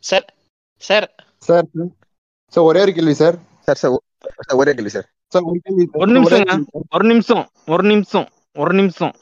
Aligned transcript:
Sir 0.00 0.26
sir. 0.82 1.06
Sir 1.42 1.66
sir. 2.52 2.64
ஒரே 2.70 2.80
ஒரு 2.80 2.92
கேள்வி 2.92 3.14
சார். 3.14 3.36
சார் 3.66 3.80
சார் 3.82 3.92
ஒரே 4.54 4.72
கேள்வி 4.74 4.90
சார். 4.90 5.06
சார் 5.32 5.42
ஒரு 5.42 5.58
கேள்வி 5.64 5.84
sir. 5.84 5.96
ஒரு 6.02 6.10
sir. 6.32 6.54
ஒரு 6.96 7.04
நிமிஷம் 7.10 7.44
ஒரு 7.74 7.84
நிமிஷம் 7.90 8.26
ஒரு 8.56 8.74
நிமிஷம் 8.74 9.14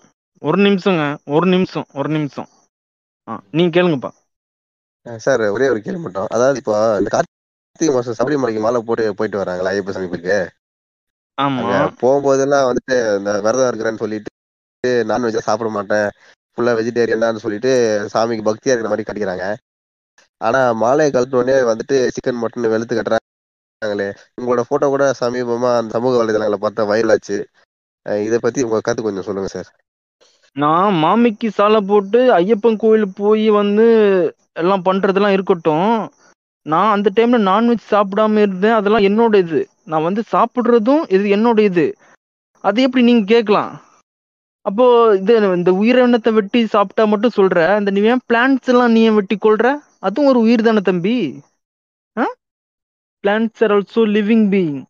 ஒரு 0.42 0.58
நிமிஷங்க 0.66 1.02
ஒரு 1.26 1.46
நிமிஷம் 1.46 1.86
ஒரு 1.92 2.08
நிமிஷம். 2.08 2.48
ஆ 3.28 3.40
நீங்க 3.50 3.70
கேளுங்கப்பா. 3.76 4.10
சார் 5.06 5.42
ஒரே 5.56 5.68
ஒரு 5.68 5.80
கேள்வி 5.80 6.00
மட்டும். 6.00 6.28
அதாவது 6.30 6.58
இப்போ 6.58 6.74
இந்த 6.98 7.10
கார்த்திகை 7.10 7.92
மாசம் 7.94 8.16
சபரிமலைக்கு 8.18 8.60
மாலை 8.60 8.80
போட்டு 8.88 9.14
போயிட்டு 9.14 9.40
வராங்களா 9.42 9.72
ஐயப்ப 9.72 9.94
சமீபத்துக்கு? 9.96 10.38
ஆமா. 11.38 11.62
போகும்போதெல்லாம் 12.02 12.66
வந்துட்டு 12.70 12.96
இந்த 13.18 13.30
விரதம் 13.40 13.70
இருக்கிறேன்னு 13.70 14.02
சொல்லிட்டு 14.02 14.30
நான்வெஜ் 15.10 15.46
சாப்பிட 15.48 15.70
மாட்டேன். 15.70 16.08
ஃபுல்லா 16.52 16.72
வெஜிடேரியன் 16.78 17.44
சொல்லிட்டு 17.44 17.72
சாமிக்கு 18.14 18.46
பக்தியா 18.48 18.72
இருக்கிற 18.72 18.90
மாதிரி 18.92 19.06
கட்டிக்கிறாங்க. 19.08 19.46
ஆனா 20.40 20.60
மாலையை 20.82 21.10
கழட்டினோடனே 21.12 21.56
வந்துட்டு 21.70 21.96
சிக்கன் 22.14 22.40
மட்டன் 22.42 22.72
வெளுத்து 22.74 22.94
கட்டுறாங்களே. 22.96 24.08
உங்களோட 24.38 24.62
போட்டோ 24.68 24.86
கூட 24.94 25.04
சமீபமா 25.20 25.70
அந்த 25.80 25.90
சமூக 25.96 26.14
வலைதளங்களை 26.20 26.58
பார்த்தா 26.64 26.90
வைரல் 26.92 27.14
இதை 28.26 28.38
பத்தி 28.42 28.60
உங்க 28.66 28.78
கருத்து 28.80 29.06
கொஞ்சம் 29.06 29.26
சொல்லுங்க 29.28 29.50
சார் 29.54 29.70
நான் 30.56 30.94
மாமிக்கு 31.02 31.48
சாலை 31.58 31.80
போட்டு 31.80 32.20
ஐயப்பன் 32.38 32.80
கோயிலுக்கு 32.82 33.16
போய் 33.24 33.44
வந்து 33.58 33.86
எல்லாம் 34.52 34.86
பண்றதெல்லாம் 34.88 35.34
இருக்கட்டும். 35.36 35.92
நான் 36.66 36.92
அந்த 36.94 37.08
டைம்ல 37.16 37.38
நான்வெஜ் 37.50 37.84
சாப்பிடாம 37.92 38.40
இருந்தேன். 38.44 38.76
அதெல்லாம் 38.78 39.06
என்னோட 39.08 39.34
இது. 39.44 39.60
நான் 39.84 40.06
வந்து 40.08 40.22
சாப்பிடுறதும் 40.32 41.02
இது 41.16 41.26
என்னோட 41.36 41.60
இது. 41.70 41.86
அது 42.64 42.78
எப்படி 42.86 43.02
நீங்க 43.08 43.24
கேட்கலாம்? 43.34 43.70
அப்போ 44.66 44.86
இது 45.20 45.34
இந்த 45.58 45.70
உயிரினத்தை 45.82 46.32
வெட்டி 46.38 46.60
சாப்பிட்டா 46.74 47.04
மட்டும் 47.12 47.36
சொல்ற 47.38 47.60
இந்த 47.80 47.90
நீ 47.96 48.02
ஏன் 48.14 48.24
பிளான்ஸ் 48.28 48.70
எல்லாம் 48.72 48.92
நீ 48.96 49.02
ஏன் 49.10 49.18
வெட்டி 49.18 49.36
கொள்ற 49.36 49.68
அதுவும் 50.02 50.30
ஒரு 50.30 50.38
உயிர் 50.40 50.62
தானே 50.62 50.82
தம்பி? 50.82 51.16
Plants 53.24 53.62
are 53.64 53.72
also 53.72 54.02
living 54.10 54.46
being 54.52 54.80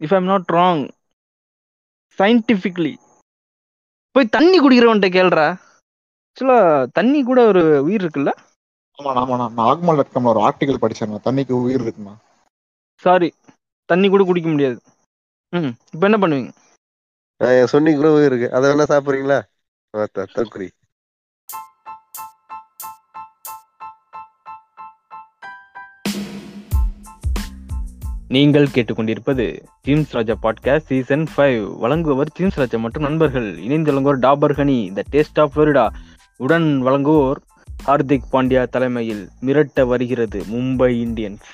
if 0.00 0.14
I'm 0.14 0.26
not 0.26 0.48
wrong 0.54 0.82
scientifically 2.18 2.92
போய் 4.14 4.32
தண்ணி 4.34 4.58
குடிக்கிறவன்ட்ட 4.58 5.08
கேள்றா. 5.14 5.46
ஆக்சுவலா 6.28 6.58
தண்ணி 6.92 7.20
கூட 7.22 7.40
ஒரு 7.46 7.62
உயிர் 7.86 8.02
இருக்குல்ல? 8.02 8.32
ஆமா 8.98 9.12
ஆமாண்ணா 9.14 9.46
நாகமல் 9.56 10.00
டாட் 10.00 10.30
ஒரு 10.32 10.42
ஆர்டிகல் 10.46 10.82
படிச்சேன் 10.82 11.24
தண்ணிக்கு 11.26 11.54
உயிர் 11.60 11.84
இருக்குண்ணா 11.84 12.14
சாரி 13.02 13.28
தண்ணி 13.88 14.06
கூட 14.08 14.22
குடிக்க 14.24 14.48
முடியாது. 14.48 14.78
ம் 15.52 15.72
இப்போ 15.92 16.04
என்ன 16.08 16.18
பண்ணுவீங்க? 16.20 16.50
சொன்னி 17.72 17.90
கூட 17.94 18.08
இருக்கு. 18.26 18.48
அதை 18.52 18.66
வேணா 18.70 18.86
சாப்பிடுறீங்களா? 18.92 19.38
தற்குறி 20.34 20.68
நீங்கள் 28.28 28.66
கேட்டுக்கொண்டிருப்பது 28.66 29.62
Jeems 29.82 30.10
Raja 30.10 30.36
podcast 30.42 30.86
season 30.86 31.26
five 31.36 31.76
வழங்குபவர் 31.82 32.26
ஜீம்ஸ் 32.34 32.54
ராஜா 32.54 32.78
மற்றும் 32.78 33.02
நண்பர்கள் 33.02 33.58
இணைந்து 33.58 33.92
வழங்குவோர் 33.92 34.18
Dabur 34.18 34.52
honey 34.52 34.92
the 34.92 35.02
taste 35.12 35.40
of 35.40 35.58
வருடா 35.58 35.88
உடன் 36.36 36.82
வழங்குவோர் 36.84 37.36
ஹார்திக் 37.86 38.28
பாண்டியா 38.32 38.68
தலைமையில் 38.68 39.28
மிரட்ட 39.40 39.86
வருகிறது 39.86 40.42
மும்பை 40.42 40.90
இந்தியன்ஸ் 41.06 41.48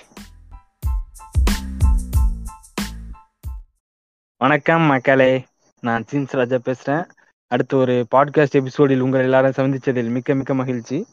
வணக்கம் 4.37 4.83
மக்களே 4.83 5.45
நான் 5.81 6.05
ஜீம்ஸ் 6.05 6.31
ராஜா 6.31 6.57
பேசுறேன். 6.57 7.05
அடுத்த 7.47 7.77
ஒரு 7.77 8.07
பாட்காஸ்ட் 8.15 8.51
எபிசோடில் 8.51 9.01
உங்கள் 9.01 9.23
எல்லாரும் 9.23 9.53
சந்திச்சதில் 9.57 10.09
மிக்க 10.09 10.35
மிக்க 10.35 10.55
மகிழ்ச்சி. 10.55 11.07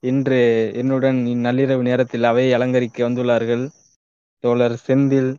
இன்று 0.00 0.70
என்னுடன் 0.74 1.16
இந்நள்ளிரவு 1.16 1.80
நேரத்தில் 1.80 2.24
அவையை 2.24 2.52
அலங்கரிக்க 2.52 3.08
வந்துள்ளார்கள் 3.10 3.68
தோழர் 4.44 4.76
செந்தில் 4.86 5.30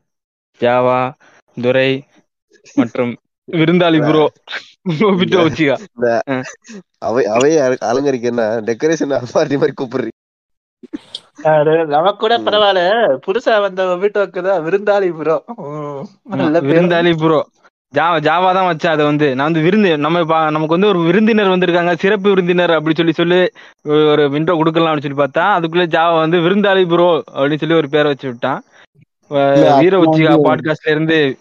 ஜாவா 0.62 1.00
துரை 1.58 1.90
மற்றும் 2.76 3.12
விருந்தாளி 3.48 4.00
ப்ரோ. 4.06 4.24
அவை 7.00 7.24
அவையை 7.36 7.60
அல- 7.66 7.84
அலங்கரிக்க 7.90 8.32
என்ன? 8.34 8.44
டெக்கரேஷன் 8.68 9.14
பார்ட்டி 9.34 9.58
மாதிரி 9.58 9.76
கூப்பிடுறீங்க 9.82 10.14
நமக்கு 11.88 12.20
கூட 12.20 12.36
பரவாயில்ல. 12.40 12.82
புதுசா 13.26 13.62
வந்த 13.62 13.96
வீட்டுக்கு 13.96 14.42
தான் 14.44 14.64
விருந்தாளி 14.66 15.10
ப்ரோ. 15.20 15.38
விருந்தாளி 16.70 17.14
ப்ரோ. 17.18 17.40
ஜாவா 17.94 18.16
ஜாவா 18.28 18.50
தான் 18.58 18.70
வச்சேன் 18.70 18.94
அதை 18.94 19.04
வந்து. 19.06 19.36
நான் 19.36 19.48
வந்து 19.50 19.62
விருந்து 19.62 19.98
நம்ம 19.98 20.22
நமக்கு 20.50 20.76
வந்து 20.76 20.88
ஒரு 20.88 21.00
விருந்தினர் 21.00 21.54
வந்திருக்காங்க. 21.54 21.94
சிறப்பு 21.96 22.28
விருந்தினர் 22.30 22.74
அப்படி 22.78 22.96
சொல்லி 22.96 23.14
சொல்லி 23.14 23.40
ஒரு 24.12 24.24
விண்டோ 24.30 24.54
கொடுக்கலாம்னு 24.54 25.04
சொல்லி 25.06 25.22
பார்த்தா 25.22 25.46
அதுக்குள்ள 25.58 25.86
ஜாவா 25.96 26.16
வந்து 26.24 26.40
விருந்தாளி 26.46 26.86
ப்ரோ 26.88 27.10
அப்படின்னு 27.34 27.62
சொல்லி 27.64 27.76
ஒரு 27.76 27.90
பேரை 27.90 28.08
வச்சு 28.12 28.28
விட்டான். 28.28 28.62
வீர 29.30 30.02
உச்சிகா 30.02 30.44
பாட்காஸ்ட்ல 30.44 30.90
இருந்து 30.90 31.38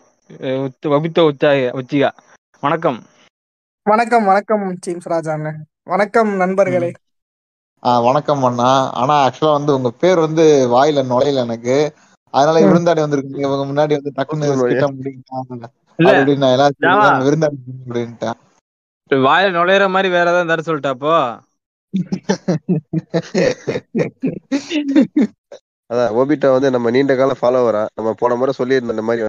வபித்தோ 0.82 1.20
உச்சா 1.20 1.50
உச்சிகா. 1.50 2.10
வணக்கம். 2.60 3.06
வணக்கம் 3.86 4.24
வணக்கம் 4.24 4.78
ஜேம்ஸ் 4.78 5.06
ராஜா 5.06 5.52
வணக்கம் 5.82 6.36
நண்பர்களே. 6.36 6.92
ஆ 7.84 8.00
வணக்கம் 8.00 8.44
அண்ணா. 8.44 8.92
ஆனா 8.92 9.26
ஆக்சுவலா 9.26 9.52
வந்து 9.52 9.74
உங்க 9.74 9.90
பேர் 9.90 10.18
வந்து 10.18 10.68
வாயில 10.68 11.10
நுழையல 11.10 11.34
எனக்கு. 11.34 11.94
அதனால. 12.34 12.60
விருந்தாடி 12.60 13.04
வந்திருக்கீங்க. 13.04 13.38
இவங்க 13.38 13.64
முன்னாடி 13.64 13.74
வந்து 13.74 14.12
டக்குன்னு 14.16 14.46
விருந்தாடி 17.22 17.56
அப்படின்ட்டேன். 17.88 18.34
வாயில 19.10 19.56
நுழையிற 19.56 19.90
மாதிரி 19.90 20.08
வேற 20.08 20.30
ஏதாவது 20.30 20.52
தர 20.52 20.62
சொல்லிட்டாப்போ 20.66 21.42
அதான் 25.94 26.12
ஓபிட்டா 26.14 26.48
வந்து 26.50 26.70
நம்ம 26.70 26.90
நீண்ட 26.90 27.14
கால 27.14 27.32
ஃபாலோவரா 27.40 27.82
நம்ம 27.94 28.14
போன 28.14 28.34
முறை 28.34 28.52
சொல்லியிருந்த 28.58 28.94
இந்த 28.94 29.02
மாதிரி 29.02 29.26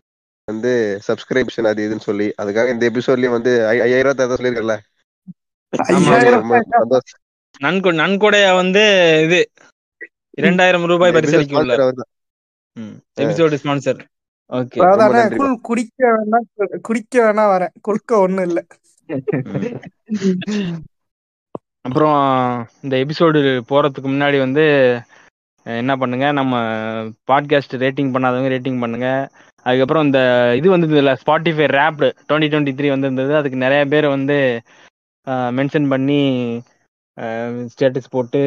வந்து 0.47 0.71
சப்ஸ்கிரிப்ஷன் 1.07 1.67
அது 1.67 1.85
இதுன்னு 1.85 1.99
சொல்லி 2.01 2.27
அதுக்காக 2.37 2.69
இந்த 2.69 2.89
எபிசோட்லயும் 2.89 3.35
வந்து 3.35 3.51
ஐ- 3.67 3.81
ஐயாயிரம் 3.81 4.09
ரூபாய் 4.09 4.19
தர 4.21 4.37
சொல்லியிருக்கல 4.37 4.75
நன்கொடைய 7.99 8.55
வந்து 8.55 8.83
இது 9.23 9.39
இரண்டாயிரம் 10.37 10.85
ரூபாய் 10.85 11.09
இந்த 11.09 11.19
episode 11.19 11.27
பரிசளிக்க 11.27 11.55
உள்ளார் 11.55 11.77
sponsor 11.77 11.85
அவர்தான். 11.85 12.11
Episode 13.17 13.59
sponsor 13.61 13.99
okay. 14.49 14.79
குடிக்க 15.61 15.99
வேணா 16.13 16.39
குடிக்க 16.81 17.15
வேணா 17.23 17.43
வரேன். 17.51 17.73
கொடுக்க 17.81 18.19
ஒண்ணும் 18.19 18.45
இல்ல. 18.45 18.59
அப்புறம் 21.81 22.17
இந்த 22.81 22.95
எபிசோடு 22.97 23.39
போறதுக்கு 23.69 24.09
முன்னாடி 24.09 24.37
வந்து 24.39 24.65
என்ன 25.65 25.93
பண்ணுங்க 25.97 26.25
நம்ம 26.31 26.55
பாட்காஸ்ட் 27.31 27.75
ரேட்டிங் 27.83 28.11
பண்ணாதவங்க 28.15 28.49
ரேட்டிங் 28.53 28.81
பண்ணுங்க. 28.83 29.07
அதுக்கப்புறம் 29.65 30.05
இந்த 30.05 30.19
இது 30.57 30.67
வந்தது 30.69 30.97
இல்லை 30.97 31.13
Spotify 31.21 31.67
wrapped 31.77 32.07
twenty 32.27 32.49
twenty 32.51 32.73
three 32.79 32.89
வந்திருந்தது. 32.89 33.31
அதுக்கு 33.35 33.57
நிறைய 33.57 33.83
பேர் 33.93 34.07
வந்து 34.07 34.37
மென்ஷன் 35.57 35.87
பண்ணி 35.93 36.21
ஸ்டேட்டஸ் 37.71 38.13
போட்டு 38.15 38.41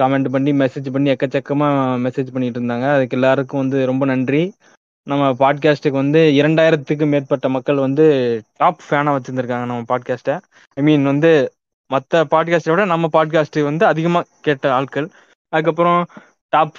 கமெண்ட் 0.00 0.28
பண்ணி 0.34 0.52
மெசேஜ் 0.62 0.88
பண்ணி 0.94 1.08
எக்கச்சக்கமாக 1.10 2.00
மெசேஜ் 2.06 2.32
பண்ணிட்டு 2.34 2.58
இருந்தாங்க. 2.60 2.86
அதுக்கு 2.96 3.16
எல்லாருக்கும் 3.18 3.62
வந்து 3.64 3.80
ரொம்ப 3.86 4.04
நன்றி. 4.06 4.42
நம்ம 5.06 5.24
பாட்காஸ்ட்டுக்கு 5.42 5.98
வந்து 6.02 6.20
இரண்டாயிரத்துக்கு 6.40 7.04
மேற்பட்ட 7.06 7.48
மக்கள் 7.48 7.78
வந்து 7.84 8.06
டாப் 8.56 8.82
ஃபேனாக 8.86 9.14
வச்சுருந்துருக்காங்க 9.16 9.66
நம்ம 9.70 9.84
பாட்காஸ்ட்டை 9.92 10.34
ஐ 10.76 10.82
மீன் 10.82 11.04
வந்து 11.04 11.30
மற்ற 11.90 12.24
பாட்காஸ்ட்டை 12.32 12.72
விட 12.72 12.84
நம்ம 12.84 13.08
பாட்காஸ்ட் 13.12 13.58
வந்து 13.62 13.84
அதிகமாக 13.86 14.28
கேட்ட 14.40 14.66
ஆட்கள் 14.72 15.06
அதுக்கப்புறம் 15.52 16.00
டாப் 16.52 16.78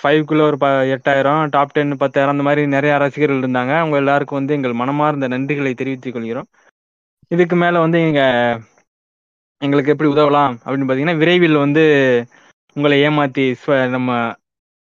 ஃபைவ்க்குள்ள 0.00 0.42
ஒரு 0.48 0.56
ப 0.58 0.66
எட்டாயிரம் 0.94 1.42
டாப் 1.54 1.72
டென் 1.72 2.00
பத்தாயிரம் 2.02 2.34
அந்த 2.34 2.44
மாதிரி 2.48 2.62
நிறைய 2.74 2.92
ரசிகர்கள் 3.02 3.42
இருந்தாங்க. 3.42 3.72
அவங்க 3.82 3.96
எல்லாருக்கும் 4.02 4.40
வந்து 4.40 4.56
எங்கள் 4.58 4.80
மனமார்ந்த 4.82 5.28
நன்றிகளை 5.34 5.72
தெரிவித்துக் 5.74 6.16
கொள்கிறோம். 6.16 6.48
இதுக்கு 7.30 7.56
மேலே 7.56 7.78
வந்து 7.84 7.98
எங்கள் 8.06 8.60
எங்களுக்கு 9.62 9.92
எப்படி 9.92 10.10
உதவலாம் 10.12 10.54
அப்படின்னு 10.64 10.86
பார்த்தீங்கன்னா 10.86 11.20
விரைவில் 11.22 11.62
வந்து 11.64 11.82
உங்களை 12.76 12.96
ஏமாற்றி 13.06 13.44
நம்ம 13.94 14.10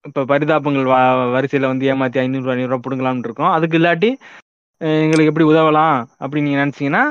இப்போ 0.06 0.22
பரிதாபங்கள் 0.32 0.88
வ 0.88 0.96
வரிசையில் 1.36 1.72
வந்து 1.72 1.90
ஏமாற்றி 1.92 2.18
ஐநூறுரூவா 2.22 2.54
ஐநூறுரூவா 2.56 2.84
பிடுங்கலாம்னு 2.86 3.28
இருக்கோம். 3.28 3.54
அதுக்கு 3.56 3.78
இல்லாட்டி 3.80 4.10
எங்களுக்கு 5.04 5.32
எப்படி 5.32 5.48
உதவலாம் 5.52 5.94
அப்படின்னு 6.22 6.48
நீங்கள் 6.48 6.64
நினச்சிங்கன்னா 6.64 7.04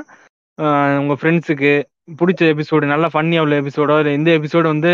உங்கள் 1.00 1.18
ஃப்ரெண்ட்ஸுக்கு 1.20 1.72
பிடிச்ச 2.18 2.42
எபிசோடு 2.54 2.92
நல்லா 2.92 3.08
ஃபன்னி 3.14 3.36
உள்ள 3.42 3.54
எபிசோடோ 3.62 3.96
இல்லை 4.00 4.14
இந்த 4.18 4.30
எபிசோடு 4.38 4.66
வந்து 4.74 4.92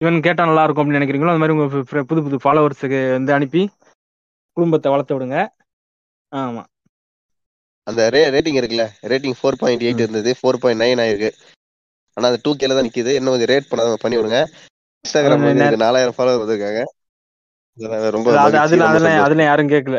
இவன் 0.00 0.24
கேட்டால் 0.24 0.48
நல்லா 0.48 0.64
இருக்கும் 0.64 0.82
அப்படின்னு 0.82 0.98
நினைக்கிறீங்களோ? 0.98 1.32
அது 1.32 1.40
மாதிரி 1.42 1.54
உங்கள் 1.54 2.04
புது 2.10 2.20
புது 2.24 2.36
ஃபாலோவர்ஸுக்கு 2.42 2.98
வந்து 3.16 3.32
அனுப்பி 3.36 3.62
குடும்பத்தை 4.56 4.88
வளர்த்து 4.92 5.16
விடுங்க. 5.16 5.38
ஆமாம் 6.32 6.68
அந்த 7.86 8.02
ரே 8.14 8.20
ரேட்டிங் 8.34 8.58
இருக்குல்ல? 8.60 8.84
ரேட்டிங் 9.10 9.36
ஃபோர் 9.38 9.58
பாயிண்ட் 9.60 9.84
எயிட் 9.86 10.02
இருந்தது. 10.04 10.30
ஃபோர் 10.38 10.60
பாயிண்ட் 10.62 10.82
நைன் 10.82 11.00
ஆயிருக்கு. 11.04 11.30
ஆனா 12.16 12.28
அது 12.30 12.38
டூ 12.44 12.50
கேல 12.60 12.76
தான் 12.76 12.86
நிக்குது. 12.88 13.12
இன்னும் 13.18 13.34
கொஞ்சம் 13.34 13.50
ரேட் 13.52 13.70
பண்ணாத 13.70 13.96
பண்ணி 14.04 14.18
விடுங்க. 14.18 14.40
எனக்கு 15.04 15.84
நாலாயிரம் 15.84 16.16
ஃபாலோவர் 16.16 16.42
வந்திருக்காங்க. 16.42 16.82
ரொம்ப 18.16 18.36
அதுல 18.64 18.84
அதுல. 18.90 19.10
அதுல 19.26 19.42
யாரும் 19.48 19.72
கேட்கல. 19.72 19.98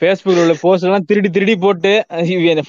ஃபேஸ்புக்ல 0.00 0.42
உள்ள 0.44 0.54
போஸ்ட் 0.62 0.86
எல்லாம் 0.88 1.06
திருடி 1.08 1.30
திருடி 1.36 1.54
போட்டு 1.64 1.92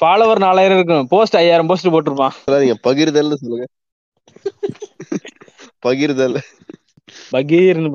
ஃபாலோவர் 0.02 0.44
நாலாயிரம் 0.46 0.80
இருக்கும். 0.80 1.10
போஸ்ட் 1.14 1.40
ஐயாயிரம் 1.42 1.70
போஸ்ட் 1.72 1.94
போட்டிருப்பான். 1.96 2.36
சொல்லாதீங்க 2.46 2.78
பகிர்தல்னு 2.88 3.42
சொல்லுங்க. 3.44 3.68
பகிர்தல். 5.86 6.38
பகீர்னு 7.34 7.90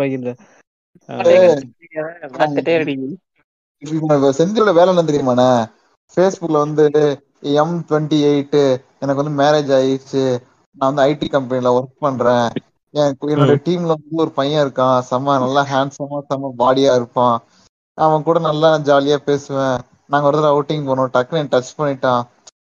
இப்ப 3.82 4.30
செந்திலோட 4.38 4.72
வேலை 4.74 4.90
என்ன 4.92 5.04
தெரியுமாண்ணே? 5.04 5.50
ஃபேஸ்புக்ல 6.14 6.58
வந்து 6.64 6.84
எம் 7.54 7.74
டுவெண்ட்டி 7.88 8.18
எயிட் 8.30 8.58
எனக்கு 8.98 9.22
வந்து 9.22 9.34
மேரேஜ் 9.42 9.72
ஆயிடுச்சு. 9.78 10.24
நான் 10.76 10.94
வந்து 10.94 11.02
ஐடி 11.06 11.28
கம்பெனில 11.30 11.72
ஒர்க் 11.78 11.98
பண்றேன். 11.98 12.46
என் 12.94 13.16
என்னோட 13.26 13.54
டீம்ல 13.66 13.94
வந்து 13.96 14.22
ஒரு 14.24 14.30
பையன் 14.30 14.62
இருக்கான். 14.66 14.98
செம்ம 15.10 15.36
நல்லா 15.44 15.62
ஹேண்ட்ஸமா 15.72 16.18
செம்ம 16.30 16.52
பாடியா 16.58 16.94
இருப்பான். 16.94 17.36
அவன் 17.98 18.22
கூட 18.22 18.38
நல்லா 18.38 18.70
ஜாலியா 18.78 19.16
பேசுவேன். 19.28 19.78
நாங்க 20.06 20.26
ஒரு 20.26 20.36
தடவை 20.36 20.52
அவுட்டிங் 20.52 20.86
போனோம். 20.88 21.12
டக்குன்னு 21.14 21.52
டச் 21.52 21.76
பண்ணிட்டான். 21.78 22.22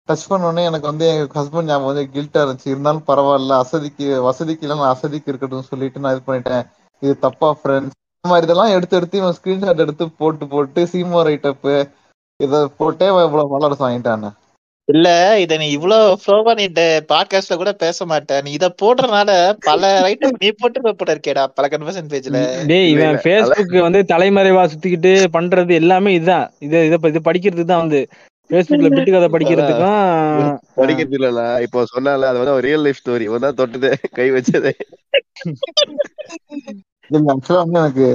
டச் 0.09 0.29
பண்ண 0.29 0.47
உடனே 0.47 0.63
எனக்கு 0.69 0.87
வந்து 0.89 1.05
எங்க 1.09 1.25
ஹஸ்பண்ட் 1.39 1.69
ஞாபகம் 1.69 1.89
வந்து 1.89 2.03
கில்ட்டா 2.13 2.39
இருந்துச்சு. 2.43 2.71
இருந்தாலும் 2.73 3.05
பரவாயில்ல 3.09 3.59
அசதிக்கு 3.63 4.05
வசதிக்கு 4.27 4.65
இல்ல 4.65 4.75
நான் 4.79 4.93
அசதிக்கு 4.95 5.29
இருக்கட்டும் 5.31 5.69
சொல்லிட்டு 5.71 6.01
நான் 6.03 6.15
இது 6.15 6.23
பண்ணிட்டேன். 6.27 6.63
இது 7.01 7.13
தப்பா 7.25 7.49
ஃப்ரெண்ட்ஸ் 7.59 7.95
இந்த 8.15 8.31
மாதிரி 8.31 8.47
இதெல்லாம் 8.47 8.73
எடுத்து 8.75 8.97
எடுத்து 8.99 9.21
இவன் 9.21 9.37
ஸ்கிரீன்ஷாட் 9.37 9.83
எடுத்து 9.85 10.05
போட்டு 10.21 10.45
போட்டு 10.53 10.81
சீமோ 10.91 11.21
ரைட்டப் 11.27 11.69
இத 12.39 12.59
போட்டே 12.79 13.07
அவன் 13.11 13.27
இவ்வளவு 13.27 13.53
வளர்ச்சி 13.55 13.85
வாங்கிட்டான். 13.85 14.25
இல்ல 14.87 15.07
இத 15.43 15.57
நீ 15.61 15.67
இவ்வளவு 15.75 16.17
ஃப்ளோவா 16.21 16.53
நீ 16.59 16.65
பாட்காஸ்ட்ல 17.11 17.57
கூட 17.61 17.71
பேச 17.83 18.05
மாட்ட 18.11 18.41
நீ 18.45 18.51
இத 18.57 18.67
போடுறதுனால 18.81 19.29
பல 19.67 19.91
ரைட்டர் 20.05 20.35
நீ 20.41 20.49
போட்டு 20.61 20.79
போட்டு 20.85 21.13
இருக்கேடா 21.15 21.43
பல 21.57 21.67
கன்வர்சன் 21.73 22.11
பேஜ்ல 22.13 22.41
டேய் 22.71 22.89
இவன். 22.93 23.21
ஃபேஸ்புக் 23.25 23.75
வந்து 23.87 24.01
தலைமறைவா 24.13 24.65
சுத்திக்கிட்டு 24.73 25.13
பண்றது 25.37 25.73
எல்லாமே 25.81 26.13
இதுதான். 26.19 26.47
இது 26.67 26.85
இத 26.89 26.99
இது 27.13 27.21
படிக்கிறதுக்கு 27.29 27.71
தான் 27.73 27.85
வந்து 27.85 28.01
ஃபேஸ்புக்ல 28.49 28.89
பிட்டு 28.93 29.11
கதை 29.13 29.27
படிக்கிறதுக்கும் 29.33 30.57
படிக்கிறது 30.79 31.17
இல்லண்ணா 31.17 31.45
இப்போ 31.65 31.79
சொன்னால 31.93 32.29
அது 32.31 32.41
வந்து 32.41 32.65
ரியல் 32.67 32.83
லைஃப் 32.85 33.01
ஸ்டோரி 33.01 33.27
தான் 33.45 33.59
தொட்டதே 33.61 33.91
கை 34.17 34.27
வச்சதே. 34.35 34.73
இல்ல 37.09 37.31
ஆக்சுவலா 37.33 37.63
வந்து 37.63 37.79
எனக்கு 37.79 38.05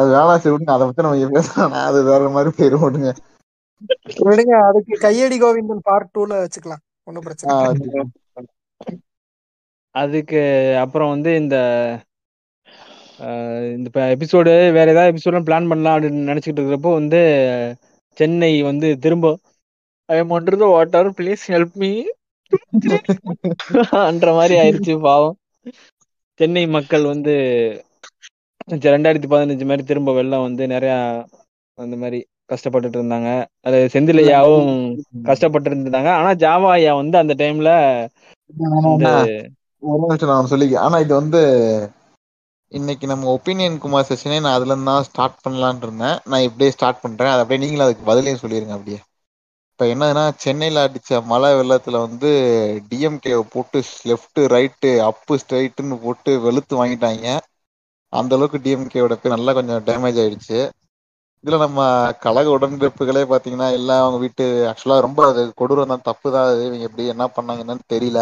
அது 0.00 0.42
சரி 0.42 0.52
விடுங்க. 0.54 0.74
அதை 0.76 0.84
பத்தி 0.88 1.04
நம்ம 1.06 1.30
பேசலாம் 1.38 1.78
அது 1.88 1.98
வேற 2.10 2.28
மாதிரி 2.36 2.50
போயிரும் 2.58 2.84
விடுங்க. 2.86 3.10
விடுங்க. 4.28 4.54
அதுக்கு 4.68 4.94
கையடி 5.04 5.36
கோவிந்தன் 5.42 5.86
பார்ட் 5.88 6.12
டூல 6.14 6.38
வச்சுக்கலாம். 6.42 6.82
ஒன்னும் 7.08 7.26
பிரச்சனை. 7.26 8.04
அதுக்கு 9.94 10.40
அப்புறம் 10.84 11.12
வந்து 11.14 11.30
இந்த 11.42 11.56
இந்த 13.76 13.88
எபிசோடு 14.14 14.50
வேற 14.76 14.86
ஏதாவது 14.94 15.12
எபிசோடு 15.12 15.46
பிளான் 15.48 15.68
பண்ணலாம் 15.70 15.94
அப்படின்னு 15.96 16.30
நினைச்சிட்டு 16.30 16.58
இருக்கிறப்போ 16.60 16.90
வந்து 17.00 17.20
சென்னை 18.16 18.50
வந்து 18.68 18.88
திரும்ப 19.04 19.30
I 20.08 20.16
am 20.22 20.32
under 20.36 20.60
the 20.62 20.66
water 20.74 21.08
please 21.18 21.44
help 21.54 21.76
me 21.82 21.90
அன்ற 24.10 24.28
மாதிரி 24.38 24.54
ஆயிடுச்சு 24.62 24.94
பாவம். 25.06 25.36
சென்னை 26.40 26.62
மக்கள் 26.76 27.04
வந்து 27.12 27.34
ரெண்டாயிரத்தி 28.86 29.28
பதினஞ்சு 29.32 29.66
மாதிரி 29.70 29.84
திரும்ப 29.90 30.12
வெள்ளம் 30.18 30.46
வந்து 30.46 30.64
நிறைய 30.74 30.92
அந்த 31.78 31.94
மாதிரி 32.02 32.18
கஷ்டப்பட்டுட்டு 32.52 32.98
இருந்தாங்க. 33.00 33.30
அது 33.66 33.78
செந்திலையாவும் 33.94 34.70
கஷ்டப்பட்டு 35.30 35.70
இருந்தாங்க 35.72 36.10
ஆனா 36.18 36.30
ஜாவா 36.44 36.70
ஐயா 36.78 36.92
வந்து 37.02 37.16
அந்த 37.22 37.34
டைம்ல 37.42 37.70
ஒரு 39.82 40.00
நிமிஷம் 40.04 40.32
நான் 40.32 40.52
சொல்லி 40.52 40.68
ஆனா 40.84 40.96
இது 41.04 41.12
வந்து 41.20 41.40
இன்னைக்கு 42.72 43.06
நம்ம 43.10 43.28
ஒப்பீனியன் 43.34 43.76
குமார் 43.82 44.08
செஷனே 44.08 44.38
நான் 44.44 44.56
அதுல 44.58 44.72
இருந்து 44.72 44.90
தான் 44.90 45.06
ஸ்டார்ட் 45.08 45.42
பண்ணலாம்னு 45.44 45.84
இருந்தேன். 45.86 46.16
நான் 46.30 46.46
இப்படியே 46.48 46.70
ஸ்டார்ட் 46.76 47.02
பண்றேன். 47.04 47.32
அது 47.32 47.42
அப்படியே 47.42 47.62
நீங்களும் 47.64 47.86
அதுக்கு 47.86 48.08
பதிலையும் 48.10 48.42
சொல்லிருங்க 48.42 48.74
அப்படியே. 48.78 48.98
இப்ப 49.78 49.86
என்னதுன்னா 49.88 50.22
சென்னையில 50.36 50.84
அடிச்ச 50.84 51.18
மழை 51.26 51.50
வெள்ளத்துல 51.54 51.96
வந்து 52.04 52.30
டிஎம்கே 52.88 53.32
போட்டு 53.50 53.78
லெஃப்ட் 54.04 54.40
ரைட்டு 54.52 54.90
அப்பு 55.08 55.36
ஸ்ட்ரைட்டுன்னு 55.42 55.98
போட்டு 56.02 56.32
வெளுத்து 56.44 56.74
வாங்கிட்டாங்க. 56.80 57.26
அந்த 58.12 58.34
அளவுக்கு 58.36 58.58
டிஎம்கேவோட 58.64 59.16
பேர் 59.16 59.34
நல்லா 59.34 59.52
கொஞ்சம் 59.54 59.84
டேமேஜ் 59.86 60.20
ஆயிடுச்சு. 60.22 60.58
இதுல 61.44 61.58
நம்ம 61.60 61.80
கழக 62.24 62.48
உடன்பிறப்புகளே 62.54 63.22
பாத்தீங்கன்னா 63.30 63.68
எல்லாம் 63.76 64.02
அவங்க 64.02 64.18
வீட்டு 64.24 64.44
ஆக்சுவலா 64.70 64.98
ரொம்ப 65.06 65.20
அது 65.28 65.42
கொடூரம் 65.56 65.92
தான் 65.92 66.06
தப்பு 66.06 66.28
தான். 66.30 66.48
அது 66.48 66.60
இவங்க 66.66 66.88
எப்படி 66.88 67.06
என்ன 67.14 67.26
பண்ணாங்க 67.36 67.64
என்னன்னு 67.64 67.86
தெரியல. 67.88 68.20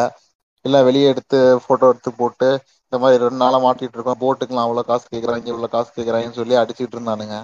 எல்லாம் 0.64 0.86
வெளியே 0.86 1.10
எடுத்து 1.10 1.38
போட்டோ 1.64 1.88
எடுத்து 1.88 2.10
போட்டு 2.16 2.48
இந்த 2.84 2.98
மாதிரி 3.00 3.22
ரெண்டு 3.22 3.42
நாளா 3.42 3.58
மாட்டிட்டு 3.62 3.96
இருக்கோம் 3.96 4.22
போட்டுக்கலாம் 4.22 4.66
அவ்வளவு 4.66 4.88
காசு 4.90 5.06
கேக்குறாங்க 5.08 5.46
இவ்வளவு 5.46 5.74
காசு 5.74 5.90
கேக்குறாங்கன்னு 5.92 6.40
சொல்லி 6.40 6.56
அடிச்சிட்டு 6.62 6.96
இருந்தானுங்க. 6.96 7.36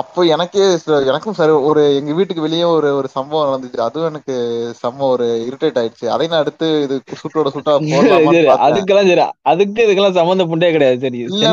அப்போ 0.00 0.20
எனக்கே 0.28 0.64
எனக்கும் 1.10 1.36
சரி 1.36 1.52
ஒரு 1.68 1.82
எங்க 1.98 2.12
வீட்டுக்கு 2.18 2.44
வெளியே 2.44 2.64
ஒரு 2.70 2.88
ஒரு 2.98 3.08
சம்பவம் 3.14 3.46
நடந்துச்சு. 3.48 3.78
அதுவும் 3.86 4.08
எனக்கு 4.10 4.34
செம்ம 4.80 5.06
ஒரு 5.08 5.26
இரிட்டேட் 5.46 5.78
ஆயிடுச்சு. 5.80 6.06
அதை 6.14 6.26
நான் 6.28 6.42
அடுத்து 6.44 6.66
இது 6.84 6.96
சுட்டோட 7.22 7.48
சுட்டா 7.54 7.74
அதுக்கெல்லாம் 8.66 9.10
சரி. 9.10 9.22
அதுக்கு 9.52 9.84
இதுக்கெல்லாம் 9.86 10.18
சம்மந்தம் 10.18 10.50
புண்டே 10.52 10.70
கிடையாது. 10.76 10.98
சரி. 11.00 11.20
இல்ல 11.28 11.46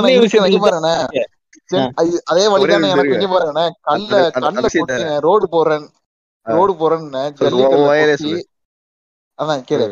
பாருண்ணே 0.63 0.93
அதே 2.29 2.45
வழிதானே 2.53 2.89
எனக்கு. 2.95 3.15
இங்க 3.15 3.27
பாருண்ணே 3.33 3.65
கல்ல 3.87 4.13
கல்ல 4.41 4.67
ரோடு 5.25 5.45
போறேன். 5.49 5.85
ரோடு 6.45 6.73
போறேன்னு 6.75 7.23
ஜல்லிக்கல்ல. 7.41 7.89
அதான் 9.39 9.63
கேளு. 9.69 9.87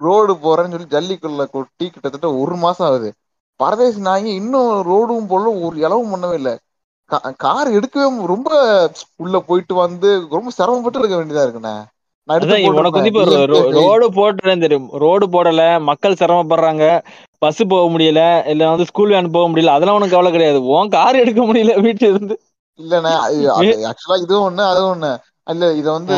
ரோடு 0.00 0.32
போறேன்னு 0.42 0.74
சொல்லி 0.74 0.88
ஜல்லிக்கல்ல 0.90 1.44
கொட்டி 1.50 1.86
கிட்டத்தட்ட 1.86 2.28
ஒரு 2.42 2.56
மாசம் 2.64 2.86
ஆகுது. 2.88 3.10
பரதேசி 3.60 4.00
நாயங்க 4.02 4.30
இன்னும் 4.34 4.70
ரோடும் 4.88 5.28
போல 5.28 5.54
ஒரு 5.64 5.76
இளவும் 5.78 6.12
பண்ணவே 6.12 6.38
இல்ல. 6.40 6.50
கார் 7.40 7.68
எடுக்கவே 7.76 8.04
ரொம்ப 8.32 8.50
உள்ள 9.16 9.36
போயிட்டு 9.48 9.74
வந்து 9.80 10.08
ரொம்ப 10.32 10.50
சிரமப்பட்டு 10.56 11.00
இருக்க 11.00 11.16
வேண்டியதா 11.18 11.46
இருக்குண்ணே. 11.46 11.76
உனக்கு 12.70 12.98
வந்து 12.98 13.10
இப்ப 13.12 13.24
ரோடு 13.78 14.06
போட்டுறேன் 14.16 14.62
தெரியும். 14.64 14.88
ரோடு 15.02 15.26
போடல 15.28 15.60
மக்கள் 15.88 16.20
சிரமப்படுறாங்க 16.20 16.84
பஸ் 17.42 17.62
போக 17.66 17.86
முடியல 17.88 18.20
இல்ல 18.52 18.70
வந்து 18.70 18.88
ஸ்கூல் 18.90 19.14
வேன் 19.14 19.34
போக 19.34 19.46
முடியல 19.48 19.74
அதெல்லாம் 19.76 19.98
உனக்கு 19.98 20.16
கவலை 20.16 20.32
கிடையாது. 20.32 20.60
உன் 20.74 20.94
கார் 20.96 21.22
எடுக்க 21.22 21.42
முடியல 21.44 21.74
வீட்டுல 21.86 22.10
இருந்து. 22.12 22.36
இல்லண்ணே 22.78 23.12
ஆக்சுவலா 23.90 24.16
இதுவும் 24.24 24.46
ஒண்ணு 24.48 24.62
அதுவும் 24.66 24.92
ஒண்ணு. 24.94 25.10
இல்ல 25.46 25.64
இத 25.78 25.88
வந்து 25.96 26.16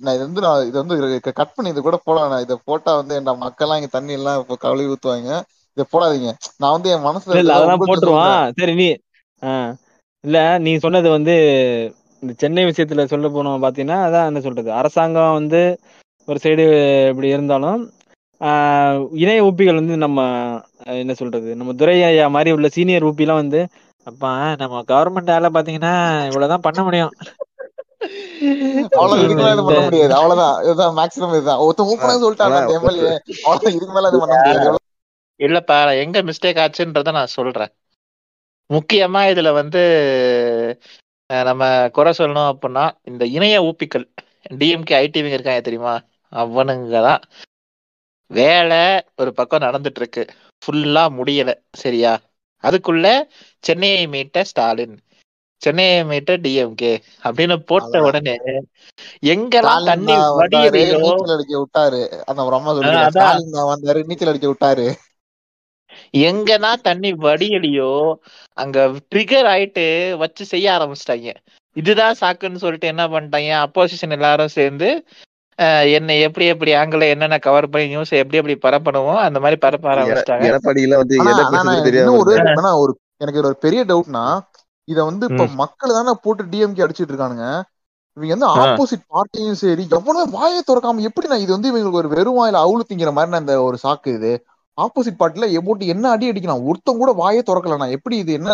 நான் 0.00 0.14
இது 0.16 0.24
வந்து 0.26 0.42
நான் 0.44 0.66
இதை 0.68 0.78
வந்து 0.82 0.96
கட் 1.32 1.54
பண்ணி 1.56 1.72
இது 1.72 1.82
கூட 1.82 1.98
போடலாம். 2.02 2.44
இதை 2.46 2.56
போட்டா 2.64 2.92
வந்து 3.00 3.16
என் 3.18 3.30
மக்கள்லாம் 3.44 3.80
இங்க 3.80 3.90
தண்ணி 3.96 4.18
எல்லாம் 4.18 4.40
இப்போ 4.42 4.56
கழுவி 4.64 4.90
ஊத்துவாங்க. 4.94 5.30
இதை 5.76 5.86
போடாதீங்க. 5.92 6.30
நான் 6.60 6.74
வந்து 6.76 6.92
என் 6.94 7.06
மனசுல 7.08 7.36
அதெல்லாம் 7.50 7.78
போட்டுருவான். 7.82 8.40
சரி 8.58 8.74
நீ 8.74 8.88
இல்ல 10.24 10.36
நீ 10.58 10.70
சொன்னது 10.78 11.08
வந்து 11.10 11.34
இந்த 12.22 12.32
சென்னை 12.38 12.62
விஷயத்துல 12.64 13.04
சொல்ல 13.06 13.26
போனோம் 13.28 13.62
பாத்தீங்கன்னா 13.64 13.98
அதான் 14.06 14.28
என்ன 14.30 14.40
சொல்றது? 14.40 14.70
அரசாங்கம் 14.78 15.36
வந்து 15.36 15.60
ஒரு 16.28 16.38
சைடு 16.42 16.64
இப்படி 17.10 17.28
இருந்தாலும் 17.30 17.80
ஆஹ், 18.40 18.98
இணைய 19.16 19.44
ஊப்பிகள் 19.44 19.80
வந்து 19.80 19.96
நம்ம 19.96 20.18
என்ன 20.96 21.12
சொல்றது? 21.14 21.48
நம்ம 21.56 21.72
துரை 21.74 21.96
ஐயா 22.04 22.26
மாதிரி 22.28 22.50
உள்ள 22.52 22.68
சீனியர் 22.68 23.06
ஊப்பிலாம் 23.08 23.40
வந்து 23.40 23.60
அப்பா 24.06 24.30
நம்ம 24.60 24.82
கவர்மெண்ட் 24.88 25.32
ஆல 25.34 25.48
பாத்தீங்கன்னா 25.54 25.94
இவ்வளவுதான் 26.28 26.64
பண்ண 26.66 26.80
முடியும். 26.82 27.12
இல்லப்பா 35.40 35.74
எங்க 36.02 36.18
மிஸ்டேக் 36.28 36.62
ஆச்சுன்றத 36.62 37.12
நான் 37.12 37.34
சொல்றேன். 37.34 37.72
முக்கியமா 38.70 39.20
இதுல 39.30 39.50
வந்து 39.58 39.82
நம்ம 41.30 41.62
குறை 41.90 42.12
சொல்லணும் 42.18 42.50
அப்படின்னா 42.52 42.84
இந்த 43.02 43.24
இணைய 43.28 43.56
ஊப்பிகள் 43.62 44.04
டிஎம்கே 44.60 44.94
ஐடிவிங்க 44.98 45.36
இருக்காங்க 45.36 45.62
தெரியுமா? 45.62 45.94
அவனுங்க 46.32 47.00
தான் 47.02 47.22
வேலை 48.30 48.80
ஒரு 49.16 49.30
பக்கம் 49.34 49.64
நடந்துட்டு 49.66 50.00
இருக்கு 50.02 50.22
ஃபுல்லா 50.62 51.04
முடியல 51.18 51.50
சரியா? 51.82 52.12
அதுக்குள்ள 52.64 53.06
சென்னையை 53.64 54.02
மீட்ட 54.14 54.42
ஸ்டாலின் 54.50 54.96
சென்னையை 55.62 56.00
மீட்ட 56.10 56.32
டிஎம்கே 56.44 56.92
அப்படின்னு 57.24 57.56
போட்ட. 57.70 57.94
உடனே 58.08 58.34
எங்கெல்லாம் 59.32 59.86
தண்ணி 59.88 60.14
நீச்சல் 61.06 61.34
அடிக்க 61.36 61.54
விட்டாரு. 61.62 62.02
அந்த 62.26 62.42
நீச்சல் 64.10 64.30
அடிக்க 64.32 64.48
விட்டாரு. 64.48 64.86
எங்கன்னா 66.14 66.72
தண்ணி 66.82 67.10
வடியலையோ 67.20 67.92
அங்க 68.56 68.78
ட்ரிகர் 69.10 69.48
ஆயிட்டு 69.48 69.84
வச்சு 70.18 70.44
செய்ய 70.46 70.66
ஆரம்பிச்சிட்டாங்க. 70.76 71.32
இதுதான் 71.76 72.18
சாக்குன்னு 72.20 72.56
சொல்லிட்டு 72.56 72.86
என்ன 72.86 73.04
பண்ணிட்டாங்க? 73.08 73.50
அப்போசிஷன் 73.66 74.16
எல்லாரும் 74.16 74.56
சேர்ந்து 74.56 74.90
அஹ், 75.58 75.86
என்ன 75.90 76.14
எப்படி 76.24 76.46
எப்படி 76.46 76.72
ஆங்கிள் 76.74 77.02
என்னென்ன 77.06 77.38
கவர் 77.38 77.66
பண்ணி 77.68 77.86
நியூஸ் 77.86 78.12
எப்படி 78.14 78.38
எப்படி 78.38 78.54
பரப்பணுமோ 78.64 79.14
அந்த 79.22 79.38
மாதிரி 79.40 79.56
பரப்ப 79.60 79.86
ஆரம்பிச்சிட்டாங்க. 79.92 80.44
எடப்பாடியில 80.48 80.98
வந்து 80.98 81.16
ஆனா 82.58 82.70
ஒரு 82.82 82.92
எனக்கு 83.20 83.40
ஒரு 83.42 83.56
பெரிய 83.58 83.80
டவுட்னா 83.84 84.24
இத 84.88 84.98
வந்து 85.04 85.26
இப்ப. 85.28 85.46
மக்கள் 85.56 85.96
தானே 85.96 86.12
போட்டு 86.22 86.42
டிஎம்கே 86.52 86.84
அடிச்சிட்டு 86.84 87.12
இருக்கானுங்க. 87.12 87.46
இவங்க 88.16 88.32
வந்து. 88.34 88.46
ஆப்போசிட் 88.62 89.02
பார்ட்டியும் 89.08 89.58
சரி 89.60 89.82
எவ்வளவு 89.98 90.30
வாயை 90.30 90.60
திறக்காம 90.62 91.02
எப்படி 91.02 91.26
நான் 91.26 91.38
இது 91.38 91.52
வந்து 91.52 91.70
இவங்களுக்கு 91.72 92.02
ஒரு 92.02 92.08
வெறும் 92.08 92.38
வாயில 92.38 92.62
அவுளு 92.64 92.86
திங்கிற 92.88 93.12
மாதிரி 93.12 93.32
நான் 93.32 93.44
இந்த 93.44 93.56
ஒரு 93.62 93.78
சாக்கு 93.82 94.14
இது. 94.14 94.32
ஆப்போசிட் 94.78 95.20
பார்ட்டில 95.20 95.46
போட்டு 95.60 95.84
என்ன 95.94 96.10
அடி 96.14 96.26
அடிக்கலாம் 96.30 96.66
ஒருத்தன் 96.68 97.00
கூட 97.00 97.12
வாயே 97.20 97.40
திறக்கல 97.48 97.78
நான் 97.80 97.96
எப்படி 97.96 98.16
இது? 98.22 98.32
என்ன. 98.38 98.50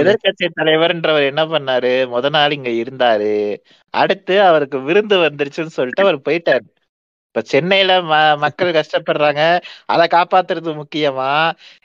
எதிர்க்கட்சி 0.00 0.46
தலைவர்ன்றவர் 0.58 1.30
என்ன 1.30 1.42
பண்ணாரு? 1.52 1.92
முத 2.14 2.30
நாள் 2.30 2.56
இங்க 2.58 2.70
இருந்தாரு. 2.82 3.32
அடுத்து 3.94 4.36
அவருக்கு 4.42 4.78
விருந்து 4.88 5.16
வந்துருச்சுன்னு 5.26 5.76
சொல்லிட்டு 5.78 6.06
அவர் 6.06 6.18
போயிட்டாரு. 6.28 6.64
இப்ப 7.28 7.42
சென்னையில 7.52 7.92
ம 8.02 8.14
மக்கள் 8.42 8.76
கஷ்டப்படுறாங்க. 8.78 9.42
அதை 9.92 10.06
காப்பாத்துறது 10.16 10.72
முக்கியமா? 10.80 11.30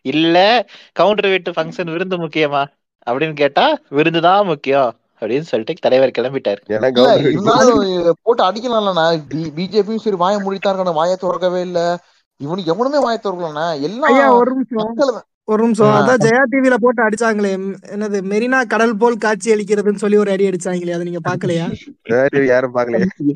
இல்ல 0.05 0.37
கவுண்டர் 0.95 1.29
வீட்டு 1.33 1.51
ஃபங்க்ஷன் 1.51 1.93
விருந்து 1.95 2.17
முக்கியமா? 2.25 2.63
அப்படின்னு 3.07 3.35
கேட்டா 3.35 3.65
விருந்து 3.97 4.21
தான் 4.21 4.49
முக்கியம் 4.51 4.89
அப்படின்னு 5.21 5.49
சொல்லிட்டு 5.51 5.85
தலைவர் 5.85 6.17
கிளம்பிட்டாரு. 6.17 6.61
போட்டு 8.23 8.41
அடிக்கலாம்லண்ணா. 8.47 9.05
பிஜேபியும் 9.57 10.03
சரி 10.05 10.19
வாயை 10.23 10.39
மூடித்தான் 10.41 10.73
இருக்கானு 10.73 10.99
வாயை 10.99 11.15
திறக்கவே 11.23 11.61
இல்ல. 11.61 11.79
இவனுக்கு 12.41 12.71
எவனுமே 12.73 12.99
வாயை 12.99 13.17
திறக்கலண்ணா 13.19 13.65
எல்லாம் 13.87 14.09
ஐயா 14.11 14.27
ஒரு 14.39 14.51
நிமிஷம். 14.53 15.17
ஒரு 15.47 15.61
நிமிஷம். 15.63 15.91
அதான் 15.97 16.21
ஜெயா 16.23 16.41
டிவில 16.51 16.75
போட்டு 16.75 17.01
அடிச்சாங்களே. 17.03 17.51
ம், 17.59 17.75
என்னது 17.93 18.17
மெரினா 18.31 18.59
கடல் 18.67 18.97
போல் 19.01 19.15
காட்சி 19.17 19.53
அளிக்கிறதுன்னு 19.53 20.01
சொல்லி 20.01 20.17
ஒரு 20.17 20.31
அடி 20.33 20.47
அடிச்சாங்களே. 20.49 20.95
அதை 20.95 21.05
நீங்க 21.09 21.21
பாக்கலையா 21.27 21.67
யாரும் 22.49 22.75
பாக்கலையே 22.75 23.07
இல்ல. 23.21 23.35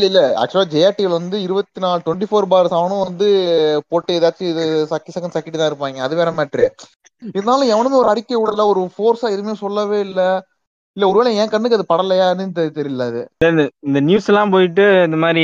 இல்ல 0.00 0.20
ஆக்சுவலா 0.40 0.70
ஜெயா 0.74 0.90
டிவில 0.96 1.18
வந்து 1.18 1.38
இருபத்தி 1.46 1.82
நாலு 1.84 2.04
டுவெண்ட்டி 2.06 2.28
ஃபோர் 2.30 2.50
பார் 2.52 2.70
அவனும் 2.80 3.04
வந்து 3.06 3.28
போட்டு 3.88 4.18
ஏதாச்சும் 4.18 4.50
இது 4.52 4.64
சக்கி 4.92 5.14
சக்கம் 5.14 5.34
சக்கிட்டு 5.36 5.60
தான் 5.60 5.70
இருப்பாங்க. 5.72 6.04
அது 6.06 6.20
வேற 6.20 6.32
மேட்ரு 6.38 6.66
இருந்தாலும் 7.32 7.72
எவனுமே 7.74 7.96
ஒரு 8.02 8.08
அறிக்கை 8.08 8.36
விடல. 8.36 8.66
ஒரு 8.72 8.82
ஃபோர்ஸா 8.96 9.28
எதுவுமே 9.34 9.54
சொல்லவே 9.64 10.00
இல்ல. 10.00 10.20
இல்ல 10.96 11.08
ஒருவேளை 11.08 11.30
என் 11.40 11.50
கண்ணுக்கு 11.50 11.76
அது 11.78 11.90
படலையான்னு 11.90 12.44
தெரியல 12.78 13.04
அது. 13.10 13.20
இந்த 13.88 14.00
நியூஸ் 14.06 14.28
எல்லாம் 14.30 14.52
போயிட்டு 14.54 14.84
இந்த 15.06 15.18
மாதிரி 15.24 15.42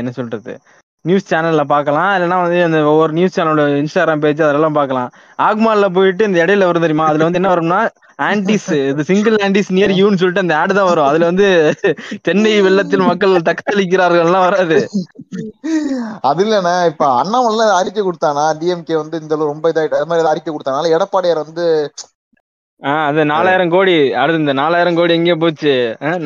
என்ன 0.00 0.10
சொல்றது? 0.18 0.52
நியூஸ் 1.04 1.28
சேனல்ல 1.30 1.62
பார்க்கலாம். 1.72 2.10
இல்லைன்னா 2.16 2.38
வந்து 2.42 2.58
அந்த 2.66 2.78
ஒவ்வொரு 2.92 3.12
நியூஸ் 3.16 3.36
சேனலோட 3.36 3.64
இன்ஸ்டாகிராம் 3.82 4.22
பேஜ் 4.24 4.40
அதெல்லாம் 4.46 4.78
பார்க்கலாம். 4.78 5.10
ஆக்மால்ல 5.48 5.86
போயிட்டு 5.96 6.28
இந்த 6.28 6.38
இடையில 6.44 6.68
வரும் 6.68 6.84
தெரியுமா? 6.84 7.08
அதுல 7.10 7.26
வந்து 7.28 7.40
என்ன 7.40 7.52
வரும்னா 7.54 7.80
ஆன்டிஸ் 8.28 8.68
இது 8.90 9.04
சிங்கிள் 9.10 9.36
ஆன்டிஸ் 9.46 9.70
நியர் 9.76 9.94
யூன்னு 10.00 10.20
சொல்லிட்டு 10.20 10.44
அந்த 10.44 10.54
ஆடு 10.60 10.72
தான் 10.78 10.88
வரும். 10.90 11.08
அதுல 11.10 11.28
வந்து 11.30 11.46
சென்னை 12.28 12.52
வெள்ளத்தில் 12.66 13.08
மக்கள் 13.10 13.46
தத்தளிக்கிறார்கள் 13.48 14.24
எல்லாம் 14.26 14.46
வராது. 14.46 14.78
அது 16.30 16.42
இல்லண்ணா 16.46 16.74
இப்ப 16.92 17.04
அண்ணாமலை 17.20 17.66
அறிக்கை 17.80 18.02
கொடுத்தானா? 18.02 18.46
டிஎம்கே 18.60 18.96
வந்து 19.02 19.20
இந்த 19.22 19.40
ரொம்ப 19.52 19.72
இதாயிட்டு 19.72 20.00
அது 20.00 20.10
மாதிரி 20.12 20.32
அறிக்கை 20.32 20.52
கொடுத்தானால 20.52 20.94
எடப்பாடியார் 20.98 21.44
வந்து 21.46 21.66
ஆஹ் 22.82 23.04
அது 23.08 23.20
நாலாயிரம் 23.32 23.70
கோடி. 23.74 23.92
அடுத்து 24.20 24.40
இந்த 24.42 24.54
நாலாயிரம் 24.60 24.96
கோடி 24.98 25.12
எங்க 25.18 25.34
போச்சு. 25.42 25.72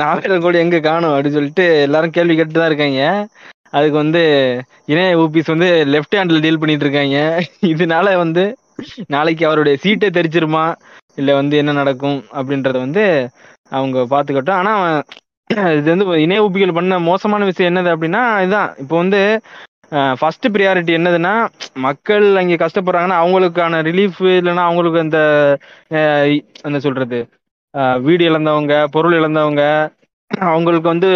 நாலாயிரம் 0.01 0.43
கோடி 0.45 0.59
எங்க 0.63 0.79
காணும்? 0.87 1.13
அப்படின்னு 1.15 1.37
சொல்லிட்டு 1.37 1.65
எல்லாரும் 1.87 2.15
கேள்வி 2.17 2.35
கேட்டு 2.39 2.59
தான் 2.59 2.71
இருக்காங்க. 2.71 3.03
அதுக்கு 3.77 3.97
வந்து 4.03 4.23
இணைய 4.93 5.19
ஊபிஸ் 5.23 5.53
வந்து 5.55 5.69
லெஃப்ட் 5.95 6.17
ஹேண்ட்ல 6.19 6.41
டீல் 6.45 6.61
பண்ணிட்டு 6.63 6.87
இருக்காங்க 6.87 7.19
இதனால 7.73 8.17
வந்து 8.23 8.45
நாளைக்கு 9.15 9.45
அவருடைய 9.49 9.77
சீட்டை 9.85 10.09
தெரிச்சிருமா? 10.17 10.65
இல்லை 11.21 11.33
வந்து 11.41 11.55
என்ன 11.63 11.73
நடக்கும்? 11.81 12.19
அப்படின்றத 12.39 12.77
வந்து 12.87 13.05
அவங்க 13.73 13.99
பார்த்துக்கட்டும். 14.13 14.59
ஆனால் 14.61 14.83
இது 15.79 15.89
வந்து 15.95 16.07
இணைய 16.25 16.45
ஊபிகள் 16.47 16.77
பண்ண 16.79 16.99
மோசமான 17.11 17.45
விஷயம் 17.51 17.71
என்னது 17.71 17.91
அப்படின்னா 17.95 18.23
இதுதான். 18.45 18.71
இப்போ 18.83 18.95
வந்து 19.03 19.21
ஃபர்ஸ்ட் 20.21 20.47
ப்ரியாரிட்டி 20.55 20.93
என்னதுன்னா 20.99 21.35
மக்கள் 21.87 22.27
அங்கே 22.41 22.57
கஷ்டப்படுறாங்கன்னா 22.63 23.21
அவங்களுக்கான 23.23 23.81
ரிலீஃப் 23.89 24.21
இல்லைன்னா 24.39 24.65
அவங்களுக்கு 24.69 25.05
அந்த 25.05 25.21
என்ன 26.69 26.79
சொல்றது? 26.87 27.19
வீடு 28.07 28.23
இழந்தவங்க 28.31 28.75
பொருள் 28.95 29.17
இழந்தவங்க 29.21 29.63
அவங்களுக்கு 30.37 30.89
வந்து 30.89 31.09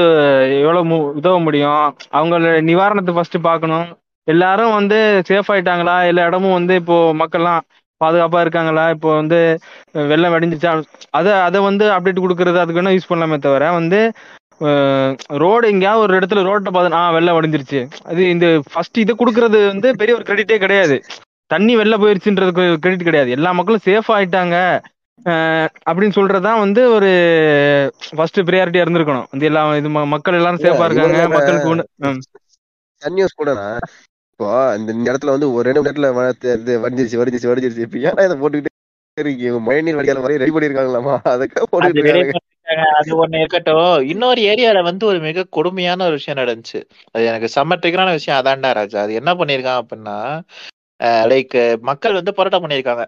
எவ்வளவு 0.60 0.88
மு- 0.88 1.16
உதவ 1.16 1.40
முடியும்? 1.40 1.96
அவங்கள 2.12 2.44
நிவாரணத்தை 2.68 3.12
ஃபர்ஸ்ட் 3.12 3.40
பார்க்கணும். 3.42 3.98
எல்லாரும் 4.24 4.74
வந்து 4.74 5.22
சேஃப் 5.28 5.50
ஆயிட்டாங்களா? 5.52 6.06
எல்லா 6.06 6.26
இடமும் 6.26 6.52
வந்து 6.52 6.74
இப்போ 6.74 7.12
மக்கள்லாம் 7.12 7.60
பாதுகாப்பா 8.04 8.40
இருக்காங்களா? 8.40 8.90
இப்போ 8.90 9.14
வந்து 9.14 9.58
வெள்ளம் 9.92 10.32
வடிஞ்சிச்சா 10.32 10.82
அதை 11.10 11.32
அதை 11.32 11.60
வந்து 11.60 11.90
அப்டேட் 11.90 12.22
கொடுக்கறது 12.22 12.58
அதுக்கு 12.58 12.82
வேணா 12.82 12.98
யூஸ் 12.98 13.10
பண்ணலாமே 13.10 13.38
தவிர 13.38 13.72
வந்து 13.72 14.12
ரோடு 15.26 15.68
எங்கேயாவது 15.68 16.02
ஒரு 16.02 16.18
இடத்துல 16.18 16.42
ரோட்டை 16.42 16.72
பார்த்து 16.72 16.96
ஆ 16.96 17.10
வெள்ளம் 17.10 17.40
வடிஞ்சிருச்சு 17.40 17.90
அது 18.04 18.30
இந்த 18.30 18.62
ஃபர்ஸ்ட் 18.72 18.98
இதை 18.98 19.14
கொடுக்கறது 19.18 19.66
வந்து 19.66 19.96
பெரிய 19.96 20.16
ஒரு 20.16 20.24
கிரெடிட்டே 20.26 20.58
கிடையாது. 20.58 21.02
தண்ணி 21.46 21.76
வெளில 21.76 21.96
போயிருச்சுன்றதுக்கு 22.02 22.76
கிரெடிட் 22.76 23.02
கிடையாது. 23.02 23.30
எல்லா 23.30 23.52
மக்களும் 23.52 23.80
சேஃப் 23.84 24.10
ஆயிட்டாங்க. 24.10 24.82
அப்படின்னு 25.90 26.16
சொல்றதுதான் 26.16 26.58
வந்து 26.58 26.90
ஒரு 26.92 27.10
ஃபர்ஸ்ட் 28.16 28.40
ப்ரியாரிட்டியா 28.40 28.84
இருந்திருக்கணும். 28.84 29.24
வந்து 29.30 29.46
எல்லா 29.46 29.76
இது 29.76 29.88
மக்கள் 29.88 30.34
எல்லாரும் 30.34 30.58
சேஃபா 30.58 30.84
இருக்காங்க 30.84 31.28
மக்களுக்கு. 31.28 31.88
சன் 32.96 33.12
நியூஸ் 33.12 33.40
கூடனா 33.40 33.78
இப்போ 34.32 34.74
இந்த 34.78 34.92
இந்த 34.92 35.12
இடத்துல 35.12 35.26
வந்து 35.26 35.52
ஒரு 35.52 35.72
ரெண்டு 35.72 35.92
வ- 35.92 36.52
இது 36.52 36.80
வடிஞ்சிருச்சு 36.80 37.22
வடிஞ்சிருச்சு 37.22 37.50
வடிஞ்சிருச்சு 37.52 37.78
இப்ப 37.78 37.98
ஏன்னா 37.98 38.24
இதை 38.24 38.36
போட்டுக்கிட்டே 38.36 39.20
இருக்கீங்க? 39.20 39.58
மழைநீர் 39.58 39.96
வடிகால 39.96 40.20
மாதிரி 40.20 40.44
ரெடி 40.44 40.50
பண்ணிருக்காங்களாமா? 40.50 41.18
அதுக்காக 41.24 41.62
அது 41.62 41.66
போட்டுக்கிட்டு 41.72 42.04
ready 42.04 42.16
இருக்காங்க 42.16 42.38
பண்ணிட்டாங்க. 42.38 42.82
அது 42.98 43.26
ஒண்ணு 43.26 43.36
இருக்கட்டும். 43.36 44.08
இன்னொரு 44.08 44.40
ஏரியால 44.42 44.82
வந்து 44.82 45.06
ஒரு 45.06 45.18
மிக 45.18 45.44
கொடுமையான 45.50 46.04
ஒரு 46.04 46.12
விஷயம் 46.12 46.46
நடந்துச்சு. 46.46 46.82
அது 47.12 47.24
எனக்கு 47.24 47.48
செம்ம 47.54 48.10
விஷயம் 48.10 48.44
அதான்டா 48.44 48.72
ராஜா. 48.72 49.02
அது 49.02 49.12
என்ன 49.14 49.34
பண்ணிருக்கான் 49.34 49.80
அப்படின்னா 49.80 50.40
லைக் 51.30 51.56
மக்கள் 51.82 52.18
வந்து 52.18 52.32
போராட்டம் 52.32 52.64
பண்ணிருக்காங்க 52.64 53.04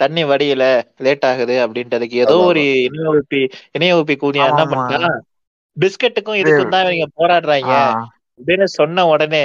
தண்ணி 0.00 0.22
வடியல 0.24 0.64
லேட் 0.98 1.24
ஆகுது 1.24 1.54
அப்படின்றதுக்கு 1.64 2.22
ஏதோ 2.24 2.36
ஒரு 2.44 2.62
இணைய 2.86 3.14
ஊப்பி 3.14 3.40
இணைய 3.76 3.98
ஊப்பி 4.00 4.16
கூனியா 4.18 4.46
என்ன. 4.50 4.64
பண்ணிட்டான் 4.72 5.16
பிஸ்கட்டுக்கும் 5.76 6.40
இதுக்கும் 6.40 6.74
தான் 6.74 6.86
இவங்க 6.88 7.08
போராடுறாங்க. 7.18 7.72
அப்படின்னு 8.40 8.66
சொன்ன 8.74 9.04
உடனே 9.06 9.44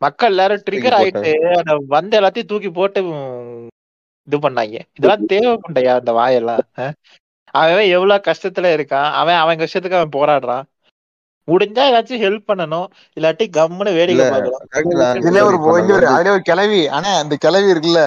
மக்கள் 0.00 0.32
எல்லாரும் 0.32 0.64
ட்ரிகர் 0.66 0.96
ஆயிட்டு 0.98 1.32
அந்த 1.58 1.72
வந்த 1.94 2.20
எல்லாத்தையும் 2.20 2.50
தூக்கி 2.52 2.70
போட்டு 2.72 3.00
இது 4.28 4.38
பண்ணாங்க. 4.38 4.76
இதெல்லாம் 4.96 5.26
தேவைப்பண்டையா 5.32 5.92
அந்த 6.00 6.12
வாயெல்லாம்? 6.12 6.62
அவன் 7.54 7.88
எவ்வளவு 7.96 8.26
கஷ்டத்துல 8.28 8.70
இருக்கான் 8.76 9.10
அவன் 9.20 9.40
அவன் 9.42 9.60
கஷ்டத்துக்கு 9.60 9.98
அவன் 9.98 10.16
போராடுறான். 10.16 10.64
முடிஞ்சா 11.48 11.82
ஏதாச்சும் 11.90 12.22
ஹெல்ப் 12.22 12.48
பண்ணணும். 12.48 12.86
இல்லாட்டி 13.16 13.44
கம்முன்னு 13.56 13.92
வேடிக்கை 13.98 14.24
தான். 14.26 14.44
இதுல 15.20 15.42
ஒரு 15.48 15.58
அதுல 16.12 16.32
ஒரு 16.32 16.42
கிளவி. 16.42 16.82
ஆனா 16.96 17.10
அந்த 17.22 17.34
கிளவி 17.44 17.72
இருக்குல்ல 17.74 18.02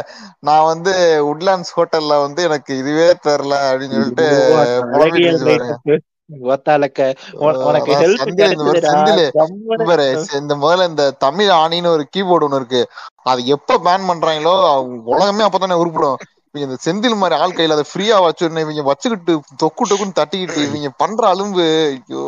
நான் 0.48 0.69
வந்து 0.72 0.93
உட்லாண்ட்ஸ் 1.31 1.74
ஹோட்டல்ல 1.77 2.15
வந்து 2.25 2.41
எனக்கு 2.50 2.72
இதுவே 2.81 3.08
தெரியல 3.27 3.55
அப்படின்னு 3.69 3.98
சொல்லிட்டு 3.98 4.27
உனக்கு 7.67 7.93
இந்த 10.39 10.53
முதல்ல 10.63 10.88
இந்த 10.91 11.05
தமிழ் 11.24 11.51
ஆணின்னு 11.60 11.93
ஒரு 11.96 12.03
கீபோர்டு 12.13 12.46
ஒண்ணு 12.48 12.60
இருக்கு. 12.62 12.81
அது 13.25 13.41
எப்ப 13.55 13.79
பேன் 13.86 14.10
பண்றாங்களோ 14.10 14.53
உலகமே 15.12 15.46
அப்பதானே 15.48 15.79
உருப்பிடும். 15.81 16.19
இவங்க 16.50 16.65
இந்த 16.67 16.77
செந்தில் 16.86 17.19
மாதிரி 17.22 17.36
ஆள் 17.41 17.58
கையில 17.58 17.75
அதை 17.77 17.86
ஃப்ரீயா 17.89 18.15
வச்சிருந்தேன் 18.25 18.65
இவங்க 18.65 18.84
வச்சுக்கிட்டு 18.89 19.34
தொக்கு 19.63 19.89
டொக்குன்னு 19.89 20.19
தட்டிக்கிட்டு 20.19 20.62
இவங்க 20.67 20.91
பண்ற 21.01 21.22
அலும்பு. 21.34 21.65
ஐயோ. 21.91 22.24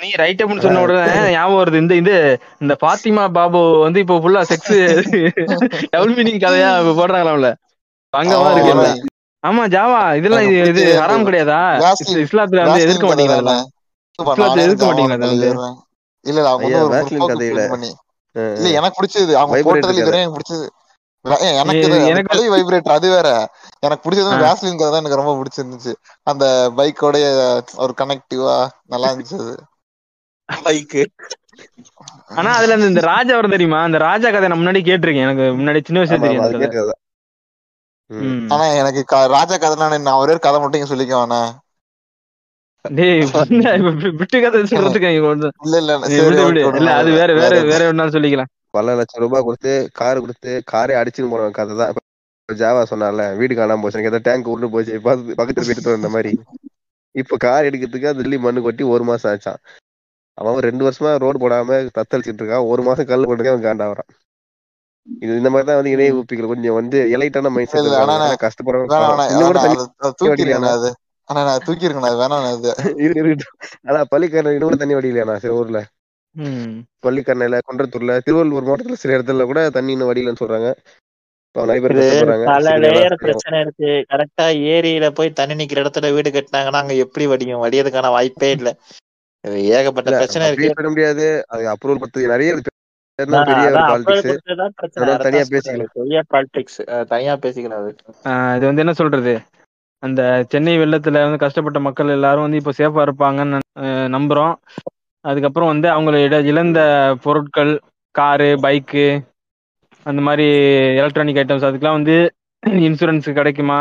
நீ 0.00 0.10
ரைட் 0.14 0.42
அப்படின்னு 0.42 0.60
சொன்ன 0.60 0.80
உடனே 0.80 1.02
ஞாபகம் 1.30 1.58
வருது. 1.60 1.76
இந்த 1.76 1.94
இது 1.94 2.14
இந்த 2.58 2.76
பாத்திமா 2.80 3.32
பாபு 3.32 3.78
வந்து 3.78 4.00
இப்போ 4.00 4.16
ஃபுல்லா 4.18 4.42
செக்ஸ் 4.48 4.74
டபுள் 5.90 6.14
மீனிங் 6.14 6.42
கதையா 6.44 6.70
இப்ப 6.80 6.94
போடுறாங்களாம்ல. 6.98 7.50
அங்கமா 8.14 8.40
ஆமா, 8.40 8.52
இருக்கு 8.52 9.08
ஆமா. 9.44 9.64
ஜாவா 9.68 10.14
இதெல்லாம் 10.16 10.42
இது 10.42 10.56
இது 10.72 10.82
ஹராம் 11.00 11.26
கிடையாதா? 11.26 11.60
இஸ்லாத்துல 12.24 12.62
வந்து 12.62 12.82
எதிர்க்க 12.82 13.06
மாட்டீங்களா 13.06 13.56
இஸ்லாத்துல 14.18 14.64
எதிர்க்க 14.64 14.86
மாட்டீங்களா. 14.86 15.30
இல்ல 15.30 15.46
இல்ல 16.24 16.48
அவங்க 16.48 16.80
கதையில. 17.26 17.62
இல்ல 18.56 18.68
எனக்கு 18.78 18.98
பிடிச்சது. 18.98 19.32
அவங்க 19.34 19.56
போட்டதுல 19.60 19.80
கதை. 19.82 19.96
இதுவரை 19.96 20.20
எனக்கு 20.20 20.36
பிடிச்சது. 20.36 20.66
எனக்கு 21.54 21.86
எனக்கு- 22.12 22.52
வைப்ரேட்டர் 22.52 22.92
அது 22.92 23.08
வேற. 23.10 23.28
எனக்கு 23.80 24.10
பிடிச்சது. 24.10 24.32
வேஸ்லின் 24.42 24.78
கதை 24.78 24.90
தான் 24.90 25.04
எனக்கு 25.04 25.16
ரொம்ப 25.16 25.42
பிடிச்சிருந்துச்சு. 25.42 25.94
அந்த 26.22 26.72
பைக்கோட 26.76 27.16
ஒரு 27.76 27.94
கனெக்டிவா 27.96 28.68
நல்லா 28.84 29.12
இருந்துச்சு. 29.12 29.56
அது 30.44 30.60
பைக்கு. 30.64 31.04
ஆனா 32.26 32.54
அதுல 32.54 32.74
இந்த- 32.74 32.86
இந்த 32.86 33.00
ராஜா 33.00 33.34
வரும் 33.34 33.50
தெரியுமா? 33.50 33.82
அந்த 33.82 33.98
ராஜா 33.98 34.30
கதை 34.30 34.48
நான் 34.48 34.58
முன்னாடி 34.58 34.78
கேட்டிருக்கேன். 34.78 35.30
எனக்கு 35.30 35.42
முன்னாடி 35.42 35.84
சின்ன 35.84 36.02
வயசுல 36.02 36.20
தெரியும். 36.20 36.92
ஆனா 38.50 38.64
எனக்கு 38.64 39.04
க- 39.04 39.26
ராஜா 39.26 39.56
கதை 39.56 39.98
நான் 39.98 40.14
ஒரே 40.14 40.30
ஒரு 40.30 40.40
கதை 40.40 40.60
மட்டும் 40.60 40.80
சொல்லிக்க 40.80 41.12
வேணாம் 41.12 41.52
டேய் 42.94 43.18
என்ன 43.18 43.72
இப்ப 43.72 43.90
வி- 43.90 44.16
விட்டு 44.16 44.42
கதை 44.42 44.60
சொல்றதுக்கு 44.62 45.14
இல்ல. 45.14 45.50
இல்ல 45.64 46.76
இல்ல 46.76 46.92
அது 46.92 47.10
வேற 47.10 47.32
வேற 47.34 47.62
வேற 47.62 47.92
ஒன்னாலும் 47.92 48.10
சொல்லிக்கலாம். 48.10 48.46
பல 48.70 48.94
லட்சம் 48.94 49.22
ரூபாய் 49.22 49.42
கொடுத்து 49.42 49.88
கார் 49.92 50.20
கொடுத்து 50.20 50.62
காரே 50.72 51.06
அடிச்சுன்னு 51.06 51.30
போன 51.30 51.50
கதை 51.50 51.76
தான். 51.76 51.92
ஜாவா 52.54 52.82
சொன்னால 52.90 53.36
வீடு 53.36 53.54
காணாம 53.54 53.82
போச்சு. 53.82 53.98
எனக்கு 53.98 54.16
ஏதோ 54.16 54.18
டேங்க் 54.22 54.48
உருண்டு 54.48 54.70
போச்சு. 54.70 54.98
பக்கத்து- 54.98 55.38
பக்கத்துல 55.38 55.60
போயிட்டு 55.60 55.90
வந்த 55.90 56.08
மாதிரி. 56.08 56.40
இப்ப 57.10 57.36
கார் 57.36 57.64
எடுக்கிறதுக்கு 57.64 58.06
அது 58.06 58.20
டெல்லி 58.20 58.38
மண்ணு 58.38 58.62
கொட்டி 58.62 58.84
ஒரு 58.84 59.04
மாசம் 59.04 59.34
ஆச்சான் 59.34 59.56
அவன் 60.34 60.54
ரெண்டு 60.54 60.90
வருஷமா 60.90 61.18
ரோடு 61.18 61.48
போடாம 61.48 61.88
தத்தளிச்சிட்டு 61.98 62.42
இருக்கான். 62.42 62.66
ஒரு 62.66 62.82
மாசம் 62.82 63.06
கல் 63.06 63.26
போட்டுக்க 63.26 63.52
அவன் 63.52 63.64
காண்டாவறான் 63.64 64.08
இது 65.20 65.36
இந்த 65.36 65.50
மாதிரி 65.50 65.66
தான் 65.66 65.76
வந்து 65.76 65.90
இணைய 65.90 66.14
ஊப்பிகள் 66.14 66.46
கொஞ்சம் 66.46 66.74
வந்து 66.74 67.08
எலைட்டான 67.16 67.50
மைண்ட் 67.50 67.68
செட் 67.68 67.82
இல்ல, 67.82 68.00
ஆனா 68.00 68.16
நான் 68.18 68.36
வேணாம் 68.36 68.86
பாவம். 68.86 69.18
வேணாம் 69.18 69.58
அது- 69.58 69.86
அது 69.96 70.14
தூக்கிருக்கேன் 70.24 70.30
வடிக்கலையாண்ணா? 70.30 70.68
அது 70.68 70.94
ஆனா 71.24 71.44
நான் 71.44 71.58
தூக்கிருக்கேன் 71.66 72.00
அது. 72.00 72.16
வேணாம் 72.16 72.46
அது. 72.46 72.74
இருக்கு 72.96 73.24
இருக்கட்டும். 73.24 73.68
ஆனா 73.82 74.04
பள்ளிக்கரணை 74.10 74.44
இன்னும் 74.44 74.58
கூட 74.58 74.76
தண்ணி 74.76 74.94
வடியலையாண்ணா 74.94 75.36
சில 75.36 75.52
ஊர்ல. 75.52 75.86
ம். 76.30 76.78
பள்ளிக்கரணையில 77.02 77.58
குன்றத்தூர்ல 77.72 78.20
திருவள்ளூர் 78.26 78.66
மாவட்டத்துல 78.66 78.92
சில 78.92 79.18
இடத்துல 79.18 79.44
கூட 79.44 79.70
தண்ணி 79.70 79.92
இன்னும் 79.92 80.14
வடியலன்னு 80.14 80.40
சொல்றாங்க. 80.40 80.74
பல 81.54 82.66
லேயர் 82.82 83.14
பிரச்சனை 83.20 83.56
இருக்கு. 83.60 83.90
கரெக்டா 84.10 84.44
ஏரியில 84.72 85.06
போய் 85.10 85.30
தண்ணி 85.32 85.54
நிக்கிற 85.54 85.82
இடத்துல 85.82 86.12
வீடு 86.14 86.30
கட்டினாங்கன்னா 86.30 86.82
அங்க 86.82 86.94
எப்படி 87.04 87.26
வடியும்? 87.26 87.62
வடியதுக்கான 87.64 88.10
வாய்ப்பே 88.10 88.50
இல்ல. 88.50 88.70
ஏகப்பட்ட 89.70 90.10
பிரச்சனை 90.12 90.46
இருக்கு. 90.50 90.90
முடியாது. 90.90 91.26
அது 91.48 91.64
அப்ரூவல் 91.72 92.02
பத்து 92.04 92.26
நிறைய 92.28 92.52
இது 92.52 92.68
பெரிய 95.94 96.20
பாலிடிக்ஸ் 96.30 96.78
தனியா 97.08 97.34
பேசிக்கலாம். 97.42 97.82
அது. 97.82 97.92
ஆஹ் 98.24 98.54
இது 98.56 98.66
வந்து 98.66 98.84
என்ன 98.84 98.94
சொல்றது? 98.94 99.34
அந்த 100.02 100.20
சென்னை 100.48 100.74
வெள்ளத்துல 100.78 101.22
வந்து 101.22 101.38
கஷ்டப்பட்ட 101.38 101.80
மக்கள் 101.80 102.08
எல்லாரும் 102.08 102.42
வந்து 102.42 102.60
இப்போ 102.60 102.72
சேஃபா 102.78 103.00
இருப்பாங்கன்னு 103.06 103.58
நம்புறோம். 104.14 104.54
அதுக்கப்புறம் 105.24 105.68
வந்து 105.68 105.88
அவங்களோட 105.88 106.44
இழந்த 106.44 106.80
பொருட்கள் 107.22 107.72
காரு 108.14 108.48
பைக்கு 108.62 109.04
அந்த 110.04 110.20
மாதிரி 110.22 110.46
எலக்ட்ரானிக் 110.94 111.36
ஐட்டம்ஸ் 111.36 111.66
அதுக்கெல்லாம் 111.68 111.98
வந்து 111.98 112.34
இன்சூரன்ஸ் 112.66 113.32
கிடைக்குமா? 113.32 113.80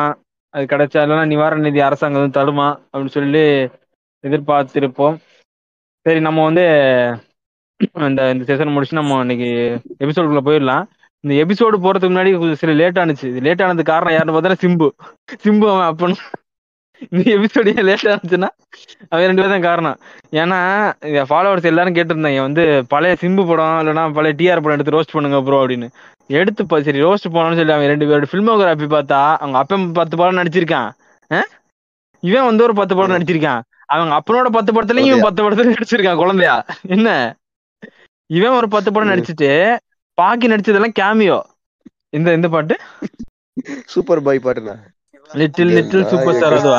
அது 0.54 0.66
கிடைச்சா 0.66 1.00
இல்லைன்னா 1.02 1.26
நிவாரண 1.28 1.62
நிதி 1.62 1.80
அரசாங்கம் 1.80 2.22
வந்து 2.22 2.38
தருமா? 2.40 2.68
அப்படின்னு 2.92 3.16
சொல்லி 3.18 3.44
எதிர்பார்த்திருப்போம். 4.24 5.18
சரி 6.06 6.20
நம்ம 6.20 6.44
வந்து 6.44 6.64
அந்த 7.92 8.30
இந்த 8.32 8.44
செஷன் 8.50 8.74
முடிச்சு 8.74 8.98
நம்ம 8.98 9.20
இன்னைக்கு 9.20 9.50
எபிசோடுக்குள்ள 10.00 10.42
போயிடலாம். 10.50 10.86
இந்த 11.24 11.34
எபிசோடு 11.44 11.78
போறதுக்கு 11.86 12.12
முன்னாடி 12.12 12.32
கொஞ்சம் 12.38 12.62
சில 12.64 12.74
லேட் 12.74 12.98
ஆனுச்சு. 12.98 13.42
லேட் 13.42 13.62
ஆனதுக்கு 13.62 13.92
காரணம் 13.92 14.14
யாருன்னு 14.14 14.36
பார்த்தா 14.36 14.58
சிம்பு. 14.64 14.88
சிம்பு 15.44 15.66
அவன் 15.74 15.90
அப்பன்னு 15.92 16.18
இந்த 17.08 17.24
எபிசோடு 17.36 17.70
ஏன் 17.74 17.88
லேட் 17.90 18.08
ஆனிச்சுன்னா 18.14 18.50
அவன் 19.12 19.28
ரெண்டு 19.30 19.44
பேரும் 19.44 19.68
காரணம். 19.68 19.98
ஏன்னா 20.42 20.58
ஃபாலோவர்ஸ் 21.30 21.70
எல்லாரும் 21.72 21.98
கேட்டிருந்தாங்க 21.98 22.42
வந்து 22.48 22.64
பழைய 22.94 23.16
சிம்பு 23.22 23.44
படம் 23.50 23.80
இல்லைன்னா 23.82 24.04
பழைய 24.18 24.36
டிஆர் 24.40 24.64
படம் 24.64 24.78
எடுத்து 24.78 24.96
ரோஸ்ட் 24.98 25.16
பண்ணுங்க 25.16 25.40
ப்ரோ 25.48 25.60
அப்படின்னு. 25.64 25.88
எடுத்து 26.40 26.82
சரி 26.88 27.02
ரோஸ்ட் 27.08 27.34
போனோம்னு 27.36 27.60
சொல்லி 27.60 27.76
அவன் 27.76 27.92
ரெண்டு 27.94 28.08
பேரோட 28.10 28.28
ஃபில்மோகிராஃபி 28.32 28.88
பார்த்தா 28.96 29.22
அவங்க 29.42 29.58
அப்பன் 29.62 29.86
பத்து 30.00 30.18
படம் 30.22 30.40
நடிச்சிருக்கான்? 30.42 30.90
இவன் 32.24 32.48
வந்து 32.50 32.66
ஒரு 32.68 32.74
பத்து 32.80 32.94
படம். 32.96 33.16
நடிச்சிருக்கான். 33.16 33.62
அவங்க 33.96 34.14
அப்பனோட 34.20 34.48
பத்து 34.58 34.72
படத்துலயும் 34.74 35.10
இவன் 35.12 35.26
பத்து 35.28 35.44
படத்துல 35.44 35.74
நடிச்சிருக்கான் 35.76 36.22
குழந்தையா. 36.24 36.56
என்ன? 36.96 37.10
இவன் 38.30 38.58
ஒரு 38.60 38.68
பத்து 38.76 38.90
படம். 38.92 39.12
நடிச்சிட்டு 39.14 39.52
பாக்கி 40.18 40.48
நடிச்சதெல்லாம் 40.52 40.98
கேமியோ 41.00 41.40
இந்த 42.18 42.30
இந்த 42.38 42.48
பாட்டு? 42.56 42.76
சூப்பர் 43.94 44.22
பாய் 44.28 44.46
பாட்டுண்ணா 44.46 44.76
லிட்டில் 45.30 45.72
லிட்டில் 45.76 46.06
சூப்பர் 46.12 46.36
ஸ்டார் 46.36 46.54
அதுவா? 46.58 46.78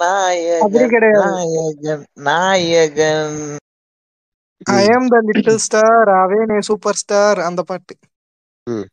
நாயகன் 0.00 2.02
நாயகன் 2.26 3.38
ஐ 4.72 4.80
ம். 4.80 4.88
ஆம் 4.94 5.06
த 5.10 5.16
லிட்டில் 5.28 5.60
ஸ்டார் 5.64 6.08
அவேனே 6.16 6.56
சூப்பர் 6.68 6.98
ஸ்டார் 7.00 7.38
அந்த 7.46 7.60
பாட்டு. 7.68 7.94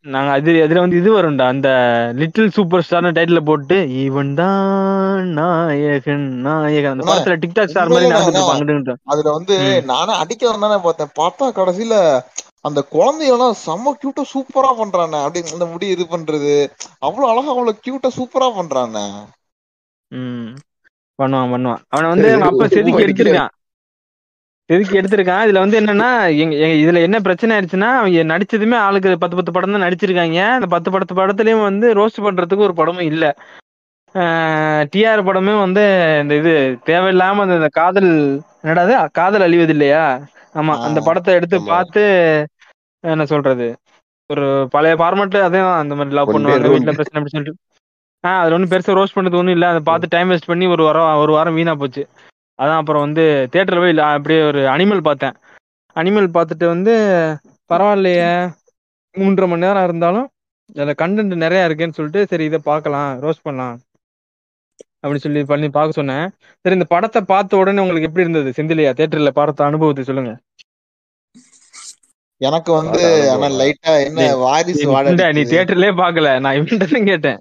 நாங்க 0.07 0.29
அது 0.35 0.51
அதுல 0.63 0.81
வந்து 0.83 0.99
இது 0.99 1.09
வரும்டா 1.13 1.45
அந்த 1.53 1.69
லிட்டில் 2.19 2.53
சூப்பர் 2.57 2.83
ஸ்டார்னு 2.85 3.09
டைட்டில் 3.17 3.47
போட்டு 3.47 3.77
இவன் 4.03 4.29
தான் 4.37 5.25
நாயகன் 5.39 6.23
நாயகன். 6.45 6.93
அந்த 6.93 7.05
படத்துல 7.09 7.35
டிக்டாக் 7.43 7.71
ஸ்டார் 7.71 7.91
மாதிரி 7.93 8.11
நடந்துட்டு 8.13 8.93
அதுல 9.11 9.33
வந்து 9.37 9.55
ம். 9.63 9.81
நானே 9.91 10.13
அடிக்க 10.21 10.43
வந்தானே 10.51 10.77
பார்த்தேன். 10.85 11.11
பார்த்தா 11.19 11.49
கடைசியில 11.57 11.97
அந்த 12.65 12.81
குழந்தையெல்லாம் 12.89 13.55
செம்ம 13.65 13.91
கியூட்டா 13.95 14.23
சூப்பரா 14.33 14.71
பண்றானே. 14.77 15.17
அப்படி 15.23 15.51
அந்த 15.51 15.65
முடி 15.65 15.87
இது 15.87 16.05
பண்றது. 16.11 16.53
அவ்வளவு 16.99 17.31
அழகா 17.31 17.49
அவ்வளவு 17.49 17.79
கியூட்டா 17.79 18.09
சூப்பரா 18.17 18.47
பண்றானே. 18.59 19.03
ம். 20.11 20.55
பண்ணுவான் 21.19 21.51
பண்ணுவான். 21.53 21.81
அவனை 21.87 22.09
வந்து 22.09 22.29
அவங்க 22.33 22.45
அப்பா 22.45 22.67
செதுக்கி. 22.67 23.03
எடுத்திருக்கான். 23.03 23.51
செதுக்கி 24.69 24.99
எடுத்திருக்கான். 24.99 25.43
இதுல 25.47 25.59
வந்து 25.59 25.79
என்னன்னா 25.79 26.09
எங்க 26.37 26.55
எங்க- 26.55 26.81
இதுல 26.85 27.01
என்ன 27.01 27.19
பிரச்சனை 27.19 27.57
ஆயிடுச்சுன்னா 27.57 27.91
அவங்க 27.95 28.37
நடிச்சதுமே 28.37 28.75
ஆளுக்கு 28.75 29.17
பத்து 29.17 29.35
பத்து 29.35 29.51
படம் 29.51 29.71
தான் 29.71 29.81
நடிச்சிருக்காங்க. 29.81 30.39
அந்த 30.53 30.65
பத்து 30.65 30.91
பத்து 30.91 31.13
படத்துலயும் 31.15 31.61
வந்து 31.61 31.93
ரோஸ்ட் 31.93 32.23
பண்றதுக்கு 32.23 32.65
ஒரு 32.67 32.73
படமும் 32.73 33.05
இல்ல. 33.05 33.35
டிஆர் 34.91 35.21
படமே 35.21 35.59
வந்து 35.59 35.83
இந்த 36.21 36.35
இது 36.35 36.53
தேவையில்லாம 36.85 37.41
அந்த 37.41 37.67
காதல் 37.71 38.41
என்னடாது 38.63 39.07
காதல் 39.11 39.41
அழிவது 39.41 39.71
இல்லையா 39.71 40.05
ஆமா 40.53 40.79
அந்த 40.79 41.01
படத்தை 41.01 41.33
எடுத்து 41.33 41.63
பார்த்து 41.63 42.03
என்ன 43.09 43.25
சொல்றது? 43.25 43.67
ஒரு 44.29 44.67
பழைய 44.69 44.95
ஃபார்மேட் 44.95 45.41
அதே 45.41 45.59
அந்த 45.59 45.95
மாதிரி 45.95 46.15
லவ் 46.15 46.29
பண்ணுவாங்க. 46.29 46.69
வீட்ல 46.69 46.91
பிரச்சனை 46.91 47.17
அப்படி 47.19 47.29
சொல்லிட்டு. 47.29 47.59
ஆஹ் 48.23 48.39
அதுல 48.39 48.55
ஒன்றும் 48.55 48.69
பெருசா 48.69 48.97
ரோஸ்ட் 48.99 49.15
பண்ணது 49.15 49.39
ஒன்றும் 49.39 49.47
இல்லை. 49.47 49.67
அதை 49.67 49.79
பார்த்து 49.79 50.07
டைம் 50.09 50.29
வேஸ்ட் 50.29 50.51
பண்ணி 50.51 50.67
ஒரு 50.67 50.83
வாரம் 50.83 51.17
ஒரு 51.17 51.31
வாரம் 51.31 51.53
வீணா 51.53 51.75
போச்சு. 51.75 52.07
அதான் 52.59 52.79
அப்புறம் 52.81 53.01
வந்து 53.01 53.47
தேட்டர்ல 53.51 53.75
போய் 53.75 53.89
இல்ல, 53.89 54.05
அப்படியே 54.05 54.45
ஒரு 54.45 54.59
அனிமல் 54.59 54.99
பார்த்தேன். 54.99 55.35
அனிமல் 55.95 56.29
பார்த்துட்டு 56.37 56.65
வந்து 56.65 56.93
பரவாயில்லையே. 57.73 58.53
மூன்றரை 59.15 59.47
மணி 59.47 59.65
நேரம் 59.65 59.83
இருந்தாலும் 59.83 60.27
அதில் 60.75 60.99
கண்டென்ட் 61.01 61.35
நிறைய 61.35 61.65
இருக்குன்னு 61.65 61.93
சொல்லிட்டு 61.93 62.27
சரி 62.27 62.43
இதை 62.43 62.59
பார்க்கலாம் 62.63 63.21
ரோஸ்ட் 63.21 63.43
பண்ணலாம். 63.43 63.79
அப்படின்னு 65.03 65.25
சொல்லி 65.25 65.43
பண்ணி 65.43 65.69
பார்க்க 65.69 65.91
சொன்னேன். 65.91 66.29
சரி 66.61 66.75
இந்த 66.75 66.87
படத்தை 66.89 67.21
பார்த்த 67.21 67.57
உடனே 67.57 67.81
உங்களுக்கு 67.81 68.07
எப்படி 68.07 68.29
இருந்தது? 68.29 68.49
செந்திலியா? 68.57 68.91
தேட்டர்ல 68.99 69.29
பார்த்த 69.29 69.65
அனுபவத்தை 69.65 70.03
சொல்லுங்க. 70.03 70.39
எனக்கு 72.41 72.71
வந்து 72.73 73.01
ஆனா 73.33 73.47
லைட்டா 73.59 73.91
என்ன 74.05 74.21
வாரிசு 74.37 74.85
வாடை 74.87 75.11
நீ 75.11 75.23
அடிக்குது. 75.23 75.51
தேட்டர்லயே 75.51 75.93
பார்க்கல. 75.99 76.29
நான் 76.39 76.55
இவன்கிட்ட 76.55 76.87
தான் 76.87 77.09
கேட்டேன். 77.11 77.39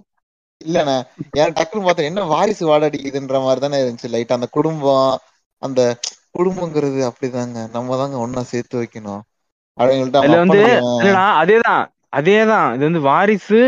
இல்லண்ணே 0.60 0.96
ஏன் 1.34 1.54
டக்குன்னு 1.56 1.84
பார்த்தேன் 1.84 2.08
என்ன 2.10 2.24
வாரிசு 2.28 2.64
வாடை 2.66 2.88
அடிக்குதுன்ற 2.88 3.38
மாதிரி 3.42 3.60
தானே 3.60 3.78
இருந்துச்சு 3.80 4.10
லைட்டா 4.12 4.36
அந்த 4.36 4.48
குடும்பம் 4.50 5.08
அந்த 5.62 5.80
குடும்பங்கிறது 6.34 7.00
அப்படிதாங்க. 7.08 7.58
நம்ம 7.72 7.96
தாங்க 7.96 8.16
ஒன்னா 8.18 8.42
சேர்த்து 8.44 8.80
வைக்கணும். 8.80 9.22
அப்படின்னு 9.78 10.02
வந்து 10.36 10.60
அதேதான் 11.40 11.82
அதேதான். 12.12 12.68
இது 12.74 12.84
வந்து 12.84 13.02
வாரிசு 13.04 13.60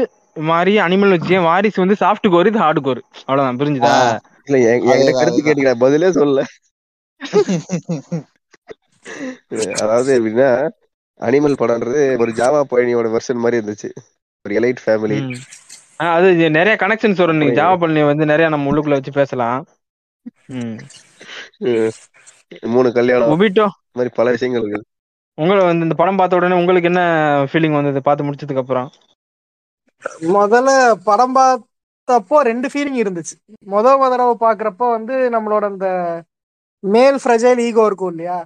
மாதிரி 0.47 0.73
அனிமல் 0.79 1.15
வச்சு 1.15 1.35
வாரிசு 1.45 1.79
வந்து 1.83 1.97
சாஃப்ட் 2.01 2.31
கோர் 2.31 2.47
இது 2.47 2.59
ஹார்ட் 2.59 2.81
கோர் 2.83 3.01
அவ்வளவுதான் 3.21 3.59
புரிஞ்சுதா? 3.61 3.93
இல்ல 4.49 4.57
என்- 4.65 4.83
என்கிட்ட 4.85 5.13
கருத்து 5.13 5.31
அதேதான். 5.35 5.47
கேட்டீங்க 5.49 5.73
பதிலே 5.79 6.11
சொல்லல 6.17 6.43
அதாவது 9.81 10.11
எப்படின்னா 10.19 10.51
அனிமல் 11.21 11.61
படம்ன்றது 11.61 12.03
ஒரு 12.19 12.33
ஜாவா 12.33 12.61
பயணியோட 12.71 13.07
வெர்ஷன் 13.15 13.43
மாதிரி 13.45 13.57
இருந்துச்சு. 13.61 13.91
ஒரு 14.45 14.55
எலைட் 14.61 14.81
ஃபேமிலி 14.87 15.19
அது 16.15 16.51
நிறைய 16.51 16.75
கனெக்ஷன்ஸ் 16.81 17.23
வரும். 17.23 17.37
நீங்க 17.37 17.55
ஜாவா 17.61 17.79
பழனி 17.79 18.03
வந்து 18.03 18.25
நிறைய 18.27 18.49
நம்ம 18.49 18.73
உள்ளுக்குள்ள 18.73 18.97
வச்சு 18.99 19.13
பேசலாம். 19.13 19.61
ம். 20.47 20.77
மூணு 22.75 22.89
கல்யாணம் 22.93 23.33
ஒபிட்டோ 23.35 23.67
இந்த 23.87 23.97
மாதிரி 23.99 24.15
பல 24.15 24.31
விஷயங்கள் 24.31 24.65
இருக்கு. 24.65 24.89
உங்களை 25.39 25.65
வந்து 25.65 25.83
இந்த 25.83 25.95
படம் 25.95 26.17
பார்த்த 26.17 26.37
உடனே 26.37 26.57
உங்களுக்கு 26.57 26.89
என்ன 26.89 27.03
ஃபீலிங் 27.53 27.79
வந்தது? 27.79 28.01
பார்த்து 28.03 28.25
முடிச்சதுக்கு 28.25 28.63
அப்புறம். 28.65 28.89
முதல்ல 30.37 30.71
படம் 31.05 31.37
பார்த்தப்போ 31.37 32.37
ரெண்டு 32.49 32.69
ஃபீலிங் 32.69 33.01
இருந்துச்சு. 33.03 33.35
முத 33.67 33.87
முத 34.01 34.09
தடவை 34.13 34.35
பாக்குறப்போ 34.41 34.87
வந்து 34.97 35.15
நம்மளோட 35.35 35.65
அந்த 35.65 35.89
மேல் 36.85 37.19
ஃப்ரெஜைல் 37.25 37.63
ஈகோ 37.69 37.85
இருக்கும் 37.85 38.09
இல்லையா? 38.09 38.39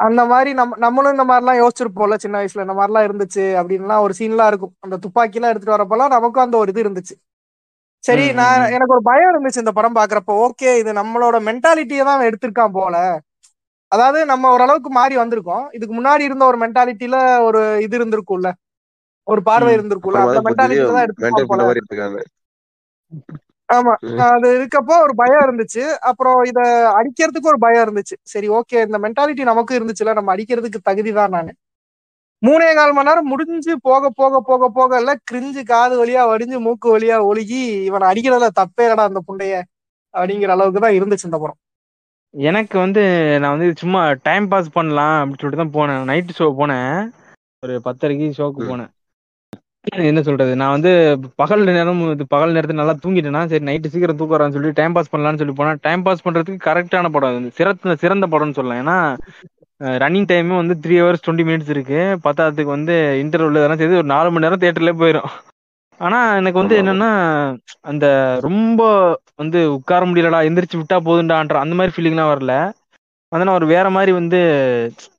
அந்த 0.00 0.22
மாதிரி 0.26 0.50
நம்ம 0.52 0.76
நம்மளும் 0.76 1.14
இந்த 1.14 1.24
மாதிரிலாம் 1.24 1.60
யோசிச்சிருப்போம்ல 1.60 2.16
சின்ன 2.16 2.36
வயசுல 2.38 2.64
இந்த 2.66 2.76
மாதிரிலாம் 2.76 3.06
இருந்துச்சு 3.08 3.44
அப்படின்லாம் 3.60 4.04
ஒரு 4.06 4.14
சீன்லாம் 4.18 4.46
இருக்கும். 4.46 4.74
அந்த 4.80 4.96
துப்பாக்கிலாம் 5.04 5.52
எடுத்துட்டு 5.52 5.76
வரப்பெல்லாம் 5.76 6.14
நமக்கும் 6.14 6.44
அந்த 6.44 6.56
ஒரு 6.56 6.72
இது 6.72 6.84
இருந்துச்சு. 6.84 7.14
சரி 8.04 8.24
நான். 8.32 8.62
எனக்கு 8.74 8.94
ஒரு 8.96 9.02
பயம் 9.02 9.30
இருந்துச்சு 9.32 9.62
இந்த 9.64 9.72
படம் 9.72 9.98
பாக்குறப்போ 9.98 10.34
ஓகே 10.44 10.70
இது 10.78 10.90
நம்மளோட 11.00 11.36
மென்டாலிட்டியை 11.48 12.04
தான் 12.04 12.26
எடுத்திருக்கான் 12.28 12.76
போல. 12.78 12.94
அதாவது 13.92 14.18
நம்ம 14.26 14.50
ஓரளவுக்கு 14.54 14.90
மாறி 14.90 15.14
வந்திருக்கோம். 15.16 15.64
இதுக்கு 15.76 15.94
முன்னாடி 15.94 16.22
இருந்த 16.22 16.44
ஒரு 16.46 16.58
மென்டாலிட்டியில 16.64 17.16
ஒரு 17.48 17.60
இது 17.82 17.96
இருந்திருக்கும்ல. 17.98 18.50
ஒரு 19.26 19.40
பார்வை. 19.42 19.72
இருந்திருக்கும்ல. 19.76 20.20
அந்த 20.26 20.40
மென்டாலிட்டியில 20.48 20.90
தான் 20.90 21.00
மென்டல் 21.00 21.06
எடுத்திருப்பான் 21.06 21.50
போல. 21.52 21.66
ஆமா. 23.70 23.92
அது 24.28 24.48
இருக்கப்போ 24.56 24.94
ஒரு 25.02 25.14
பயம் 25.14 25.42
இருந்துச்சு. 25.46 25.82
அப்புறம் 26.00 26.38
இத 26.42 26.60
அடிக்கிறதுக்கு 26.98 27.50
ஒரு 27.52 27.58
பயம் 27.58 27.84
இருந்துச்சு. 27.86 28.16
சரி 28.24 28.48
ஓகே 28.50 28.78
இந்த 28.86 28.98
மென்டாலிட்டி 28.98 29.44
நமக்கும் 29.44 29.78
இருந்துச்சுல 29.78 30.14
நம்ம 30.14 30.32
அடிக்கிறதுக்கு 30.36 30.80
தகுதி 30.82 31.12
தான் 31.12 31.30
நானு. 31.30 31.52
மூணே 32.42 32.68
கால் 32.74 32.92
மணி 32.92 33.08
நேரம் 33.08 33.26
முடிஞ்சு 33.26 33.72
போக 33.82 34.10
போக 34.10 34.40
போக 34.40 34.68
போக 34.68 34.96
எல்லாம் 34.96 35.20
கிரிஞ்சு 35.30 35.62
காது 35.64 35.94
வழியா 36.00 36.22
வடிஞ்சு 36.30 36.58
மூக்கு 36.58 36.88
வழியா 36.94 37.16
ஒழுகி 37.30 37.62
இவனை 37.88 38.06
அடிக்கிறதுல 38.10 38.48
தப்பே 38.60 38.84
இல்லடா 38.86 39.08
அந்த 39.08 39.20
புண்டைய 39.20 39.56
அப்படிங்கிற 40.14 40.50
அளவுக்கு 40.50 40.80
தான் 40.80 40.96
இருந்துச்சு 40.98 41.28
இந்த 41.28 41.38
படம். 41.38 41.58
எனக்கு 42.34 42.76
வந்து 42.78 43.02
நான் 43.40 43.54
வந்து 43.54 43.68
சும்மா 43.74 44.00
டைம் 44.22 44.46
பாஸ் 44.48 44.74
பண்ணலாம் 44.74 45.16
அப்படின்னு 45.20 45.42
சொல்லிட்டு 45.42 45.62
தான் 45.62 45.76
போனேன். 45.78 46.02
நைட்டு 46.10 46.36
ஷோ 46.38 46.46
போனேன். 46.60 46.92
ஒரு 47.62 47.74
பத்தரைக்கு 47.84 48.26
ஷோக்கு. 48.38 48.62
போனேன். 48.68 48.90
என்ன 50.08 50.20
சொல்றது? 50.22 50.52
நான் 50.60 50.74
வந்து 50.74 50.90
பகல் 51.40 51.62
நேரம் 51.68 52.00
பகல் 52.32 52.54
நேரத்துல 52.54 52.80
நல்லா 52.80 52.94
தூங்கிட்டேன்னா 53.02 53.42
சரி 53.52 53.64
நைட்டு 53.68 53.92
சீக்கிரம் 53.92 54.18
தூக்கம் 54.18 54.36
வரான்னு 54.36 54.56
சொல்லி 54.56 54.70
டைம் 54.80 54.96
பாஸ் 54.96 55.12
பண்ணலாம்னு 55.12 55.40
சொல்லி 55.42 55.54
போனா 55.60 55.72
டைம் 55.86 56.04
பாஸ் 56.06 56.24
பண்றதுக்கு 56.26 56.66
கரெக்டான 56.66 57.10
படம். 57.14 57.30
அது 57.32 57.56
சிறந்த 57.58 57.96
சிறந்த 58.02 58.26
படம்னு 58.32 58.58
சொல்லலாம். 58.58 58.82
ஏன்னா 58.82 58.98
ரன்னிங் 60.02 60.28
டைமும் 60.30 60.60
வந்து 60.62 60.74
த்ரீ 60.82 60.96
ஹவர்ஸ் 61.00 61.22
டுவெண்ட்டி 61.24 61.46
மினிட்ஸ் 61.48 61.72
இருக்கு. 61.74 62.00
பத்தாவதுக்கு 62.26 62.76
வந்து 62.76 62.94
இன்டர்வல் 63.22 63.58
இதெல்லாம் 63.58 63.80
சேர்த்து 63.82 64.02
ஒரு 64.02 64.12
நாலு 64.14 64.30
மணி 64.30 64.46
நேரம் 64.46 64.62
தேட்டர்ல 64.64 64.92
போயிடும் 65.02 65.30
ஆனா 66.00 66.18
எனக்கு 66.40 66.60
வந்து. 66.60 66.76
என்னன்னா 66.82 67.08
அந்த 67.90 68.06
ரொம்ப 68.46 68.82
வந்து 69.38 69.58
உட்கார 69.78 70.04
முடியலடா 70.10 70.40
எந்திரிச்சு 70.48 70.80
விட்டா 70.80 70.98
போதுண்டான்ற 71.08 71.56
அந்த 71.64 71.76
மாதிரி 71.78 71.94
ஃபீலிங்லாம் 71.96 72.32
வரல. 72.32 72.54
அதனால 73.32 73.56
ஒரு 73.58 73.66
வேற 73.66 73.86
மாதிரி 73.96 74.12
வந்து 74.12 74.38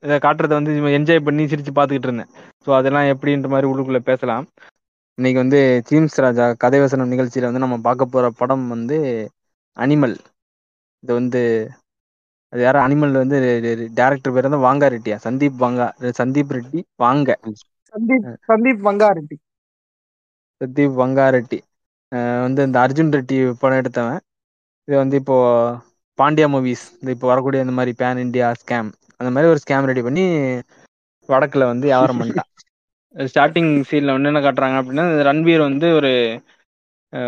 இதை 0.05 0.15
காட்டுறதை 0.19 0.55
வந்து 0.57 0.71
என்ஜாய் 0.97 1.25
பண்ணி 1.27 1.43
சிரிச்சு 1.51 1.73
பார்த்துக்கிட்டு 1.75 2.09
இருந்தேன். 2.09 2.31
ஸோ 2.67 2.69
அதெல்லாம் 2.77 3.09
எப்படின்ற 3.13 3.47
மாதிரி 3.53 3.69
உள்ளுக்குள்ள 3.71 4.01
பேசலாம். 4.09 4.45
இன்னைக்கு 5.17 5.39
வந்து 5.41 5.59
சீம்ஸ் 5.87 6.17
ராஜா 6.25 6.45
கதை 6.63 6.79
வசனம் 6.83 7.11
நிகழ்ச்சியில 7.13 7.49
வந்து 7.49 7.63
நம்ம 7.63 7.77
பார்க்க 7.87 8.13
போற 8.13 8.25
படம் 8.41 8.65
வந்து 8.73 8.97
அனிமல். 9.77 10.15
இது 11.03 11.11
வந்து 11.19 11.41
அது 12.53 12.61
யாரும் 12.63 12.85
அனிமல் 12.85 13.19
வந்து 13.21 13.37
டேரக்டர் 13.99 14.33
பேர் 14.35 14.47
வந்து 14.47 14.65
வாங்கா 14.65 14.87
ரெட்டியா 14.93 15.17
சந்தீப் 15.25 15.61
வாங்கா 15.63 15.87
சந்தீப் 16.19 16.53
ரெட்டி 16.55 16.81
வாங்க. 17.03 17.29
சந்தீப் 17.93 18.27
சந்தீப் 18.49 18.81
வங்காரெட்டி. 18.87 19.37
சந்தீப் 20.61 20.97
வங்கா 20.99 21.25
ரெட்டி 21.35 21.59
வந்து 22.45 22.61
இந்த 22.67 22.77
அர்ஜுன் 22.83 23.13
ரெட்டி 23.15 23.37
படம் 23.61 23.79
எடுத்தவன். 23.81 24.21
இது 24.87 24.95
வந்து 25.01 25.15
இப்போ 25.21 25.35
பாண்டியா 26.19 26.47
மூவிஸ் 26.53 26.85
இந்த 26.99 27.09
இப்போ 27.15 27.27
வரக்கூடிய 27.31 27.65
இந்த 27.65 27.75
மாதிரி 27.77 27.93
பேன் 28.01 28.23
இந்தியா 28.25 28.47
ஸ்கேம் 28.61 28.89
அந்த 29.19 29.29
மாதிரி 29.33 29.51
ஒரு 29.53 29.61
ஸ்கேம் 29.63 29.89
ரெடி 29.89 30.03
பண்ணி 30.07 30.25
வடக்குல 31.29 31.65
வந்து 31.71 31.85
வியாபாரம் 31.91 32.19
பண்ணிட்டான். 32.21 32.50
ஸ்டார்டிங் 33.15 33.71
சீன்ல 33.89 34.15
வந்து 34.15 34.29
என்ன 34.31 34.41
காட்டுறாங்க 34.45 34.77
அப்படின்னா 34.81 35.05
ரன்வீர் 35.29 35.61
வந்து 35.69 35.87
ஒரு 35.99 36.11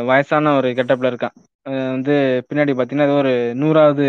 வயசான 0.09 0.53
ஒரு 0.59 0.69
கெட்டப்ல 0.77 1.09
இருக்கான். 1.11 1.35
வந்து 1.95 2.15
பின்னாடி 2.47 2.71
பார்த்தீங்கன்னா 2.73 3.07
ஏதோ 3.09 3.17
ஒரு 3.23 3.33
நூறாவது 3.61 4.05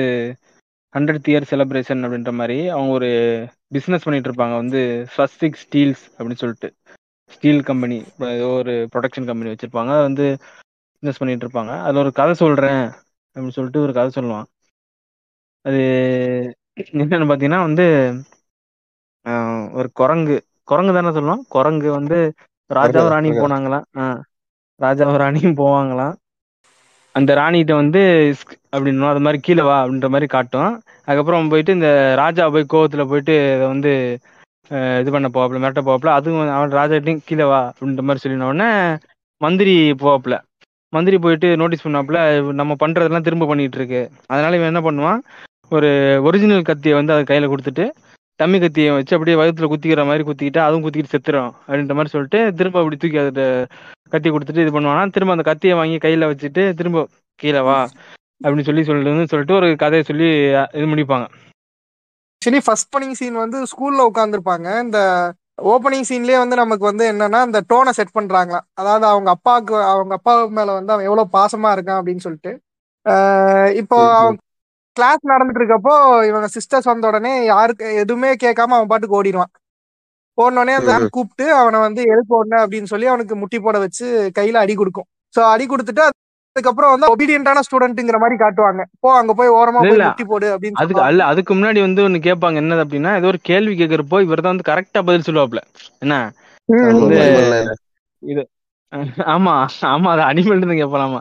ஹண்ட்ரட் 0.94 1.28
இயர் 1.30 1.48
செலிப்ரேஷன் 1.52 2.04
அப்படின்ற 2.06 2.32
மாதிரி 2.40 2.58
அவங்க 2.74 2.92
ஒரு 2.98 3.10
பிஸ்னஸ் 3.76 4.06
பண்ணிட்டு 4.06 4.28
இருப்பாங்க. 4.30 4.54
வந்து 4.62 4.80
ஸ்வஸ்திக் 5.14 5.60
ஸ்டீல்ஸ் 5.64 6.04
அப்படின்னு 6.16 6.42
சொல்லிட்டு. 6.42 6.68
ஸ்டீல் 7.34 7.62
கம்பெனி 7.70 7.98
ஏதோ 8.36 8.48
ஒரு 8.60 8.74
ப்ரொடக்ஷன் 8.92 9.28
கம்பெனி 9.30 9.52
வச்சிருப்பாங்க. 9.52 9.90
அது 9.96 10.08
வந்து 10.08 10.26
பிஸ்னஸ் 11.02 11.20
பண்ணிட்டு 11.20 11.46
இருப்பாங்க. 11.46 11.72
அதில் 11.86 12.02
ஒரு 12.04 12.12
கதை 12.20 12.34
சொல்கிறேன் 12.42 12.82
அப்படின்னு 13.36 13.56
சொல்லிட்டு 13.58 13.84
ஒரு 13.86 13.94
கதை 13.98 14.10
சொல்லுவான். 14.18 14.46
அது 15.64 15.82
என்னன்னு 16.82 17.28
பார்த்தீங்கன்னா 17.30 17.60
வந்து 17.68 17.86
ஒரு 19.78 19.88
குரங்கு. 20.00 20.36
குரங்கு 20.68 20.92
தானே 20.92 21.10
சொல்லுவான்? 21.16 21.42
குரங்கு 21.48 21.88
வந்து 21.96 22.18
ராஜாவும் 22.70 23.12
ராணியும். 23.14 23.40
போனாங்களாம் 23.42 23.86
ராஜாவும் 24.80 25.20
ராணியும் 25.22 25.58
போவாங்களாம் 25.58 26.14
அந்த 27.14 27.32
ராணிகிட்ட 27.34 27.72
வந்து 27.74 28.00
"ஸ்க்" 28.38 28.54
அப்படின்னும் 28.72 29.10
அது 29.10 29.20
மாதிரி 29.20 29.38
கீழே 29.40 29.62
வா 29.62 29.76
அப்படின்ற 29.82 30.08
மாதிரி 30.10 30.26
காட்டும். 30.28 30.70
அதுக்கப்புறம் 31.06 31.50
போயிட்டு 31.52 31.76
இந்த 31.76 31.90
ராஜா 32.22 32.44
போய் 32.54 32.72
கோவத்துல 32.72 33.02
போயிட்டு 33.10 33.34
இதை 33.48 33.66
வந்து 33.68 33.92
இது 35.00 35.10
பண்ண 35.10 35.28
போவாப்புல 35.28 35.60
மிரட்ட 35.62 35.82
போவாப்புல. 35.82 36.12
அதுவும் 36.18 36.52
அவன் 36.54 36.76
ராஜாட்டையும் 36.78 37.24
கீழே 37.26 37.46
வா 37.46 37.60
அப்படின்ற 37.70 38.02
மாதிரி 38.02 38.22
சொல்லின 38.24 38.48
உடனே 38.50 38.68
மந்திரி 39.40 39.74
போவாப்புல. 40.02 40.34
மந்திரி 40.92 41.16
போயிட்டு 41.18 41.48
நோட்டீஸ் 41.60 41.84
பண்ணாப்புல 41.84 42.18
நம்ம 42.60 42.72
பண்றதெல்லாம் 42.80 43.26
திரும்ப 43.26 43.46
பண்ணிட்டு 43.46 43.78
இருக்கு. 43.80 44.02
அதனால 44.26 44.56
இவன் 44.58 44.70
என்ன 44.72 44.82
பண்ணுவான்? 44.86 45.20
ஒரு 45.72 45.90
ஒரிஜினல் 46.26 46.68
கத்தியை 46.68 46.94
வந்து 46.96 47.14
அது 47.14 47.24
கையில 47.24 47.48
கொடுத்துட்டு 47.48 47.84
டம்மி 48.40 48.58
கத்தியை 48.58 48.90
வச்சு 48.90 49.16
அப்படியே 49.16 49.36
வயித்துல 49.36 49.68
குத்திக்கிற 49.70 50.02
மாதிரி 50.06 50.24
குத்திக்கிட்டு 50.24 50.60
அதுவும் 50.60 50.84
குத்திக்கிட்டு 50.84 51.14
செத்துரும் 51.14 51.52
அப்படின்ற 51.60 51.94
மாதிரி 51.94 52.14
சொல்லிட்டு 52.14 52.40
திரும்ப 52.58 52.80
அப்படி 52.80 52.96
தூக்கி 52.96 53.20
அதை 53.22 53.46
கத்தி 54.12 54.28
கொடுத்துட்டு 54.30 54.64
இது 54.64 54.74
பண்ணுவானா 54.76 55.04
திரும்ப 55.10 55.36
அந்த 55.36 55.44
கத்தியை 55.44 55.76
வாங்கி 55.76 55.96
கையில 55.98 56.28
வச்சுட்டு 56.30 56.64
திரும்ப 56.74 57.04
கீழே 57.40 57.60
வா 57.60 57.78
அப்படின்னு 58.40 58.66
சொல்லி 58.66 58.82
சொல்லிட்டு 58.84 59.32
சொல்லிட்டு 59.32 59.58
ஒரு 59.60 59.68
கதையை 59.76 60.04
சொல்லி 60.04 60.26
இது 60.76 60.86
முடிப்பாங்க. 60.92 61.26
ஆக்சுவலி 62.34 62.60
ஃபர்ஸ்ட் 62.64 62.88
ஓப்பனிங் 62.88 63.16
சீன் 63.20 63.42
வந்து 63.42 63.58
ஸ்கூல்ல 63.70 64.06
உட்காந்துருப்பாங்க 64.10 64.68
இந்த 64.84 64.98
ஓப்பனிங் 65.72 66.06
சீன்லயே 66.08 66.38
வந்து 66.38 66.56
நமக்கு 66.56 66.84
வந்து 66.84 67.04
என்னன்னா 67.12 67.40
இந்த 67.46 67.60
டோனை 67.70 67.90
செட் 67.90 68.16
பண்றாங்களாம் 68.16 68.66
அதாவது 68.74 69.06
அவங்க 69.06 69.28
அப்பாவுக்கு 69.30 69.76
அவங்க 69.92 70.14
அப்பா 70.14 70.32
மேல 70.58 70.72
வந்து 70.72 70.92
அவன் 70.92 71.08
எவ்வளவு 71.08 71.34
பாசமா 71.36 71.70
இருக்கான் 71.76 72.00
அப்படின்னு 72.00 72.24
சொல்லிட்டு. 72.26 72.52
இப்போ. 73.76 73.98
அவன் 74.18 74.38
கிளாஸ் 74.96 75.30
நடந்துட்டு 75.32 75.60
இருக்கப்போ 75.62 75.94
இவங்க 76.30 76.48
சிஸ்டர்ஸ் 76.56 76.90
வந்த 76.90 77.06
உடனே 77.10 77.32
யாருக்கு 77.52 77.86
எதுவுமே 78.02 78.30
கேட்காம 78.44 78.76
அவன் 78.78 78.90
பாட்டுக்கு 78.92 79.18
ஓடிடுவான். 79.20 79.52
ஓடினோடனே 80.38 80.74
அந்த. 80.78 80.92
கூப்பிட்டு 81.16 81.46
அவனை 81.60 81.78
வந்து 81.86 82.02
எதுக்கு 82.12 82.36
ஓடின? 82.38 82.60
அப்படின்னு 82.64 82.90
சொல்லி 82.92 83.06
அவனுக்கு 83.12 83.34
முட்டி 83.42 83.58
போட 83.58 83.78
வச்சு 83.78 84.06
கையில 84.38 84.62
அடி 84.64 84.74
கொடுக்கும். 84.74 85.08
சோ 85.34 85.42
அடி 85.52 85.66
கொடுத்துட்டு 85.66 86.04
அதுக்கப்புறம் 86.56 86.92
வந்து 86.94 87.10
ஒபீடியன்டான 87.12 87.62
ஸ்டூடெண்ட்ங்கிற 87.66 88.18
மாதிரி 88.22 88.36
காட்டுவாங்க. 88.42 88.82
போ 89.00 89.08
அங்க 89.20 89.32
போய் 89.34 89.54
ஓரமா 89.58 89.80
போய். 89.80 90.02
முட்டி 90.08 90.24
போடு 90.24 90.48
அப்படின்னு 90.54 90.80
அதுக்கு 90.82 91.06
அல்ல 91.08 91.24
அதுக்கு 91.32 91.52
முன்னாடி 91.54 91.80
வந்து 91.80 92.04
ஒன்னு 92.06 92.26
கேட்பாங்க. 92.28 92.62
என்னது 92.62 92.84
அப்படின்னா 92.84 93.12
ஏதோ 93.20 93.30
ஒரு 93.32 93.40
கேள்வி 93.50 93.74
கேட்கறப்போ 93.80 94.20
இவர் 94.26 94.44
தான் 94.44 94.54
வந்து 94.54 94.70
கரெக்டா 94.70 95.02
பதில் 95.08 95.26
சொல்லுவாப்ல. 95.28 95.62
என்ன? 95.98 96.16
ம், 96.68 98.44
ஆமா, 99.26 99.52
ஆமா 99.88 100.08
அது 100.14 100.22
அனிமல்னு 100.22 100.78
கேட்பலாமா 100.78 101.20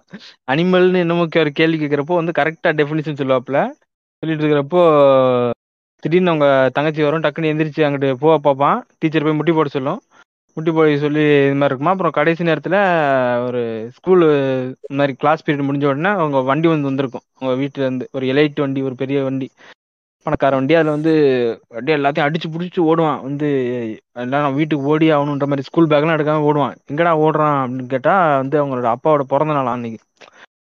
அனிமல்னு 0.51 0.97
என்னமோ 0.97 1.25
கே- 1.25 1.39
ஒரு 1.39 1.51
கேள்வி 1.51 1.85
கேட்கறப்போ 1.85 2.15
வந்து 2.15 2.31
கரெக்டா 2.37 2.71
டெஃபினிஷன் 2.71 3.19
சொல்லுவாப்ல 3.21 3.59
சொல்லிட்டு 4.23 4.45
இருக்கிறப்போ 4.45 4.81
திடீர்னு 6.03 6.29
அவங்க 6.29 6.69
தங்கச்சி 6.73 7.03
வரும் 7.03 7.23
டக்குன்னு 7.23 7.51
எந்திரிச்சு 7.51 7.85
அங்கிட்டு 7.85 8.13
போக 8.13 8.37
பார்ப்பான். 8.37 8.85
டீச்சர் 8.99 9.23
போய் 9.23 9.33
முட்டி 9.33 9.51
போட 9.51 9.69
சொல்லும். 9.69 9.99
முட்டி 10.57 10.71
போய் 10.71 10.97
சொல்லி 10.97 11.19
இது 11.19 11.53
மாதிரி 11.53 11.65
இருக்குமா. 11.65 11.91
அப்புறம் 11.91 12.11
கடைசி 12.11 12.43
நேரத்தில் 12.43 12.77
ஒரு 13.45 13.61
ஸ்கூலு 13.95 14.27
இந்த 14.81 14.95
மாதிரி 14.95 15.13
கிளாஸ் 15.13 15.49
பீரியட் 15.49 15.67
முடிஞ்ச 15.69 15.85
உடனே 15.85 16.09
அவங்க 16.15 16.41
வண்டி 16.41 16.67
வந்து 16.67 16.83
வந்திருக்கும். 16.83 17.21
அவங்க 17.39 17.63
வீட்டுல 17.63 17.77
இருந்து 17.77 18.09
ஒரு 18.11 18.25
எலைட் 18.25 18.59
வண்டி 18.59 18.81
ஒரு 18.81 18.95
பெரிய 18.95 19.23
வண்டி. 19.23 19.47
பணக்கார 20.23 20.55
வண்டி 20.55 20.73
அதுல 20.73 20.89
வந்து 20.89 21.11
அப்படியே 21.61 21.97
எல்லாத்தையும் 21.97 22.29
அடிச்சு 22.29 22.51
புடிச்சு 22.51 22.79
ஓடுவான். 22.79 23.21
வந்து 23.21 23.47
எல்லாம் 24.13 24.55
வீட்டுக்கு 24.55 24.85
ஓடி 24.85 25.11
ஆகணுன்ற 25.11 25.39
மாதிரி 25.39 25.61
ஸ்கூல் 25.61 25.87
பேக்லாம் 25.87 26.17
எடுக்காம 26.17 26.43
ஓடுவான். 26.43 26.75
எங்கடா 26.91 27.13
ஓடுறான் 27.17 27.63
அப்படின்னு 27.63 27.85
கேட்டா 27.85 28.37
வந்து 28.37 28.65
அவங்களோட 28.65 28.95
அப்பாவோட 28.95 29.19
பிறந்த 29.19 29.53
நாள் 29.53 29.65
அன்னைக்கு. 29.65 30.05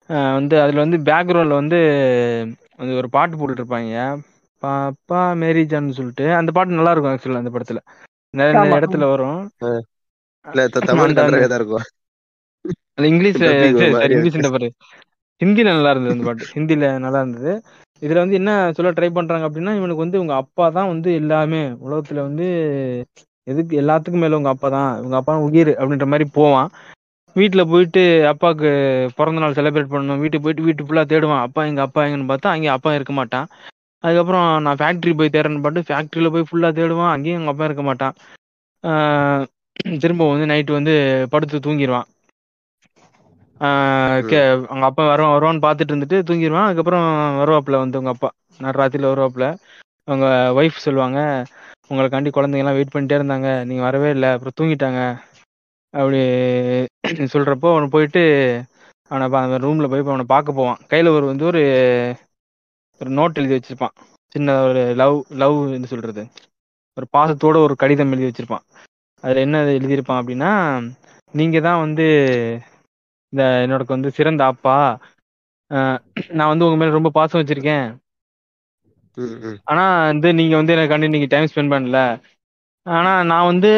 வந்து 0.06 0.60
அதுல 0.60 0.84
வந்து 0.84 0.96
பேக்ரவுண்ட்ல 0.96 1.48
வந்து 1.48 1.78
வந்து 2.76 2.96
ஒரு 2.96 3.10
பாட்டு 3.10 3.36
போட்டுட்டு 3.36 3.52
இருப்பாங்க. 3.52 4.20
பாப்பா 4.62 5.36
மேரி 5.36 5.62
ஜான்னு 5.62 5.90
சொல்லிட்டு. 5.90 6.34
அந்த 6.34 6.52
பாட்டு 6.52 6.72
நல்லா 6.72 6.90
இருக்கும் 6.90 7.14
ஆக்சுவலா 7.14 7.36
அந்த 7.36 7.50
படத்துல. 7.50 7.78
நிறைய. 8.30 8.60
இடத்துல 8.60 9.08
வரும். 9.08 9.50
இல்ல 10.52 10.68
த- 10.68 10.80
தமிழ் 10.80 11.08
அந்த- 11.08 11.22
கண்டவே 11.22 11.46
தான் 11.46 11.58
இருக்கும். 11.58 11.82
அது 12.94 13.08
இங்கிலீஷ் 13.08 13.34
Dubbing 13.34 13.68
ஒரு 13.68 13.78
சரி, 13.78 13.90
மாதிரி 13.90 14.14
சரி, 14.14 14.14
இங்கிலீஷ் 14.14 14.50
பாரு 14.50 14.72
ஹிந்தில 15.44 15.62
நல்லா 15.62 15.90
இருந்தது 15.90 16.14
அந்த 16.14 16.24
பாட்டு. 16.24 16.46
ஹிந்தில 16.54 16.98
நல்லா 16.98 17.20
இருந்தது. 17.20 17.62
இதுல 18.04 18.22
வந்து 18.22 18.38
என்ன 18.40 18.50
சொல்ல 18.76 18.90
ட்ரை 18.92 19.08
பண்றாங்க 19.12 19.46
அப்படின்னா 19.48 19.74
இவனுக்கு 19.76 20.04
வந்து 20.04 20.20
உங்க 20.22 20.34
அப்பா 20.42 20.64
தான் 20.70 20.90
வந்து 20.92 21.10
எல்லாமே. 21.20 21.62
உலகத்துல 21.84 22.20
வந்து 22.28 22.46
எதுக்கு 23.46 23.74
எல்லாத்துக்கும் 23.80 24.24
மேல 24.24 24.38
உங்க 24.38 24.50
அப்பா 24.54 24.68
தான். 24.70 24.90
உங்க 25.04 25.16
அப்பா 25.20 25.34
உயிர் 25.46 25.72
அப்படின்ற 25.74 26.06
மாதிரி 26.08 26.26
போவான். 26.36 26.68
வீட்டுல 27.36 27.62
போயிட்டு 27.70 28.02
அப்பாவுக்கு 28.30 28.68
பிறந்த 29.18 29.40
நாள் 29.40 29.56
செலிப்ரேட் 29.56 29.92
பண்ணணும். 29.92 30.20
வீட்டுக்கு 30.22 30.46
போயிட்டு 30.46 30.66
வீட்டு 30.68 30.86
ஃபுல்லா 30.86 31.04
தேடுவான். 31.06 31.44
அப்பா 31.46 31.62
எங்க 31.64 31.82
அப்பா 31.86 32.02
எங்கன்னு 32.06 32.30
பார்த்தா 32.30 32.52
அங்கேயும் 32.54 32.76
அப்பா 32.76 32.92
இருக்க 32.94 33.14
மாட்டான். 33.14 33.46
அதுக்கப்புறம் 34.04 34.48
நான் 34.64 34.80
ஃபேக்டரி 34.80 35.12
போய் 35.14 35.32
தேடுறேன்னு 35.34 35.64
பாட்டு 35.64 35.80
ஃபேக்டரியில 35.88 36.30
போய் 36.34 36.48
ஃபுல்லா 36.48 36.70
தேடுவான். 36.76 37.12
அங்கேயும் 37.14 37.40
எங்க 37.40 37.52
அப்பா 37.54 37.66
இருக்க 37.66 37.84
மாட்டான். 37.84 38.14
திரும்ப 40.02 40.26
வந்து 40.30 40.46
நைட்டு 40.46 40.72
வந்து 40.72 40.92
படுத்து 41.32 41.58
தூங்கிடுவான் 41.60 42.08
அவங்க 43.64 44.86
அப்பா 44.86 45.02
வருவான் 45.06 45.34
வருவான்னு 45.34 45.64
பார்த்துட்டு 45.64 45.92
இருந்துட்டு 45.92 46.18
தூங்கிடுவான் 46.28 46.66
அதுக்கப்புறம் 46.66 47.06
வருவாப்புல 47.40 47.78
வந்து 47.78 47.98
உங்க 47.98 48.10
அப்பா. 48.10 48.30
நடுராத்திரில 48.60 49.12
வருவாப்புல. 49.12 49.46
அவங்க 50.08 50.26
ஒய்ஃப் 50.58 50.84
சொல்லுவாங்க 50.86 51.18
உங்களுக்காண்டி 51.90 52.30
குழந்தைங்க 52.30 52.64
எல்லாம் 52.64 52.78
வெயிட் 52.78 52.94
பண்ணிட்டே 52.94 53.18
இருந்தாங்க. 53.18 53.48
நீங்க 53.64 53.82
வரவே 53.82 54.10
இல்லை. 54.10 54.30
அப்புறம் 54.32 54.56
தூங்கிட்டாங்க. 54.60 55.00
அப்படி 55.94 56.20
சொல்றப்போ 57.32 57.68
அவன் 57.72 57.88
போயிட்டு 57.88 58.22
அவனை 59.10 59.26
அந்த 59.40 59.58
ரூம்ல 59.58 59.88
போய் 59.88 60.04
அவனை 60.06 60.26
பார்க்க 60.26 60.58
போவான். 60.58 60.80
கையில 60.90 61.12
ஒரு 61.16 61.26
வந்து 61.26 61.44
ஒரு 61.44 61.62
ஒரு 63.00 63.10
நோட் 63.10 63.38
எழுதி 63.40 63.56
வச்சிருப்பான். 63.56 63.94
சின்ன 64.32 64.56
ஒரு 64.62 64.82
லவ் 64.94 65.16
லவ் 65.34 65.56
என்ன 65.72 65.86
சொல்றது. 65.86 66.22
ஒரு 66.96 67.06
பாசத்தோட 67.12 67.56
ஒரு 67.58 67.74
கடிதம் 67.76 68.12
எழுதி 68.12 68.28
வச்சிருப்பான். 68.28 68.64
அதுல 69.24 69.40
என்ன 69.40 69.62
எழுதியிருப்பான் 69.74 70.20
அப்படின்னா 70.20 70.50
நீங்க 71.34 71.58
தான் 71.60 71.80
வந்து 71.80 72.06
இந்த 73.34 73.44
என்னோட 73.64 73.84
வந்து 73.88 74.10
சிறந்த 74.16 74.42
அப்பா. 74.46 74.76
நான் 76.34 76.50
வந்து 76.50 76.66
உங்க 76.66 76.76
மேல 76.76 76.96
ரொம்ப 76.96 77.12
பாசம் 77.14 77.40
வச்சிருக்கேன். 77.40 77.86
ஆனா 79.66 79.82
வந்து 80.10 80.28
நீங்க 80.38 80.54
வந்து 80.56 80.74
எனக்காண்டி 80.76 81.08
நீங்க 81.08 81.28
டைம் 81.30 81.50
ஸ்பெண்ட் 81.50 81.74
பண்ணல. 81.74 82.00
ஆனா 82.86 83.12
நான் 83.30 83.50
வந்து 83.50 83.70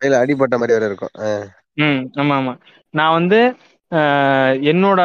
கையில 0.00 0.14
அடிபட்ட 0.20 0.54
மாதிரி 0.60 0.76
வேற 0.76 0.86
இருக்கும். 0.86 1.14
ம் 1.78 2.00
ஆமா 2.20 2.34
ஆமா. 2.38 2.52
நான் 2.94 3.16
வந்து 3.18 3.38
என்னோட 4.70 5.00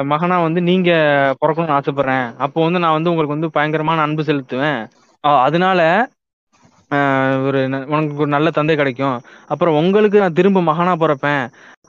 மகனா 0.00 0.36
வந்து 0.42 0.60
நீங்க 0.62 0.90
பிறக்கணும்னு 1.40 1.76
ஆசைப்படுறேன். 1.76 2.26
அப்போ 2.44 2.58
வந்து 2.66 2.82
நான் 2.84 2.96
வந்து 2.96 3.10
உங்களுக்கு 3.10 3.36
வந்து 3.36 3.54
பயங்கரமான 3.56 4.04
அன்பு 4.06 4.22
செலுத்துவேன். 4.24 4.80
அதனால 5.42 5.80
ஒரு 7.46 7.60
உனக்கு 7.90 8.16
ஒரு 8.16 8.30
நல்ல 8.34 8.48
தந்தை 8.50 8.74
கிடைக்கும். 8.76 9.16
அப்புறம் 9.50 9.78
உங்களுக்கு 9.80 10.18
நான் 10.20 10.36
திரும்ப 10.38 10.60
மகனா 10.62 10.92
பிறப்பேன். 10.96 11.42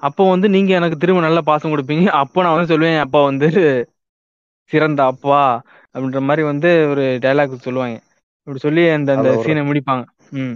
அப்போ 0.04 0.24
வந்து 0.30 0.48
நீங்க 0.50 0.72
எனக்கு 0.76 0.98
திரும்ப 0.98 1.22
நல்ல 1.22 1.40
பாசம் 1.44 1.74
கொடுப்பீங்க. 1.74 2.06
அப்போ 2.22 2.44
நான் 2.44 2.56
வந்து 2.56 2.72
சொல்லுவேன் 2.74 3.04
அப்பா 3.06 3.20
வந்து 3.24 3.48
சிறந்த 4.72 5.02
அப்பா 5.06 5.42
அப்படின்ற 5.96 6.22
மாதிரி 6.24 6.44
வந்து 6.48 6.70
ஒரு 6.90 7.04
டைலாக் 7.24 7.56
சொல்லுவாங்க. 7.62 7.98
இப்படி 8.48 8.60
சொல்லி 8.60 8.84
அந்த 8.90 9.12
அந்த 9.18 9.32
சீனை 9.44 9.64
முடிப்பாங்க. 9.68 10.04
ம். 10.38 10.56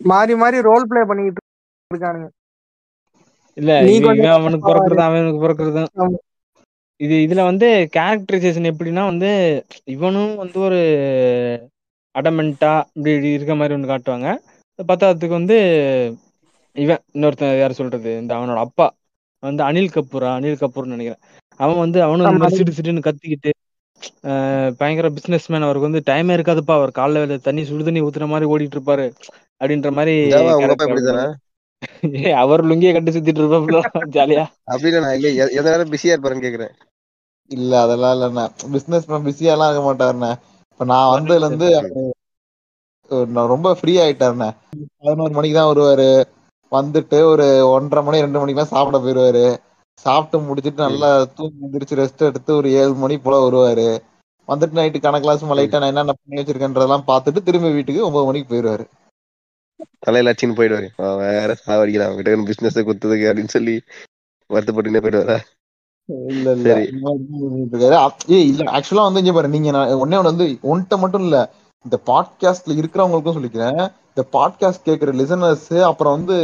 மாறி 0.00 0.34
மாறி 0.40 0.58
ரோல் 0.66 0.88
ப்ளே 0.90 1.02
பண்ணிட்டு 1.08 1.40
இருக்கானுங்க. 1.90 2.28
இல்ல 3.56 3.70
இவன் 3.96 4.20
அவனுக்கு 4.34 4.68
பிறக்கிறதா 4.68 5.06
அவனுக்கு 5.08 5.42
பிறக்கிறதா. 5.44 5.84
இது 7.00 7.14
இதுல 7.24 7.42
வந்து 7.44 7.66
கேரக்டரைசேஷன் 7.94 8.70
எப்படின்னா 8.70 9.04
வந்து 9.06 9.30
இவனும் 9.88 10.34
வந்து 10.36 10.58
ஒரு 10.60 10.80
அடமெண்டா 12.14 12.72
இப்படி 12.88 13.12
இப்படி 13.12 13.30
இருக்க 13.32 13.54
மாதிரி 13.54 13.76
ஒன்று 13.76 13.90
காட்டுவாங்க. 13.90 14.28
பத்தாவதுக்கு 14.78 15.34
வந்து 15.36 15.56
இவன் 16.74 17.02
இன்னொருத்தன் 17.14 17.58
யார் 17.58 17.72
சொல்றது? 17.72 18.18
இந்த 18.18 18.34
அவனோட 18.34 18.60
அப்பா. 18.66 18.86
வந்து 19.42 19.62
அனில் 19.64 19.94
கபூரா? 19.94 20.30
அனில் 20.38 20.60
கபூர்னு 20.62 20.94
நினைக்கிறேன். 20.94 21.22
அவன் 21.60 21.78
வந்து 21.78 21.98
அவனும் 22.02 22.48
சிடு 22.48 22.72
சிடுன்னு 22.72 23.06
கத்திக்கிட்டு 23.06 23.50
பயங்கர 24.78 25.06
பிசினஸ் 25.10 25.46
மேன் 25.50 25.66
அவருக்கு 25.66 25.90
வந்து 25.90 26.02
டைமே 26.10 26.34
இருக்காதுப்பா. 26.36 26.74
அவர் 26.78 26.96
காலைல 26.98 27.38
தண்ணி 27.40 27.62
சுடு 27.64 27.84
தண்ணி 27.84 28.00
ஊத்துற 28.02 28.26
மாதிரி 28.26 28.50
ஓடிட்டு 28.52 28.76
இருப்பாரு. 28.76 29.06
அப்படின்ற 29.60 29.88
மாதிரி 29.92 30.14
அவர் 32.42 32.62
லுங்கிய 32.66 32.92
கட்டி 32.92 33.10
சுத்திட்டு 33.10 33.40
இருப்பாப்ல 33.42 33.80
ஜாலியா. 34.16 34.44
அப்படின்னு 34.70 35.00
நான் 35.00 35.14
இல்ல 35.18 35.28
எ- 35.42 35.52
எந்த 35.58 35.68
நேரம் 35.70 35.92
பிஸியா 35.92 36.14
இருப்பாருன்னு 36.14 36.44
கேக்குறேன். 36.46 36.74
இல்ல 37.50 37.80
அதெல்லாம் 37.80 38.14
இல்லண்ணா 38.16 38.44
பிசினஸ் 38.72 39.10
பிஸியா 39.10 39.52
எல்லாம் 39.54 39.70
இருக்க 39.72 39.86
மாட்டாருண்ணே 39.88 40.32
இப்ப 40.72 40.84
நான் 40.84 41.08
வந்ததுல 41.14 41.46
இருந்து 41.46 41.70
நான் 43.36 43.52
ரொம்ப 43.54 43.68
ஃப்ரீ 43.74 43.92
ஆயிட்டாருண்ணே 43.98 44.50
பதினோரு 44.98 45.32
மணிக்கு 45.34 45.56
தான் 45.56 45.70
வருவாரு. 45.70 46.10
வந்துட்டு 46.72 47.18
ஒரு 47.30 47.46
ஒன்றரை 47.70 48.02
மணி 48.04 48.24
ரெண்டு 48.24 48.40
மணிக்கு 48.40 48.62
தான் 48.62 48.74
சாப்பிட 48.74 48.98
போயிருவாரு. 48.98 49.44
சாப்பிட்டு 50.04 50.36
முடிச்சிட்டு 50.40 50.84
நல்லா 50.84 51.08
தூங்கி 51.36 51.64
எந்திரிச்சு 51.66 52.00
ரெஸ்ட் 52.00 52.28
எடுத்து 52.28 52.50
ஒரு 52.56 52.68
ஏழு 52.80 52.94
மணி 52.96 53.16
போல 53.18 53.38
வருவாரு. 53.42 53.88
வந்துட்டு 54.48 54.78
நைட்டு 54.78 54.98
கணக்கெல்லாம் 55.00 55.40
சும்மா 55.40 55.56
லைட்டா 55.56 55.80
நான் 55.80 55.92
என்னென்ன 55.92 56.14
பண்ணி 56.16 56.40
வச்சிருக்கேன்றதெல்லாம் 56.40 57.08
பார்த்துட்டு 57.10 57.46
திரும்பி 57.48 57.76
வீட்டுக்கு 57.76 58.06
ஒன்பது 58.06 58.28
மணிக்கு 58.28 58.50
போயிருவாரு. 58.52 58.86
தலையில 60.04 60.32
அச்சின்னு 60.32 60.56
போயிடுவாரு 60.58 60.88
வேற 61.22 61.50
சாவடிக்கிறான் 61.62 62.08
அவங்ககிட்ட 62.08 62.48
பிசினஸ் 62.50 62.78
குத்துதுக்கு 62.88 63.28
அப்படின்னு 63.30 63.56
சொல்லி 63.56 63.74
வருத்தப்பட்டுனே 64.50 65.02
போயிடுவாரா? 65.04 65.38
இல்ல 66.30 66.46
இல்ல. 66.56 66.70
இல்ல 68.40 68.62
ஆக்சுவலா 68.76 69.06
வந்து 69.06 69.22
இங்க 69.22 69.32
பாரு. 69.32 69.48
நீங்க 69.48 69.70
நான் 69.70 69.92
ஒண்ணே 70.02 70.18
ஒண்ணு 70.20 70.32
வந்து 70.32 70.46
உன்கிட்ட 70.70 70.96
மட்டும் 71.02 71.24
இல்ல. 71.26 71.38
இந்த 71.84 71.96
பாட்காஸ்ட்ல 72.06 72.74
இருக்கிறவங்களுக்கும் 72.80 73.36
சொல்லிக்கிறேன். 73.36 73.80
இந்த 74.10 74.22
பாட்காஸ்ட் 74.32 74.86
கேட்கிற 74.88 75.12
லிசனர்ஸ் 75.12 75.70
அப்புறம் 75.90 76.14
வந்து 76.16 76.36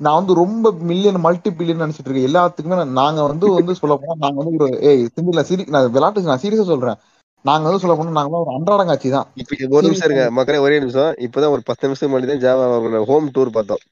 நான் 0.00 0.18
வந்து 0.18 0.34
ரொம்ப 0.34 0.72
மில்லியன் 0.90 1.18
மல்டி 1.20 1.50
பில்லியன் 1.50 1.82
நினைச்சிட்டு 1.84 2.08
இருக்கேன். 2.08 2.28
எல்லாத்துக்குமே 2.30 2.76
நாங்க 3.00 3.20
வந்து 3.22 3.46
வந்து 3.52 3.74
சொல்ல 3.80 3.94
போனா 3.96 4.14
நாங்க 4.24 4.38
வந்து 4.42 4.56
ஒரு 4.58 4.68
ஏய் 4.90 5.04
சிந்தில 5.16 5.40
சிரி 5.40 5.64
நான் 5.64 5.90
விளையாட்டு 5.90 6.30
நான் 6.30 6.42
சீரியஸா 6.44 6.66
சொல்றேன். 6.72 6.98
நாங்க 7.44 7.64
வந்து 7.68 7.82
சொல்ல 7.82 7.94
போனா 7.96 8.10
நாங்க 8.10 8.36
ஒரு 8.36 8.50
அன்றாடங்காட்சி 8.56 9.08
தான். 9.08 9.28
இப்ப 9.34 9.76
ஒரு 9.76 9.86
நிமிஷம் 9.86 10.08
இருங்க. 10.08 10.24
மக்களே 10.30 10.58
ஒரே 10.58 10.78
நிமிஷம். 10.78 11.12
இப்பதான் 11.26 11.54
ஒரு 11.56 11.62
பத்து 11.64 11.86
நிமிஷம் 11.86 12.10
முன்னாடி 12.12 12.28
தான் 12.32 12.44
ஜாவா 12.46 13.04
ஹோம் 13.10 13.28
டூர் 13.34 13.56
பார்த்தோம். 13.56 13.82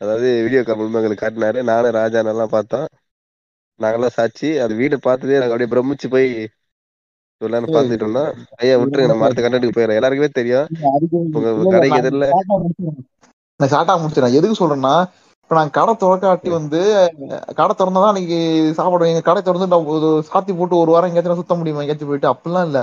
அதாவது 0.00 0.28
வீடியோ 0.42 0.62
கால் 0.62 0.78
மூலமா 0.78 1.00
எங்களுக்கு 1.00 1.24
காட்டினாரு. 1.24 1.58
நானும் 1.62 1.96
ராஜா 2.00 2.20
எல்லாம் 2.34 2.54
பார்த்தோம். 2.56 2.86
நாங்கெல்லாம் 3.80 4.16
சாட்சி 4.18 4.48
அது 4.58 4.74
வீடு 4.74 4.96
பார்த்ததே 5.00 5.38
நாங்க 5.38 5.54
அப்படியே 5.54 5.72
பிரமிச்சு 5.74 6.08
போய் 6.08 6.28
சொல்லலாம்னு 7.44 7.74
பார்த்துட்டு 7.74 8.04
இருந்தோம் 8.04 8.30
ஐயா 8.62 8.78
விட்டுருங்க 8.80 9.12
நம்ம 9.12 9.26
அடுத்த 9.28 9.44
கண்டென்ட்டுக்கு 9.44 9.76
போயிடறோம் 9.78 10.00
எல்லாருக்குமே 10.00 10.30
தெரியும். 10.40 10.66
உங்க 11.36 11.52
கடைக்கு 11.74 11.94
நான் 11.94 12.02
எதிரில் 12.02 12.30
ஷார்ட்டா 13.74 13.94
முடிச்சிடறேன். 14.00 14.38
எதுக்கு 14.40 14.60
சொல்றேன்னா 14.60 14.94
இப்ப 15.42 15.56
நான் 15.56 15.72
கடை 15.76 15.92
திறக்காட்டி 16.02 16.50
வந்து 16.56 16.78
கடை 17.58 17.72
திறந்தாதான் 17.78 18.12
அன்னைக்கு 18.12 18.38
சாப்பிடுவேன் 18.76 19.10
எங்க 19.12 19.22
கடை 19.26 19.40
திறந்து 19.48 19.66
நான் 19.72 19.88
சாத்தி 20.28 20.52
போட்டு 20.58 20.80
ஒரு 20.82 20.90
வாரம் 20.92 21.08
எங்கேயாச்சும் 21.10 21.40
சுத்த 21.40 21.56
முடியுமா? 21.58 21.82
எங்கேயாச்சும் 21.82 22.10
போயிட்டு 22.10 22.30
அப்படிலாம் 22.32 22.68
இல்ல. 22.68 22.80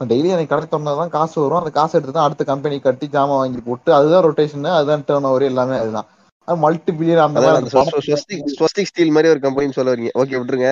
டெய்லி 0.00 0.28
எனக்கு 0.34 0.52
கடை 0.52 0.64
திறந்தாதான் 0.72 1.12
காசு 1.16 1.36
வரும். 1.42 1.60
அந்த 1.60 1.70
காசு 1.78 1.94
எடுத்து 1.98 2.14
தான் 2.16 2.26
அடுத்த 2.26 2.44
கம்பெனி 2.50 2.76
கட்டி 2.86 3.06
ஜாமான் 3.14 3.40
வாங்கி 3.42 3.60
போட்டு 3.66 3.90
அதுதான் 3.98 4.24
ரொட்டேஷன் 4.26 4.66
அதுதான் 4.78 5.04
டேர்ன் 5.08 5.28
ஓவர் 5.30 5.50
எல்லாமே 5.50 5.76
அதுதான். 5.82 6.08
மல்டி 6.48 6.92
பில்லியன் 6.98 7.24
அந்த 7.24 7.40
மாதிரி 7.42 7.70
ஸ்வஸ்திக் 7.72 8.46
ஸ்வஸ்திக் 8.58 8.90
ஸ்டீல் 8.90 9.14
மாதிரி 9.16 9.32
ஒரு 9.32 9.40
கம்பெனின்னு 9.44 9.76
சொல்ல 9.78 9.92
வரீங்க. 9.94 10.12
ஓகே 10.20 10.38
விட்டுருங்க. 10.38 10.70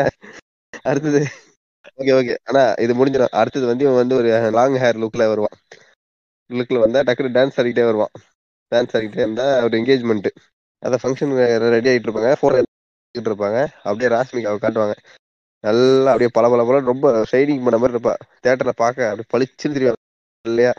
அடுத்தது. 0.91 1.21
ஓகே 1.99 2.13
ஓகே 2.19 2.35
ஆனா 2.45 2.63
இது 2.85 2.93
முடிஞ்சிடும். 2.99 3.35
அடுத்தது 3.41 3.67
வந்து 3.67 3.85
இவன் 3.85 4.01
வந்து 4.03 4.15
ஒரு 4.17 4.29
லாங் 4.51 4.77
ஹேர் 4.83 5.01
லுக்ல 5.03 5.27
வருவான். 5.29 5.57
லுக்ல 6.51 6.79
வந்தா 6.79 7.01
டக்குனு 7.01 7.37
டான்ஸ் 7.37 7.59
ஆடிக்கிட்டே 7.61 7.85
வருவான். 7.85 8.13
டான்ஸ் 8.73 8.95
ஆடிக்கிட்டே 8.97 9.25
இருந்தா 9.27 9.47
ஒரு 9.65 9.75
என்கேஜ்மெண்ட் 9.81 10.29
அதான் 10.83 11.03
ஃபங்க்ஷன் 11.03 11.33
ரெடி 11.77 11.89
ஆகிட்டு 11.91 12.09
இருப்பாங்க. 12.09 12.33
ஃபோன் 12.41 12.57
இருப்பாங்க. 13.15 13.59
அப்படியே 13.89 14.11
ராஷ்மிகாவை 14.17 14.59
காட்டுவாங்க. 14.65 14.95
நல்லா 15.65 16.11
அப்படியே 16.13 16.31
பல 16.33 16.49
பல 16.49 16.65
பல 16.65 16.81
ரொம்ப 16.91 17.07
ஷைனிங் 17.33 17.65
பண்ண 17.65 17.79
மாதிரி 17.79 17.95
இருப்பா. 17.97 18.15
தேட்டர்ல 18.45 18.73
பார்க்க 18.77 19.09
அப்படியே 19.11 19.31
பளிச்சுன்னு 19.35 19.77
தெரியும். 19.79 19.99
இல்லையா? 20.45 20.73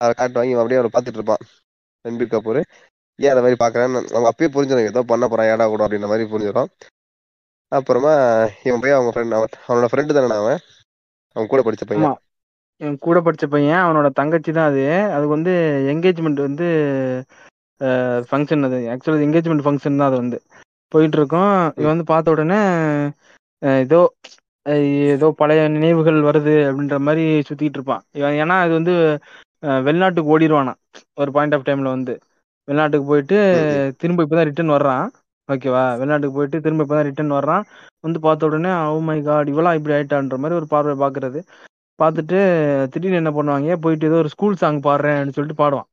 அதை 0.00 0.12
காட்டுவாங்க. 0.18 0.50
இவன் 0.52 0.62
அப்படியே 0.62 0.80
அவரை 0.80 0.92
பார்த்துட்டு 0.96 1.20
இருப்பான். 1.20 1.44
ரன்பீர் 2.04 2.34
கபூர். 2.34 2.60
ஏன் 3.18 3.32
அந்த 3.34 3.42
மாதிரி 3.44 3.58
பார்க்கறேன்னு? 3.64 4.02
அவங்க 4.14 4.30
அப்பயே 4.32 4.50
புரிஞ்சிடும். 4.56 4.88
ஏதோ 4.90 5.02
பண்ண 5.12 5.24
போறான். 5.28 5.50
ஏடா 5.52 5.66
கூட 5.66 5.82
அப்படின்ற 5.86 6.08
மாதிரி 6.12 6.30
புரிஞ்சிடும். 6.32 6.70
அப்புறமா 7.72 8.12
இவன் 8.66 8.82
போய் 8.82 8.96
அவங்க 8.96 9.10
ஃப்ரெண்ட் 9.14 9.36
அவன் 9.38 9.54
அவனோட 9.66 9.88
ஃப்ரெண்டு 9.92 10.16
தானே 10.16 10.36
அவன்? 10.42 10.60
அவன் 11.36 11.50
கூட 11.52 11.62
படிச்ச 11.66 11.84
பையன். 11.88 12.16
என் 12.80 12.98
கூட 12.98 13.18
படிச்ச 13.26 13.44
பையன் 13.54 13.82
அவனோட 13.84 14.08
தங்கச்சி 14.20 14.50
தான் 14.52 14.68
அது. 14.70 14.82
அதுக்கு 15.14 15.36
வந்து 15.36 15.52
என்கேஜ்மெண்ட் 15.92 16.40
வந்து 16.48 16.66
ஃபங்க்ஷன் 18.30 18.66
அது. 18.68 18.78
ஆக்சுவலி 18.92 19.26
என்கேஜ்மெண்ட் 19.28 19.64
ஃபங்க்ஷன் 19.66 19.98
தான் 20.00 20.08
அது 20.10 20.18
வந்து. 20.22 20.38
போயிட்டு 20.92 21.18
இருக்கோம் 21.20 21.54
இவன் 21.80 21.92
வந்து 21.92 22.10
பார்த்த 22.12 22.34
உடனே 22.34 22.60
ஏதோ 23.84 24.00
ஏதோ 25.14 25.26
பழைய 25.40 25.62
நினைவுகள் 25.74 26.18
வருது 26.28 26.54
அப்படின்ற 26.68 26.96
மாதிரி 27.06 27.24
சுத்திட்டு 27.48 27.78
இருப்பான். 27.78 28.02
இவன் 28.18 28.38
ஏன்னா 28.42 28.56
அது 28.64 28.72
வந்து 28.78 28.94
வெளிநாட்டுக்கு 29.86 30.32
ஓடிடுவானா 30.34 30.72
ஒரு 31.14 31.30
பாயிண்ட் 31.36 31.54
ஆஃப் 31.56 31.66
டைம்ல 31.68 31.90
வந்து. 31.96 32.14
வெளிநாட்டுக்கு 32.68 33.06
போயிட்டு 33.10 33.38
திரும்ப 34.00 34.24
இப்பதான் 34.24 34.48
ரிட்டர்ன் 34.48 34.74
வர்றான். 34.76 35.06
ஓகேவா 35.52 35.96
வெளிநாட்டுக்கு 35.98 36.36
போயிட்டு 36.36 36.60
திரும்ப 36.60 36.84
இப்பதான் 36.84 37.02
ரிட்டர்ன் 37.02 37.32
வர்றான். 37.32 37.64
வந்து 38.00 38.20
பார்த்த 38.20 38.46
உடனே 38.46 38.72
ஓ 38.86 38.98
மை 38.98 39.22
காட் 39.22 39.48
இவளா 39.48 39.74
இப்படி 39.74 39.94
ஆயிட்டான்ற 39.94 40.36
மாதிரி 40.36 40.54
ஒரு 40.54 40.66
பார்வை 40.66 40.94
பாக்குறது 40.94 41.42
பார்த்துட்டு 42.02 42.38
திடீர்னு 42.88 43.16
என்ன 43.16 43.30
பண்ணுவாங்க? 43.30 43.76
போயிட்டு 43.76 44.06
ஏதோ 44.06 44.14
ஒரு 44.14 44.28
ஸ்கூல் 44.28 44.56
சாங் 44.56 44.80
பாடுறேன்னு 44.80 45.28
சொல்லிட்டு 45.28 45.62
பாடுவான். 45.62 45.88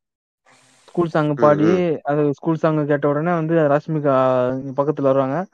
ஸ்கூல் 0.88 1.08
சாங் 1.08 1.36
பாடி 1.36 2.00
அது 2.02 2.34
ஸ்கூல் 2.34 2.56
சாங் 2.56 2.88
கேட்ட 2.88 3.08
உடனே 3.08 3.34
வந்து 3.34 3.56
ராஷ்மிகா 3.56 4.16
இங்க 4.60 4.84
பக்கத்துல 4.84 5.02
வருவாங்க. 5.02 5.48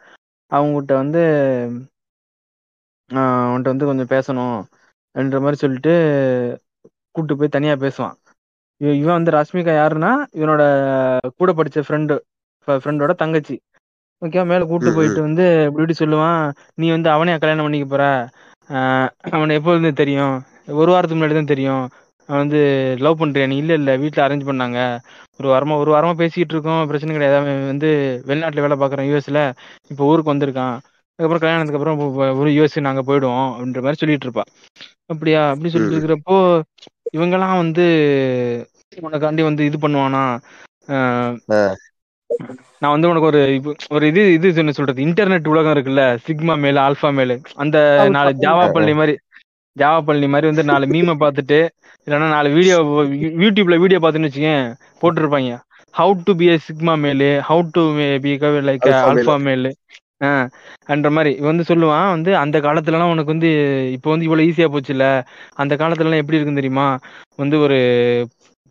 அவங்ககிட்ட 0.52 0.94
வந்து 0.94 1.22
அவன்கிட்ட 3.14 3.62
வந்து 3.62 3.86
கொஞ்சம் 3.86 4.08
பேசணும். 4.08 4.64
அப்படின்ற 5.16 5.32
மாதிரி 5.32 5.56
சொல்லிட்டு 5.56 5.94
கூட்டு 7.12 7.38
போய் 7.38 7.48
தனியா 7.48 7.74
பேசுவான். 7.74 8.14
இவ- 8.78 8.94
இவன் 8.94 9.24
வந்து 9.24 9.32
ராஷ்மிகா 9.32 9.72
யாருன்னா 9.82 10.12
இவனோட 10.34 11.18
கூட 11.38 11.54
படிச்ச 11.54 11.84
ஃப்ரெண்டு 11.88 12.20
ஃப்ரெண்டோட 12.68 13.16
தங்கச்சி. 13.16 13.62
ஓகே 14.22 14.42
மேல 14.46 14.64
கூட்டு 14.66 14.90
போயிட்டு 14.92 15.20
வந்து 15.22 15.44
இப்படி 15.62 15.84
இப்படி 15.84 15.96
சொல்லுவான். 16.00 16.42
நீ 16.78 16.86
வந்து 16.92 17.10
அவனையா 17.10 17.38
கல்யாணம் 17.38 17.66
பண்ணிக்க 17.66 17.88
போற? 17.88 18.06
அவனை 19.32 19.56
எப்போ 19.56 19.72
இருந்து 19.72 19.92
தெரியும்? 19.94 20.36
ஒரு 20.80 20.90
வாரத்துக்கு 20.92 21.20
முன்னாடி 21.20 21.38
தான் 21.38 21.52
தெரியும். 21.54 21.84
அவன் 22.30 22.42
வந்து 22.44 22.60
லவ் 23.00 23.22
பண்றியா? 23.22 23.46
நீ 23.48 23.56
இல்ல 23.58 23.74
இல்ல. 23.74 23.92
வீட்ல 23.98 24.26
அரேஞ்ச் 24.26 24.50
பண்ணாங்க. 24.50 24.80
ஒரு 25.40 25.48
வாரமா 25.50 25.76
ஒரு 25.84 25.92
வாரமா 25.96 26.14
பேசிட்டு 26.22 26.54
இருக்கோம். 26.56 26.82
பிரச்சனை 26.90 27.16
கிடையாது. 27.16 27.38
அவன் 27.40 27.70
வந்து 27.72 27.90
வெளிநாட்டுல 28.30 28.66
வேலை 28.66 28.78
பார்க்கறான் 28.82 29.10
யூஎஸ்ல 29.10 29.42
இப்போ 29.92 30.04
ஊருக்கு 30.10 30.34
வந்திருக்கான். 30.34 30.76
அதுக்கப்புறம் 31.20 31.44
கல்யாணத்துக்கு 31.44 31.80
அப்புறம் 31.80 32.02
ஒரு 32.42 32.50
யூஎஸ் 32.50 32.78
நாங்க 32.88 33.02
போயிடுவோம் 33.08 33.48
அப்படின்ற 33.54 33.82
மாதிரி 33.82 34.02
சொல்லிட்டு 34.02 34.28
இருப்பா. 34.28 34.46
அப்படியா? 35.10 35.42
அப்படி 35.52 35.70
சொல்லிட்டு. 35.70 35.96
இருக்கிறப்போ 35.96 36.38
இவங்கெல்லாம் 37.18 37.60
வந்து 37.64 37.86
உனக்காண்டி 39.04 39.42
வந்து 39.44 39.64
இது 39.70 39.78
பண்ணுவானா. 39.78 40.24
நான் 42.82 42.94
வந்து 42.94 43.10
உனக்கு 43.10 43.30
ஒரு 43.30 43.40
ஒரு 43.90 44.04
இது 44.12 44.22
இது 44.36 44.62
என்ன 44.62 44.74
சொல்றது? 44.78 45.00
இன்டர்நெட் 45.08 45.50
உலகம் 45.54 45.74
இருக்குல்ல 45.76 46.04
சிக்மா 46.28 46.54
மேல் 46.64 46.80
ஆல்பா 46.86 47.10
மேல் 47.18 47.34
அந்த 47.64 47.78
நாலு 48.16 48.32
ஜாவா 48.46 48.66
பள்ளி 48.76 48.94
மாதிரி 49.00 49.16
ஜாவா 49.78 50.00
பள்ளி 50.08 50.28
மாதிரி 50.28 50.48
வந்து 50.48 50.64
நாலு 50.72 50.86
மீமை 50.94 51.16
பார்த்துட்டு 51.24 51.60
இல்லைன்னா 52.08 52.30
நாலு 52.36 52.50
வீடியோ 52.56 52.78
யூடியூப்ல 53.40 53.78
வீடியோ 53.84 54.00
பார்த்துன்னு 54.00 54.30
வச்சுக்கேன் 54.30 54.66
போட்டிருப்பாங்க. 55.02 55.52
How 55.94 56.14
to 56.26 56.32
be 56.40 56.48
a 56.50 56.58
sigma 56.66 56.94
male 57.04 57.30
how 57.48 57.62
to 57.76 57.84
be 58.24 58.32
like. 58.68 58.88
Alpha 59.04 59.36
male. 59.46 59.72
அன்ற 60.94 61.08
மாதிரி. 61.16 61.32
வந்து 61.48 61.64
சொல்லுவான் 61.70 62.10
வந்து 62.14 62.32
அந்த 62.42 62.58
காலத்துலலாம் 62.66 63.14
உனக்கு 63.14 63.34
வந்து 63.34 63.50
இப்போ 63.96 64.10
வந்து 64.10 64.26
இவ்வளவு 64.28 64.48
ஈஸியா 64.50 64.68
போச்சுல்ல 64.74 65.06
அந்த 65.62 65.74
காலத்துலலாம் 65.82 66.22
எப்படி 66.24 66.38
இருக்குன்னு 66.38 66.62
தெரியுமா? 66.62 66.88
வந்து 67.38 67.58
ஒரு 67.66 67.78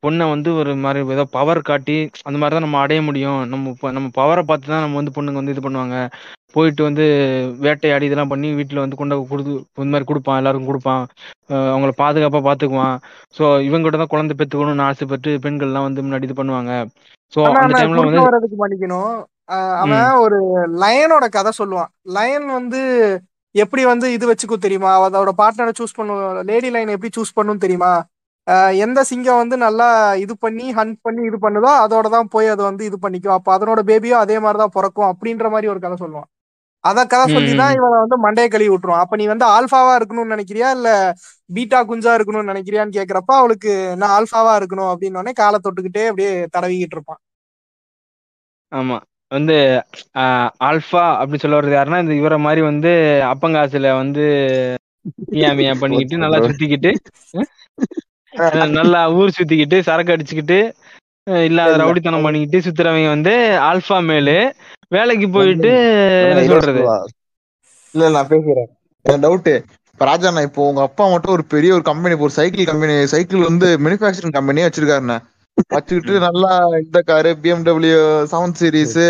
பொண்ணை 0.04 0.24
வந்து 0.32 0.50
ஒரு 0.60 0.72
மாதிரி 0.84 1.00
ஏதோ 1.16 1.24
பவர் 1.36 1.60
காட்டி 1.70 1.96
அந்த 2.28 2.36
மாதிரி 2.40 2.54
தான் 2.56 2.66
நம்ம 2.66 2.80
அடைய 2.84 3.00
முடியும். 3.08 3.40
நம்ம 3.52 3.92
நம்ம 3.96 4.08
பவரை 4.20 4.42
பார்த்து 4.50 4.72
தான் 4.72 4.84
நம்ம 4.86 4.98
வந்து 5.00 5.14
பொண்ணுங்க 5.16 5.40
வந்து 5.40 5.54
இது 5.54 5.64
பண்ணுவாங்க. 5.66 5.98
போயிட்டு 6.56 6.82
வந்து 6.88 7.04
வேட்டையாடி 7.64 8.04
இதெல்லாம் 8.08 8.32
பண்ணி 8.32 8.48
வீட்டில் 8.58 8.82
வந்து 8.84 8.98
கொண்டு 9.00 9.16
கொடுத்து 9.32 9.52
இந்த 9.82 9.92
மாதிரி 9.94 10.08
கொடுப்பான் 10.10 10.38
எல்லாருக்கும் 10.40 10.70
கொடுப்பான். 10.70 11.02
அவங்கள 11.72 11.92
பாதுகாப்பாக 12.02 12.42
பார்த்துக்குவான். 12.48 12.96
ஸோ 13.38 13.44
இவங்ககிட்ட 13.68 14.00
தான் 14.02 14.12
குழந்தை 14.14 14.34
பெற்றுக்கணும்னு 14.40 14.88
ஆசைப்பட்டு 14.90 15.32
பெண்கள்லாம் 15.46 15.86
வந்து 15.88 16.04
முன்னாடி 16.06 16.28
இது 16.28 16.40
பண்ணுவாங்க. 16.40 16.72
ஸோ 17.32 17.40
அந்த 17.48 17.80
டைம்ல 17.80 18.04
வந்து 18.08 18.22
அவன் 19.82 20.20
ஒரு 20.24 20.38
லயனோட 20.82 21.26
கதை 21.36 21.52
சொல்லுவான். 21.58 21.90
லயன் 22.16 22.48
வந்து 22.58 22.80
எப்படி 23.54 23.82
வந்து 23.90 24.06
இது 24.16 24.24
வச்சுக்கும் 24.30 24.64
தெரியுமா? 24.64 24.90
அதோட 25.04 25.30
பார்ட்னரை 25.40 25.72
சூஸ் 25.78 25.96
பண்ணும். 25.98 26.24
லேடி 26.50 26.68
லைன் 26.74 26.94
எப்படி 26.94 27.10
சூஸ் 27.16 27.36
பண்ணும் 27.38 27.62
தெரியுமா? 27.64 27.92
எந்த 28.84 29.00
சிங்கம் 29.08 29.40
வந்து 29.40 29.56
நல்லா 29.64 29.86
இது 30.22 30.34
பண்ணி 30.44 30.66
ஹண்ட் 30.76 30.96
பண்ணி 31.06 31.22
இது 31.30 31.38
பண்ணுதோ 31.44 31.70
அதோட 31.84 32.06
தான் 32.14 32.30
போய் 32.34 32.48
அது 32.54 32.62
வந்து 32.68 32.82
இது 32.88 32.98
பண்ணிக்கும். 33.04 33.36
அப்ப 33.36 33.48
அதனோட 33.56 33.80
பேபியும் 33.90 34.22
அதே 34.24 34.36
மாதிரி 34.44 34.60
தான் 34.62 34.74
பிறக்கும் 34.76 35.08
அப்படின்ற 35.10 35.48
மாதிரி 35.54 35.68
ஒரு 35.72 35.80
கதை 35.84 35.96
சொல்லுவான். 36.02 36.28
அத 36.84 36.98
கதை 37.12 37.26
சொல்லி 37.28 37.52
தான். 37.60 37.72
இவனை 37.78 37.96
வந்து 38.02 38.16
மண்டையை 38.24 38.48
கழுவி 38.50 38.70
விட்டுருவான். 38.72 39.02
அப்ப 39.04 39.16
நீ 39.20 39.24
வந்து 39.32 39.46
ஆல்பாவா 39.54 39.92
இருக்கணும்னு 39.98 40.34
நினைக்கிறியா? 40.36 40.68
இல்ல 40.78 40.88
பீட்டா 41.50 41.78
குஞ்சா 41.90 42.12
இருக்கணும்னு 42.18 42.50
நினைக்கிறியான்னு 42.52 42.96
கேக்குறப்ப 42.98 43.32
அவளுக்கு 43.40 43.72
நான் 44.00 44.14
ஆல்பாவா 44.18 44.52
இருக்கணும் 44.60 44.90
அப்படின்னு 44.92 45.20
உடனே 45.20 45.34
காலை 45.40 45.60
தொட்டுக்கிட்டே 45.60 46.04
அப்படியே 46.10 46.32
தடவிக்கிட்டு 46.54 46.96
இருப்பான். 46.98 47.20
ஆமா. 48.72 48.96
வந்து 49.30 49.54
ஆல்ஃபா 50.68 51.02
அப்படின்னு 51.14 51.42
சொல்ல 51.42 51.58
வர்றது 51.58 51.76
யாருன்னா 51.76 52.02
இந்த 52.04 52.14
இவரை 52.20 52.38
மாதிரி 52.44 52.60
வந்து 52.68 52.92
அப்பங்காசுல 53.32 53.90
வந்து 54.02 54.24
பண்ணிக்கிட்டு 55.82 56.22
நல்லா 56.22 56.38
சுத்திக்கிட்டு 56.46 56.90
நல்லா 58.74 59.00
ஊர் 59.18 59.36
சுத்திக்கிட்டு 59.36 59.78
சரக்கு 59.88 60.14
அடிச்சுக்கிட்டு 60.14 60.58
இல்லாத 61.46 61.70
இல்ல, 61.70 61.80
ரவுடித்தனம் 61.82 62.26
பண்ணிக்கிட்டு 62.26 62.58
சுத்துறவங்க 62.66 63.08
வந்து 63.14 63.32
ஆல்பா 63.68 63.96
மேலு. 64.08 64.36
வேலைக்கு 64.96 65.26
போயிட்டு 65.34 65.70
என்ன 66.28 66.44
சொல்றது? 66.52 66.82
இல்ல 67.94 68.08
நான் 68.14 68.30
பேசுறேன். 68.30 68.70
என் 69.04 69.24
டவுட் 69.24 69.50
இப்ப 69.92 70.06
ராஜாண்ணா 70.06 70.42
இப்போ 70.48 70.62
உங்க 70.70 70.80
அப்பா 70.88 71.04
மட்டும் 71.12 71.34
ஒரு 71.36 71.44
பெரிய 71.54 71.70
ஒரு 71.76 71.84
கம்பெனி 71.90 72.14
ஒரு 72.26 72.34
சைக்கிள் 72.38 72.70
கம்பெனி 72.70 72.94
சைக்கிள் 73.14 73.48
வந்து 73.48 73.68
மேனுஃபேக்சரிங் 73.84 74.36
கம்பெனியே 74.36 74.66
வச்சிருக்காருண்ணே. 74.66 75.16
வச்சுக்கிட்டு 75.74 76.14
நல்லா 76.26 76.52
இந்த 76.82 76.98
car 77.08 77.30
BMW 77.44 78.00
seven 78.32 78.56
series 78.60 79.00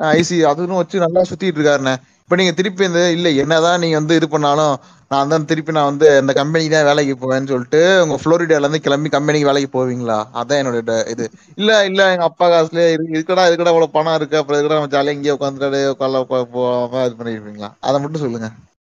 IC 0.00 0.36
அதுன்னு 0.50 0.80
வச்சு 0.80 1.04
நல்லா 1.04 1.22
சுத்திட்டு 1.30 1.58
இருக்காருண்ணே. 1.58 1.94
இப்ப 2.30 2.38
நீங்க 2.38 2.52
திருப்பி 2.58 2.82
இந்த 2.86 3.00
இல்ல 3.14 3.28
என்னதான் 3.42 3.80
நீங்க 3.82 3.96
வந்து 3.98 4.16
இது 4.18 4.26
பண்ணாலும் 4.28 4.74
நான் 5.10 5.30
தான் 5.30 5.46
திருப்பி 5.48 5.72
நான் 5.72 5.88
வந்து 5.88 6.08
இந்த 6.20 6.32
கம்பெனிக்கு 6.32 6.72
தான் 6.72 6.86
வேலைக்கு 6.88 7.14
போவேன்னு 7.16 7.50
சொல்லிட்டு 7.52 7.80
உங்க 8.02 8.16
புளோரிடால 8.20 8.60
இருந்து 8.60 8.80
கிளம்பி 8.84 9.08
கம்பெனிக்கு 9.14 9.48
வேலைக்கு 9.48 9.70
போவீங்களா? 9.72 10.18
அதான் 10.40 10.60
என்னோட 10.60 10.76
இது. 11.12 11.24
இல்ல 11.58 11.70
இல்ல 11.88 12.04
எங்க 12.12 12.26
அப்பா 12.28 12.46
காசுல 12.52 12.84
இருக்கடா 13.12 13.46
இருக்கடா 13.48 13.72
இவ்வளவு 13.72 13.96
பணம் 13.96 14.16
இருக்கு 14.18 14.38
அப்புறம் 14.40 14.58
இருக்கடா 14.58 14.78
நம்ம 14.78 14.92
ஜாலியா 14.94 15.16
இங்கே 15.16 15.34
உட்காந்துட்டு 15.36 15.80
உட்கால 15.94 16.20
போகாம 16.54 17.02
இது 17.08 17.18
பண்ணிருப்பீங்களா 17.20 17.70
அதை 17.82 17.96
மட்டும் 18.04 18.24
சொல்லுங்க. 18.24 18.50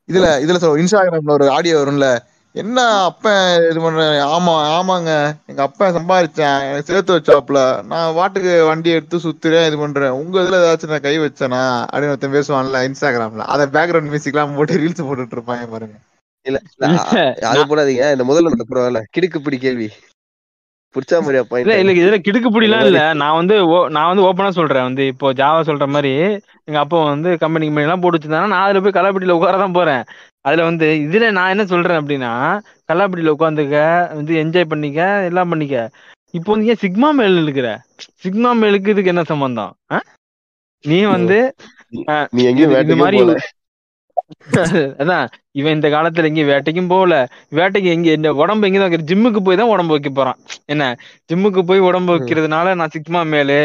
இதுல 0.08 0.26
இதுல 0.44 0.60
இன்ஸ்டாகிராம்ல 0.82 1.36
ஒரு 1.38 1.48
ஆடியோ 1.56 1.78
வரும்ல 1.80 2.08
என்ன 2.54 2.78
அப்பன் 3.02 3.38
இது 3.70 3.80
பண்ற 3.80 4.00
ஆமா 4.32 4.54
ஆமாங்க. 4.72 5.10
எங்க 5.46 5.62
அப்பா 5.62 5.86
சம்பாதிச்சேன் 5.88 6.58
எனக்கு 6.62 6.86
சேர்த்து 6.86 7.16
வச்சாப்ல 7.16 7.60
நான் 7.82 8.14
வாட்டுக்கு 8.14 8.66
வண்டி 8.66 8.90
எடுத்து 8.90 9.18
சுத்துறேன் 9.18 9.66
இது 9.66 9.78
பண்றேன். 9.78 10.10
உங்க 10.12 10.40
இதுல 10.40 10.60
ஏதாச்சும் 10.60 10.88
நான் 10.88 11.00
கை 11.00 11.18
வச்சேனா? 11.18 11.62
அப்படின்னு 11.86 12.08
ஒருத்தன் 12.08 12.34
பேசுவான்ல 12.34 12.82
இன்ஸ்டாகிராம்ல. 12.88 13.44
அத 13.46 13.66
பேக்ரவுண்ட் 13.68 14.10
மியூசிக் 14.10 14.34
எல்லாம் 14.34 14.56
போட்டு 14.56 14.80
ரீல்ஸ் 14.80 15.06
போட்டுட்டு 15.06 15.36
இருப்பாங்க 15.38 15.66
பாருங்க. 15.68 15.96
இல்ல 16.46 16.58
அது 17.50 17.60
போடாதீங்க. 17.70 18.04
இந்த 18.12 18.24
முதல்ல 18.24 18.50
ஒண்ணு 18.50 18.70
பரவாயில்ல. 18.70 19.02
கிடுக்கு 19.16 19.40
பிடி 19.40 19.58
கேள்வி. 19.58 19.88
புடிச்சா 20.94 21.18
மாதிரியா 21.18 21.42
இல்ல 21.58 21.74
இல்ல 21.76 21.92
இதுல 21.98 22.16
கிடுக்குப்பிடிலாம் 22.24 22.80
அந்த 22.80 22.90
இல்ல 22.90 23.02
நான் 23.14 23.36
வந்து 23.36 23.54
ஓ- 23.68 23.88
நான் 23.88 24.08
வந்து 24.08 24.24
ஓப்பனா 24.24 24.50
சொல்றேன். 24.50 24.82
வந்து 24.82 25.06
இப்போ 25.06 25.32
ஜாவா 25.32 25.60
சொல்ற 25.62 25.86
மாதிரி 25.88 26.10
எங்க 26.68 26.78
அப்பா 26.78 26.98
வந்து 27.06 27.30
கம்பெனி 27.38 27.66
கம்பெனி 27.66 27.86
எல்லாம் 27.86 28.00
போட்டு 28.00 28.18
வச்சிருந்தாங்கன்னா 28.18 28.52
நான் 28.54 28.64
அதுல 28.64 28.80
போய் 28.80 28.96
கலாப்பட்டியில 28.98 29.36
உட்கார 29.38 29.56
தான் 29.56 29.72
போறேன். 29.72 30.02
அதுல 30.44 30.64
வந்து 30.68 30.86
இதுல 31.04 31.26
நான் 31.36 31.52
என்ன 31.54 31.64
சொல்றேன் 31.72 32.00
அப்படின்னா 32.00 32.32
கல்லாப்பட்டியில 32.88 33.34
உட்காந்துக்க 33.36 33.76
வந்து 34.16 34.32
என்ஜாய் 34.42 34.70
பண்ணிக்க 34.72 35.00
எல்லாம் 35.28 35.52
பண்ணிக்க. 35.52 35.76
இப்போ 36.34 36.50
வந்து 36.52 36.70
ஏன் 36.72 36.82
சிக்மா 36.84 37.08
மேல் 37.18 37.42
இருக்கிற 37.42 37.68
சிக்மா 38.24 38.50
மேலுக்கு 38.60 38.92
இதுக்கு 38.94 39.12
என்ன 39.14 39.24
சம்பந்தம்? 39.32 39.72
நீ 40.84 40.98
வந்து 41.14 41.38
இந்த 42.82 42.96
மாதிரி 43.02 43.18
அதான் 45.00 45.24
இவன் 45.58 45.74
இந்த 45.76 45.88
காலத்துல 45.94 46.28
எங்கேயும் 46.28 46.50
வேட்டைக்கும் 46.50 46.90
போகல. 46.92 47.14
வேட்டைக்கு 47.58 47.88
எங்க 47.94 48.08
இந்த 48.18 48.30
உடம்பு 48.42 48.66
எங்க 48.68 48.78
தான் 48.82 49.06
ஜிம்முக்கு 49.10 49.40
போய் 49.46 49.58
தான் 49.60 49.72
உடம்பு 49.74 49.94
வைக்க 49.94 50.10
போறான். 50.10 50.38
என்ன? 50.72 50.84
ஜிம்முக்கு 51.30 51.62
போய் 51.70 51.86
உடம்பு 51.88 52.12
வைக்கிறதுனால 52.14 52.74
நான் 52.80 52.94
சிக்மா 52.96 53.22
மேலு 53.32 53.58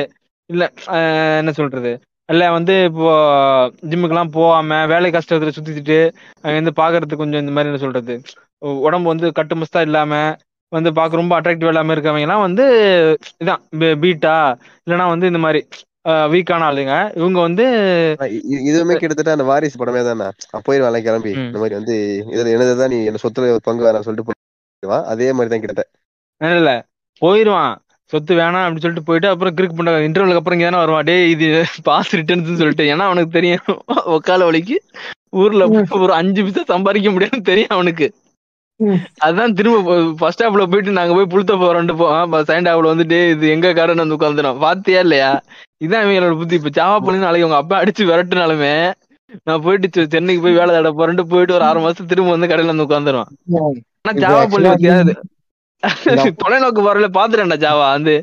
இல்ல 0.50 0.64
ஆஹ் 0.96 1.38
என்ன 1.42 1.52
சொல்றது? 1.60 1.92
இல்ல 2.30 2.44
வந்து 2.52 2.74
இப்போ 2.84 3.12
ஜிம்முக்கெல்லாம் 3.90 4.34
போகாம 4.34 4.80
வேலை 4.86 5.10
கஷ்டத்துல 5.12 5.54
சுத்திட்டு 5.54 6.00
அங்க 6.44 6.56
இருந்து 6.56 6.74
பாக்குறதுக்கு 6.80 7.22
கொஞ்சம் 7.22 7.44
இந்த 7.44 7.52
மாதிரி 7.52 7.70
என்ன 7.72 7.82
சொல்றது? 7.84 8.16
உடம்பு 8.84 9.08
வந்து 9.08 9.28
கட்டுமஸ்தா 9.40 9.82
இல்லாம 9.82 10.14
வந்து 10.72 10.90
பார்க்க 10.94 11.22
ரொம்ப 11.22 11.34
அட்ராக்டிவ் 11.38 11.70
இல்லாம 11.70 11.94
இருக்கவங்க 11.96 12.26
எல்லாம் 12.28 12.46
வந்து 12.48 12.64
இதான் 13.44 13.62
பீட்டா 14.02 14.36
இல்லைன்னா 14.88 15.06
வந்து 15.14 15.28
இந்த 15.28 15.40
மாதிரி 15.40 15.62
வீக்கான 16.32 16.66
ஆளுங்க. 16.68 16.94
இவங்க 17.16 17.40
வந்து 17.40 17.64
இதுவுமே 18.68 18.96
கிட்டத்தட்ட 18.98 19.32
அந்த 19.32 19.46
வாரிசு 19.46 19.80
படமே 19.80 20.02
தானே? 20.04 20.28
போயிருவான் 20.68 21.06
கிளம்பி. 21.08 21.32
ம். 21.34 21.48
இந்த 21.48 21.60
மாதிரி 21.60 21.76
வந்து 21.76 21.96
இதுல 22.34 22.54
என்னதுதான் 22.54 22.94
நீ 22.94 23.00
என்ன 23.06 23.22
சொத்துல 23.24 23.58
பங்கு 23.64 23.86
வேணாம் 23.86 24.06
சொல்லிட்டு 24.08 24.28
போயிடுவான் 24.30 25.06
அதே 25.14 25.28
மாதிரி 25.32 25.52
தான் 25.54 25.64
கிட்டத்தட்ட. 25.64 25.94
இல்ல. 26.42 26.72
போயிருவான். 27.22 27.76
சொத்து 28.14 28.34
வேணாம் 28.36 28.64
அப்படின்னு 28.64 28.84
சொல்லிட்டு 28.84 29.08
போயிட்டு 29.08 29.28
அப்புறம் 29.32 29.56
கிறுக்கு 29.56 29.78
பண்ண 29.78 29.96
இன்டர்வலுக்கு 30.08 30.42
அப்புறம் 30.42 30.58
இங்க 30.58 30.68
தானே 30.68 30.82
வருவான். 30.84 31.08
டேய் 31.10 31.32
இது 31.34 31.48
பாஸ் 31.88 32.14
ரிட்டர்ன்ஸ் 32.20 32.62
சொல்லிட்டு. 32.62 32.86
ஏன்னா 32.94 33.08
அவனுக்கு 33.10 33.38
தெரியும். 33.38 33.66
ஒக்கால 34.16 34.46
வலிக்கு. 34.50 34.78
ஊர்ல 35.40 35.64
ஒரு 36.04 36.14
அஞ்சு 36.20 36.44
பைசா 36.46 36.64
சம்பாதிக்க 36.72 37.12
முடியாதுன்னு 37.16 37.50
தெரியும் 37.52 37.76
அவனுக்கு. 37.76 38.08
அதான் 39.26 39.56
திரும்ப 39.58 39.94
ஃபர்ஸ்ட் 40.20 40.44
ஹாப்ல 40.44 40.66
போயிட்டு 40.72 40.98
நாங்க 40.98 41.14
போய் 41.18 41.32
புளுத்த 41.32 41.54
போறோம்ட்டு 41.62 41.96
போவோம் 42.02 42.34
செகண்ட் 42.50 42.70
ஹாப்ல 42.72 42.92
வந்து 42.92 43.06
டேய் 43.12 43.32
இது 43.34 43.46
எங்க 43.56 43.70
காரன்னு 43.78 44.04
வந்து 44.04 44.18
உட்காந்துடும் 44.18 44.60
பாத்தியா 44.66 45.00
இல்லையா? 45.06 45.30
இதான் 45.86 46.04
இவங்களோட 46.06 46.36
புத்தி. 46.42 46.56
இப்ப 46.60 46.72
சாவா 46.78 46.98
பண்ணி 47.06 47.26
நாளைக்கு 47.26 47.48
உங்க 47.48 47.60
அப்பா 47.62 47.80
அடிச்சு 47.82 48.10
விரட்டுனாலுமே 48.10 48.74
நான் 49.48 49.64
போயிட்டு 49.64 50.06
சென்னைக்கு 50.14 50.44
போய் 50.44 50.60
வேலை 50.60 50.72
தேட 50.76 50.92
போறேன்ட்டு 51.00 51.32
போயிட்டு 51.32 51.56
ஒரு 51.58 51.66
ஆறு 51.70 51.80
மாசம் 51.80 52.10
திரும்ப 52.12 52.36
வந்து 52.36 52.50
கடையில 52.52 52.74
வந்து 52.74 52.88
உட்காந்துருவான் 52.88 53.32
ஆனா 54.00 54.14
ஜாவா 54.24 54.44
இது 55.00 55.16
தொலைநோக்கு 56.42 56.82
பார்வையில 56.84 57.08
பாத்துட்டேன்டா 57.16 57.58
ஜாவா. 57.64 57.88
வந்து 57.96 58.14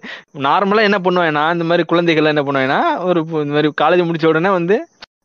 நார்மலா 0.47 0.87
என்ன 0.89 0.99
பண்ணுவேன்னா 1.05 1.45
இந்த 1.55 1.65
மாதிரி 1.69 1.85
குழந்தைகள் 1.91 2.33
என்ன 2.33 2.43
பண்ணுவேன்னா 2.47 2.79
ஒரு 3.09 3.21
இந்த 3.39 3.55
மாதிரி 3.57 3.69
காலேஜ் 3.83 4.07
முடிச்ச 4.07 4.27
உடனே 4.33 4.51
வந்து 4.57 4.77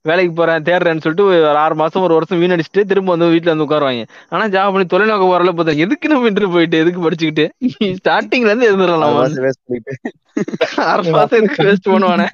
வேலைக்கு 0.05 0.33
போறேன் 0.33 0.65
தேடுறேன்னு 0.67 1.03
சொல்லிட்டு 1.03 1.25
ஒரு 1.29 1.59
ஆறு 1.61 1.75
மாசம் 1.79 2.03
ஒரு 2.05 2.13
வருஷம் 2.17 2.39
வீணடிச்சுட்டு 2.41 2.81
திரும்ப 2.91 3.11
வந்து 3.13 3.31
வீட்டுல 3.33 3.53
வந்து 3.53 3.65
உட்காருவாங்க. 3.65 4.03
ஆனா 4.31 4.43
ஜாவா 4.53 4.69
பண்ணி 4.73 4.87
தொலைநோக்கு 4.93 5.25
பார்வையில 5.27 5.53
பார்த்தா 5.57 5.81
எதுக்கு 5.85 6.11
நம்ம 6.11 6.29
இன்டர் 6.31 6.53
போயிட்டு 6.53 6.81
எதுக்கு 6.83 7.01
படிச்சுக்கிட்டு? 7.05 7.45
ஸ்டார்டிங்ல 7.99 8.51
இருந்து 8.51 8.69
இருந்துடலாம் 8.69 9.17
ஆறு 10.87 11.03
மாசம் 11.09 11.37
எதுக்கு 11.39 11.67
வேஸ்ட் 11.67 11.89
பண்ணுவானே? 11.89 12.27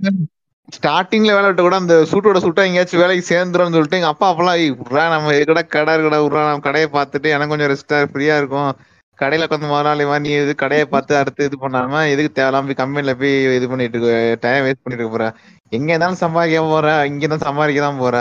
ஸ்டார்டிங்ல 0.70 1.34
வேலை 1.34 1.48
விட்ட 1.48 1.64
கூட 1.64 1.78
அந்த 1.82 1.96
சூட்டோட 2.12 2.38
சூட்டா 2.44 2.62
எங்கேயாச்சும் 2.68 3.02
வேலைக்கு 3.02 3.26
சேர்ந்துரும் 3.28 3.76
சொல்லிட்டு 3.76 4.00
எங்க 4.00 4.12
அப்பா 4.14 4.28
அப்பெல்லாம் 4.32 4.60
"ஏய், 4.62 4.72
விட்றா 4.80 5.04
நம்ம 5.14 5.34
இருக்கடா 5.38 5.64
கடை 5.76 5.94
இருக்கடா 5.98 6.20
விட்றா 6.24 6.44
நம்ம 6.46 6.66
கடையை 6.68 6.88
பார்த்துட்டு 6.96 7.34
எனக்கு 7.36 7.54
கொஞ்சம் 7.54 7.72
ரெஸ்டா 7.74 7.98
ஃப்ரீயா 8.10 8.36
இருக்கும். 8.42 8.72
கடையில 9.18 9.44
கொஞ்சம் 9.48 9.72
முதலாளி 9.72 10.04
மாதிரி 10.04 10.24
நீ 10.26 10.32
எது 10.40 10.54
கடையை 10.56 10.86
பார்த்து 10.88 11.14
அடுத்து 11.20 11.48
இது 11.50 11.58
பண்ணாம 11.62 12.02
எதுக்கு 12.14 12.32
தேவையில்லாம 12.34 12.70
போய் 12.70 12.82
கம்பெனில 12.82 13.14
போய் 13.22 13.36
இது 13.58 13.68
பண்ணிட்டு 13.72 13.98
இருக்க 13.98 14.14
டைம் 14.46 14.66
வேஸ்ட் 14.66 14.84
பண்ணிட்டு 14.84 15.04
இருக்க 15.04 15.16
போற? 15.16 15.28
எங்க 15.72 15.90
இருந்தாலும் 15.92 16.24
சம்பாதிக்க 16.24 16.64
போற 16.74 16.90
இங்க 17.12 17.28
தான் 17.28 17.46
சம்பாதிக்க 17.48 17.82
தான் 17.82 18.02
போற. 18.04 18.16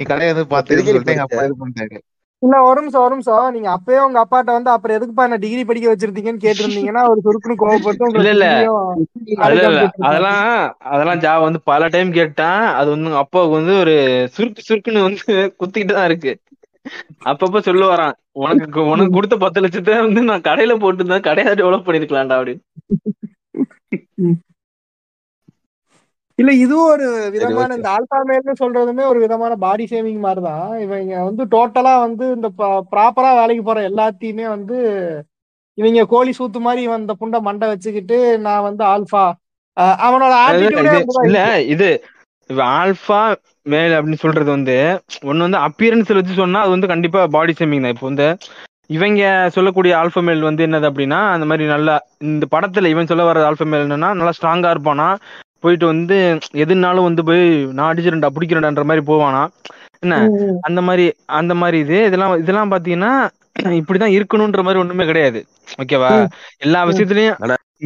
நீ 0.00 0.06
கடையை 0.06 0.30
வந்து 0.32 0.46
பார்த்து 0.54 0.80
சொல்லிட்டு 0.82 1.14
எங்க 1.14 1.26
அப்பா? 1.26 1.44
இது 1.48 1.60
பண்ணிட்டாரு. 1.60 1.98
இல்ல 2.42 2.58
ஒரு 2.66 2.78
நிமிஷம் 2.80 3.02
ஒரு 3.02 3.12
நிமிஷம். 3.14 3.46
நீங்க 3.54 3.68
அப்பயே 3.72 3.98
உங்க 4.04 4.18
அப்பாட்ட 4.22 4.50
வந்து 4.56 4.70
அப்புறம் 4.74 4.96
எதுக்குப்பா 4.96 5.24
என்ன 5.26 5.38
டிகிரி 5.42 5.62
படிக்க 5.64 5.86
வச்சிருந்தீங்கன்னு 5.90 6.44
கேட்டிருந்தீங்கன்னா 6.44 7.02
அவர் 7.06 7.24
சுருக்குன்னு 7.26 7.60
கோவப்பட்டு 7.62 8.20
இல்ல, 8.20 8.30
இல்ல. 8.36 8.46
அதெல்லாம் 10.06 10.38
அதெல்லாம் 10.92 11.20
ஜாவா 11.24 11.42
வந்து 11.42 11.60
பல 11.70 11.88
டைம் 11.88 12.12
கேட்டான். 12.12 12.64
அது 12.78 12.88
வந்து 12.90 13.10
உங்க 13.10 13.20
அப்பாவுக்கு 13.24 13.58
வந்து 13.60 13.74
ஒரு 13.82 13.96
சுருக்கு 14.36 14.66
சுருக்குன்னு 14.68 15.06
வந்து 15.08 15.26
குத்திக்கிட்டு 15.60 15.98
தான் 15.98 16.08
இருக்கு. 16.10 16.32
அப்பப்ப 17.30 17.60
சொல்ல 17.60 17.84
வரான் 17.88 18.14
உனக்கு 18.40 18.80
உனக்கு 18.92 19.16
கொடுத்த 19.16 19.36
பத்து 19.38 19.62
லட்சத்தை 19.62 19.96
வந்து 20.00 20.22
நான் 20.30 20.46
கடையில 20.46 20.76
போட்டு 20.78 21.04
தான் 21.06 21.26
கடையா 21.26 21.52
டெவலப் 21.60 21.86
பண்ணிருக்கலாம்டா 21.86 22.38
அப்படின்னு. 22.38 22.62
இல்ல 26.38 26.50
இதுவும் 26.62 26.90
ஒரு 26.92 27.06
விதமான. 27.34 27.74
இந்த 27.78 27.88
ஆல்பா 27.94 28.18
மேல்னு 28.28 28.52
சொல்றதுமே 28.60 29.04
ஒரு 29.08 29.18
விதமான 29.24 29.56
பாடி 29.64 29.84
ஷேமிங் 29.90 30.22
மாதிரி 30.22 30.42
தான் 30.46 30.70
இவங்க 30.84 31.14
வந்து 31.26 31.44
டோட்டலா 31.54 31.94
வந்து 32.04 32.24
இந்த 32.36 32.48
ப்ராப்பரா 32.92 33.30
வேலைக்கு 33.40 33.64
போற 33.64 33.80
எல்லாத்தையுமே 33.90 34.46
வந்து 34.54 34.78
இவங்க 35.78 36.06
கோழி 36.12 36.32
சூத்து 36.38 36.60
மாதிரி 36.60 36.80
இவன் 36.86 37.02
இந்த 37.02 37.14
புண்டை 37.20 37.40
மண்டை 37.42 37.66
வச்சுக்கிட்டு 37.70 38.16
நான் 38.46 38.66
வந்து 38.68 38.82
ஆல்பா. 38.92 39.24
அவனோட 40.06 40.34
இல்ல 41.26 41.40
இது 41.74 41.88
இப்ப 42.50 42.62
ஆல்பா 42.78 43.20
மேல் 43.72 43.92
அப்படின்னு 43.96 44.22
சொல்றது 44.22 44.50
வந்து 44.56 44.76
ஒண்ணு 45.30 45.46
வந்து 45.46 45.60
அப்பியரன்ஸ்ல 45.66 46.18
வச்சு 46.18 46.40
சொன்னா 46.40 46.60
அது 46.64 46.74
வந்து 46.74 46.92
கண்டிப்பா 46.92 47.20
பாடி 47.36 47.52
ஷேமிங் 47.58 47.84
தான். 47.84 47.94
இப்போ 47.94 48.06
வந்து 48.10 48.26
இவங்க 48.96 49.22
சொல்லக்கூடிய 49.56 49.92
ஆல்பா 49.98 50.20
மேல் 50.28 50.48
வந்து 50.48 50.62
என்னது 50.66 50.88
அப்படின்னா 50.90 51.18
அந்த 51.34 51.44
மாதிரி 51.46 51.64
நல்லா 51.72 51.94
இந்த 52.30 52.46
படத்துல 52.54 52.90
இவன் 52.92 53.10
சொல்ல 53.10 53.24
வர 53.28 53.44
ஆல்பா 53.48 53.66
மேல் 53.72 53.84
என்னன்னா 53.86 54.10
நல்லா 54.20 54.34
ஸ்ட்ராங்கா 54.38 54.72
இருப்பானா 54.74 55.08
போயிட்டு 55.64 55.86
வந்து 55.86 56.16
எதுனாலும் 56.64 57.06
வந்து 57.08 57.22
போய் 57.28 57.44
நான் 57.76 57.90
அடிச்சிருண்டா 57.90 58.30
பிடிக்கிறேன்டான்ற 58.36 58.84
மாதிரி 58.90 59.02
போவானா? 59.10 59.42
என்ன? 60.04 60.16
அந்த 60.68 60.80
மாதிரி 60.88 61.04
அந்த 61.40 61.54
மாதிரி 61.54 61.78
இது 61.84 61.98
இதெல்லாம் 62.08 62.34
இதெல்லாம் 62.42 62.72
பாத்தீங்கன்னா 62.72 63.12
இப்படிதான் 63.80 64.14
இருக்கணும்ன்ற 64.16 64.62
மாதிரி 64.66 64.82
ஒண்ணுமே 64.82 65.04
கிடையாது. 65.04 65.40
ஓகேவா. 65.82 66.10
எல்லா 66.66 66.80
விஷயத்துலயும் 66.90 67.38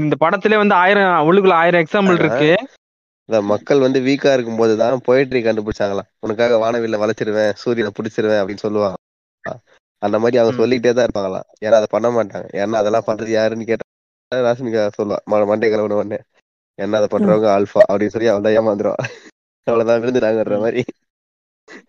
இந்த 0.02 0.14
படத்திலே 0.22 0.56
வந்து 0.56 0.74
ஆயிரம் 0.74 1.26
உள்ளுக்குள்ள 1.28 1.56
ஆயிரம் 1.62 1.82
எக்ஸாம்பிள் 1.84 2.20
இருக்கு. 2.22 2.50
இந்த 3.28 3.38
மக்கள் 3.42 3.78
வந்து 3.78 3.98
வீக்கா 4.00 4.32
இருக்கும் 4.32 4.58
போதுதான் 4.58 5.04
போயிட்ரி 5.06 5.40
கண்டுபிடிச்சாங்களாம் 5.42 6.08
உனக்காக 6.18 6.56
வானவில்ல 6.56 7.00
வளைச்சிருவேன் 7.02 7.52
சூரியனை 7.54 7.92
பிடிச்சிருவேன் 7.98 8.40
அப்படின்னு 8.40 8.64
சொல்லுவாங்க. 8.66 8.98
அந்த 10.02 10.16
மாதிரி 10.18 10.36
அவங்க 10.38 10.54
ம். 10.54 10.60
சொல்லிட்டே 10.60 10.92
தான் 10.92 11.06
இருப்பாங்களா? 11.06 11.40
ஏன்னா 11.60 11.76
அதை 11.76 11.88
பண்ண 11.90 12.08
மாட்டாங்க. 12.10 12.48
ஏன்னா 12.54 12.80
அதெல்லாம் 12.82 13.06
பண்றது 13.06 13.30
யாருன்னு 13.30 13.68
கேட்டா 13.70 13.86
ராசினிகா 14.32 14.82
சொல்லுவா 14.96 15.18
மண்டை 15.46 15.68
கிளம்புன 15.68 15.98
உடனே 15.98 16.18
என்ன 16.78 16.96
அதை 16.96 17.08
பண்றவங்க 17.10 17.48
ஆல்பா 17.56 17.82
அப்படின்னு 17.88 18.14
சொல்லி 18.14 18.28
அவள் 18.28 18.46
தான் 18.46 18.56
ஏமாந்துருவா 18.58 18.96
அவ்வளவுதான் 19.66 20.00
விழுந்துட்டாங்கன்ற 20.02 20.56
மாதிரி. 20.60 20.82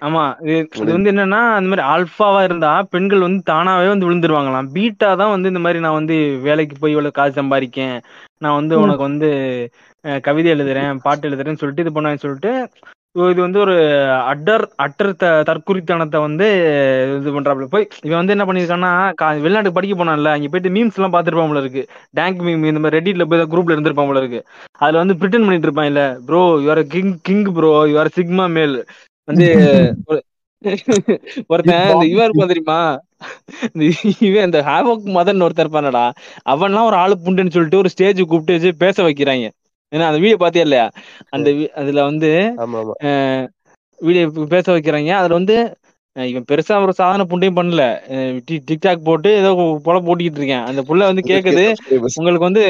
ஆமா 0.06 0.22
இது 0.46 0.54
இது 0.82 0.90
வந்து 0.96 1.12
என்னன்னா 1.14 1.40
அந்த 1.56 1.68
மாதிரி 1.72 1.84
ஆல்பாவா 1.94 2.42
இருந்தா 2.48 2.72
பெண்கள் 2.94 3.26
வந்து 3.26 3.42
தானாவே 3.52 3.88
வந்து 3.92 4.08
விழுந்துருவாங்களாம். 4.08 4.70
பீட்டா 4.76 5.10
தான் 5.22 5.34
வந்து 5.36 5.52
இந்த 5.52 5.62
மாதிரி 5.66 5.80
நான் 5.86 6.00
வந்து 6.00 6.16
வேலைக்கு 6.48 6.76
போய் 6.82 6.96
இவ்வளவு 6.96 7.18
காசு 7.20 7.40
சம்பாதிக்கேன். 7.40 7.96
நான் 8.44 8.58
வந்து. 8.60 8.74
உனக்கு 8.84 9.08
வந்து 9.10 9.30
கவிதை 10.26 10.50
எழுதுறேன் 10.56 11.00
பாட்டு 11.06 11.28
எழுதுறேன்னு 11.30 11.62
சொல்லிட்டு 11.62 11.86
இது 11.86 11.96
பண்ணுவேன்னு 11.96 12.26
சொல்லிட்டு 12.26 12.52
இது 13.16 13.40
வந்து 13.44 13.60
ஒரு 13.64 13.74
அட்டர் 14.32 14.64
அட்டர் 14.86 15.10
த 15.20 15.26
தற்குறித்தனத்தை 15.50 16.20
வந்து 16.26 16.48
இது 17.14 17.34
பண்றாப்புல. 17.36 17.68
போய் 17.74 17.86
இவன் 18.08 18.20
வந்து 18.20 18.34
என்ன 18.36 18.46
பண்ணிருக்கான்னா 18.48 18.90
வெளிநாட்டுக்கு 19.46 19.78
படிக்க 19.78 19.96
போனான்ல 20.00 20.34
அங்க 20.36 20.50
போயிட்டு 20.54 20.74
மீம்ஸ் 20.78 20.98
எல்லாம் 21.00 21.14
பாத்துருப்பான் 21.16 21.52
போல 21.52 21.62
இருக்கு. 21.64 21.84
டேங்க் 22.20 22.42
மீம் 22.48 22.66
இந்த 22.72 22.82
மாதிரி 22.84 22.98
ரெடிட்ல 23.00 23.26
போய் 23.32 23.52
குரூப்ல 23.54 23.76
இருந்திருப்பான் 23.76 24.10
போல 24.12 24.24
இருக்கு. 24.24 24.42
அதுல 24.84 25.02
வந்து 25.04 25.18
பிரிட்டன் 25.22 25.46
பண்ணிட்டு 25.48 25.70
இருப்பான் 25.70 25.90
இல்ல 25.92 26.04
bro 26.28 26.42
your 26.66 26.84
king 26.94 27.14
king 27.30 27.48
bro 27.58 27.72
your 27.94 28.16
sigma 28.20 28.48
male 28.58 28.76
வந்து 29.26 29.46
ஒரு- 30.08 30.22
ஒருத்தன் 31.48 31.92
இந்த 31.92 32.06
இவன் 32.06 32.30
இருப்பான் 32.30 32.48
தெரியுமா? 32.48 33.00
இவன் 34.20 34.46
இந்த 34.46 34.62
ஹாவோக் 34.62 35.10
மதன் 35.10 35.42
ஒருத்தர் 35.46 35.66
இருப்பானடா. 35.66 36.06
அவன்லாம் 36.50 36.86
ஒரு 36.86 36.96
ஆளு 36.96 37.18
புண்டுன்னு 37.24 37.50
சொல்லிட்டு 37.50 37.78
ஒரு 37.78 37.90
ஸ்டேஜ் 37.90 38.20
கூப்பிட்டு 38.22 38.54
வச்சு 38.54 38.76
பேச 38.78 39.04
வைக்கிறாங்க. 39.04 39.50
ஏன்னா 39.92 40.08
அந்த 40.08 40.18
வீடியோ 40.18 40.38
பாத்தியா 40.38 40.64
இல்லையா? 40.64 40.90
அந்த 41.30 41.52
அதுல 41.76 42.04
வந்து 42.04 42.54
வீடியோ 44.00 44.30
பேச 44.50 44.78
வைக்கிறாங்க. 44.78 45.10
அதுல 45.10 45.34
வந்து 45.34 45.56
இவன் 46.14 46.46
பெருசா 46.52 46.82
ஒரு 46.82 46.94
சாதனை 46.94 47.26
புண்டையும் 47.30 47.58
பண்ணல. 47.60 47.84
டிக்டாக் 48.72 49.04
போட்டு 49.04 49.36
ஏதோ 49.36 49.52
பொல 49.86 49.98
போட்டிக்கிட்டு 50.04 50.40
இருக்கேன். 50.42 50.66
அந்த 50.66 50.82
புள்ள 50.82 50.98
வந்து 50.98 51.24
கேக்குது. 51.28 51.66
உங்களுக்கு 51.90 52.50
வந்து 52.50 52.66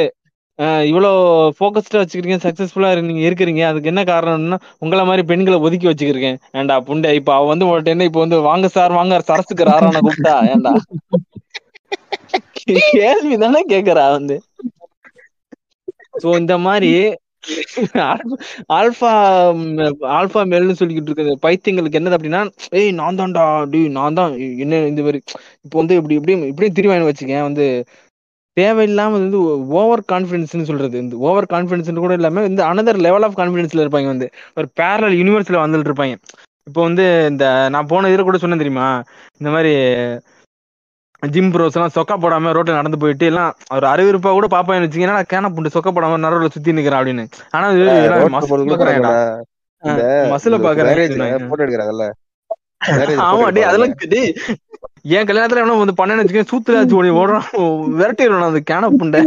இவ்வளோ 0.89 1.09
ஃபோக்கஸ்டாக 1.57 2.01
வச்சுக்கிறீங்க 2.01 2.37
சக்ஸஸ்ஃபுல்லாக 2.43 3.01
நீங்க 3.07 3.23
இருக்கிறீங்க. 3.27 3.61
அதுக்கு 3.69 3.91
என்ன 3.91 4.03
காரணம்னா 4.05 4.57
உங்களை 4.81 5.03
மாதிரி 5.05 5.23
பெண்களை 5.31 5.57
ஒதுக்கி 5.65 5.89
வச்சுக்கிறேன் 5.89 6.39
ஏன்டா 6.53 6.77
புண்டை 6.87 7.11
இப்ப 7.19 7.33
அவ 7.35 7.49
வந்து 7.51 7.65
உங்கள்கிட்ட 7.65 7.95
என்ன 7.95 8.07
இப்ப 8.09 8.21
வந்து 8.25 8.39
வாங்க 8.49 8.69
சார் 8.75 8.97
வாங்க 8.99 9.19
சரஸுக்கு 9.29 9.69
ராரான 9.69 10.01
கூப்பிட்டா 10.01 10.35
ஏன்டா? 10.53 10.73
கேள்வி 12.93 13.35
தானே 13.43 13.61
கேக்குறா 13.73 14.05
வந்து. 14.15 14.37
சோ 16.21 16.29
இந்த 16.41 16.55
மாதிரி 16.65 16.91
ஆல்பா 18.75 19.09
ஆல்பா 20.15 20.41
மேல்னு 20.51 20.77
சொல்லிக்கிட்டு 20.79 21.09
இருக்கிற 21.09 21.33
பைத்தியங்களுக்கு 21.43 21.99
என்னது 21.99 22.17
அப்படின்னா 22.17 22.41
ஏய் 22.77 22.89
நான் 22.99 23.19
தான்டா 23.19 23.43
டி 23.73 23.81
நான் 23.97 24.17
தான் 24.19 24.31
என்ன 24.63 24.79
இந்த 24.91 25.03
மாதிரி 25.03 25.19
இப்போ 25.65 25.77
வந்து 25.81 25.97
இப்படி 25.99 26.15
இப்படி 26.19 26.35
இப்படி 26.51 26.69
திருவாயின்னு 26.77 27.09
வச்சுக்கேன் 27.09 27.47
வந்து 27.47 27.65
தேவையில்லாம 28.57 29.11
வந்து 29.17 29.37
ஓவர் 29.79 30.03
கான்ஃபிடன்ஸ்னு 30.11 30.67
சொல்றது. 30.69 30.95
இந்த 30.97 31.15
ஓவர் 31.27 31.47
கான்ஃபிடன்ஸ் 31.53 32.03
கூட 32.05 32.13
இல்லாம 32.19 32.43
இந்த 32.51 32.61
அனதர் 32.71 32.99
லெவல் 33.05 33.25
ஆஃப் 33.27 33.37
கான்ஃபிடன்ஸ்ல 33.39 33.83
இருப்பாங்க 33.85 34.09
வந்து. 34.13 34.27
ஒரு 34.59 34.67
பேரல் 34.79 35.15
யூனிவர்ஸ்ல 35.21 35.63
வந்துட்டு 35.63 35.89
இருப்பாங்க. 35.89 36.15
இப்போ 36.67 36.81
வந்து 36.81 37.03
இந்த 37.31 37.45
நான் 37.73 37.89
போன 37.89 38.09
இதில் 38.11 38.27
கூட 38.27 38.37
சொன்னேன் 38.43 38.63
தெரியுமா? 38.63 38.87
இந்த 39.39 39.49
மாதிரி 39.55 39.73
ஜிம் 41.23 41.51
ப்ரோஸ் 41.53 41.75
எல்லாம் 41.77 41.93
சொக்கா 41.95 42.15
போடாம 42.23 42.51
ரோட்ல 42.55 42.79
நடந்து 42.79 42.97
போயிட்டு 43.01 43.25
எல்லாம் 43.31 43.51
ஒரு 43.75 43.85
அறிவிருப்பா 43.91 44.31
கூட 44.37 44.47
பாப்பான்னு 44.53 44.85
வச்சுக்கீங்கன்னா 44.85 45.23
கேன 45.31 45.51
புண்டு 45.55 45.73
சொக்கா 45.75 45.91
போடாம 45.95 46.19
நடுவில் 46.25 46.53
சுத்தி 46.55 46.75
நிக்கிறேன் 46.77 46.99
அப்படின்னு. 46.99 47.23
ஆனா 47.55 47.67
மசில 50.33 50.57
பாக்குறேன் 50.65 50.91
போட்டோ 51.51 51.63
எடுக்கிறாங்கல்ல. 51.65 52.05
ஆமா. 53.27 53.45
அதெல்லாம் 53.69 53.95
என் 55.05 55.27
கல்யாணத்துல 55.29 55.61
என்ன 55.63 55.73
வந்து 55.79 55.97
பண்ணேன்னு 55.97 56.21
வச்சுக்கேன் 56.21 56.49
சூத்துல 56.51 56.77
ஆச்சு 56.79 56.97
ஓடி 56.99 57.09
ஓடுறான். 57.21 57.47
விரட்டிடுவேன் 57.97 58.47
அந்த 58.47 58.61
கேன 58.69 58.89
புண்டை 58.99 59.19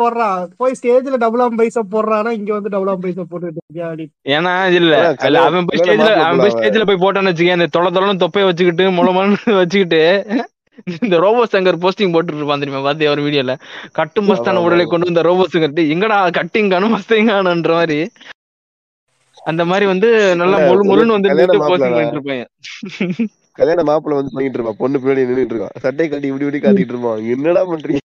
போடுறான். 0.00 0.38
போய் 0.60 0.76
ஸ்டேஜ்ல 0.78 1.18
டபுள் 1.24 1.42
ஆம் 1.46 1.58
பைசா 1.60 1.82
போடுறானா 1.94 2.32
இங்க 2.38 2.50
வந்து 2.56 2.72
டபுள் 2.74 2.90
ஆம் 2.92 3.02
பைசா 3.04 3.22
அப்படின்னு. 3.24 4.06
ஏன்னா 4.36 4.52
இல்ல 4.78 4.94
இல்ல 5.28 5.44
அவன் 5.48 5.68
போய் 5.68 5.80
ஸ்டேஜ்ல 5.82 6.10
அவன் 6.24 6.42
போய் 6.42 6.54
ஸ்டேஜ்ல 6.56 6.86
போய் 6.90 7.02
போட்டான்னு 7.04 7.32
வச்சுக்கேன் 7.32 7.58
இந்த 7.58 7.70
தொலை 7.76 7.90
தொலைன்னு 7.96 8.22
தொப்பைய 8.24 8.48
வச்சுக்கிட்டு 8.50 8.86
முளமன்னு 8.98 9.38
வச்சுக்கிட்டு 9.62 10.02
இந்த 11.02 11.16
ரோபோ 11.24 11.42
சங்கர் 11.52 11.82
போஸ்டிங் 11.82 12.14
போட்டுட்டு 12.14 12.40
இருப்பான் 12.40 12.62
தெரியுமா? 12.62 12.82
பாத்தியா 12.86 13.12
ஒரு 13.14 13.22
வீடியோல 13.26 13.52
கட்டு 13.98 14.20
மஸ்தான 14.26 14.62
உடலை. 14.64 14.84
கொண்டு 14.86 15.08
வந்த 15.08 15.22
ரோபோ 15.28 15.44
சங்கர் 15.52 15.76
டேய், 15.76 15.92
எங்கடா 15.94 16.18
கட்டிங் 16.38 16.72
காணும் 16.72 16.94
மஸ்திங் 16.94 17.30
காணுன்ற 17.32 17.72
மாதிரி. 17.78 17.98
அந்த 19.46 19.62
மாதிரி 19.70 19.86
வந்து 19.90 20.08
நல்லா 20.40 20.58
முழு 20.66 20.82
முழுன்னு 20.88 21.16
வந்து 21.16 21.30
பண்ணிட்டு 21.32 22.16
இருப்பாங்க 22.16 22.44
கல்யாண 23.58 23.82
மாப்பிள்ள 23.88 24.18
வந்து 24.18 24.34
பண்ணிட்டு 24.34 24.58
இருப்பான் 24.58 24.80
பொண்ணு 24.80 25.00
பின்னாடி 25.02 25.28
நின்னுட்டு 25.28 25.54
இருக்கான் 25.54 25.76
சட்டை 25.84 26.06
கட்டி 26.06 26.30
இப்படி 26.30 26.46
இப்படி 26.46 26.60
காட்டிட்டு 26.60 26.94
இருப்பான் 26.94 27.22
என்னடா 27.34 27.62
பண்றீங்க 27.70 28.02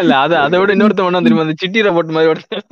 இல்ல 0.00 0.14
அது 0.24 0.34
அதை 0.44 0.56
விட 0.60 0.72
இன்னொருத்தன் 0.74 1.06
வேணா 1.06 1.22
தெரியுமா 1.24 1.44
அந்த 1.46 1.54
சிட்டி 1.62 1.84
ரோபோட் 1.86 2.16
மாதிரி 2.16 2.30
ஒருத்தன்? 2.32 2.64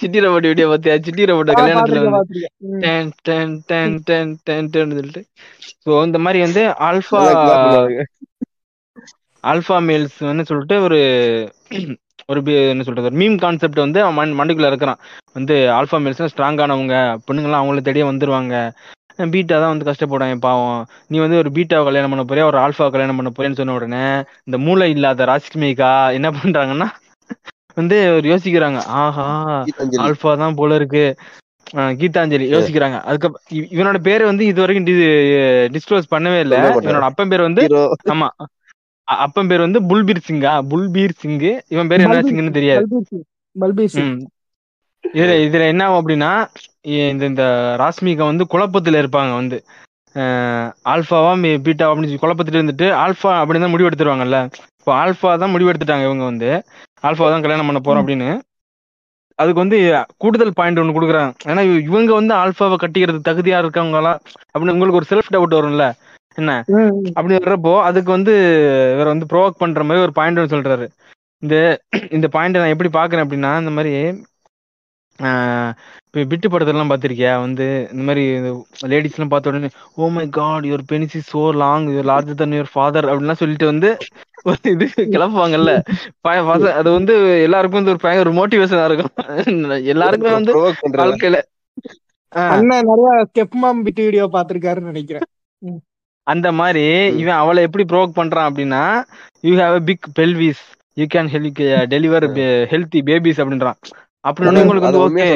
சிட்டி 0.00 0.18
ரோபோட் 0.24 0.48
வீடியோ 0.50 0.66
பாத்தியா 0.70 0.94
சிட்டி 1.06 1.26
ரோபோட் 1.30 1.50
கல்யாணத்துல 1.52 2.00
வந்து 2.06 2.40
ten 2.84 3.10
ten 3.28 3.54
ten 3.70 3.96
ten 4.08 4.32
ten 4.46 4.70
ten 4.74 4.94
சொல்லிட்டு. 4.96 5.22
ஸோ 5.84 5.90
இந்த 6.06 6.18
மாதிரி 6.24 6.40
வந்து 6.46 6.62
ஆல்ஃபா. 6.88 7.20
ஆல்ஃபா 9.44 9.76
மேல்ஸ்னு 9.88 10.48
சொல்லிட்டு 10.50 10.78
ஒரு 10.86 10.98
ஒரு 12.30 12.68
என்ன 12.68 12.82
சொல்றது 12.82 13.08
ஒரு 13.10 13.16
மீம் 13.16 13.38
கான்செப்ட் 13.38 13.78
வந்து 13.78 14.02
அவன் 14.02 14.32
மண் 14.32 14.40
மண்டைக்குள்ள 14.40 14.66
இருக்கிறான். 14.66 14.98
வந்து 15.32 15.54
ஆல்ஃபா 15.54 15.98
மேல்ஸ் 15.98 16.28
ஸ்ட்ராங்கானவங்க 16.36 16.94
பொண்ணுங்களாம் 17.30 17.62
அவங்கள 17.62 17.80
தேடியே 17.80 18.04
வந்துருவாங்க. 18.04 18.72
பீட்டா 19.30 19.58
தான் 19.58 19.76
வந்து 19.76 19.90
கஷ்டப்படுவாங்க 19.90 20.36
பாவம். 20.36 20.86
நீ 21.06 21.18
வந்து 21.18 21.36
ஒரு 21.36 21.50
பீட்டாவை 21.50 21.84
கல்யாணம் 21.84 22.10
பண்ண 22.10 22.24
போறியா 22.24 22.46
ஒரு 22.46 22.58
ஆல்ஃபா 22.58 22.90
கல்யாணம் 22.90 23.16
பண்ண 23.16 23.30
போறேன்னு 23.30 23.54
சொன்ன 23.54 23.74
உடனே 23.74 24.04
இந்த 24.44 24.58
மூளை 24.58 24.90
இல்லாத 24.90 25.24
ராஷ்மிகா 25.24 26.12
என்ன 26.12 26.30
பண்றாங்கன்னா 26.30 26.88
வந்து 27.74 28.14
ஒரு 28.14 28.28
யோசிக்கிறாங்க 28.28 28.76
ஆஹா. 28.76 29.64
ஆல்ஃபா 30.06 30.36
தான் 30.36 30.54
போல 30.54 30.74
இருக்கு. 30.74 31.16
கீதாஞ்சலி 31.74 32.46
யோசிக்கிறாங்க. 32.56 33.00
அதுக்கப்புறம் 33.00 33.42
இவ- 33.48 33.68
இவனோட 33.70 33.98
பேரை 33.98 34.26
வந்து 34.26 34.44
இது 34.44 34.60
வரைக்கும் 34.60 34.94
டிஸ்க்ளோஸ் 34.94 36.10
பண்ணவே 36.10 36.40
இல்ல. 36.40 36.56
இவனோட 36.80 37.00
அப்பன் 37.00 37.28
பேர் 37.28 37.40
வந்து. 37.40 37.62
ஆமா. 38.10 38.28
அப்பன் 39.16 39.46
பேர் 39.46 39.60
வந்து 39.60 39.80
புல்பீர் 39.80 40.20
சிங்கா? 40.28 40.62
புல்பீர் 40.70 41.08
சிங் 41.16 41.60
இவன் 41.68 41.88
பேர் 41.88 42.00
என்ன 42.00 42.20
சிங்னு 42.20 42.50
தெரியாது. 42.50 43.04
பல்பீர் 43.60 43.84
சிங். 43.84 44.26
இதுல 45.12 45.46
இதுல 45.46 45.66
என்ன 45.66 45.84
ஆகும் 45.84 46.08
அப்படின்னா 46.08 46.48
இந்த 46.80 47.26
இந்த 47.26 47.74
ராஸ்மிகா 47.78 48.24
வந்து 48.24 48.46
குழப்பத்துல 48.50 48.94
இருப்பாங்க 48.94 49.34
வந்து. 49.34 49.64
மீ- 50.14 51.58
பீட்டாவா 51.58 51.90
அப்படின்னு 51.90 52.16
சொல்லி 52.16 52.18
குழப்பத்துல 52.20 52.62
இருந்துட்டு 52.62 52.86
ஆல்பா 52.86 53.32
அப்படின்னு 53.32 53.60
தான் 53.60 53.70
முடிவு 53.70 53.88
எடுத்துருவாங்கல்ல 53.88 54.50
இப்போ 54.78 55.06
ஆல்பா 55.06 55.38
தான் 55.38 55.50
முடிவு 55.50 55.72
எடுத்துட்டாங்க 55.72 56.04
இவங்க 56.04 56.24
வந்து. 56.24 56.64
ஆல்பா 57.02 57.30
தான் 57.30 57.42
கல்யாணம் 57.42 57.66
பண்ண 57.66 57.80
போறோம் 57.80 58.04
அப்படின்னு. 58.04 58.40
அதுக்கு 59.34 59.60
வந்து 59.60 60.04
கூடுதல் 60.16 60.52
பாயிண்ட் 60.52 60.78
ஒன்று 60.78 61.00
கொடுக்குறாங்க. 61.00 61.34
ஏன்னா 61.44 61.60
இவ- 61.62 61.80
இவங்க 61.80 62.12
வந்து 62.14 62.34
ஆல்பாவை 62.34 62.74
கட்டிக்கிறது 62.74 63.18
தகுதியா 63.28 63.58
இருக்கவங்களா? 63.60 64.18
அப்படின்னு 64.58 64.70
உங்களுக்கு 64.70 64.94
ஒரு 64.94 65.06
செல்ஃப் 65.10 65.32
டவுட் 65.32 65.56
வரும்ல. 65.56 65.92
என்ன? 66.38 66.52
அப்படி 67.14 67.34
வர்றப்போ 67.36 67.72
அதுக்கு 67.86 68.10
வந்து 68.10 68.32
இவர் 68.94 69.12
வந்து 69.12 69.28
ப்ரோவோக் 69.30 69.60
பண்ற 69.62 69.84
மாதிரி 69.84 70.04
ஒரு 70.06 70.14
பாயிண்ட் 70.18 70.40
ஒன்று 70.40 70.54
சொல்றாரு. 70.54 70.86
இந்த 71.42 71.54
இந்த 72.16 72.26
பாயிண்ட் 72.34 72.60
நான் 72.60 72.74
எப்படி 72.74 72.90
பாக்குறேன் 72.98 73.24
அப்படின்னா 73.24 73.52
இந்த 73.62 73.72
மாதிரி 73.76 73.92
ஆஹ் 75.18 75.72
இப்ப 76.06 76.22
பிட்டு 76.30 76.48
படத்தெல்லாம் 76.48 76.90
பார்த்திருக்கியா? 76.90 77.32
வந்து 77.42 77.64
இந்த 77.92 78.02
மாதிரி 78.02 78.22
லேடிஸ் 78.88 79.16
எல்லாம் 79.16 79.32
பார்த்த 79.32 79.50
உடனே 79.50 79.68
ஓ 79.96 80.08
my 80.14 80.24
god 80.38 80.68
your 80.68 80.84
penis 80.90 81.16
is 81.18 81.30
so 81.32 81.42
long 81.62 81.86
your 81.90 82.08
larger 82.10 82.40
than 82.40 82.56
your 82.56 82.72
father 82.72 83.08
அப்படின்லாம் 83.10 83.40
சொல்லிட்டு 83.42 83.66
வந்து 83.66 83.90
ஒரு 84.46 84.70
இது 84.74 84.84
கிளப்புவாங்கல்ல. 85.14 85.72
அது 86.80 86.88
வந்து 86.90 87.14
எல்லாருக்கும் 87.46 87.80
வந்து 87.80 87.94
ஒரு 87.94 88.02
பயங்கர 88.04 88.24
ஒரு 88.24 88.36
மோட்டிவேஷனா 88.38 88.86
இருக்கும். 88.90 89.14
எல்லாருக்குமே 89.92 90.34
வந்து. 90.38 90.54
வாழ்க்கையில 91.00 91.38
அண்ணன் 92.54 92.88
நிறைய 92.90 93.12
ஸ்டெப் 93.28 93.56
மாம் 93.62 93.84
பிட் 93.86 94.02
வீடியோ 94.04 94.24
பாத்திருக்காருன்னு 94.34 94.92
நினைக்கிறேன் 94.92 95.28
அந்த 96.32 96.48
மாதிரி. 96.60 96.84
இவன் 97.22 97.40
அவளை 97.42 97.60
எப்படி 97.66 97.84
ப்ரோக் 97.92 98.18
பண்றான் 98.18 98.48
அப்படின்னா 98.50 98.82
you 99.44 99.52
have 99.60 99.76
a 99.76 99.84
big 99.90 100.06
pelvis 100.18 100.62
you 100.96 101.06
can 101.14 101.30
help 101.34 101.62
deliver 101.92 102.26
healthy 102.72 103.00
babies 103.08 103.40
அப்படின்றான். 103.42 103.78
அப்படின்னு 104.24 104.62
உங்களுக்கு 104.62 104.88
வந்து 104.88 105.04
ஓகே 105.06 105.28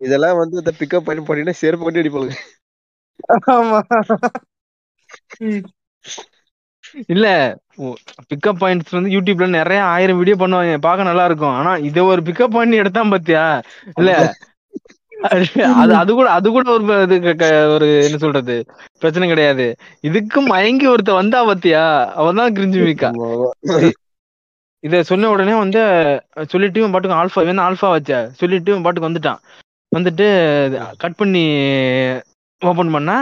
இதெல்லாம் 0.00 0.38
வந்து 0.42 0.56
இந்த 0.62 0.72
பிக்கப் 0.80 1.06
பண்ணி 1.08 1.22
பண்ணினா 1.26 1.54
செருப்பு 1.62 1.84
கட்டி 1.86 2.02
அடிப்பாங்க 2.02 2.32
ஆமா. 3.54 3.78
இல்ல 7.12 7.26
பிக்கப் 8.30 8.60
பாயிண்ட்ஸ் 8.60 8.96
வந்து 8.96 9.10
யூடியூப்ல 9.14 9.46
நிறைய 9.56 9.80
ஆயிரம் 9.94 10.18
வீடியோ 10.20 10.36
பண்ணுவாங்க. 10.40 10.76
பார்க்க 10.86 11.08
நல்லா 11.10 11.24
இருக்கும். 11.28 11.54
ஆனா 11.58 11.72
இத 11.88 12.04
ஒரு 12.12 12.20
பிக்கப் 12.28 12.56
பண்ணி 12.56 12.76
எடுத்தான் 12.82 13.12
பாத்தியா? 13.14 13.44
இல்ல 14.00 14.10
அது- 15.16 15.96
அது 15.96 16.10
கூட 16.12 16.28
அது 16.30 16.48
கூட 16.50 16.66
ஒரு 16.70 16.84
இது 17.20 17.36
ஒரு 17.70 17.86
என்ன 18.02 18.16
சொல்றது 18.16 18.56
பிரச்சனை 19.00 19.28
கிடையாது. 19.28 19.66
இதுக்கு 20.00 20.40
மயங்கி 20.42 20.86
ஒருத்த 20.88 21.12
வந்தா 21.12 21.44
பாத்தியா? 21.44 21.82
அவன் 22.14 22.34
தான் 22.34 22.54
கிரிஞ்சு 22.54 22.80
மிக்கா. 22.82 23.10
இத 24.84 25.02
சொன்ன 25.02 25.30
உடனே 25.30 25.54
வந்து 25.54 25.80
சொல்லிட்டு 26.48 26.80
இவன் 26.80 26.92
பாட்டுக்கு 26.92 27.18
ஆல்ஃபா 27.18 27.42
இவன் 27.42 27.64
ஆல்ஃபா 27.64 27.90
வச்ச. 27.90 28.10
சொல்லிட்டு 28.32 28.70
இவன் 28.70 28.82
பாட்டுக்கு 28.82 29.08
வந்துட்டான். 29.08 29.40
வந்துட்டு 29.92 30.26
கட் 30.98 31.16
பண்ணி 31.16 31.44
ஓபன் 32.62 32.92
பண்ணா 32.92 33.16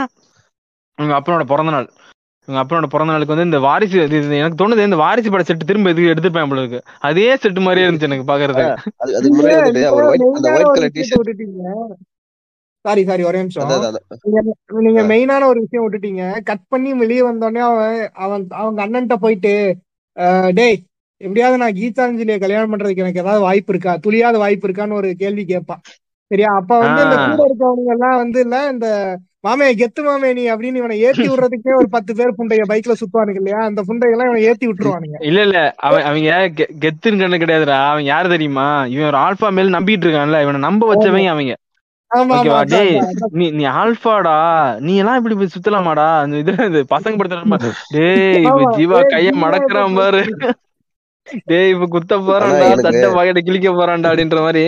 உங்க 0.97 1.13
அப்பனோட 1.15 1.43
பிறந்த 1.43 1.71
நாள் 1.71 1.87
உங்க 2.47 2.59
அப்பனோட 2.59 2.85
பிறந்த 2.85 3.05
நாளுக்கு 3.05 3.33
வந்து 3.33 3.43
இந்த 3.43 3.59
வாரிசு 3.59 3.97
எனக்கு 4.35 4.59
தோணுது 4.59 4.83
இந்த 4.83 4.95
வாரிசு 4.95 5.31
பட 5.31 5.43
செட்டு 5.43 5.65
திரும்ப 5.65 5.89
எதுக்கு 5.89 6.11
எடுத்துப்பேன் 6.11 6.49
போல 6.49 6.61
இருக்கு. 6.61 6.79
அதே 7.01 7.35
செட்டு 7.35 7.59
மாதிரியே 7.59 7.87
இருந்துச்சு 7.87 8.07
எனக்கு 8.09 8.27
விட்டுட்டீங்க. 11.15 11.63
சாரி 12.85 13.03
சாரி 13.03 13.23
ஒரே 13.23 13.37
நிமிஷம். 13.37 13.69
நீங்க- 14.79 15.05
மெயினான 15.05 15.45
ஒரு 15.45 15.59
விஷயம் 15.59 15.85
விட்டுட்டீங்க. 15.85 16.23
கட் 16.43 16.67
பண்ணி 16.67 16.93
வெளியே 16.93 17.21
வந்தோடனே 17.21 17.63
அவன் 17.65 17.95
அவன் 18.17 18.43
அவங்க 18.55 18.81
அண்ணன்ட்ட 18.85 19.15
போயிட்டு 19.15 19.53
"அஹ், 20.17 20.51
டேய் 20.53 20.77
எப்படியாவது 21.21 21.57
நான் 21.57 21.73
கீதாஞ்சலியை 21.73 22.39
கல்யாணம் 22.39 22.71
பண்றதுக்கு 22.71 22.97
எனக்கு 22.97 23.19
ஏதாவது 23.19 23.41
வாய்ப்பு 23.41 23.73
இருக்கா? 23.73 23.99
துளியாவது 24.03 24.37
வாய்ப்பு 24.37 24.67
இருக்கான்னு 24.67 24.93
ஒரு 24.93 25.13
கேள்வி 25.15 25.45
கேட்பான். 25.45 25.81
சரியா? 26.31 26.47
அப்ப 26.55 26.79
வந்து 26.79 27.01
இந்த. 27.03 27.15
கூட 27.31 27.43
இருக்கவங்க 27.47 27.91
எல்லாம் 27.91 28.15
வந்து 28.15 28.39
இல்ல 28.39 28.69
இந்த 28.71 28.87
மாமே 29.45 29.67
கெத்து 29.75 30.01
மாமே 30.01 30.33
நீ 30.33 30.51
அப்படின்னு 30.51 30.75
இவனை 30.75 30.99
ஏத்தி 30.99 31.29
விடுறதுக்கே 31.29 31.75
ஒரு 31.77 31.89
பத்து 31.89 32.15
பேர் 32.15 32.35
புண்டைய 32.37 32.61
பைக்ல 32.69 32.93
சுத்துவானுங்க 32.93 33.35
இல்லையா? 33.35 33.57
அந்த 33.57 33.83
புண்டையெல்லாம் 33.87 34.25
இவனை 34.25 34.43
ஏத்தி 34.43 34.67
விட்டுருவானுங்க. 34.67 35.17
இல்ல 35.19 35.41
இல்ல. 35.41 35.73
அவன் 35.77 36.03
அவங்க 36.03 36.51
கெ- 36.55 36.69
கெத்துன்னு 36.79 37.21
கண்ணு 37.21 37.39
கிடையாதுடா. 37.39 37.87
அவன் 37.89 38.03
யாரு 38.03 38.29
தெரியுமா? 38.29 38.85
இவன் 38.85 39.05
ஒரு 39.05 39.17
ஆல்பா 39.17 39.51
மேல் 39.51 39.73
நம்பிட்டு 39.73 40.05
இருக்கான்ல 40.07 40.41
இவனை 40.41 40.59
நம்ப 40.59 40.95
வச்சவங்க 40.95 41.27
அவங்க. 41.27 41.55
நீ 43.31 43.51
நீ 43.51 43.65
ஆல்பாடா 43.65 44.35
நீ 44.79 44.95
எல்லாம் 44.95 45.17
இப்படி 45.17 45.35
போய் 45.35 45.47
சுத்தலாமாடா? 45.55 46.19
அந்த 46.19 46.37
இது 46.37 46.51
இது 46.51 46.85
பசங்க 46.89 47.17
படுத்துற 47.17 47.73
டேய் 47.89 48.43
இப்ப 48.43 48.77
ஜீவா 48.77 48.99
கைய 49.07 49.31
மடக்குறான் 49.43 49.95
பாரு. 49.95 50.21
டேய் 51.45 51.69
இப்ப 51.69 51.85
குத்த 51.85 52.17
போறான்டா. 52.17 52.75
சட்டை 52.75 53.09
பாக்கெட்ட 53.09 53.41
கிழிக்க 53.45 53.71
போறான்டா 53.71 54.09
அப்படின்ற 54.11 54.39
மாதிரி. 54.39 54.65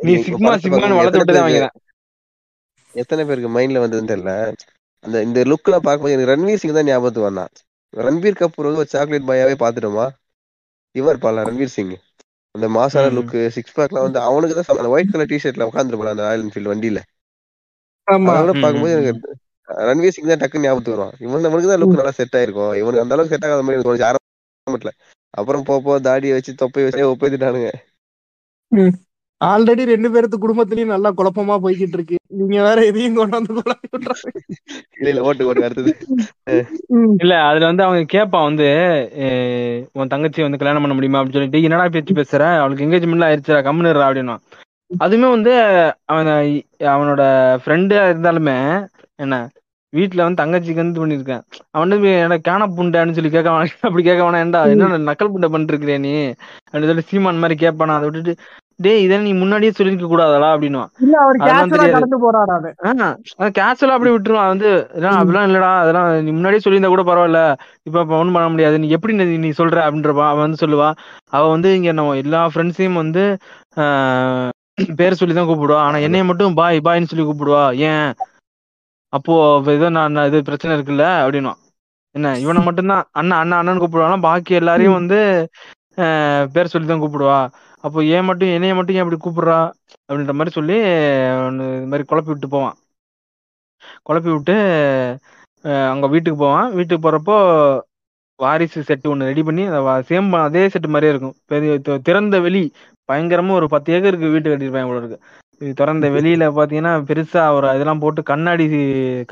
நீ 0.00 0.14
சிக்மா 0.14 0.52
சிக்மான்னு 0.62 0.96
வளர்த்து 0.96 1.18
விட்டுதான் 1.18 1.46
வாங்கிறேன் 1.46 1.74
எத்தனை 2.94 3.22
பேருக்கு 3.24 3.50
மைண்ட்ல 3.56 3.82
வந்ததுன்னு 3.84 4.12
தெரியல. 4.12 4.32
அந்த 5.04 5.16
இந்த 5.26 5.40
லுக்ல 5.50 5.76
பார்க்கும்போது 5.86 6.14
எனக்கு 6.16 6.32
ரன்வீர் 6.32 6.60
சிங் 6.62 6.76
தான் 6.78 6.88
ஞாபகத்துக்கு 6.88 7.28
வந்தான். 7.28 7.52
ரன்பீர் 7.94 8.38
கபூர் 8.40 8.68
வந்து 8.68 8.82
ஒரு 8.82 8.92
சாக்லேட் 8.94 9.28
பாயாவே 9.30 9.54
பாத்துட்டோமா 9.62 10.06
இவர் 10.94 11.12
இருப்பான்ல 11.14 11.44
ரன்வீர் 11.48 11.74
சிங். 11.74 11.94
அந்த 12.54 12.66
மாசான. 12.76 13.10
லுக் 13.16 13.34
சிக்ஸ் 13.56 13.76
பேக்ல 13.76 14.02
வந்து 14.06 14.18
அவனுக்கு 14.28 14.56
தான் 14.58 14.80
அந்த 14.82 14.92
ஒயிட் 14.94 15.12
கலர் 15.14 15.30
டிஷர்ட்ல 15.32 15.68
உட்காந்துருப்பான் 15.70 16.14
அந்த 16.14 16.26
ராயல் 16.26 16.44
என்ஃபீல்ட் 16.44 16.72
வண்டியில. 16.72 17.00
அதோட 18.30 18.52
பார்க்கும்போது 18.62 18.94
எனக்கு 18.96 19.12
ரன்வீர் 19.88 20.14
சிங் 20.14 20.30
தான் 20.30 20.42
டக்குன்னு 20.42 20.66
ஞாபகத்துக்கு 20.66 20.96
வருவான். 20.96 21.16
இவன் 21.24 21.48
அவனுக்கு 21.50 21.70
தான் 21.72 21.80
லுக் 21.82 21.98
நல்லா 22.00 22.14
செட் 22.18 22.36
ஆயிருக்கும். 22.38 22.72
இவனுக்கு 22.80 23.04
அந்த 23.04 23.14
அளவுக்கு 23.16 23.34
செட் 23.34 23.46
ஆகாத 23.48 23.64
மாதிரி 23.66 23.84
தோணுச்சு. 23.86 24.06
ஆரம்பத்துல 24.10 24.92
அப்புறம் 25.34 25.66
போக 25.68 25.98
தாடியை 26.08 26.34
வச்சு 26.36 26.52
தொப்பை 26.62 26.84
வச்சு 26.86 27.10
ஒப்பேத்திட்டானுங்க. 27.12 27.70
ஆல்ரெடி 29.42 29.82
ரெண்டு 29.84 30.08
பேர்த்து 30.08 30.36
குடும்பத்திலயும் 30.38 30.92
நல்லா 30.94 31.10
குழப்பமா 31.10 31.54
போய்கிட்டு 31.62 31.96
இருக்கு. 31.98 32.16
நீங்க 32.38 32.58
வேற 32.62 32.78
எதையும் 32.90 33.16
கொண்டு 33.16 33.36
வந்து. 33.38 33.54
இல்ல 34.98 35.08
இல்ல 35.12 35.22
ஓட்டு 35.22 35.46
ஓட்டு 35.48 35.64
அடுத்தது. 35.66 35.92
இல்ல 37.22 37.34
அதுல 37.48 37.70
வந்து 37.70 37.86
அவங்க 37.86 38.02
கேட்பான் 38.14 38.48
வந்து 38.48 38.68
உன் 39.94 40.12
தங்கச்சி 40.14 40.46
வந்து 40.46 40.60
கல்யாணம் 40.60 40.84
பண்ண 40.84 40.96
முடியுமா? 40.96 41.20
அப்படின்னு 41.20 41.38
சொல்லிட்டு 41.38 41.64
என்னடா 41.66 41.86
பேச்சு 41.96 42.18
பேசுற? 42.20 42.42
அவளுக்கு 42.60 42.86
எங்கேஜ்மெண்ட்ல 42.86 43.30
ஆயிடுச்சுடா 43.30 43.62
கம்முனுறா 43.68 44.06
அப்படின்னா. 44.08 44.36
அதுவுமே 44.90 45.28
வந்து 45.30 45.52
அவன் 46.12 46.30
அவனோட 46.92 47.22
ஃப்ரெண்டா 47.62 48.00
இருந்தாலுமே 48.08 48.56
என்ன 49.18 49.36
வீட்டுல 49.92 50.24
வந்து 50.24 50.40
தங்கச்சிக்கு 50.40 50.82
வந்து 50.82 51.00
பண்ணிருக்கேன் 51.00 51.42
அவன் 51.72 51.82
வந்து 51.86 52.10
என்ன 52.24 52.36
கேன 52.46 52.68
புண்டான்னு 52.76 53.16
சொல்லி 53.16 53.30
கேட்க 53.30 53.50
அப்படி 53.82 54.02
கேட்க 54.02 54.28
ஏன்டா 54.38 54.60
என்ன 54.74 54.98
நக்கல் 55.08 55.32
புண்டை 55.34 55.48
பண்ணிருக்கிறியா 55.54 55.98
நீ? 56.00 56.12
அப்படின்னு 56.66 56.90
சொல்லி 56.90 57.04
சீமான் 57.10 57.42
மாதிரி 57.42 57.56
கேட்பானா 57.64 57.96
அதை 57.98 58.06
விட்டுட்டு 58.08 58.34
டேய் 58.80 59.02
இதை 59.02 59.16
நீ 59.20 59.32
முன்னாடியே 59.40 59.72
சொல்லிருக்க 59.72 60.06
கூடாதா 60.06 60.28
அதெல்லாம் 60.28 60.54
கேஷுவலா 63.58 63.96
அப்படி 63.96 64.12
விட்டுருவான். 64.12 64.50
வந்து 64.52 64.68
அப்படிலாம் 65.12 65.46
இல்லடா 65.48 65.70
அதெல்லாம் 65.82 66.08
நீ 66.24 66.30
முன்னாடியே 66.30 66.62
சொல்லியிருந்தா 66.62 66.92
கூட 66.92 67.04
பரவாயில்ல. 67.04 67.40
இப்ப 67.86 68.18
ஒண்ணும் 68.20 68.36
பண்ண 68.36 68.48
முடியாது. 68.48 68.78
நீ 68.82 68.88
எப்படி 68.96 69.14
நீ 69.44 69.50
சொல்ற? 69.60 69.78
அப்படின்றப்பா 69.86 70.26
அவன் 70.30 70.46
வந்து 70.46 70.62
சொல்லுவா. 70.64 70.88
அவ 71.32 71.44
வந்து 71.50 71.70
இங்க 71.78 71.92
நம்ம 71.92 72.16
எல்லா 72.22 72.42
ஃப்ரெண்ட்ஸையும் 72.52 73.00
வந்து 73.02 73.24
ஆஹ், 73.76 74.50
பேர் 74.96 75.18
சொல்லி 75.18 75.34
தான் 75.34 75.48
கூப்பிடுவா. 75.48 75.80
ஆனா 75.86 75.98
என்னைய 76.06 76.24
மட்டும் 76.28 76.56
பாய் 76.58 76.84
பாய்ன்னு 76.86 77.10
சொல்லி 77.10 77.26
கூப்பிடுவா. 77.26 77.62
ஏன்? 77.88 78.08
அப்போ 79.12 79.34
ஏதோ 79.72 79.88
நான் 79.96 80.26
இது 80.28 80.38
பிரச்சனை 80.44 80.72
இருக்குல்ல? 80.76 81.06
அப்படின்னுவான். 81.22 81.60
என்ன 82.14 82.32
இவனை 82.38 82.60
மட்டும்தான் 82.64 83.04
அண்ணா 83.20 83.34
அண்ணா 83.42 83.58
அண்ணன் 83.60 83.82
கூப்பிடுவானா? 83.82 84.18
பாக்கி 84.26 84.52
எல்லாரையும் 84.54 84.98
வந்து 85.00 85.18
ஆஹ், 85.98 86.44
பேர் 86.52 86.70
சொல்லி 86.72 86.86
தான் 86.86 87.02
கூப்பிடுவா. 87.02 87.38
அப்போ 87.84 87.98
ஏன் 88.12 88.24
மட்டும் 88.24 88.52
என்னைய 88.52 88.74
மட்டும் 88.74 88.96
ஏன் 88.96 89.04
அப்படி 89.04 89.18
கூப்பிடுறா? 89.20 89.58
அப்படின்ற 90.02 90.32
மாதிரி 90.32 90.52
சொல்லி 90.56 90.76
இது 91.72 91.88
மாதிரி 91.90 92.04
குழப்பி 92.10 92.30
விட்டு 92.32 92.48
போவான். 92.48 92.76
குழப்பி 94.04 94.30
விட்டு 94.34 94.54
அஹ், 95.64 95.88
அங்க 95.92 96.06
வீட்டுக்கு 96.08 96.38
போவான். 96.38 96.68
வீட்டுக்கு 96.78 97.04
போறப்போ 97.04 97.34
வாரிசு 98.38 98.80
செட்டு 98.82 99.06
ஒன்று 99.08 99.28
ரெடி 99.30 99.42
பண்ணி 99.42 99.64
சேம் 100.08 100.28
அதே 100.40 100.62
செட்டு 100.72 100.88
மாதிரியே 100.88 101.12
இருக்கும். 101.14 101.36
பெரிய 101.46 101.72
திறந்த 102.08 102.36
வெளி. 102.40 102.62
பயங்கரமா 103.08 103.52
ஒரு 103.52 103.66
பத்து 103.68 103.92
ஏக்கருக்கு 103.94 104.32
வீட்டு 104.34 104.50
கட்டியிருப்பாங்க 104.50 104.88
இவ்வளோ 104.88 105.00
இருக்கு. 105.02 105.18
திறந்த 105.80 106.06
வெளியில 106.14 106.44
பாத்தீங்கன்னா 106.56 106.92
பெருசா 107.08 107.42
ஒரு 107.56 107.66
இதெல்லாம் 107.76 108.02
போட்டு 108.04 108.20
கண்ணாடி 108.30 108.64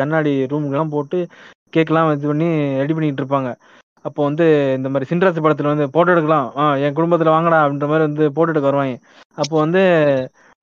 கண்ணாடி 0.00 0.32
ரூம்லாம் 0.52 0.92
போட்டு 0.94 1.18
கேக்லாம் 1.72 2.10
இது 2.14 2.26
பண்ணி 2.26 2.48
ரெடி 2.80 2.94
பண்ணிட்டு 2.94 3.22
இருப்பாங்க. 3.22 3.50
அப்போ 4.06 4.20
வந்து 4.28 4.46
இந்த 4.76 4.88
மாதிரி 4.92 5.08
சின்ராசு 5.10 5.40
படத்துல 5.44 5.70
வந்து 5.72 5.86
போட்டோ 5.94 6.12
எடுக்கலாம். 6.12 6.48
ஆ 6.56 6.64
என் 6.84 6.96
குடும்பத்துல 6.96 7.32
வாங்கடா 7.34 7.58
அப்படின்ற 7.64 7.86
மாதிரி 7.90 8.06
வந்து 8.08 8.24
போட்டோ 8.36 8.52
எடுக்க 8.52 8.68
வருவாங்க. 8.70 8.96
அப்போ 9.40 9.56
வந்து 9.64 9.82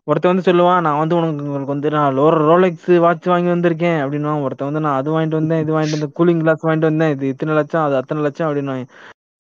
ஒருத்தன் 0.08 0.34
வந்து 0.34 0.48
சொல்லுவான் 0.50 0.82
நான் 0.82 1.00
வந்து 1.02 1.16
உனக்கு 1.16 1.46
உங்களுக்கு 1.46 1.74
வந்து 1.74 1.90
நான் 1.96 2.18
லோர 2.18 2.36
ரோலெக்ஸ் 2.50 2.92
வாட்ச் 3.06 3.28
வாங்கி 3.32 3.50
வந்திருக்கேன் 3.50 3.98
அப்படின்னுவான் 4.04 4.44
ஒருத்தன் 4.46 4.70
வந்து 4.70 4.84
நான் 4.86 4.98
அது 5.00 5.10
வாங்கிட்டு 5.16 5.40
வந்தேன் 5.40 5.62
இது 5.64 5.72
வாங்கிட்டு 5.78 5.96
வந்தேன் 5.96 6.16
கூலிங் 6.20 6.42
கிளாஸ் 6.44 6.66
வாங்கிட்டு 6.68 6.90
வந்தேன் 6.92 7.14
இது 7.16 7.28
இத்தனை 7.28 7.56
லட்சம் 7.56 7.86
அது 7.88 7.96
அத்தனை 8.02 8.24
லட்சம் 8.24 8.48
அப்படின்னுவாங்க. 8.48 8.86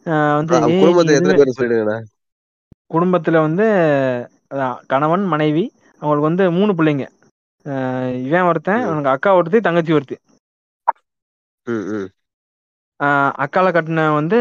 ஆஹ் 0.05 0.35
வந்து 0.39 0.53
குடும்பத்துல 2.91 3.37
வந்து 3.45 3.65
கணவன் 4.91 5.25
மனைவி 5.33 5.63
அவங்களுக்கு 6.01 6.29
வந்து 6.29 6.45
மூணு 6.57 6.71
பிள்ளைங்க. 6.77 7.05
இவன் 8.27 8.47
ஒருத்தன். 8.49 8.83
அவனுக்கு 8.87 9.13
அக்கா 9.15 9.35
ஒருத்தி 9.39 9.59
தங்கச்சி 9.67 9.93
ஒருத்தி. 9.93 10.17
அக்கால 13.39 13.67
கட்டின 13.71 14.05
வந்து 14.13 14.37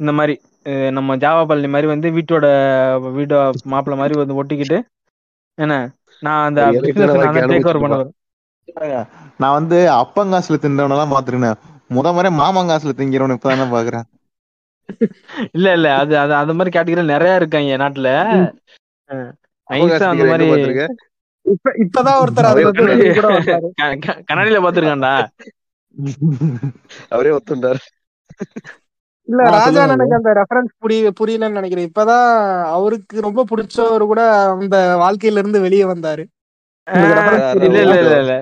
இந்த 0.00 0.12
மாதிரி 0.12 0.34
நம்ம 0.90 1.16
ஜாவா 1.16 1.42
பள்ளி 1.46 1.68
மாதிரி 1.68 1.86
வந்து 1.86 2.08
வீட்டோட 2.12 2.46
வீடோ 3.16 3.38
மாப்பிள்ளை 3.64 3.98
மாதிரி 3.98 4.16
வந்து 4.18 4.38
ஒட்டிக்கிட்டு 4.40 4.78
என்ன 5.58 5.74
நான் 6.22 6.44
அந்த 6.48 6.60
டேக் 6.82 7.68
ஓவர். 7.68 7.82
பண்ணுவேன். 7.84 8.12
நான் 9.40 9.56
வந்து 9.58 9.78
அப்பங்காசுல 9.96 10.58
தின்றவனெல்லாம் 10.60 11.14
பாத்துருக்கேன் 11.14 11.60
முத 11.90 12.12
முறை 12.14 12.30
மாமங்காசுல 12.38 12.94
திங்கிறவன் 12.94 13.36
இப்பதானே 13.36 13.66
பாக்குறேன் 13.72 14.06
இல்ல 15.52 15.68
இல்ல 15.72 15.88
அது 15.96 16.14
அது 16.18 16.32
அந்த 16.34 16.52
மாதிரி 16.52 16.72
கேட்டகரி 16.76 17.04
நிறைய 17.10 17.40
இருக்காங்க 17.40 17.76
நாட்டுல. 17.82 18.08
அந்த 20.06 20.24
மாதிரி 20.24 20.46
இப்பதான் 21.84 22.20
ஒருத்தர் 22.20 22.48
கண்ணாடியில 24.28 24.60
பாத்துருக்கான்டா 24.64 25.14
அவரே 27.10 27.32
ஒத்துண்டாரு. 27.36 27.80
இல்ல 29.28 29.42
ராஜா 29.56 29.80
எனக்கு 29.88 30.16
அந்த 30.18 30.30
ரெஃபரன்ஸ் 30.38 30.72
புரிய 30.82 31.10
புரியலன்னு 31.18 31.58
நினைக்கிறேன். 31.58 31.88
இப்பதான் 31.90 32.26
அவருக்கு 32.72 33.26
ரொம்ப 33.26 33.44
பிடிச்சவர் 33.50 34.04
கூட 34.06 34.22
அந்த 34.54 34.76
வாழ்க்கையில 35.02 35.42
இருந்து 35.42 35.64
வெளியே 35.66 35.84
வந்தாரு. 35.92 36.24
இல்ல? 37.66 37.78
இல்ல 37.84 37.96
இல்ல. 37.96 38.16
இல்ல. 38.22 38.34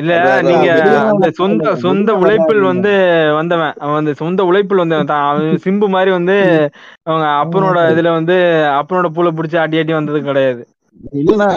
இல்ல 0.00 0.12
நீங்க 0.46 0.66
அந்த 1.04 1.26
வந்தா 1.30 1.30
சொந்த. 1.38 1.64
சொந்த 1.84 2.10
உழைப்பில் 2.20 2.62
வந்தா 2.62 2.72
வந்து 2.72 2.92
வந்தவன். 3.38 3.74
அவன் 3.76 3.98
வந்து 3.98 4.12
சொந்த 4.20 4.40
உழைப்பில் 4.48 4.82
வந்தவன் 4.82 5.10
தான் 5.10 5.24
அவன் 5.26 5.46
சிம்பு 5.66 5.86
மாதிரி 5.94 6.10
வந்து 6.10 6.36
அவங்க 7.06 7.26
அப்பனோட 7.42 7.78
இதுல 7.92 8.12
வந்து 8.18 8.36
அப்பனோட 8.78 9.08
பூல 9.16 9.30
புடிச்சு 9.32 9.60
ஆட்டி 9.62 9.80
ஆட்டி 9.80 9.94
வந்தது 9.98 10.20
கிடையாது. 10.22 10.62
இல்லண்ணா. 11.18 11.50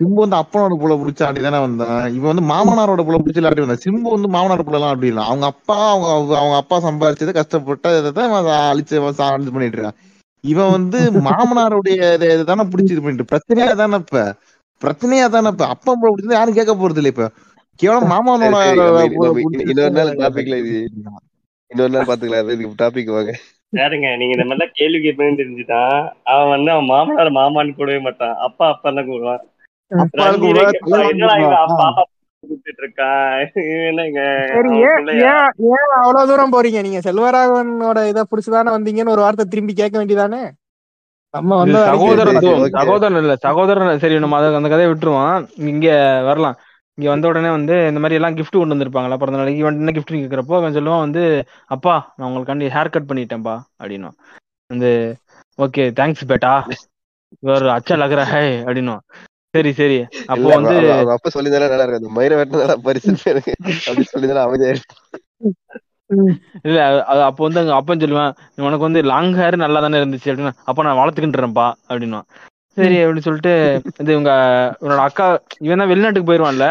சிம்பு 0.00 0.14
வந்து 0.14 0.36
அப்பனோட 0.36 0.74
புள்ள 0.74 0.94
பிடிச்ச 0.94 1.24
ஆடி 1.24 1.40
தானே 1.40 1.58
வந்தான். 1.58 1.92
இவன் 2.08 2.30
வந்து 2.30 2.44
மாமனாரோட 2.46 3.02
புள்ள 3.02 3.18
பிடிச்சி 3.18 3.46
ஆடி 3.46 3.60
வந்தான். 3.60 3.82
சிம்பு 3.84 4.08
வந்து 4.10 4.28
மாமனார் 4.28 4.64
புள்ள 4.64 4.74
எல்லாம் 4.74 4.90
அப்படி 4.90 5.06
இல்லை. 5.06 5.24
அவங்க 5.24 5.46
அப்பா 5.46 5.90
அவங்க 5.90 6.08
அவங்க- 6.10 6.36
அவங்க 6.36 6.56
அப்பா 6.56 6.76
சம்பாரிச்சது 6.80 7.32
கஷ்டப்பட்டு 7.32 7.98
இதை 7.98 8.12
தான் 8.12 8.28
இவன் 8.30 8.50
அழிச்சு 8.66 8.94
இவன் 8.94 9.16
சா- 9.18 9.40
இது 9.40 9.52
பண்ணிட்டு 9.52 9.78
இருக்கான். 9.78 9.98
இவன் 10.44 10.70
வந்து 10.70 10.98
மாமனாருடைய 11.26 12.14
இதை 12.14 12.28
இதுதானே 12.32 12.62
பிடிச்சி 12.64 12.92
இது 12.92 13.02
பண்ணிட்டு 13.02 13.30
பிரச்சனையா 13.30 13.74
தானே 13.74 13.96
இப்ப? 13.96 14.20
பிரச்சனையா 14.82 15.28
தானே 15.28 15.48
இப்ப? 15.48 15.66
அப்பா 15.66 15.92
புள்ள 15.92 16.12
பிடிச்சது 16.12 16.32
யாரும் 16.32 16.54
கேட்க 16.54 16.74
போறது 16.74 16.96
இல்லை 16.96 17.10
இப்ப. 17.10 17.26
கேவலம் 17.80 18.10
மாமனோட 18.10 18.44
இன்னொரு 19.64 19.90
நாள் 19.90 20.12
டாபிக்ல 20.18 20.56
இது. 20.62 20.76
இன்னொரு 21.70 21.90
நாள் 21.90 22.06
பாத்துக்கலாம் 22.06 22.44
இதுக்கு 22.46 22.80
டாபிக் 22.84 23.10
வாங்க. 23.10 23.32
யாருங்க 23.72 24.16
நீங்க 24.16 24.34
இந்த 24.36 24.44
மாதிரிலாம் 24.44 24.74
கேள்வி 24.74 24.98
கேட்பேன்னு 24.98 25.40
தெரிஞ்சுட்டான் 25.40 25.96
அவன் 26.24 26.48
வந்து 26.48 26.70
அவன் 26.70 26.84
மாமனார் 26.86 27.30
மாமான்னு 27.32 27.74
கூடவே 27.74 27.98
மாட்டான். 28.00 28.36
அப்பா 28.38 28.68
அப்பா 28.68 28.90
தான் 28.90 29.08
கூடுவான் 29.08 29.42
அவ்வளவு 36.02 36.28
தூரம் 36.30 36.54
போறீங்க? 36.54 36.78
நீங்க 36.86 37.00
செல்வராகவனோட 37.06 37.98
இதை 38.10 38.22
புடிச்சுதானே 38.30 38.70
வந்தீங்கன்னு 38.76 39.14
ஒரு 39.14 39.24
வார்த்தை 39.24 39.44
திரும்பி 39.52 39.74
கேட்க 39.80 39.94
வேண்டியதானே? 40.00 40.40
நம்ம 41.34 41.56
வந்து 41.62 41.78
சகோதரத்துவம். 41.90 42.64
சகோதரன் 42.78 43.20
இல்ல 43.22 43.34
சகோதரன் 43.46 44.00
சரி 44.04 44.18
நம்ம 44.24 44.38
அதை 44.38 44.48
அந்த 44.60 44.70
கதையை 44.72 44.88
விட்டுருவோம். 44.92 45.46
இங்க 45.72 45.86
வரலாம். 46.28 46.56
இங்க 46.98 47.08
வந்த 47.12 47.28
உடனே 47.30 47.50
வந்து 47.56 47.74
இந்த 47.88 48.00
மாதிரி 48.02 48.18
எல்லாம் 48.18 48.36
gift 48.36 48.54
கொண்டு 48.58 48.74
வந்திருப்பாங்களா 48.74 49.16
பிறந்த 49.22 49.38
நாளைக்கு 49.40 49.62
இவன் 49.62 49.80
என்ன 49.80 49.92
gift 49.96 50.12
கேக்குறப்போ 50.12 50.54
அவன் 50.58 50.76
சொல்லுவான் 50.76 51.04
வந்து 51.06 51.22
அப்பா 51.74 51.94
நான் 52.16 52.28
உங்களுக்காண்டி 52.28 52.68
ஹேர் 52.76 52.92
கட் 52.94 53.08
பண்ணிட்டேன்ப்பா 53.10 53.56
அப்படின்னு 53.80 54.10
வந்து 54.70 54.90
ஓகே 55.58 55.84
தேங்க்ஸ் 55.98 56.28
பேட்டா. 56.30 56.52
இவர் 57.44 57.66
அச்சா 57.76 57.94
லகுற 58.02 58.22
ஹே 58.32 58.42
அப்படின்னுவான். 58.66 59.04
சரி 59.56 59.70
சரி. 59.74 59.98
அப்போ 60.32 60.48
வந்து 60.54 60.74
அப்பா 61.14 61.28
சொல்லியிருந்தாலும் 61.34 61.72
நல்லா 61.72 61.86
இருக்காது 61.86 62.16
மயிரை 62.16 62.36
வெட்டினதால 62.38 62.76
பரிசு 62.86 63.12
அப்படி 63.84 64.06
சொல்லியிருந்தாலும் 64.06 64.48
அமைதியா 64.48 64.72
ம். 66.10 66.34
இல்ல 66.66 66.76
அது 67.04 67.20
அப்போ 67.28 67.42
வந்து 67.46 67.60
அங்க 67.62 67.72
அப்பன் 67.76 68.02
சொல்லுவேன் 68.02 68.32
உனக்கு 68.66 68.84
வந்து 68.84 69.00
லாங் 69.08 69.32
ஹேர் 69.38 69.56
நல்லா 69.62 69.80
தானே 69.80 70.00
இருந்துச்சு 70.00 70.30
அப்படின்னா 70.32 70.52
அப்ப 70.64 70.84
நான் 70.86 71.00
வளர்த்துக்கிட்டுறேன்ப்பா 71.00 71.66
அப்படின்னா. 71.88 72.20
சரி 72.76 72.96
அப்படின்னு 73.00 73.26
சொல்லிட்டு 73.26 73.52
இது 74.00 74.10
இவங்க 74.12 74.32
இவனோட 74.80 75.00
அக்கா 75.06 75.26
இவன் 75.60 75.82
தான் 75.82 75.90
வெளிநாட்டுக்கு 75.92 76.28
போயிருவான்ல? 76.28 76.66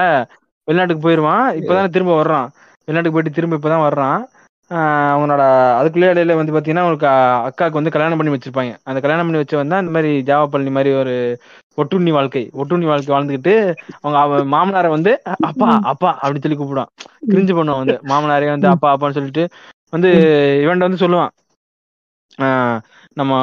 வெளிநாட்டுக்கு 0.67 1.05
போயிருவான் 1.05 1.45
இப்பதானே 1.59 1.89
திரும்ப 1.95 2.13
வர்றான். 2.19 2.47
வெளிநாட்டுக்கு 2.87 3.17
போயிட்டு 3.17 3.37
திரும்ப 3.37 3.59
இப்பதான் 3.59 3.85
வர்றான். 3.85 4.19
ஆஹ் 4.71 5.11
அவனோட 5.15 5.43
அதுக்குள்ளே 5.79 6.11
இடையில 6.11 6.35
வந்து 6.37 6.53
பாத்தீங்கன்னா 6.53 6.85
அவனுக்கு 6.85 7.07
அக்காவுக்கு 7.47 7.79
வந்து 7.79 7.93
கல்யாணம் 7.95 8.19
பண்ணி 8.19 8.33
வச்சிருப்பாங்க. 8.33 8.73
அந்த 8.85 8.99
கல்யாணம் 9.03 9.27
பண்ணி 9.27 9.41
வச்சு 9.41 9.57
வந்தா 9.57 9.79
இந்த 9.83 9.93
மாதிரி 9.95 10.11
ஜாவா 10.29 10.45
பள்ளி 10.53 10.71
மாதிரி 10.71 10.91
ஒரு 11.01 11.13
ஒட்டுண்ணி 11.77 12.11
வாழ்க்கை 12.11 12.49
ஒட்டுண்ணி 12.53 12.85
வாழ்க்கை 12.85 13.11
வாழ்ந்துகிட்டு 13.15 13.53
அவங்க 14.01 14.17
அவன் 14.19 14.51
மாமனாரை 14.51 14.89
வந்து 14.89 15.21
அப்பா 15.41 15.79
அப்பா 15.83 16.19
அப்படின்னு 16.23 16.41
சொல்லி 16.41 16.57
கூப்பிடுவான். 16.57 16.91
கிரிஞ்சு 17.29 17.55
பண்ணுவான் 17.57 17.83
வந்து. 17.83 17.99
மாமனாரே 18.03 18.49
வந்து 18.49 18.67
அப்பா 18.67 18.95
அப்பான்னு 18.95 19.17
சொல்லிட்டு 19.17 19.43
வந்து 19.89 20.09
இவன்ட்ட 20.65 20.85
வந்து 20.87 21.07
சொல்லுவான். 21.07 21.29
ஆஹ் 22.41 22.79
நம்ம 23.13 23.33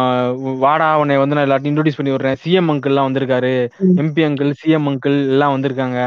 வாடா 0.62 0.98
உன்னை 0.98 1.16
வந்து 1.16 1.34
நான் 1.34 1.48
எல்லாத்தையும் 1.48 1.64
இன்ட்ரோடியூஸ் 1.64 1.98
பண்ணி 1.98 2.12
விடுறேன். 2.14 2.36
சிஎம் 2.44 2.70
அங்கிள்லாம் 2.72 3.06
வந்திருக்காரு. 3.08 3.52
எம்பி 3.96 4.22
அங்கிள் 4.28 4.52
சிஎம் 4.64 4.88
அங்கிள் 4.90 5.18
எல்லாம் 5.28 5.54
வந்திருக்காங்க. 5.56 5.98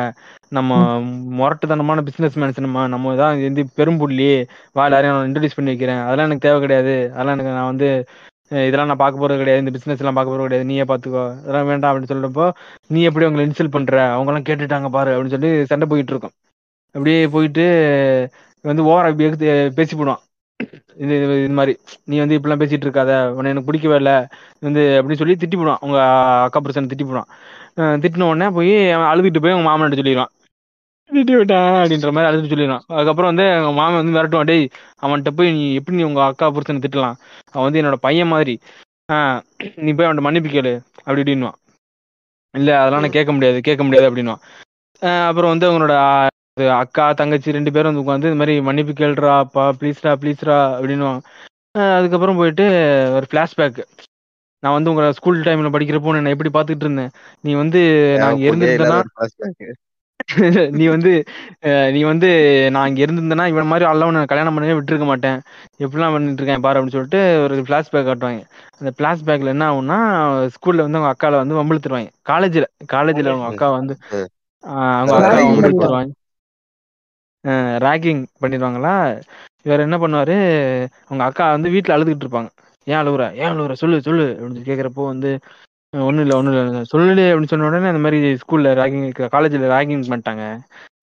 நம்ம 0.49 0.99
முரட்டுத்தனமான 1.37 2.01
பிசினஸ் 2.01 2.39
மேன்ஸ் 2.39 2.59
நம்ம 2.59 2.87
நம்ம 2.87 3.15
தான் 3.15 3.41
வந்து 3.41 3.65
பெரும்புள்ளி 3.77 4.45
வா 4.73 4.83
எல்லாரையும் 4.83 5.17
நான் 5.17 5.27
இன்ட்ரோடியூஸ் 5.27 5.57
பண்ணி 5.57 5.71
வைக்கிறேன். 5.71 6.01
அதெல்லாம் 6.01 6.25
எனக்கு 6.25 6.47
தேவை 6.47 6.59
கிடையாது. 6.59 6.95
அதெல்லாம் 7.13 7.33
எனக்கு 7.33 7.51
நான் 7.51 7.65
வந்து 7.65 7.89
இதெல்லாம் 8.51 8.89
நான் 8.91 9.01
பார்க்க 9.03 9.21
போறது 9.21 9.41
கிடையாது. 9.41 9.61
இந்த 9.63 9.71
பிசினஸ் 9.75 10.01
எல்லாம் 10.01 10.17
பார்க்க 10.17 10.33
போறது 10.33 10.47
கிடையாது. 10.47 10.67
நீயே 10.71 10.83
பாத்துக்கோ 10.91 11.23
அதெல்லாம் 11.43 11.69
வேண்டாம் 11.71 11.91
அப்படின்னு 11.91 12.11
சொல்றப்போ 12.13 12.45
நீ 12.93 12.99
எப்படி 13.09 13.25
அவங்களை 13.27 13.45
இன்சல்ட் 13.47 13.75
பண்ற? 13.75 13.95
அவங்க 14.15 14.31
எல்லாம் 14.31 14.47
கேட்டுட்டாங்க 14.49 14.89
பாரு 14.97 15.13
அப்படின்னு 15.15 15.35
சொல்லி 15.35 15.51
சண்டை 15.71 15.87
போயிட்டு 15.93 16.13
இருக்கும். 16.13 16.35
அப்படியே 16.95 17.19
போயிட்டு 17.35 17.65
வந்து 18.65 18.83
ஓவரா 18.91 19.09
பேசி 19.79 19.93
போடுவான் 19.95 20.21
இது 21.03 21.15
இது 21.45 21.55
மாதிரி. 21.59 21.73
நீ 22.09 22.15
வந்து 22.23 22.35
இப்படிலாம் 22.37 22.61
பேசிட்டு 22.61 22.85
இருக்காத. 22.87 23.11
உன்னை 23.37 23.49
எனக்கு 23.53 23.69
பிடிக்கவே 23.69 23.97
இல்லை. 24.01 24.15
வந்து 24.67 24.83
அப்படின்னு 24.99 25.21
சொல்லி 25.21 25.35
திட்டி 25.41 25.55
போடுவான் 25.61 25.83
உங்க 25.87 25.97
அக்கா 26.45 26.61
பிரச்சனை 26.65 26.89
திட்டி 26.93 27.05
போடுவான் 27.09 27.31
திட்டின 28.03 28.27
உடனே 28.31 28.47
போய் 28.57 28.73
அவன் 28.95 29.09
அழுதுட்டு 29.11 29.43
போய் 29.43 29.55
உங்க 29.57 29.67
மாமன்ட்டு 29.69 29.99
சொல்லிடுவான். 30.01 30.31
அப்படின்ற 31.09 32.11
மாதிரி 32.11 32.29
அழுதுட்டு 32.29 32.53
சொல்லிடுவான். 32.53 32.85
அதுக்கப்புறம் 32.89 33.31
வந்து 33.31 33.45
அவங்க 33.51 33.71
மாமன் 33.71 33.99
வந்து 34.01 34.15
மிரட்டுவான் 34.15 34.43
டேய் 34.43 34.65
அவன்கிட்ட 35.01 35.29
போய் 35.29 35.51
நீ 35.51 35.73
எப்படி 35.73 35.97
நீ 35.97 36.03
உங்க 36.03 36.23
அக்கா 36.23 36.51
புருஷனை 36.51 36.81
திட்டலாம்? 36.85 37.17
அவன் 37.51 37.63
வந்து 37.63 37.81
என்னோட 37.81 37.97
பையன் 37.97 38.27
மாதிரி. 38.27 38.55
ஆஹ் 39.09 39.39
நீ 39.77 39.91
போய் 39.93 40.07
அவன்கிட்ட 40.07 40.21
மன்னிப்பு 40.21 40.49
கேளு. 40.49 40.73
அப்படி 41.03 41.21
இப்படின்னுவான். 41.21 41.57
இல்ல 42.53 42.79
அதெல்லாம் 42.79 43.01
நான் 43.01 43.11
கேட்க 43.11 43.31
முடியாது 43.31 43.61
கேட்க 43.61 43.83
முடியாது 43.83 44.09
அப்படின்னுவான். 44.09 44.41
ஆஹ் 45.01 45.25
அப்புறம் 45.25 45.49
வந்து 45.49 45.67
அவங்களோட 45.69 45.95
அக்கா 46.79 47.13
தங்கச்சி 47.13 47.51
ரெண்டு 47.51 47.71
பேரும் 47.71 47.89
வந்து 47.89 48.03
உட்காந்து 48.03 48.29
இந்த 48.29 48.39
மாதிரி 48.41 48.61
மன்னிப்பு 48.61 48.93
கேளுடா 48.93 49.37
அப்பா 49.39 49.63
ப்ளீஸ்டா 49.79 50.11
ப்ளீஸ்டா 50.21 50.57
அப்படின்னுவான். 50.75 51.21
ஆஹ் 51.75 51.95
அதுக்கப்புறம் 51.97 52.37
போயிட்டு 52.37 52.65
ஒரு 53.15 53.27
ஃபிளாஷ்பேக் 53.31 53.81
நான் 54.63 54.73
வந்து 54.73 54.89
உங்க 54.89 55.11
ஸ்கூல் 55.11 55.41
டைம்ல 55.41 55.69
படிக்கிறப்போ 55.69 56.13
நான் 56.15 56.33
எப்படி 56.33 56.49
பார்த்துட்டு 56.49 56.85
இருந்தேன்? 56.85 57.11
நீ 57.43 57.53
வந்து 57.53 57.81
நான் 58.19 58.39
இருந்திருந்தேன்னா. 58.45 58.99
நீ 60.77 60.85
வந்து 60.87 61.11
அஹ், 61.63 61.89
நீ 61.93 62.03
வந்து 62.03 62.29
நான் 62.71 62.87
இங்க 62.87 63.01
இருந்திருந்தேன்னா 63.01 63.45
இவன் 63.47 63.67
மாதிரி 63.67 63.85
அல்லவன் 63.85 64.17
நான் 64.17 64.25
கல்யாணம் 64.25 64.55
பண்ணவே 64.55 64.77
விட்டுருக்க 64.77 65.05
மாட்டேன். 65.05 65.37
எப்படிலாம் 65.79 66.13
பண்ணிட்டு 66.13 66.41
இருக்கேன் 66.41 66.63
பாரு 66.65 66.77
அப்படின்னு 66.77 66.95
சொல்லிட்டு 66.95 67.21
ஒரு 67.43 67.65
ஃபிளாஷ்பேக் 67.67 68.07
காட்டுவாங்க. 68.07 68.41
அந்த 68.79 68.91
ஃபிளாஷ்பேக்ல 68.97 69.53
என்ன 69.53 69.65
ஆகும்னா 69.69 69.99
ஸ்கூல்ல 70.55 70.85
வந்து 70.85 70.99
அவங்க 70.99 71.13
அக்கால 71.13 71.41
வந்து 71.43 71.59
வம்பிழுத்துருவாங்க. 71.59 72.11
காலேஜ்ல 72.25 72.65
காலேஜ்ல 72.93 73.33
அவங்க 73.33 73.47
அக்கா 73.51 73.69
வந்து 73.77 73.95
அவங்க 74.95 75.13
அக்கா. 75.17 75.37
வம்பிழுத்துருவாங்க. 75.51 76.11
ரேக்கிங் 77.83 78.21
பண்ணிடுவாங்களா? 78.41 78.93
இவர் 79.65 79.83
என்ன 79.83 79.97
பண்ணுவாரு? 79.97 80.35
அவங்க 81.05 81.23
அக்கா 81.25 81.45
வந்து 81.51 81.69
வீட்ல 81.69 81.95
அழுதுகிட்டு 81.95 82.25
இருப்பாங்க. 82.25 82.49
ஏன் 82.87 82.99
அழுகுற 83.01 83.23
ஏன் 83.35 83.51
அழுகுற 83.51 83.73
சொல்லு 83.75 83.97
சொல்லு. 84.01 84.25
அப்படின்னு 84.31 84.55
சொல்லி 84.55 84.69
கேக்குறப்போ 84.69 85.05
வந்து 85.07 85.31
ஒன்றும் 85.99 86.19
இல்லை 86.19 86.37
ஒன்றும் 86.37 86.67
இல்லை 86.67 86.83
சொல்லு 86.83 87.39
அப்படின்னு 87.39 87.47
சொன்ன 87.47 87.67
உடனே 87.67 87.87
இந்த 87.87 87.99
மாதிரி 87.99 88.33
ஸ்கூலில் 88.33 88.79
ராகிங் 88.79 89.27
காலேஜில் 89.29 89.61
ராகிங் 89.61 90.13
பண்ணிட்டாங்க. 90.13 90.59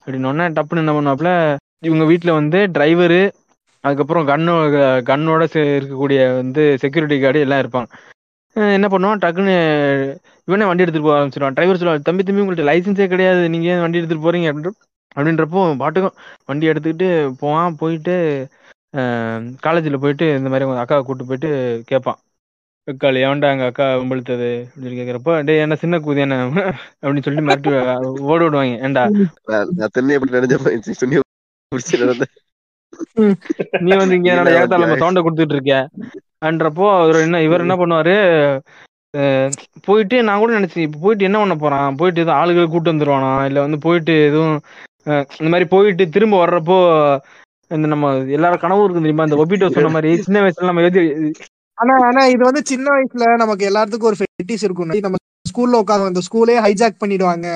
அப்படின்னு 0.06 0.24
உடனே 0.24 0.52
டப்புன்னு 0.52 0.76
என்ன 0.76 1.00
பண்ணுவாப்புல 1.00 1.56
இவங்க 1.84 2.04
வீட்டில் 2.04 2.32
வந்து 2.32 2.58
டிரைவரு 2.58 3.32
அதுக்கப்புறம் 3.80 4.28
கன்னோ 4.28 4.50
கன்னோட 5.02 5.46
சே- 5.52 5.82
இருக்கக்கூடிய 5.82 6.36
வந்து 6.36 6.78
செக்யூரிட்டி 6.78 7.20
கார்டு 7.20 7.40
எல்லாம் 7.40 7.60
இருப்பாங்க. 7.60 7.86
என்ன 8.52 8.88
பண்ணுவான்? 8.88 9.18
டக்குன்னு 9.18 10.16
இவனே 10.44 10.64
வண்டி 10.64 10.84
எடுத்துகிட்டு 10.84 11.02
போக 11.02 11.18
ஆரம்பிச்சிருவான். 11.18 11.54
டிரைவர் 11.54 11.76
சொல்லுவாங்க 11.76 11.98
தம்பி 11.98 12.22
தம்பி 12.22 12.42
உங்கள்கிட்ட 12.42 12.64
லைசன்ஸே 12.64 13.06
கிடையாது. 13.06 13.48
நீங்கள் 13.48 13.70
ஏன் 13.70 13.80
வண்டி 13.80 14.00
எடுத்துகிட்டு 14.00 14.04
போறீங்க? 14.04 14.52
அப்படின்ற 14.52 14.70
அப்படின்றப்போ 15.16 15.76
பாட்டுக்கும் 15.76 16.22
வண்டி 16.46 16.68
எடுத்துக்கிட்டு 16.68 17.32
போவான். 17.38 17.76
போயிட்டு 17.76 18.48
காலேஜில் 19.60 19.98
போயிட்டு 19.98 20.36
இந்த 20.36 20.48
மாதிரி 20.48 20.70
அக்காவை 20.70 21.00
கூப்பிட்டு 21.00 21.24
போயிட்டு 21.24 21.82
கேட்பான். 21.86 22.16
அக்காள் 22.88 23.18
ஏன்டா 23.22 23.48
எங்க 23.54 23.66
அக்கா 23.66 23.84
வம்பிழுத்தது 23.92 24.48
அப்படின்னு 24.60 24.84
சொல்லி 24.84 24.98
கேட்குறப்போ 24.98 25.32
டேய் 25.48 25.62
என்ன 25.64 25.74
சின்ன 25.82 25.98
கூதி 25.98 26.22
என்ன? 26.24 26.36
அப்படின்னு 27.02 27.24
சொல்லிட்டு 27.24 27.46
மிரட்டி 27.48 27.70
ஓட 28.26 28.40
விடுவாங்க 28.40 28.78
ஏன்டா? 28.86 29.02
தென்னை 29.94 30.14
எப்படி 30.16 30.36
நினைச்ச 30.36 30.56
போயிடுச்சு 30.64 30.94
துணி 31.02 31.18
நீ 33.82 33.92
வந்து 33.96 34.16
இங்க 34.16 34.28
என்னோட 34.32 34.50
ஏகத்தால 34.54 34.84
நம்ம 34.84 34.98
சவுண்ட 35.02 35.20
கொடுத்துட்டு 35.22 35.56
இருக்க? 35.56 35.74
என்றப்போ 36.48 36.86
அவர் 36.96 37.24
என்ன 37.26 37.42
இவர் 37.42 37.64
என்ன 37.64 37.76
பண்ணுவாரு? 37.80 38.16
அஹ் 39.14 39.50
போயிட்டு 39.84 40.16
நான் 40.22 40.40
கூட 40.40 40.52
நினைச்சேன் 40.58 40.86
இப்ப 40.86 41.00
போயிட்டு 41.02 41.28
என்ன 41.28 41.38
பண்ண 41.38 41.54
போறான்? 41.56 41.96
போயிட்டு 41.96 42.22
எதுவும் 42.22 42.40
ஆளுகளை 42.40 42.66
கூட்டு 42.68 42.92
வந்துருவானா? 42.92 43.32
இல்ல 43.48 43.60
வந்து 43.60 43.78
போயிட்டு 43.78 44.14
எதுவும் 44.28 44.56
அஹ் 45.06 45.24
இந்த 45.38 45.50
மாதிரி 45.50 45.68
போயிட்டு 45.68 46.04
திரும்ப 46.08 46.36
வர்றப்போ 46.42 46.78
இந்த 47.70 47.86
நம்ம 47.88 48.06
எல்லாரும் 48.36 48.62
கனவு 48.64 48.84
இருக்கு 48.84 49.04
தெரியுமா? 49.04 49.26
இந்த 49.28 49.40
ஒபிட்டோ 49.42 49.68
சொன்ன 49.70 49.92
மாதிரி 49.96 50.12
சின்ன 50.26 50.42
வயசுல 50.44 50.70
நம்ம 50.70 50.86
எது 50.88 51.02
ஆனா 51.82 51.94
ஆனா 52.08 52.22
இது 52.32 52.42
வந்து 52.48 52.62
சின்ன 52.70 52.86
வயசுல 52.94 53.26
நமக்கு 53.42 53.64
எல்லாத்துக்கும் 53.70 54.10
ஒரு 54.10 54.18
ஃபெட்டிஸ் 54.20 54.64
இருக்கும். 54.66 54.90
நம்ம 55.06 55.18
ஸ்கூல்ல 55.50 55.80
உட்காந்து 55.82 56.10
அந்த 56.10 56.22
ஸ்கூலே 56.26 56.56
ஹைஜாக் 56.64 57.00
பண்ணிடுவாங்க. 57.02 57.46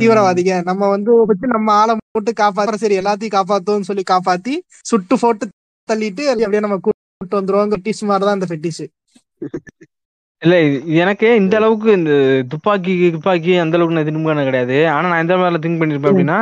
தீவிரவாதிக 0.00 0.58
நம்ம 0.68 0.88
வந்து 0.94 1.12
வச்சு 1.28 1.54
நம்ம 1.54 1.68
ஆளை 1.80 1.94
போட்டு 2.16 2.32
காப்பாத்த 2.42 2.80
சரி 2.82 2.96
எல்லாத்தையும் 3.00 3.36
காப்பாத்தோம்னு 3.36 3.88
சொல்லி 3.90 4.04
காப்பாத்தி 4.12 4.54
சுட்டு 4.90 5.16
போட்டு 5.22 5.46
தள்ளிட்டு 5.88 6.24
அப்படியே 6.32 6.62
நம்ம 6.64 6.78
கூட்டு 6.86 7.38
வந்துருவோம். 7.38 7.72
ஃபெட்டிஸ் 7.74 8.02
மாதிரிதான் 8.10 8.38
இந்த 8.38 8.48
ஃபெட்டிஸ் 8.52 8.84
இல்ல 10.42 10.56
எனக்கு 11.02 11.28
இந்த 11.42 11.54
அளவுக்கு 11.60 11.90
இந்த 11.98 12.12
துப்பாக்கி 12.52 12.94
துப்பாக்கி 13.14 13.52
அந்த 13.62 13.76
அளவுக்கு 13.76 13.96
நான் 13.98 14.08
திங்க் 14.08 14.28
பண்ண 14.28 14.42
கிடையாது. 14.48 14.76
ஆனா 14.94 15.06
நான் 15.10 15.22
எந்த 15.24 15.36
மாதிரி 15.42 15.62
திங்க் 15.66 15.80
பண்ணிருப்பேன் 15.82 16.12
அப்படின்னா 16.12 16.40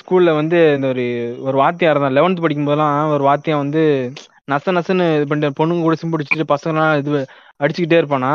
ஸ்கூல்ல 0.00 0.30
வந்து 0.40 0.58
இந்த 0.76 0.86
ஒரு 0.92 1.04
ஒரு 1.46 1.56
வாத்தியார் 1.62 2.02
தான். 2.02 2.14
லெவன்த் 2.18 2.42
படிக்கும் 2.44 2.68
போதெல்லாம் 2.68 3.14
ஒரு 3.14 3.24
வாத்தியம் 3.28 3.62
வந்து 3.64 3.82
நச 4.52 4.72
நசன்னு 4.76 5.06
இது 5.16 5.26
பண்ணிட்டு 5.30 5.58
பொண்ணுங்க 5.60 5.86
கூட 5.86 5.96
சிம்பு 6.00 6.16
அடிச்சுட்டு 6.18 6.52
பசங்கலாம் 6.54 6.94
இது 7.00 7.20
அடிச்சுக்கிட்டே 7.62 8.00
இருப்பானா? 8.02 8.32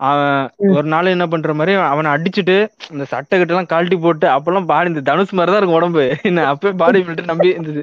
அவன். 0.00 0.44
ஒரு 0.76 0.86
நாள் 0.92 1.12
என்ன 1.14 1.24
பண்ற 1.32 1.52
மாதிரி 1.58 1.72
அவனை 1.90 2.08
அடிச்சுட்டு 2.14 2.54
இந்த 2.92 3.04
சட்டை 3.10 3.34
கிட்டலாம் 3.40 3.70
கழட்டி 3.72 3.96
போட்டு 4.04 4.26
அப்பெல்லாம் 4.34 4.68
பாடி 4.70 4.90
இந்த 4.92 5.02
தனுஷ் 5.08 5.34
மாதிரி 5.38 5.52
தான் 5.52 5.60
இருக்கும் 5.60 5.78
உடம்பு. 5.80 6.04
என்ன 6.28 6.46
அப்பவே 6.52 6.72
பாடி 6.82 7.00
பில்டர் 7.08 7.30
நம்பி 7.32 7.50
இந்த 7.58 7.82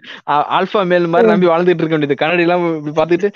ஆல்பா 0.57 0.81
மேல் 0.91 1.11
மாதிரி 1.13 1.31
நம்பி 1.33 1.51
வாழ்ந்துட்டு 1.51 1.83
இருக்க 1.83 1.95
வேண்டியது. 1.97 2.21
கண்ணாடி 2.21 2.45
எல்லாம் 2.47 2.65
இப்படி 2.79 2.95
பார்த்துட்டு 2.99 3.29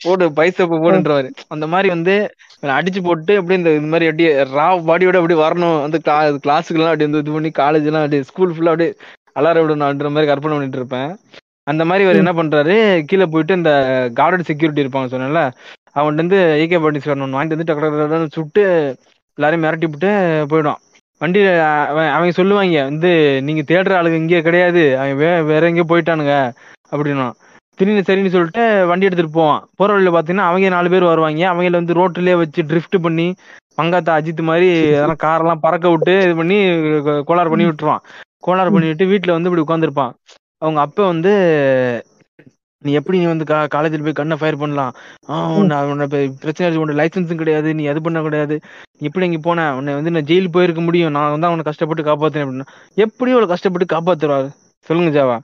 போடு 0.00 0.24
பைசப்ப 0.38 0.80
போடுன்றவாரு. 0.84 1.28
அந்த 1.54 1.66
மாதிரி 1.72 1.88
வந்து 1.96 2.14
அடிச்சு 2.78 3.00
போட்டு 3.06 3.32
அப்படியே 3.40 3.60
இந்த 3.60 3.70
இந்த 3.80 3.90
மாதிரி 3.92 4.08
அப்படியே 4.10 4.30
ரா 4.56 4.68
பாடியோட 4.88 5.20
அப்படியே 5.20 5.40
வரணும். 5.44 5.78
அந்த 5.86 5.98
கிளா 6.06 6.16
கிளாஸுக்கெல்லாம் 6.46 6.92
அப்படியே 6.92 7.10
வந்து 7.10 7.22
இது 7.24 7.36
பண்ணி 7.36 7.52
காலேஜ் 7.62 7.88
எல்லாம் 7.90 8.04
அப்படியே 8.06 8.28
ஸ்கூல் 8.30 8.54
ஃபுல்லா 8.56 8.74
அப்படியே 8.74 8.92
அலார 9.40 9.62
விடணும்ன்ற 9.64 10.10
மாதிரி 10.14 10.30
கற்பனை 10.32 10.56
பண்ணிட்டு 10.56 10.80
இருப்பேன். 10.80 11.10
அந்த 11.66 11.82
மாதிரி 11.88 12.04
இவர் 12.06 12.20
என்ன 12.22 12.32
பண்றாரு 12.38 12.74
கீழே 13.10 13.26
போயிட்டு 13.32 13.58
இந்த 13.58 13.70
கார்டன் 14.18 14.48
செக்யூரிட்டி 14.48 14.82
இருப்பாங்க 14.84 15.08
சொன்னேன்ல 15.12 15.42
அவன்கிட்ட 15.98 16.22
இருந்து 16.22 16.40
ஏகே 16.62 16.80
பாட்டி 16.84 17.10
ஒன்று 17.14 17.36
வாங்கிட்டு 17.36 17.56
வந்து 17.56 17.68
டக்கு 17.70 18.36
சுட்டு 18.36 18.62
எல்லாரையும் 19.38 19.64
மிரட்டி 19.64 19.86
விட்டு 19.92 20.10
போயிடுவான். 20.50 20.80
வண்டியில 21.20 21.48
அவன் 21.90 22.12
அவங்க 22.14 22.32
சொல்லுவாங்க 22.38 22.78
வந்து 22.90 23.10
நீங்க 23.46 23.62
தேடுற 23.70 23.92
ஆளுங்க 23.98 24.18
இங்கே 24.22 24.40
கிடையாது 24.46 24.82
அவன் 25.00 25.18
வே 25.20 25.30
வேற 25.50 25.62
எங்கேயோ 25.70 25.88
போயிட்டானுங்க 25.92 26.34
அப்படின்னா 26.92 27.26
திடீர்னு 27.78 28.06
சரின்னு 28.08 28.32
சொல்லிட்டு 28.34 28.62
வண்டி 28.90 29.06
எடுத்துட்டு 29.08 29.36
போவான். 29.36 29.62
போற 29.78 29.88
வழியில 29.94 30.10
பாத்தீங்கன்னா 30.16 30.48
அவங்க 30.50 30.68
நாலு 30.76 30.92
பேர் 30.92 31.10
வருவாங்க. 31.10 31.44
அவங்கள 31.52 31.76
வந்து 31.80 31.96
ரோட்லயே 31.98 32.36
வச்சு 32.42 32.62
ட்ரிஃப்ட் 32.70 32.98
பண்ணி 33.06 33.26
மங்காத்தா 33.78 34.12
அஜித் 34.18 34.42
மாதிரி 34.50 34.68
அதெல்லாம் 34.90 35.22
காரெல்லாம் 35.24 35.62
பறக்க 35.64 35.86
விட்டு 35.94 36.14
இது 36.26 36.34
பண்ணி 36.40 36.58
கோளாறு 37.28 37.52
பண்ணி 37.52 37.66
விட்டுருவான். 37.68 38.02
கோளாறு 38.46 38.72
பண்ணி 38.74 38.88
விட்டு 38.90 39.10
வீட்டுல 39.12 39.36
வந்து 39.36 39.50
இப்படி 39.50 39.64
உட்காந்துருப்பான் 39.66 40.12
அவங்க 40.62 40.80
அப்பா 40.86 41.02
வந்து 41.12 41.32
நீ 42.82 42.92
எப்படி 42.98 43.18
நீ 43.20 43.26
வந்து 43.30 43.44
காலேஜில் 43.74 44.04
போய் 44.06 44.18
கண்ணை 44.18 44.36
ஃபயர் 44.40 44.58
பண்ணலாம்? 44.62 44.94
உன்னை 45.58 46.06
பிரச்சனை 46.42 46.64
இருக்கு 46.66 46.82
உன்னோட 46.82 46.96
லைசன்ஸும் 47.00 47.40
கிடையாது 47.42 47.68
நீ 47.78 47.84
அது 47.92 48.00
பண்ண 48.06 48.22
கிடையாது. 48.26 48.56
எப்படி 49.06 49.26
இங்க 49.28 49.40
போன? 49.46 49.66
உன்னை 49.78 49.94
வந்து 49.98 50.12
நான் 50.14 50.28
ஜெயில் 50.30 50.52
போயிருக்க 50.56 50.82
முடியும். 50.88 51.14
நான் 51.16 51.32
வந்து 51.34 51.48
அவனை 51.48 51.64
கஷ்டப்பட்டு 51.68 52.08
காப்பாத்துறேன் 52.08 52.44
அப்படின்னா 52.46 52.68
எப்படி 53.04 53.32
அவ்வளவு 53.34 53.52
கஷ்டப்பட்டு 53.52 53.94
காப்பாத்துறாரு 53.94 54.48
சொல்லுங்க 54.88 55.12
ஜாவா. 55.18 55.36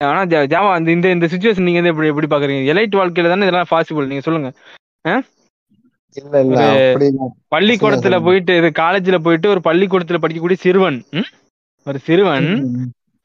ஆனா 0.00 0.20
ஜாவா 0.54 0.70
அந்த 0.78 0.90
இந்த 0.96 1.06
இந்த 1.16 1.28
சுச்சுவேஷன் 1.32 1.66
நீங்க 1.66 1.80
வந்து 1.80 1.92
எப்படி 1.92 2.10
எப்படி 2.12 2.30
பாக்குறீங்க? 2.32 2.62
எலைட் 2.74 2.98
வாழ்க்கையில 3.00 3.32
தானே 3.32 3.46
இதெல்லாம் 3.46 3.72
பாசிபிள் 3.74 4.10
நீங்க 4.12 4.24
சொல்லுங்க. 4.28 4.50
பள்ளிக்கூடத்துல. 7.54 8.16
போயிட்டு 8.28 8.52
இது 8.60 8.70
காலேஜ்ல 8.82 9.18
போயிட்டு 9.26 9.52
ஒரு 9.54 9.60
பள்ளிக்கூடத்துல 9.68 10.20
படிக்கக்கூடிய 10.22 10.58
சிறுவன்? 10.64 10.98
ஒரு 11.86 12.00
சிறுவன் 12.06 12.48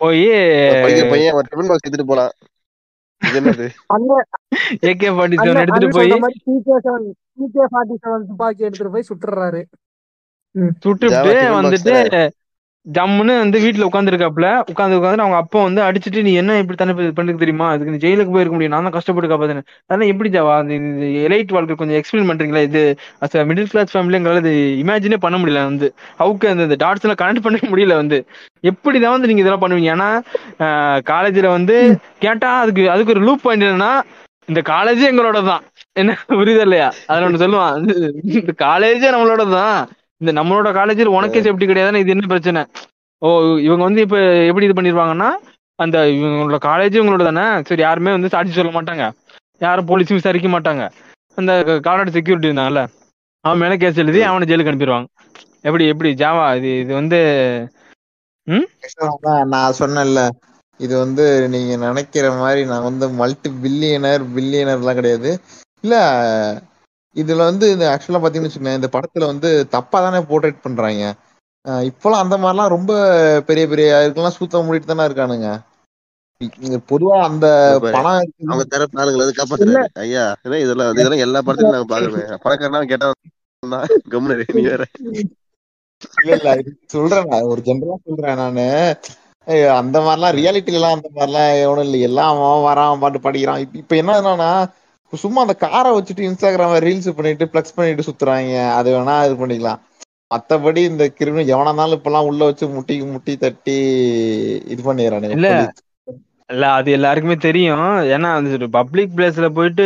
போய் 0.05 0.23
பையன் 1.11 1.35
ஒரு 1.35 1.47
டிஃபன் 1.47 1.69
பாக்ஸ் 1.69 1.85
எடுத்துட்டு 1.85 2.11
போலாம் 2.11 2.33
இது 3.21 3.37
என்னது? 3.41 3.67
அண்ணன் 3.93 4.25
ஏகே 4.85 5.09
ஃபார்ட்டி 5.13 5.37
செவன் 5.39 5.61
எடுத்துட்டு 5.61 5.95
போய் 5.97 6.11
துப்பாக்கி 8.23 8.65
எடுத்துட்டு 8.65 8.93
போய் 8.93 9.09
சுட்டுறாரு. 9.09 9.61
பாக்ஸ் 10.55 11.07
வந்துட்டு 11.57 11.95
ஜம்முன்னு 12.85 13.33
வந்து 13.41 13.57
வீட்டுல 13.63 13.85
உட்காந்துருக்காப்ல 13.89 14.47
உட்காந்து 14.71 14.97
உட்காந்து 14.97 15.23
அவங்க 15.23 15.37
அப்பா 15.43 15.59
வந்து 15.67 15.81
அடிச்சுட்டு 15.85 16.23
நீ 16.27 16.31
என்ன 16.41 16.57
இப்படி 16.61 16.77
தானே 16.77 16.93
பண்ணிருக்கு 17.17 17.43
தெரியுமா? 17.43 17.67
அதுக்கு 17.73 17.93
நீ 17.93 17.99
ஜெயிலுக்கு 18.03 18.33
போயிருக்க 18.35 18.55
முடியும். 18.55 18.73
நான் 18.75 18.85
தான் 18.87 18.95
கஷ்டப்பட்டு 18.97 19.29
காப்பாத்தேன் 19.31 19.61
அதெல்லாம் 19.85 20.11
எப்படி 20.13 20.29
ஜாவா 20.35 20.53
அந்த 20.63 20.75
எலைட் 21.27 21.53
வாழ்க்கை 21.55 21.77
கொஞ்சம் 21.79 21.97
எக்ஸ்பிளைன் 21.99 22.29
பண்றீங்களா? 22.31 22.63
இது 22.69 22.81
அஸ் 23.25 23.37
மிடில் 23.51 23.71
கிளாஸ் 23.73 23.93
ஃபேமிலி 23.93 24.17
எங்களால 24.19 24.43
இது 24.45 24.53
இமேஜினே 24.83 25.19
பண்ண 25.25 25.37
முடியல 25.43 25.63
வந்து. 25.69 25.89
அவுக்கு 26.23 26.51
அந்த 26.53 26.77
டாட்ஸ் 26.83 27.05
எல்லாம் 27.07 27.21
கனெக்ட் 27.23 27.45
பண்ண 27.47 27.57
முடியல 27.73 27.95
வந்து. 28.01 28.19
எப்படிதான் 28.63 29.15
வந்து 29.15 29.29
நீங்க 29.29 29.43
இதெல்லாம் 29.43 29.63
பண்ணுவீங்க? 29.63 29.95
ஏன்னா 29.95 30.09
காலேஜ்ல 31.11 31.49
வந்து 31.57 31.75
கேட்டா 32.25 32.51
அதுக்கு 32.63 32.83
அதுக்கு 32.93 33.13
ஒரு 33.15 33.25
லூப் 33.27 33.45
பாயிண்ட் 33.45 33.67
என்னன்னா 33.67 33.91
இந்த 34.49 34.61
காலேஜே 34.71 35.05
எங்களோட 35.11 35.37
தான் 35.49 35.63
என்ன 35.95 36.11
புரியுது 36.39 36.63
இல்லையா? 36.67 36.89
அதுல 37.09 37.27
ஒண்ணு 37.27 37.43
சொல்லுவான். 37.43 37.77
இந்த 38.39 38.53
காலேஜே 38.65 39.09
நம்மளோட 39.15 39.43
தான் 39.55 39.77
இந்த 40.21 40.31
நம்மளோட 40.37 40.69
காலேஜில் 40.77 41.15
உனக்கே 41.17 41.41
சேஃப்டி 41.45 41.65
கிடையாதுன்னா 41.69 42.01
இது 42.03 42.13
என்ன 42.15 42.29
பிரச்சனை? 42.33 42.61
ஓ 43.21 43.27
இவங்க 43.67 43.83
வந்து 43.87 44.01
இப்ப 44.05 44.17
எப்படி 44.49 44.67
இது 44.67 44.77
பண்ணிருவாங்கன்னா 44.77 45.29
அந்த 45.79 45.97
இவங்களோட 46.17 46.57
காலேஜ் 46.67 46.97
இவங்களோட 46.97 47.23
தானே? 47.29 47.45
சரி 47.69 47.81
யாருமே 47.85 48.11
வந்து 48.17 48.31
சாட்சி 48.33 48.53
சொல்ல 48.59 48.71
மாட்டாங்க. 48.77 49.05
யாரும் 49.61 49.89
போலீஸும் 49.89 50.19
விசாரிக்க 50.19 50.49
மாட்டாங்க. 50.55 50.83
அந்த 51.37 51.51
கார்டு 51.87 52.15
செக்யூரிட்டி 52.17 52.49
இருந்தாங்கல்ல 52.49 52.83
அவன் 53.45 53.61
மேல 53.63 53.73
கேஸ் 53.81 54.01
எழுதி 54.03 54.21
அவனை 54.29 54.45
ஜெயிலுக்கு 54.49 54.71
அனுப்பிடுவாங்க. 54.71 55.07
எப்படி 55.67 55.83
எப்படி? 55.93 56.09
ஜாவா 56.21 56.45
இது 56.59 56.69
இது 56.83 56.91
வந்து 57.01 57.19
நான் 59.53 59.77
சொன்னேன்ல 59.79 60.21
இது 60.79 60.93
வந்து 61.03 61.23
நீங்க 61.53 61.73
நினைக்கிற 61.85 62.25
மாதிரி 62.41 62.61
நான் 62.71 62.87
வந்து 62.89 63.05
மல்டி 63.21 63.49
பில்லியனர் 63.63 64.23
பில்லியனர்லாம் 64.35 64.99
கிடையாது. 64.99 65.29
இல்ல 65.83 65.95
இதுல 67.15 67.41
வந்து 67.43 67.65
இந்த 67.71 67.85
ஆக்சுவலா 67.91 68.21
பாத்தீங்கன்னு 68.21 68.49
வச்சுக்கோங்க 68.49 68.79
இந்த 68.79 68.89
படத்துல 68.93 69.25
வந்து 69.25 69.49
தப்பா 69.69 69.99
தானே 69.99 70.19
போர்ட்ரேட் 70.25 70.63
பண்றாங்க. 70.63 71.03
அஹ் 71.65 71.85
இப்போலாம் 71.89 72.23
அந்த 72.23 72.35
மாதிரிலாம் 72.37 72.73
ரொம்ப 72.73 72.91
பெரிய 73.47 73.65
பெரிய 73.67 73.87
இதுக்கெல்லாம் 74.01 74.37
சூத்த 74.37 74.65
மூடிட்டு 74.65 74.85
தானே 74.85 75.07
இருக்கானுங்க. 75.07 75.49
பொதுவா 76.89 77.17
அந்த 77.27 77.45
பணம் 77.87 78.17
அவங்க 78.43 78.63
தரப்பு 78.67 78.99
ஆளுங்களை 79.01 79.23
வந்து 79.23 79.37
காப்பாத்துறாரு 79.37 79.83
ஐயா 80.03 80.23
இதெல்லாம் 80.63 80.91
இதெல்லாம் 80.93 81.23
எல்லா 81.25 81.41
படத்துலயும் 81.41 81.75
நாங்க 81.75 81.89
பாக்குறோம் 81.91 82.43
பணக்காரனா 82.45 82.81
கேட்டா 82.85 83.09
கம்முனு 84.11 84.35
நீ 84.51 84.63
வேற. 84.65 84.83
இல்ல 86.17 86.31
இல்ல 86.37 86.49
சொல்றேன் 86.93 87.29
ஒரு 87.51 87.61
ஜென்ரலா 87.65 87.95
சொல்றேன் 88.01 88.41
நானு. 88.41 88.65
அந்த 89.77 89.97
மாதிரிலாம் 89.99 90.37
ரியாலிட்டில 90.37 90.79
எல்லாம் 90.79 90.95
அந்த 90.97 91.09
மாதிரிலாம் 91.15 91.51
எவனும் 91.63 91.85
இல்லை. 91.85 91.99
எல்லாம் 92.01 92.29
அவன் 92.33 92.65
வரான் 92.67 92.99
பாட்டு 92.99 93.19
படிக்கிறான். 93.19 93.61
இப்ப 93.63 93.77
இப்ப 93.81 93.95
என்ன 93.95 94.17
என்னன்னா 94.21 94.49
சும்மா 95.23 95.39
அந்த 95.45 95.55
காரை 95.63 95.89
வச்சுட்டு 95.93 96.27
இன்ஸ்டாகிராம 96.27 96.79
ரீல்ஸ் 96.85 97.17
பண்ணிட்டு 97.17 97.45
பிளக்ஸ் 97.53 97.75
பண்ணிட்டு 97.77 98.07
சுத்துறாங்க. 98.07 98.53
அது 98.79 98.89
வேணா 98.95 99.15
இது 99.27 99.35
பண்ணிக்கலாம். 99.41 99.81
மத்தபடி 100.31 100.81
இந்த 100.91 101.03
கிரிமினல் 101.17 101.51
எவனா 101.53 101.69
இருந்தாலும் 101.69 101.97
இப்பெல்லாம் 101.99 102.29
உள்ள 102.29 102.41
வச்சு 102.47 102.65
முட்டி 102.75 102.95
முட்டி 103.11 103.33
தட்டி 103.43 103.75
இது 104.73 104.81
பண்ணிடுறானுங்க 104.87 105.37
இல்ல. 105.37 105.49
இல்ல 106.49 106.65
அது 106.77 106.89
எல்லாருக்குமே 106.97 107.37
தெரியும். 107.45 107.83
ஏன்னா 108.15 108.31
அது 108.37 108.69
பப்ளிக் 108.79 109.13
பிளேஸ்ல 109.17 109.47
போயிட்டு 109.57 109.85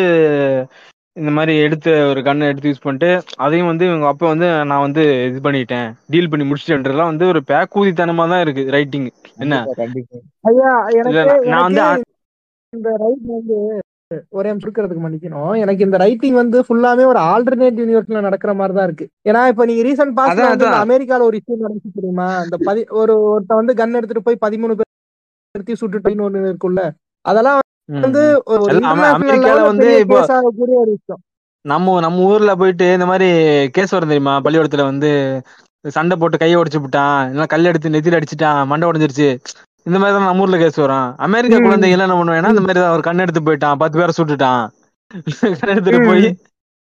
இந்த 1.17 1.31
மாதிரி 1.37 1.53
எடுத்து 1.65 1.91
ஒரு 2.09 2.21
கண்ணை 2.25 2.47
எடுத்து 2.49 2.69
யூஸ் 2.69 2.83
பண்ணிட்டு 2.83 3.09
அதையும் 3.43 3.69
வந்து 3.69 3.85
இவங்க 3.89 4.05
அப்பா 4.11 4.25
வந்து 4.33 4.47
நான் 4.69 4.83
வந்து 4.85 5.03
இது 5.29 5.39
பண்ணிட்டேன். 5.45 5.87
டீல் 6.11 6.29
பண்ணி 6.31 6.45
முடிச்சிட்டேன்றதுலாம் 6.45 7.11
வந்து 7.11 7.25
ஒரு 7.31 7.39
பேக்கூதித்தனமா 7.51 8.25
தான் 8.33 8.43
இருக்கு 8.45 8.63
ரைட்டிங் 8.75 9.07
என்ன? 9.43 9.55
நான் 11.53 11.65
வந்து 11.67 11.83
இந்த 12.73 12.89
ரைட் 13.03 13.25
வந்து 13.29 13.57
ஒரே 14.37 14.47
நிமிஷம் 14.49 14.67
இருக்கிறதுக்கு 14.67 15.03
மன்னிக்கணும். 15.03 15.51
எனக்கு 15.63 15.85
இந்த 15.87 15.97
ரைட்டிங் 16.03 16.37
வந்து 16.41 16.57
ஃபுல்லாமே 16.67 17.03
ஒரு 17.05 17.19
ஆல்டர்னேட் 17.31 17.79
யூனிவர்ஸ்ல 17.81 18.21
நடக்கிற 18.27 18.51
மாதிரி 18.59 18.73
தான் 18.77 18.87
இருக்கு. 18.89 19.05
ஏன்னா 19.29 19.41
இப்ப 19.51 19.65
நீங்க 19.69 19.83
ரீசன்ட் 19.87 20.21
அதான் 20.23 20.79
அமெரிக்கால 20.85 21.27
ஒரு 21.29 21.37
இஷ்யூ 21.39 21.57
நடந்துச்சு 21.63 21.97
தெரியுமா? 21.99 22.27
இந்த 22.45 22.57
பதி 22.67 22.81
ஒரு 23.01 23.15
ஒருத்த 23.31 23.59
வந்து 23.59 23.75
கன் 23.81 23.97
எடுத்துட்டு 23.99 24.25
போய் 24.27 24.43
பதிமூணு 24.45 24.75
பேர்த்தையும் 24.79 25.81
சுட்டுட்டு 25.81 26.25
ஒண்ணு 26.27 26.49
இருக்குல்ல 26.51 26.83
அதெல்லாம் 27.25 27.59
வந்து 28.05 28.23
வந்து 29.69 29.87
ஆகக்கூடிய 30.37 30.75
ஒரு 30.83 30.91
விஷயம். 30.97 31.21
நம்ம 31.65 31.99
நம்ம 32.03 32.27
ஊர்ல 32.31 32.51
போயிட்டு 32.59 32.87
இந்த 32.97 33.05
மாதிரி 33.11 33.29
கேஸ் 33.75 33.95
வரும் 33.95 34.11
தெரியுமா? 34.11 34.35
பள்ளிக்கூடத்துல 34.43 34.83
வந்து 34.91 35.09
சண்டை 35.85 36.15
போட்டு 36.17 36.37
கையை 36.41 36.57
உடைச்சு 36.59 36.79
விட்டான். 36.83 37.19
இல்லைன்னா 37.27 37.51
கல் 37.53 37.69
எடுத்து 37.71 37.93
நெத்தியில 37.95 38.19
அடிச்சுட்டான். 38.19 38.61
மண்டை 38.71 38.87
உடைஞ்சிருச்சு. 38.89 39.29
இந்த 39.85 39.97
மாதிரி 39.97 40.13
தான் 40.15 40.25
நம்ம 40.25 40.43
ஊர்ல 40.43 40.57
கேஸ் 40.57 40.81
வரும். 40.81 41.07
அமெரிக்கா 41.25 41.57
குழந்தைங்க 41.59 41.95
எல்லாம் 41.95 42.07
என்ன 42.07 42.19
பண்ணுவேன்னா 42.19 42.51
இந்த 42.53 42.63
மாதிரி 42.63 42.79
தான் 42.79 42.95
ஒரு 42.95 43.01
கண் 43.01 43.23
எடுத்து 43.23 43.41
போயிட்டான் 43.47 43.79
பத்து 43.81 43.99
பேரை 43.99 44.13
சுட்டுட்டான். 44.17 44.63
கண் 45.59 45.73
எடுத்துட்டு 45.73 46.01
போய். 46.09 46.27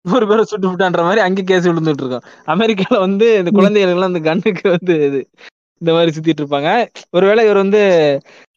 ஒரு 0.06 0.26
பேரை 0.28 0.44
சுட்டு 0.44 0.70
விட்டான்ற 0.70 1.02
மாதிரி 1.04 1.22
அங்கே 1.22 1.44
கேஸ் 1.44 1.68
விழுந்துட்டு 1.68 2.04
இருக்கோம். 2.04 2.26
அமெரிக்கால 2.54 2.98
வந்து 3.00 3.28
இந்த 3.40 3.52
குழந்தைகள் 3.58 3.94
எல்லாம் 3.96 4.12
இந்த 4.14 4.22
கண்ணுக்கு 4.28 4.66
வந்து 4.76 4.96
இது 5.08 5.20
இந்த 5.82 5.92
மாதிரி 5.94 6.14
சுத்திட்டு 6.16 6.42
இருப்பாங்க. 6.44 6.70
ஒருவேளை 7.10 7.42
இவர் 7.46 7.64
வந்து 7.64 7.82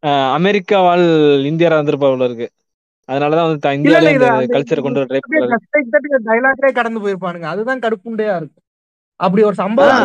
அஹ், 0.02 0.30
அமெரிக்கா 0.36 0.78
வாழ் 0.80 1.04
இந்தியரா 1.50 1.78
வந்திருப்பாவுல 1.80 2.28
இருக்கு. 2.28 2.46
அதனாலதான் 3.08 3.46
வந்து 3.46 3.74
இந்தியாலே 3.78 4.10
அந்த 4.14 4.26
கல்ச்சரை 4.54 4.82
கொண்டு 4.82 5.00
வர 5.00 5.08
ட்ரை 5.10 5.20
டைலாக்லயே 6.28 6.72
கடந்து 6.72 7.02
போயிருப்பானுங்க. 7.04 7.46
அதுதான் 7.46 7.82
கடுப்புண்டையா 7.84 8.34
இருக்கும். 8.40 8.64
அப்படி 9.20 9.42
ஒரு 9.42 9.56
சம்பவம் 9.62 10.04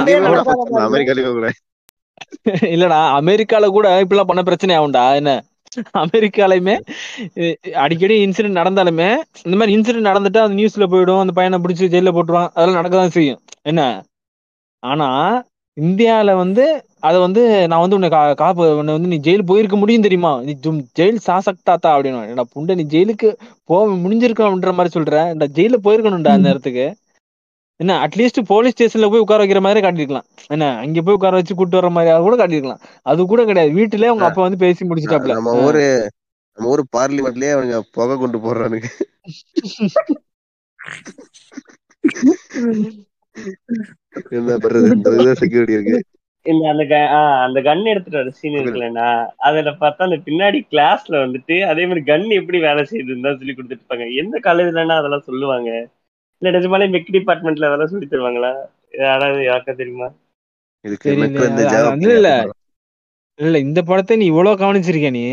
இல்லடா 2.73 2.99
அமெரிக்கால 3.19 3.67
கூட 3.75 3.87
இப்படிலாம் 4.03 4.29
பண்ண 4.29 4.41
பிரச்சனை 4.47 4.73
ஆகும்டா 4.77 5.03
என்ன? 5.19 5.31
அமெரிக்காலையுமே 6.01 6.75
அடிக்கடி 7.83 8.15
இன்சிடென்ட் 8.25 8.59
நடந்தாலுமே 8.59 9.09
இந்த 9.47 9.55
மாதிரி 9.59 9.73
இன்சிடென்ட் 9.77 10.09
நடந்துட்டா 10.09 10.43
அந்த 10.45 10.57
நியூஸ்ல 10.59 10.85
போயிடும் 10.93 11.23
அந்த 11.23 11.33
பையனை 11.39 11.59
பிடிச்சி 11.63 11.91
ஜெயில 11.95 12.13
போட்டுருவாங்க 12.17 12.51
அதெல்லாம் 12.55 12.79
நடக்க 12.79 12.95
தான் 12.97 13.15
செய்யும். 13.17 13.39
என்ன? 13.71 13.81
ஆனா 14.83 15.09
இந்தியால 15.77 16.33
வந்து 16.41 16.65
அதை 17.07 17.17
வந்து 17.23 17.41
நான் 17.71 17.81
வந்து 17.83 17.97
உன்னை 17.97 18.09
காப்பு 18.41 18.65
உன்னை 18.79 18.93
வந்து 18.97 19.11
நீ 19.13 19.17
ஜெயில் 19.25 19.47
போயிருக்க 19.49 19.75
முடியும் 19.81 20.05
தெரியுமா? 20.05 20.31
நீ 20.47 20.53
ஜெயில் 20.99 21.19
சாசக்தாத்தா 21.27 21.89
அப்படின்னு 21.95 22.21
என்னடா 22.27 22.45
புண்டை 22.55 22.75
நீ 22.79 22.85
ஜெயிலுக்கு 22.93 23.29
போக 23.69 23.87
முடிஞ்சிருக்கும் 24.03 24.47
அப்படின்ற 24.47 24.73
மாதிரி 24.77 24.95
சொல்ற? 24.97 25.17
இந்த 25.35 25.47
ஜெயில 25.57 25.77
போயிருக்கணும்டா 25.87 26.35
அந்த 26.37 26.53
இடத்துக்கு 26.53 26.85
என்ன 27.79 27.93
அட்லீஸ்ட் 28.05 28.39
போலீஸ் 28.51 28.75
ஸ்டேஷன்ல 28.75 29.07
போய் 29.11 29.23
உட்கார 29.23 29.41
வைக்கிற 29.43 29.61
மாதிரி 29.65 29.79
காட்டிருக்கலாம் 29.85 30.27
என்ன 30.55 30.67
அங்க 30.83 31.01
போய் 31.05 31.17
உட்கார 31.17 31.39
வச்சு 31.39 31.57
கூட்டு 31.59 31.79
வர 31.79 31.89
மாதிரி 31.95 32.23
கூட 32.27 32.35
காட்டிருக்கலாம் 32.41 32.83
அது 33.11 33.25
கூட 33.31 33.41
கிடையாது. 33.49 33.71
வீட்டுலயே 33.79 34.13
உங்க 34.15 34.27
அப்பா 34.29 34.45
வந்து 34.47 34.63
பேசி 34.65 34.87
முடிச்சிட்டாப்ல 34.89 35.37
நம்ம 35.39 35.55
ஊரு 35.65 35.83
நம்ம 36.57 36.69
ஊரு 36.73 36.83
பார்லிமெண்ட்லயே 36.97 37.53
அவனுங்க 37.55 37.79
புகை 37.95 38.15
கொண்டு 38.17 38.37
போடுறானுங்க. 38.45 38.89
என்ன 44.37 44.51
பண்றது? 44.63 44.89
இந்த 44.95 45.33
செக்யூரிட்டி 45.41 45.75
இருக்கு. 45.77 45.97
இந்த 46.45 46.63
அந்த 46.71 46.83
அந்த 47.45 47.59
கன் 47.67 47.83
எடுத்துட்டு 47.91 48.19
வர 48.19 48.31
சீன் 48.39 48.57
இருக்குல்லண்ணா. 48.59 49.07
அதுல 49.47 49.71
பார்த்தா 49.83 50.07
அந்த 50.07 50.17
பின்னாடி 50.27 50.59
கிளாஸ்ல 50.71 51.15
வந்துட்டு 51.25 51.55
அதே 51.71 51.85
மாதிரி 51.89 52.03
கன் 52.11 52.27
எப்படி 52.39 52.59
வேலை 52.67 52.81
செய்யுதுன்னு 52.91 53.27
தான் 53.27 53.39
சொல்லி 53.41 53.55
கொடுத்துட்டு 53.55 53.83
இருப்பாங்க. 53.83 54.07
எந்த 54.21 54.39
காலேஜ்லன்னா 54.47 54.97
அதெல்லாம் 55.01 55.27
சொல்லுவாங்க? 55.29 55.71
இல்ல 56.37 56.59
நிஜமாலே 56.59 56.89
மெக் 56.89 57.09
டிபார்ட்மெண்ட்ல 57.11 57.65
அதெல்லாம் 57.65 57.87
சொல்லி 57.87 58.07
தருவாங்களா? 58.11 58.51
யாராவது 58.91 59.41
யாருக்கா 59.41 59.75
தெரியுமா? 59.75 60.07
இல்ல. 62.15 62.47
இல்ல 63.39 63.57
இந்த 63.59 63.81
படத்தை 63.81 64.17
நீ 64.17 64.25
இவ்வளவு 64.25 64.55
கவனிச்சிருக்க 64.55 65.09
நீ? 65.11 65.23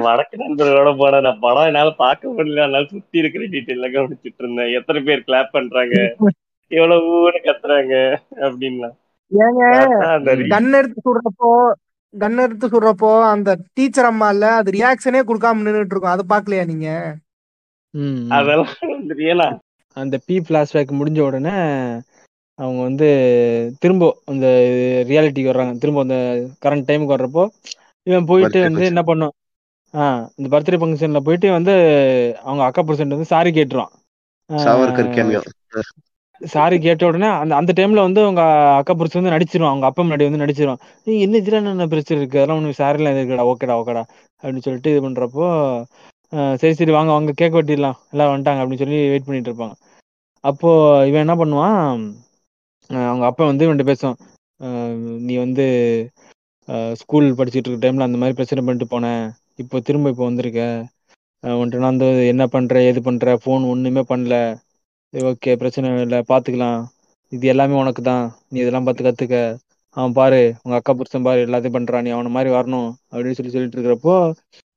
வடக்கு 0.00 0.36
நண்பர்களோட 0.36 0.96
போன 0.98 1.20
நான் 1.20 1.38
படம் 1.38 1.64
என்னால 1.64 1.90
பார்க்க 1.90 2.28
முடியல. 2.28 2.62
அதனால 2.62 2.86
சுத்தி 2.86 3.18
இருக்கிற 3.18 3.44
டீட்டெயில 3.44 3.88
கவனிச்சிட்டு 3.92 4.38
இருந்தேன். 4.38 4.74
எத்தனை 4.74 5.02
பேர் 5.02 5.24
கிளாப் 5.26 5.52
பண்றாங்க? 5.52 6.14
எவ்வளவு 6.68 7.06
ஊரு 7.06 7.40
கத்துறாங்க 7.44 7.94
re- 10.34 10.48
கன் 10.48 10.72
எடுத்து 10.78 11.00
சுடுறப்போ 11.04 11.72
கன் 12.18 12.42
எடுத்து 12.42 12.66
சுடுறப்போ 12.68 13.22
அந்த 13.22 13.58
டீச்சர் 13.74 14.04
அம்மா 14.04 14.30
இல்ல 14.30 14.52
அது 14.52 14.70
ரியாக்ஷனே 14.70 15.20
கொடுக்காம 15.22 15.62
நின்னுட்டு 15.62 15.92
இருக்கும். 15.92 16.14
அது 16.14 16.24
பாக்கலையா 16.28 16.64
நீங்க. 16.66 16.88
அதெல்லாம் 18.36 18.74
ஏன்னா 19.28 19.48
அந்த 19.96 20.16
பி 20.26 20.36
பிளாஷ்பேக் 20.46 20.98
முடிஞ்ச 20.98 21.20
உடனே 21.22 21.54
அவங்க 22.58 22.80
வந்து 22.82 23.06
திரும்ப 23.82 24.02
அந்த 24.26 24.46
ரியாலிட்டிக்கு 25.10 25.50
வர்றாங்க. 25.50 25.74
திரும்ப 25.82 26.00
அந்த 26.04 26.16
கரண்ட் 26.64 26.88
டைமுக்கு 26.88 27.14
வர்றப்போ 27.14 27.44
இவன் 28.06 28.28
போயிட்டு 28.28 28.58
வந்து. 28.62 28.82
என்ன 28.90 29.02
பண்ணும் 29.04 29.34
ஆ 29.94 30.04
இந்த 30.38 30.48
பர்த்டே 30.52 30.78
ஃபங்க்ஷன்ல 30.80 31.20
போயிட்டு 31.24 31.48
வந்து 31.52 31.74
அவங்க 32.42 32.62
அக்கா 32.64 32.82
பர்சன்ட் 32.84 33.16
வந்து 33.16 33.32
சாரி 33.32 33.50
கேட்டுருவான். 33.52 33.92
சாரி 36.40 36.76
கேட்ட 36.80 37.02
உடனே 37.08 37.28
அந்த 37.34 37.52
அந்த 37.58 37.72
டைம்ல 37.78 38.04
வந்து 38.06 38.20
அவங்க 38.22 38.42
அக்கா 38.78 38.92
புரிச்சு 38.94 39.18
வந்து 39.20 39.34
நடிச்சிருவான். 39.34 39.72
அவங்க 39.72 39.86
அப்பா 39.88 40.02
முன்னாடி 40.02 40.26
வந்து 40.28 40.42
நடிச்சிருவான். 40.42 40.80
நீ 41.06 41.12
என்ன 41.20 41.40
இதுல 41.40 41.58
என்ன 41.64 41.86
பிரச்சனை 41.92 42.18
இருக்கு? 42.20 42.38
அதெல்லாம் 42.38 42.60
ஒண்ணு 42.60 42.80
சாரிலாம் 42.80 43.18
இருக்குடா 43.18 43.46
ஓகேடா 43.52 43.76
ஓகேடா 43.80 44.02
அப்படின்னு 44.42 44.64
சொல்லிட்டு 44.66 44.92
இது 44.92 45.02
பண்றப்போ 45.06 45.46
சரி 46.60 46.74
சரி 46.78 46.92
வாங்க 46.96 47.10
வாங்க 47.14 47.32
கேக் 47.40 47.56
வெட்டிடலாம். 47.56 47.98
எல்லாம் 48.12 48.30
வந்துட்டாங்க 48.32 48.60
அப்படின்னு 48.62 48.82
சொல்லி 48.82 48.98
வெயிட் 49.12 49.26
பண்ணிட்டு 49.26 49.50
இருப்பாங்க. 49.50 49.74
அப்போ 50.50 50.70
இவன் 51.08 51.24
என்ன 51.24 51.34
பண்ணுவான்? 51.40 51.80
அவங்க 53.10 53.24
அப்பா 53.30 53.44
வந்து 53.50 53.66
இவன்ட்டு 53.66 53.88
பேசுவான். 53.90 54.18
நீ 55.26 55.34
வந்து 55.44 55.64
ஸ்கூல் 57.00 57.26
படிச்சுட்டு 57.38 57.68
இருக்க 57.68 57.82
டைம்ல 57.84 58.06
அந்த 58.08 58.18
மாதிரி 58.20 58.36
பிரச்சனை 58.38 58.62
பண்ணிட்டு 58.66 58.88
போனேன் 58.94 59.24
இப்போ 59.62 59.76
திரும்ப 59.88 60.12
இப்போ 60.12 60.24
வந்திருக்க. 60.28 60.60
உன்ட்டு 61.60 61.82
நான் 61.82 61.92
வந்து 61.92 62.08
என்ன 62.32 62.44
பண்ற 62.54 62.82
எது 62.90 63.00
பண்ற 63.08 63.34
ஃபோன் 63.42 63.64
ஒண்ணுமே 63.72 64.02
பண்ணல. 64.12 64.36
ஓகே 65.12 65.52
பிரச்சனை 65.62 65.88
இல்லை 66.06 66.20
பார்த்துக்கலாம் 66.30 66.80
இது 67.32 67.46
எல்லாமே 67.52 67.74
உனக்கு 67.82 68.02
தான். 68.10 68.24
நீ 68.52 68.56
இதெல்லாம் 68.62 68.86
பார்த்து 68.86 69.06
கத்துக்க. 69.08 69.36
அவன் 69.96 70.16
பாரு 70.18 70.40
உங்க 70.62 70.74
அக்கா 70.78 70.92
புருஷன் 70.98 71.26
பாரு 71.26 71.40
எல்லாத்தையும் 71.46 71.76
பண்றான். 71.78 72.04
நீ 72.06 72.10
அவனை 72.16 72.30
மாதிரி 72.36 72.50
வரணும் 72.58 72.88
அப்படின்னு 73.12 73.38
சொல்லி 73.38 73.54
சொல்லிட்டு 73.54 73.78
இருக்கிறப்போ 73.78 74.14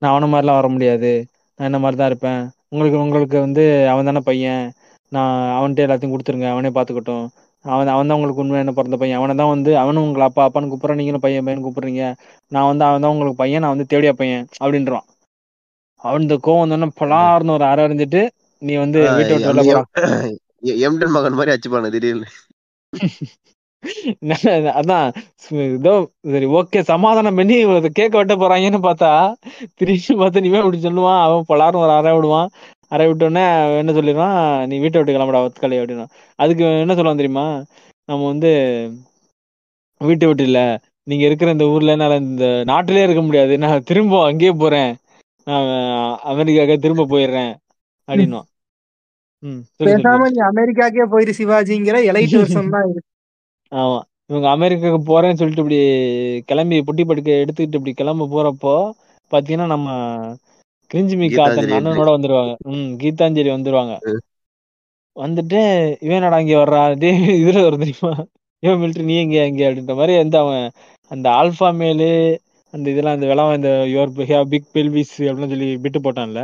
நான் 0.01 0.11
அவனை 0.13 0.27
மாதிரிலாம் 0.33 0.59
வர 0.59 0.69
முடியாது. 0.75 1.13
நான் 1.59 1.67
என்ன 1.69 1.79
மாதிரி 1.79 1.97
தான் 1.97 2.11
இருப்பேன் 2.11 2.41
உங்களுக்கு 2.69 2.97
உங்களுக்கு 2.97 3.37
வந்து 3.39 3.63
அவன் 3.91 4.09
தானே 4.09 4.21
பையன் 4.23 4.63
நான் 5.11 5.33
அவன்கிட்ட 5.55 5.85
எல்லாத்தையும் 5.85 6.13
கொடுத்துருங்க 6.13 6.47
அவனே 6.51 6.71
பார்த்துக்கட்டும் 6.75 7.25
அவன் 7.65 7.91
அவன் 7.93 8.07
தான் 8.07 8.17
உங்களுக்கு 8.17 8.43
உண்மையான 8.43 8.73
பிறந்த 8.73 8.97
பையன் 8.97 9.19
அவனை 9.19 9.35
தான் 9.35 9.51
வந்து 9.53 9.71
அவனும் 9.77 10.05
உங்களை 10.07 10.25
அப்பா 10.25 10.43
அப்பான்னு 10.45 10.71
கூப்பிட்றான் 10.71 10.99
நீங்களும் 11.01 11.25
பையன் 11.25 11.45
பையன் 11.45 11.65
கூப்பிடுறீங்க 11.65 12.03
நான் 12.51 12.67
வந்து 12.67 12.85
அவன் 12.85 13.03
தான் 13.03 13.13
உங்களுக்கு 13.13 13.41
பையன் 13.41 13.63
நான் 13.63 13.75
வந்து 13.75 13.91
தேவடியா 13.91 14.13
பையன் 14.15 14.43
அப்படின்றான் 14.59 15.07
அவன் 16.01 16.25
இந்த 16.25 16.37
கோவம் 16.43 16.63
வந்தோடனே 16.63 16.89
பலார்னு 16.99 17.55
ஒரு 17.55 17.65
அரை 17.65 17.83
அறிஞ்சிட்டு 17.85 18.21
நீ 18.61 18.73
வந்து 18.75 18.99
வீட்டை 19.11 19.33
விட்டு 19.35 19.51
வெளில 19.51 20.83
எம்டன் 20.85 21.15
மகன் 21.15 21.39
மாதிரி 21.39 21.53
அச்சுப்பானு 21.55 21.93
திடீர்னு 21.95 22.29
அதான் 24.79 25.07
ஏதோ 25.67 25.91
சரி 26.31 26.47
ஓகே 26.59 26.79
சமாதானம் 26.91 27.37
பண்ணி 27.39 27.55
கேட்க 27.99 28.13
வெட்ட 28.17 28.35
போறாங்கன்னு 28.35 28.79
பார்த்தா 28.87 29.11
திரும்பி 29.79 30.15
பார்த்து 30.21 30.43
நீ 30.43 30.49
இப்படி 30.51 30.79
சொல்லுவான் 30.85 31.21
அவன் 31.25 31.49
பலாரும் 31.51 31.83
ஒரு 31.85 31.93
அறை 31.97 32.13
விடுவான். 32.17 32.49
அறை 32.91 33.05
விட்டோடனே 33.09 33.43
என்ன 33.81 33.93
சொல்லிடுவான்? 33.97 34.37
நீ 34.69 34.75
வீட்டை 34.83 34.97
விட்டு 34.99 35.15
கிளம்புடா 35.15 35.43
ஒத்துக்கலை 35.45 35.77
அப்படின்னா 35.81 36.05
அதுக்கு 36.39 36.65
என்ன 36.83 36.95
சொல்லுவான் 36.97 37.21
தெரியுமா? 37.21 37.45
நம்ம 38.09 38.21
வந்து 38.31 38.51
வீட்டை 40.01 40.25
விட்டு 40.29 40.45
இல்ல 40.49 40.59
நீங்க 41.07 41.23
இருக்கிற 41.29 41.49
இந்த 41.55 41.65
ஊர்ல 41.73 41.95
என்னால 41.95 42.15
இந்த 42.25 42.45
நாட்டிலே 42.71 43.05
இருக்க 43.07 43.21
முடியாது. 43.25 43.53
நான் 43.63 43.85
திரும்ப 43.89 44.21
அங்கேயே 44.29 44.53
போறேன். 44.63 44.91
நான் 45.47 45.69
அமெரிக்காவுக்கு 46.31 46.83
திரும்ப 46.85 47.05
போயிடுறேன் 47.11 47.53
அப்படின்னும் 48.07 48.47
பேசாம 49.79 50.27
நீ 50.33 50.39
அமெரிக்காக்கே 50.49 51.05
போயிரு 51.13 51.33
சிவாஜிங்கிற 51.39 51.97
எலைட் 52.11 52.35
வருஷம் 52.41 52.71
தான் 52.75 52.87
ஆமா. 53.75 53.97
இவங்க 54.29 54.47
அமெரிக்காவுக்கு 54.51 55.09
போறேன்னு 55.09 55.39
சொல்லிட்டு 55.39 55.63
இப்படி 55.63 55.79
கிளம்பி 56.49 56.77
புட்டி 56.87 57.03
படுக்க 57.03 57.31
எடுத்துக்கிட்டு 57.41 57.79
இப்படி 57.79 57.93
கிளம்ப 57.93 58.27
போறப்போ 58.31 58.73
பாத்தீங்கன்னா 59.31 59.67
நம்ம 59.67 59.89
கிரிஞ்சிமி 60.91 61.27
காத்தன் 61.31 61.75
அண்ணனோட 61.77 62.09
வந்துருவாங்க. 62.15 62.53
ம் 62.71 62.89
கீதாஞ்சலி 63.01 63.51
வந்துருவாங்க. 63.53 63.93
வந்துட்டு 65.15 65.59
இவன் 66.01 66.17
என்னடா 66.17 66.39
இங்க 66.39 66.55
வர்றா? 66.57 66.81
டே 66.95 67.09
இதுல 67.39 67.63
வரும் 67.63 67.83
தெரியுமா? 67.83 68.11
இவன் 68.63 68.79
மிலிட்டரி 68.81 69.05
நீ 69.05 69.15
எங்க 69.17 69.37
எங்க 69.43 69.61
அப்படின்ற 69.67 69.93
மாதிரி 69.95 70.13
வந்து 70.17 70.37
அவன் 70.37 70.63
அந்த 71.11 71.27
ஆல்பா 71.33 71.69
மேலு 71.75 72.09
அந்த 72.73 72.85
இதெல்லாம் 72.91 73.17
அந்த 73.17 73.27
விளாம 73.27 73.55
இந்த 73.55 73.71
யுவர் 73.87 74.13
பிக் 74.53 74.71
பெல்விஸ் 74.73 75.15
அப்படின்னு 75.21 75.53
சொல்லி 75.53 75.69
விட்டு 75.85 75.99
போட்டான்ல. 75.99 76.41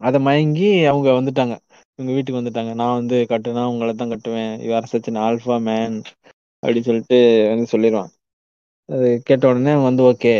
அதை 0.00 0.18
மயங்கி 0.20 0.68
அவங்க 0.86 1.08
வந்துட்டாங்க. 1.12 1.54
இவங்க 1.98 2.12
வீட்டுக்கு 2.14 2.40
வந்துட்டாங்க. 2.40 2.72
நான் 2.80 2.96
வந்து 3.00 3.16
கட்டுனா 3.32 3.62
உங்களை 3.72 3.92
தான் 4.00 4.12
கட்டுவேன். 4.12 4.52
Your 4.66 4.90
such 4.92 5.10
an 5.10 5.18
alpha 5.26 5.56
man 5.68 5.96
அப்படின்னு 6.62 6.88
சொல்லிட்டு 6.88 7.18
வந்து 7.52 7.66
சொல்லிடுவான் 7.74 8.10
அது 8.88 9.08
கேட்ட 9.28 9.44
உடனே 9.52 9.74
வந்து 9.88 10.02
ஓகே 10.10 10.34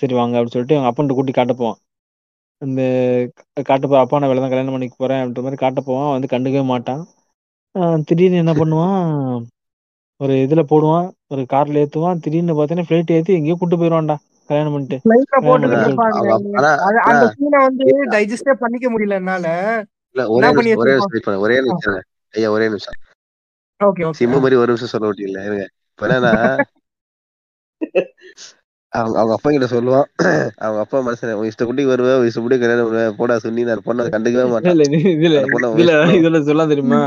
சரி 0.00 0.14
வாங்க 0.20 0.34
அப்படின்னு 0.36 0.54
சொல்லிட்டு 0.56 0.76
அவங்க 0.76 0.90
அப்பன்ட்டு 0.90 1.16
கூட்டி 1.18 1.32
காட்ட 1.36 1.52
போவான். 1.60 1.78
அந்த 2.62 2.80
காட்ட 3.68 3.84
போ 3.90 3.96
அப்பா 4.00 4.18
நான் 4.20 4.30
வேலை 4.30 4.40
தான் 4.42 4.52
கல்யாணம் 4.52 4.74
பண்ணிக்க 4.76 4.96
போறேன் 5.02 5.20
அப்படின்ற 5.20 5.42
மாதிரி 5.46 5.60
காட்ட 5.62 5.80
போவான். 5.86 6.04
அவன் 6.06 6.16
வந்து 6.16 6.32
கண்டுக்கவே 6.32 6.64
மாட்டான். 6.72 7.02
திடீர்னு 8.08 8.42
என்ன 8.42 8.52
பண்ணுவான்? 8.60 8.98
ஒரு 10.20 10.34
இதுல 10.46 10.62
போடுவான். 10.72 11.06
ஒரு 11.32 11.42
கார்ல 11.52 11.82
ஏத்துவான். 11.84 12.20
திடீர்னு 12.24 12.56
பார்த்தீங்கன்னா 12.58 12.88
ஃபிளைட் 12.88 13.14
ஏத்தி 13.18 13.38
எங்கேயோ 13.38 13.56
கூட்டு 13.60 13.78
போயிடுவான்டா 13.82 14.16
கல்யாணம் 14.50 14.74
பண்ணிட்டு. 14.74 14.98
அந்த 17.10 17.24
சீனை 17.34 17.60
வந்து 17.68 17.86
டைஜஸ்டே 18.14 18.54
பண்ணிக்க 18.64 18.86
முடியல 18.94 19.20
என்னால. 19.22 19.46
ஒரே 20.36 20.48
ஒரே 20.82 20.92
நிமிஷம் 20.96 21.42
ஒரே 21.46 21.56
நிமிஷம். 21.66 22.00
ஐயா 22.34 22.48
ஒரே 22.56 22.66
நிமிஷம். 22.72 22.96
ஓகே 23.80 24.10
சிம்மு 24.20 24.38
மாதிரி 24.44 24.60
ஒரு 24.62 24.70
நிமிஷம் 24.72 24.92
சொல்ல 24.92 25.08
விட்டீங்களா 25.10 25.44
இருங்க. 25.48 25.66
இப்ப 25.92 26.06
என்னன்னா 26.08 26.32
அவங்க 28.92 29.16
அவங்க 29.20 29.34
அப்பா 29.36 29.48
கிட்ட 29.54 29.66
சொல்லுவான் 29.72 30.06
அவங்க 30.62 30.78
அப்பா 30.84 30.98
மனுஷன் 31.06 31.36
உன் 31.40 31.48
இஷ்ட 31.50 31.64
குட்டிக்கு 31.66 31.92
வருவேன் 31.92 32.16
உன் 32.20 32.28
இஷ்ட 32.28 32.40
குட்டிக்கு 32.44 32.64
கல்யாணம் 32.64 32.86
பண்ணுவேன் 32.88 33.18
போடா 33.18 33.34
சொன்னி 33.44 33.66
நான் 33.68 33.84
பொண்ணை 33.88 34.06
கண்டுக்கவே 34.14 34.46
மாட்டான் 34.52 34.80
இதுல 36.16 36.38
சொல்ல 36.48 36.66
தெரியுமா? 36.72 37.00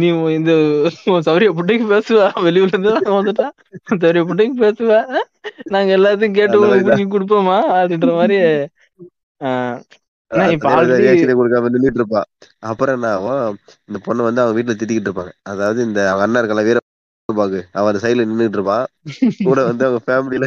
நீ 0.00 0.06
இந்த 0.38 0.52
சௌரிய 1.28 1.50
புட்டைக்கு 1.58 1.86
பேசுவ? 1.94 2.20
வெளியூர்ல 2.46 2.74
இருந்து 2.76 2.92
உன் 3.16 3.30
சௌரிய 4.04 4.24
புட்டைக்கு 4.30 4.56
பேசுவ? 4.64 5.00
நாங்க 5.74 5.90
எல்லாத்தையும் 5.98 6.36
கேட்டு 6.38 7.08
கொடுப்போமா? 7.14 7.58
அப்படின்ற 7.78 8.12
மாதிரி 8.20 8.38
நின்றுட்டு 10.30 12.00
இருப்பான் 12.00 12.28
அப்புறம் 12.60 12.94
என்ன 12.94 13.08
ஆகும்? 13.08 13.58
இந்த 13.84 13.98
பொண்ணை 14.06 14.22
வந்து 14.28 14.40
அவன் 14.40 14.56
வீட்டுல 14.56 14.76
திட்டிக்கிட்டு 14.80 15.10
இருப்பாங்க. 15.10 15.32
அதாவது 15.42 15.84
இந்த 15.84 16.00
அவங்க 16.12 16.24
அண்ணா 16.26 16.40
இருக்கல 16.40 16.64
வீர 16.64 16.78
அவன் 17.72 17.96
சைடுல 17.96 18.26
நின்னுட்டு 18.30 18.58
இருப்பான். 18.58 18.86
கூட 19.44 19.64
வந்து 19.64 19.84
அவங்க 19.86 20.00
ஃபேமிலியில 20.06 20.46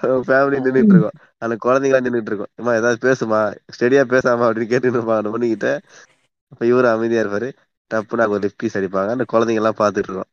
அவங்க 0.00 0.22
ஃபேமிலி 0.28 0.58
நின்னுட்டு 0.66 0.92
இருக்கோம். 0.92 1.16
அந்த 1.38 1.54
குழந்தைங்களா 1.64 2.02
நின்னுட்டு 2.06 2.30
இருக்கோம். 2.30 2.52
அம்மா 2.54 2.74
ஏதாவது 2.74 2.98
பேசுமா? 3.06 3.40
ஸ்டெடியா 3.74 4.02
பேசாமா 4.12 4.46
அப்படின்னு 4.48 4.72
கேட்டுட்டு 4.72 4.98
இருப்பாங்க 4.98 5.20
அந்த 5.22 5.32
பொண்ணுகிட்ட. 5.34 5.68
அப்ப 6.52 6.66
இவரு 6.66 6.88
அமைதியா 6.90 7.22
இருப்பாரு. 7.22 7.48
டப்புன்னு 7.90 8.24
அங்க 8.24 8.28
ஒரு 8.28 8.44
லெஃப்ட் 8.44 8.60
பீஸ் 8.62 8.78
அடிப்பாங்க. 8.78 9.08
அந்த 9.08 9.24
குழந்தைங்க 9.32 9.60
எல்லாம் 9.62 9.78
பாத்துட்டு 9.78 10.08
இருக்கோம். 10.08 10.30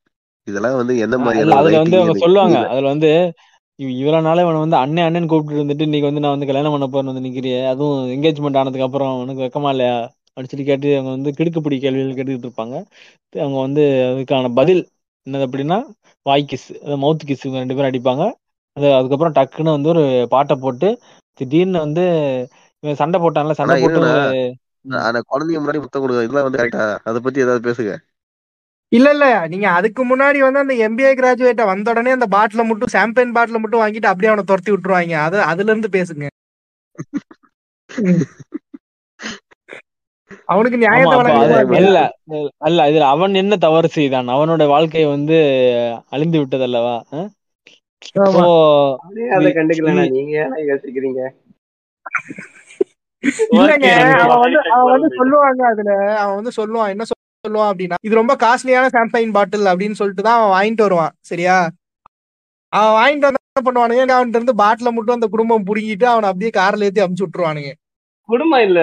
இதெல்லாம் 0.47 0.76
வந்து 0.76 0.93
எந்த 0.97 1.18
அதுல 1.32 1.56
அவங்க 1.56 1.72
எனக்கு 1.72 2.26
சொல்லுவாங்க. 2.26 2.60
அதுல 2.68 2.88
வந்து 2.88 3.12
இவ்வளவு 3.80 4.21
நாளே 4.21 4.41
இவனை 4.41 4.59
வந்து 4.59 4.77
அண்ணன் 4.80 5.05
அண்ணன் 5.05 5.27
கூப்பிட்டு 5.27 5.57
இருந்துட்டு 5.57 5.86
இன்னைக்கு 5.86 6.07
வந்து 6.07 6.23
நான் 6.23 6.36
வந்து 6.36 6.47
கல்யாணம் 6.49 6.73
பண்ண 6.73 6.88
போறேன்னு 6.88 7.11
வந்து 7.11 7.25
நிக்கிறியே 7.27 7.59
அதுவும் 7.69 7.99
என்கேஜ்மெண்ட் 8.15 8.59
ஆனதுக்கு 8.61 8.88
அப்புறம் 8.88 9.13
உனக்கு 9.21 9.43
வெக்கமா 9.45 9.69
இல்லையா? 9.71 9.95
அப்படின்னு 10.30 10.53
சொல்லி 10.53 10.65
கேட்டு 10.65 10.89
அவங்க 10.95 11.11
வந்து 11.15 11.32
கிடுக்குப்பிடி 11.38 11.77
கேள்விகள் 11.80 12.17
கேட்டுக்கிட்டு 12.17 12.49
இருப்பாங்க. 12.49 12.75
அவங்க 13.36 13.57
வந்து 13.61 13.84
அதுக்கான 14.09 14.51
பதில் 14.53 14.82
என்னது 15.27 15.45
அப்படின்னா 15.47 15.77
வாய் 16.25 16.49
கிஸ் 16.49 16.67
மவுத் 16.97 17.23
கிஸ் 17.23 17.43
இவங்க 17.43 17.61
ரெண்டு 17.61 17.75
பேரும் 17.75 17.91
அடிப்பாங்க. 17.91 18.23
அது 18.77 18.88
அதுக்கப்புறம் 18.95 19.36
டக்குன்னு 19.38 19.75
வந்து 19.75 19.91
ஒரு 19.93 20.03
பாட்டை 20.32 20.55
போட்டு 20.57 20.89
திடீர்னு 21.39 21.80
வந்து 21.80 22.03
இவன் 22.84 22.99
சண்டை 23.01 23.19
போட்டான்ல 23.19 23.55
ஆனா 23.59 23.59
சண்டை 23.59 23.77
போட்டு 23.80 24.01
குழந்தைங்க 25.25 25.61
முன்னாடி 25.61 25.82
முத்தம் 25.84 26.03
கொடுக்க 26.03 26.25
இதெல்லாம் 26.25 26.47
வந்து 26.47 26.61
கரெக்டா 26.61 26.86
அதை 27.05 27.19
பத்தி 27.21 27.43
ஏதாவது 27.45 27.67
பேசுங்க. 27.67 27.93
இல்ல 28.91 29.07
இல்ல. 29.15 29.25
நீங்க 29.51 29.67
அதுக்கு 29.77 30.01
முன்னாடி 30.05 30.39
வந்து 30.43 30.61
அந்த 30.61 30.75
எம்பிஏ 30.85 31.11
கிராஜுவேட்ட 31.17 31.63
வந்த 31.69 31.91
உடனே 31.93 32.11
அந்த 32.15 32.27
பாட்டில 32.35 32.61
மட்டும் 32.69 32.93
சாம்பியன் 32.95 33.35
பாட்டில 33.35 33.59
மட்டும் 33.63 33.81
வாங்கிட்டு 33.83 34.11
அப்படியே 34.11 34.31
அவனை 34.31 34.45
துரத்தி 34.49 34.71
விட்டுருவாங்க. 34.73 35.15
அது 35.27 35.37
அதுல 35.51 35.71
இருந்து 35.73 35.89
பேசுங்க. 35.97 36.25
அவனுக்கு 40.51 40.77
நியாயத்தை 40.81 41.17
இல்ல 41.79 41.99
அல்ல 42.67 42.87
இதுல 42.91 43.07
அவன் 43.13 43.39
என்ன 43.41 43.53
தவறு 43.65 43.89
செய்தான்? 43.95 44.29
அவனோட 44.35 44.63
வாழ்க்கை 44.73 45.03
வந்து 45.13 45.37
அழிந்து 46.13 46.39
அப்போ 48.19 48.43
அவனே 49.03 49.23
அதை 49.35 49.49
இது 49.71 49.93
நீங்க 50.11 50.35
யோசிக்கிறீங்க? 50.69 51.21
இல்லங்க. 53.53 53.87
அவன் 54.23 54.41
வந்து 54.43 54.59
அவன் 54.75 54.93
வந்து 54.95 55.09
சொல்லுவாங்க 55.19 55.61
அதுல. 55.71 55.89
அவன் 56.21 56.37
வந்து 56.39 56.53
சொல்லுவான் 56.59 56.91
என்ன 56.93 57.05
சொல்லுவான் 57.43 57.71
அப்படின்னா 57.71 57.97
இது 58.07 58.19
ரொம்ப 58.19 58.33
காஸ்ட்லியான 58.41 58.89
சாம்பைன் 58.95 59.35
பாட்டில் 59.35 59.71
அப்படின்னு 59.71 59.99
சொல்லிட்டு 59.99 60.23
தான் 60.23 60.37
அவன் 60.39 60.53
வாங்கிட்டு 60.55 60.85
வருவான் 60.87 61.13
சரியா? 61.29 61.55
அவன் 62.73 62.95
வாங்கிட்டு 62.97 63.27
வந்து 63.27 63.41
என்ன 63.43 63.61
பண்ணுவானுங்க? 63.67 64.15
அவன்கிட்ட 64.15 64.39
இருந்து 64.39 64.61
பாட்டில 64.63 64.89
மட்டும் 64.95 65.17
அந்த 65.17 65.27
குடும்பம் 65.33 65.67
புடுங்கிட்டு 65.69 66.07
அவனை 66.11 66.27
அப்படியே 66.31 66.51
கார்ல 66.57 66.87
ஏத்தி 66.87 67.03
அமுச்சு 67.05 67.25
விட்டுருவானுங்க. 67.25 67.71
குடும்பம் 68.29 68.63
இல்ல 68.67 68.79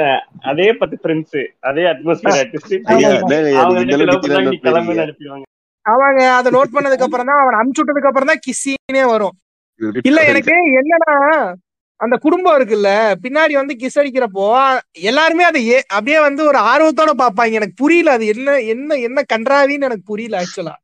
அதே 0.51 0.69
பத்து 0.81 0.97
ஃப்ரெண்ட்ஸ் 1.01 1.37
அதே 1.69 1.83
அட்மாஸ்பியர் 1.91 2.49
அவங்க 5.87 6.23
அதை 6.37 6.49
நோட் 6.55 6.75
பண்ணதுக்கு 6.75 7.07
அப்புறம் 7.07 7.29
தான் 7.31 7.43
அவன் 7.43 7.59
அமுச்சு 7.61 7.81
விட்டதுக்கு 7.81 8.11
அப்புறம் 8.11 8.31
தான் 8.33 8.43
கிஸ்ஸினே 8.47 9.05
வரும். 9.13 9.35
இல்ல 10.09 10.21
எனக்கு 10.31 10.55
என்னன்னா 10.81 11.13
அந்த 12.01 12.17
குடும்பம் 12.17 12.57
இருக்குல்ல 12.57 12.91
பின்னாடி 13.23 13.55
வந்து 13.55 13.75
கிஸ் 13.75 13.99
அடிக்கிறப்போ 13.99 14.47
எல்லாருமே 15.07 15.45
அதை 15.45 15.69
ஏ- 15.69 15.87
அப்படியே 15.89 16.19
வந்து 16.21 16.43
ஒரு 16.47 16.59
ஆர்வத்தோட 16.67 17.13
பாப்பாங்க 17.21 17.53
எனக்கு 17.53 17.75
புரியல 17.77 18.13
அது 18.13 18.27
என்ன 18.27 18.57
என்ன 18.73 18.95
என்ன 19.07 19.25
கன்றாவின்னு 19.33 19.89
எனக்கு 19.89 20.05
புரியல 20.07 20.41
ஆக்சுவலா 20.43 20.75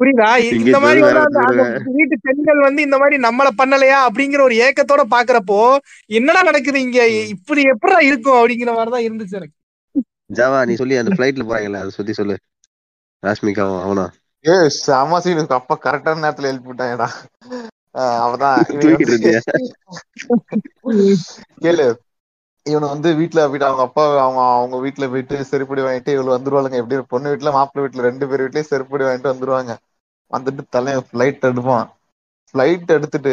புரியுதா? 0.00 0.28
இந்த 0.60 0.78
மாதிரி 0.80 1.00
வந்து 1.04 1.40
வீட்டு 1.96 2.16
பெண்கள் 2.22 2.60
வந்து 2.60 2.80
இந்த 2.82 2.96
மாதிரி 2.98 3.16
நம்மள 3.22 3.48
பண்ணலையா 3.58 3.98
அப்படிங்கிற 4.06 4.40
ஒரு 4.40 4.54
ஏக்கத்தோட 4.60 5.02
பாக்குறப்போ 5.10 5.58
என்னடா 6.10 6.42
நடக்குது 6.42 6.78
இங்க. 6.80 7.00
இப்படி 7.34 7.62
எப்படா 7.72 7.98
இருக்கும் 8.02 8.38
அப்படிங்கிற 8.38 8.72
மாதிரிதான் 8.74 9.06
இருந்துச்சு 9.08 9.36
எனக்கு. 9.36 9.56
ஜாவா 10.30 10.60
நீ 10.64 10.74
சொல்லி 10.74 10.96
அந்த 10.96 11.12
ஃபிளைட்ல 11.12 11.44
போறாங்கல்ல 11.44 11.82
அதை 11.82 11.90
சுத்தி 11.90 12.12
சொல்லு. 12.12 12.36
ராஷ்மிகாவும் 13.22 13.82
அவனா 13.82 14.06
ஏ 14.44 14.54
செம 14.78 15.20
சீன் 15.20 15.42
அப்பா 15.54 15.76
கரெக்டான 15.84 16.22
நேரத்துல 16.24 16.50
எழுப்பி 16.50 16.70
விட்டாங்கடா. 16.70 17.08
ஆஹ் 17.46 17.68
அவதான். 17.94 18.58
கேளு. 21.62 21.86
இவனை 22.66 22.88
வந்து 22.88 23.08
வீட்டுல 23.12 23.40
போயிட்டு 23.42 23.64
அவங்க 23.64 23.82
அப்பா 23.82 24.02
அவங்க 24.16 24.40
அவங்க 24.52 24.76
வீட்டுல 24.78 25.08
போயிட்டு 25.10 25.36
செருப்படி 25.50 25.82
வாங்கிட்டு 25.82 26.14
இவளு 26.16 26.34
வந்துருவாளுங்க. 26.34 26.80
எப்படி 26.82 27.02
பொண்ணு 27.08 27.32
வீட்டுல 27.32 27.52
மாப்பிள்ளை 27.52 27.84
வீட்டுல 27.84 28.06
ரெண்டு 28.08 28.28
பேர் 28.28 28.42
வீட்லயும் 28.42 28.70
செருப்படி 28.70 29.04
வாங்கிட்டு 29.04 29.32
வந்துருவாங்க. 29.32 29.74
வந்துட்டு 30.30 30.62
தலைய 30.70 30.98
ஃபிளைட் 31.06 31.46
எடுப்பான். 31.48 31.86
ஃபிளைட் 32.48 32.94
எடுத்துட்டு 32.96 33.32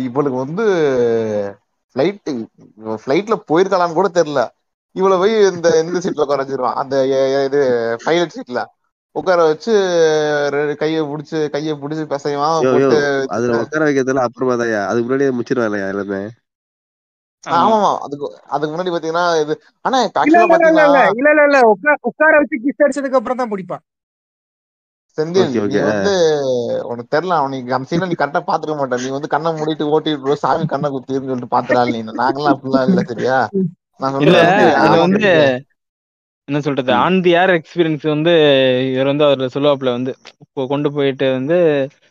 இவளுக்கு 0.00 0.38
வந்து 0.38 0.64
ஃபிளைட் 1.96 2.30
ஃபிளைட்ல 3.02 3.36
போயிருக்கலான்னு 3.48 3.98
கூட 3.98 4.08
தெரியல. 4.14 4.42
இவளை 4.96 5.16
போய் 5.18 5.34
இந்த 5.48 5.68
இந்த 5.80 5.98
சீட்ல 5.98 6.24
உட்கார 6.24 6.44
வச்சிருவான். 6.44 6.78
அந்த 6.82 6.94
இது 7.46 7.60
பைலட் 8.04 8.34
சீட்ல 8.36 8.60
உட்கார 9.16 9.40
வச்சு 9.46 9.72
ரெ- 10.54 10.76
கைய 10.80 10.98
புடிச்சு 11.10 11.38
கைய 11.52 11.74
புடிச்சு 11.78 12.04
பிசைவான் 12.10 12.56
அதுல 13.36 13.60
உட்கார 13.62 13.82
வைக்கிறதுல 13.86 14.24
அப்புறமா 14.26 14.56
தான்யா 14.60 14.82
அதுக்கு 14.88 15.06
முன்னாடியே 15.06 15.34
முடிச்சிருவாங்க 15.36 15.80
எல்லாமே? 15.94 16.20
ஆமாமா 17.44 17.90
அதுக்கு 18.04 18.26
அதுக்கு 18.48 18.72
முன்னாடி 18.72 18.92
பாத்தீங்கன்னா 18.92 19.26
இது 19.42 19.54
ஆனா 19.84 19.98
இல்ல 20.26 20.36
இல்ல 20.38 20.38
இல்ல 20.38 20.52
பாத்தீங்கன்னா 20.52 20.86
இல்ல 20.88 21.00
இல்ல 21.14 21.30
இல்ல 21.34 21.44
இல்ல 21.48 21.58
உட்கார 22.10 22.32
வச்சு 22.40 22.56
கிஸ் 22.64 22.82
அடிச்சதுக்கு 22.84 23.18
அப்புறம் 23.20 23.40
தான் 23.40 23.52
பிடிப்பான். 23.52 23.84
செந்தில் 25.18 25.44
நீ 25.66 25.76
வந்து 25.82 26.12
உனக்கு 26.86 27.12
தெரியல 27.14 27.36
அவனுக்கு 27.36 27.74
அந்த 27.76 27.88
சீனை 27.90 28.08
நீ 28.08 28.16
கரெக்டா 28.18 28.40
பாத்துக்க 28.48 28.74
மாட்ட 28.74 28.96
நீ 29.04 29.10
வந்து 29.14 29.30
கண்ணை 29.34 29.50
மூடிட்டு 29.54 29.84
ஓட்டிட்டு 29.92 30.36
சாமி 30.42 30.64
கண்ணை 30.72 30.88
குத்திருன்னு 30.90 31.30
சொல்லிட்டு 31.30 31.54
பாத்துறாள் 31.54 31.92
நீ 31.94 32.00
நாங்கெல்லாம் 32.14 32.54
அப்படிலாம் 32.54 32.88
இல்ல 32.88 33.02
சரியா? 33.10 33.38
நான் 34.00 34.18
இல்ல 34.20 34.40
என்ன 36.48 36.58
சொல்றது. 36.60 36.92
ஆன் 37.04 37.20
தி 37.22 37.30
ஏர் 37.34 37.52
எக்ஸ்பீரியன்ஸ் 37.56 38.04
வந்து 38.06 38.32
இவர் 38.92 39.10
வந்து 39.12 39.24
அவர் 39.24 39.54
சொல்லுவாப்புல 39.54 39.92
வந்து 39.96 40.12
இப்போ 40.44 40.66
கொண்டு 40.66 40.88
போயிட்டு 40.92 41.26
வந்து 41.32 41.56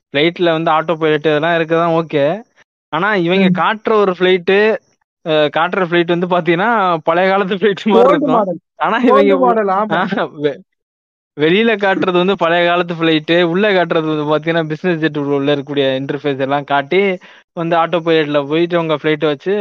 ஃபிளைட்ல 0.10 0.50
வந்து 0.52 0.70
ஆட்டோ 0.72 0.96
பைலட் 0.96 1.30
இதெல்லாம் 1.30 1.58
இருக்கதான் 1.58 1.96
ஓகே 2.00 2.26
ஆனா 2.94 3.10
இவங்க 3.28 3.48
காட்டுற 3.62 3.94
ஒரு 4.04 4.14
ஃபிளைட்டு 4.18 4.58
காட்டுற 5.54 5.84
ஃபிளைட் 5.88 6.14
வந்து 6.16 6.28
பாத்தீங்கன்னா 6.28 6.70
பழைய 7.04 7.28
காலத்து 7.30 7.56
ஃபிளைட் 7.56 7.86
மாதிரி 7.94 8.14
இருக்கும். 8.14 8.44
ஆனா 8.78 8.98
இவங்க 9.06 9.32
வெளியில 11.38 11.72
காட்டுறது 11.78 12.18
வந்து 12.22 12.36
பழைய 12.38 12.62
காலத்து 12.68 12.94
ஃபிளைட்டு 12.98 13.36
உள்ள 13.52 13.66
காட்டுறது 13.74 14.08
வந்து 14.12 14.26
பாத்தீங்கன்னா 14.30 14.64
பிசினஸ் 14.72 15.02
ஜெட் 15.02 15.18
உள்ள 15.34 15.50
இருக்கக்கூடிய 15.50 15.88
இன்டர்ஃபேஸ் 16.00 16.44
எல்லாம் 16.46 16.70
காட்டி 16.72 17.02
வந்து 17.58 17.76
ஆட்டோ 17.82 18.00
பைலட்ல 18.06 18.40
போயிட்டு 18.50 18.80
உங்க 18.82 18.96
ஃபிளைட் 19.00 19.26
வச்சு 19.30 19.54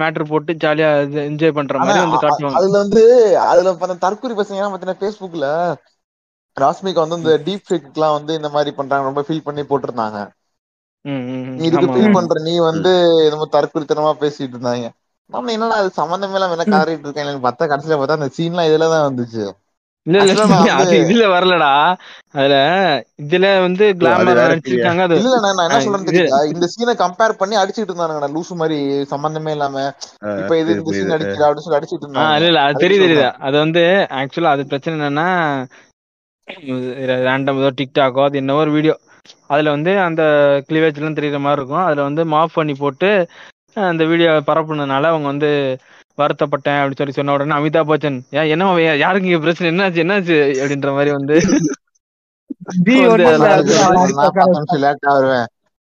மேட்ரு 0.00 0.26
போட்டு 0.30 0.52
ஜாலியா 0.62 0.90
என்ஜாய் 1.26 1.56
பண்ற 1.58 1.78
மாதிரி 1.80 2.00
வந்து 2.04 2.18
காட்டுவாங்க. 2.20 2.58
அதுல 2.58 2.80
வந்து 2.82 3.02
அதுல 3.44 3.72
இப்ப 3.74 3.86
அந்த 3.86 3.98
தற்கொலை 4.04 4.34
பசங்க 4.36 4.60
பாத்தீங்கன்னா 4.66 5.00
Facebookல 5.02 5.46
ராஸ்மிகா 6.56 7.02
வந்து 7.04 7.18
இந்த 7.20 7.32
டீப் 7.46 7.64
ஃபேக் 7.64 7.88
எல்லாம் 7.90 8.16
வந்து 8.16 8.32
இந்த 8.38 8.50
மாதிரி 8.52 8.70
பண்றாங்க 8.76 9.08
ரொம்ப 9.08 9.24
ஃபீல் 9.26 9.46
பண்ணி 9.46 9.62
போட்டிருந்தாங்க. 9.66 10.18
நீ 11.56 11.62
இதுக்கு 11.68 11.88
ஃபீல் 11.88 12.14
பண்ற 12.14 12.42
நீ 12.44 12.54
வந்து 12.66 12.92
நம்ம 13.32 13.46
தற்குறித்தனமா 13.54 14.12
பேசிட்டு 14.20 14.54
இருந்தாங்க. 14.56 14.86
நம்ம 15.30 15.52
என்னடா 15.52 15.76
அது 15.76 15.90
சம்பந்தமே 15.94 16.36
இல்லாம 16.38 16.56
என்ன 16.56 16.66
கதறிட்டு 16.68 17.06
இருக்கேன் 17.06 17.46
பார்த்தா 17.46 17.70
கடைசியில 17.70 17.98
பார்த்தா 17.98 18.18
அந்த 18.20 18.30
சீன்லாம் 18.36 18.68
இதுலதான் 18.70 19.06
வந்துச்சு. 19.08 19.44
இல்ல 20.06 20.20
இல்ல 20.24 20.44
அது 20.76 20.94
இதுல 21.02 21.24
வரலடா. 21.32 21.72
அதுல 22.34 22.54
இதுல 23.24 23.46
வந்து 23.64 23.84
கிளாமர் 23.98 24.40
அது 24.40 24.56
இல்ல 25.18 25.34
நான் 25.42 25.62
என்ன 25.68 26.02
தெரியுதா 26.08 26.38
இந்த 26.52 26.66
சீனை 26.72 26.94
கம்பேர் 27.02 27.38
பண்ணி 27.40 27.54
அடிச்சிட்டு 27.60 27.90
இருந்தானுங்கடா 27.90 28.30
லூசு 28.34 28.54
மாதிரி 28.60 28.78
சம்பந்தமே 29.12 29.52
இல்லாம. 29.56 29.76
இப்ப 30.40 30.52
இது 30.60 30.70
இந்த 30.74 30.84
புரியுது. 30.84 30.98
சீன் 30.98 31.14
அடிக்கிற 31.16 31.44
அப்படின்னு 31.44 31.66
சொல்லி 31.66 31.78
அடிச்சிட்டு 31.78 32.06
இருந்தாங்க 32.06 32.36
இல்ல 32.38 32.50
இல்ல 32.50 32.62
அது 32.66 32.82
தெரியுது 32.84 33.04
தெரியுது. 33.04 33.22
சொல்றேன் 33.22 33.38
அது 33.46 33.56
வந்து 33.64 33.82
ஆக்சுவலா 34.20 34.54
அது 34.54 34.64
பிரச்சனை 34.70 34.94
என்னன்னா 34.98 35.28
ரேண்டம் 37.22 37.60
ஏதோ 37.60 37.70
டிக்டாக்கோ 37.78 38.22
அது 38.24 38.40
என்ன 38.40 38.56
ஒரு 38.56 38.70
வீடியோ 38.76 38.94
அதுல 39.50 39.72
வந்து 39.76 39.92
அந்த 40.06 40.22
கிளிவேஜ் 40.68 40.98
எல்லாம் 41.00 41.18
தெரியுற 41.18 41.38
மாதிரி 41.40 41.60
இருக்கும். 41.60 41.84
அதுல 41.86 42.06
வந்து 42.08 42.22
மாஃப் 42.32 42.56
பண்ணி 42.58 42.74
போட்டு 42.76 43.10
அந்த 43.86 44.04
வீடியோ 44.10 44.30
பரப்புனதுனால 44.48 45.10
அவங்க 45.12 45.26
வந்து 45.32 45.50
வருத்தப்பட்டேன் 46.18 46.78
அப்படின்னு 46.78 46.96
சொல்லி 46.96 47.12
சொன்ன 47.12 47.32
உடனே 47.32 47.54
அமிதாப் 47.54 47.90
பச்சன் 47.90 48.18
ஏன் 48.30 48.50
என்ன 48.50 48.66
யாருக்கு 48.96 49.28
இங்க 49.28 49.38
பிரச்சனை? 49.38 49.70
என்னாச்சு? 49.70 50.02
என்னாச்சு? 50.04 50.38
அப்படின்ற 50.62 50.92
மாதிரி 50.92 51.10
வந்து 51.10 51.36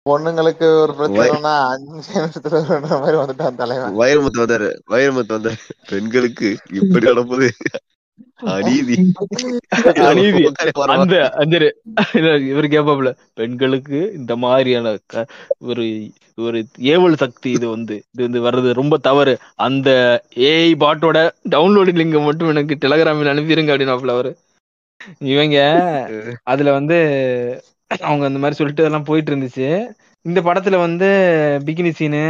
பொண்ணுங்களுக்கு 0.06 0.66
ஒரு 0.80 0.92
பிரச்சனைனா 0.98 1.52
அஞ்சு 1.66 2.12
நிமிஷத்துல 2.14 2.60
மாதிரி 2.94 3.18
வந்துட்டான் 3.18 3.54
தலைவன். 3.54 3.98
வைரமுத்து 3.98 4.40
வந்தாரு. 4.42 4.68
வைரமுத்து 4.90 5.34
வந்தாரு. 5.36 5.58
பெண்களுக்கு 5.88 6.48
இப்படி 6.72 7.06
நடப்பது? 7.06 7.48
அநீதி. 8.50 8.94
அநீதி. 10.08 10.42
அந்த 10.94 11.14
அஞ்சரு 11.40 11.68
இவர் 12.50 12.72
கேப்பாப்ல 12.74 13.10
பெண்களுக்கு 13.34 13.98
இந்த 14.14 14.32
மாதிரியான 14.36 14.92
ஒரு 15.64 15.84
ஒரு 16.38 16.58
ஏவல் 16.92 17.20
சக்தி 17.22 17.50
இது 17.50 17.66
வந்து 17.68 17.96
இது 18.12 18.22
வந்து 18.22 18.40
வர்றது 18.40 18.70
ரொம்ப 18.80 18.96
தவறு. 19.00 19.34
அந்த 19.66 19.88
ஏஐ 20.46 20.70
பாட்டோட 20.82 21.18
டவுன்லோடிங் 21.50 22.00
லிங்க் 22.00 22.26
மட்டும் 22.28 22.52
எனக்கு 22.54 22.80
டெலகிராமில் 22.84 23.32
அனுப்பிடுங்க 23.32 23.72
அப்படின்னு 23.72 23.96
அவரு. 24.16 24.32
இவங்க 25.32 25.56
அதுல 26.44 26.72
வந்து 26.72 26.96
அவங்க 28.00 28.24
அந்த 28.26 28.38
மாதிரி 28.38 28.58
சொல்லிட்டு 28.58 28.84
அதெல்லாம் 28.84 29.08
போயிட்டு 29.08 29.30
இருந்துச்சு 29.32 29.68
இந்த 30.24 30.40
படத்துல 30.40 30.76
வந்து 30.78 31.08
பிகினி 31.66 31.90
சீனு 31.92 32.22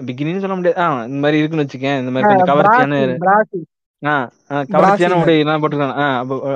பிகினின்னு 0.00 0.42
சொல்ல 0.42 0.56
முடியாது. 0.56 0.78
ஆ 0.80 0.88
இந்த 1.06 1.20
மாதிரி 1.22 1.38
இருக்குன்னு 1.38 1.66
வச்சுக்கேன். 1.66 1.98
இந்த 2.02 2.10
மாதிரி 2.10 2.28
கொஞ்சம் 2.30 2.50
கவர்ச்சியான 2.52 2.98
கவர்ச்சியான 4.72 5.16
உடை 5.20 5.34
எல்லாம் 5.38 5.62
போட்டிருக்காங்க. 5.62 5.96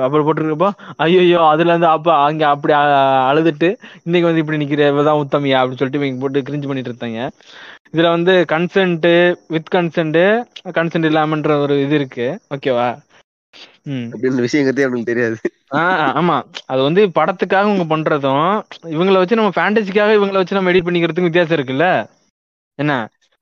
அப்புறம் 0.05 0.25
போட்டிருக்கப்போ 0.27 0.69
ஐயோ 1.05 1.39
அதுல 1.51 1.71
இருந்து 1.71 1.89
அப்ப 1.95 2.09
அங்க 2.27 2.43
அப்படி 2.53 2.73
அழுதுட்டு 3.29 3.69
இன்னைக்கு 4.05 4.29
வந்து 4.29 4.43
இப்படி 4.43 4.61
நிக்கிற 4.61 4.87
இவதான் 4.93 5.21
உத்தமியா 5.23 5.59
அப்படின்னு 5.59 5.81
சொல்லிட்டு 5.81 6.01
இவங்க 6.01 6.23
போட்டு 6.23 6.45
கிரிஞ்சு 6.47 6.69
பண்ணிட்டு 6.69 6.91
இருந்தாங்க 6.91 7.21
இதுல 7.93 8.09
வந்து 8.15 8.33
கன்சென்ட் 8.51 9.07
வித் 9.55 9.71
கன்சென்ட் 9.75 10.21
கன்சென்ட் 10.77 11.09
இல்லாமன்ற 11.09 11.57
ஒரு 11.63 11.75
இது 11.85 11.95
இருக்கு. 11.99 12.27
ஓகேவா 12.55 12.87
விஷயங்கிறதே 14.43 14.83
தெரியாது. 15.09 15.35
ஆமா. 16.19 16.35
அது 16.71 16.81
வந்து 16.87 17.01
படத்துக்காக 17.17 17.67
இவங்க 17.67 17.85
பண்றதும் 17.91 18.47
இவங்கள 18.93 19.17
வச்சு 19.21 19.39
நம்ம 19.39 19.53
ஃபேண்டசிக்காக 19.57 20.17
இவங்கள 20.17 20.39
வச்சு 20.39 20.57
நம்ம 20.57 20.71
எடிட் 20.71 20.87
பண்ணிக்கிறதுக்கும் 20.87 21.29
வித்தியாசம் 21.29 21.57
இருக்குல்ல? 21.57 21.87
என்ன. 22.79 22.93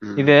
இது 0.02 0.36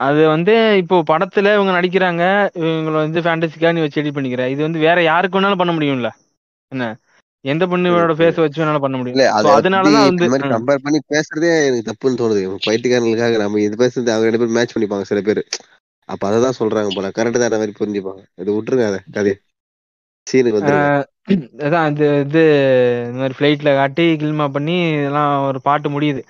அது 0.00 0.20
வந்து 0.28 0.52
இப்போ 0.82 0.96
படத்துல 1.10 1.52
இவங்க 1.56 1.72
நடிக்கிறாங்க 1.76 2.22
இவங்கள 2.60 2.94
வந்து 3.04 3.20
ஃபேண்டசிக்காக 3.20 3.72
நீ 3.72 3.82
வச்சு 3.84 4.00
எடிட் 4.02 4.16
பண்ணிக்கிற. 4.18 4.44
இது 4.54 4.60
வந்து 4.66 4.84
வேற 4.86 4.98
யாருக்கு 5.02 5.38
வேணாலும் 5.38 5.62
பண்ண 5.62 5.72
முடியும்ல? 5.76 6.10
என்ன? 6.72 6.84
எந்த 7.44 7.64
பொண்ணோட 7.66 8.14
ஃபேஸ் 8.18 8.40
வச்சு 8.42 8.60
வேணாலும் 8.62 8.84
பண்ண 8.84 8.96
முடியும். 8.96 9.20
அதனாலதான் 9.56 10.08
வந்து. 10.08 10.26
கம்பேர் 10.54 10.84
பண்ணி 10.86 11.00
பேசுறதே 11.12 11.50
எனக்கு 11.68 11.88
தப்புன்னு 11.90 12.20
தோணுது. 12.22 12.42
பைத்தியக்காரங்களுக்காக 12.68 13.38
நம்ம 13.44 13.60
இது 13.66 13.76
பேசுறது 13.82 14.12
அவங்க 14.14 14.28
ரெண்டு 14.28 14.42
பேரும் 14.42 14.56
மேட்ச் 14.58 14.74
பண்ணிப்பாங்க 14.76 15.06
சில 15.10 15.22
பேர். 15.28 15.42
அப்ப 16.08 16.22
அததான் 16.30 16.58
சொல்றாங்க 16.60 16.90
போல. 16.94 17.10
கரெக்ட் 17.18 17.42
தான் 17.42 17.54
மாதிரி 17.54 17.74
புரிஞ்சுப்பாங்க. 17.80 18.22
இது 18.42 18.56
விட்டுருங்க 18.56 18.86
அதை. 18.90 19.00
கதையை. 19.16 19.36
சீனுக்கு 20.26 20.60
அதான் 21.64 21.88
இது 21.92 22.06
இது 22.24 22.42
இந்த 23.06 23.18
மாதிரி 23.20 23.36
ஃபிளைட்ல 23.38 23.70
காட்டி 23.74 24.04
கில்மா 24.22 24.46
பண்ணி 24.54 24.76
இதெல்லாம் 24.94 25.32
ஒரு 25.48 25.58
பாட்டு 25.66 25.88
முடியுது. 25.94 26.22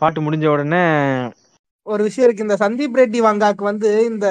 பாட்டு 0.00 0.20
முடிஞ்ச 0.20 0.46
உடனே 0.46 0.82
ஒரு 1.86 2.02
விஷயம் 2.06 2.26
இருக்கு. 2.26 2.46
இந்த 2.46 2.56
சந்தீப் 2.64 2.98
ரெட்டி 3.00 3.20
வங்காக்கு 3.26 3.64
வந்து 3.70 3.90
இந்த 4.10 4.26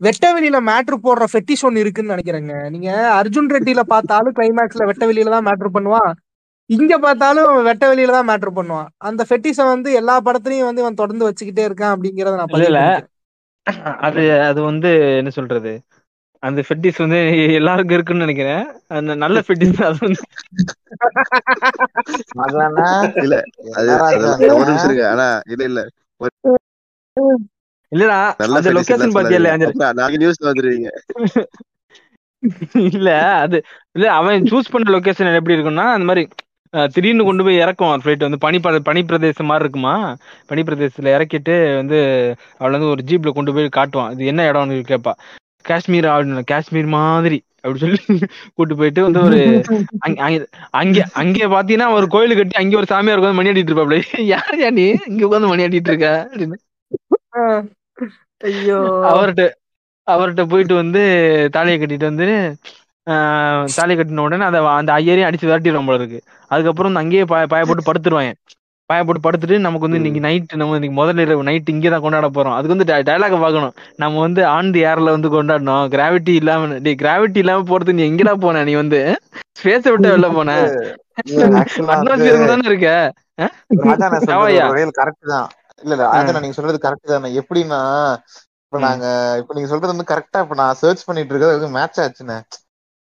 வெட்ட 0.00 0.26
வெளியில 0.36 0.58
மேட்ரு 0.68 0.96
போடுற 1.06 1.24
ஃபெட்டிஷ் 1.32 1.64
ஒன்னு 1.68 1.82
இருக்குன்னு 1.82 2.14
நினைக்கிறேங்க. 2.14 2.54
நீங்க 2.74 2.88
அர்ஜுன் 3.18 3.52
ரெட்டில 3.54 3.82
பார்த்தாலும் 3.92 4.36
கிளைமேக்ஸ்ல 4.38 4.88
வெட்ட 4.90 5.04
வெளியில 5.10 5.34
தான் 5.34 5.46
மேட்ரு 5.48 5.70
பண்ணுவான். 5.76 6.10
இங்க 6.70 6.94
பார்த்தாலும் 7.04 7.52
வெட்ட 7.68 7.84
வெளியில 7.92 8.14
தான் 8.16 8.28
மேட்ரு 8.30 8.52
பண்ணுவான். 8.58 8.88
அந்த 9.08 9.22
ஃபெட்டிஷ 9.28 9.58
வந்து 9.72 9.90
எல்லா 10.00 10.16
படத்துலயும் 10.26 10.68
வந்து 10.68 10.82
இவன் 10.84 11.00
தொடர்ந்து 11.00 11.28
வச்சுக்கிட்டே 11.28 11.64
இருக்கான் 11.68 11.94
அப்படிங்கறத 11.94 12.36
நான் 12.40 12.52
பண்ணிக்கிறேன். 12.52 13.06
அது 14.06 14.20
அது 14.50 14.60
வந்து 14.70 14.90
என்ன 15.20 15.30
சொல்றது? 15.38 15.72
அந்த 16.42 16.60
ஃபெட்டிஸ் 16.66 17.00
வந்து 17.02 17.18
எல்லாருக்கும் 17.58 17.96
இருக்குன்னு 17.96 18.26
நினைக்கிறேன். 18.26 18.62
அந்த 18.98 19.12
நல்ல 19.24 19.38
ஃபெட்டிஸ் 19.46 19.82
அது 19.88 19.98
வந்து 20.06 20.22
அதானே? 22.44 22.86
இல்ல 23.24 23.36
அது? 23.80 23.90
ஒரு 24.54 24.66
நிமிஷம் 24.70 24.88
இருங்க 24.90 25.04
ஆனா 25.14 25.26
இல்ல 25.54 25.62
இல்ல. 25.70 25.82
இல்லடா 27.92 28.18
அந்த 28.48 28.70
லொகேஷன் 28.72 29.14
பாத்தியா 29.14 29.38
நாங்க 29.92 30.16
நியூஸ்ல 30.16 30.50
வந்துருவீங்க. 30.50 30.88
இல்ல 32.90 33.08
அது 33.34 33.58
இல்ல 33.92 34.12
அவன் 34.12 34.42
சூஸ் 34.42 34.70
பண்ண 34.70 34.90
லொகேஷன் 34.90 35.34
எப்படி 35.34 35.56
இருக்கும்னா 35.56 35.86
அந்த 35.92 36.04
மாதிரி 36.04 36.22
திடீர்னு 36.92 37.24
கொண்டு 37.24 37.44
போய் 37.44 37.56
இறக்கும் 37.56 38.02
ஃபிளைட் 38.02 38.26
வந்து 38.26 38.38
பனி 38.38 38.58
பனி 38.82 39.04
பிரதேசம் 39.04 39.46
மாதிரி 39.46 39.64
இருக்குமா? 39.64 39.94
பனி 40.46 40.62
பிரதேசத்துல 40.62 41.12
இறக்கிட்டு 41.16 41.76
வந்து 41.76 41.98
அவள 42.60 42.70
வந்து 42.70 42.88
ஒரு 42.88 43.02
ஜீப்ல 43.06 43.30
கொண்டு 43.30 43.54
போய் 43.54 43.76
காட்டுவான். 43.76 44.12
இது 44.12 44.26
என்ன 44.26 44.52
இடம்னு 44.52 44.82
கேட்பா 44.90 45.12
காஷ்மீர் 45.64 46.04
அப்படின்னு 46.04 46.44
காஷ்மீர் 46.44 46.86
மாதிரி 46.86 47.38
அப்படி 47.56 47.78
சொல்லி 47.78 47.98
கூட்டு 48.54 48.76
போயிட்டு 48.76 49.02
வந்து 49.02 49.20
ஒரு 49.20 49.40
அங்க- 49.98 50.22
அங்க- 50.22 50.48
அங்க 50.70 51.06
அங்க 51.12 51.46
பாத்தீங்கன்னா 51.46 51.92
ஒரு 51.92 52.06
கோயில் 52.06 52.36
கட்டி 52.36 52.56
அங்க 52.56 52.76
ஒரு 52.76 52.86
சாமியார் 52.86 53.20
உட்காந்து 53.20 53.34
மணி 53.34 53.50
ஆடிட்டு 53.50 53.72
இருப்பாப்ல. 53.72 53.98
யார் 54.24 54.54
யா 54.58 54.70
நீ? 54.70 54.86
இங்க 55.06 55.26
உட்காந்து 55.26 55.48
மணி 55.48 55.64
ஆடிட்டு 55.64 55.90
இருக்க 55.92 56.28
அப்படின்னு. 56.30 56.58
ஐயோ. 58.40 58.78
அவர்கிட்ட 59.10 59.44
அவர்கிட்ட 60.06 60.42
போயிட்டு 60.52 60.74
வந்து 60.80 61.00
தாலியை 61.56 61.78
கட்டிட்டு 61.78 62.10
வந்து 62.10 62.28
ஆஹ், 63.06 63.64
தாலியை 63.76 63.96
கட்டின 63.98 64.24
உடனே 64.24 64.44
அதை 64.48 64.58
அந்த 64.72 64.90
ஐயரையும் 64.96 65.28
அடிச்சு 65.28 65.46
விரட்டிடுவோம் 65.46 65.88
போல 65.88 65.98
இருக்கு. 66.00 66.18
அதுக்கப்புறம் 66.50 66.90
வந்து 66.90 67.02
அங்கேயே 67.02 67.24
பாய 67.30 67.44
பாய 67.52 67.62
போட்டு 67.64 67.86
படுத்துருவாங்க. 67.86 68.32
பாய 68.90 69.00
போட்டு 69.02 69.22
படுத்துட்டு 69.24 69.56
நமக்கு 69.58 69.86
வந்து 69.86 70.00
இன்னைக்கு 70.00 70.20
நைட் 70.20 70.54
நம்ம 70.60 70.76
இன்னைக்கு 70.78 70.96
முதல் 70.98 71.20
இரவு 71.24 71.46
நைட் 71.48 71.72
இங்கே 71.72 71.90
தான் 71.92 72.04
கொண்டாட 72.04 72.28
போறோம். 72.30 72.56
அதுக்கு 72.56 72.74
வந்து 72.74 72.86
டைலாக 73.08 73.38
பார்க்கணும். 73.42 73.74
நம்ம 73.98 74.20
வந்து 74.20 74.42
ஆன் 74.54 74.72
தி 74.74 74.80
ஏர்ல 74.86 75.14
வந்து 75.16 75.28
கொண்டாடணும். 75.34 75.84
கிராவிட்டி 75.94 76.34
இல்லாம 76.40 76.80
டே 76.86 76.92
கிராவிட்டி 77.02 77.40
இல்லாம 77.44 77.66
போறது 77.70 77.96
நீ 77.98 78.04
எங்கடா 78.08 78.34
போன? 78.44 78.64
நீ 78.64 78.74
வந்து 78.76 79.00
ஸ்பேஸ 79.60 79.84
விட்டு 79.92 80.12
வெளில 80.12 80.30
போன? 80.32 80.50
தானே 82.50 82.68
இருக்க? 82.70 82.90
கரெக்ட் 84.98 85.26
தான். 85.32 85.48
இல்ல 85.80 85.92
இல்ல. 85.94 86.04
ராஜா 86.10 86.40
நீங்க 86.40 86.56
சொல்றது 86.58 86.78
கரெக்ட் 86.78 87.12
தானே. 87.12 87.30
எப்படின்னா 87.40 87.80
இப்ப. 88.64 88.80
நாங்க 88.82 89.06
இப்ப 89.40 89.54
நீங்க 89.54 89.68
சொல்றது 89.68 89.92
வந்து 89.94 90.10
கரெக்டா 90.12 90.40
இப்ப 90.44 90.54
நான் 90.54 90.74
சர்ச் 90.74 91.06
பண்ணிட்டு 91.06 91.32
இருக்கிறது 91.32 91.68
மேட்ச் 91.70 92.00
ஆச்சுண்ணே. 92.00 92.38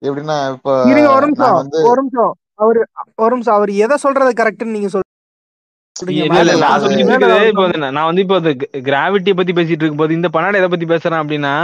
எப்படின்னா 0.02 0.36
இப்ப 0.54 0.68
ஒரு 1.12 1.26
நிமிஷம். 1.26 1.58
வந்து 1.60 1.78
ஒரு 1.90 2.00
நிமிஷம். 2.02 2.34
அவரு 2.58 2.80
ஒரு 3.18 3.32
நிமிஷம். 3.34 3.56
அவர் 3.56 3.72
எதை 3.84 3.96
சொல்றது 3.98 4.32
கரெக்ட்னு 4.40 4.76
நீங்க 4.76 4.90
இல்ல, 5.96 6.52
நான் 6.56 6.82
வந்து 7.56 7.78
நான் 7.88 8.08
வந்து 8.08 8.22
இப்போ 8.24 8.36
கிராவிட்டியை 8.88 9.34
பத்தி 9.36 9.52
பேசிட்டு 9.52 9.82
இருக்கும் 9.82 9.96
போது 9.96 10.12
இந்த 10.14 10.28
பன்னாடை 10.28 10.58
எதை 10.60 10.68
பத்தி 10.68 10.86
பேசுறேன் 10.86 11.20
அப்படின்னா 11.22 11.54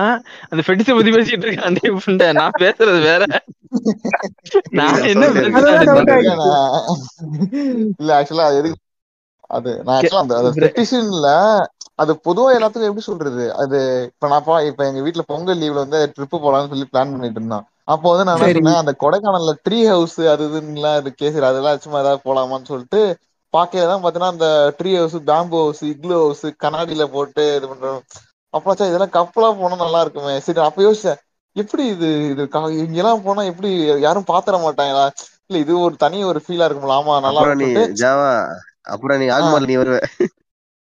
அந்த 0.49 0.63
ஃபெட்டிஸை 0.65 0.95
பத்தி 0.97 1.13
பேசிட்டு 1.13 1.45
இருக்கேன். 1.45 1.69
அந்த 1.69 1.81
புண்டை. 1.99 2.29
நான் 2.33 2.59
பேசுறது 2.59 3.01
வேற. 3.03 3.23
நான் 4.79 5.05
என்ன 5.05 5.29
இல்ல, 7.95 8.11
ஆக்சுவலா 8.19 8.47
எதுக்கு 8.59 8.79
அது 9.55 9.71
நான் 9.87 10.01
அந்த. 10.23 10.35
பெட்டிஷன்ல 10.63 11.29
அது 11.99 12.13
பொதுவா 12.25 12.49
எல்லாத்துக்கும் 12.57 12.91
எப்படி 12.91 13.05
சொல்றது? 13.05 13.45
அது 13.63 13.79
இப்ப 14.09 14.29
நான் 14.29 14.41
இப்ப 14.71 14.83
எங்க 14.87 15.03
வீட்ல 15.07 15.25
பொங்கல் 15.27 15.61
லீவ்ல 15.61 15.85
வந்து 15.85 16.01
ட்ரிப் 16.15 16.37
போலாம்னு 16.39 16.73
சொல்லி 16.73 16.87
பிளான் 16.89 17.13
பண்ணிட்டு 17.13 17.41
இருந்தோம். 17.41 17.65
அப்போ 17.93 18.07
வந்து 18.13 18.27
நான் 18.31 18.45
என்ன 18.51 18.69
அந்த 18.81 18.93
கொடைக்கானல்ல 19.03 19.53
ட்ரீ 19.67 19.79
ஹவுஸ் 19.89 20.19
அது 20.33 20.45
இதுன்னுலாம் 20.49 20.99
அது 21.01 21.11
கேசரி 21.15 21.47
அதெல்லாம் 21.49 21.83
சும்மா 21.83 22.01
ஏதாவது 22.05 22.25
போலாமான்னு 22.25 22.71
சொல்லிட்டு 22.73 23.01
பாக்கையில 23.55 23.89
தான் 23.89 24.03
பாத்தீங்கன்னா 24.05 24.35
அந்த 24.35 24.47
tree 24.79 24.93
house 24.97 25.17
bamboo 25.29 25.59
house 25.59 25.83
igloo 25.91 26.15
house 26.19 26.45
கண்ணாடியில 26.63 27.05
போட்டு 27.11 27.45
இது 27.59 27.67
பண்றோம். 27.73 28.01
அப்பா 28.55 28.73
இதெல்லாம் 28.83 29.15
கப்பலா 29.17 29.49
போனா 29.55 29.77
நல்லா 29.79 30.01
இருக்குமே. 30.05 30.35
சரி 30.47 30.61
அப்ப 30.67 30.83
யோசிச்சேன் 30.85 31.21
எப்படி 31.57 31.83
இது 31.95 32.09
இது 32.33 32.45
இங்கெல்லாம் 32.85 33.25
போனா 33.27 33.43
எப்படி 33.51 33.71
யாரும் 34.05 34.31
பாத்திர 34.31 34.57
மாட்டாங்களா? 34.65 35.05
இல்ல 35.49 35.59
இது 35.61 35.73
ஒரு 35.81 35.95
தனி 35.99 36.19
ஒரு 36.25 36.41
ஃபீலா 36.45 36.67
இருக்கும்ல. 36.67 36.99
ஆமா 37.01 37.15
நல்லா 37.27 37.43
அப்புறம் 37.43 37.63
ஜாவா 38.01 38.33
அப்புறம் 38.85 39.21
நீ 39.23 39.27
ஆகுமால் 39.37 39.69
நீ 39.71 39.77
வருவ 39.81 39.99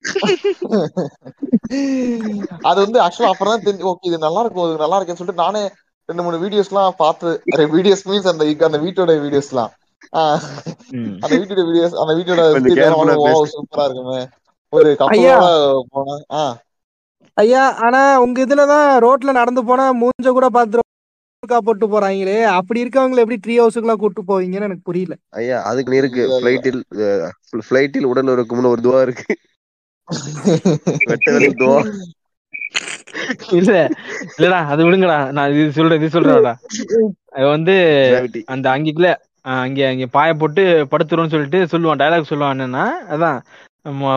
அது 2.69 2.79
வந்து 2.85 2.99
ஆக்சுவலா 3.05 3.31
அப்புறம் 3.33 3.53
தான் 3.53 3.65
தெரிஞ்சு 3.67 3.87
ஓகே 3.91 4.09
இது 4.11 4.19
நல்லா 4.25 4.41
இருக்கும் 4.45 4.67
இது 4.69 4.83
நல்லா 4.83 4.97
இருக்குன்னு 4.99 5.21
சொல்லிட்டு 5.21 5.45
நானே 5.45 5.63
ரெண்டு 6.09 6.25
மூணு 6.25 6.39
வீடியோஸ் 6.43 6.71
எல்லாம் 6.73 6.97
பார்த்து 6.99 7.29
வீடியோஸ் 7.75 8.05
மீன்ஸ் 8.09 8.29
அந்த 8.33 8.45
அந்த 8.69 8.79
வீட்டோட 8.85 9.13
வீடியோஸ் 9.25 9.51
எல்லாம். 9.53 9.73
அந்த 11.23 11.33
வீட்டோட 11.35 11.63
வீடியோஸ் 11.69 11.97
அந்த 12.03 12.13
வீட்டோட. 12.19 12.43
சூப்பரா 13.55 13.87
இருக்குமே 13.89 14.21
ஒரு. 14.73 14.91
கப்பலோட 15.01 15.47
போனா 15.95 16.15
ஐயா 17.37 17.63
ஆனா 17.85 18.01
உங்க 18.25 18.39
இதுலதான் 18.45 18.89
ரோட்ல 19.05 19.31
நடந்து 19.39 19.63
போனா 19.71 19.85
மூஞ்ச 20.01 20.27
கூட 20.31 20.47
பாத்துருக்கா 21.45 21.67
போட்டு 21.67 21.87
போறாங்களே? 21.93 22.37
அப்படி 22.59 22.83
இருக்கவங்களை 22.85 23.23
எப்படி 23.25 23.39
ட்ரீ 23.45 23.55
ஹவுஸுக்குலாம் 23.61 24.03
கூட்டு 24.03 24.23
போவீங்கன்னு 24.31 24.69
எனக்கு 24.69 24.89
புரியல. 24.89 25.15
ஐயா 25.41 25.59
அதுக்கு 25.71 25.93
நீ 25.93 25.99
இருக்கு. 26.03 26.23
பிளைட்டில் 26.43 26.81
பிளைட்டில் 27.71 28.11
உடல் 28.13 28.33
இருக்கும்னு 28.37 28.73
ஒரு 28.75 28.83
துவா 28.87 29.01
இருக்கு. 29.07 29.27
துவா. 31.63 31.79
இல்ல 33.59 33.73
இல்லடா 34.37 34.59
அது 34.73 34.83
விடுங்கடா. 34.87 35.19
நான் 35.37 35.53
இது 35.55 35.77
சொல்றேன் 35.79 36.01
இது 36.01 36.15
சொல்றேன்டா 36.17 36.55
அது 37.37 37.47
வந்து 37.57 37.75
அந்த 38.55 38.67
அங்கிக்குள்ள 38.75 39.11
அங்க 39.63 39.81
அங்க 39.93 40.07
பாய 40.17 40.31
போட்டு 40.41 40.63
படுத்துருவோம்னு 40.93 41.35
சொல்லிட்டு 41.35 41.59
சொல்லுவான். 41.73 42.01
டயலாக் 42.03 42.31
சொல்லுவான் 42.31 42.55
என்னன்னா 42.57 42.85
அதான் 43.15 43.39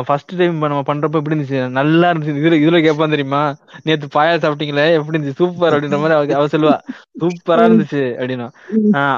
ஃபர்ஸ்ட் 0.08 0.32
டைம் 0.38 0.60
நம்ம 0.64 0.84
பண்றப்ப 0.90 1.20
எப்படி 1.20 1.36
இருந்துச்சு? 1.36 1.60
நல்லா 1.78 2.08
இருந்துச்சு. 2.12 2.36
இதுல 2.42 2.58
இதுல 2.62 2.78
கேட்பான் 2.82 3.10
தெரியுமா? 3.10 3.42
நேத்து 3.86 4.08
பாயா 4.14 4.36
சாப்பிட்டீங்களே? 4.44 4.86
எப்படி 4.98 5.18
இருந்துச்சு? 5.18 5.40
சூப்பர் 5.42 5.74
அப்படின்ற 5.74 5.98
மாதிரி 6.04 6.16
அவ 6.18 6.38
அவ 6.40 6.48
சொல்லுவா. 6.54 6.76
சூப்பரா 7.22 7.66
இருந்துச்சு 7.68 8.04
அப்படின்னா. 8.20 8.48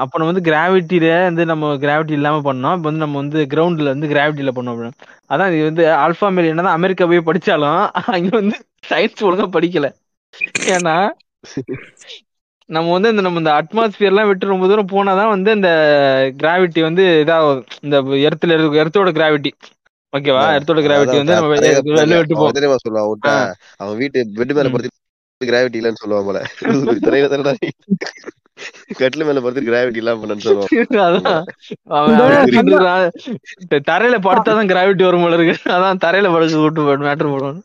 அப்ப 0.02 0.18
நம்ம 0.18 0.30
வந்து 0.32 0.46
கிராவிட்டில 0.48 0.88
வந்து 1.28 1.44
நம்ம 1.46 1.72
கிராவிட்டி 1.84 2.16
இல்லாம 2.18 2.42
பண்ணோம். 2.48 2.76
இப்ப 2.76 2.88
வந்து 2.90 3.04
நம்ம 3.04 3.18
வந்து 3.18 3.40
கிரவுண்ட்ல 3.52 3.92
வந்து 3.94 4.10
கிராவிட்டில 4.12 4.52
பண்ணோம் 4.56 4.74
அப்படின்னு. 4.74 4.98
அதான் 5.30 5.52
இது 5.52 5.64
வந்து 5.64 5.84
ஆல்பா 6.04 6.28
மேல் 6.32 6.50
என்னதான் 6.52 6.78
அமெரிக்கா 6.78 7.06
போய் 7.06 7.28
படிச்சாலும் 7.28 7.80
அங்க 8.14 8.30
வந்து 8.40 8.56
சயின்ஸ் 8.90 9.26
ஒழுங்கா 9.26 9.46
படிக்கல. 9.56 9.88
ஏன்னா 10.70 10.96
நம்ம 12.70 12.90
வந்து 12.92 13.10
இந்த 13.10 13.22
நம்ம 13.22 13.40
இந்த 13.42 13.52
அட்மாஸ்பியர் 13.52 14.10
எல்லாம் 14.10 14.28
விட்டு 14.28 14.46
ரொம்ப 14.46 14.66
தூரம் 14.66 14.92
போனாதான் 14.92 15.28
வந்து 15.28 15.50
இந்த 15.52 15.70
கிராவிட்டி 16.40 16.80
வந்து 16.82 17.04
இதாகும். 17.22 17.62
இந்த 17.80 17.96
எர்த்துல 18.26 18.52
எர்த்தோட 18.82 19.10
கிராவிட்டி 19.18 19.52
ஓகேவா? 20.12 20.44
எர்த்தோட 20.56 20.80
கிராவிட்டி 20.84 21.16
வந்து 21.18 21.34
விட்டு 22.14 22.36
போகும் 22.36 22.56
தெரியுமா 22.56 22.78
சொல்லுவான். 22.80 23.52
அவன் 23.80 23.98
வீட்டு 24.00 24.18
பெட் 24.38 24.54
மேல. 24.58 24.70
படுத்து 24.74 24.98
கிராவிட்டி 25.40 25.78
இல்லன்னு 25.80 26.02
சொல்லுவான் 26.02 26.26
போல. 26.28 26.38
திரையில 27.04 27.28
தானடா 27.32 27.52
நீ 27.58 27.68
கட்டில 28.98 29.26
மேல 29.26 29.40
படுத்து 29.44 29.62
கிராவிட்டி 29.68 30.00
இல்லாம 30.00 30.20
பண்ணு 30.22 30.46
சொல்லுவான். 30.46 30.70
தரையில 33.88 34.16
படுத்தாதான் 34.26 34.70
கிராவிட்டி 34.72 35.06
வரும் 35.08 35.24
போல 35.24 35.38
இருக்கு. 35.38 35.56
அதான் 35.76 36.02
தரையில 36.04 36.32
படுக்க 36.34 36.64
விட்டு 36.64 36.80
மேட்டர் 37.04 37.32
போடுவான் 37.32 37.60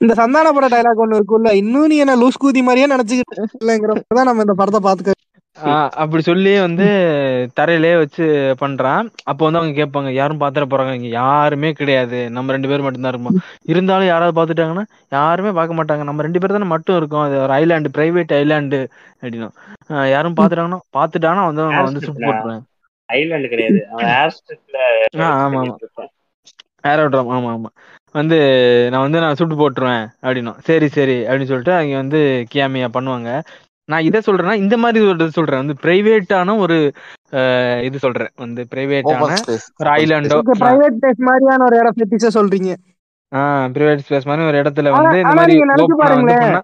இந்த 0.00 0.14
சந்தான 0.18 0.48
பட 0.52 0.66
டைலாக் 0.68 1.02
ஒண்ணு 1.02 1.18
இருக்குல்ல 1.18 1.50
இன்னும் 1.60 1.90
நீ 1.90 1.96
என்ன 2.02 2.14
லூஸ் 2.20 2.40
கூதி 2.40 2.60
மாதிரியே 2.64 2.86
நினைச்சுக்கிட்டு 2.92 3.36
இல்லைங்கிறப்பதான் 3.56 4.28
நம்ம 4.28 4.44
இந்த 4.44 4.54
படத்தை 4.60 4.80
பாத்துக்க 4.84 5.12
அப்படி 5.96 6.22
சொல்லி 6.22 6.52
வந்து 6.60 6.86
தரையிலே 7.56 7.90
வச்சு 7.96 8.24
பண்றான். 8.62 9.06
அப்போ 9.24 9.42
வந்து 9.44 9.60
அவங்க 9.60 9.74
கேட்பாங்க 9.78 10.10
யாரும் 10.14 10.40
பாத்துட 10.40 10.64
போறாங்க. 10.66 10.92
இங்க 10.92 11.10
யாருமே 11.16 11.70
கிடையாது. 11.72 12.18
நம்ம 12.36 12.52
ரெண்டு 12.52 12.70
பேர் 12.70 12.84
மட்டும்தான் 12.86 13.14
இருப்போம் 13.14 13.38
இருந்தாலும் 13.72 14.10
யாராவது 14.10 14.36
பாத்துட்டாங்கன்னா 14.38 14.84
யாருமே 15.12 15.52
பார்க்க 15.58 15.78
மாட்டாங்க. 15.78 16.04
நம்ம 16.04 16.24
ரெண்டு 16.26 16.40
பேர் 16.42 16.56
தானே 16.56 16.68
மட்டும் 16.74 16.98
இருக்கோம். 16.98 17.24
அது 17.26 17.36
ஒரு 17.44 17.54
ஐலாண்டு 17.58 17.94
பிரைவேட் 17.94 18.34
ஐலாண்டு 18.38 18.80
அப்படின்னா 19.22 19.50
யாரும் 20.10 20.38
பாத்துட்டாங்கன்னா 20.38 20.80
பாத்துட்டாங்கன்னா 20.94 21.46
வந்து 21.50 21.64
நான் 21.66 21.88
வந்து 21.88 22.04
சுட்டு 22.06 22.22
போட்டுருவேன் 22.26 22.62
ஐலாண்டு 23.08 23.48
கிடையாது. 23.54 23.80
ஆமா 25.26 25.60
ஆமா. 25.60 25.74
ஏரோட்ராம் 26.84 27.30
ஆமா 27.34 27.50
ஆமா. 27.54 27.70
வந்து 28.14 28.36
நான் 28.92 29.04
வந்து 29.04 29.22
நான் 29.22 29.38
சுட்டு 29.38 29.54
போட்டுருவேன் 29.56 30.04
அப்படின்னா 30.22 30.52
சரி 30.66 30.86
சரி 30.90 31.16
அப்படின்னு 31.20 31.50
சொல்லிட்டு 31.50 31.74
அவங்க 31.76 31.94
வந்து 32.02 32.20
கியாமியா 32.52 32.88
பண்ணுவாங்க. 32.96 33.30
நான் 33.88 34.06
இதை 34.08 34.20
சொல்றேன்னா 34.26 34.54
இந்த 34.62 34.76
மாதிரி 34.82 34.98
ஒரு 35.08 35.18
இது 35.20 35.36
சொல்றேன். 35.38 35.60
வந்து 35.62 35.74
பிரைவேட்டான 35.84 36.56
ஒரு 36.64 36.76
இது 37.88 37.98
சொல்றேன். 38.04 38.30
வந்து 38.44 38.62
பிரைவேட்டான 38.72 39.36
ஸ்பேஸ் 39.42 39.66
ஒரு 39.80 39.90
ஐலாண்டோ 39.94 40.38
பிரைவேட் 40.62 40.98
பிளேஸ் 41.02 41.22
மாதிரியான 41.28 41.64
ஒரு 41.68 41.76
இடம் 41.80 41.96
ஃபெட்டிஸா 41.98 42.30
சொல்றீங்க. 42.38 42.70
ஆஹ் 43.32 43.66
பிரைவேட் 43.74 44.04
ஸ்பேஸ் 44.06 44.28
மாதிரி 44.30 44.46
ஒரு 44.50 44.56
இடத்துல 44.62 44.92
வந்து 44.96 45.18
இந்த 45.22 45.34
மாதிரி 45.38 45.54
நீங்க 45.54 45.68
நினைச்சு 45.72 45.96
பாருங்களேன். 46.02 46.56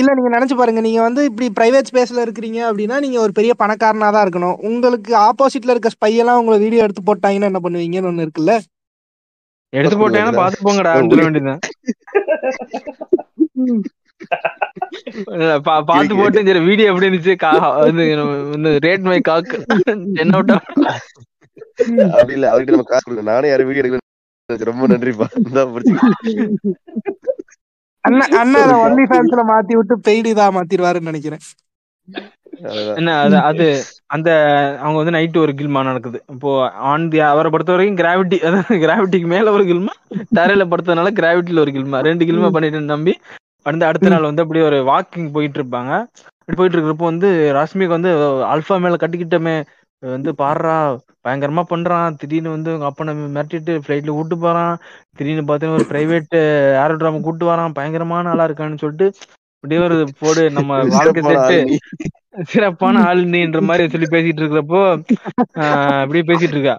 இல்ல 0.00 0.10
நீங்க 0.18 0.30
நினைச்சு 0.36 0.56
பாருங்க. 0.60 0.80
நீங்க 0.86 1.00
வந்து 1.06 1.22
இப்படி 1.30 1.48
பிரைவேட் 1.58 1.90
ஸ்பேஸ்ல 1.90 2.24
இருக்கிறீங்க 2.26 2.60
அப்படின்னா 2.68 2.96
நீங்க 3.04 3.18
ஒரு 3.24 3.32
பெரிய 3.38 3.52
பணக்காரனா 3.62 4.10
தான் 4.16 4.24
இருக்கணும். 4.26 4.56
உங்களுக்கு 4.68 5.12
ஆப்போசிட்ல 5.26 5.74
இருக்க 5.74 5.90
ஸ்பை 5.96 6.12
எல்லாம் 6.22 6.40
உங்களை 6.42 6.58
வீடியோ 6.64 6.84
எடுத்து 6.86 7.04
போட்டாங்கன்னா 7.10 7.50
என்ன 7.52 7.62
பண்ணுவீங்கன்னு 7.66 8.10
ஒண்ணு 8.12 8.26
இருக்குல்ல? 8.26 8.54
எடுத்து 9.72 9.96
போட்டேன்னா 10.00 10.34
பாத்து 10.40 10.64
போங்கடா 10.66 10.94
சொல்ல 10.96 11.36
வேண்டியதுதான் 14.24 15.34
இல்ல, 15.36 15.54
பா- 15.66 15.84
பாத்து 15.88 16.14
போட்டு 16.16 16.46
சரி 16.48 16.62
வீடியோ 16.68 16.88
எப்படி 16.90 17.08
இருந்துச்சு? 17.08 17.34
வந்து 18.50 18.70
ரேட் 18.86 19.08
மை 19.08 19.20
காக்கு 19.28 19.58
என்ன 20.22 20.32
விட்டா 20.38 20.56
அப்படி 22.12 22.34
இல்ல 22.36 22.46
அவர்கிட்ட 22.50 22.74
நம்ம 22.74 22.88
காசு 22.88 23.04
கொடுக்கணும். 23.04 23.30
நானே 23.32 23.48
யாரும் 23.48 23.68
வீடியோ 23.68 23.84
எடுக்கணும் 23.84 24.02
ரொம்ப 24.70 24.86
நன்றிப்பா. 24.86 25.26
அண்ணன் 28.04 28.34
அதை 28.62 28.74
ஒன்லி 28.80 29.04
ஃபேன்ஸ்ல 29.10 29.42
மாத்தி 29.50 29.74
விட்டு 29.76 29.94
பெய்டு 30.06 30.32
இதா 30.32 30.46
மாத்திடுவாருன்னு 30.56 31.10
நினைக்கிறேன். 31.10 31.44
என்ன 32.98 33.10
அது 33.20 33.36
அது 33.48 33.66
அந்த 34.14 34.28
அவங்க 34.80 34.98
வந்து 35.00 35.14
நைட்டு 35.16 35.38
ஒரு 35.38 35.52
கில்மா 35.52 35.80
நடக்குது. 35.82 36.18
இப்போ 36.34 36.50
ஆன் 36.90 37.08
தி 37.08 37.20
அவரை 37.28 37.50
பொறுத்த 37.50 37.72
வரைக்கும் 37.72 38.00
கிராவிட்டி 38.00 38.38
அதாவது 38.48 38.76
கிராவிட்டிக்கு 38.84 39.28
மேல 39.32 39.52
ஒரு 39.52 39.64
கில்மா 39.64 39.94
தரையில 40.36 40.66
படுத்ததுனால 40.72 41.12
கிராவிட்டில 41.20 41.62
ஒரு 41.64 41.72
கில்மா. 41.76 41.98
ரெண்டு 42.08 42.24
கில்மா 42.24 42.50
பண்ணிட்டு 42.50 42.92
நம்பி 42.92 43.14
வந்து 43.66 43.84
அடுத்த 43.88 44.08
நாள் 44.08 44.28
வந்து 44.28 44.44
அப்படியே 44.44 44.64
ஒரு 44.64 44.78
வாக்கிங் 44.90 45.28
போயிட்டு 45.34 45.58
இருப்பாங்க 45.60 45.92
போயிட்டு 46.52 46.76
இருக்கிறப்போ 46.76 47.06
வந்து 47.10 47.28
ராஷ்மிக்கு 47.56 47.96
வந்து 47.96 48.10
அல்ஃபா 48.52 48.76
மேல 48.78 48.96
கட்டிக்கிட்டமே 48.96 49.56
வந்து 50.02 50.30
பாடுறா 50.38 50.74
பயங்கரமா 51.24 51.62
பண்றான். 51.66 52.16
திடீர்னு 52.20 52.50
வந்து 52.50 52.70
உங்க 52.74 52.86
அப்பனை 52.90 53.12
மிரட்டிட்டு 53.30 53.74
ஃபிளைட்ல 53.84 54.12
கூட்டு 54.12 54.36
போறான். 54.38 54.74
திடீர்னு 55.18 55.44
பார்த்தீங்கன்னா 55.44 55.78
ஒரு 55.80 55.88
பிரைவேட் 55.90 56.36
ஏரோட்ராம 56.82 57.22
கூட்டு 57.26 57.44
வரான். 57.50 57.76
பயங்கரமான 57.78 58.32
ஆளா 58.32 58.46
இருக்கான்னு 58.48 58.82
சொல்லிட்டு 58.82 59.08
அப்படியே 59.64 59.80
ஒரு 59.86 59.98
போடு 60.18 60.42
நம்ம 60.56 60.72
வாழ்க்கை 60.96 61.22
சிறப்பான 61.22 61.38
செட்டு. 61.44 61.58
சிறப்பான 62.50 63.02
ஆள் 63.04 63.22
நீன்ற 63.32 63.60
மாதிரி 63.64 63.84
சொல்லி 63.88 64.08
பேசிட்டு 64.08 64.42
இருக்கிறப்போ 64.42 64.82
அப்படியே 66.02 66.24
பேசிட்டு 66.30 66.56
இருக்கா. 66.56 66.76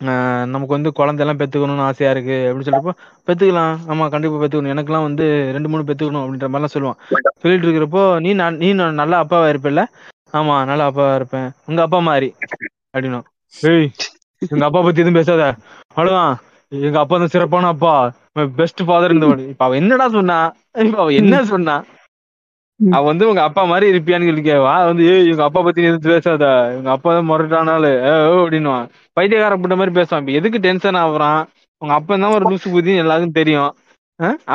ஆஹ் 0.00 0.40
நமக்கு 0.40 0.66
வந்து 0.66 0.92
குழந்தை 0.92 1.26
எல்லாம் 1.26 1.48
பெத்துக்கணும்னு 1.48 1.80
ஆசையா 1.80 2.12
இருக்கு 2.12 2.54
அப்படின்னு 2.54 2.68
சொல்றப்போ 2.68 2.90
பெத்துக்கலாம். 3.26 3.76
ஆமா 3.88 4.08
கண்டிப்பா 4.08 4.36
பெத்துக்கணும். 4.36 4.72
எனக்கெல்லாம் 4.72 5.02
வந்து 5.02 5.48
ரெண்டு 5.52 5.68
மூணு 5.68 5.82
பெத்துக்கணும் 5.82 6.24
அப்படின்ற 6.24 6.48
மாதிரிலாம் 6.48 6.74
சொல்லுவான். 6.74 7.30
சொல்லிட்டு 7.38 7.66
இருக்கிறப்போ 7.66 8.20
நீ 8.20 8.34
ந- 8.34 8.56
நீ 8.56 8.74
ந- 8.74 8.90
நல்ல 8.90 9.24
அப்பாவா 9.24 9.50
இருப்பல்ல? 9.52 9.84
ஆமா 10.32 10.64
நல்ல 10.64 10.90
அப்பாவா 10.90 11.14
இருப்பேன். 11.14 11.50
உங்க 11.66 11.82
அப்பா 11.82 11.98
மாதிரி. 11.98 12.34
அப்படின்னா 12.96 13.22
ஏய் 13.62 13.90
எங்க 14.48 14.64
அப்பா 14.64 14.80
பத்தி 14.80 15.00
எதுவும் 15.00 15.12
பேசாத. 15.12 15.54
அவ்வளவுதான். 15.88 16.38
எங்க 16.68 16.98
அப்பா 16.98 17.18
தான் 17.18 17.26
சிறப்பான 17.26 17.66
அப்பா. 17.66 18.12
பெஸ்ட் 18.56 18.84
ஃபாதர் 18.84 19.12
இந்த 19.12 19.26
இப்ப 19.26 19.64
அவ 19.64 19.74
என்னடா 19.74 20.08
சொன்னா 20.08 20.54
இப்ப 20.72 20.98
அவ 20.98 21.08
என்ன 21.08 21.44
சொன்னா 21.44 21.84
அவ 22.94 23.02
வந்து 23.08 23.24
உங்க 23.30 23.42
அப்பா 23.48 23.62
மாதிரி 23.64 23.86
இருப்பியான்னு 23.92 24.28
சொல்லி 24.28 24.44
கேவா. 24.44 24.72
வந்து 24.88 25.02
ஏய் 25.10 25.26
இவங்க 25.28 25.44
அப்பா 25.46 25.60
பத்தி 25.66 25.82
எதுவும் 25.88 26.06
பேசாத. 26.08 26.44
இவங்க 26.72 26.90
அப்பா 26.94 27.10
தான் 27.16 27.28
முரட்டானாலு 27.30 27.90
அப்படின்னுவான். 28.36 28.86
பைத்தியக்கார 29.16 29.56
புட்ட 29.62 29.76
மாதிரி 29.80 29.94
பேசுவான். 29.98 30.22
இப்ப 30.22 30.38
எதுக்கு 30.40 30.58
டென்ஷன் 30.66 31.00
ஆகுறான் 31.02 31.40
உங்க 31.82 31.92
அப்பா 31.98 32.14
தான் 32.16 32.34
ஒரு 32.36 32.44
லூசு 32.50 32.68
புத்தி 32.74 32.92
எல்லாருக்கும் 33.04 33.38
தெரியும். 33.40 33.70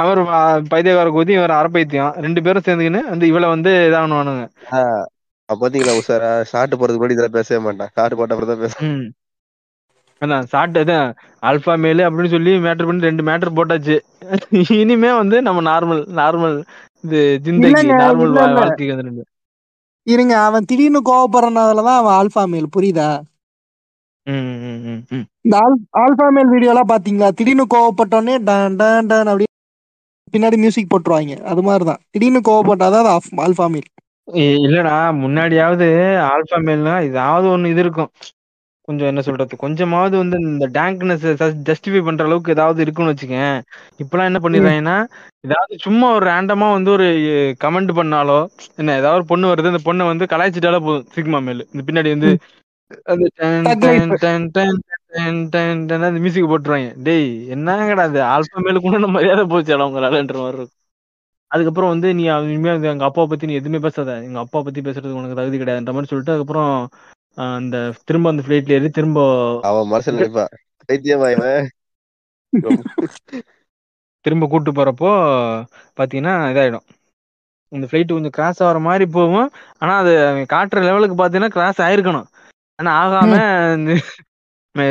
அவர் 0.01 0.19
பைத்தியக்கார 0.73 1.09
கூதி 1.09 1.31
இவர் 1.37 1.57
அரை 1.57 1.69
பைத்தியம் 1.69 2.13
ரெண்டு 2.25 2.39
பேரும் 2.45 2.65
சேர்ந்துக்கின்னு 2.67 3.01
வந்து 3.13 3.25
இவளை 3.31 3.47
வந்து 3.55 3.71
அப்ப 5.49 5.57
பாத்தீங்களா 5.61 5.93
உஷாரா 5.99 6.29
ஷார்ட் 6.49 6.79
போறதுக்கு 6.79 6.99
முன்னாடி 6.99 7.15
இதெல்லாம் 7.15 7.37
பேசவே 7.37 7.59
மாட்டான். 7.65 7.91
ஷார்ட் 7.95 8.17
போட்ட 8.17 8.33
அப்புறம் 8.35 8.51
தான் 8.51 8.63
பேச 8.63 8.73
ம். 8.87 9.05
அதான் 10.21 10.47
சாப்பிட்டு 10.51 10.79
அதான் 10.83 11.09
ஆல்பா 11.43 11.73
மேலு 11.83 12.01
அப்படின்னு 12.07 12.33
சொல்லி 12.35 12.51
மேட்டர் 12.65 12.87
பண்ணி 12.87 13.07
ரெண்டு 13.07 13.23
மேட்டர் 13.27 13.57
போட்டாச்சு. 13.57 13.95
இனிமே 14.79 15.11
வந்து 15.21 15.37
நம்ம 15.47 15.63
நார்மல் 15.69 16.01
நார்மல் 16.19 16.57
இது 17.03 17.19
ஜிந்தகி 17.45 17.87
நார்மல் 17.93 18.33
வாழ்க்கைக்கு 18.59 19.25
இருங்க 20.07 20.33
அவன் 20.39 20.67
திடீர்னு 20.69 20.99
கோவப்படுறதுனாலதான் 21.09 21.99
அவன் 22.01 22.15
ஆல்பா 22.19 22.43
மேல் 22.51 22.73
புரியுதா? 22.75 23.09
இந்த 25.45 25.55
ஆல் 25.63 25.75
ஆல்பா 26.03 26.25
மேல் 26.35 26.51
வீடியோ 26.53 26.71
எல்லாம் 26.73 26.91
பாத்தீங்களா? 26.93 27.29
திடீர்னு 27.39 27.65
கோவப்பட்டோடனே 27.75 28.35
டன் 28.47 28.75
டன் 28.75 29.07
டன் 29.07 29.29
அப்படி 29.31 29.45
பின்னாடி 30.33 30.57
மியூசிக் 30.57 30.91
போட்டுருவாங்க. 30.93 31.35
அது 31.51 31.61
மாதிரிதான். 31.63 32.01
திடீர்னு 32.13 32.41
கோவப்பட்டாதான் 32.49 33.05
அது 33.05 33.11
ஆல்பா 33.45 33.67
மேல் 33.75 33.87
இல்லடா 34.61 34.95
முன்னாடியாவது 35.21 35.85
ஆல்பா 36.31 36.57
மேல்னா 36.67 36.95
இதாவது 37.09 37.47
ஒண்ணு 37.53 37.71
இது 37.73 37.81
இருக்கும். 37.85 38.09
கொஞ்சம் 38.87 39.09
என்ன 39.09 39.21
சொல்றது 39.21 39.55
கொஞ்சமாவது 39.57 40.15
வந்து 40.17 40.37
இந்த 40.45 40.65
டேங்க்னஸ் 40.75 41.23
ஜஸ்டிஃபை 41.69 42.01
பண்ற 42.01 42.25
அளவுக்கு 42.25 42.53
ஏதாவது 42.55 42.79
இருக்குன்னு 42.85 43.13
வச்சுக்கேன் 43.13 43.57
இப்பெல்லாம் 43.99 44.29
என்ன. 44.29 44.39
பண்ணிடுறாங்கன்னா 44.43 44.95
ஏதாவது 45.43 45.73
சும்மா 45.85 46.07
ஒரு 46.13 46.25
ரேண்டமா 46.29 46.67
வந்து 46.73 46.91
ஒரு 46.95 47.07
கமெண்ட் 47.63 47.91
பண்ணாலோ 47.97 48.37
என்ன 48.77 48.95
ஏதாவது 48.95 49.19
ஒரு 49.19 49.27
பொண்ணு 49.31 49.51
வருது 49.51 49.73
அந்த 49.73 49.81
பொண்ணை 49.87 50.05
வந்து 50.11 50.31
கலாய்ச்சிட்டாலே 50.33 50.79
போதும் 50.87 51.09
சிக்மா 51.17 51.41
மேல் 51.47 51.67
இந்த 51.67 51.83
பின்னாடி 51.87 52.11
வந்து. 52.15 52.31
அந்த 55.97 56.17
மியூசிக் 56.17 56.49
போட்டுருவாங்க 56.49 56.89
டேய் 57.05 57.25
என்னங்கடா 57.53 58.03
அது 58.07 58.19
ஆல்பா 58.31 58.63
மேல 58.65 58.79
கூட 58.81 58.97
மரியாதை 59.15 59.43
போச்சுடா 59.51 59.87
உங்களாலன்ற 59.87 60.37
மாதிரி 60.37 60.57
இருக்கும் 60.57 60.75
அதுக்கப்புறம் 61.51 61.91
வந்து 61.93 62.07
நீ 62.15 62.23
இனிமே 62.45 62.71
எங்க 62.91 63.05
அப்பாவை 63.05 63.27
பத்தி 63.27 63.49
நீ 63.49 63.55
எதுவுமே 63.59 63.79
பேசாத 63.83 64.15
எங்க 64.25 64.39
அப்பா 64.41 64.59
பத்தி 64.61 64.79
பேசுறதுக்கு 64.81 65.19
உனக்கு 65.19 65.39
தகுதி 65.39 65.57
கிடையாதுன்ற 65.57 65.93
மாதிரி 65.93 66.11
சொல்லிட்டு 66.11 66.33
அதுக்கப்புறம் 66.33 66.73
அந்த 67.37 67.75
திரும்ப 68.07 68.31
அந்த 68.31 68.43
ஃபிளைட்ல 68.45 68.77
ஏறி 68.77 68.89
திரும்ப 68.97 69.19
அவன் 69.69 69.89
மனசுல 69.91 70.17
நினைப்பா. 70.17 70.45
பைத்தியமா 70.89 71.27
இவன்? 71.35 71.65
திரும்ப 74.25 74.47
கூட்டு 74.51 74.71
போறப்போ 74.77 75.09
பாத்தீங்கன்னா 75.99 76.33
இதாயிடும். 76.51 76.85
இந்த 77.71 77.85
ஃபிளைட் 77.87 78.13
கொஞ்சம் 78.15 78.35
கிராஸ் 78.37 78.61
ஆகிற 78.65 78.79
மாதிரி 78.87 79.05
போகும். 79.17 79.47
ஆனா 79.81 79.93
அது 80.01 80.13
காட்டுற 80.53 80.83
லெவலுக்கு 80.87 81.17
பாத்தீங்கன்னா 81.21 81.55
கிராஸ் 81.57 81.81
ஆயிருக்கணும். 81.87 82.27
ஆனா 82.79 82.91
ஆகாம 83.03 83.33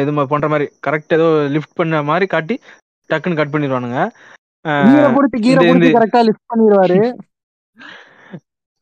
இது 0.02 0.12
மாதிரி 0.16 0.30
பண்ற 0.30 0.46
மாதிரி 0.52 0.66
கரெக்ட் 0.86 1.14
ஏதோ 1.16 1.26
லிஃப்ட் 1.54 1.78
பண்ண 1.80 2.02
மாதிரி 2.10 2.26
காட்டி 2.34 2.54
டக்குன்னு 3.10 3.38
கட் 3.40 3.52
பண்ணிடுவானுங்க 3.54 4.00
கரெக்டா 5.96 6.20
லிஃப்ட் 6.28 6.50
பண்ணிடுவாரு 6.52 6.98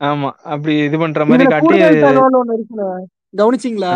ஆமா 0.01 0.31
அப்படி 0.53 0.73
இது 0.87 0.97
பண்ற 1.03 1.25
மாதிரி 1.25 1.45
காட்டி 1.53 1.77
கவனிச்சிங்களா? 3.41 3.93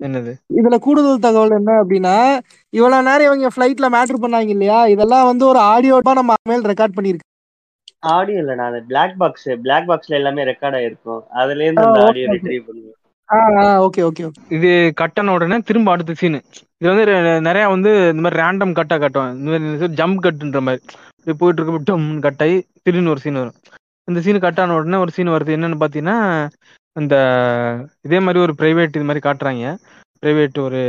என்னது? 0.00 0.32
இதுல 0.58 0.76
கூடுதல் 0.84 1.24
தகவல் 1.24 1.56
என்ன 1.56 1.72
அப்படின்னா 1.82 2.14
இவ்வளவு 2.76 3.06
நேரம் 3.08 3.28
இவங்க 3.28 3.48
ஃபிளைட்ல 3.54 3.88
மேட்டர் 3.96 4.22
பண்ணாங்க 4.22 4.54
இல்லையா? 4.54 4.78
இதெல்லாம் 4.94 5.28
வந்து 5.30 5.44
ஒரு 5.50 5.60
ஆடியோவா 5.72 6.12
நம்ம 6.20 6.36
மேல் 6.50 6.68
ரெக்கார்ட் 6.70 6.96
பண்ணிருக்கு. 6.98 7.26
ஆடியோ 8.16 8.38
இல்ல 8.42 8.52
நான் 8.60 8.76
பிளாக் 8.90 9.18
பாக்ஸ் 9.22 9.48
பிளாக் 9.64 9.88
பாக்ஸ்ல 9.90 10.18
எல்லாமே 10.20 10.46
ரெக்கார்ட் 10.50 10.78
ஆயிருக்கும். 10.78 11.22
அதுல 11.40 11.64
இருந்து 11.66 11.86
அந்த 11.88 12.06
ஆடியோ 12.08 12.28
ரிட்ரீவ் 12.34 12.66
பண்ணுவேன் 12.68 12.96
ஓகே 13.86 14.00
ஓகே 14.06 14.22
ஓகே 14.28 14.40
இது 14.56 14.70
கட்டன 15.00 15.32
உடனே 15.34 15.56
திரும்ப 15.66 15.90
அடுத்த 15.92 16.14
சீனு 16.20 16.38
இது 16.80 16.88
வந்து 16.92 17.04
நிறைய 17.48 17.64
வந்து 17.72 17.90
இந்த 18.12 18.22
மாதிரி 18.24 18.40
ரேண்டம் 18.42 18.72
கட்டா 18.78 18.96
கட்டும். 19.02 19.28
இந்த 19.36 19.50
மாதிரி 19.52 19.94
ஜம்ப் 20.00 20.24
கட்டுன்ற 20.24 20.60
மாதிரி. 20.68 20.82
போயிட்டு 21.40 21.60
இருக்க 21.62 21.82
டம்னு 21.90 22.24
கட்டாயி 22.26 22.56
திடீர்னு 22.84 23.12
ஒரு 23.14 23.22
சீன் 23.24 23.40
வரும். 23.42 23.58
இந்த 24.08 24.20
சீன் 24.24 24.44
கட்டான 24.46 24.76
உடனே 24.78 24.98
ஒரு 25.04 25.12
சீன் 25.16 25.34
வருது. 25.34 25.56
என்னன்னு 25.56 25.80
பார்த்தீங்கன்னா 25.82 26.18
அந்த 26.92 27.88
இதே 28.00 28.20
மாதிரி 28.20 28.38
ஒரு 28.38 28.54
பிரைவேட் 28.58 28.88
இது 28.88 29.04
மாதிரி 29.04 29.30
காட்டுறாங்க. 29.30 29.78
பிரைவேட் 30.22 30.58
ஒரு 30.58 30.80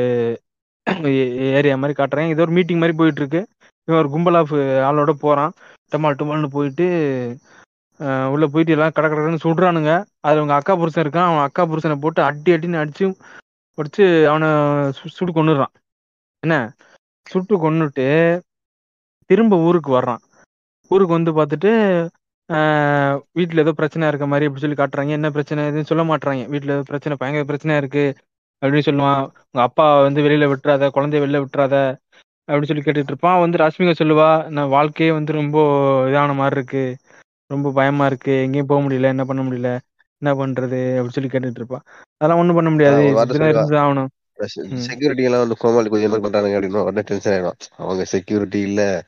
ஏரியா 1.39 1.75
மாதிரி 1.75 2.03
காட்டுறாங்க. 2.03 2.29
இது 2.29 2.41
ஒரு 2.41 2.51
மீட்டிங் 2.51 2.77
மாதிரி 2.77 2.97
போயிட்டு 2.97 3.19
இருக்கு 3.19 3.47
இவன் 3.83 3.99
ஒரு 3.99 4.09
கும்பல் 4.09 4.33
ஆஃப் 4.33 4.53
ஆளோட 4.53 5.11
போறான். 5.11 5.51
டமால் 5.91 6.15
டுமால்னு 6.15 6.47
போயிட்டு 6.47 6.83
உள்ளே 7.97 8.25
உள்ள 8.25 8.47
போயிட்டு 8.47 8.73
எல்லாம் 8.73 8.91
கட 8.93 9.07
கடன்னு 9.07 9.37
சுடுறானுங்க 9.43 9.95
அது 10.19 10.35
அவங்க 10.35 10.53
அக்கா 10.53 10.75
புருஷன் 10.75 11.07
இருக்கான். 11.07 11.25
அவன் 11.25 11.37
அக்கா 11.37 11.65
புருஷனை 11.65 11.99
போட்டு 11.99 12.23
அடி 12.23 12.51
அடின்னு 12.51 12.81
அடிச்சு 12.83 13.13
உடச்சு 13.77 14.25
அவனை 14.25 14.47
சு- 14.47 15.07
சுட்டு 15.07 15.43
கொன்னுடுறான். 15.43 15.73
என்ன? 16.39 16.73
சுட்டு 17.29 17.57
கொன்னுட்டு 17.57 18.39
திரும்ப 19.25 19.57
ஊருக்கு 19.57 20.01
வர்றான். 20.01 20.17
ஊருக்கு 20.87 21.13
வந்து 21.13 21.31
பார்த்துட்டு 21.31 21.71
ஆஹ் 22.51 23.19
வீட்ல 23.31 23.61
ஏதோ 23.61 23.71
பிரச்சனை 23.71 24.07
இருக்க 24.07 24.27
மாதிரி 24.27 24.47
அப்படி 24.49 24.63
சொல்லி 24.65 24.77
காட்டுறாங்க. 24.77 25.15
என்ன 25.15 25.29
பிரச்சனை? 25.29 25.63
எதுவும் 25.65 25.83
சொல்ல 25.83 26.03
மாட்றாங்க. 26.03 26.47
வீட்ல 26.47 26.71
ஏதோ 26.71 26.81
பிரச்சனை 26.81 27.17
பயங்கர 27.21 27.43
பிரச்சனையா 27.51 27.77
இருக்கு. 27.77 28.05
அப்படின்னு 28.61 28.87
சொல்லுவான். 28.89 29.21
உங்க 29.21 29.61
அப்பா 29.67 30.01
வந்து 30.01 30.21
வெளியில 30.21 30.53
விட்டுறாத 30.53 30.89
குழந்தைய 30.95 31.21
வெளில 31.23 31.39
விட்டுறாத 31.43 31.75
அப்படின்னு 32.47 32.63
சொல்லி 32.63 32.83
கேட்டுட்டு 32.85 33.09
இருப்பான். 33.11 33.39
வந்து 33.39 33.57
ராஷ்மிகா 33.57 33.93
சொல்லுவா 33.99 34.47
நான் 34.47 34.69
வாழ்க்கையே 34.69 35.11
வந்து 35.11 35.33
ரொம்ப 35.33 35.57
இதான 36.07 36.35
மாதிரி 36.35 36.55
இருக்கு. 36.55 36.97
ரொம்ப 37.45 37.71
பயமா 37.71 38.05
இருக்கு. 38.05 38.41
எங்கேயும் 38.41 38.65
போக 38.65 38.81
முடியல. 38.83 39.01
என்ன 39.01 39.25
பண்ண 39.25 39.41
முடியல? 39.41 39.69
என்ன 40.21 40.31
பண்றது? 40.41 40.79
அப்படின்னு 40.97 41.15
சொல்லி 41.17 41.29
கேட்டுட்டு 41.29 41.59
இருப்பா 41.61 41.79
அதெல்லாம் 42.17 42.39
ஒண்ணும் 42.39 42.55
பண்ண 42.55 42.69
முடியாது. 42.69 43.03
ஆகணும். 43.77 44.09
செக்யூரிட்டி 44.75 45.23
எல்லாம் 45.23 45.39
வந்து 45.39 45.55
கோமாளி 45.57 45.89
கொஞ்சம் 45.89 46.11
என்ன 46.11 46.19
பண்றானுங்க 46.23 46.57
அப்படின்னு 46.59 46.81
உடனே 46.81 47.01
டென்ஷன் 47.01 47.33
ஆயிடும். 47.33 47.57
அவங்க 47.77 48.03
செக்யூரிட்டி 48.03 48.59
இல்ல. 48.59 49.05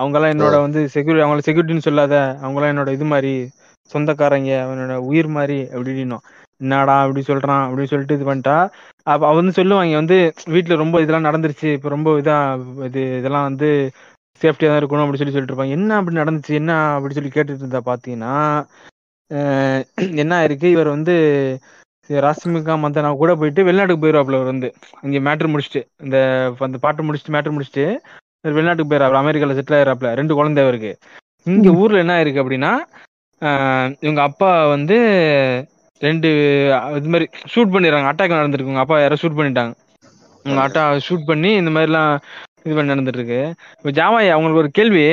அவங்க 0.00 0.18
என்னோட 0.32 0.56
வந்து 0.64 0.80
செக்யூரிட்டி 0.94 1.24
அவங்கள 1.24 1.44
செக்யூரிட்டின்னு 1.46 1.86
சொல்லாத 1.88 2.14
அவங்க 2.40 2.58
எல்லாம் 2.58 2.72
என்னோட 2.74 2.92
இது 2.96 3.06
மாதிரி 3.12 3.32
சொந்தக்காரங்க 3.90 4.50
அவனோட 4.64 4.94
உயிர் 5.08 5.28
மாதிரி 5.36 5.58
அப்படின்னு 5.72 6.18
என்னடா 6.60 6.94
அப்படி 7.04 7.22
சொல்றான்? 7.28 7.62
அப்படின்னு 7.66 7.92
சொல்லிட்டு 7.92 8.16
இது 8.18 8.26
பண்ணிட்டா. 8.26 8.56
அப்ப 9.06 9.22
அவ 9.22 9.34
வந்து 9.38 9.54
சொல்லுவாங்க 9.58 9.94
வந்து 10.00 10.16
வீட்டுல 10.54 10.76
ரொம்ப 10.82 10.96
இதெல்லாம் 11.02 11.28
நடந்துருச்சு. 11.28 11.68
இப்ப 11.76 11.88
ரொம்ப 11.94 12.08
இதா 12.20 12.36
இது 12.88 13.02
இதெல்லாம் 13.20 13.46
வந்து 13.48 13.68
சேஃப்டியா 14.40 14.68
தான் 14.70 14.80
இருக்கணும் 14.80 15.04
அப்படி 15.04 15.20
சொல்லி 15.20 15.34
சொல்லிட்டு 15.34 15.54
இருப்பாங்க. 15.54 15.76
என்ன 15.78 15.96
அப்படி 15.98 16.20
நடந்துச்சு? 16.20 16.52
என்ன? 16.60 16.72
அப்படி 16.96 17.16
சொல்லி 17.16 17.32
கேட்டுட்டு 17.32 17.64
இருந்தா 17.64 17.82
பாத்தீங்கன்னா 17.86 18.34
என்ன 20.20 20.32
ஆயிருக்கு? 20.38 20.68
இவர் 20.74 20.94
வந்து 20.94 21.14
ராஷ்மிகா 22.10 22.74
மந்தனா 22.82 23.10
கூட 23.16 23.32
போயிட்டு 23.40 23.66
வெளிநாட்டுக்கு 23.66 24.02
போயிருவாப்ல 24.02 24.38
இவர் 24.38 24.52
வந்து. 24.52 24.68
இங்க 25.06 25.18
மேட்ரு 25.26 25.50
முடிச்சுட்டு 25.52 25.82
இந்த 26.04 26.16
அந்த 26.68 26.78
பாட்டு 26.84 27.06
முடிச்சுட்டு 27.06 27.34
மேட்ரு 27.36 27.54
முடிச்சுட்டு 27.56 27.86
வெளிநாட்டுக்கு 28.44 28.90
போயிடறாப்ல 28.90 29.22
அமெரிக்கால 29.22 29.56
செட்டில் 29.58 29.76
ஆயிடுறாப்ல 29.78 30.10
ரெண்டு 30.20 30.34
குழந்தை 30.38 30.62
இவருக்கு. 30.64 30.92
இங்க. 31.46 31.68
ஊர்ல 31.82 32.02
என்ன 32.04 32.14
இருக்கு 32.22 32.42
அப்படின்னா 32.44 32.72
இவங்க 34.04 34.20
அப்பா 34.28 34.50
வந்து 34.74 34.96
ரெண்டு 36.00 36.28
இது 36.98 37.10
மாதிரி 37.14 37.26
ஷூட் 37.52 37.72
பண்ணிடுறாங்க 37.74 38.10
அட்டாக் 38.10 38.38
நடந்திருக்கு. 38.38 38.72
உங்க 38.72 38.82
அப்பா 38.84 38.98
யாரோ 39.00 39.18
ஷூட் 39.22 39.38
பண்ணிட்டாங்க. 39.38 39.72
உங்க 40.44 40.60
அட்டா 40.66 40.82
ஷூட் 41.06 41.28
பண்ணி 41.30 41.50
இந்த 41.60 41.70
மாதிரிலாம் 41.74 42.12
இது 42.66 42.74
பண்ணி 42.76 42.92
நடந்துட்டு 42.92 43.20
இருக்கு 43.20 43.40
இப்போ 43.78 43.90
ஜாவாய் 43.98 44.34
அவங்களுக்கு 44.34 44.62
ஒரு 44.62 44.70
கேள்வி. 44.78 45.04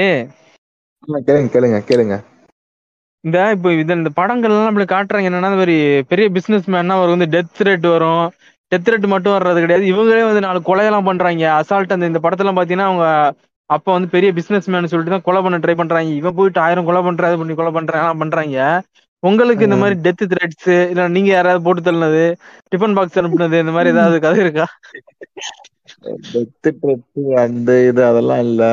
கேளுங்க 1.27 1.49
கேளுங்க 1.55 1.77
கேளுங்க. 1.89 2.15
இந்த 3.23 3.37
இப்போ 3.55 3.69
இது 3.81 3.97
இந்த 3.99 4.09
படங்கள்லாம் 4.19 4.69
அப்படி 4.71 4.87
காட்டுறாங்க 4.93 5.29
என்னன்னா 5.29 5.49
இந்த 5.51 5.61
மாதிரி 5.61 5.77
பெரிய 6.11 6.27
பிசினஸ் 6.35 6.67
மேன்னா 6.73 6.95
அவர் 6.99 7.13
வந்து 7.13 7.27
டெத் 7.35 7.63
ரேட் 7.67 7.87
வரும். 7.95 8.25
டெத் 8.71 8.89
ரேட் 8.91 9.05
மட்டும் 9.11 9.35
வர்றது 9.35 9.59
கிடையாது. 9.63 9.85
இவங்களே 9.91 10.23
வந்து 10.27 10.41
நாலு 10.41 10.59
கொலையெல்லாம் 10.67 11.09
பண்றாங்க. 11.09 11.43
அசால்ட் 11.59 11.95
அந்த 11.95 12.11
இந்த 12.11 12.21
படத்தெல்லாம் 12.23 12.59
பாத்தீங்கன்னா 12.59 12.89
அவங்க 12.89 13.05
அப்பா 13.69 13.89
வந்து 13.93 14.09
பெரிய 14.11 14.29
பிசினஸ் 14.37 14.67
மேன் 14.67 14.91
சொல்லிட்டு 14.91 15.13
தான் 15.13 15.25
கொலை 15.25 15.39
பண்ண 15.41 15.57
ட்ரை 15.63 15.75
பண்றாங்க. 15.77 16.11
இவன் 16.19 16.37
போயிட்டு 16.37 16.59
ஆயிரம் 16.65 16.87
கொலை 16.87 17.01
பண்ற 17.01 17.27
அது 17.29 17.39
பண்ணி 17.39 17.55
கொலை 17.55 17.71
பண்றாங்க 17.77 18.11
பண்றாங்க. 18.21 18.57
உங்களுக்கு 19.23 19.67
இந்த 19.67 19.77
மாதிரி 19.77 19.95
டெத் 20.03 20.23
த்ரெட்ஸ் 20.31 20.71
இல்ல 20.91 21.07
நீங்க 21.15 21.29
யாராவது 21.31 21.65
போட்டு 21.65 21.81
தள்ளினது 21.81 22.23
டிஃபன் 22.71 22.95
பாக்ஸ் 22.97 23.19
அனுப்புனது 23.21 23.61
இந்த 23.63 23.73
மாதிரி 23.77 23.93
ஏதாவது 23.95 24.17
கதை 24.25 24.39
இருக்கா? 24.45 24.67
டெத்து 26.27 26.69
ட்ரெத்து 26.77 27.23
அந்த 27.43 27.69
இது 27.89 28.01
அதெல்லாம் 28.09 28.43
இல்ல. 28.47 28.63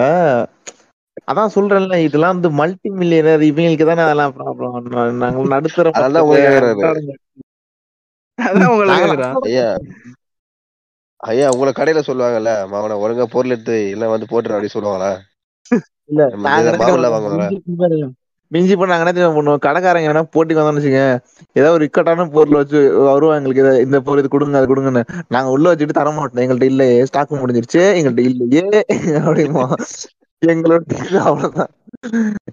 அதான் 1.31 1.53
சொல்றேன்ல 1.55 1.97
இதெல்லாம் 2.07 2.35
வந்து 2.35 2.51
மல்டி 2.59 2.89
மில்லியனர் 2.99 3.45
இவங்களுக்கு 3.49 3.87
தானே 3.91 4.05
அதெல்லாம் 4.07 4.35
ப்ராப்ளம் 4.37 4.77
நாங்க 5.23 5.45
நடுத்தர 5.55 5.93
ஐயா 9.49 9.67
ஐயா 11.21 11.47
உங்களை 11.53 11.73
கடையில 11.73 12.01
சொல்லுவாங்கல்ல 12.07 12.51
மாவன 12.71 12.97
ஒழுங்கா 13.03 13.27
பொருள் 13.31 13.53
எடுத்து 13.53 13.77
இல்ல 13.91 14.05
வந்து 14.09 14.27
போட்டுரு 14.31 14.55
அப்படின்னு 14.55 14.77
சொல்லுவாங்களா? 14.77 15.11
இல்ல. 16.11 16.23
மிஞ்சி 18.53 18.75
தெரியுமா 19.11 19.37
பண்ணுவோம்? 19.37 19.61
கடைக்காரங்க 19.65 20.11
என்ன 20.11 20.25
போட்டிக்கு 20.35 20.61
வந்தோம்னு 20.61 20.81
வச்சுங்க 20.81 21.03
ஏதாவது 21.57 21.77
ஒரு 21.77 21.85
இக்கட்டான 21.85 22.27
பொருள் 22.31 22.59
வச்சு 22.59 22.81
வருவாங்க 23.09 23.39
எங்களுக்கு 23.39 23.63
இதை- 23.65 23.81
இந்த 23.81 23.99
பொருள் 24.03 24.21
இது 24.21 24.29
கொடுங்க 24.29 24.61
அது 24.61 24.71
கொடுங்கன்னு. 24.73 25.03
நாங்க 25.29 25.49
உள்ள 25.51 25.67
வச்சுட்டு 25.73 25.99
தர 25.99 26.11
மாட்டோம் 26.13 26.43
எங்கள்ட்ட 26.45 26.69
இல்லையே 26.71 26.99
ஸ்டாக் 27.07 27.41
முடிஞ்சிருச்சு 27.41 27.83
எங்கள்ட்ட 27.99 28.25
இல்லையே 28.29 28.65
அப்படிமோ 29.21 29.65
எங்களோட 30.43 30.83
அவ்வளவுதான். 31.29 31.71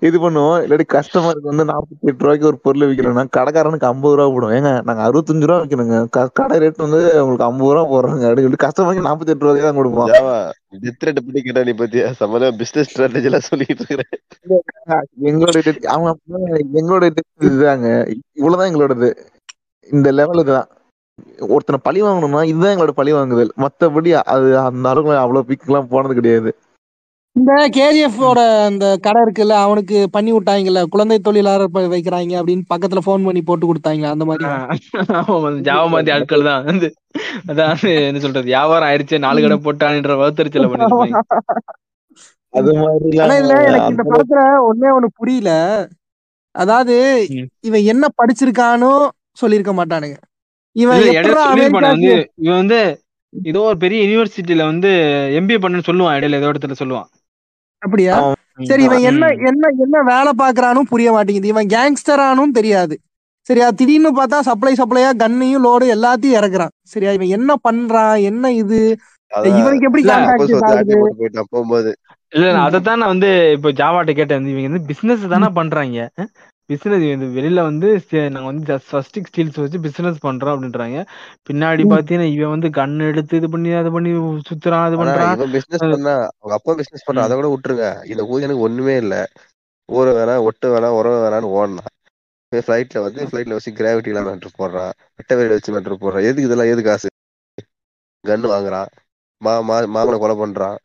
இது 0.08 0.18
பண்ணுவோம். 0.24 0.58
இல்லாட்டி 0.64 0.86
கஸ்டமருக்கு 0.94 1.50
வந்து 1.52 1.64
நாற்பத்தி 1.70 2.08
எட்டு 2.10 2.24
ரூபாய்க்கு 2.24 2.48
ஒரு 2.50 2.58
பொருள் 2.66 2.86
விற்கிறோம்னா 2.90 3.24
கடைக்காரனுக்கு 3.38 3.88
ஐம்பது 3.90 4.16
ரூபா 4.16 4.28
போடும் 4.34 4.54
ஏங்க 4.58 4.72
நாங்க 4.88 5.02
அறுபத்தஞ்சு 5.08 5.48
ரூபா 5.50 5.58
விற்கணுங்க 5.62 5.98
கடை 6.40 6.58
ரேட் 6.64 6.84
வந்து 6.86 7.02
உங்களுக்கு 7.22 7.48
ஐம்பது 7.50 7.74
ரூபா 7.74 7.84
போடுறாங்க. 7.94 8.24
அப்படின்னு 8.30 8.48
சொல்லி 8.48 8.62
கஸ்டமருக்கு 8.66 9.08
நாற்பத்தி 9.08 9.34
எட்டு 9.34 9.46
ரூபாய்க்கு 9.46 9.68
தான் 9.68 9.80
கொடுப்போம். 9.80 10.12
டெத் 10.84 11.06
ரேட் 11.06 11.22
பத்தி 11.28 11.42
கேட்டா 11.48 11.64
நீ 11.70 11.74
பத்தியா? 11.84 12.06
சம்மதம் 12.22 12.60
பிசினஸ் 12.62 12.92
ஸ்ட்ராட்டஜி 12.92 13.30
எல்லாம் 13.32 13.48
சொல்லிட்டு 13.50 13.86
இருக்கிறேன். 13.86 14.14
எங்களோட 15.32 15.88
அவங்க 15.96 16.12
எங்களோட 16.82 17.04
இது 17.12 17.24
இதுதாங்க. 17.50 17.90
இவ்வளவுதான் 18.40 18.70
எங்களோடது. 18.72 19.10
இந்த 19.90 20.12
லெவல் 20.20 20.44
இதுதான். 20.44 20.70
ஒருத்தனை 21.54 21.80
பழி 21.84 22.00
வாங்கணும்னா 22.04 22.42
இதுதான் 22.52 22.74
எங்களோட 22.76 22.94
பழி 23.00 23.12
வாங்குதல். 23.14 23.52
மத்தபடி 23.64 24.12
அது 24.34 24.50
அந்த 24.68 24.86
அளவுக்கு 24.90 25.22
அவ்வளவு 25.24 25.48
பீக்கெல்லாம் 25.50 25.92
போனது 25.94 26.14
கிடையாது. 26.20 26.52
இந்த 27.36 27.52
கேஜிஎஃப் 27.76 28.18
ஓட 28.28 28.40
அந்த 28.64 28.86
கடை 29.04 29.20
இருக்குல்ல 29.22 29.54
அவனுக்கு 29.62 29.98
பண்ணி 30.16 30.32
விட்டாங்கல்ல 30.34 30.80
குழந்தை 30.94 31.18
தொழிலாளர் 31.28 31.64
வைக்கிறாங்க 31.94 32.34
அப்படின்னு 32.40 32.64
பக்கத்துல 32.72 33.02
ஃபோன் 33.06 33.26
பண்ணி 33.28 33.42
போட்டு 33.42 33.66
கொடுத்தாங்க 33.70 34.08
அந்த 34.12 34.26
மாதிரி? 34.30 34.46
ஜாவ 35.68 35.86
மாதிரி 35.94 36.12
ஆட்கள் 36.16 36.48
தான். 36.50 36.66
வந்து 36.70 36.88
அதான் 37.52 37.78
என்ன 38.02 38.22
சொல்றது 38.26 38.52
வியாபாரம் 38.52 38.88
ஆயிடுச்சு 38.90 39.22
நாலு 39.26 39.44
கடை 39.44 39.58
போட்டான்ற 39.62 40.18
வகுத்தறிச்சல 40.22 40.68
பண்ணிருப்பாங்க 40.72 41.22
அது 42.54 42.72
மாதிரி 42.80 43.10
இதுல 43.34 43.56
எனக்கு 43.70 43.94
இந்த 43.94 44.06
படத்துல 44.10 44.40
ஒண்ணே 44.70 44.90
ஒண்ணு 44.96 45.10
புரியல. 45.20 45.52
அதாவது. 46.56 46.96
இவன் 47.68 47.88
என்ன 47.92 48.06
படிச்சிருக்கானோ 48.20 48.92
சொல்லியிருக்க 49.38 49.74
மாட்டானுங்க. 49.74 50.18
இவன் 50.76 51.00
இல்ல, 51.02 51.14
இவன் 52.40 52.60
வந்து 52.60 52.80
ஏதோ 53.34 53.60
ஒரு 53.68 53.78
பெரிய 53.84 54.00
யூனிவர்சிட்டியில 54.04 54.64
வந்து 54.70 54.90
எம்பிஏ 55.38 55.60
பண்ணுன்னு 55.62 55.88
சொல்லுவான் 55.88 56.16
இடையில 56.18 56.40
ஏதோ 56.40 56.50
இடத்துல 56.52 56.76
சொல்லுவான். 56.80 57.08
அப்படியா. 57.82 58.16
சரி 58.64 58.84
இவன் 58.84 59.06
என்ன. 59.12 59.26
என்ன 59.50 59.70
என்ன 59.86 60.02
வேலை 60.02 60.32
பாக்குறானும் 60.38 60.90
புரிய 60.90 61.12
மாட்டேங்குது. 61.12 61.48
இவன் 61.48 61.68
கேங்ஸ்டரானும் 61.68 62.58
தெரியாது. 62.58 62.96
சரியா? 63.50 63.68
திடீர்னு 63.70 64.10
பார்த்தா 64.18 64.40
சப்ளை 64.40 64.74
சப்ளையா 64.78 65.12
கன்னையும் 65.24 65.66
லோடு 65.68 65.86
எல்லாத்தையும் 65.96 66.38
இறக்குறான். 66.40 66.74
சரியா? 66.84 67.12
இவன் 67.12 67.34
என்ன 67.38 67.52
பண்றான்? 67.70 68.22
என்ன 68.22 68.52
இது? 68.52 68.82
இவனுக்கு 69.60 69.88
எப்படி 69.90 70.04
போகும்போது. 71.50 71.92
இல்ல 72.34 72.52
அதைத்தான் 72.60 73.00
நான் 73.00 73.14
வந்து 73.16 73.30
இப்போ 73.56 73.70
ஜாவாட்ட 73.72 74.12
கேட்டேன். 74.14 74.38
வந்து 74.40 74.52
இவங்க 74.52 74.70
வந்து 74.70 74.88
பிசினஸ் 74.88 75.24
தானே 75.28 75.48
பண்றாங்க. 75.54 76.06
பிசினஸ் 76.72 77.06
வந்து 77.12 77.28
வெளியில 77.38 77.62
வந்து 77.62 77.88
நாங்க 78.36 78.48
வந்து 78.50 78.66
ஜஸ்ட் 78.70 78.90
ஃபர்ஸ்ட் 78.90 79.18
ஸ்டீல்ஸ் 79.28 79.60
வச்சு 79.62 79.80
பிசினஸ் 79.80 80.26
பண்றோம் 80.26 80.54
அப்படின்றாங்க. 80.56 81.00
பின்னாடி. 81.50 81.84
பாத்தீங்கன்னா 81.94 82.28
இவன் 82.32 82.54
வந்து 82.56 82.70
கன் 82.80 83.08
எடுத்து 83.08 83.38
இது 83.38 83.50
பண்ணி 83.50 83.72
அது 83.72 83.92
பண்ணி 83.92 84.12
சுத்துறான் 84.50 84.86
அது 84.88 84.98
பண்றான். 85.02 85.42
பிசினஸ் 85.52 85.86
பண்ணா 85.86 86.16
அவங்க 86.34 86.56
அப்பா 86.58 86.74
பிசினஸ் 86.74 87.08
ம். 87.10 87.24
அதை 87.26 87.36
கூட 87.38 87.50
விட்டுருங்க. 87.54 87.88
இந்த 88.06 88.24
ஊதியனுக்கு 88.32 88.66
ஒண்ணுமே 88.68 88.96
இல்ல. 88.98 89.16
ஊற 89.90 90.10
வேணாம் 90.18 90.44
ஒட்டு 90.44 90.68
வேணாம் 90.74 90.98
உறவு 91.00 91.18
வேணாம்னு 91.24 91.56
ஓடனான் 91.58 91.90
ஃபிளைட்ல 92.52 93.02
வந்து 93.02 93.22
ஃபிளைட்ல 93.26 93.56
வச்சு 93.58 93.72
கிராவிட்டி 93.72 94.08
இல்லாம 94.08 94.30
மேட்ரு 94.32 94.50
போடுறான். 94.58 94.94
வெட்ட 95.16 95.36
வேலை 95.36 95.52
வச்சு 95.52 95.74
மேட்ரு 95.74 95.96
போடுறான். 96.00 96.24
எதுக்கு 96.24 96.48
இதெல்லாம் 96.48 96.72
எது 96.74 96.84
காசு? 96.84 97.08
கன்னு 98.24 98.50
வாங்குறான். 98.54 98.90
மா 99.42 99.54
மா 99.60 99.76
மாமனை 99.96 100.18
கொலை 100.20 100.36
பண்றான். 100.36 100.78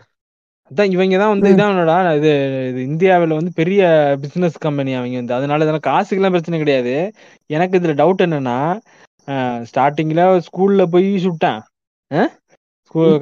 அதான் 0.70 0.92
இவங்க 0.94 1.16
தான் 1.18 1.32
வந்து. 1.32 1.48
இதானடா 1.54 1.96
இது 2.18 2.30
இது 2.70 2.80
இந்தியாவில் 2.82 3.36
வந்து 3.38 3.52
பெரிய 3.54 3.80
பிசினஸ் 4.22 4.56
கம்பெனி 4.58 4.92
அவங்க 4.94 5.16
வந்து. 5.16 5.36
அதனால 5.38 5.64
இதெல்லாம் 5.64 5.88
காசுக்கெல்லாம் 5.90 6.34
பிரச்சனை 6.34 6.58
கிடையாது. 6.58 6.94
எனக்கு 7.50 7.78
இதுல 7.80 7.94
டவுட் 8.00 8.24
என்னன்னா 8.26 8.58
ஸ்டார்டிங்ல 9.68 10.24
ஸ்கூல்ல 10.46 10.82
போய் 10.94 11.08
சுட்டான். 11.24 11.60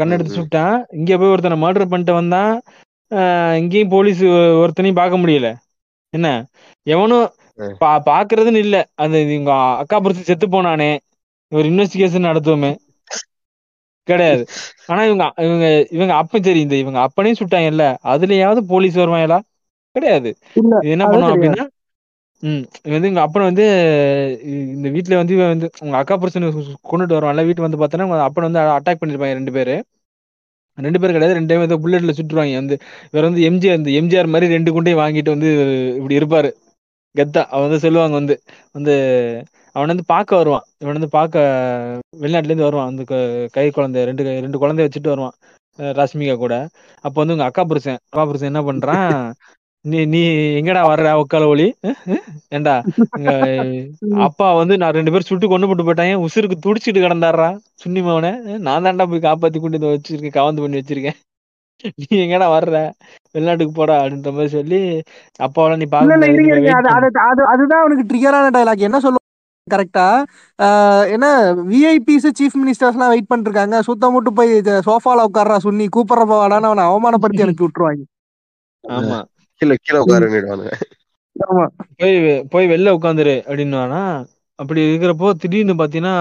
கண் 0.00 0.14
எடுத்து 0.14 0.32
ம். 0.32 0.38
சுட்டான். 0.38 0.76
இங்க 0.98 1.12
போய் 1.18 1.32
ஒருத்தனை 1.34 1.56
மர்டர் 1.62 1.90
பண்ணிட்டு 1.92 2.12
வந்தான். 2.12 2.52
இங்கேயும் 3.60 3.92
போலீஸ் 3.94 4.20
ஒருத்தனையும் 4.62 5.00
பார்க்க 5.00 5.22
முடியல. 5.22 5.48
என்ன? 6.14 6.28
எவனும். 6.86 7.26
பா 7.80 7.90
பாக்குறதுன்னு 8.06 8.60
இல்ல. 8.66 8.76
அந்த 9.02 9.16
இவங்க 9.26 9.52
அக்கா 9.82 9.96
புரிச்சு 10.00 10.28
செத்து 10.28 10.46
போனானே. 10.48 10.90
ஒரு 11.52 11.66
இன்வெஸ்டிகேஷன் 11.68 12.28
நடத்துவோமே. 12.28 12.72
கிடையாது. 14.08 14.42
ஆனா 14.90 15.00
இவங்க 15.08 15.24
இவங்க 15.46 15.66
இவங்க 15.90 16.12
அப்பன் 16.20 16.46
சரி 16.46 16.60
இந்த 16.62 16.76
இவங்க 16.76 16.98
அப்பனையும் 17.06 17.40
சுட்டாங்கல்ல 17.40 17.84
அதுலயாவது 18.12 18.62
போலீஸ் 18.72 19.00
வருவாங்களா? 19.00 19.38
கிடையாது. 19.96 20.30
என்ன 20.88 21.04
கிடையாது. 21.06 21.34
அப்படின்னா 21.34 21.64
ம் 22.42 22.64
வந்து 22.86 23.06
இவங்க 23.06 23.22
அப்பன் 23.24 23.48
வந்து 23.48 23.64
இந்த 24.74 24.88
வீட்ல 24.94 25.18
வந்து 25.20 25.34
இவன் 25.36 25.52
வந்து 25.52 25.68
உங்க 25.80 25.94
அக்கா 26.00 26.14
புருஷனை 26.16 26.48
கொண்டுட்டு 26.84 27.16
வருவான்ல 27.16 27.44
வீட்டு 27.48 27.66
வந்து 27.66 27.80
பார்த்தோன்னா 27.80 28.06
உங்க 28.08 28.18
அப்பனை 28.26 28.46
வந்து 28.48 28.62
அட்டாக் 28.74 29.00
பண்ணிருப்பாங்க 29.00 29.38
ரெண்டு 29.38 29.54
பேரு. 29.56 29.76
ரெண்டு 30.78 30.98
பேர் 30.98 31.12
கிடையாது 31.12 31.36
ரெண்டு 31.38 31.56
ஏதோ 31.60 31.76
புல்லட்ல 31.82 32.14
சுட்டுருவாங்க. 32.16 32.54
வந்து 32.62 32.76
இவர் 33.08 33.28
வந்து 33.28 33.42
எம்ஜிஆர் 33.48 33.80
இந்த 33.80 33.90
எம்ஜிஆர் 34.00 34.32
மாதிரி 34.32 34.54
ரெண்டு 34.54 34.70
குண்டையும் 34.74 35.02
வாங்கிட்டு 35.02 35.34
வந்து 35.34 35.50
இப்படி 35.98 36.18
இருப்பாரு. 36.20 36.50
கெத்தா 37.14 37.42
அவன் 37.50 37.66
வந்து 37.66 37.84
சொல்லுவாங்க 37.84 38.14
வந்து 38.20 38.34
வந்து 38.74 38.94
அவன் 39.74 39.88
வந்து 39.88 40.02
பார்க்க 40.06 40.36
வருவான். 40.36 40.62
இவன் 40.78 40.92
வந்து 40.92 41.08
பார்க்க 41.08 42.00
வெளிநாட்டுல 42.20 42.44
இருந்து 42.44 42.62
வருவான். 42.62 42.88
அந்த 42.88 43.02
க- 43.52 43.70
குழந்தை 43.74 44.04
ரெண்டு 44.04 44.24
கை- 44.24 44.40
ரெண்டு 44.40 44.58
குழந்தைய 44.58 44.88
வச்சுட்டு 44.88 45.08
வருவான். 45.08 45.32
ராஷ்மிகா 45.78 46.36
கூட. 46.36 46.54
அப்போ 46.96 47.10
வந்து 47.14 47.32
உங்க 47.32 47.44
அக்கா 47.44 47.64
புருஷன் 47.64 47.98
அக்கா 48.10 48.24
புருஷன் 48.24 48.54
என்ன 48.54 48.72
பண்றான்? 48.72 49.32
நீ 49.80 50.04
நீ 50.04 50.22
எங்கடா 50.60 50.82
வர்ற 50.90 51.22
உக்கால 51.22 51.46
ஒளி? 51.46 51.74
எங்க 52.48 52.82
அப்பா 54.16 54.54
வந்து 54.54 54.76
நான் 54.76 54.92
ரெண்டு 54.92 55.10
பேரும் 55.10 55.26
சுட்டு 55.26 55.48
கொண்டு 55.48 55.66
போட்டு 55.66 55.84
போயிட்டாங்க 55.84 56.26
உசுருக்கு 56.26 56.52
துடிச்சிட்டு 56.66 57.02
கிடந்தாடுறா 57.02 57.58
சுன்னி 57.74 58.02
மவனை. 58.02 58.58
நான் 58.58 58.84
தான்டா 58.84 59.06
போய் 59.10 59.18
காப்பாத்தி 59.18 59.60
கொண்டு 59.60 59.78
வந்து 59.78 60.00
வச்சிருக்கேன் 60.00 60.30
கவந்து 60.30 60.60
பண்ணி 60.60 60.78
வச்சிருக்கேன். 60.78 61.18
நீ 62.08 62.18
எங்கடா 62.18 62.50
வர்ற? 62.56 62.90
வெளிநாட்டுக்கு 63.32 63.72
போடா 63.74 64.02
அப்படின்ற 64.02 64.24
மாதிரி 64.24 64.48
சொல்லி 64.48 65.02
அப்பாவெல்லாம் 65.42 65.76
நீ 65.76 65.84
அது 67.22 67.44
அதுதான் 67.44 67.80
அவனுக்கு 67.80 68.04
ட்ரிகரான 68.06 68.48
டைலாக் 68.48 68.86
என்ன 68.88 69.00
சொல்லுவாங்க 69.00 69.22
கரெக்டா? 69.68 70.06
என்ன 71.14 71.26
விஐபிஸ் 71.68 72.26
சீஃப் 72.38 72.56
மினிஸ்டர்ஸ் 72.60 72.96
எல்லாம் 72.96 73.12
வெயிட் 73.12 73.28
பண்ணிட்டு 73.28 73.50
இருக்காங்க 73.50 73.76
சுத்தம் 73.86 74.14
மட்டும் 74.16 74.36
போய் 74.38 74.52
சோஃபால 74.86 75.24
உட்கார்றா 75.28 75.56
சுன்னி 75.64 75.86
கூப்பிடுறப்ப 75.88 76.34
வாடான்னு 76.40 76.68
அவனை 76.70 76.84
அவமானப்படுத்தி 76.88 77.22
அனுப்பி 77.46 77.64
விட்டுருவாங்க. 77.64 78.02
ஆமா. 78.84 79.18
கீழே 79.60 79.74
கீழே 79.78 79.98
உட்காருன்னுடுவானுங்க 80.02 80.72
ஆமா. 81.36 81.64
போய் 82.00 82.14
போய் 82.52 82.70
வெளில 82.72 82.94
உட்காந்துரு 82.96 83.36
அப்படின்னுவானா? 83.46 84.02
அப்படி 84.58 84.80
இருக்கிறப்போ 84.88 85.28
திடீர்னு 85.42 85.74
பாத்தீங்கன்னா 85.80 86.14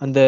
அந்த 0.00 0.20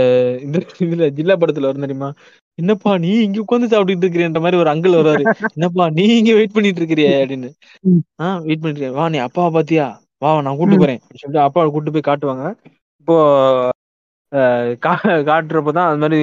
இந்த 0.45 0.57
இதுல 0.85 1.07
ஜில்லா 1.17 1.35
படத்துல 1.37 1.69
வரும் 1.69 1.85
தெரியுமா? 1.85 2.11
என்னப்பா 2.59 2.91
நீ 2.99 3.11
இங்க 3.25 3.39
உட்காந்து 3.43 3.71
சாப்பிட்டுட்டு 3.71 4.05
இருக்கிறன்ற 4.07 4.41
மாதிரி 4.43 4.61
ஒரு 4.63 4.71
அங்கிள் 4.73 4.99
வருவாரு. 4.99 5.25
என்னப்பா 5.51 5.85
நீ 5.97 6.05
இங்க 6.19 6.33
வெயிட் 6.35 6.57
பண்ணிட்டு 6.57 6.81
இருக்கிறியே 6.83 7.13
அப்படின்னு. 7.21 7.49
ஆஹ் 8.21 8.41
வெயிட் 8.45 8.63
பண்ணிட்டு 8.63 8.81
இருக்கேன். 8.81 8.99
வா 8.99 9.07
நீ 9.09 9.21
அப்பாவை 9.27 9.51
பாத்தியா? 9.57 9.87
வா 10.23 10.41
நான் 10.41 10.57
கூட்டு. 10.57 10.79
போறேன். 10.79 11.01
சொல்லிட்டு 11.15 11.47
அப்பாவை 11.47 11.71
கூட்டு 11.71 11.91
போய் 11.91 12.07
காட்டுவாங்க. 12.07 12.45
இப்போ 13.01 13.17
அஹ், 14.33 14.71
கா- 14.87 15.23
காட்டுறப்பதான் 15.23 15.87
அது 15.87 15.97
மாதிரி 15.97 16.21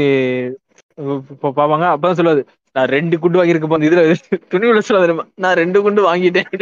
பாப்பாங்க 1.43 1.85
அப்பதான் 1.93 2.18
சொல்லுவாரு 2.18 2.41
நான் 2.73 2.88
ரெண்டு 2.88 3.19
குண்டு 3.19 3.43
வாங்கியிருக்கப்போ 3.43 3.73
அந்த 3.73 3.88
இதுல 3.88 4.15
துணி 4.47 4.68
உள்ள 4.68 4.81
சொல்ல 4.81 5.23
நான் 5.35 5.55
ரெண்டு 5.55 5.81
குண்டு 5.81 6.01
வாங்கிட்டேன். 6.05 6.61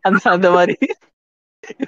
அந்த 0.00 0.30
அந்த 0.30 0.50
மாதிரி. 0.50 0.74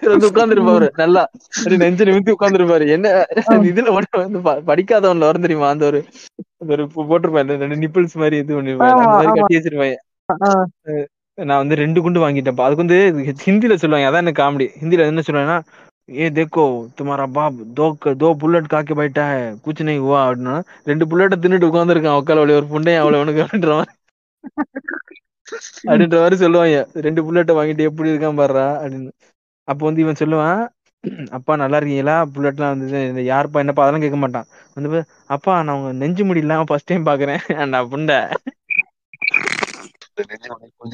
வந்து 0.03 0.29
உட்கார்ந்துருப்பாரு. 0.31 0.89
நல்லா 0.97 1.23
அப்படி 1.59 1.77
நெஞ்சு 1.77 2.05
நிமித்தி 2.05 2.33
உட்கார்ந்துருப்பாரு. 2.39 2.89
என்ன 2.89 3.25
இதுல 3.71 3.93
மட்டும் 3.93 4.23
வந்து 4.23 4.39
படிக்காதவன்ல 4.73 5.19
வரும் 5.19 5.41
தெரியுமா? 5.41 5.69
அந்த 5.69 5.87
ஒரு 5.87 6.05
ஒரு 6.67 6.85
போட்டிருப்பான் 6.97 7.57
ரெண்டு 7.57 7.77
நிப்பிள்ஸ் 7.77 8.15
மாதிரி 8.15 8.37
இது 8.37 8.61
ஆமா. 8.61 9.35
கட்டி 9.35 9.57
வச்சிருப்பாங்க 9.57 9.95
ஆ. 10.45 10.51
நான் 11.39 11.61
வந்து 11.63 11.77
ரெண்டு 11.81 11.99
குண்டு 12.05 12.23
வாங்கிட்டேன்ப்பா. 12.23 12.67
அதுக்கு 12.67 12.85
வந்து 12.85 12.99
ஹிந்தில 13.45 13.75
சொல்லுவாங்க. 13.77 14.09
அதான் 14.09 14.25
எனக்கு 14.25 14.43
காமெடி. 14.43 14.67
ஹிந்தில 14.81 15.09
என்ன 15.11 15.25
சொல்லுவாங்கன்னா 15.27 15.59
ஏ 16.17 16.27
தேக்கோ 16.31 16.65
துமாரா 16.97 17.25
பாப் 17.33 17.57
தோ 17.77 17.87
தோ 18.21 18.29
புல்லட் 18.41 18.73
காக்கி 18.73 18.95
போயிட்டா 18.95 19.25
குச் 19.65 19.81
நை 19.81 19.97
ஹுவா 19.99 20.21
அப்படின்னா 20.27 20.55
ரெண்டு 20.87 21.05
புல்லட்டை 21.11 21.39
தின்னுட்டு 21.39 21.71
உட்காந்துருக்கான் 21.71 22.19
உட்கால 22.21 22.43
வழி 22.43 22.55
ஒரு 22.55 22.69
புண்டையும் 22.69 23.03
அவ்வளவு 23.03 23.23
உனக்கு 23.25 23.43
அப்படின்ற 23.45 23.73
மாதிரி. 23.73 23.93
அப்படின்ற 25.87 26.17
மாதிரி 26.17 26.37
சொல்லுவாங்க. 26.43 26.77
ரெண்டு 27.07 27.25
புல்லட்டை 27.27 27.55
வாங்கிட்டு 27.59 27.89
எப்படி 27.91 28.13
இருக்கான் 28.13 28.41
பாடுறா 28.41 28.67
அப்படின்னு. 28.77 29.11
அப்போ 29.69 29.83
வந்து 29.87 30.03
இவன் 30.03 30.21
சொல்லுவான் 30.21 30.61
அப்பா 31.37 31.53
நல்லா 31.57 31.79
இருக்கீங்களா? 31.79 32.15
புல்லட்லாம் 32.35 32.73
வந்து 32.75 32.87
இந்த 33.11 33.23
யாருப்பா 33.29 33.63
என்னப்பா? 33.63 33.83
அதெல்லாம் 33.85 34.05
கேட்க 34.05 34.19
மாட்டான். 34.19 34.49
வந்து 34.77 35.01
அப்பா 35.35 35.53
நான் 35.63 35.77
உங்க 35.79 35.93
நெஞ்சு 36.01 36.25
முடி 36.25 36.45
இல்லாம 36.45 36.67
ஃபர்ஸ்ட் 36.69 36.91
டைம் 36.91 37.09
பாக்குறேன். 37.09 37.41
நான் 37.73 37.91
புண்டை. 37.93 38.19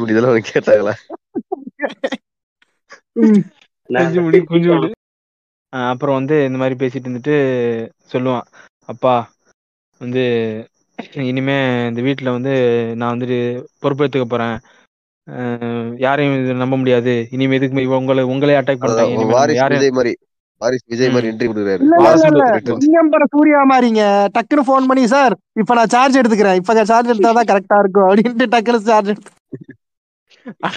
இதெல்லாம் 0.09 0.49
கேட்டாங்களா 0.51 0.95
முடி 4.21 4.39
குஞ்சு 4.45 4.69
முடி 4.73 4.89
அப்புறம் 5.73 6.15
வந்து 6.15 6.37
இந்த 6.45 6.59
மாதிரி 6.59 6.75
பேசிட்டு 6.81 7.09
இருந்துட்டு 7.09 7.35
சொல்லுவான் 8.13 8.47
அப்பா 8.89 9.15
வந்து 10.01 10.23
இனிமே 11.27 11.57
இந்த 11.89 12.01
வீட்ல 12.03 12.31
வந்து 12.31 12.53
நான் 12.95 13.13
வந்துட்டு 13.15 13.39
பொறுப்பேற்றுக்க 13.83 14.27
போறேன் 14.27 14.57
ஆஹ் 15.29 15.91
யாரையும் 15.97 16.57
நம்ப 16.57 16.77
முடியாது 16.77 17.15
இனிமே 17.31 17.57
எதுக்கு 17.57 17.97
உங்களை 17.97 18.25
உங்களே 18.25 18.57
அட்டாக் 18.57 18.79
நம்ம 18.79 20.13
வாரிஸ் 20.63 20.87
விஜய் 20.87 21.11
மாதிரி. 21.11 21.29
என்ட்ரி 21.29 21.47
கொடுக்குறாரு. 21.49 21.81
இல்ல 21.81 21.97
இல்ல 21.97 21.97
வாரிசு 21.99 22.27
இல்ல. 22.27 22.39
இல்ல 22.39 22.57
ரிட்டர்ன்ஸ் 22.57 22.79
சிங்கம் 22.79 23.09
பட 23.09 23.25
சூர்யா 23.31 23.61
மாதிரிங்க 23.71 24.03
டக்குன்னு 24.35 24.67
ஃபோன் 24.67 24.87
பண்ணி 24.87 25.07
சார் 25.07 25.35
இப்ப 25.53 25.75
நான் 25.75 25.89
சார்ஜ் 25.89 26.19
எடுத்துக்கிறேன். 26.19 26.55
இப்ப 26.55 26.85
சார்ஜ் 26.85 27.09
எடுத்தாதான் 27.09 27.49
கரெக்டா 27.51 27.79
இருக்கும். 27.79 28.09
அப்படின்ட்டு 28.09 28.53
டக்குன்னு 28.55 28.87
சார்ஜ் 28.87 29.09
எடுத்து 29.09 29.31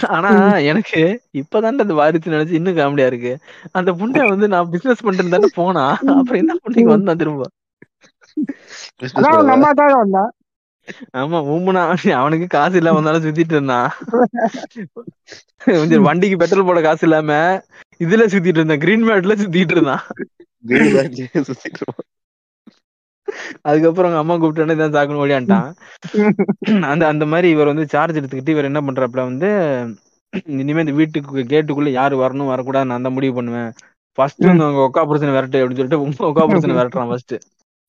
ஆனா- 0.06 0.64
எனக்கு 0.64 1.00
இப்பதான் 1.32 1.74
அந்த 1.76 1.94
வாரிசு 1.94 2.30
நினைச்சு 2.30 2.52
இன்னும் 2.52 2.76
காமெடியா 2.76 3.06
இருக்கு. 3.06 3.32
அந்த 3.72 3.92
புண்டை 3.92 4.28
வந்து 4.28 4.48
நான் 4.48 4.70
பிசினஸ் 4.70 5.04
பண்றேன்னு 5.04 5.28
தானே 5.28 5.48
போனா 5.54 5.84
அப்புறம் 5.90 6.34
என்ன 6.34 6.54
புண்டைக்கு 6.64 6.92
வந்தான் 6.92 7.16
திரும்ப? 7.16 7.44
பண்ணவா? 9.14 9.52
அம்மாக்காக 9.54 9.92
வந்தான். 9.94 10.30
ஆமா 11.16 11.38
ஊம்புனா 11.52 11.82
அவனுக்கு 12.12 12.46
காசு 12.46 12.76
இல்லாம 12.76 13.00
வந்தாலும் 13.00 13.24
சுத்திட்டு 13.24 13.54
இருந்தான். 13.54 13.90
வண்டிக்கு 16.00 16.36
பெட்ரோல் 16.36 16.64
போட 16.64 16.80
காசு 16.80 17.06
இல்லாம 17.08 17.30
இதுல 18.00 18.24
சுத்திட்டு 18.32 18.60
இருந்தான். 18.60 18.82
கிரீன் 18.84 19.06
மேட்ல 19.08 19.36
சுத்திட்டு 19.42 19.74
இருந்தான். 19.76 20.04
அதுக்கப்புறம் 23.68 24.08
அவங்க 24.08 24.22
அம்மா 24.22 24.34
கூப்பிட்டு 24.36 24.76
தான் 24.82 24.96
சாக்கணும் 24.96 25.22
ஓடியான்ட்டான். 25.24 25.68
அந்த 26.92 27.04
அந்த 27.12 27.24
மாதிரி 27.32 27.48
இவர் 27.54 27.70
வந்து 27.72 27.86
சார்ஜ் 27.94 28.18
எடுத்துக்கிட்டு 28.20 28.54
இவர் 28.54 28.68
என்ன 28.70 28.80
பண்றாப்புல 28.86 29.24
வந்து 29.30 29.48
இனிமே 30.56 30.82
இந்த 30.84 30.94
வீட்டுக்கு 30.98 31.44
கேட்டுக்குள்ள 31.52 31.90
யாரு 31.98 32.14
வரணும் 32.22 32.52
வரக்கூடாது 32.52 32.90
நான் 32.90 33.06
தான் 33.06 33.16
முடிவு 33.16 33.34
பண்ணுவேன். 33.38 33.70
ஃபர்ஸ்ட் 34.18 34.46
வந்து 34.46 34.66
அவங்க 34.66 34.80
ஒக்கா 34.86 35.02
பிரச்சனை 35.08 35.32
விரட்டு 35.36 35.60
அப்படின்னு 35.60 35.80
சொல்லிட்டு 35.80 36.00
ஒக்கா 36.30 36.44
பிரச்சனை 36.50 36.74
விரட்டுறான் 36.80 37.10
ஃபர்ஸ்ட் 37.12 37.34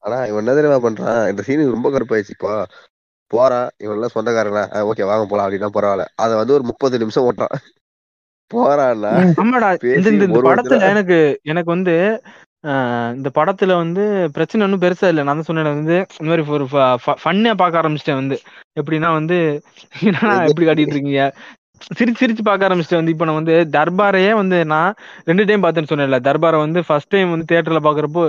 ஆனா 0.04 0.18
இவன் 0.30 0.42
என்ன 0.44 0.56
தெரியுமா 0.58 0.80
பண்றான்? 0.84 1.22
இந்த 1.32 1.42
சீன் 1.48 1.74
ரொம்ப 1.76 1.90
கடுப்பாயிடுச்சுப்பா. 1.94 2.54
போறான் 3.32 3.70
இவன் 3.84 3.98
எல்லாம் 3.98 4.14
சொந்தக்காரங்களா 4.16 4.64
ஓகே 4.90 5.08
வாங்க 5.10 5.26
போலாம் 5.32 5.46
அப்படின்னா 5.48 5.70
பரவாயில்ல. 5.78 6.06
அத 6.24 6.32
வந்து 6.42 6.56
ஒரு 6.58 6.66
முப்பது 6.72 7.02
நிமிஷம் 7.04 7.28
ஓட்டான் 7.30 7.56
ஆமாடா. 9.42 9.70
இந்த 9.98 10.10
இந்த 10.28 10.40
படத்துல 10.48 10.64
எனக்கு 10.92 11.18
எனக்கு 11.52 11.72
வந்து 11.76 11.96
ஆஹ் 12.64 13.12
இந்த 13.18 13.30
படத்துல 13.38 13.72
வந்து 13.82 14.04
பிரச்சனை 14.36 14.62
ஒன்றும் 14.66 14.84
பெருசா 14.84 15.08
இல்லை. 15.12 15.24
நான் 15.26 15.40
தான் 15.40 15.50
சொன்னேன் 15.50 15.70
வந்து 15.74 15.96
இந்த 16.16 16.30
மாதிரி 16.32 16.44
ஒரு 16.58 16.66
ஃபன்னா 17.18 17.52
பார்க்க 17.62 17.82
ஆரம்பிச்சிட்டேன் 17.82 18.22
வந்து. 18.22 18.38
எப்படின்னா 18.80 19.10
வந்து 19.20 19.38
என்னடா 20.10 20.34
எப்படி 20.48 20.66
காட்டிட்டு 20.68 20.96
இருக்கீங்க? 20.96 21.24
சிரிச்சு 21.92 22.22
சிரிச்சு 22.22 22.44
பார்க்க 22.44 22.68
ஆரம்பிச்சிட்டேன் 22.68 23.02
வந்து. 23.02 23.14
இப்போ 23.16 23.26
நான் 23.28 23.40
வந்து 23.42 23.56
தர்பாரையே 23.76 24.32
வந்து 24.42 24.58
நான் 24.74 24.92
ரெண்டு 25.30 25.46
டைம் 25.50 25.64
பார்த்தேன்னு 25.66 25.92
சொன்னேன்ல. 25.94 26.20
தர்பாரை 26.30 26.60
வந்து 26.66 26.82
ஃபர்ஸ்ட் 26.88 27.14
டைம் 27.14 27.34
வந்து 27.34 27.50
தியேட்டர்ல 27.52 27.82
பாக்குறப்போ 27.88 28.24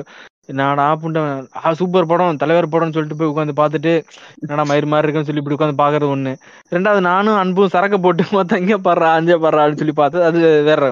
என்னடா 0.49 0.85
புண்ட 1.01 1.19
ஆ 1.65 1.71
சூப்பர் 1.79 2.09
படம் 2.11 2.39
தலைவர் 2.43 2.71
படம்னு 2.73 2.95
சொல்லிட்டு 2.97 3.19
போய் 3.21 3.31
உட்காந்து 3.33 3.55
பார்த்துட்டு 3.61 3.93
என்னடா 4.43 4.65
மயிர் 4.71 4.91
மாதிரி 4.93 5.05
இருக்குன்னு 5.05 5.29
சொல்லி 5.29 5.43
இப்படி 5.43 5.57
உட்காந்து 5.57 5.81
பாக்குறது 5.83 6.13
ஒண்ணு. 6.15 6.33
ரெண்டாவது 6.75 7.03
நானும் 7.11 7.39
அன்பும் 7.43 7.73
சரக்கு 7.75 7.99
போட்டு 8.05 8.25
மொத்தம் 8.37 8.61
இங்கே 8.63 8.79
பாடுறா 8.87 9.09
அஞ்சே 9.19 9.37
பாடுறான்னு 9.45 9.81
சொல்லி 9.83 9.95
பார்த்தது. 10.03 10.25
அது 10.25 10.41
வேற. 10.71 10.91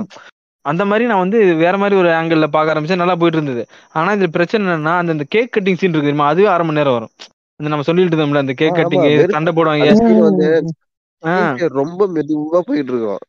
அந்த 0.65 0.83
மாதிரி 0.91 1.05
நான் 1.11 1.23
வந்து 1.25 1.39
வேற 1.65 1.75
மாதிரி 1.83 1.97
ஒரு 2.03 2.11
ஆங்கிள் 2.19 2.45
பார்க்க 2.57 2.75
ஆரம்பிச்சேன். 2.75 3.03
நல்லா 3.03 3.17
போயிட்டு 3.21 3.39
இருந்தது. 3.41 3.63
ஆனா 3.99 4.13
இது 4.19 4.29
பிரச்சனை 4.37 4.63
என்னன்னா 4.67 4.95
அந்த 5.03 5.27
கேக் 5.35 5.55
கட்டிங் 5.57 5.79
சீன் 5.81 5.93
இருக்கு 5.93 6.09
தெரியுமா? 6.09 6.31
அதுவே 6.33 6.49
அரை 6.55 6.65
மணி 6.67 6.81
நேரம் 6.81 6.97
வரும். 6.99 7.13
இந்த 7.61 7.69
நம்ம 7.73 7.87
சொல்லிட்டு 7.89 8.11
இருந்தோம்ல 8.13 8.45
அந்த 8.45 8.55
கேக் 8.63 8.79
கட்டிங் 8.79 9.07
சண்டை 9.37 9.53
போடுவாங்க. 9.59 9.87
அந்த 11.23 11.69
ரொம்ப 11.81 12.09
மெதுவா 12.15 12.61
போயிட்டு 12.69 12.93
இருக்கோம். 12.95 13.23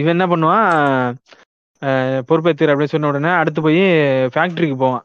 இவன் 0.00 0.14
என்ன 0.16 0.26
பண்ணுவான்? 0.32 0.68
அஹ், 1.82 2.20
பொறுப்பேத்துற 2.28 2.72
அப்படின்னு 2.72 2.84
சொன்ன 2.86 3.08
உடனே 3.08 3.28
அடுத்து 3.32 3.62
போய் 3.62 3.82
ஃபேக்டரிக்கு 4.34 4.76
போவான். 4.76 5.04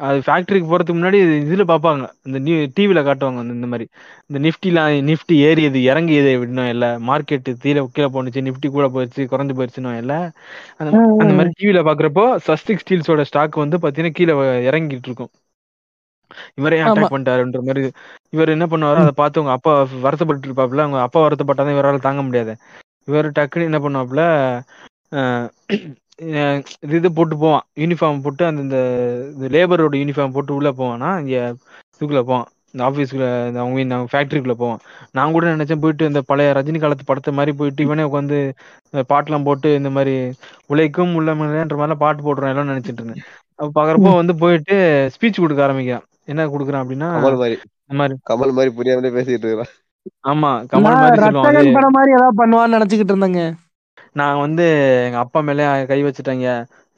அது 0.00 0.18
ஃபேக்டரிக்கு 0.18 0.68
போறதுக்கு 0.68 0.94
முன்னாடி 0.94 1.18
இதுல 1.42 1.64
பார்ப்பாங்க. 1.64 2.04
இந்த 2.22 2.38
நியூ 2.38 2.56
டிவில 2.76 3.00
காட்டுவாங்க. 3.02 3.40
இந்த 3.52 3.66
மாதிரி. 3.66 3.86
இந்த 4.30 4.38
நிஃப்டிலாம் 4.38 4.94
நிஃப்டி 5.10 5.36
ஏறியது 5.48 5.78
இறங்கியது 5.82 6.30
அப்படின்னும் 6.36 6.68
இல்ல. 6.68 6.86
மார்க்கெட் 7.00 7.50
கீழே 7.62 7.82
கீழே 7.92 8.08
போனுச்சு 8.08 8.46
நிஃப்டி 8.48 8.68
கூட 8.70 8.88
போயிடுச்சு 8.88 9.22
குறைஞ்சு 9.32 9.54
போயிடுச்சுன்னு 9.54 9.96
இல்ல. 9.96 10.14
அந்த 10.80 10.90
அந்த 11.22 11.32
மாதிரி 11.34 11.52
டிவில 11.60 11.82
பாக்குறப்போ 11.82 12.24
சஸ்டிக் 12.48 12.82
ஸ்டீல்ஸோட 12.82 13.22
ஸ்டாக் 13.22 13.56
வந்து 13.56 13.78
பாத்தீங்கன்னா 13.78 14.10
கீழே 14.12 14.34
இறங்கிட்டு 14.70 15.08
இருக்கும். 15.08 15.32
இவரே. 16.58 16.76
அட்டாக் 16.82 17.14
பண்ணிட்டாருன்ற 17.14 17.60
மாதிரி. 17.62 17.82
இவர் 18.30 18.48
என்ன 18.48 18.66
பண்ணுவாரு 18.66 18.96
அதை 18.96 19.12
பார்த்து 19.14 19.40
அவங்க 19.40 19.52
அப்பா 19.52 19.72
வருத்தப்பட்டு 20.00 20.48
இருப்பாப்புல 20.48 20.78
அவங்க 20.78 21.00
அப்பா 21.00 21.20
வருத்தப்பட்டாதான் 21.20 21.74
இவரால் 21.76 22.00
தாங்க 22.00 22.22
முடியாது. 22.22 22.54
இவர் 23.08 23.28
டக்குன்னு 23.30 23.68
என்ன 23.70 23.78
பண்ணுவாப்புல 23.78 24.22
இது 26.84 26.94
இது 26.98 27.08
போட்டு 27.18 27.34
போவான். 27.42 27.64
யூனிஃபார்ம் 27.82 28.24
போட்டு 28.24 28.42
அந்த 28.48 28.60
இந்த 28.66 28.78
இந்த 29.34 29.46
லேபரோட 29.54 29.94
யூனிஃபார்ம் 30.02 30.34
போட்டு 30.36 30.52
உள்ள 30.58 30.70
போவானா 30.80 31.08
இங்க 31.22 31.36
இதுக்குள்ள 31.94 32.22
போவான். 32.30 32.46
இந்த 32.74 32.82
ஆஃபீஸ்க்குள்ள 32.88 33.26
இந்த 33.48 33.58
அவங்க 33.62 33.94
அவங்க 33.96 34.10
ஃபேக்டரிக்குள்ள 34.12 34.54
போவான். 34.62 34.80
நான் 35.16 35.34
கூட 35.34 35.46
நினைச்சேன் 35.54 35.82
போயிட்டு 35.82 36.04
இந்த 36.10 36.20
பழைய 36.30 36.52
ரஜினி 36.58 36.78
காலத்து 36.84 37.08
படத்தை 37.10 37.32
மாதிரி 37.38 37.52
போயிட்டு 37.60 37.86
இவனே 37.86 38.06
உட்காந்து 38.10 38.38
பாட்டுலாம் 39.12 39.46
போட்டு 39.48 39.70
இந்த 39.80 39.90
மாதிரி 39.96 40.14
உழைக்கும் 40.72 41.14
உள்ளமன்ற 41.20 41.76
மாதிரிலாம் 41.80 42.02
பாட்டு 42.04 42.22
போடுறான் 42.28 42.52
எல்லாம் 42.54 42.70
நினைச்சிட்டு 42.72 43.00
இருந்தேன். 43.02 43.22
அப்ப 43.58 43.70
பாக்குறப்போ 43.78 44.12
வந்து 44.20 44.36
போயிட்டு 44.44 44.76
ஸ்பீச் 45.16 45.42
கொடுக்க 45.44 45.66
ஆரம்பிக்கிறான். 45.66 46.06
என்ன 46.32 46.46
கொடுக்குறான் 46.54 46.82
அப்படின்னா 46.84 47.10
இந்த 47.82 47.96
மாதிரி. 48.00 48.16
கமல் 48.30 48.56
மாதிரி 48.58 48.72
புரியாமலே 48.78 49.14
பேசிட்டு 49.18 49.48
இருக்கான் 49.50 49.72
ஆமா 50.30 50.50
கமல் 50.70 50.96
மாதிரி 51.02 51.74
படம் 51.76 51.96
மாதிரி 51.96 52.12
ஏதாவது 52.18 52.38
பண்ணுவான்னு 52.40 52.76
நினைச்சுக்கிட்டு 52.76 53.14
இருந்தேங்க. 53.14 53.42
நான் 54.12 54.38
வந்து 54.38 54.64
எங்க 55.06 55.18
அப்பா 55.18 55.40
மேலே 55.40 55.86
கை 55.86 56.04
வச்சுட்டேங்க. 56.04 56.48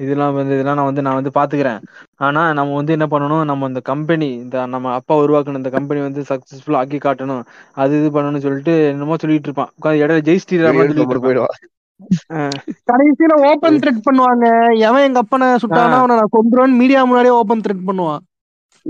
இதெல்லாம் 0.00 0.34
வந்து 0.34 0.54
இதெல்லாம் 0.54 0.74
நான் 0.74 0.84
வந்து 0.84 1.02
நான் 1.02 1.18
வந்து 1.18 1.32
பாத்துக்கிறேன். 1.34 1.80
ஆனா 2.16 2.52
நம்ம 2.52 2.74
வந்து 2.74 2.92
என்ன 2.92 3.06
பண்ணணும்? 3.10 3.44
நம்ம 3.44 3.66
இந்த 3.66 3.80
கம்பெனி 3.80 4.28
இந்த 4.34 4.66
நம்ம 4.66 4.92
அப்பா 4.92 5.16
உருவாக்குன 5.16 5.56
இந்த 5.56 5.70
கம்பெனி 5.70 6.00
வந்து 6.00 6.24
சக்சஸ்ஃபுல் 6.28 6.78
ஆக்கி 6.80 6.98
காட்டணும். 6.98 7.42
அது 7.72 8.00
இது 8.00 8.08
பண்ணணும்னு 8.14 8.44
சொல்லிட்டு 8.46 8.74
என்னமோ 8.88 9.16
சொல்லிட்டு 9.16 9.50
இருப்பான். 9.50 9.72
இடையில 10.02 10.24
ஜெய் 10.30 10.44
ஸ்ரீராம் 10.46 10.80
சொல்லிட்டு 10.80 11.24
போயிடுவான். 11.26 11.56
ஆஹ் 12.34 12.56
கடைசியில 12.90 13.34
ஓபன் 13.50 13.78
த்ரெட் 13.78 14.06
பண்ணுவாங்க. 14.06 14.46
எவன் 14.78 15.02
எங்க 15.02 15.20
அப்பனை 15.22 15.48
சுட்டானா 15.64 15.98
அவனை 16.00 16.16
நான் 16.16 16.34
கொண்டுருவேன் 16.36 16.78
மீடியா 16.80 17.04
முன்னாடியே 17.04 17.34
ஓபன் 17.34 17.60
த்ரெட் 17.60 17.86
பண்ணுவான். 17.90 18.22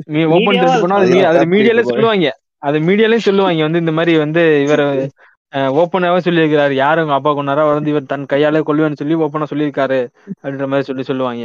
நீ 0.06 0.22
ஓபன் 0.36 0.56
ட்ரெட் 0.60 0.80
பண்ணா 0.80 0.96
அது 1.32 1.44
மீடியாலே 1.54 1.82
சொல்லுவாங்க. 1.82 2.30
அது 2.58 2.78
மீடியாலயும் 2.78 3.26
சொல்லுவாங்க. 3.28 3.62
வந்து 3.62 3.78
இந்த 3.78 3.92
மாதிரி 3.92 4.18
வந்து 4.18 4.42
இவர் 4.62 4.84
ஓப்பனாவே 5.80 6.20
சொல்லியிருக்கிறாரு. 6.26 6.74
யாரு 6.84 7.02
உங்க 7.04 7.14
அப்பா 7.18 7.30
கொண்டாரோ 7.38 7.64
வந்து 7.76 7.92
இவர் 7.92 8.10
தன் 8.12 8.30
கையாலே 8.32 8.60
கொல்லுவேன்னு 8.68 9.00
சொல்லி 9.00 9.16
ஓப்பனா 9.24 9.50
சொல்லியிருக்காரு 9.52 10.00
அப்படின்ற 10.36 10.66
மாதிரி 10.72 10.88
சொல்லி 10.90 11.04
சொல்லுவாங்க. 11.10 11.44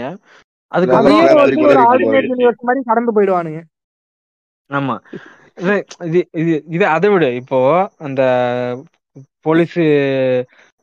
மாதிரி 2.68 2.82
கடந்து 2.90 3.16
போயிடுவானுங்க. 3.18 3.62
ஆமா. 4.70 4.96
இது 5.62 5.76
இது 6.10 6.20
இது 6.42 6.54
இது 6.76 6.86
அதை 6.96 7.08
விட. 7.14 7.26
இப்போ 7.42 7.60
அந்த 8.08 8.22
போலீஸ் 9.48 9.78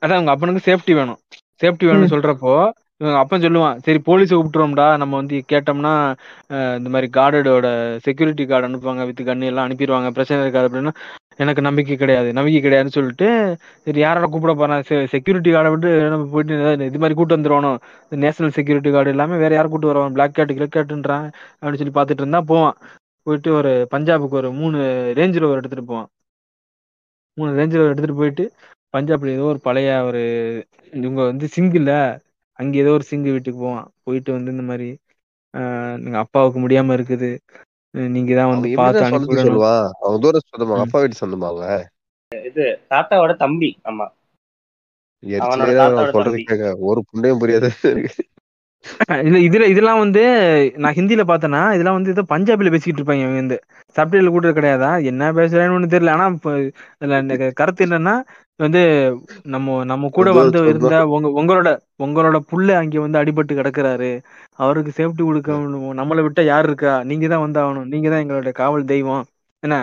அதான் 0.03 0.21
உங்க 0.23 0.33
அப்பனுக்கு 0.35 0.67
சேஃப்டி 0.69 0.93
வேணும். 0.99 1.21
சேஃப்டி 1.63 1.85
வேணும்னு 1.89 2.13
சொல்றப்போ 2.15 2.55
இவங்க 3.01 3.19
அப்பன் 3.23 3.45
சொல்லுவான் 3.45 3.79
சரி 3.87 4.01
போலீஸை 4.09 4.35
கூப்பிட்டுருவோம்டா. 4.37 4.87
நம்ம 5.03 5.13
வந்து 5.21 5.37
கேட்டோம்னா 5.53 5.93
இந்த 6.79 6.89
மாதிரி 6.95 7.09
கார்டோட 7.17 7.69
செக்யூரிட்டி 8.07 8.45
கார்டு 8.53 8.69
அனுப்புவாங்க 8.69 9.05
வித் 9.11 9.23
கண்ணு 9.31 9.51
எல்லாம் 9.51 9.67
அனுப்பிடுவாங்க 9.69 10.11
பிரச்சனை 10.19 10.45
இருக்காது 10.45 10.69
அப்படின்னா 10.69 10.95
எனக்கு 11.39 11.63
நம்பிக்கை 11.63 11.97
கிடையாது. 11.97 12.29
நம்பிக்கை 12.33 12.61
கிடையாதுன்னு 12.63 12.95
சொல்லிட்டு 12.97 13.27
சரி 13.87 14.01
யாரோட 14.01 14.27
கூப்பிட 14.27 14.53
போறேன்? 14.55 14.83
செக்யூரிட்டி 15.09 15.51
கார்டை 15.53 15.71
விட்டு 15.71 15.91
நம்ம 16.09 16.27
போயிட்டு 16.27 16.55
இது 16.87 16.99
மாதிரி 16.99 17.15
கூட்டு 17.15 17.37
வந்துருவானோ? 17.37 17.73
நேஷனல் 18.19 18.57
செக்யூரிட்டி 18.59 18.91
கார்டு 18.91 19.11
எல்லாமே 19.11 19.37
வேற 19.37 19.53
யாரும் 19.55 19.71
கூட்டு 19.71 19.87
வருவான்? 19.87 20.13
பிளாக் 20.13 20.35
கேட் 20.35 20.57
கிளக் 20.57 20.77
கேட்டுன்றான் 20.77 21.27
அப்படின்னு 21.57 21.81
சொல்லி 21.83 21.97
பார்த்துட்டு 21.99 22.25
இருந்தா 22.25 22.41
போவான். 22.45 22.77
போயிட்டு 23.27 23.53
ஒரு 23.53 23.73
பஞ்சாபுக்கு 23.95 24.39
ஒரு 24.41 24.51
மூணு 24.53 24.79
ரேஞ்ச் 25.17 25.41
ரோவர் 25.43 25.59
எடுத்துட்டு 25.59 25.85
போவான். 25.85 26.09
மூணு 27.37 27.51
ரேஞ்ச் 27.53 27.77
ரோவர் 27.77 27.91
எடுத்துட்டு 27.91 28.15
போயிட்டு 28.15 28.45
பஞ்சாப்ல 28.95 29.29
ஏதோ 29.29 29.43
ஒரு 29.45 29.61
பழைய 29.61 29.91
ஒரு 30.05 30.21
இவங்க 30.93 31.21
வந்து 31.23 31.47
சிங்கிள் 31.49 31.89
அங்கே 32.59 32.79
ஏதோ 32.79 32.91
ஒரு 32.91 33.05
சிங்கு 33.11 33.31
வீட்டுக்கு 33.31 33.61
போவான். 33.61 33.91
போயிட்டு 34.03 34.31
வந்து 34.33 34.51
இந்த 34.51 34.63
மாதிரி 34.63 34.89
ஆஹ் 35.55 36.05
எங்க 36.05 36.19
அப்பாவுக்கு 36.19 36.59
முடியாம 36.61 36.95
இருக்குது. 36.99 37.31
நீங்க 38.15 38.33
தான் 38.37 38.53
வந்து 38.53 38.69
பார்த்து 38.79 39.03
அனுப்பி 39.03 39.27
சொந்தத்தை 39.27 39.39
விடணும் 39.39 39.67
சொல்லுவான் 39.67 39.85
அவன் 40.01 40.23
தூர 40.25 40.41
சொந்தமா. 40.45 40.79
அப்பா 40.85 41.01
வீட்டு 41.03 41.21
சொந்தமா 41.21 41.51
அவங்க 41.51 41.67
தாத்தாவோட 42.91 43.33
தம்பி 43.43 43.71
ஆமா 43.85 44.07
ஒரு 46.87 47.01
புண்டையும் 47.09 47.41
புரியாது. 47.43 47.69
இல்ல 49.25 49.39
இதுல 49.47 49.65
இதெல்லாம் 49.73 50.01
வந்து 50.03 50.23
நான் 50.83 50.97
ஹிந்தில 50.99 51.23
பார்த்தேன்னா 51.31 51.63
இதெல்லாம் 51.75 51.97
வந்து 51.99 52.13
ஏதோ 52.15 52.23
பஞ்சாபில 52.33 52.73
பேசிக்கிட்டு 52.73 53.01
இருப்பாங்க 53.01 53.25
இவங்க 53.25 53.41
வந்து. 53.43 53.59
சப்டைட்டில் 53.97 54.35
கூட 54.37 54.51
கிடையாதா? 54.51 54.91
என்ன 55.11 55.31
பேசுறான்னு 55.33 55.77
ஒண்ணு 55.79 55.93
தெரியல. 55.95 56.15
ஆனா 56.17 56.27
கருத்து 57.61 57.87
என்னன்னா 57.87 58.15
வந்து 58.61 58.81
நம்ம 59.55 59.85
நம்ம 59.85 60.09
கூட 60.09 60.29
வந்து 60.37 60.59
இருந்த 60.71 60.97
உங்க 61.15 61.29
உங்களோட 61.41 61.71
உங்களோட 62.05 62.37
புள்ள 62.51 62.69
அங்க 62.81 63.01
வந்து 63.01 63.21
அடிபட்டு 63.21 63.59
கிடக்குறாரு. 63.59 64.11
அவருக்கு 64.59 64.93
சேஃப்டி 64.99 65.23
கொடுக்க 65.25 65.57
நம்மளை 66.01 66.23
விட்டா 66.27 66.43
யார் 66.47 66.69
இருக்கா? 66.69 66.95
நீங்க 67.11 67.27
தான் 67.29 67.45
வந்தாகணும் 67.45 67.89
நீங்க 67.93 68.09
தான் 68.13 68.23
எங்களோட 68.25 68.53
காவல் 68.61 68.91
தெய்வம். 68.93 69.25
என்ன? 69.63 69.77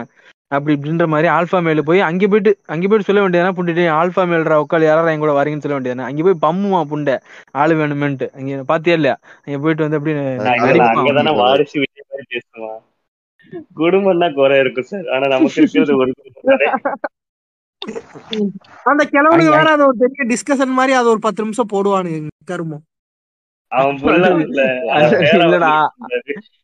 அப்படி 0.52 0.74
இப்படின்ற 0.76 1.06
மாதிரி 1.08 1.28
ஆல்ஃபா 1.36 1.60
மேல 1.66 1.82
போய் 1.82 2.00
அங்கே 2.08 2.28
போயிட்டு 2.32 2.52
அங்கே 2.74 2.88
போயிட்டு 2.88 3.08
சொல்ல 3.08 3.22
வேண்டியதுனா 3.24 3.56
புண்டிட்டு 3.58 3.84
ஆல்ஃபா 4.00 4.24
மேல்ற 4.32 4.58
உட்கால் 4.64 4.88
யாராவது 4.88 5.14
என் 5.14 5.24
கூட 5.24 5.34
வரீங்கன்னு 5.38 5.66
சொல்ல 5.66 5.78
வேண்டியதுனா 5.78 6.08
அங்கே 6.10 6.26
போய் 6.28 6.44
பம்முமா 6.46 6.82
புண்டை. 6.92 7.16
ஆளு 7.62 7.76
வேணுமென்ட்டு. 7.80 8.28
அங்க 8.38 8.64
பாத்தியா 8.72 8.98
இல்லையா? 9.00 9.16
அங்க 9.46 9.58
போயிட்டு 9.64 9.86
வந்து 9.88 10.00
பேசுவான். 12.34 12.82
குடும்பம்னா 13.80 14.28
குறை 14.38 14.58
இருக்கும் 14.64 14.90
சார். 14.92 15.08
ஆனா 15.16 15.26
நமக்கு 15.36 15.60
இருக்கிறது 15.62 15.96
ஒரு. 15.98 16.12
அந்த 18.84 19.02
கிழவனுக்கு 19.12 19.56
வேற 19.58 19.70
அது 19.72 19.84
ஒரு 19.88 19.98
பெரிய 19.98 20.24
டிஸ்கஷன் 20.30 20.78
மாதிரி 20.78 20.94
அது 21.00 21.10
ஒரு 21.10 21.20
பத்து 21.20 21.42
நிமிஷம் 21.44 21.72
போடுவானுங்க 21.74 22.28
கருமம். 22.46 22.84
இல்லடா. 25.44 25.72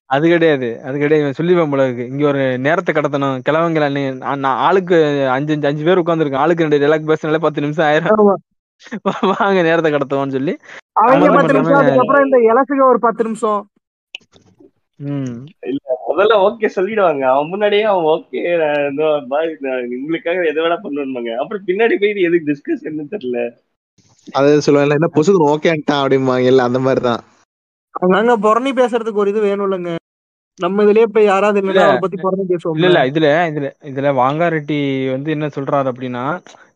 அது 0.10 0.28
கிடையாது. 0.30 0.68
அது 0.84 0.98
கிடையாது. 0.98 1.34
இவன் 1.54 1.70
போல 1.70 1.86
இருக்கு. 1.86 2.06
இங்க 2.08 2.28
ஒரு 2.28 2.60
நேரத்தை 2.60 2.92
கடத்தணும். 2.96 3.42
கிழவங்கள 3.48 3.86
நான் 4.18 4.58
ஆளுக்கு 4.68 4.98
அஞ்சு 5.30 5.54
அஞ்சு 5.54 5.68
அஞ்சு 5.68 5.84
பேர் 5.84 6.02
உட்காந்துருக்கோம் 6.04 6.44
ஆளுக்கு 6.44 6.66
ரெண்டு 6.66 6.80
டைலாக் 6.80 7.10
பேசினாலே 7.12 7.42
பத்து 7.48 7.62
நிமிஷம் 7.62 7.86
ஆயிரம். 7.86 8.40
வாங்க 9.40 9.62
நேரத்தை 9.62 9.90
கடத்துவோம்னு 9.92 10.36
சொல்லி. 10.38 10.54
அவங்க 11.02 11.32
பத்து 11.34 11.54
நிமிஷம் 11.54 11.80
அதுக்கப்புறம் 11.82 12.26
இந்த 12.26 12.38
இலசுக 12.50 12.90
ஒரு 12.90 13.00
பத்து 13.00 13.24
நிமிஷம். 13.24 13.62
ம். 15.00 15.36
முதல்ல 16.10 16.36
ஓகே 16.46 16.70
சொல்லிடுவாங்க. 16.76 17.24
அவன் 17.32 17.50
முன்னாடியே 17.50 17.86
அவன் 17.86 18.08
ஓகே 18.10 18.40
உங்களுக்காக 19.98 20.46
எதை 20.46 20.60
வேணா 20.64 20.78
பண்ணுவாங்க 20.84 21.32
அப்புறம் 21.40 21.66
பின்னாடி 21.68 21.96
போய் 21.98 22.28
எதுக்கு 22.28 22.50
டிஸ்கஷன் 22.52 23.14
தெரியல. 23.14 23.40
அது 24.34 24.50
சொல்லுவாங்கல்ல 24.66 25.00
என்ன 25.00 25.10
பொசுக்கு 25.16 25.50
ஓகேன்ட்டான் 25.52 26.02
அப்படிம்பாங்க. 26.02 26.50
இல்ல 26.52 26.64
அந்த 26.64 26.80
மாதிரி 26.80 27.04
தான் 27.04 27.22
அங்க 28.18 28.36
புறணி 28.44 28.72
பேசுறதுக்கு 28.76 29.22
ஒரு 29.22 29.32
இது 29.32 29.42
வேணும் 29.42 29.66
இல்லைங்க 29.68 29.94
நம்ம 30.60 30.84
இதுலயே 30.84 31.08
போய் 31.08 31.30
யாராவது 31.30 31.60
அவரை 31.82 32.00
பத்தி 32.00 32.18
புறணி 32.18 32.42
இல்ல 32.42 32.52
பேசுவோம் 32.52 32.82
இல்ல 32.82 33.02
இதுல 33.10 33.28
இதுல 33.52 33.68
இதுல 33.90 34.10
வாங்காரெட்டி 34.16 34.80
வந்து 35.12 35.30
என்ன 35.32 35.48
சொல்றாரு 35.56 35.88
அப்படின்னா 35.92 36.24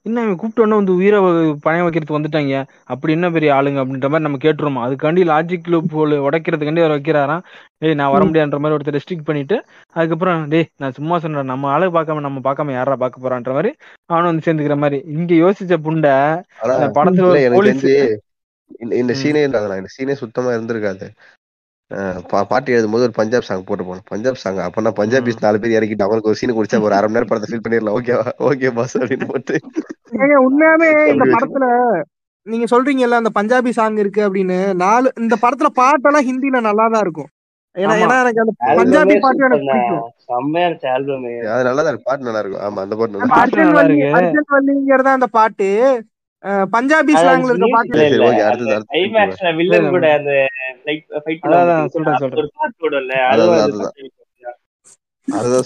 என்ன 0.06 0.22
இவன் 0.24 0.36
கூப்பிட்ட 0.36 0.62
உடனே 0.62 0.76
வந்து 0.76 0.96
உயிரை 0.96 1.20
பணம் 1.62 1.86
வைக்கிறதுக்கு 1.86 2.18
வந்துட்டாங்க. 2.18 2.56
அப்படி 2.84 3.14
என்ன 3.14 3.28
பெரிய 3.32 3.54
ஆளுங்க 3.54 3.80
அப்படின்ற 3.84 4.08
மாதிரி 4.10 4.26
நம்ம 4.26 4.40
கேட்டுருமா 4.42 4.82
அதுக்காண்டி 4.88 5.22
லாஜிக் 5.30 5.70
லூப் 5.70 5.94
உடைக்கிறதுக்காண்டி 6.28 6.82
அவர் 6.84 6.96
வைக்கிறாராம். 6.96 7.44
டேய் 7.78 7.94
நான் 7.94 8.12
வர 8.12 8.24
ம். 8.24 8.28
முடியாதுன்ற 8.30 8.60
மாதிரி 8.60 8.78
ஒருத்தர் 8.78 8.98
ரெஸ்ட்ரிக்ட் 8.98 9.26
பண்ணிட்டு 9.26 9.58
அதுக்கப்புறம் 9.96 10.48
டேய் 10.48 10.68
நான் 10.78 10.92
சும்மா 10.92 11.20
சொன்னேன் 11.20 11.46
நம்ம 11.46 11.70
ஆளு 11.70 11.88
பார்க்காம 11.92 12.26
நம்ம 12.28 12.44
பார்க்காம 12.48 12.72
யாரா 12.72 12.96
பார்க்க 12.96 13.24
போறான்ற 13.26 13.54
மாதிரி 13.54 13.72
அவனும் 14.10 14.30
வந்து 14.32 14.46
சேர்ந்துக்கிற 14.48 14.78
மாதிரி. 14.78 15.00
இங்க 15.08 15.34
யோசிச்ச 15.44 15.78
புண்டை 15.88 16.16
படத்துல 16.98 17.54
போலீஸ் 17.56 17.86
இந்த 18.80 18.96
இந்த. 18.96 19.14
சீனே 19.22 19.42
இந்த 19.48 19.60
சீனே 19.96 20.14
சுத்தமா 20.14 20.52
இருந்திருக்காது. 20.52 21.08
பாட்டு 22.52 22.74
எழுதும்போது 22.76 23.06
ஒரு 23.08 23.16
பஞ்சாப் 23.20 23.48
சாங் 23.48 23.66
போட்டு 23.68 23.84
போகணும். 23.88 24.08
பஞ்சாப் 24.14 24.42
சாங் 24.44 24.60
அப்பனா 24.68 24.92
பஞ்சாபிஸ் 25.00 25.44
நாலு 25.46 25.62
பேர் 25.64 25.76
இறக்கிட்டு 25.78 26.06
அவங்களுக்கு 26.06 26.32
ஒரு 26.32 26.40
சீன் 26.40 26.56
குடிச்சா 26.58 26.80
ஒரு 26.88 26.98
அரை 26.98 27.08
மணி 27.08 27.18
நேரம் 27.18 27.32
படத்தை 27.32 27.50
ஃபீல் 27.52 27.64
பண்ணிடலாம். 27.66 27.98
ஓகேவா 28.00 28.26
ஓகே 28.50 28.72
பாஸ் 28.80 28.98
அப்படின்னு 29.02 29.28
போட்டு. 29.34 29.56
உண்மையாவே 30.48 30.90
இந்த 31.14 31.28
படத்துல 31.36 31.68
நீங்க 32.48 32.66
சொல்றீங்கல்ல 32.72 33.22
அந்த 33.22 33.32
பஞ்சாபி 33.38 33.72
சாங் 33.78 34.02
இருக்கு 34.04 34.22
அப்படின்னு 34.28 34.58
நாலு 34.86 35.08
இந்த 35.24 35.36
படத்துல 35.44 35.70
பாட்டெல்லாம் 35.82 36.28
ஹிந்தில 36.30 36.62
நல்லா 36.68 36.86
தான் 36.94 37.04
இருக்கும். 37.06 37.30
ஏன்னா 37.76 37.94
ஏன்னா 38.04 38.16
எனக்கு 38.24 38.42
அந்த 38.44 38.54
பஞ்சாபி 38.80 39.16
பாட்டு 39.26 39.46
எனக்கு 39.48 39.64
சூப்பர்ண்ணா 39.64 39.78
பிடிக்கும். 39.78 40.10
செம்மையா 40.32 40.66
இருந்துச்சு 40.68 40.90
ஆல்பமே 40.96 41.32
அது 41.54 41.64
நல்லா 41.68 41.84
தான் 41.88 42.02
பாட்டு 42.08 42.28
நல்லா 42.28 42.42
இருக்கும் 42.44 42.66
ஆமா 42.68 42.82
அந்த 42.86 42.96
பாட்டு 42.96 43.64
நல்லா 43.68 43.84
இருக்கு 43.86 44.52
வள்ளிங்கிறத 44.56 45.12
அந்த 45.20 45.30
பாட்டு. 45.38 45.70
பஞ்சாபி 46.74 47.14
ஸ்லாங்ல 47.16 47.52
இருக்க 47.52 47.68
பாட்டு 47.76 48.00
வில்லன் 49.60 49.90
கூட 49.90 50.06
அந்த 50.18 50.32
ஃபைட் 51.24 51.46
சொல்றேன் 52.24 52.50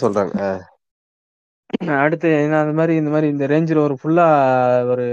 சொல்றாங்க 0.02 0.34
அடுத்து 2.02 2.28
என்ன 2.42 2.60
அந்த 2.60 2.74
மாதிரி 2.74 2.94
இந்த 2.96 3.10
மாதிரி 3.10 3.28
இந்த 3.28 3.46
ரேஞ்சில் 3.48 3.86
ஒரு 3.86 3.96
ஃபுல்லா 4.02 4.26
ஒரு 4.92 5.06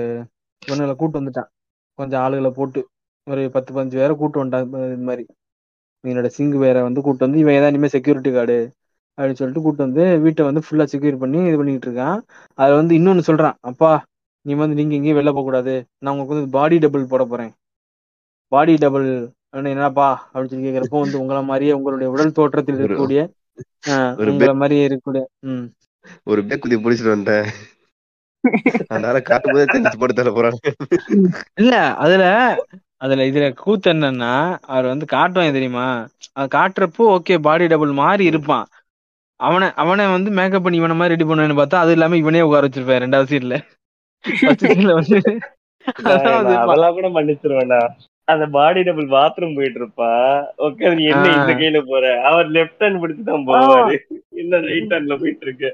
இவனுங்களை 0.62 0.94
கூட்டு 0.96 1.18
வந்துட்டான். 1.20 1.48
கொஞ்சம் 1.98 2.22
ஆளுகளை 2.24 2.50
போட்டு 2.50 2.80
ஒரு 3.26 3.42
பத்து 3.50 3.70
பதினஞ்சு 3.72 3.98
பேரை 3.98 4.14
கூட்டு 4.14 4.40
வந்துட்டான் 4.40 4.66
இந்த 4.90 5.06
மாதிரி 5.08 5.24
இவனோட 6.04 6.28
சிங்கு 6.36 6.58
வேற 6.58 6.76
வந்து 6.82 7.00
கூட்டு 7.02 7.26
வந்து 7.26 7.38
இவன் 7.38 7.54
ஏதாவது 7.54 7.72
இனிமேல் 7.72 7.94
செக்யூரிட்டி 7.94 8.30
கார்டு 8.32 8.58
அப்படின்னு 9.18 9.40
சொல்லிட்டு 9.40 9.62
கூட்டு 9.62 9.86
வந்து 9.86 10.04
வீட்டை 10.24 10.42
வந்து 10.44 10.62
ஃபுல்லா 10.64 10.86
செக்யூர் 10.92 11.22
பண்ணி 11.22 11.38
இது 11.48 11.56
பண்ணிட்டு 11.56 11.88
இருக்கான். 11.88 12.18
அதுல 12.58 12.78
வந்து 12.80 12.94
இன்னொன்னு 12.98 13.24
சொல்றான் 13.28 13.56
அப்பா 13.70 13.90
நீ 14.46 14.54
வந்து 14.56 14.78
நீங்க 14.78 14.94
எங்கேயும் 14.94 15.18
வெளில 15.18 15.32
போக 15.32 15.44
கூடாது 15.44 15.74
நான் 15.98 16.12
உங்களுக்கு 16.12 16.34
வந்து 16.34 16.54
பாடி 16.56 16.76
டபுள் 16.78 17.12
போட 17.12 17.24
போறேன். 17.24 17.52
பாடி 18.52 18.74
டபுள் 18.76 19.06
என்னப்பா 19.70 20.08
அப்படின்னு 20.24 20.52
சொல்லி 20.52 20.66
கேக்குறப்போ 20.66 21.00
வந்து 21.00 21.20
உங்களை 21.20 21.40
மாதிரியே 21.44 21.72
உங்களுடைய 21.72 22.08
உடல் 22.10 22.36
தோற்றத்தில் 22.38 22.78
இருக்கக்கூடிய 22.78 23.20
உங்களை 24.26 24.54
மாதிரியே 24.54 24.84
இருக்கக்கூடிய 24.86 25.22
ம். 25.50 25.66
ஒரு 26.26 26.40
பேக் 26.44 26.62
குதி 26.62 26.76
பிடிச்சிட்டு 26.78 27.14
வந்துட்டேன் 27.14 27.46
அதனால 28.88 29.18
காட்டும் 29.22 29.52
போதே 29.52 29.66
தெரிஞ்சு 29.66 30.00
போட்டு 30.00 30.16
தர 30.16 30.30
போறாங்க. 30.30 30.58
இல்ல 31.56 31.74
அதுல 32.02 32.24
அதுல 33.00 33.24
இதுல 33.30 33.46
கூத்து 33.56 33.88
என்னன்னா 33.92 34.32
அவர் 34.68 34.90
வந்து 34.90 35.06
காட்டுவாங்க 35.12 35.52
தெரியுமா? 35.52 35.86
அது 36.32 36.48
காட்டுறப்போ 36.54 37.04
ஓகே 37.14 37.36
பாடி 37.40 37.66
டபுள் 37.66 37.92
மாதிரி 38.00 38.24
இருப்பான். 38.30 38.66
அவனை 39.40 39.68
அவனை 39.82 40.04
வந்து 40.12 40.30
மேக்கப் 40.30 40.64
பண்ணி 40.64 40.80
இவனை 40.80 40.96
மாதிரி 40.96 41.14
ரெடி 41.14 41.26
பண்ணுவேன்னு 41.28 41.60
பார்த்தா 41.60 41.80
அது 41.82 41.94
இல்லாம 41.96 42.16
இவனே 42.16 42.42
உட்கார 42.42 42.66
வச்சிருப்பாரு 42.66 43.04
ரெண்டாவது 43.04 43.30
சீட்ல 43.32 43.56
வந்து 44.94 45.20
அதெல்லாம் 46.10 46.94
கூட 46.96 47.06
மன்னிச்சிருவேன்டா 47.14 47.80
அந்த 48.28 48.44
பாடி 48.52 48.82
டபுள் 48.86 49.08
பாத்ரூம் 49.14 49.56
போயிட்டு 49.56 49.80
இருப்பான் 49.80 50.28
ஓகே 50.66 50.92
நீ 50.98 51.04
என்ன 51.12 51.32
இந்த 51.32 51.52
கையில 51.58 51.80
போற? 51.84 52.04
அவர் 52.30 52.46
லெஃப்ட் 52.56 52.84
ஹேண்ட் 52.84 53.00
பிடிச்சு 53.02 53.24
தான் 53.24 53.44
போவாரு. 53.48 53.96
ரைட் 54.66 54.94
ஹேண்ட்ல 54.94 55.16
போயிட்டு 55.22 55.44
இருக்கு 55.46 55.70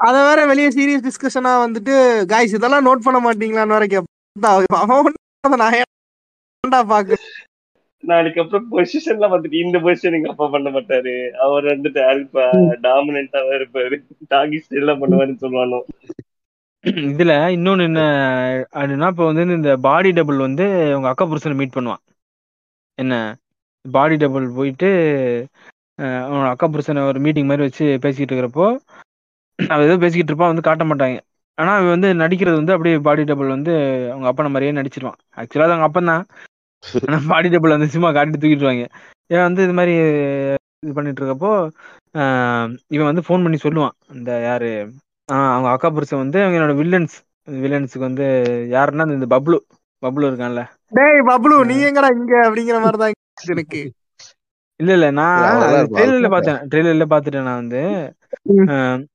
அத 0.00 0.16
வேற 0.26 0.40
வெளியே 0.50 0.68
சீரியஸ் 0.70 1.06
டிஸ்கஷனா 1.06 1.52
வந்துட்டு 1.62 1.94
காய்ஸ் 2.30 2.56
இதெல்லாம் 2.58 2.86
நோட் 2.86 3.06
பண்ண 3.06 3.18
மாட்டீங்களான்னு 3.20 3.76
ஒண்ணும் 4.98 5.16
அதை 5.44 5.82
நான் 6.64 6.90
பாக்கு 6.90 7.16
நாளைக்கு 8.04 8.40
அப்புறம் 8.42 8.66
பொசிஷன்ல 8.70 9.26
வந்துட்டு 9.32 9.56
இந்த 9.64 9.78
பொசிஷன் 9.84 10.16
எங்க 10.18 10.28
அப்பா 10.32 10.46
பண்ண 10.54 10.68
மாட்டாரு. 10.70 11.14
அவர் 11.44 11.64
வந்துட்டு 11.72 12.00
அல்பா 12.10 12.44
டாமினண்டா 12.84 13.40
இருப்பாரு. 13.58 13.96
டாகி 14.30 14.58
ஸ்டைல்ல 14.62 14.94
பண்ணுவாருன்னு 15.00 15.42
சொல்லுவானோ. 15.44 15.80
இதுல 16.84 17.32
இன்னொன்னு 17.54 17.86
என்ன 17.88 18.02
அப்படின்னா 18.74 19.08
இப்ப 19.12 19.24
வந்து 19.28 19.56
இந்த 19.58 19.72
பாடி 19.86 20.10
டபுள் 20.12 20.38
வந்து 20.44 20.64
உங்க 20.96 21.08
அக்கா 21.10 21.24
புருஷனை 21.26 21.56
மீட் 21.58 21.76
பண்ணுவான். 21.76 22.02
என்ன? 22.98 23.14
பாடி 23.84 24.16
டபுள் 24.16 24.46
போயிட்டு 24.56 24.88
அஹ், 25.98 26.22
அவனோட 26.24 26.48
அக்கா 26.52 26.66
புருஷனை 26.68 27.00
ஒரு 27.08 27.18
மீட்டிங் 27.24 27.48
மாதிரி 27.48 27.66
வச்சு 27.66 27.86
பேசிக்கிட்டு 28.04 28.32
இருக்கிறப்போ 28.32 28.66
அவ 29.58 29.78
ஏதோ 29.86 29.96
பேசிக்கிட்டு 30.02 30.32
இருப்பான் 30.32 30.52
வந்து 30.52 30.66
காட்ட 30.68 30.84
மாட்டாங்க. 30.84 31.16
ஆனா 31.58 31.70
அவன் 31.76 31.94
வந்து 31.94 32.08
நடிக்கிறது 32.20 32.56
வந்து 32.60 32.74
அப்படியே 32.74 32.98
பாடி 33.06 33.22
டபுள் 33.24 33.48
வந்து 33.48 33.72
அவங்க 34.12 34.26
அப்பனை 34.30 34.50
மாதிரியே 34.50 34.72
நடிச்சிருவான். 34.78 35.18
ஆக்சுவலா 35.36 35.66
அது 35.66 35.74
அவங்க 35.74 35.88
அப்பன் 35.88 36.10
தான். 36.12 36.24
ஆனா 37.04 37.18
பாடி 37.30 37.48
டபுள் 37.48 37.74
வந்து 37.76 37.94
சும்மா 37.94 38.10
காட்டிட்டு 38.10 38.40
தூக்கிட்டுருவாங்க. 38.42 38.86
ஏன் 39.30 39.46
வந்து 39.46 39.60
இது 39.62 39.74
மாதிரி 39.78 39.94
இது 40.82 40.94
பண்ணிட்டு 40.98 41.22
இருக்கப்போ 41.22 41.50
ஆஹ், 42.14 42.66
இவன் 42.90 43.10
வந்து 43.10 43.24
ஃபோன் 43.26 43.44
பண்ணி 43.44 43.58
சொல்லுவான். 43.60 43.96
இந்த 44.14 44.30
யாரு? 44.42 44.70
ஆஹ், 45.30 45.50
அவங்க 45.52 45.68
அக்கா 45.70 45.88
புருஷன் 45.90 46.22
வந்து 46.22 46.38
அவங்களோட 46.40 46.74
வில்லன்ஸ் 46.76 47.16
வில்லன்ஸுக்கு 47.58 48.06
வந்து 48.08 48.26
யாருன்னா 48.72 49.04
இந்த 49.12 49.28
பப்ளு. 49.30 49.56
பப்ளு 50.02 50.24
இருக்கான்ல. 50.26 50.62
டேய் 50.92 51.20
பப்ளு 51.28 51.54
நீ 51.64 51.76
எங்கடா 51.88 52.10
இங்க 52.16 52.34
அப்படிங்கிற 52.46 52.78
மாதிரி 52.80 52.98
தான் 52.98 53.14
எனக்கு. 53.46 53.80
இல்ல 54.80 54.92
இல்ல 54.92 55.06
நான் 55.12 55.40
ட்ரெயிலர்ல 55.90 56.28
பார்த்தேன். 56.30 56.60
ட்ரெயிலர்ல 56.70 57.06
பார்த்துட்டேன் 57.10 57.48
நான் 57.48 57.60
வந்து. 57.62 57.80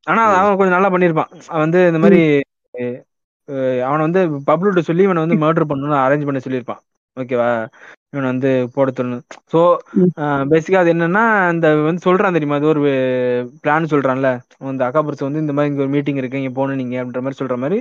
ஆனா. 0.06 0.24
அவன் 0.40 0.58
கொஞ்சம் 0.58 0.78
நல்லா 0.78 0.92
பண்ணியிருப்பான். 0.92 1.32
அவன் 1.48 1.64
வந்து 1.66 1.82
இந்த 1.88 2.00
மாதிரி 2.04 2.20
அவனை 3.84 4.02
வந்து 4.02 4.22
பப்ளுட்ட 4.48 4.82
சொல்லி 4.82 5.04
இவனை 5.04 5.24
வந்து 5.24 5.42
மர்டர் 5.42 5.70
பண்ணணும்னு 5.70 5.98
அரேஞ்ச் 6.04 6.28
பண்ண 6.28 6.40
சொல்லியிருப்பான். 6.40 6.82
ஓகேவா 7.18 7.50
இவனை 8.16 8.28
வந்து 8.32 8.52
போட 8.76 8.90
சொல்லணும். 8.92 9.24
ஸோ 9.52 9.60
ம். 10.00 10.12
பேசிக்கா 10.52 10.82
அது 10.82 10.94
என்னன்னா 10.94 11.24
இந்த 11.54 11.68
வந்து 11.88 12.06
சொல்றான் 12.08 12.36
தெரியுமா? 12.38 12.56
அது 12.56 12.72
ஒரு 12.74 12.82
பிளான் 13.64 13.92
சொல்றான்ல. 13.94 14.30
அந்த 14.72 14.86
அக்கா 14.88 15.02
புருஷன் 15.02 15.30
வந்து 15.30 15.44
இந்த 15.46 15.54
மாதிரி 15.54 15.72
இங்க 15.72 15.84
ஒரு 15.86 15.94
மீட்டிங் 15.96 16.16
இருக்கு 16.16 16.42
இங்க 16.44 16.54
போகணும் 16.54 16.76
நீங்க 16.76 16.96
அப்படின்ற 17.02 17.22
மாதிரி 17.22 17.42
சொல்ற 17.42 17.58
மாதிரி. 17.58 17.80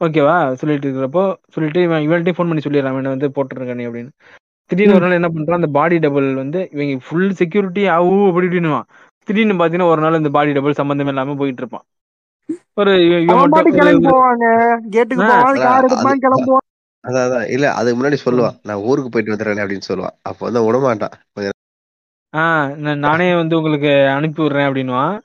ஓகேவா 0.00 0.36
சொல்லிட்டு 0.60 0.86
இருக்கிறப்போ 0.88 1.24
சொல்லிட்டு 1.54 1.82
இவன் 1.82 2.04
இவன்கிட்டயும் 2.06 2.38
ஃபோன் 2.38 2.50
பண்ணி 2.50 2.64
சொல்லிடுறான். 2.64 2.94
இவனை 2.96 3.14
வந்து 3.16 3.34
போட்டுருக்க 3.36 3.74
நீ 3.74 3.86
அப்படின்னு. 3.86 4.12
திடீர்னு 4.70 4.94
ஒரு 4.94 5.04
நாள் 5.04 5.18
என்ன 5.18 5.28
பண்றான்? 5.28 5.60
அந்த 5.60 5.70
பாடி 5.70 5.96
டபுள் 5.98 6.28
வந்து 6.34 6.60
இவங்க 6.72 7.00
ஃபுல் 7.06 7.32
செக்யூரிட்டி 7.32 7.82
ஆவு 7.88 8.14
அப்படி 8.28 8.48
இப்படின்னுவான். 8.48 8.86
திடீர்னு 9.28 9.60
பாத்தீங்கன்னா 9.60 9.90
ஒரு 9.92 10.00
நாள் 10.00 10.20
இந்த 10.20 10.30
பாடி 10.30 10.52
டபுள் 10.52 10.80
சம்பந்தம் 10.80 11.06
இல்லாம 11.06 11.34
போயிட்டு 11.34 11.62
இருப்பான். 11.62 11.86
ஒரு 12.74 12.92
அதான் 17.04 17.26
அதான். 17.26 17.50
இல்ல 17.50 17.72
அதுக்கு 17.72 17.96
முன்னாடி 18.00 18.18
சொல்லுவான் 18.24 18.56
நான் 18.62 18.82
ஊருக்கு 18.82 19.10
போயிட்டு 19.10 19.34
வந்துடுறேன் 19.34 19.64
அப்படின்னு 19.64 19.88
சொல்லுவான் 19.88 20.16
அப்ப 20.22 20.50
வந்து 20.50 20.60
விடமாட்டான் 20.62 21.14
ஆஹ் 22.34 22.68
நான் 22.98 23.36
வந்து 23.36 23.56
உங்களுக்கு 23.56 23.90
அனுப்பி 24.08 24.42
விடுறேன் 24.42 24.68
அப்படின்னுவான் 24.68 25.16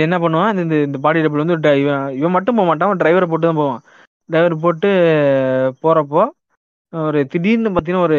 என்ன 0.00 0.18
பண்ணுவான் 0.18 0.58
இந்த- 0.58 0.82
இந்த 0.82 0.98
பாடி 0.98 1.22
டபுள் 1.22 1.44
வந்து 1.44 1.80
இவன் 1.80 2.14
இவன் 2.14 2.30
மட்டும் 2.30 2.54
போக 2.54 2.66
மாட்டான். 2.66 2.96
டிரைவரை 2.96 3.26
போட்டு 3.26 3.46
தான் 3.46 3.56
போவான். 3.56 3.82
டிரைவர் 4.28 4.56
போட்டு 4.58 4.88
போறப்போ 5.82 6.22
ஒரு 6.92 7.26
திடீர்னு 7.26 7.70
பார்த்தீங்கன்னா 7.70 8.02
ஒரு 8.02 8.18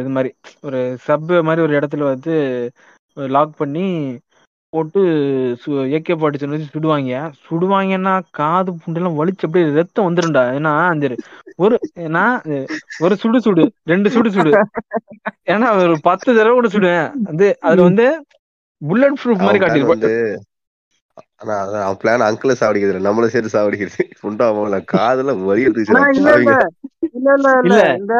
இது 0.00 0.08
மாதிரி 0.08 0.30
ஒரு 0.60 0.78
சப் 1.00 1.32
மாதிரி 1.42 1.62
ஒரு 1.62 1.78
இடத்துல 1.78 2.02
வந்து 2.04 2.34
லாக் 3.16 3.56
பண்ணி 3.56 3.84
போட்டு 4.76 5.00
ஏகே 5.98 6.14
பாட்டு 6.20 6.40
சொன்ன 6.40 6.56
வச்சு 6.56 6.74
சுடுவாங்க. 6.74 7.12
சுடுவாங்கன்னா 7.46 8.14
காது 8.38 8.72
புண்டெல்லாம் 8.82 9.18
வலிச்சு 9.20 9.46
அப்படியே 9.48 9.74
ரத்தம் 9.78 10.08
வந்துரும்டா. 10.08 10.44
ஏன்னா 10.58 10.72
அந்த 10.92 11.10
ஒரு 11.64 11.76
ஏன்னா 12.06 12.24
ஒரு 13.04 13.14
சுடு 13.22 13.40
சுடு 13.46 13.62
ரெண்டு 13.92 14.08
சுடு 14.16 14.30
சுடு. 14.36 14.52
ஏன்னா 15.54 15.68
ஒரு 15.84 15.96
பத்து 16.08 16.28
தடவை 16.30 16.54
கூட 16.56 16.70
சுடுவேன். 16.76 17.08
அது 17.32 17.48
அதுல 17.66 17.88
வந்து 17.90 18.08
புல்லட் 18.82 19.20
ப்ரூஃப் 19.22 19.46
மாதிரி 19.46 19.60
அதான் 21.42 21.82
அவன் 21.84 21.98
பிளான் 22.02 22.24
அங்கிள 22.26 22.52
சாவடிக்கிறது 22.60 23.06
நம்மள 23.06 23.26
சேர்த்து 23.32 23.54
சாவடிக்கிறது. 23.54 24.04
உண்டா 24.28 24.44
அவங்கள 24.50 24.78
காதுல 24.94 25.32
இல்ல 27.18 27.30
இல்ல. 27.34 27.50
இல்ல 27.64 27.76
இந்த 28.00 28.14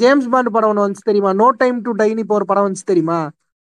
ஜேம்ஸ் 0.00 0.28
பாண்ட் 0.32 0.54
படம் 0.56 0.70
ஒண்ணு 0.70 0.84
வந்துச்சு 0.84 1.08
தெரியுமா? 1.10 1.32
நோ 1.42 1.48
டைம் 1.62 1.78
டு 1.82 1.92
டைன்னு 2.00 2.22
இப்போ 2.24 2.34
ஒரு 2.34 2.46
படம் 2.50 2.66
வந்துச்சு 2.66 2.90
தெரியுமா? 2.92 3.18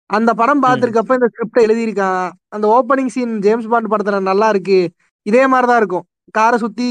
அந்த 0.09 0.33
படம் 0.33 0.63
பார்த்திருக்கப்ப 0.63 1.13
இந்த 1.13 1.27
ஸ்கிரிப்ட் 1.27 1.65
எழுதியிருக்கான் 1.65 2.23
அந்த 2.47 2.65
ஓப்பனிங் 2.67 3.07
சீன் 3.07 3.33
ஜேம்ஸ் 3.39 3.67
பாண்ட் 3.67 3.91
படத்துல 3.91 4.21
நல்லா 4.21 4.49
இருக்கு. 4.49 4.79
இதே 5.25 5.47
மாதிரிதான் 5.47 5.77
இருக்கும். 5.77 6.05
காரை 6.31 6.57
சுத்தி 6.57 6.87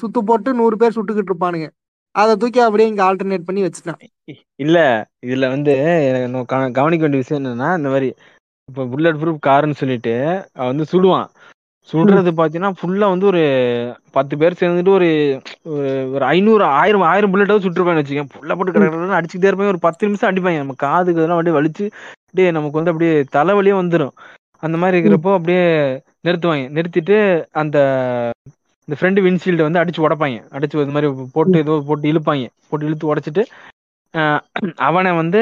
சுத்து 0.00 0.20
போட்டு 0.20 0.54
நூறு 0.54 0.76
பேர் 0.76 0.96
சுட்டுக்கிட்டு 0.96 1.32
இருப்பானுங்க. 1.32 1.68
அதை 2.14 2.36
தூக்கி 2.36 2.60
அப்படியே 2.60 2.88
இங்க 2.88 3.02
ஆல்டர்னேட் 3.04 3.46
பண்ணி 3.46 3.62
வச்சுட்டான். 3.62 4.00
இல்ல 4.56 4.78
இதுல 5.26 5.48
வந்து 5.48 5.74
கவனிக்க 6.72 7.02
வேண்டிய 7.04 7.22
விஷயம் 7.22 7.42
என்னன்னா 7.42 7.76
இந்த 7.76 7.88
மாதிரி 7.88 8.08
இப்போ 8.68 8.82
புல்லட் 8.86 9.20
ப்ரூஃப் 9.20 9.46
காருன்னு 9.46 9.72
சொல்லிட்டு 9.72 10.14
வந்து 10.64 10.84
சுடுவான். 10.92 11.28
சுடுறது 11.88 12.30
பாத்தீங்கன்னா 12.30 12.72
ஃபுல்லா 12.78 13.06
வந்து 13.08 13.26
ஒரு 13.26 13.42
பத்து 14.12 14.34
பேர் 14.38 14.58
சேர்ந்துட்டு 14.60 14.92
ஒரு 14.92 15.08
ஒரு 16.12 16.24
ஐநூறு 16.24 16.64
ஆயிரம் 16.78 17.00
ஆயிரம் 17.02 17.32
புல்லட்டாவது 17.32 17.64
சுட்டுருப்பான்னு 17.64 18.02
வச்சுக்கேன் 18.02 18.32
புல்ல 18.34 18.54
போட்டு 18.54 18.72
ம், 18.72 18.76
கிடக்கிறது 18.76 19.18
அடிச்சுட்டே 19.18 19.48
இருப்பாங்க. 19.50 19.74
ஒரு 19.74 19.84
பத்து 19.86 20.06
நிமிஷம் 20.06 20.30
அடிப்பாங்க. 20.30 20.58
நம்ம 20.58 20.76
காதுக்கு 20.78 21.20
அதெல்லாம் 21.20 21.38
அப்படியே 21.38 21.58
வலிச்சு 21.58 21.86
அப்படியே 22.30 22.50
நமக்கு 22.56 22.78
வந்து 22.78 22.92
அப்படியே 22.92 23.14
தலைவலியே 23.36 23.74
வந்துடும் 23.78 24.14
அந்த 24.62 24.76
மாதிரி 24.80 24.96
இருக்கிறப்போ 24.96 25.30
அப்படியே 25.36 25.62
நிறுத்துவாங்க. 26.26 26.64
நிறுத்திட்டு 26.76 27.16
அந்த 27.60 27.76
இந்த 28.88 28.96
ஃப்ரெண்டு 28.98 29.20
விண்ட்ஷீல்டை 29.24 29.64
வந்து 29.66 29.80
அடிச்சு 29.80 30.04
உடைப்பாங்க. 30.04 30.38
அடிச்சு 30.56 30.76
இது 30.78 30.94
மாதிரி 30.96 31.08
போட்டு 31.34 31.56
ஏதோ 31.62 31.74
போட்டு 31.88 32.06
இழுப்பாங்க. 32.12 32.46
போட்டு 32.68 32.88
இழுத்து 32.88 33.10
உடைச்சிட்டு 33.10 33.42
அவனை 34.86 35.10
வந்து 35.20 35.40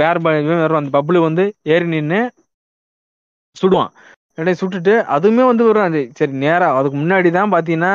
பேர் 0.00 0.18
வருவான் 0.22 0.80
அந்த 0.80 0.92
பப்புளு 0.96 1.18
வந்து 1.26 1.44
ஏறி 1.72 1.86
நின்று 1.88 2.20
சுடுவான். 3.56 3.92
அப்படியே 4.38 4.56
சுட்டுட்டு 4.60 4.94
அதுவுமே 5.14 5.44
வந்து 5.48 5.64
வரும் 5.66 5.86
அது 5.88 6.00
சரி 6.18 6.34
நேரா 6.44 6.68
அதுக்கு 6.78 6.98
முன்னாடி 6.98 7.30
தான் 7.32 7.52
பார்த்தீங்கன்னா 7.54 7.92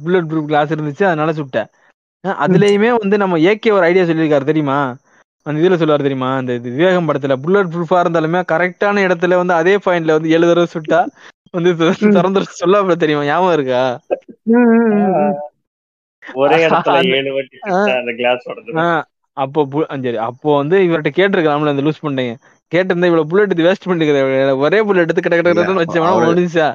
புல்லட் 0.00 0.28
ப்ரூஃப் 0.30 0.50
கிளாஸ் 0.50 0.74
இருந்துச்சு 0.74 1.04
அதனால 1.08 1.32
சுட்டேன். 1.38 1.70
அதுலயுமே 2.24 2.90
வந்து 2.96 3.16
நம்ம 3.22 3.38
ஏகே 3.50 3.70
ஒரு 3.76 3.84
ஐடியா 3.86 4.04
சொல்லியிருக்காரு 4.08 4.50
தெரியுமா? 4.50 4.78
அந்த 5.46 5.60
இதுல 5.60 5.76
சொல்லுவார் 5.78 6.06
தெரியுமா? 6.06 6.30
அந்த 6.38 6.52
விவேகம் 6.66 7.08
படத்துல 7.08 7.36
புல்லட் 7.42 7.70
ப்ரூஃபா 7.72 8.00
இருந்தாலுமே 8.02 8.40
கரெக்டான 8.50 9.04
இடத்துல 9.06 9.38
வந்து 9.40 9.54
அதே 9.54 9.74
பாயிண்ட்ல 9.84 10.16
வந்து 10.16 10.32
ஏழு 10.34 10.50
தடவை 10.50 10.68
சுட்டா 10.74 11.00
வந்து 11.54 11.70
திறந்து 11.78 12.40
சொல்ல 12.60 12.96
தெரியுமா? 12.96 13.24
ஞாபகம் 13.28 13.56
இருக்கா. 13.56 13.82
ஒரே 16.22 16.56
அப்போ 19.36 19.60
சரி 20.04 20.18
அப்போ 20.26 20.50
வந்து 20.60 20.76
இவர்கிட்ட 20.86 21.10
கேட்டிருக்கலாம்ல 21.18 21.72
அந்த 21.74 21.84
லூஸ் 21.86 22.04
பண்ணீங்க 22.04 22.32
கேட்டிருந்தா 22.72 23.08
இவ்வளவு 23.10 23.28
புல்லட் 23.30 23.54
இது 23.54 23.66
வேஸ்ட் 23.68 23.88
பண்ணிக்கிற 23.88 24.18
ஒரே 24.64 24.80
புல்லட் 24.82 25.04
எடுத்து 25.04 25.24
கிட்ட 25.24 25.38
கிட்ட 25.40 25.80
வச்சோம்னா 25.80 26.12
முடிஞ்சா 26.28 26.68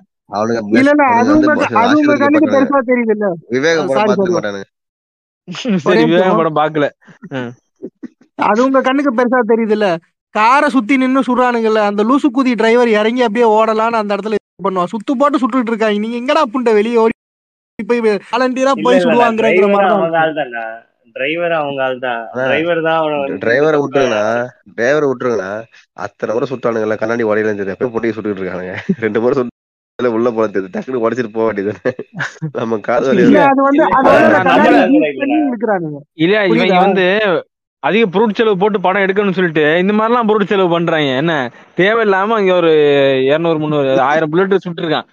விவேகம் 6.04 6.40
படம் 6.40 6.58
பாக்கல 6.60 6.86
அது 8.40 8.60
உங்க 8.66 8.80
கண்ணுக்கு 8.88 9.12
பெருசா 9.18 9.40
தெரியுது 9.52 9.76
இல்ல 9.78 9.88
காரை 10.36 10.68
சுத்தி 10.76 10.96
நின்னு 11.02 11.20
சுடுறானுங்கல்ல 11.28 11.82
அந்த 11.90 12.02
லூசு 12.10 12.28
குதி 12.38 12.54
டிரைவர் 12.62 12.90
இறங்கி 13.00 13.22
அப்படியே 13.28 13.46
ஓடலான்னு 13.58 14.02
அந்த 14.02 14.16
இடத்துல 14.16 14.38
இது 14.38 14.66
பண்ணுவான். 14.68 14.92
சுத்து 14.94 15.12
போட்டு 15.22 15.42
சுட்டுட்டு 15.42 15.72
இருக்காங்க. 15.72 16.00
நீங்க 16.04 16.18
எங்கடா 16.22 16.42
புண்ட 16.54 16.72
வெளியே 16.80 16.98
ஓடி 17.04 17.14
போய் 17.92 18.02
வாலண்டியரா 18.34 18.74
போய் 18.86 19.04
சுடுவாங்கங்கிற 19.06 19.48
டிரைவர் 21.16 21.54
அவங்க 21.58 21.82
ஆள் 21.86 22.02
தானா 22.04 22.24
டிரைவர் 22.46 22.82
தான் 22.88 23.02
டிரைவர் 23.02 23.20
வந்து 23.20 23.38
டிரைவரை 23.44 23.76
ரொம்ப 23.76 23.84
விட்டுருங்கண்ணா. 23.84 24.24
டிரைவரை 24.78 25.06
விட்டுருங்கண்ணா. 25.10 25.52
அத்தனை 26.06 26.32
முறை 26.36 26.48
சுட்டானுங்கல்ல 26.52 26.98
கண்ணாடி 27.02 27.28
உடையில 27.30 27.54
சரி 27.60 27.74
எப்பயும் 27.76 27.94
போட்டி 27.94 28.16
சுட்டுட்டு 28.18 28.42
இருக்கானுங்க. 28.42 28.76
ரெண்டு 29.04 29.22
முறை 29.24 29.36
சுட்டு 29.38 29.54
உள்ள 30.18 30.30
தெரியுது. 30.56 30.74
டக்குனு 30.76 31.04
உடைச்சிட்டு 31.06 31.36
போக 31.38 31.46
வேண்டியது 31.50 31.74
நம்ம 32.60 32.80
காது 32.90 33.14
இல்ல 33.26 33.44
அது 33.50 33.62
வந்து 36.86 37.06
அதிக 37.86 38.04
பொருட் 38.14 38.38
செலவு 38.38 38.62
போட்டு 38.62 38.80
படம் 38.86 39.04
எடுக்கணும்னு 39.06 39.38
சொல்லிட்டு 39.38 39.64
இந்த 39.82 39.94
மாதிரிலாம் 39.94 40.30
பொருட் 40.30 40.52
செலவு 40.52 40.70
பண்றாங்க. 40.70 41.10
என்ன? 41.22 41.34
தேவையில்லாம 41.80 42.40
இங்க 42.42 42.54
ஒரு 42.62 42.72
இருநூறு 43.30 43.60
முந்நூறு 43.64 43.90
ஆயிரம் 44.10 44.32
புல்லட் 44.34 44.64
சுட்டுருக்கான் 44.66 45.08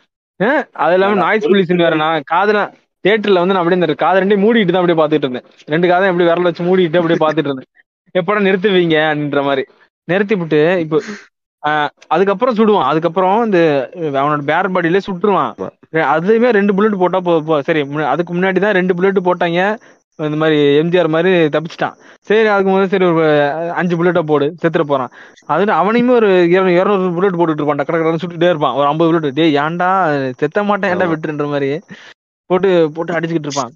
அது 0.85 0.95
இல்லாம 0.97 1.19
நாய்ஸ் 1.25 1.49
பொல்யூஷன் 1.51 1.85
வேற 1.87 1.97
நான் 2.03 2.29
காதுல 2.33 2.61
தியேட்டர்ல 3.05 3.43
வந்து 3.43 3.55
நான் 3.55 3.63
அப்படியே 3.63 3.81
இந்த 3.81 3.97
காதை 4.05 4.17
ரெண்டையும் 4.23 4.45
மூடிட்டு 4.45 4.73
தான் 4.75 4.83
அப்படியே 4.83 4.99
பாத்துட்டு 5.01 5.27
இருந்தேன். 5.27 5.47
ரெண்டு 5.73 5.87
காதை 5.91 6.09
எப்படி 6.11 6.27
விரல 6.29 6.49
வச்சு 6.51 6.67
மூடிட்டு 6.69 7.01
அப்படியே 7.01 7.21
பாத்துட்டு 7.25 7.51
இருந்தேன். 7.51 7.71
எப்படா 8.15 8.41
நிறுத்துவீங்க 8.49 8.97
அப்படின்ற 9.11 9.43
மாதிரி. 9.49 9.63
நிறுத்தி 10.09 10.35
விட்டு 10.41 10.61
இப்போ 10.85 10.99
ஆஹ் 11.63 11.91
அதுக்கப்புறம் 12.15 12.57
சுடுவான். 12.59 12.89
அதுக்கப்புறம் 12.91 13.37
இந்த 13.47 13.59
அவனோட 14.21 14.43
பேர் 14.51 14.73
பாடியிலே 14.75 15.01
சுட்டுருவான். 15.09 15.53
அதுலயுமே 16.15 16.49
ரெண்டு 16.59 16.75
புல்லட் 16.77 17.01
போட்டா 17.03 17.19
போ 17.27 17.61
சரி 17.69 17.83
அதுக்கு 18.13 18.33
முன்னாடி 18.37 18.61
தான் 18.65 18.77
ரெண்டு 18.79 18.95
புல்லட் 18.99 19.27
போட்டாங்க. 19.29 19.61
இந்த 20.19 20.39
மாதிரி 20.41 20.59
எம்ஜிஆர் 20.81 21.15
மாதிரி 21.15 21.31
தப்பிச்சிட்டான். 21.55 21.97
சரி 22.29 22.49
அதுக்கு 22.55 22.71
முதல்ல 22.73 22.93
சரி 22.95 23.07
ஒரு 23.13 23.23
அஞ்சு 23.81 23.95
புல்லட்டை 23.99 24.23
போடு 24.31 24.47
செத்துற 24.63 24.83
போறான். 24.91 25.13
அது 25.55 25.73
அவனையுமே 25.81 26.13
ஒரு 26.21 26.31
இருநூறு 26.57 27.15
புல்லட் 27.17 27.39
போட்டுட்டு 27.39 27.63
இருப்பான். 27.63 27.81
டக்கு 27.81 27.95
டக்கு 27.95 28.23
சுட்டுட்டே 28.25 28.51
இருப்பான். 28.53 28.77
ஒரு 28.81 28.87
ஐம்பது 28.91 29.11
புல்லட் 29.11 29.39
டேய் 29.39 29.59
ஏன்டா 29.65 29.91
செத்த 30.43 30.65
மாட்டேன் 30.71 30.93
ஏன்டா 30.95 31.09
விட்டுன்ற 31.13 31.47
மாதிரி 31.55 31.71
போட்டு 32.51 32.71
போட்டு 32.95 33.15
அடிச்சுக்கிட்டு 33.17 33.49
இருப்பான். 33.49 33.73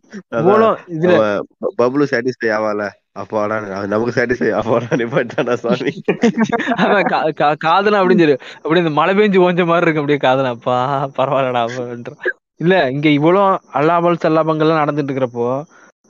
இதுல 0.95 1.15
பப்ளு 1.81 2.07
சாட்டிஸ்ஃபை 2.13 2.49
ஆவால. 2.57 2.89
அப்பாடா 3.21 3.57
நமக்கு 3.93 4.15
சாட்டிஸ்ஃபை 4.17 4.51
அப்பாடா 4.61 4.97
நிப்பாட்டானா 5.01 5.55
சாமி? 5.63 5.93
காதலாம் 7.65 8.01
அப்படின்னு 8.01 8.25
சொல்லி. 8.25 8.37
அப்படியே 8.63 8.83
இந்த 8.85 8.93
மழை 8.99 9.15
பெஞ்சு 9.19 9.45
ஓஞ்ச 9.47 9.65
மாதிரி 9.71 9.87
இருக்கு. 9.87 10.03
அப்படியே 10.03 10.21
காதலாம் 10.27 10.57
அப்பா 10.59 10.77
பரவாயில்லடா 11.19 11.63
அப்படின்ற. 11.69 12.13
இல்ல 12.65 12.75
இங்க 12.97 13.09
இவ்வளோ 13.19 13.43
அல்லாபல் 13.79 14.23
சல்லாபங்கள்லாம் 14.25 14.83
நடந்துட்டு 14.83 15.11
இருக்கிறப்போ 15.11 15.49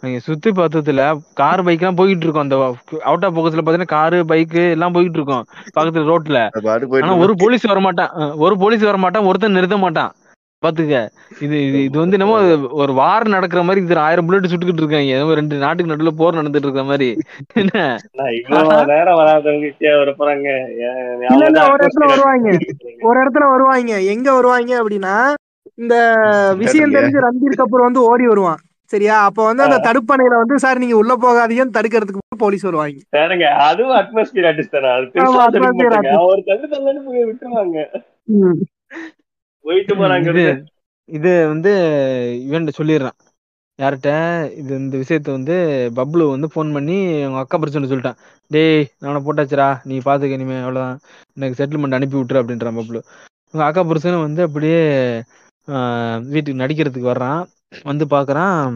நீங்க 0.02 0.18
சுத்தி 0.26 0.50
பத்தத்துல 0.50 1.02
கார் 1.40 1.62
பைக் 1.66 1.82
எல்லாம் 1.82 1.98
போயிட்டு 2.00 2.24
இருக்கோம். 2.26 2.44
அந்த 2.46 2.56
அவுட் 3.10 3.24
ஆஃப் 3.24 3.34
போக்கஸ்ல 3.36 3.64
பாத்தீங்கன்னா 3.66 3.94
காரு 3.96 4.18
பைக் 4.30 4.54
எல்லாம் 4.74 4.94
போயிட்டு 4.96 5.18
இருக்கோம். 5.20 5.44
பக்கத்துல 5.76 6.04
ரோட்ல 6.12 6.40
ஆனா 7.02 7.16
ஒரு 7.24 7.34
போலீஸ் 7.42 7.64
வர 7.72 7.80
மாட்டான். 7.80 8.12
ஒரு 8.46 8.56
போலீஸ் 8.58 8.86
வர 8.90 8.96
மாட்டான் 9.04 9.28
ஒருத்தன் 9.30 9.58
நிறுத்த 9.58 9.76
மாட்டான். 9.76 10.12
பாத்துக்க. 10.62 10.98
இது 11.44 11.56
இது 11.66 11.78
இது 11.84 11.96
வந்து 11.98 12.16
என்னமோ 12.18 12.36
ஒரு 12.82 12.92
வார் 12.92 13.26
நடக்கிற 13.28 13.62
மாதிரி 13.62 13.84
இது 13.84 13.98
ஆயிரம் 14.04 14.26
புல்லட் 14.26 14.50
சுட்டுக்கிட்டு 14.52 14.82
இருக்காங்க. 14.82 15.10
ஏதோ 15.16 15.34
ரெண்டு 15.34 15.56
நாட்டுக்கு 15.56 15.92
நடுவுல 15.92 16.12
போர் 16.20 16.38
நடந்துட்டு 16.38 16.64
இருக்கிற 16.66 16.84
மாதிரி. 16.84 17.08
என்ன? 17.62 17.98
ஒரு 18.52 18.60
இடத்துல 21.80 22.06
வருவாங்க. 22.12 22.48
ஒரு 23.08 23.18
இடத்துல 23.22 23.46
வருவாங்க. 23.54 24.00
எங்க 24.14 24.28
வருவாங்க 24.32 24.72
அப்படின்னா 24.82 25.16
இந்த 25.74 25.96
விஷயம் 26.62 26.94
தெரிஞ்சு 26.94 27.24
ரன்பீர் 27.26 27.60
கபூர் 27.60 27.88
வந்து 27.88 28.02
ஓடி 28.10 28.26
வருவான். 28.26 28.60
சரியா? 28.92 29.16
அப்ப 29.28 29.44
வந்து 29.48 29.66
அந்த 29.66 29.78
தடுப்பணையில 29.86 30.40
வந்து 30.42 30.56
சார் 30.64 30.82
நீங்க 30.82 30.96
உள்ள 31.02 31.12
போகாதீங்கன்னு 31.24 31.76
தடுக்கிறதுக்கு 31.76 32.42
போலீஸ் 32.44 32.66
வருவாங்க. 32.68 33.02
பாருங்க 33.16 33.46
அதுவும் 33.68 33.98
அட்மாஸ்பியர் 34.00 34.48
ஆர்டிஸ்ட் 34.50 34.76
தானே. 34.76 34.90
ஒரு 36.30 36.42
தள்ளு 36.48 36.66
தள்ளுன்னு 36.74 37.04
போய் 37.06 37.28
விட்டுருவாங்க. 37.30 37.78
போயிட்டு 39.64 39.94
போறாங்க 40.00 40.28
இது 40.32 40.44
இது 41.08 41.32
வந்து 41.52 41.72
இவன்ட்ட 42.48 42.72
சொல்லிடுறான். 42.78 43.16
யார்கிட்ட? 43.78 44.10
இது 44.60 44.70
இந்த 44.82 44.94
விஷயத்த 45.00 45.28
வந்து 45.36 45.56
பப்ளு 45.98 46.24
வந்து 46.34 46.48
ஃபோன் 46.52 46.70
பண்ணி 46.76 46.96
அவங்க 47.22 47.40
அக்கா 47.42 47.56
பிரச்சனை 47.62 47.90
சொல்லிட்டான். 47.90 48.20
டேய் 48.54 48.84
நான் 49.04 49.24
போட்டாச்சுடா. 49.26 49.68
நீ 49.88 49.96
பாத்துக்க 50.06 50.38
இனிமே 50.38 50.56
அவ்வளவுதான். 50.60 51.00
எனக்கு 51.36 51.58
செட்டில்மெண்ட் 51.60 51.98
அனுப்பி 51.98 52.16
விட்டுரு 52.18 52.40
அப்படின்றான் 52.42 52.78
பப்ளு. 52.80 53.00
உங்க 53.52 53.64
அக்கா 53.66 53.82
புருஷன் 53.90 54.24
வந்து 54.26 54.42
அப்படியே 54.46 54.80
வீட்டுக்கு 56.32 56.62
நடிக்கிறதுக்கு 56.62 57.12
வர்றான். 57.12 57.42
வந்து 57.90 58.04
பாக்குறான். 58.14 58.74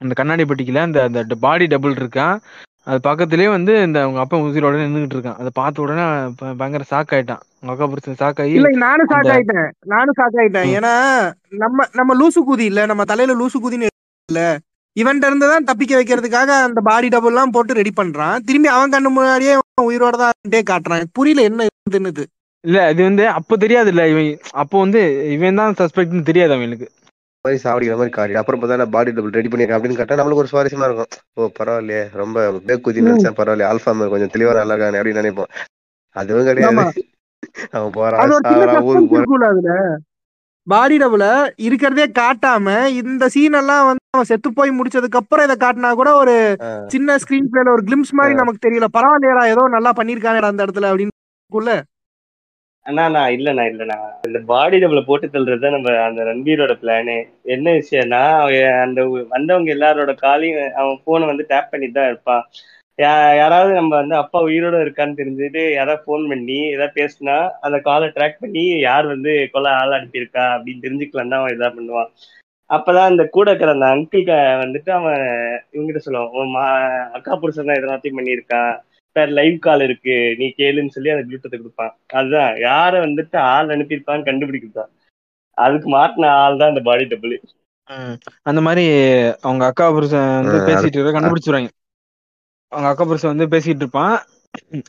அந்த 0.00 0.12
கண்ணாடி 0.18 0.44
பெட்டிக்குல 0.44 0.82
அந்த 0.88 1.00
அந்த 1.24 1.36
பாடி 1.46 1.66
டபுள் 1.72 2.00
இருக்கான் 2.00 2.36
அது 2.86 2.98
பக்கத்துலயே 3.08 3.48
வந்து 3.50 3.72
இந்த 3.86 3.98
அவங்க 4.04 4.20
அப்பா 4.22 4.36
உசிரோட 4.44 4.76
நின்றுட்டு 4.78 5.16
இருக்கான். 5.16 5.38
அதை 5.40 5.50
பார்த்த 5.58 5.82
உடனே 5.82 6.04
பயங்கர 6.60 6.84
ஷாக் 6.90 7.12
ஆயிட்டான். 7.16 7.42
அக்கா 7.72 7.86
புருஷன் 7.90 8.18
ஷாக் 8.22 8.40
ஆகி 8.42 8.56
இல்ல 8.58 8.70
நானும் 8.86 9.10
ஷாக் 9.12 9.30
ஆயிட்டேன். 9.34 9.68
நானும் 9.92 10.16
ஷாக் 10.20 10.38
ஆயிட்டேன். 10.42 10.70
ஏன்னா 10.78 10.92
நம்ம 11.64 11.86
நம்ம 11.98 12.16
லூசு 12.20 12.40
கூதி 12.48 12.64
இல்ல. 12.70 12.86
நம்ம 12.90 13.04
தலையில 13.12 13.36
லூசு 13.40 13.58
கூதின்னு 13.64 13.90
இல்ல. 14.28 14.42
இவன்ட்ட 14.96 15.28
இருந்து 15.30 15.46
தான் 15.52 15.68
தப்பிக்க 15.68 15.92
வைக்கிறதுக்காக 15.98 16.50
அந்த 16.68 16.80
பாடி 16.88 17.08
டபுள் 17.14 17.32
எல்லாம் 17.32 17.54
போட்டு 17.56 17.78
ரெடி 17.80 17.92
பண்றான். 18.00 18.36
திரும்பி 18.48 18.68
அவன் 18.76 18.92
கண்ணு 18.94 19.10
முன்னாடியே 19.18 19.54
உயிரோட 19.88 20.16
தான் 20.24 20.34
காட்டுறான். 20.70 21.06
புரியல 21.18 21.46
என்ன 21.50 21.66
இதுன்னு 21.90 22.12
இல்ல 22.64 22.78
இது 22.92 23.02
வந்து 23.08 23.24
அப்ப 23.38 23.56
தெரியாது 23.62 23.88
இல்ல 23.92 24.02
இவன் 24.12 24.28
அப்போ 24.62 24.76
வந்து 24.84 25.00
இவன் 25.36 25.60
தான் 25.60 25.78
சஸ்பெக்ட்னு 25.80 26.28
தெரியாது 26.30 26.52
அவனுக்கு. 26.56 26.88
மாதிரி 27.44 27.60
சாவடிக்கிற 27.62 27.94
மாதிரி 28.00 28.12
காரி 28.16 28.34
அப்புறம் 28.40 28.60
பார்த்தா 28.60 28.84
பாடி 28.96 29.12
டபுள் 29.14 29.36
ரெடி 29.38 29.48
பண்ணிருக்கேன் 29.52 29.78
அப்படின்னு 29.78 29.98
கேட்டா 30.00 30.18
நம்மளுக்கு 30.18 30.42
ஒரு 30.42 30.50
சுவாரஸ்யமா 30.52 30.86
இருக்கும். 30.88 31.10
ஓ 31.38 31.48
பரவாயில்லையே 31.58 32.02
ரொம்ப 32.20 32.36
பேக் 32.68 32.84
குதி 32.86 33.04
நினைச்சேன் 33.06 33.36
பரவாயில்லையே 33.38 33.70
ஆல்ஃபா 33.70 33.94
மாதிரி 33.98 34.12
கொஞ்சம் 34.14 34.32
தெளிவா 34.34 34.52
நல்லா 34.58 34.74
இருக்கானே 34.74 35.00
அப்படின்னு 35.00 35.22
நினைப்போம். 35.22 35.50
அதுவும் 36.16 36.48
கிடையாது. 36.50 36.84
அவன் 37.76 37.94
போறான் 37.98 38.86
ஊருக்கு 38.90 39.26
போறான். 39.32 39.98
பாடி 40.66 40.96
டபுள 41.02 41.24
இருக்கிறதே 41.66 42.04
காட்டாம 42.18 42.66
இந்த 42.98 43.24
சீன் 43.34 43.56
எல்லாம் 43.60 43.86
வந்து 43.88 44.04
அவன் 44.16 44.28
செத்து 44.30 44.48
போய் 44.58 44.76
முடிச்சதுக்கு 44.78 45.20
அப்புறம் 45.20 45.46
இதை 45.46 45.56
காட்டினா 45.62 45.90
கூட 46.00 46.10
ஒரு 46.22 46.34
சின்ன 46.94 47.16
ஸ்கிரீன் 47.22 47.48
பிளேல 47.52 47.72
ஒரு 47.76 47.82
கிளிம்ஸ் 47.88 48.12
மாதிரி 48.18 48.34
நமக்கு 48.40 48.64
தெரியல. 48.66 48.88
பரவாயில்லையடா 48.96 49.44
ஏதோ 49.54 49.64
நல்லா 49.76 49.92
பண்ணிருக்கானேடா 50.00 50.50
அந்த 50.52 50.66
இடத்துல 50.66 50.90
அப்படின்னு. 50.92 51.14
அண்ணா 52.86 53.02
நான் 53.08 53.32
இல்லண்ணா 53.32 53.64
இல்லண்ணா. 53.70 53.96
இந்த 54.26 54.38
பாடி 54.48 54.76
டபுள 54.78 55.00
போட்டு 55.02 55.26
தள்ளுறது 55.28 55.62
தான் 55.64 55.74
நம்ம 55.76 55.90
அந்த 56.06 56.22
ரன்பீரோட 56.24 56.72
பிளானு 56.80 57.16
என்ன 57.54 57.66
விஷயம்னா 57.76 58.20
அவன் 58.38 58.78
அந்த 58.80 59.00
வந்தவங்க 59.34 59.70
எல்லாரோட 59.74 60.12
காலையும் 60.22 60.72
அவன் 60.80 60.98
போனை 61.04 61.26
வந்து 61.26 61.44
டேப் 61.48 61.70
பண்ணிட்டு 61.72 61.98
தான் 61.98 62.10
இருப்பான். 62.12 62.42
யா- 62.98 63.34
யாராவது 63.36 63.72
நம்ம 63.74 63.92
வந்து 63.96 64.14
அப்பா 64.16 64.38
உயிரோட 64.48 64.76
இருக்கான்னு 64.80 65.18
தெரிஞ்சுட்டு 65.20 65.62
யாராவது 65.72 66.04
ஃபோன் 66.04 66.28
பண்ணி 66.28 66.58
ஏதாவது 66.72 66.96
பேசினா 66.98 67.36
அந்த 67.60 67.78
காலை 67.80 68.08
ட்ராக் 68.08 68.40
பண்ணி 68.40 68.64
யார் 68.80 69.06
வந்து 69.06 69.32
கொலை 69.54 69.70
ஆள் 69.78 69.96
அனுப்பியிருக்கா 69.98 70.44
அப்படின்னு 70.56 70.84
தெரிஞ்சுக்கலாம் 70.86 71.32
தான் 71.32 71.40
அவன் 71.40 71.56
இதா 71.56 71.70
பண்ணுவான். 71.76 72.10
அப்பதான் 72.70 73.10
அந்த 73.10 73.24
கூட 73.28 73.46
இருக்கிற 73.50 73.72
அந்த 73.72 73.86
அங்கிள்க 73.94 74.32
வந்துட்டு 74.60 74.90
அவன் 74.98 75.22
இவங்கிட்ட 75.74 76.02
சொல்லுவான் 76.04 76.34
உன் 76.34 76.52
மா 76.52 76.66
அக்கா 77.12 77.32
புருஷன் 77.36 77.68
தான் 77.68 77.80
எதனாத்தையும் 77.80 78.18
பண்ணியிருக்கான் 78.18 78.72
சார் 79.16 79.30
லைவ் 79.38 79.56
கால் 79.58 79.82
இருக்கு 79.82 80.16
நீ 80.38 80.46
கேளுன்னு 80.58 80.94
சொல்லி 80.94 81.12
அந்த 81.14 81.24
ப்ளூடூத்தை 81.26 81.56
கொடுப்பான். 81.58 81.92
அதுதான் 82.12 82.52
யாரை 82.60 82.98
வந்துட்டு 83.00 83.36
ஆள் 83.52 83.72
அனுப்பியிருப்பான்னு 83.74 84.28
கண்டுபிடிக்கிறதா? 84.28 84.84
அதுக்கு 85.58 85.88
மாட்டின 85.90 86.30
ஆள் 86.42 86.60
தான் 86.60 86.72
இந்த 86.72 86.82
பாடி 86.82 87.04
டபுள் 87.06 87.34
ம். 87.90 88.16
அந்த 88.48 88.60
மாதிரி 88.60 88.84
அவங்க 89.40 89.62
அக்கா 89.66 89.86
புருஷன் 89.90 90.28
வந்து 90.40 90.58
பேசிட்டு 90.68 90.96
இருக்க 90.96 91.12
கண்டுபிடிச்சிருவாங்க. 91.16 91.70
அவங்க 92.72 92.88
அக்கா 92.90 93.04
புருஷன் 93.04 93.32
வந்து 93.34 93.46
பேசிட்டு 93.54 93.84
இருப்பான். 93.84 94.14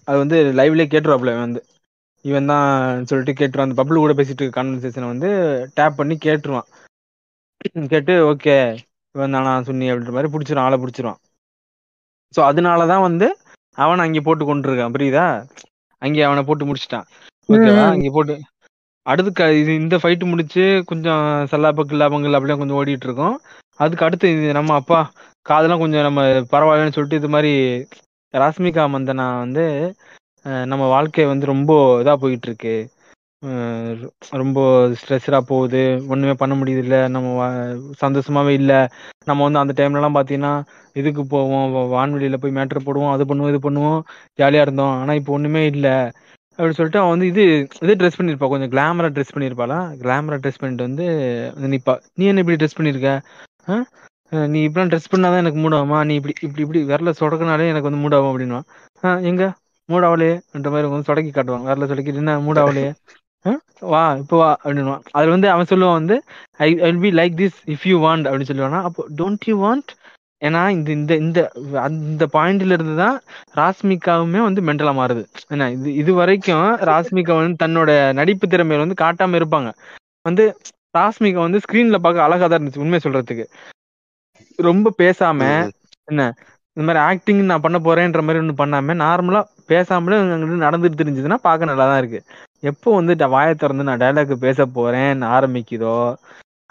அது 0.05 0.17
வந்து 0.17 0.37
லைவ்லயே 0.59 0.87
கேட்டுருவாப்ல 0.89 1.33
வந்து. 1.39 1.61
இவன் 2.25 2.49
தான் 2.51 2.67
சொல்லிட்டு 3.09 3.33
கேட்டுருவான். 3.33 3.67
அந்த 3.67 3.79
பப்ளு 3.81 4.03
கூட 4.03 4.13
பேசிட்டு 4.13 4.41
இருக்க 4.41 4.57
கான்வர்சேஷனை 4.57 5.07
வந்து 5.13 5.29
டேப் 5.77 5.99
பண்ணி 5.99 6.17
கேட்டுருவான். 6.19 6.67
கேட்டு 7.93 8.13
ஓகே 8.29 8.55
இவன் 9.15 9.35
தானா 9.35 9.51
சுன்னி 9.67 9.85
அப்படின்ற 9.89 10.13
மாதிரி 10.15 10.31
பிடிச்சிரும் 10.33 10.65
ஆளை 10.65 10.77
பிடிச்சிருவான் 10.79 11.19
ஸோ 12.33 12.41
அதனால 12.41 12.85
தான் 12.87 13.05
வந்து 13.05 13.27
அவனை 13.77 14.01
அங்கே 14.05 14.21
போட்டு 14.21 14.43
கொண்டிருக்கான் 14.45 14.95
புரியுதா? 14.95 15.25
அங்கே 16.01 16.21
அவனை 16.21 16.41
போட்டு 16.43 16.67
முடிச்சிட்டான். 16.69 17.07
ஓகேவா. 17.49 17.85
அங்கே 17.93 18.11
போட்டு 18.11 18.35
அடுத்து 19.05 19.31
இது 19.61 19.71
இந்த 19.75 19.95
ஃபைட்டு 20.01 20.25
முடிச்சு 20.31 20.63
கொஞ்சம் 20.89 21.23
சல்லாப்ப 21.51 21.83
கில்லாபங்கள் 21.85 22.37
அப்படியே 22.37 22.57
கொஞ்சம் 22.59 22.79
ஓடிட்டு 22.79 23.07
இருக்கோம் 23.09 23.35
அதுக்கு 23.79 24.05
அடுத்து 24.07 24.27
இது 24.35 24.47
நம்ம 24.53 24.71
அப்பா 24.75 24.99
காதெல்லாம் 25.45 25.83
கொஞ்சம் 25.83 26.05
நம்ம 26.07 26.21
பரவாயில்லன்னு 26.53 26.95
சொல்லிட்டு 26.97 27.19
இது 27.21 27.29
மாதிரி 27.29 27.51
ராஸ்மிகா 28.33 28.83
மந்தனா 28.93 29.25
வந்து 29.39 29.65
நம்ம 30.65 30.83
வாழ்க்கை 30.87 31.25
வந்து 31.25 31.45
ரொம்ப 31.45 31.71
இதா 32.01 32.13
போயிட்டு 32.15 32.47
இருக்கு 32.49 32.75
ரொம்ப 34.29 34.87
ஸ்ட்ரெஸ்ஸரா 34.87 35.39
போகுது. 35.39 36.03
ஒன்றுமே 36.07 36.33
பண்ண 36.33 36.55
முடியுது 36.55 37.09
நம்ம 37.09 37.29
வா- 37.39 37.91
சந்தோஷமாவே 38.05 38.47
இல்லை. 38.47 38.87
நம்ம 39.25 39.43
வந்து 39.43 39.59
அந்த 39.59 39.73
டைம்லலாம் 39.73 40.17
பார்த்தீங்கன்னா 40.17 40.63
இதுக்கு 40.93 41.25
போவோம். 41.25 41.91
வான்வெளியில் 41.91 42.39
போய் 42.39 42.55
மேட்ரு 42.55 42.79
போடுவோம். 42.85 43.11
அது 43.11 43.25
பண்ணுவோம் 43.25 43.55
இது 43.55 43.71
பண்ணுவோம். 43.71 44.01
ஜாலியாக 44.35 44.71
இருந்தோம். 44.71 45.01
ஆனால் 45.01 45.15
இப்போ 45.15 45.33
ஒன்றுமே 45.33 45.65
இல்லை. 45.65 45.89
அப்படின்னு 45.89 46.71
சொல்லிட்டு 46.71 46.99
அவன் 46.99 47.09
வந்து 47.09 47.25
இது 47.25 47.67
இது 47.81 47.93
ட்ரெஸ் 47.95 48.21
பண்ணியிருப்பா. 48.21 48.47
கொஞ்சம் 48.47 48.69
கிளாமரா 48.69 49.03
ட்ரெஸ் 49.03 49.35
பண்ணியிருப்பாளா? 49.35 49.77
கிளாமரா 50.03 50.37
ட்ரெஸ் 50.37 50.59
பண்ணிட்டு 50.59 50.83
வந்து 50.83 51.05
நிற்பா 51.61 51.99
நீ 52.13 52.25
என்ன 52.25 52.39
இப்படி 52.39 52.65
ட்ரெஸ் 52.65 52.79
பண்ணியிருக்க? 52.79 53.21
நீ 54.47 54.67
இப்படிலாம் 54.67 54.91
ட்ரெஸ் 54.91 55.15
பண்ணாதான் 55.15 55.37
எனக்கு 55.37 55.59
மூட் 55.59 55.73
ஆகுமா 55.73 56.05
நீ 56.05 56.13
இப்படி 56.13 56.33
இப்படி 56.41 56.67
இப்படி 56.67 56.83
விரல 56.83 57.13
சொடக்கினாலே 57.19 57.67
எனக்கு 57.67 57.89
வந்து 57.89 58.09
மூட் 58.09 58.15
ஆகும் 58.15 58.63
ஆ 59.03 59.17
எங்க? 59.17 59.53
மூட் 59.91 60.05
ஆகலையே 60.05 60.39
மாதிரி 60.69 60.87
வந்து 60.87 61.13
சொடக்கி 61.13 61.33
காட்டுவாங்க 61.35 61.63
விரல 61.63 61.89
சொடக்கிட்டு 61.91 62.13
என்ன? 62.13 62.39
மூட் 62.39 62.57
ஆகலையே 62.57 62.93
வா 63.93 64.03
இப்போ 64.21 64.35
வா 64.41 64.49
அப்படின்னுவான் 64.63 65.03
அதுல 65.15 65.33
வந்து 65.35 65.49
அவன் 65.53 65.69
சொல்லுவான் 65.71 65.99
வந்து 65.99 66.15
I 66.65 66.67
will 66.81 67.01
be 67.05 67.11
like 67.19 67.35
this 67.41 67.57
if 67.73 67.85
you 67.89 67.95
want 68.05 68.27
அப்படின்னு 68.27 68.49
சொல்லுவானா. 68.51 68.79
அப்போ 68.87 69.01
டோன்ட் 69.19 69.47
யூ 69.49 69.55
வாண்ட் 69.63 69.91
ஏன்னா 70.41 70.61
இந்த 70.75 70.89
இந்த 70.95 71.13
இந்த 71.23 71.39
அந்த 71.85 72.23
பாயிண்ட்ல 72.35 72.75
இருந்து 72.77 72.95
தான் 73.03 73.17
ராஸ்மிகாவுமே 73.59 74.39
வந்து 74.47 74.61
மென்டலா 74.69 74.93
மாறுது. 74.99 75.23
என்ன 75.53 75.69
இது 75.75 75.89
இது 76.01 76.11
வரைக்கும் 76.21 76.65
ராஸ்மிகா 76.91 77.35
வந்து 77.39 77.61
தன்னோட 77.63 77.89
நடிப்பு 78.19 78.47
திறமையில 78.53 78.85
வந்து 78.85 79.01
காட்டாம 79.03 79.37
இருப்பாங்க. 79.41 79.69
வந்து 80.25 80.45
ராஸ்மிகா 80.97 81.39
வந்து 81.47 81.61
ஸ்கிரீன்ல 81.65 81.99
பார்க்க 82.05 82.27
அழகா 82.27 82.45
தான் 82.45 82.57
இருந்துச்சு 82.57 82.83
உண்மையை 82.85 83.01
சொல்றதுக்கு. 83.05 83.45
ரொம்ப 84.59 84.93
பேசாம. 85.01 85.39
என்ன 86.11 86.21
இந்த 86.77 86.83
மாதிரி 86.87 87.01
ஆக்டிங் 87.09 87.41
நான் 87.49 87.63
பண்ண 87.65 87.77
போறேன்ற 87.87 88.21
மாதிரி 88.27 88.41
ஒன்றும் 88.43 88.61
பண்ணாம 88.61 88.95
நார்மலா 89.03 89.41
பேசாமலே 89.71 90.17
அங்கிட்டு 90.21 90.65
நடந்துட்டு 90.67 91.01
தெரிஞ்சதுன்னா 91.01 91.37
பார்க்க 91.47 91.71
நல்லா 91.71 91.85
தான் 91.91 92.01
இருக்கு. 92.03 92.19
எப்போ 92.63 92.89
வந்து 92.95 93.13
வாயை 93.29 93.53
திறந்து 93.55 93.83
நான் 93.83 93.99
டைலாக் 93.99 94.33
பேச 94.39 94.65
போறேன்னு 94.75 95.27
ஆரம்பிக்குதோ 95.35 95.95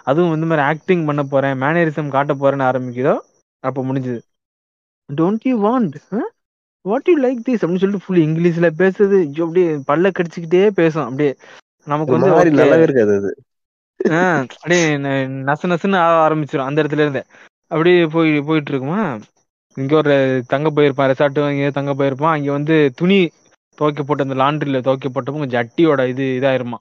அதுவும் 0.07 0.29
வந்து 0.29 0.39
இந்த 0.39 0.51
மாதிரி 0.51 0.67
ஆக்டிங் 0.71 1.05
பண்ண 1.05 1.23
போறேன் 1.25 1.59
மேனரிசம் 1.61 2.09
காட்ட 2.09 2.33
போறேன்னு 2.35 2.67
ஆரம்பிக்குதோ 2.69 3.15
அப்போ 3.63 3.81
முடிஞ்சது. 3.83 4.19
Don't 5.09 5.45
you 5.45 5.55
want 5.63 5.95
what 6.85 7.07
you 7.07 7.15
like 7.19 7.43
this 7.45 7.61
அப்படின்னு 7.61 7.83
சொல்லிட்டு 7.83 8.05
ஃபுல் 8.05 8.23
இங்கிலீஷ்ல 8.23 8.69
பேசுது. 8.79 9.17
அப்படியே 9.37 9.67
பல்ல 9.89 10.11
கடிச்சுக்கிட்டே 10.13 10.63
பேசும். 10.73 11.05
அப்படியே 11.05 11.31
நமக்கு 11.87 12.15
வந்து. 12.15 12.31
நல்லாவே 12.53 12.85
இருக்காது 12.87 13.13
அது. 13.19 13.31
ஆஹ் 13.99 14.41
அப்படியே 14.53 14.81
நசு 15.47 15.69
நசுன்னு 15.71 15.99
ஆரம்பிச்சிடும் 16.23 16.67
அந்த 16.67 16.83
இடத்துல 16.83 17.05
இருந்தே. 17.05 17.23
அப்படியே 17.71 18.05
போய் 18.07 18.41
போயிட்டு 18.41 18.71
இருக்குமா? 18.71 19.01
இங்க 19.77 19.93
ஒரு 19.95 20.15
தங்க 20.47 20.69
போயிருப்பான் 20.69 21.09
ரெசார்ட் 21.11 21.39
இங்க 21.51 21.69
தங்க 21.71 21.93
போயிருப்பான். 21.93 22.35
அங்க 22.35 22.51
வந்து 22.51 22.75
துணி 22.95 23.19
துவைக்க 23.77 24.01
போட்டு 24.07 24.25
அந்த 24.27 24.37
லாண்ட்ரியில 24.43 24.81
துவைக்க 24.87 25.09
போட்டப்போ 25.09 25.39
கொஞ்சம் 25.41 25.57
ஜட்டியோட 25.57 26.01
இது 26.13 26.25
இதாயிருமா. 26.39 26.79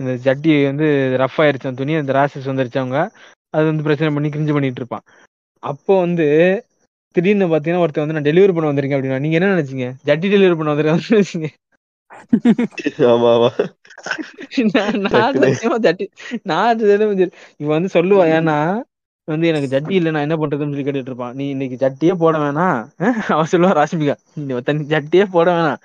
இந்த 0.00 0.12
ஜட்டி 0.26 0.52
வந்து 0.70 0.86
ரஃப் 1.22 1.38
ஆயிருச்சு 1.44 1.68
அந்த 1.68 1.80
துணி 1.82 1.94
அந்த 2.00 2.12
ராசஸ் 2.18 2.50
வந்துருச்சு 2.50 2.80
அவங்க. 2.82 2.98
அது 3.54 3.64
வந்து 3.70 3.86
பிரச்சனை 3.86 4.10
பண்ணி 4.14 4.28
கிரிஞ்சு 4.34 4.54
பண்ணிட்டு 4.56 4.80
இருப்பான். 4.82 5.04
அப்போ 5.62 5.92
வந்து 6.04 6.26
திடீர்னு 7.16 7.46
பாத்தீங்கன்னா 7.52 7.82
ஒருத்தன் 7.84 8.04
வந்து 8.04 8.16
நான் 8.16 8.28
டெலிவரி 8.30 8.52
பண்ண 8.54 8.70
வந்திருக்கேன் 8.70 8.98
அப்படின்னா 8.98 9.22
நீங்க 9.24 9.38
என்ன 9.38 9.54
நினைச்சீங்க? 9.54 9.86
ஜட்டி 10.08 10.28
டெலிவரி 10.34 10.56
பண்ண 10.58 10.72
வந்திருக்கேன் 10.72 11.08
நினைச்சீங்க. 11.14 11.48
இவன் 17.62 17.76
வந்து 17.76 17.90
சொல்லுவா 17.96 18.24
ஏன்னா 18.38 18.56
வந்து 19.28 19.48
எனக்கு 19.50 19.70
ஜட்டி 19.72 19.94
இல்ல 19.98 20.10
நான் 20.14 20.26
என்ன 20.26 20.36
பண்றதுன்னு 20.40 20.72
சொல்லி 20.74 20.86
கேட்டுட்டு 20.86 21.10
இருப்பான். 21.12 21.34
நீ 21.38 21.46
இன்னைக்கு 21.54 21.76
ஜட்டியே 21.84 22.14
போட 22.22 22.34
வேணாம். 22.44 22.78
அவன் 23.34 23.50
சொல்லுவா 23.52 23.72
ராஷ்மிகா 23.80 24.14
நீ 24.34 24.54
ஜட்டியே 24.94 25.24
போட 25.36 25.48
வேணாம். 25.56 25.80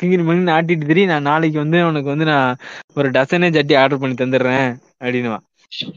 கிங்கிரி 0.00 0.24
பண்ணி 0.26 0.52
ஆட்டிட்டு 0.56 0.90
திரி 0.90 1.02
நான் 1.12 1.28
நாளைக்கு 1.30 1.58
வந்து 1.64 1.80
உனக்கு 1.86 2.08
வந்து 2.12 2.28
நான் 2.32 2.60
ஒரு 2.98 3.10
டசனே 3.16 3.50
ஜட்டி 3.56 3.76
ஆர்டர் 3.82 4.02
பண்ணி 4.04 4.16
தந்துடுறேன் 4.22 4.68
அப்படின்னுவான் 5.02 5.44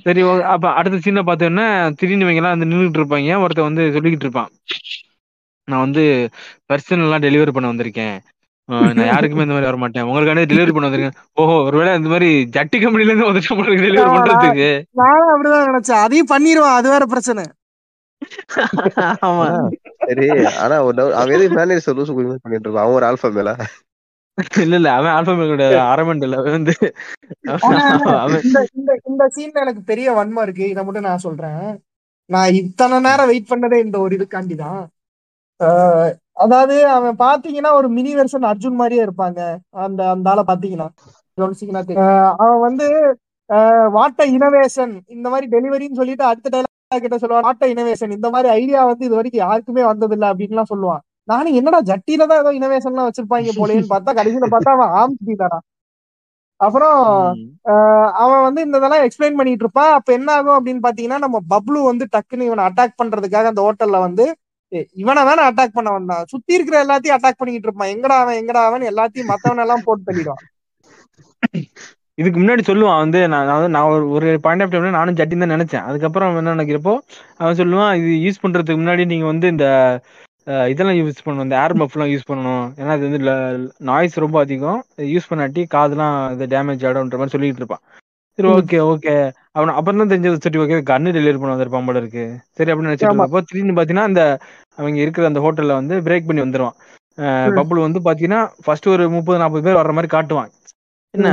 சரி 0.06 0.22
அப்ப 0.54 0.70
அடுத்த 0.80 1.00
சீனை 1.06 1.22
பார்த்தோன்னா 1.28 1.66
திடீர்னு 1.98 2.26
இவங்க 2.26 2.42
எல்லாம் 2.42 2.56
வந்து 2.56 2.70
நின்றுட்டு 2.70 3.00
இருப்பாங்க. 3.02 3.36
ஒருத்தன் 3.44 3.70
வந்து 3.70 3.84
சொல்லிக்கிட்டு 3.96 4.26
இருப்பான். 4.28 4.50
நான் 5.72 5.84
வந்து 5.86 6.04
பர்சனல்லாம் 6.72 7.24
டெலிவரி 7.26 7.54
பண்ண 7.56 7.72
வந்திருக்கேன். 7.72 8.18
நான் 8.70 9.10
யாருக்குமே 9.12 9.44
இந்த 9.44 9.56
மாதிரி 9.56 9.70
வர 9.70 9.78
மாட்டேன் 9.82 10.08
உங்களுக்கான 10.10 10.46
டெலிவரி 10.52 10.74
பண்ண 10.76 10.88
வந்திருக்கேன். 10.88 11.18
ஓஹோ 11.42 11.56
ஒருவேளை 11.68 11.92
இந்த 12.00 12.10
மாதிரி 12.14 12.30
ஜட்டி 12.56 12.78
கம்பெனில 12.84 13.12
இருந்து 13.12 13.30
வந்துட்டு 13.30 13.78
டெலிவரி 13.86 14.10
பண்றதுக்கு. 14.16 14.70
நானும் 15.02 15.32
அப்படிதான் 15.34 15.70
நினைச்சேன். 15.70 16.02
அதையும் 16.06 16.32
பண்ணிடுவான் 16.34 16.78
அது 16.80 16.90
வேற 16.96 17.06
பிரச்சனை. 17.14 17.46
ஆமா. 19.28 19.46
சரி. 20.08 20.28
ஆனா 20.64 20.76
ஒரு 20.84 21.02
அவன் 21.16 21.36
எதுக்கு 21.38 21.58
மேனேஜ் 21.60 21.90
லூசு 21.98 22.16
குடிமை 22.16 22.38
பண்ணிட்டு 22.44 22.68
இருப்பான். 22.68 22.86
அவன் 22.86 22.98
ஒரு 23.00 23.08
ஆல்பா 23.10 23.30
மேல? 23.32 23.52
இல்ல 24.64 24.76
இல்ல 24.76 24.90
அவன் 24.92 25.14
ஆல்பா 25.14 25.34
மேலோட 25.38 25.64
அரமெண்ட் 25.92 26.24
இல்ல 26.24 26.38
அவன் 26.38 26.56
வந்து. 26.58 26.74
இந்த 28.78 28.92
இந்த 29.10 29.24
சீன்ல 29.36 29.64
எனக்கு 29.66 29.84
பெரிய 29.84 30.12
வன்மம் 30.12 30.42
இருக்கு 30.42 30.70
இதை 30.70 30.84
மட்டும் 30.84 31.08
நான் 31.10 31.26
சொல்றேன். 31.28 31.66
நான் 32.30 32.54
இத்தனை 32.54 33.00
நேரம் 33.00 33.28
வெயிட் 33.28 33.52
பண்ணதே 33.52 33.80
இந்த 33.84 34.00
ஒரு 34.00 34.14
இதுக்காண்டிதான். 34.18 34.82
ஆஹ் 35.60 36.12
அதாவது 36.38 36.76
அவன் 36.88 37.16
பாத்தீங்கன்னா 37.18 37.72
ஒரு 37.74 37.88
மினி 37.90 38.12
வெர்ஷன் 38.16 38.50
அர்ஜுன் 38.50 38.80
மாதிரியே 38.82 39.06
இருப்பாங்க. 39.06 39.40
அந்த 39.86 40.10
அந்த 40.10 40.30
ஆளை 40.30 40.44
பாத்தீங்கன்னா 40.48 40.90
அவன் 42.44 42.60
வந்து 42.60 42.88
வாட்ட 43.96 44.22
இனோவேஷன் 44.28 44.94
இந்த 45.08 45.28
மாதிரி 45.30 45.48
டெலிவரின்னு 45.56 45.96
சொல்லிட்டு 45.96 46.24
அடுத்த 46.24 46.66
கிட்ட 46.92 47.16
சொல்லுவான் 47.22 47.46
வாட்ட 47.48 47.66
இனோவேஷன் 47.74 48.16
இந்த 48.18 48.28
மாதிரி 48.34 48.50
ஐடியா 48.60 48.82
வந்து 48.90 49.06
இது 49.08 49.18
வரைக்கும் 49.18 49.44
யாருக்குமே 49.46 49.84
வந்தது 49.90 50.16
இல்ல 50.18 50.26
அப்படின்லாம் 50.32 50.72
சொல்லுவான். 50.74 51.02
நானும் 51.28 51.58
என்னடா 51.60 51.80
ஜட்டியில 51.90 52.28
தான் 52.30 52.42
ஏதோ 52.44 52.52
இனோவேஷன் 52.60 52.94
எல்லாம் 52.94 53.08
வச்சிருப்பாங்க 53.10 53.54
போலேன்னு 53.58 53.90
பார்த்தா 53.94 54.12
கடைசியில 54.20 54.48
பார்த்தா 54.54 54.76
அவன் 54.78 54.94
ஆம்ஸ்டி 55.00 55.34
தானா 55.42 55.58
அப்புறம் 56.60 56.96
அவன் 58.22 58.46
வந்து 58.46 58.62
இந்த 58.66 58.78
இதெல்லாம் 58.80 59.04
எக்ஸ்பிளைன் 59.08 59.38
பண்ணிட்டு 59.40 59.66
இருப்பான். 59.66 59.92
அப்ப 59.98 60.10
என்ன 60.18 60.30
ஆகும் 60.38 60.58
அப்படின்னு 60.58 60.82
பாத்தீங்கன்னா 60.86 61.20
நம்ம 61.26 61.40
பப்ளு 61.54 61.80
வந்து 61.90 62.06
டக்குன்னு 62.16 62.48
இவனை 62.50 62.64
அட்டாக் 62.70 63.00
பண்றதுக்காக 63.02 63.52
அந்த 63.52 63.64
ஹோட்டல்ல 63.68 64.00
வந்து 64.08 64.26
இவனை 65.02 65.22
தானே 65.30 65.42
அட்டாக் 65.50 65.76
பண்ண 65.76 65.90
வந்தான் 65.96 66.24
சுத்தி 66.32 66.56
இருக்கிற 66.58 66.78
எல்லாத்தையும் 66.86 67.18
அட்டாக் 67.18 67.40
பண்ணிட்டு 67.42 67.68
இருப்பான். 67.70 67.94
எங்கடா 67.96 68.18
அவன் 68.24 68.40
எங்கடா 68.42 68.64
அவன்? 68.70 68.84
எல்லாத்தையும் 68.92 69.32
மத்தவன் 69.34 69.64
எல்லாம் 69.66 69.86
போட்டு 69.88 70.08
தள்ளிடுவான். 70.10 70.44
இதுக்கு 72.18 72.38
முன்னாடி 72.42 72.64
சொல்லுவான் 72.70 73.02
வந்து 73.04 73.20
நான் 73.32 73.48
நான் 73.48 73.58
வந்து 73.58 73.74
நான் 73.76 73.90
ஒரு 73.96 74.06
ஒரு 74.18 74.28
பாயிண்ட் 74.46 74.64
ஆஃப் 74.64 74.72
டைம்ல 74.74 74.92
நானும் 75.00 75.18
ஜட்டி 75.20 75.36
தான் 75.42 75.54
நினைச்சேன். 75.56 75.84
அதுக்கப்புறம் 75.90 76.38
என்ன 76.40 76.54
நினைக்கிறப்போ 76.56 76.94
அவன் 77.42 77.60
சொல்லுவான் 77.60 77.92
இது 78.00 78.14
யூஸ் 78.26 78.42
பண்றதுக்கு 78.44 78.82
முன்னாடி 78.84 79.04
நீங்க 79.12 79.26
வந்து 79.32 79.48
இந்த 79.54 79.66
இதெல்லாம் 80.72 80.98
யூஸ் 81.00 81.24
பண்ணணும் 81.26 81.46
இந்த 81.48 81.56
ஏர் 81.64 81.76
பஃப்லாம் 81.82 82.12
யூஸ் 82.14 82.28
பண்ணணும். 82.30 82.66
ஏன்னா 82.80 82.92
அது 82.98 83.04
வந்து 83.08 83.22
நாய்ஸ் 83.90 84.16
ரொம்ப 84.26 84.38
அதிகம். 84.46 84.80
யூஸ் 85.14 85.30
பண்ணாட்டி 85.32 85.64
காதுலாம் 85.76 86.16
இது 86.36 86.46
டேமேஜ் 86.54 86.86
ஆகிடும்ன்ற 86.88 87.20
மாதிரி 87.22 87.36
சொல்லிட்டு 87.36 87.62
இருப்பான். 87.64 87.84
சரி. 88.40 88.50
ஓகே 88.56 88.80
ஓகே 88.92 89.14
அவன் 89.58 89.76
அப்புறம் 89.78 90.02
தான் 90.02 90.12
தெரிஞ்சது 90.14 90.44
சரி 90.46 90.60
ஓகே 90.64 90.78
கன்னு 90.92 91.14
டெலிவரி 91.18 91.40
பண்ண 91.42 91.54
வந்திருப்பான் 91.56 91.88
போல 91.90 92.02
இருக்கு. 92.04 92.26
சரி 92.58 92.72
அப்படின்னு. 92.72 92.96
இருக்கப்போ 92.96 93.42
திடீர்னு 93.50 93.78
பாத்தீங்கன்னா 93.80 94.10
அந்த 94.12 94.24
அவங்க 94.78 94.98
இருக்கிற 95.06 95.30
அந்த 95.32 95.42
ஹோட்டல்ல 95.46 95.80
வந்து 95.82 95.98
பிரேக் 96.08 96.28
பண்ணி 96.30 96.44
வந்துருவான். 96.46 96.78
பப்புள் 97.60 97.86
வந்து 97.88 98.00
பாத்தீங்கன்னா 98.08 98.42
ஃபர்ஸ்ட் 98.66 98.90
ஒரு 98.96 99.06
முப்பது 99.18 99.42
நாற்பது 99.44 99.66
பேர் 99.68 99.80
வர்ற 99.82 99.94
மாதிரி 99.98 100.12
காட்டுவான். 100.16 100.52
என்ன? 101.14 101.30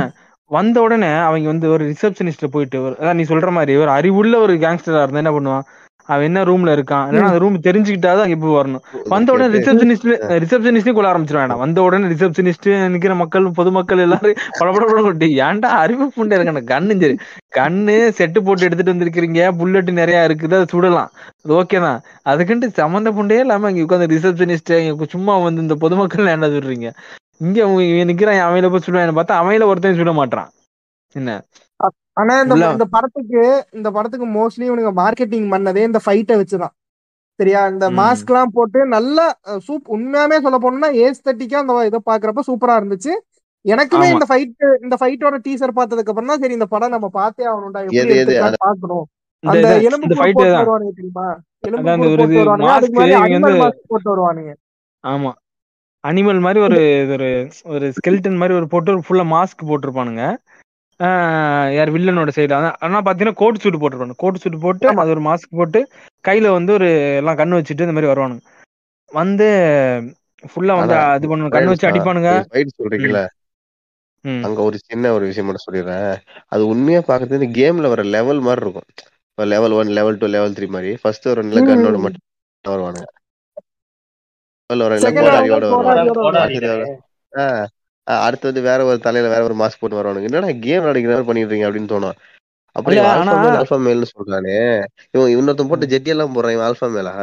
வந்த 0.51 0.81
உடனே 0.81 1.07
அவங்க 1.19 1.47
வந்து 1.47 1.69
ஒரு 1.69 1.83
ரிசப்ஷனிஸ்ட 1.85 2.45
போயிட்டு 2.45 2.79
ஒரு- 2.79 2.95
அதான் 2.95 3.13
நீ 3.13 3.23
சொல்ற 3.23 3.51
மாதிரி 3.51 3.75
ஒரு 3.75 3.89
அறிவுள்ள 3.89 4.37
ஒரு 4.37 4.53
கேங்ஸ்டரா 4.55 5.01
இருந்தா 5.01 5.21
என்ன 5.21 5.31
பண்ணுவான்? 5.31 5.65
அவன் 6.07 6.23
என்ன 6.23 6.43
ரூம்ல 6.43 6.71
இருக்கான்? 6.71 7.05
இல்லைன்னா 7.05 7.21
அந்த 7.23 7.37
ரூம் 7.37 7.59
தெரிஞ்சுக்கிட்டாதான் 7.59 8.23
அங்க 8.23 8.35
போய் 8.35 8.55
வரணும். 8.55 8.81
வந்த 9.05 9.31
உடனே 9.31 9.57
ரிசப்ஷனிஸ்ட் 9.57 10.05
ரிசப்ஷனிஸ்டையும் 10.43 10.93
கொள்ள 10.93 11.09
ஆரம்பிச்சிருவாங்க 11.11 11.57
வந்த 11.57 11.81
உடனே 11.81 12.07
ரிசப்ஷனிஸ்ட் 12.07 12.67
நிக்கிற 12.93 13.15
மக்கள் 13.15 13.51
பொதுமக்கள் 13.51 13.97
எல்லாரும் 13.97 14.35
படபட 14.59 15.01
கொட்டி 15.01 15.39
ஏன்டா 15.39 15.71
அறிவு 15.79 16.11
புண்டை 16.15 16.33
இருக்கான 16.33 16.63
கண்ணு 16.65 16.99
சரி 16.99 17.15
கண்ணு 17.55 17.95
செட்டு 18.17 18.39
போட்டு 18.39 18.63
எடுத்துட்டு 18.63 18.93
வந்திருக்கிறீங்க 18.93 19.55
புல்லட் 19.57 19.91
நிறைய 19.91 20.27
இருக்குது 20.27 20.55
அதை 20.55 20.65
சுடலாம். 20.71 21.09
அது 21.43 21.53
ஓகே 21.53 21.79
தான். 21.79 21.99
அதுக்குன்ட்டு 22.29 22.69
சம்மந்த 22.75 23.11
புண்டையே 23.11 23.39
இல்லாம 23.39 23.71
இங்க 23.71 23.83
உட்காந்து 23.85 24.13
ரிசப்ஷனிஸ்ட் 24.13 24.73
சும்மா 25.07 25.37
வந்து 25.37 25.61
இந்த 25.61 25.75
பொதுமக்கள் 25.75 26.25
என்ன 26.27 26.47
சொல்றீங்க 26.47 26.89
இங்க 27.41 27.61
நிக்கிறான் 28.09 28.45
அவங்கள 28.45 28.69
போய் 28.69 28.85
சுடுவான்னு 28.85 29.17
பார்த்தா 29.17 29.39
அவங்கள 29.39 29.67
ஒருத்தன் 29.71 29.99
சுட 29.99 30.13
மாட்டான் 30.13 30.49
என்ன? 31.15 31.31
ஆனா 32.17 32.33
இந்த 32.41 32.85
படத்துக்கு 32.93 33.41
இந்த 33.77 33.89
படத்துக்கு 33.91 34.27
மோஸ்ட்லி 34.35 34.65
இவனுங்க 34.67 34.91
மார்க்கெட்டிங் 34.99 35.47
பண்ணதே 35.53 35.81
இந்த 35.83 35.99
ஃபைட்டை 36.05 36.35
வச்சுதான். 36.39 36.73
சரியா? 37.39 37.61
இந்த. 37.67 37.85
மாஸ்க் 37.97 38.29
எல்லாம் 38.31 38.53
போட்டு 38.53 38.79
நல்ல 38.93 39.19
சூப் 39.65 39.87
உண்மையாவே 39.95 40.37
சொல்ல 40.41 40.57
போனோம்னா 40.59 40.89
ஏஸ்தட்டிக்கா 41.01 41.57
அந்த 41.61 41.73
இதை 41.89 41.99
பாக்குறப்ப 42.05 42.43
சூப்பரா 42.49 42.75
இருந்துச்சு. 42.79 43.13
எனக்குமே. 43.65 44.07
இந்த 44.13 44.27
ஃபைட் 44.29 44.53
இந்த 44.85 44.95
ஃபைட்டோட 45.01 45.37
டீசர் 45.45 45.77
பார்த்ததுக்கு 45.77 46.11
அப்புறம் 46.11 46.31
தான் 46.31 46.41
சரி 46.43 46.57
இந்த 46.57 46.67
படம் 46.73 46.95
நம்ம 46.95 47.09
பார்த்தே 47.13 47.47
ஆகணும்டா 47.51 47.81
எப்படி 47.87 47.99
இந்த 48.23 48.35
அந்த 49.43 49.67
எலும்பு 49.87 50.05
போட்டு 50.11 50.43
வருவானுங்க 50.53 50.93
தெரியுமா? 50.99 51.25
எலும்பு 51.63 51.83
போட்டு 52.11 52.39
வருவானுங்க. 52.41 52.69
அதுக்கு 52.75 53.91
போட்டு 53.91 54.09
வருவானுங்க. 54.13 54.53
ஆமா. 55.03 55.31
அனிமல் 56.05 56.39
மாதிரி 56.39 56.59
ஒரு 56.65 56.79
ஒரு 57.13 57.27
ஒரு 57.73 57.85
ஸ்கெல்டன் 57.97 58.39
மாதிரி 58.41 58.57
ஒரு 58.57 58.67
போட்டு 58.67 58.99
ஃபுல்லா 59.05 59.25
மாஸ்க் 59.35 59.67
போட்டிருப்பானுங்க. 59.69 60.23
யார் 61.77 61.93
வில்லனோட 61.93 62.31
சைடு 62.35 62.53
ஆனா 62.85 62.99
பாத்தீங்கன்னா 63.07 63.33
கோட் 63.33 63.61
சூட் 63.63 63.79
போட்டிருப்பானு 63.81 64.21
கோட் 64.23 64.41
சூட் 64.43 64.59
போட்டு. 64.59 64.87
அது 65.03 65.09
ஒரு 65.09 65.23
மாஸ்க் 65.29 65.57
போட்டு 65.59 65.79
கையில 66.25 66.51
வந்து 66.51 66.73
ஒரு 66.73 66.89
எல்லாம் 67.15 67.37
கண்ணு 67.37 67.57
வச்சுட்டு 67.59 67.85
இந்த 67.87 67.95
மாதிரி 67.97 68.11
வருவானுங்க. 68.11 68.43
வந்து 69.11 69.47
ஃபுல்லா 70.43 70.75
வந்து 70.79 70.95
இது 71.17 71.27
பண்ணு 71.27 71.53
கண்ணு 71.55 71.71
வச்சு 71.73 71.89
அடிப்பானுங்க. 71.89 72.31
ம். 74.25 74.43
அங்க 74.43 74.59
ஒரு 74.61 74.77
சின்ன 74.83 75.11
ஒரு 75.13 75.25
விஷயம் 75.25 75.47
மட்டும் 75.47 75.65
சொல்லிடுறேன். 75.65 76.13
அது 76.45 76.63
உண்மையா 76.67 77.01
பாக்குறது 77.07 77.47
கேம்ல 77.57 77.89
வர 77.89 78.03
லெவல் 78.15 78.39
மாதிரி 78.39 78.63
இருக்கும். 78.65 78.87
Level 79.37 79.71
one 79.71 79.87
level 79.87 80.17
two 80.17 80.27
level 80.27 80.53
three 80.53 80.67
மாதிரி 80.67 80.91
ஃபர்ஸ்ட் 81.01 81.27
ஒரு 81.27 81.41
நல்ல. 81.43 81.61
கன்னோட 81.69 81.97
மட்டும் 81.99 82.25
வருவானுங்க. 82.65 83.05
அடுத்து 88.07 88.49
வந்து 88.49 88.61
வேற 88.67 88.79
ஒரு 88.89 88.97
தலையில 89.05 89.31
வேற 89.33 89.41
ஒரு 89.47 89.55
மாஸ்க் 89.61 89.81
போட்டு 89.81 89.97
வருவானுங்க. 89.97 90.29
என்னடா 90.29 90.49
கேம் 90.65 90.87
அடிக்கிற 90.89 91.11
மாதிரி 91.13 91.27
பண்ணிட்டு 91.27 91.47
இருக்கீங்க 91.47 91.69
அப்படின்னு 91.69 91.91
தோணும். 91.93 92.17
இவன் 92.75 93.09
ஆல்பா 93.59 93.77
மேல்னு 93.85 94.07
சொல்றானே. 94.13 94.55
இவன் 95.15 95.33
இன்னொருத்தன் 95.33 95.69
போட்டு 95.71 95.91
ஜெட்டி 95.93 96.13
எல்லாம் 96.13 96.33
போடுறான் 96.35 96.55
இவன் 96.55 96.67
ஆல்பா 96.69 96.89
மேலா 96.97 97.13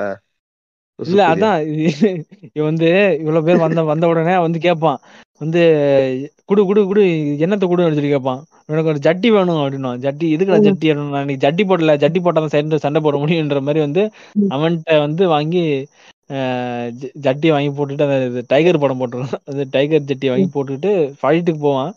இல்ல 0.98 1.22
அதான் 1.32 1.58
இது 1.88 2.08
இவன் 2.56 2.68
வந்து 2.70 2.88
இவ்வளவு 3.22 3.46
பேர் 3.46 3.62
வந்த 3.64 3.82
வந்த 3.90 4.04
உடனே 4.10 4.34
வந்து 4.44 4.58
கேட்பான். 4.66 4.98
வந்து 5.40 5.60
குடு 6.48 6.62
குடு 6.68 6.80
குடு 6.90 7.02
என்னத்த 7.44 7.64
குடுன்னு 7.70 7.96
சொல்லி 7.98 8.12
கேட்பான். 8.14 8.40
எனக்கு 8.70 8.90
ஒரு 8.92 9.00
ஜட்டி 9.06 9.28
வேணும் 9.36 9.60
அப்படின்னா. 9.62 9.92
ஜட்டி 10.04 10.26
இதுக்கு 10.34 10.54
நான் 10.54 10.66
ஜட்டி 10.68 10.86
வேணும் 10.90 11.12
நான் 11.14 11.24
இன்னைக்கு 11.24 11.44
ஜட்டி 11.46 11.64
போடல 11.70 11.94
ஜட்டி 12.02 12.20
போட்டா 12.24 12.42
தான் 12.44 12.54
சண்டை 12.56 12.78
சண்டை 12.84 13.00
போட 13.06 13.16
முடியுன்ற 13.22 13.60
மாதிரி 13.68 13.82
வந்து. 13.86 14.04
அவன்கிட்ட 14.56 14.98
வந்து 15.06 15.26
வாங்கி 15.34 15.64
ஜட்டி 17.24 17.48
வாங்கி 17.50 17.70
போட்டுட்டு 17.70 18.04
அந்த 18.08 18.42
டைகர் 18.48 18.78
படம் 18.78 19.00
போட்டுருவான் 19.00 19.34
அந்த 19.50 19.64
டைகர் 19.70 20.08
ஜட்டி 20.10 20.28
வாங்கி 20.28 20.48
போட்டுட்டு 20.54 20.90
ஃபைட்டுக்கு 21.20 21.60
போவான். 21.60 21.92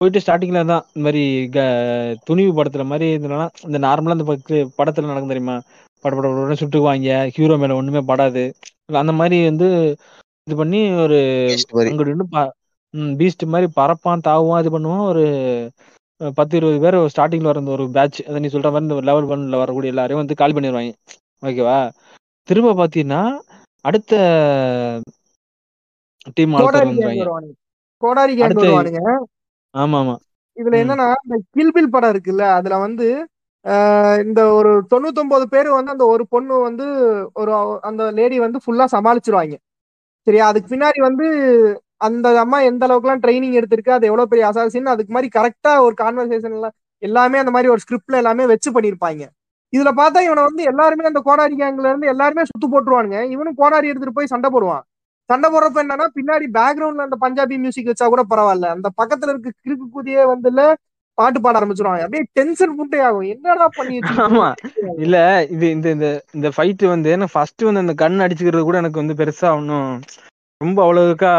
போயிட்டு 0.00 0.22
ஸ்டார்டிங்ல 0.24 0.60
தான் 0.64 0.84
இந்த 0.88 1.04
மாதிரி 1.06 1.22
க- 1.48 1.64
துணிவு 2.24 2.52
படத்துல 2.58 2.84
மாதிரி 2.84 3.06
இதனால 3.16 3.44
இந்த 3.66 3.78
நார்மலா 3.78 4.26
பக்கு- 4.30 4.68
படத்துல 4.78 5.10
நடக்கும் 5.10 5.32
தெரியுமா? 5.32 5.56
பட 6.04 6.12
பட 6.16 6.28
பட 6.36 6.54
சுட்டுக்குவாங்க 6.60 7.08
ஹீரோ 7.36 7.56
மேல 7.56 7.74
ஒண்ணுமே 7.74 8.02
படாது. 8.10 8.44
அந்த 9.02 9.12
மாதிரி 9.12 9.38
வந்து 9.44 9.68
இது 10.46 10.56
பண்ணி 10.56 10.78
ஒரு 11.02 11.18
பீஸ்ட் 13.18 13.44
மாதிரி. 13.46 13.68
பறப்பான் 13.76 14.24
தாவுவான் 14.24 14.62
இது 14.62 14.70
பண்ணுவான். 14.70 15.04
ஒரு 15.10 15.24
பத்து 16.34 16.54
இருபது 16.56 16.78
பேர் 16.80 16.96
ஸ்டார்டிங்ல 17.12 17.50
வர 17.50 17.60
அந்த 17.60 17.70
ஒரு 17.70 17.84
பேட்ச் 17.90 18.18
அதை 18.22 18.38
நீ 18.40 18.48
சொல்ற 18.48 18.68
மாதிரி 18.68 18.86
இந்த 18.86 19.06
லெவல் 19.08 19.28
ஒன்ல 19.32 19.58
வரக்கூடிய 19.58 19.92
எல்லாரையும் 19.92 20.22
வந்து 20.22 20.34
கால் 20.34 20.54
பண்ணிடுவாங்க 20.56 20.92
ஓகேவா? 21.42 21.78
திரும்ப 22.48 22.74
பாத்தீங்கன்னா 22.78 23.22
அடுத்த 23.84 24.14
டீம் 26.36 26.54
கோடாரி 28.02 28.34
கேங் 28.36 28.56
வருவானுங்க. 28.60 29.00
ஆமா 29.74 29.98
ஆமா 30.00 30.14
இதுல. 30.56 30.76
என்னன்னா 30.82 31.06
இந்த 31.24 31.36
கில்பில் 31.54 31.92
படம் 31.92 32.12
இருக்குல்ல 32.14 32.44
அதுல 32.58 32.78
வந்து 32.86 33.06
இந்த 34.22 34.40
ஒரு 34.58 34.70
தொண்ணூத்தொன்பது 34.92 35.44
பேர் 35.48 35.68
வந்து 35.70 35.92
அந்த 35.92 36.04
ஒரு 36.06 36.24
பொண்ணு 36.28 36.54
வந்து 36.68 36.86
ஒரு 37.34 37.52
அந்த 37.88 38.02
லேடி 38.18 38.36
வந்து 38.40 38.58
ஃபுல்லா 38.64 38.86
சமாளிச்சிருவாங்க. 38.94 39.56
சரியா? 40.26 40.44
அதுக்கு 40.50 40.68
பின்னாடி 40.68 41.00
வந்து 41.00 41.26
அந்த 42.00 42.26
அம்மா 42.42 42.58
எந்த 42.68 42.82
அளவுக்குலாம் 42.86 43.22
ட்ரைனிங் 43.24 43.56
எடுத்திருக்கு 43.58 43.92
அது 43.92 44.08
எவ்வளவு 44.08 44.30
பெரிய 44.30 44.44
அசாசின்னு 44.50 44.92
அதுக்கு 44.92 45.12
மாதிரி 45.12 45.30
கரெக்டா 45.36 45.72
ஒரு 45.86 45.94
கான்வர்சேஷன் 45.96 46.56
எல்லாம் 46.56 46.74
எல்லாமே 47.02 47.38
அந்த 47.38 47.52
மாதிரி 47.52 47.68
ஒரு 47.70 47.82
ஸ்கிரிப்ட்ல 47.84 48.16
எல்லாமே 48.16 48.44
வச்சு 48.46 48.70
பண்ணிருப்பாங்க. 48.70 49.22
இதுல 49.72 49.90
பார்த்தா 50.00 50.20
இவனை 50.26 50.42
வந்து 50.42 50.62
எல்லாருமே 50.62 51.04
அந்த 51.04 51.20
கோடாரி 51.20 51.54
கேங்ல 51.56 51.90
இருந்து 51.90 52.12
எல்லாருமே 52.12 52.42
சுத்து 52.42 52.66
போட்டுருவானுங்க. 52.72 53.18
இவனும் 53.34 53.54
கோடாரி 53.54 53.90
எடுத்துட்டு 53.90 54.18
போய் 54.18 54.32
சண்டை 54.34 54.48
போடுவான். 54.50 54.84
சண்டை 55.30 55.48
போடுறப்ப 55.50 55.82
என்னன்னா 55.84 56.06
பின்னாடி 56.18 56.46
பேக்ரவுண்ட்ல 56.58 57.06
அந்த 57.08 57.16
பஞ்சாபி 57.20 57.56
மியூசிக் 57.58 57.90
வச்சா 57.90 58.06
கூட 58.08 58.22
பரவாயில்ல. 58.30 58.68
அந்த 58.76 58.88
பக்கத்துல 59.00 59.32
இருக்க 59.32 59.50
கிறுக்கு 59.64 59.86
குதியே 59.96 60.22
வந்துல 60.32 60.62
பாட்டு 61.18 61.38
பாட 61.40 61.58
ஆரம்பிச்சிருவாங்க. 61.60 62.04
அப்படியே 62.06 62.24
டென்ஷன் 62.38 62.76
புட்டே 62.78 62.98
ஆகும். 63.06 63.28
என்னடா 63.34 63.68
பண்ணி 63.78 63.96
ஆமா. 64.26 64.48
இல்ல 65.04 65.16
இது 65.50 65.66
இந்த 65.70 65.90
இந்த 65.90 66.08
இந்த 66.32 66.48
ஃபைட் 66.56 66.84
வந்து 66.86 67.10
எனக்கு 67.10 67.34
ஃபர்ஸ்ட் 67.34 67.62
வந்து 67.62 67.84
அந்த 67.84 67.94
கண் 67.94 68.24
அடிச்சுக்கிறது 68.26 68.62
கூட 68.62 68.78
எனக்கு 68.78 69.02
வந்து 69.02 69.18
பெருசா 69.20 69.50
ஒன்றும் 69.58 69.90
ரொம்ப 70.60 70.78
அவ்வளவுக்கா 70.86 71.32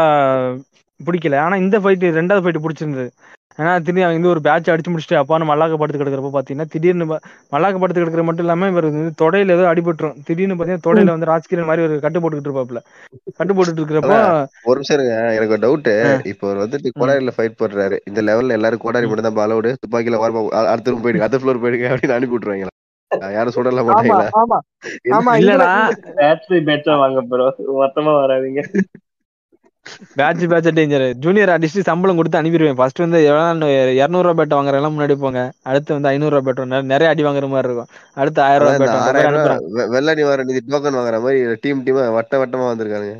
பிடிக்கல. 1.00 1.36
ஆனா 1.38 1.56
இந்த 1.56 1.76
ஃபைட் 1.78 2.04
ரெண்டாவது 2.20 2.44
ஃபைட் 2.44 2.64
பிடிச்சிருந்தது. 2.64 3.08
ஏன்னா 3.58 3.72
திடீர்னு 3.78 4.04
அவங்க 4.04 4.18
வந்து 4.18 4.32
ஒரு 4.32 4.42
பேட்ச் 4.46 4.70
அடிச்சு 4.72 4.92
முடிச்சுட்டு 4.92 5.18
அப்பான்னு 5.20 5.48
மல்லாக்க 5.50 5.76
படுத்து 5.76 6.00
கிடக்கிறப்ப 6.00 6.32
பாத்தீங்கன்னா 6.36 6.68
திடீர்னு 6.72 7.06
மல்லாக்க 7.52 7.82
படுத்து 7.82 8.00
கிடக்கிற 8.00 8.24
மட்டும் 8.28 8.46
இல்லாம 8.46 8.68
இவர் 8.72 8.88
வந்து 8.90 9.14
தொடையில 9.22 9.56
ஏதோ 9.56 9.66
அடிபட்டுரும். 9.72 10.16
திடீர்னு 10.28 10.56
பாத்தீங்கன்னா 10.56 10.86
தொடையில 10.86 11.14
வந்து 11.16 11.30
ராஜ்கிரண் 11.32 11.70
மாதிரி 11.70 11.86
ஒரு 11.86 11.96
கட்டு 12.04 12.20
போட்டுக்கிட்டு 12.22 12.50
இருப்பாப்ல 12.50 12.82
கட்டு 13.38 13.52
போட்டுட்டு 13.52 13.82
இருக்கிறப்போ 13.82 14.18
ஒரு 14.68 14.76
நிமிஷம் 14.78 14.96
இருங்க. 14.98 15.14
எனக்கு 15.36 15.54
ஒரு 15.56 15.64
டவுட். 15.64 15.90
இப்போ 16.32 16.44
அவர் 16.48 16.62
வந்துட்டு 16.64 16.88
கோடாரியில 16.94 17.32
ஃபைட் 17.36 17.58
போடுறாரு. 17.60 17.96
இந்த 18.10 18.20
லெவல்ல 18.28 18.56
எல்லாரும் 18.58 18.82
கோடாரி 18.84 19.08
மட்டும் 19.08 19.28
தான் 19.28 19.44
அலவுடு 19.46 19.72
துப்பாக்கில 19.82 20.20
வரமா 20.22 20.42
அடுத்த 20.64 20.92
room 20.92 21.02
போயிடுங்க. 21.04 21.26
அடுத்த 21.26 21.40
ஃப்ளோர் 21.42 21.62
போயிடுங்க 21.64 21.88
அப்படின்னு 21.92 22.16
அனுப்பி 22.18 22.36
விட்டுருவாங்களா? 22.36 22.72
யாரும் 23.36 23.56
சுடல 23.56 23.82
மாட்டாங்களா? 23.88 24.28
ஆமா. 24.40 24.58
ஆமா 25.16 25.32
இதுல 25.38 25.54
இல்லடா. 25.54 25.70
பேட்ரி 26.18 26.58
பேட்சா 26.68 26.94
வாங்க 27.02 27.20
ப்ரோ 27.30 27.46
மொத்தமா 27.82 28.14
வராதீங்க. 28.20 28.62
Batch 30.14 30.44
batch 30.44 30.68
danger 30.70 31.14
junior 31.16 31.48
artist 31.48 31.80
சம்பளம் 31.80 32.16
கொடுத்து 32.16 32.40
அனுப்பிடுவேன். 32.40 32.74
ஃபர்ஸ்ட் 32.74 32.98
வந்து 32.98 33.24
எவ்வளவு 33.24 33.70
இரநூறுவா 33.96 34.34
பேட் 34.38 34.54
வாங்குறவங்க 34.54 34.90
முன்னாடி 34.92 35.14
போங்க. 35.16 35.40
அடுத்து 35.62 35.90
வந்து 35.92 36.08
ஐநூறுவா 36.08 36.40
பேட் 36.40 36.60
நிறைய 36.84 37.10
அடி 37.10 37.22
வாங்குற 37.22 37.48
மாதிரி 37.48 37.68
இருக்கும். 37.68 37.90
அடுத்து 38.14 38.42
ஆயிரம் 38.42 38.62
ரூபாய் 38.62 38.76
இந்த 38.76 38.84
பேட் 38.84 38.92
அந்த 38.92 39.00
மாதிரி 39.00 39.18
ஆறாயிரம் 39.18 39.32
அனுப்புறேன் 39.32 39.62
ரூபாய் 39.62 39.78
வெ- 39.78 39.90
வெள்ளடி 39.94 40.24
வர 40.24 40.42
நிதி 40.42 40.62
டோக்கன் 40.68 40.98
வாங்குற 40.98 41.20
மாதிரி 41.20 41.56
டீம் 41.60 41.84
டீமா 41.84 42.12
வட்ட 42.12 42.36
வட்டமா 42.38 42.66
வந்திருக்காங்க 42.68 43.10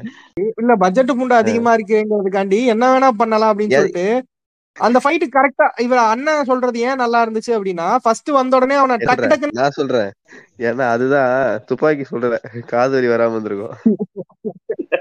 இல்ல 0.57 0.75
பட்ஜெட் 0.77 1.13
புண்டு 1.13 1.35
அதிகமா 1.35 1.75
இருக்குங்கிறதுக்காண்டி 1.75 2.61
என்ன 2.67 2.93
வேணா 2.93 3.11
பண்ணலாம் 3.17 3.53
அப்படின்னு 3.53 3.79
சொல்லிட்டு 3.79 4.07
அந்த 4.77 4.99
ஃபைட் 5.03 5.25
கரெக்டா 5.37 5.67
இவ 5.85 5.95
அண்ணன் 6.13 6.49
சொல்றது 6.51 6.79
ஏன் 6.89 7.01
நல்லா 7.03 7.19
இருந்துச்சு 7.25 7.53
அப்படின்னா 7.57 7.87
ஃபர்ஸ்ட் 8.05 8.31
வந்த 8.39 8.57
உடனே 8.59 8.77
அவனை 8.81 8.97
டக்கு 9.01 9.11
சொல்றேன் 9.11 9.33
டக்குன்னு 9.33 9.59
நான் 9.61 9.77
சொல்றேன். 9.79 10.11
ஏன்னா 10.69 10.85
அதுதான் 10.95 11.33
துப்பாக்கி 11.69 12.05
சொல்றேன். 12.13 12.45
காது 12.73 12.95
வலி 12.97 13.11
வராம 13.13 13.35
இருந்திருக்கும். 13.37 13.77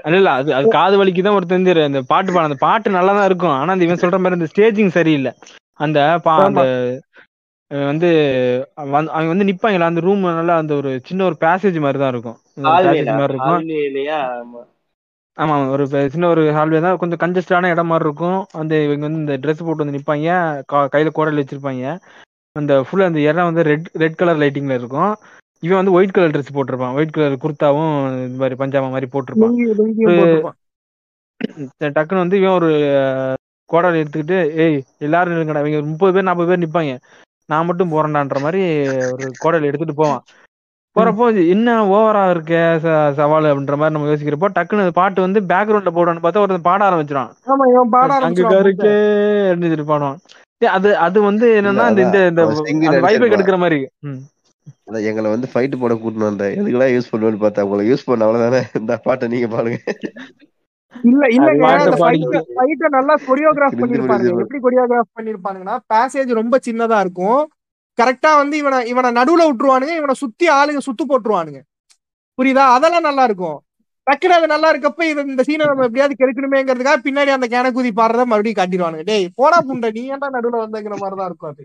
இல்ல 0.06 0.18
இல்ல 0.20 0.30
அது 0.40 0.50
அது 0.58 0.66
காது 0.76 0.94
வலிக்கு 1.00 1.22
தான் 1.26 1.38
ஒரு 1.38 1.48
தெரிஞ்சிரு 1.52 1.82
அந்த 1.88 2.00
பாட்டு 2.12 2.34
பாட 2.34 2.44
அந்த 2.48 2.58
பாட்டு 2.66 2.96
நல்லா 2.98 3.12
தான் 3.18 3.28
இருக்கும். 3.30 3.56
ஆனா 3.58 3.74
அந்த 3.74 3.86
இவன் 3.88 4.02
சொல்ற 4.04 4.18
மாதிரி 4.22 4.38
அந்த 4.38 4.50
ஸ்டேஜிங் 4.52 4.96
சரியில்லை. 4.98 5.32
அந்த 5.84 5.98
பா 6.26 6.34
அந்த 6.48 6.64
வந்து 7.90 8.08
அவங்க 8.86 9.28
வந்து 9.32 9.48
நிப்பாங்களா 9.50 9.90
அந்த 9.90 10.02
ரூம் 10.06 10.24
நல்லா 10.40 10.54
அந்த 10.62 10.72
ஒரு 10.80 10.90
சின்ன 11.08 11.24
ஒரு 11.28 11.36
பேசேஜ் 11.44 11.78
மாதிரி 11.84 12.00
தான் 12.02 12.12
இருக்கும். 12.14 12.38
மாதிரி 12.66 13.34
இருக்கும். 13.34 14.68
ஆமா. 15.36 15.54
ஒரு 15.74 15.82
சின்ன 16.14 16.28
ஒரு 16.32 16.42
ஹால்வே 16.56 16.80
தான். 16.84 16.98
கொஞ்சம் 17.02 17.20
கன்ஜஸ்டான 17.22 17.70
இடம் 17.74 17.90
மாதிரி 17.92 18.06
இருக்கும். 18.08 18.40
அந்த 18.60 18.72
இவங்க 18.86 19.04
வந்து 19.06 19.22
இந்த 19.22 19.36
ட்ரெஸ் 19.42 19.64
போட்டு 19.66 19.84
வந்து 19.84 19.96
நிப்பாங்க. 19.96 20.28
கையில 20.94 21.12
கோடல் 21.18 21.40
வச்சிருப்பாங்க. 21.42 21.84
அந்த 22.56 22.72
ஃபுல்லா 22.86 23.06
அந்த 23.10 23.20
இடம் 23.28 23.48
வந்து 23.50 23.62
ரெட் 23.70 23.88
ரெட் 24.02 24.18
கலர் 24.20 24.40
லைட்டிங்ல 24.42 24.74
இருக்கும். 24.80 25.12
இவன் 25.62 25.80
வந்து 25.80 25.94
ஒயிட் 25.96 26.14
கலர் 26.16 26.34
ட்ரெஸ் 26.34 26.56
போட்டிருப்பான். 26.56 26.94
ஒயிட் 26.98 27.14
கலர் 27.16 27.42
குர்தாவும் 27.44 27.92
இந்த 28.18 28.38
மாதிரி 28.42 28.56
பஞ்சாபா 28.62 28.90
மாதிரி 28.94 29.08
போட்டிருப்பான். 29.12 29.54
டக்குன்னு 31.96 32.24
வந்து 32.24 32.38
இவன் 32.40 32.56
ஒரு 32.58 32.70
கோடாலி 33.70 34.00
எடுத்துக்கிட்டு 34.02 34.38
ஏய் 34.64 34.76
எல்லாரும் 34.98 35.36
இருங்கடா 35.36 35.62
இவங்க 35.62 35.80
முப்பது 35.92 36.12
பேர் 36.14 36.28
நாற்பது 36.28 36.50
பேர் 36.50 36.64
நிப்பாங்க. 36.64 36.92
நான் 37.48 37.68
மட்டும் 37.68 37.92
போறேன்டான்ற 37.94 38.38
மாதிரி 38.44 38.60
ஒரு 39.14 39.26
கோடாலி 39.44 39.68
எடுத்துட்டு 39.70 39.94
போவான். 39.94 40.22
போறப்போ 40.96 41.24
என்ன 41.48 41.68
ஓவரா 41.90 42.22
இருக்க 42.30 42.54
ச- 42.82 43.12
சவால் 43.16 43.46
அப்படின்ற 43.50 43.76
மாதிரி 43.76 43.94
நம்ம 43.94 44.08
யோசிக்கிறப்போ 44.08 44.48
டக்குன்னு 44.56 44.84
அந்த 44.84 44.94
பாட்டு 44.96 45.20
வந்து 45.20 45.40
பேக்ரவுண்ட்ல 45.50 45.92
போடுவான்னு 45.94 46.24
பார்த்தா 46.24 46.42
ஒருத்தன் 46.42 46.66
பாட 46.66 46.88
கருக்கே 48.52 48.92
அப்படின்னு 49.46 49.86
பாடுவான் 49.86 50.18
டேய், 50.62 50.72
அது 50.72 50.88
அது 51.04 51.18
வந்து 51.22 51.46
என்னன்னா 51.60 51.84
இந்த 51.90 52.02
இந்த 52.04 52.18
இந்த 52.26 52.42
அவன் 52.44 52.58
சிங்கிள் 52.62 52.90
அந்த 52.90 52.98
வைபை 52.98 53.08
அடிச்சிருப்பான். 53.08 53.32
கெடுக்கிற 53.32 53.56
மாதிரி 53.58 53.78
ம். 54.02 54.20
அதான் 54.86 55.06
எங்களை 55.08 55.28
வந்து 55.30 55.48
ஃபைட் 55.52 55.80
போட 55.80 55.94
கூட்டினு 55.96 56.28
வந்தேன் 56.28 56.52
எதுக்குலாம் 56.56 56.92
யூஸ் 56.94 57.10
பண்ணுவேன்னு 57.12 57.42
பார்த்தா 57.42 57.64
உங்களை 57.64 57.84
யூஸ் 57.88 58.04
பண்ண 58.04 58.26
அவ்வளவுதானே 58.26 58.60
இந்த 58.78 58.96
பாட்டை 59.04 59.28
நீங்க 59.28 59.48
பாடுங்க 59.48 59.78
இல்ல 61.04 61.24
இல்லங்க 61.32 61.62
பாட்டை 61.64 61.84
அந்த 61.86 61.98
பாடிக்கிட்டு. 62.02 62.40
ஃபைட்ட 62.52 62.88
நல்லா 62.90 63.14
கொரியோகிராஃப் 63.26 63.76
போயிடுச்சு. 63.80 64.30
எப்படி 64.42 64.60
கொரியோகிராஃப் 64.60 65.12
பண்ணிருப்பானுங்கன்னா 65.16 65.76
பேசேஜ் 65.90 66.32
ரொம்ப 66.36 66.58
சின்னதா 66.64 66.98
இருக்கும் 67.00 67.40
கரெக்டா 67.98 68.30
வந்து 68.36 68.56
இவனை 68.56 68.78
இவனை 68.92 69.10
நடுவுல 69.20 69.46
விட்டுருவானுங்க 69.48 69.94
இவனை 70.00 70.14
சுத்தி 70.22 70.46
ஆளுங்க 70.58 70.80
சுத்து 70.86 71.04
போட்டுருவானுங்க. 71.10 71.60
புரியுதா? 72.38 72.64
அதெல்லாம் 72.76 73.08
நல்லா 73.08 73.24
இருக்கும். 73.24 73.58
டக்குனு 74.06 74.34
அது 74.36 74.46
நல்லா 74.52 74.68
இருக்கப்ப 74.72 75.02
இது 75.08 75.20
இந்த 75.32 75.42
சீனை 75.48 75.64
நம்ம 75.66 75.84
எப்படியாவது 75.88 76.14
கெடுக்கணுமேங்கிறதுக்காக 76.20 76.98
பின்னாடி 77.04 77.30
அந்த 77.34 77.46
கேன 77.52 77.70
குதி 77.76 77.90
பாடுறத 77.98 78.24
மறுபடியும் 78.30 78.58
காட்டிடுவானுங்க. 78.58 79.04
டேய் 79.10 79.26
போடா 79.40 79.58
புண்டை 79.68 79.88
நீ 79.96 80.02
ஏன்டா 80.14 80.28
நடுவுல 80.36 80.62
வந்தங்கிற 80.62 80.96
மாதிரிதான் 81.02 81.28
இருக்கும் 81.30 81.50
அது. 81.52 81.62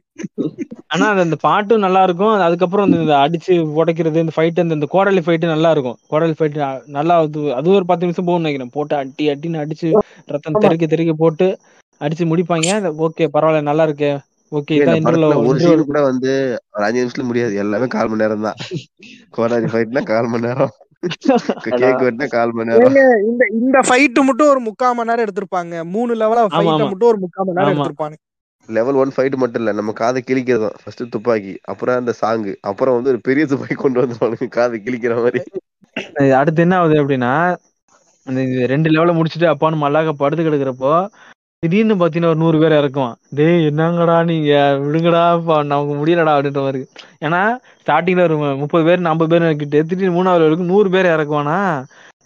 ஆனா 0.94 1.06
அந்த 1.24 1.38
பாட்டும் 1.46 1.84
நல்லா 1.86 2.02
இருக்கும். 2.08 2.34
அதுக்கப்புறம் 2.48 2.94
இந்த 3.00 3.16
அடிச்சு 3.24 3.54
உடைக்கிறது 3.80 4.24
இந்த 4.26 4.34
ஃபைட் 4.36 4.62
இந்த 4.66 4.78
இந்த 4.80 4.90
கோடலி 4.96 5.24
ஃபைட் 5.26 5.46
நல்லா 5.54 5.72
இருக்கும். 5.76 5.98
கோடலி 6.12 6.36
ஃபைட் 6.40 6.60
நல்லா 6.98 7.16
அது 7.24 7.42
அது 7.60 7.76
ஒரு 7.80 7.88
பத்து 7.92 8.06
நிமிஷம் 8.08 8.28
போகும்னு 8.30 8.46
நினைக்கிறேன். 8.46 8.74
போட்டு 8.78 8.96
அட்டி 9.02 9.26
அட்டின்னு 9.34 9.64
அடிச்சு 9.64 9.90
ரத்தம் 10.34 10.56
ஆமா. 10.56 10.64
தெறிக்க 10.66 10.88
தெறிக்க 10.94 11.16
போட்டு 11.24 11.48
அடிச்சு 12.02 12.26
முடிப்பாங்க. 12.34 12.70
ஓகே 13.08 13.28
பரவாயில்ல 13.36 13.70
நல்லா 13.72 13.86
இருக்கே. 13.90 14.12
ஓகே 14.52 14.76
ஒரு 15.42 15.60
சீன் 15.62 15.88
கூட 15.88 16.00
வந்து 16.08 16.32
ஒரு 16.74 16.84
அஞ்சு 16.86 17.00
நிமிஷத்துல 17.00 17.26
முடியாது. 17.30 17.54
எல்லாமே 17.64 17.88
கால் 17.96 18.10
மணி 18.12 18.24
நேரம் 18.24 18.46
தான் 18.48 18.60
கோடாரி 19.36 19.70
ஃபைட்னா 19.74 20.04
கால் 20.12 20.30
மணி 20.34 20.48
நேரம். 20.48 20.74
கேக் 21.82 22.04
வெட்டினா 22.04 22.28
கால் 22.30 22.54
மணி 22.56 22.70
நேரம். 22.72 22.96
இந்த 23.30 23.44
இந்த 23.58 23.80
ஃபைட் 23.88 24.20
மட்டும் 24.30 24.52
ஒரு 24.54 24.62
முக்கால் 24.68 24.96
மணி 24.98 25.10
நேரம் 25.10 25.26
எடுத்திருப்பாங்க. 25.26 25.84
மூணு 25.96 26.14
லெவலா. 26.22 26.46
மட்டும் 26.86 27.12
ஒரு 27.12 27.20
முக்கால் 27.24 27.48
மணி 27.48 27.60
நேரம். 27.60 27.76
எடுத்திருப்பாங்க 27.76 28.18
லெவல் 28.70 28.98
ஒன் 29.02 29.14
ஃபைட் 29.16 29.36
மட்டும் 29.42 29.62
இல்ல 29.62 29.74
நம்ம 29.76 29.92
காதை 30.00 30.22
கிழிக்கிறதும். 30.24 30.78
ஃபர்ஸ்ட் 30.82 31.04
துப்பாக்கி 31.14 31.54
அப்புறம் 31.72 32.00
அந்த 32.02 32.14
சாங்கு 32.22 32.54
அப்புறம் 32.70 32.96
வந்து 32.98 33.12
ஒரு 33.14 33.22
பெரிய 33.28 33.46
துப்பாக்கி 33.52 33.78
கொண்டு 33.78 34.02
வந்துருவானுங்க 34.02 34.50
காதை 34.58 34.80
கிழிக்கிற 34.80 35.16
மாதிரி. 35.22 35.42
அடுத்து 36.40 36.62
என்ன 36.62 36.78
ஆகுது 36.80 36.98
அப்படின்னா 37.02 37.32
அந்த 38.28 38.42
ரெண்டு 38.72 38.90
லெவல 38.90 39.12
முடிச்சுட்டு 39.18 39.48
அப்பான்னு 39.52 39.84
மல்லாக்க 39.84 40.12
படுத்து 40.16 40.44
கிடக்குறப்போ 40.44 40.94
திடீர்னு 41.64 41.96
பாத்தீங்கன்னா 41.96 42.32
ஒரு 42.34 42.42
நூறு 42.42 42.58
பேர் 42.60 42.76
இறக்குவான். 42.78 43.16
டேய் 43.38 43.64
என்னங்கடா 43.70 44.16
நீங்க? 44.28 44.52
விடுங்கடா 44.84 45.22
நமக்கு 45.72 45.94
முடியலடா 46.00 46.34
அப்படின்ற 46.36 46.62
மாதிரி. 46.66 46.82
ஏன்னா 47.22 47.40
ஸ்டார்டிங்ல 47.82 48.26
ஒரு 48.28 48.36
முப்பது 48.62 48.84
பேர் 48.88 49.08
ஐம்பது 49.08 49.32
பேர் 49.34 49.48
இறக்கிட்டு 49.48 49.80
திடீர்னு 49.84 50.18
மூணாவது 50.18 50.46
வரைக்கும் 50.46 50.72
நூறு 50.74 50.90
பேர் 50.96 51.14
இறக்குவானா? 51.16 51.58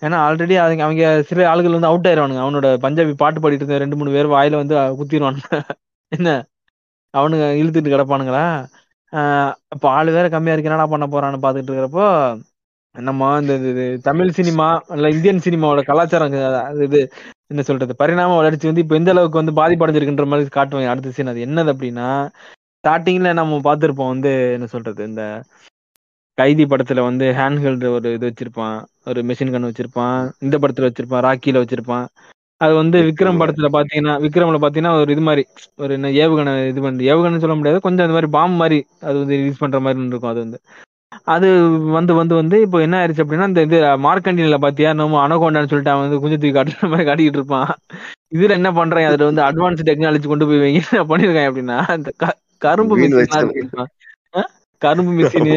ஏன்னா 0.02 0.18
ஆல்ரெடி 0.26 0.53
அவங்க 0.60 0.84
அவங்க 0.84 1.02
சில 1.30 1.41
ஆளுகள் 1.52 1.78
வந்து 1.78 1.90
அவுட் 1.90 2.08
ஆயிடுவானுங்க 2.10 2.44
அவனோட 2.45 2.68
பஞ்சாபி 2.86 3.14
பாட்டு 3.18 3.40
பாடிட்டு 3.40 3.64
இருந்த 3.64 3.82
ரெண்டு 3.84 3.98
மூணு 3.99 4.12
பேர் 4.12 4.34
வாயில 4.34 4.62
வந்து 4.62 4.76
குத்திடுவானுங்க 4.99 5.49
என்ன? 6.12 6.30
அவனுங்க 7.14 7.45
இழுத்துட்டு 7.60 7.94
கிடப்பானுங்களா? 7.94 8.45
இப்போ 9.74 9.88
ஆள் 9.90 9.99
ஆளு 9.99 10.16
வேற 10.16 10.28
கம்மியா 10.34 10.53
இருக்கு. 10.53 10.70
என்னடா 10.70 10.88
பண்ண 10.94 11.06
போறான்னு 11.10 11.44
பாத்துட்டு 11.44 11.70
இருக்கிறப்போ 11.70 12.06
நம்ம 12.96 13.28
இந்த 13.42 13.54
தமிழ் 14.06 14.34
சினிமா 14.38 14.66
இல்ல 14.96 15.10
இந்தியன் 15.10 15.44
சினிமாவோட 15.46 15.82
கலாச்சாரம் 15.86 16.34
அது 16.62 16.86
இது 16.88 17.00
என்ன 17.52 17.62
சொல்றது 17.68 17.94
பரிணாம 18.02 18.36
வளர்ச்சி 18.36 18.68
வந்து 18.68 18.84
இப்ப 18.84 18.96
எந்த 18.96 19.12
அளவுக்கு 19.14 19.42
வந்து 19.42 19.54
பாதிப்படைஞ்சிருக்குன்ற 19.60 20.26
மாதிரி 20.32 20.52
காட்டுவாங்க 20.52 20.92
அடுத்த 20.94 21.14
சீன் 21.16 21.32
அது 21.34 21.46
என்னது 21.46 21.74
அப்படின்னா 21.74 22.10
ஸ்டார்டிங்ல 22.84 23.32
நம்ம 23.40 23.60
பார்த்திருப்போம் 23.66 24.12
வந்து 24.14 24.32
என்ன 24.56 24.68
சொல்றது 24.70 25.02
இந்த 25.10 25.24
கைதி 26.38 26.64
படத்துல 26.66 27.00
வந்து 27.06 27.26
ஹேண்ட் 27.38 27.62
ஹெல்டு 27.64 27.88
ஒரு 27.96 28.10
இது 28.14 28.26
வச்சிருப்பான் 28.30 28.78
ஒரு 29.08 29.20
மிஷின் 29.30 29.54
கன் 29.54 29.70
வச்சிருப்பான் 29.70 30.16
இந்த 30.46 30.56
படத்துல 30.62 30.88
வச்சிருப்பான் 30.88 31.26
ராக்கில 31.26 31.62
வச்சிருப்பான். 31.64 32.06
அது 32.62 32.74
வந்து 32.76 32.98
விக்ரம். 33.08 33.40
படத்துல 33.42 33.68
பாத்தீங்கன்னா 33.76 34.16
விக்ரம்ல 34.26 34.60
பாத்தீங்கன்னா 34.64 34.94
ஒரு 35.00 35.12
இது 35.16 35.24
மாதிரி 35.28 35.44
ஒரு 35.80 35.92
என்ன 35.98 36.12
ஏவுகணை 36.22 36.54
இது 36.72 36.82
பண்ணி 36.82 37.10
ஏவுகணை 37.12 37.40
சொல்ல 37.44 37.56
முடியாது 37.56 37.80
கொஞ்சம் 37.86 38.06
அந்த 38.06 38.16
மாதிரி 38.18 38.32
பாம்பு 38.38 38.60
மாதிரி 38.62 38.80
அது 39.02 39.16
வந்து 39.22 39.38
யூஸ் 39.42 39.62
பண்ற 39.64 39.80
மாதிரி 39.86 40.08
இருக்கும் 40.08 40.34
அது 40.34 40.42
வந்து. 40.46 40.60
அது 41.32 41.48
வந்து 41.96 42.14
வந்து 42.14 42.34
வந்து 42.36 42.56
இப்போ 42.62 42.78
என்ன 42.82 42.96
ஆயிடுச்சு 43.00 43.24
அப்படின்னா 43.24 43.48
இந்த 43.48 43.62
இது 43.62 43.78
மார்க்கண்டினில 44.06 44.58
பாத்தியா 44.60 44.90
நம்ம 44.94 45.20
அனகோண்டான்னு 45.24 45.72
சொல்லிட்டு 45.72 45.94
அவன் 45.94 46.06
வந்து 46.06 46.20
குஞ்சு 46.20 46.38
தூக்கி 46.38 46.56
காட்டுற 46.58 46.90
மாதிரி 46.90 47.08
காட்டிக்கிட்டு 47.10 47.40
இருப்பான். 47.40 47.72
இதுல 48.34 48.52
என்ன 48.52 48.70
பண்றாங்க? 48.72 49.10
அதுல 49.10 49.30
வந்து 49.30 49.44
அட்வான்ஸ் 49.48 49.88
டெக்னாலஜி 49.90 50.28
கொண்டு 50.28 50.48
போய் 50.48 50.62
வைங்க. 50.62 50.82
என்ன 50.86 51.04
பண்ணிருக்காங்க 51.10 51.50
அப்படின்னா 51.52 51.78
இந்த 51.96 52.12
க- 52.18 52.38
கரும்பு 52.62 52.96
மிஷின் 53.04 53.52
கரும்பு 54.82 55.12
மிஷின் 55.18 55.50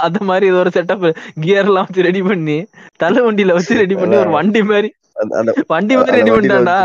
அது 0.00 0.18
மாதிரி 0.24 0.46
இது 0.46 0.58
ஒரு 0.58 0.70
செட்டப் 0.74 1.04
கியர் 1.40 1.66
எல்லாம் 1.66 1.86
வச்சு 1.86 2.02
ரெடி 2.02 2.20
பண்ணி 2.22 2.56
தள்ளு 3.00 3.20
வண்டியில 3.24 3.52
வச்சு 3.52 3.74
ரெடி 3.76 3.94
பண்ணி 3.94 4.16
ஒரு 4.16 4.30
வண்டி 4.36 4.60
மாதிரி. 4.64 4.90
அந்த 5.16 5.32
அந்த 5.40 5.52
வண்டி 5.68 5.94
மாதிரி 5.94 6.12
அந்த 6.12 6.18
ரெடி 6.18 6.32
பண்ணிட்டான்டா. 6.36 6.76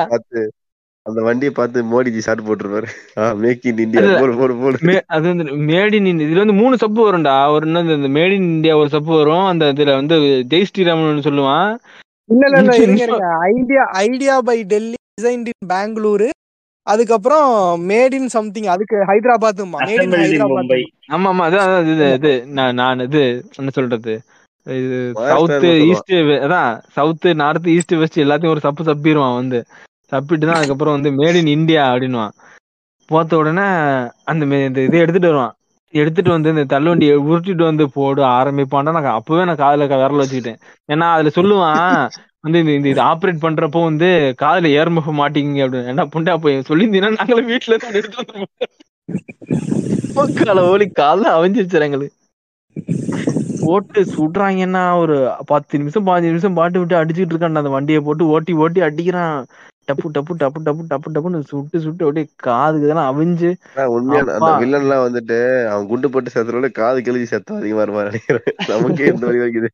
அந்த 1.05 1.21
வண்டியை 1.21 1.53
பார்த்து 1.53 1.79
Modiji 1.83 2.17
shot 2.17 2.41
போட்டுருப்பாரு. 2.41 2.87
Make 3.35 3.65
in 3.65 3.77
India. 3.77 4.19
போடு 4.19 4.37
போடு 4.37 4.55
போடு. 4.55 4.77
மே- 4.81 5.01
அது 5.07 5.27
வந்து 5.27 5.43
மேட் 5.69 5.93
இன் 5.93 6.17
இதுல 6.17 6.37
வந்து 6.37 6.53
மூணு 6.53 6.77
சப்பு 6.77 7.01
வரும்டா. 7.07 7.51
ஒரு 7.51 7.67
என்னது 7.67 7.95
இந்த 7.95 8.19
மேட் 8.19 8.33
இன் 8.33 8.49
இந்தியா 8.49 8.77
ஒரு 8.77 8.89
சப்பு 8.89 9.17
வரும். 9.17 9.45
அந்த 9.45 9.65
இதுல 9.65 9.93
வந்து 9.93 10.15
ஜெய் 10.49 10.65
ஸ்ரீராமன் 10.69 11.25
சொல்லுவான். 11.27 11.71
இல்ல 12.29 12.45
இல்ல 12.49 12.59
இல்ல 12.59 12.75
இருங்க 12.75 13.27
idea 13.47 13.83
idea 14.03 14.41
by 14.41 14.63
Delhi 14.63 14.93
designed 15.15 15.49
in 15.51 15.69
Bengaluru 15.73 16.29
அதுக்கப்புறம் 16.87 17.49
மேட் 17.89 18.13
இன் 18.13 18.27
சம்திங் 18.27 18.63
அதுக்கு 18.65 18.95
ஹைதராபாத் 19.07 19.61
மேட் 19.73 20.03
இன் 20.03 20.11
ஹைதராபாத் 20.23 20.73
ஆமா 21.13 21.29
ஆமா 21.31 21.43
அதான் 21.47 21.93
இது 21.93 22.13
இது 22.13 22.47
நான் 22.47 22.73
நான் 22.73 22.99
இது 22.99 23.21
என்ன 23.55 23.69
சொல்றது? 23.69 24.13
இது 24.67 25.11
சவுத். 25.27 25.63
ஈஸ்ட் 25.87 26.11
அதான் 26.45 26.81
சவுத் 26.91 27.27
நார்த் 27.35 27.67
ஈஸ்ட் 27.67 27.93
வெஸ்ட் 27.93 28.19
எல்லாத்தையும் 28.19 28.49
ஒரு 28.49 28.59
சப்பு 28.59 28.83
சப்பிடுவான் 28.83 29.35
வந்து. 29.35 29.59
தப்பிட்டு 30.07 30.45
தான் 30.45 30.55
அதுக்கப்புறம் 30.55 31.01
வந்து 31.01 31.23
மேட் 31.23 31.35
இன் 31.35 31.47
இந்தியா 31.47 31.93
அப்படின்னுவான். 31.93 32.29
போத்த 33.11 33.35
உடனே 33.35 33.61
அந்த 34.23 34.45
மே- 34.45 34.65
இந்த 34.65 34.83
இதை 34.83 34.99
எடுத்துட்டு 34.99 35.27
வருவான். 35.27 35.55
எடுத்துட்டு 35.91 36.31
வந்து 36.31 36.53
இந்த 36.53 36.65
தள்ளுவண்டி 36.65 37.15
உருட்டிட்டு 37.15 37.63
வந்து 37.63 37.91
போடு 37.91 38.21
ஆரம்பிப்பான்டா. 38.21 38.81
நான் 38.81 39.05
அப்பவே 39.05 39.45
நான் 39.45 39.55
காதுல 39.55 39.57
க- 39.57 39.77
விரல 39.77 39.89
வச்சுக்கிட்டேன். 39.89 40.59
ஏன்னா 40.91 40.99
அதுல 40.99 41.29
சொல்லுவான் 41.35 42.09
வந்து 42.39 42.59
இந்த 42.59 42.71
இந்த 42.71 42.89
இது 42.89 43.01
ஆப்ரேட் 43.01 43.41
பண்றப்போ 43.41 43.83
வந்து 43.83 44.35
காதுல 44.41 44.67
ஏர்முக 44.67 45.11
மாட்டிங்க 45.11 45.33
அப்படின்னு. 45.33 45.87
என்ன 45.87 46.05
புண்டா 46.05 46.37
போய் 46.37 46.57
சொல்லியிருந்தீங்கன்னா 46.57 46.99
நாங்களே 46.99 47.41
வீட்டுல 47.41 47.65
இருந்து 47.65 47.87
எடுத்து 47.91 48.21
வந்துருவோம். 48.21 50.43
கால 50.43 50.77
ஓலி 50.77 50.91
கால 50.91 51.37
அவிஞ்சிருச்சு 51.37 51.71
எங்களுக்கு. 51.71 52.11
போட்டு 53.61 54.01
சுடுறாங்கன்னா 54.01 54.97
ஒரு 54.97 55.31
பத்து 55.45 55.77
நிமிஷம் 55.77 56.07
பாஞ்சு 56.07 56.21
நிமிஷம் 56.21 56.53
பாட்டு 56.53 56.79
விட்டு 56.79 57.05
அடிச்சுட்டு 57.05 57.27
இருக்கான் 57.29 57.43
அந்த 57.43 57.61
வண்டியை 57.61 58.01
போட்டு. 58.01 58.27
ஓட்டி 58.27 58.53
ஓட்டி 58.53 58.81
அடிக்கிறான். 58.81 59.45
டப்பு 59.87 60.07
டப்பு 60.13 60.33
டப்பு 60.39 60.59
டப்பு 60.63 60.83
டப்பு 60.89 61.13
டப்புன்னு 61.13 61.39
சுட்டு 61.43 61.79
சுட்டு 61.79 62.03
அப்படியே 62.03 62.25
காதுக்கு 62.43 62.85
இதெல்லாம் 62.85 63.09
அவிஞ்சு 63.09 63.49
உண்மையான 63.89 64.21
அந்த 64.25 64.33
அப்பா. 64.37 64.51
வில்லன் 64.57 64.81
எல்லாம் 64.81 65.05
வந்துட்டு 65.05 65.37
அவன் 65.67 65.87
குண்டு 65.87 66.09
போட்டு 66.09 66.29
செத்துறோட 66.33 66.71
காது 66.71 67.01
கிழிஞ்சு 67.01 67.31
செத்தம் 67.31 67.57
அதிகமா 67.57 67.83
இருமா 67.83 68.03
நினைக்கிறேன். 68.03 68.47
நமக்கே 68.67 69.05
இந்த 69.05 69.25
மாதிரி 69.25 69.43
வைக்குது 69.43 69.71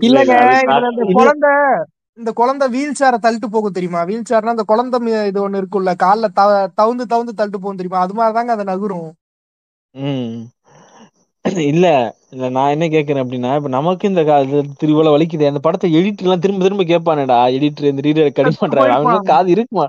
இல்லங்க 0.00 0.34
இந்த 0.90 1.12
குழந்தை 1.12 1.52
இந்த 2.18 2.32
குழந்தை 2.32 2.68
வீல் 2.68 2.98
சேரை 3.00 3.18
தள்ளிட்டு 3.18 3.46
போகும் 3.46 3.72
தெரியுமா? 3.72 4.02
வீல் 4.02 4.28
சேர்னா 4.30 4.54
அந்த 4.54 4.64
குழந்தை 4.64 4.98
இது 5.26 5.38
ஒண்ணு 5.44 5.60
இருக்குல்ல 5.60 5.92
கால்ல 6.02 6.28
தவ- 6.32 6.70
தவுந்து 6.76 7.04
தவுந்து 7.12 7.34
தள்ளிட்டு 7.36 7.58
போகும் 7.58 7.76
தெரியுமா? 7.76 8.00
அது 8.00 8.14
மாதிரிதாங்க 8.14 8.54
அது 8.56 8.64
நகரும். 8.64 9.10
ம். 9.94 10.38
இல்ல 11.68 11.86
இல்ல 12.28 12.46
நான் 12.50 12.70
என்ன 12.70 12.86
கேக்குறேன் 12.86 13.22
அப்படின்னா 13.24 13.50
இப்ப 13.56 13.68
நமக்கு 13.68 14.08
இந்த 14.08 14.22
திருவிழா 14.80 15.12
வலிக்குது 15.14 15.50
அந்த 15.50 15.60
படத்தை 15.60 15.88
எடிட் 15.96 16.24
எல்லாம் 16.24 16.40
திரும்ப 16.40 16.64
திரும்ப 16.64 16.84
கேட்பானேடா 16.84 17.38
எடிட்டர் 17.56 17.90
இந்த 17.90 18.02
ரீடர் 18.02 18.28
கடி 18.32 18.50
அவங்க 18.50 19.06
போயிருப்பான். 19.06 19.30
காது 19.30 19.50
இருக்குமா? 19.56 19.86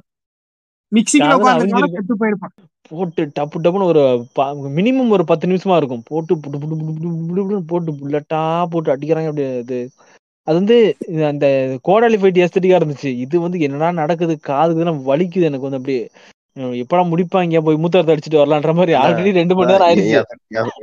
போட்டு 2.91 3.23
டப்பு 3.36 3.57
டப்புன்னு 3.64 3.90
ஒரு 3.90 4.03
மினிமம் 4.77 5.10
ஒரு 5.10 5.23
பத்து 5.26 5.49
நிமிஷமா 5.49 5.76
இருக்கும். 5.77 6.03
போட்டு 6.03 6.34
போட்டு 7.69 7.91
புல்லட்டா 7.99 8.40
போட்டு 8.72 8.94
அடிக்கிறாங்க 8.95 9.31
அப்படியே 9.31 9.49
அது 9.60 9.80
அது 10.48 10.57
வந்து 10.57 10.77
அந்த 11.27 11.45
கோடாலி 11.88 12.18
ஃபைட் 12.19 12.41
எஸ்தட்டிக்கா 12.44 12.80
இருந்துச்சு. 12.80 13.10
இது 13.26 13.36
வந்து 13.41 13.57
என்னடா 13.60 13.90
நடக்குது? 13.94 14.36
காதுக்கு 14.41 14.81
வலிக்குது 15.11 15.49
எனக்கு 15.49 15.68
வந்து 15.68 15.80
அப்படியே. 15.80 16.03
எப்படா 16.84 17.02
முடிப்பாங்க? 17.12 17.60
போய் 17.66 17.82
மூத்தரத்தை 17.84 18.14
அடிச்சுட்டு 18.14 18.42
வரலான்ற 18.42 18.72
மாதிரி 18.80 18.94
ஆல்ரெடி 19.02 19.32
ரெண்டு 19.40 19.56
மணி 19.58 19.72
நேரம் 19.72 19.88
ஆயிருச்சு 19.88 20.18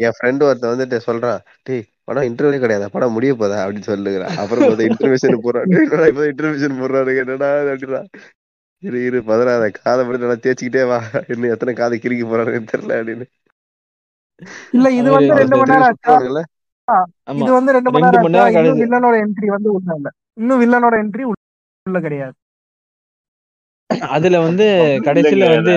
என் 0.06 0.16
ஃப்ரெண்ட் 0.18 0.46
ஒருத்தன் 0.48 0.72
வந்துட்டு 0.74 0.98
சொல்றான் 1.08 1.40
டேய் 1.68 1.84
படம் 2.08 2.26
இன்டர்வியூ 2.28 2.60
கிடையாது? 2.64 2.86
படம் 2.96 3.14
முடிய 3.16 3.32
போதா? 3.40 3.58
அப்படின்னு 3.64 3.90
சொல்லுகிறான் 3.92 4.36
அப்புறம் 4.42 4.64
பார்த்தா 4.66 4.88
இன்டர்வியூஷன் 4.90 5.44
போறான் 5.46 5.66
இப்ப 6.12 6.24
இன்டர்வியூஷன் 6.32 6.78
போடுறாரு? 6.82 7.14
என்னடா 7.22 7.50
அப்படின்னா 7.72 8.02
இரு 8.82 8.98
இரு 9.08 9.18
பதறாத. 9.30 9.64
காதை 9.78 10.00
மட்டும் 10.04 10.24
நல்லா 10.24 10.38
தேய்ச்சிக்கிட்டே 10.44 10.82
வா. 10.90 10.98
இன்னும் 11.32 11.52
எத்தனை 11.54 11.72
காதை 11.80 11.96
கிறுக்கி 12.04 12.24
போறாருன்னு 12.30 12.72
தெரியல 12.72 12.98
அப்படின்னு. 13.00 13.26
இல்ல 14.76 14.86
இது 15.00 15.08
வந்து 15.16 15.38
ரெண்டு 15.42 15.56
மணி 15.60 15.72
நேரம் 15.74 16.48
இது 17.42 17.50
வந்து 17.58 17.74
ரெண்டு 17.76 17.90
மணி 17.92 18.06
நேரம் 18.36 18.80
வில்லனோட 18.82 19.14
என்ட்ரி 19.26 19.48
வந்து 19.56 19.70
உள்ள 19.76 19.90
இல்ல. 20.00 20.08
இன்னும் 20.40 20.60
வில்லனோட 20.64 20.94
என்ட்ரி 21.04 21.24
உள்ள 21.30 22.00
கிடையாது. 22.06 22.36
அதுல 24.16 24.38
வந்து 24.46 24.64
பப்ளு 24.80 25.04
கடைசியில 25.08 25.48
வந்து 25.56 25.74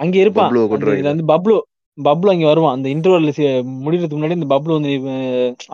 அங்க 0.00 0.16
இருப்பான். 0.22 0.52
இதுல 0.94 1.12
வந்து 1.12 1.26
பப்ளு 1.32 1.54
பப்ளு 1.98 2.28
அங்க 2.32 2.46
வருவான். 2.50 2.76
அந்த 2.76 2.88
இன்டர்வல் 2.94 3.26
முடியறதுக்கு 3.84 4.18
முன்னாடி 4.18 4.38
இந்த 4.38 4.48
பப்ளு 4.54 4.78
வந்து 4.78 4.92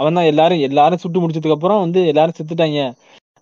அவன் 0.01 0.19
தான் 0.19 0.31
எல்லாரும் 0.33 0.65
எல்லாரும் 0.69 1.03
சுட்டு 1.05 1.23
முடிச்சதுக்கு 1.23 1.57
அப்புறம் 1.57 1.85
வந்து 1.85 2.01
எல்லாரும் 2.13 2.39
செத்துட்டாங்க 2.39 2.81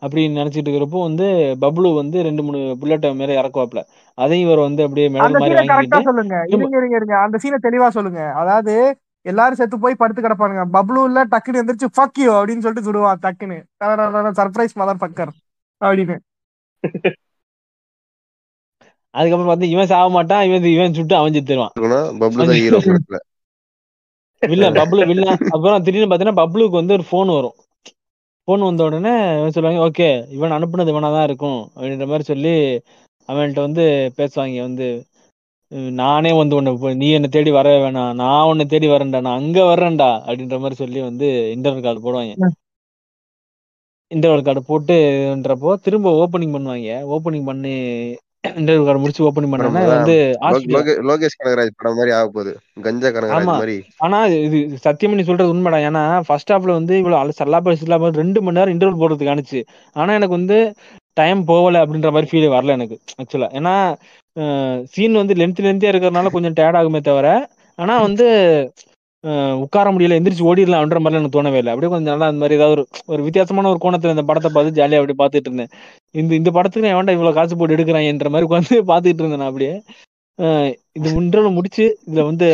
அப்படின்னு 0.02 0.38
நினைச்சிட்டு 0.38 0.66
இருக்கிறப்போ 0.66 1.00
வந்து 1.08 1.26
பப்ளு 1.62 1.90
வந்து 2.00 2.24
ரெண்டு 2.26 2.42
மூணு 2.46 2.58
புல்லட்ட 2.80 3.10
மேல 3.20 3.38
இறக்குவாப்ல 3.40 3.82
அதையும் 4.18 4.46
இவர் 4.46 4.66
வந்து 4.66 4.84
அப்படியே 4.86 5.08
மெடல் 5.14 5.40
மாதிரி 5.42 5.56
வாங்கிக்கிட்டு 5.60 6.08
சொல்லுங்க. 6.10 6.36
இருங்க 6.52 6.76
இருங்க 6.80 6.96
இருங்க. 7.00 7.16
அந்த 7.24 7.38
சீனை 7.42 7.58
தெளிவா 7.66 7.88
சொல்லுங்க. 7.96 8.20
அதாவது 8.42 8.74
எல்லாரும் 9.26 9.58
செத்து 9.60 9.76
போய் 9.84 10.00
படுத்து 10.00 10.20
கிடப்பானுங்க. 10.22 10.64
பப்ளூல 10.76 11.24
டக்குன்னு 11.32 11.60
எந்திரிச்சு 11.62 11.88
ஃபக் 11.96 12.20
யூ 12.24 12.30
அப்படின்னு 12.40 12.64
சொல்லிட்டு 12.66 12.88
சுடுவான் 12.88 13.22
டக்குன்னு. 13.24 13.58
சர்ப்ரைஸ் 14.40 14.78
மதர் 14.82 15.02
பக்கர் 15.04 15.32
அப்படின்னு. 15.80 16.16
அதுக்கப்புறம் 19.16 19.50
பார்த்து 19.50 19.72
இவன் 19.74 19.90
சாக 19.92 20.08
மாட்டான் 20.16 20.44
இவன் 20.48 20.66
இவன் 20.74 20.96
சுட்டு 20.98 21.16
அவன் 21.20 21.36
செத்துருவான் 21.36 21.74
இருக்கணும் 21.74 22.20
பப்ளு 22.22 22.44
தான் 22.44 22.60
ஹீரோ 22.60 22.80
படத்துல. 22.88 23.18
Villain 24.42 24.76
Bablu 24.78 25.02
villain. 25.10 25.40
அப்புறம் 25.54 25.84
திடீர்னு 25.86 26.08
பார்த்தீங்கன்னா 26.08 26.40
பப்ளுக்கு 26.42 26.80
வந்து 26.80 26.96
ஒரு 26.98 27.06
ஃபோன் 27.08 27.30
வரும். 27.36 27.56
ஃபோன் 28.48 28.62
வந்த 28.66 28.82
உடனே 28.88 29.12
இவன் 29.38 29.54
சொல்லுவாங்க 29.54 29.82
ஓகே 29.86 30.08
இவன் 30.36 30.54
அனுப்புனது 30.56 30.92
இவனா 30.94 31.10
தான் 31.16 31.28
இருக்கும் 31.28 31.60
அப்படின்ற 31.74 32.06
மாதிரி 32.10 32.26
சொல்லி 32.30 32.54
அவன்கிட்ட 33.28 33.60
வந்து 33.66 33.84
பேசுவாங்க 34.18 34.58
வந்து 34.68 34.86
"உம், 35.72 35.92
நானே 36.00 36.30
வந்து 36.40 36.54
உன்னை 36.58 36.72
நீ 37.02 37.08
என்னை 37.16 37.30
தேடி 37.34 37.50
வர 37.56 37.68
வேணாம். 37.84 38.12
நான் 38.22 38.48
உன்னை 38.50 38.64
தேடி 38.72 38.88
வரேன்டா. 38.92 39.20
நான் 39.26 39.40
அங்க 39.40 39.58
வர்றேன்டா 39.70 40.10
அப்படின்ற 40.26 40.56
மாதிரி 40.62 40.78
சொல்லி 40.82 41.00
வந்து 41.08 41.26
இன்டர்வல் 41.56 41.86
கார்டு 41.86 42.04
போடுவாங்க. 42.06 42.34
இன்டர்வல் 44.10 44.46
கார்டு 44.46 44.62
போட்டுன்றப்போ 44.68 45.70
திரும்ப 45.86 46.08
ஓப்பனிங் 46.22 46.54
பண்ணுவாங்க. 46.56 46.88
ஓப்பனிங் 47.14 47.48
பண்ணி 47.50 47.74
இன்டர்வல் 48.58 48.86
கார்டு 48.86 49.02
முடிச்சு 49.02 49.22
பண்ணோன்னா 49.28 49.82
அதான் 49.82 49.96
வந்து 49.96 50.16
லோகேஷ் 51.10 51.38
கனகராஜ் 51.40 51.76
படம் 51.78 51.98
மாதிரி 51.98 52.12
ஆக 52.18 52.26
போகுது. 52.28 52.52
கஞ்சா 52.86 53.08
கனகராஜ் 53.08 53.50
மாதிரி. 53.52 53.76
ஆனா 54.04 54.18
இது 54.46 54.58
சத்தியமா 54.86 55.18
நீ 55.18 55.24
சொல்றது 55.30 55.52
உண்மைடா. 55.54 55.80
ஏன்னா 55.88 56.04
ஃபர்ஸ்ட் 56.28 56.52
ஹாஃப்ல 56.52 56.76
வந்து 56.80 56.94
இவ்வளவு 57.02 57.38
சல்லாப்பா 57.40 57.74
சில்லாப்பா 57.82 58.10
ரெண்டு 58.22 58.42
மணி 58.42 58.58
நேரம் 58.58 58.74
இன்டர்வல் 58.74 59.00
போடுறதுக்கு 59.02 59.34
அனுச்சு. 59.34 59.60
ஆனா 59.96 60.10
எனக்கு 60.14 60.38
வந்து 60.40 60.58
டைம் 61.20 61.40
போகல 61.44 61.82
அப்படின்ற 61.84 62.08
மாதிரி 62.14 62.30
ஃபீல் 62.30 62.54
வரல 62.54 62.76
எனக்கு 62.78 62.96
ஆக்சுவலா 63.20 63.48
ஏன்னா 63.58 63.74
சீன் 64.94 65.20
வந்து 65.20 65.34
லென்த் 65.34 65.62
லென்த்தியா 65.66 65.92
இருக்கிறதுனால 65.92 66.32
கொஞ்சம் 66.34 66.56
டேட் 66.58 66.78
ஆகுமே 66.80 67.00
தவிர 67.08 67.28
ஆனா 67.78 67.94
வந்து 68.06 68.26
உட்கார 69.64 69.86
முடியல 69.92 70.16
எந்திரிச்சு 70.18 70.48
ஓடிடலாம்ன்ற 70.50 70.98
மாதிரி 70.98 71.18
எனக்கு 71.18 71.36
தோணவே 71.36 71.60
இல்லை. 71.60 71.72
அப்படியே 71.72 71.90
கொஞ்சம் 71.92 72.12
நல்லா 72.12 72.26
அந்த 72.26 72.40
மாதிரி 72.42 72.56
ஏதாவது 72.58 72.74
ஒரு 72.76 72.82
ஒரு 73.06 73.20
வித்தியாசமான 73.26 73.70
ஒரு 73.72 73.80
கோணத்துல 73.84 74.14
இந்த 74.16 74.24
படத்தை 74.30 74.50
பார்த்து 74.52 74.78
ஜாலியா 74.78 75.00
அப்படியே 75.00 75.18
பார்த்துட்டு 75.22 75.48
இருந்தேன். 75.50 75.72
இந்த 76.14 76.32
இந்த 76.40 76.50
படத்துக்கு 76.56 76.86
நான் 76.86 76.98
வேண்டாம் 76.98 77.16
இவ்வளவு 77.18 77.38
காசு 77.38 77.58
போட்டு 77.60 77.76
எடுக்கிறான்ற 77.76 78.30
மாதிரி 78.34 78.48
உட்காந்து 78.48 78.76
பார்த்துட்டு 78.92 79.22
இருந்தேன் 79.22 79.42
நான் 79.42 79.52
அப்படியே. 79.52 79.72
இது 80.96 81.08
இன்டர்வல் 81.20 81.56
முடிச்சு 81.58 81.84
இதுல 82.06 82.24
வந்து 82.30 82.46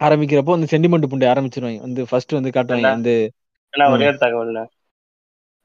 ஆரம்பிக்கிறப்போ 0.00 0.54
அந்த 0.56 0.66
சென்டிமெண்ட் 0.72 1.10
புண்டை 1.12 1.26
ஆரம்பிச்சிருவாங்க. 1.32 1.80
வந்து 1.86 2.02
ஃபர்ஸ்ட் 2.10 2.36
வந்து 2.38 2.54
காட்டுவாங்க 2.56 2.90
வந்து 2.96 3.14
ஒரே 3.94 4.08
தகவல்ண்ணா? 4.22 4.64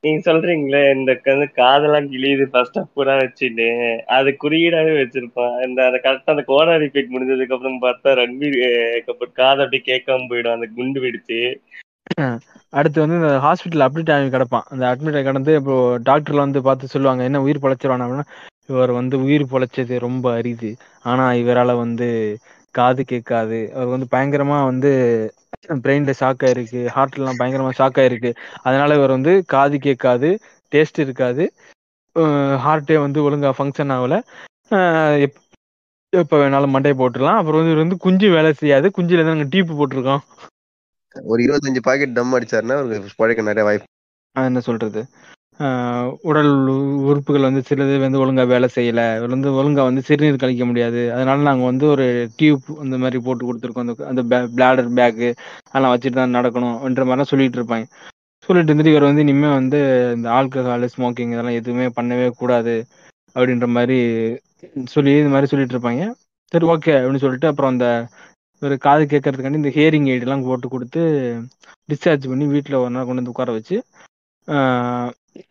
நீங்க 0.04 0.20
சொல்றீங்களே 0.26 0.80
இந்த 0.94 1.12
வந்து 1.26 1.48
காதெல்லாம் 1.58 2.08
கிழியுது 2.12 2.46
ஃபர்ஸ்ட் 2.52 2.78
ஆஃப் 2.80 2.94
பூரா 2.94 3.16
வச்சுட்டு 3.20 3.68
அது 4.16 4.30
குறியீடாவே 4.44 4.94
வச்சிருப்பான் 4.98 5.54
இந்த 5.66 5.80
அந்த 5.88 6.00
கரெக்டா 6.06 6.34
அந்த 6.36 6.44
கோனா 6.48 6.76
ரிப்பீட் 6.84 7.14
முடிஞ்சதுக்கு 7.14 7.56
அப்புறம் 7.58 7.84
பார்த்தா 7.84 8.16
ரன்வீர் 8.22 8.58
கபூர் 9.08 9.38
காது 9.42 9.64
அப்படியே 9.66 9.84
கேட்காம 9.92 10.28
போயிடும் 10.32 10.56
அந்த 10.56 10.70
குண்டு 10.78 11.02
வெடிச்சு. 11.06 11.40
அடுத்து 12.74 13.04
வந்து 13.04 13.20
இந்த 13.20 13.32
ஹாஸ்பிட்டல் 13.46 13.86
அப்டேட் 13.86 14.14
ஆகி 14.16 14.30
கிடப்பான். 14.30 14.66
அந்த 14.72 14.84
அட்மிட் 14.92 15.18
ஆகி 15.18 15.28
கிடந்து 15.28 15.54
இப்போ 15.60 15.76
டாக்டர்ல 16.08 16.46
வந்து 16.46 16.62
பார்த்து 16.68 16.94
சொல்லுவாங்க 16.94 17.24
என்ன 17.30 17.42
உயிர் 17.46 17.64
பொழைச்சிருவானா? 17.64 18.06
அப்படின்னா 18.08 18.28
இவர் 18.70 18.92
வந்து 19.00 19.16
உயிர் 19.26 19.52
பொழைச்சது 19.54 19.96
ரொம்ப 20.06 20.26
அரிது. 20.40 20.72
ஆனா 21.06 21.26
இவரால 21.42 21.72
வந்து 21.84 22.08
காது 22.76 23.02
கேட்காது. 23.06 23.60
அவர் 23.76 23.94
வந்து 23.96 24.08
பயங்கரமா 24.14 24.58
வந்து 24.72 24.92
பிரெயின்ல 25.84 26.12
ஷாக் 26.20 26.44
ஆயிருக்கு. 26.48 26.82
ஹார்ட்ல 26.96 27.22
எல்லாம் 27.22 27.40
பயங்கரமா 27.40 27.72
ஷாக் 27.80 28.00
ஆயிருக்கு. 28.04 28.32
அதனால 28.62 28.96
இவர் 28.96 29.16
வந்து 29.18 29.34
காது 29.46 29.78
கேட்காது 29.80 30.30
டேஸ்ட் 30.72 31.00
இருக்காது. 31.06 31.44
ஹார்ட்டே 32.66 32.98
வந்து 33.00 33.20
ஒழுங்கா 33.26 33.52
ஃபங்க்ஷன் 33.58 33.94
ஆகல. 33.98 34.16
எப்ப 36.14 36.40
வேணாலும் 36.42 36.74
மண்டையை 36.76 36.96
போட்டுடலாம். 37.00 37.40
அப்புறம் 37.40 37.60
வந்து 37.60 37.74
இவர் 37.74 37.84
வந்து 37.84 37.98
குஞ்சு 37.98 38.30
வேலை 38.30 38.52
செய்யாது. 38.54 38.88
குஞ்சுல 38.98 39.18
இருந்து 39.18 39.34
நாங்க 39.34 39.50
டீப்பு 39.54 39.74
போட்டிருக்கோம். 39.80 40.24
ஒரு 41.16 41.40
இருபத்தஞ்சு 41.46 41.82
பாக்கெட் 41.82 42.18
தம் 42.18 42.34
அடிச்சாருன்னா 42.34 42.78
அவருக்கு 42.78 43.20
பழைக்க 43.22 43.42
நிறைய 43.42 43.64
வாய்ப்பு. 43.68 43.88
என்ன 44.36 44.60
சொல்றது? 44.60 45.02
உடல் 46.30 46.52
உறுப்புகள் 47.08 47.48
வந்து 47.48 47.62
சிலது 47.70 47.96
வந்து 48.04 48.22
ஒழுங்கா 48.22 48.44
வேலை 48.52 48.68
செய்யல. 48.76 49.02
வந்து 49.34 49.50
ஒழுங்கா 49.60 49.84
வந்து 49.90 50.02
சிறுநீர் 50.08 50.42
கழிக்க 50.44 50.64
முடியாது. 50.70 51.02
அதனால 51.16 51.46
நாங்க 51.50 51.64
வந்து 51.72 51.86
ஒரு 51.94 52.06
டியூப் 52.40 52.68
அந்த 52.84 52.98
மாதிரி 52.98 53.20
போட்டு 53.28 53.44
கொடுத்துருக்கோம். 53.50 53.84
அந்த 53.84 53.96
அந்த 54.12 54.24
பிளாடர் 54.56 54.90
பேக்கு 55.00 55.30
அதெல்லாம் 55.68 55.94
வச்சுட்டு 55.94 56.20
தான் 56.22 56.36
நடக்கணும்ன்ற 56.38 57.06
மாதிரிலாம் 57.06 57.32
சொல்லிட்டு 57.34 57.60
இருப்பாங்க. 57.60 57.86
சொல்லிட்டு 58.50 58.70
இருந்துட்டு 58.72 58.94
இவர் 58.94 59.10
வந்து 59.10 59.24
இனிமே 59.26 59.50
வந்து 59.60 59.80
இந்த 60.18 60.28
ஆல்கஹால் 60.38 60.92
ஸ்மோக்கிங் 60.94 61.34
இதெல்லாம் 61.34 61.60
எதுவுமே 61.60 61.88
பண்ணவே 61.98 62.28
கூடாது 62.42 62.76
அப்படின்ற 63.36 63.68
மாதிரி 63.76 63.98
சொல்லி 64.94 65.12
இது 65.20 65.32
மாதிரி 65.34 65.50
சொல்லிட்டு 65.52 65.76
இருப்பாங்க. 65.76 66.04
சரி 66.54 66.66
ஓகே 66.74 66.94
அப்படின்னு 66.98 67.24
சொல்லிட்டு 67.26 67.50
அப்புறம் 67.52 67.74
அந்த 67.74 67.88
ஒரு 68.62 68.76
காது 68.86 69.04
கேட்கறதுக்காண்டி 69.12 69.62
இந்த 69.62 69.72
ஹியரிங் 69.78 70.08
எல்லாம் 70.16 70.46
போட்டு 70.48 70.68
கொடுத்து 70.70 71.02
டிஸ்சார்ஜ் 71.90 72.26
பண்ணி 72.32 72.46
வீட்டில் 72.54 72.82
ஒரு 72.82 72.92
நாள் 72.96 73.08
கொண்டு 73.08 73.22
வந்து 73.22 73.34
உட்கார 73.34 73.52
வச்சு 73.58 73.78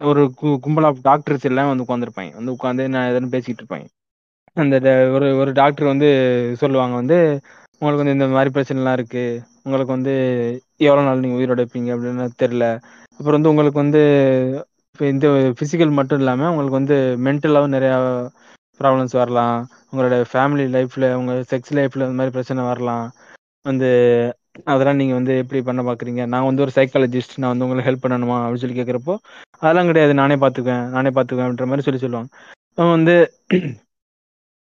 ஒரு 0.00 0.22
கும்பல் 0.60 0.84
ஆஃப் 0.84 1.02
டாக்டர்ஸ் 1.02 1.44
எல்லாம் 1.44 1.76
வந்து 1.76 1.84
உட்காந்துருப்பாங்க 1.84 2.32
வந்து 2.34 2.52
உட்காந்து 2.52 2.88
நான் 2.88 3.10
எதுன்னு 3.10 3.34
பேசிட்டு 3.34 3.60
இருப்பாங்க 3.60 3.86
அந்த 4.56 4.80
ட- 4.80 5.12
ஒரு 5.14 5.36
ஒரு 5.36 5.52
டாக்டர் 5.52 5.86
வந்து 5.86 6.08
சொல்லுவாங்க 6.58 6.94
வந்து 6.94 7.18
உங்களுக்கு 7.80 8.04
வந்து 8.04 8.12
இந்த 8.12 8.26
மாதிரி 8.26 8.50
பிரச்சனைலாம் 8.56 8.92
இருக்கு. 8.92 9.24
உங்களுக்கு 9.62 9.92
வந்து 9.92 10.14
எவ்வளோ 10.76 11.02
நாள் 11.02 11.18
நீங்கள் 11.18 11.38
உயிரோட 11.40 11.60
இருப்பீங்க? 11.60 11.90
அப்படின்னு 11.94 12.28
தெரில 12.42 12.64
அப்புறம் 13.10 13.36
வந்து 13.36 13.48
உங்களுக்கு 13.48 13.80
வந்து 13.80 14.02
இப்போ 14.92 15.06
இந்த 15.06 15.26
ஃபிசிக்கல் 15.58 15.90
மட்டும் 15.90 16.18
இல்லாமல் 16.18 16.50
உங்களுக்கு 16.54 16.78
வந்து 16.80 16.96
மென்டலாகவும் 17.26 17.74
நிறையா 17.76 17.98
ப்ராப்ளம்ஸ் 18.80 19.16
வரலாம். 19.20 19.58
உங்களோட 19.92 20.16
ஃபேமிலி 20.32 20.66
லைஃப்பில் 20.76 21.14
உங்கள் 21.14 21.44
செக்ஸ் 21.50 21.74
லைஃப்பில் 21.78 22.06
இந்த 22.06 22.18
மாதிரி 22.18 22.34
பிரச்சனை 22.36 22.64
வரலாம். 22.64 23.06
வந்து 23.66 23.90
அதெல்லாம் 24.64 24.98
நீங்கள் 25.00 25.18
வந்து 25.18 25.32
எப்படி 25.42 25.60
பண்ண 25.62 25.80
பார்க்குறீங்க 25.82 26.22
நான் 26.26 26.46
வந்து 26.48 26.62
ஒரு 26.62 26.72
சைக்காலஜிஸ்ட் 26.74 27.36
நான் 27.36 27.52
வந்து 27.52 27.64
உங்களுக்கு 27.66 27.90
ஹெல்ப் 27.90 28.04
பண்ணணுமா? 28.04 28.36
அப்படின்னு 28.42 28.62
சொல்லி 28.64 28.78
கேட்குறப்போ 28.80 29.14
அதெல்லாம் 29.62 29.86
கிடையாது. 29.86 30.14
நானே 30.14 30.34
பார்த்துக்குவேன் 30.34 30.86
நானே 30.96 31.10
பார்த்துக்குவேன்ற 31.18 31.66
மாதிரி 31.70 31.86
சொல்லி 31.86 32.02
சொல்லுவாங்க. 32.04 32.30
அவன் 32.78 32.94
வந்து 32.96 33.16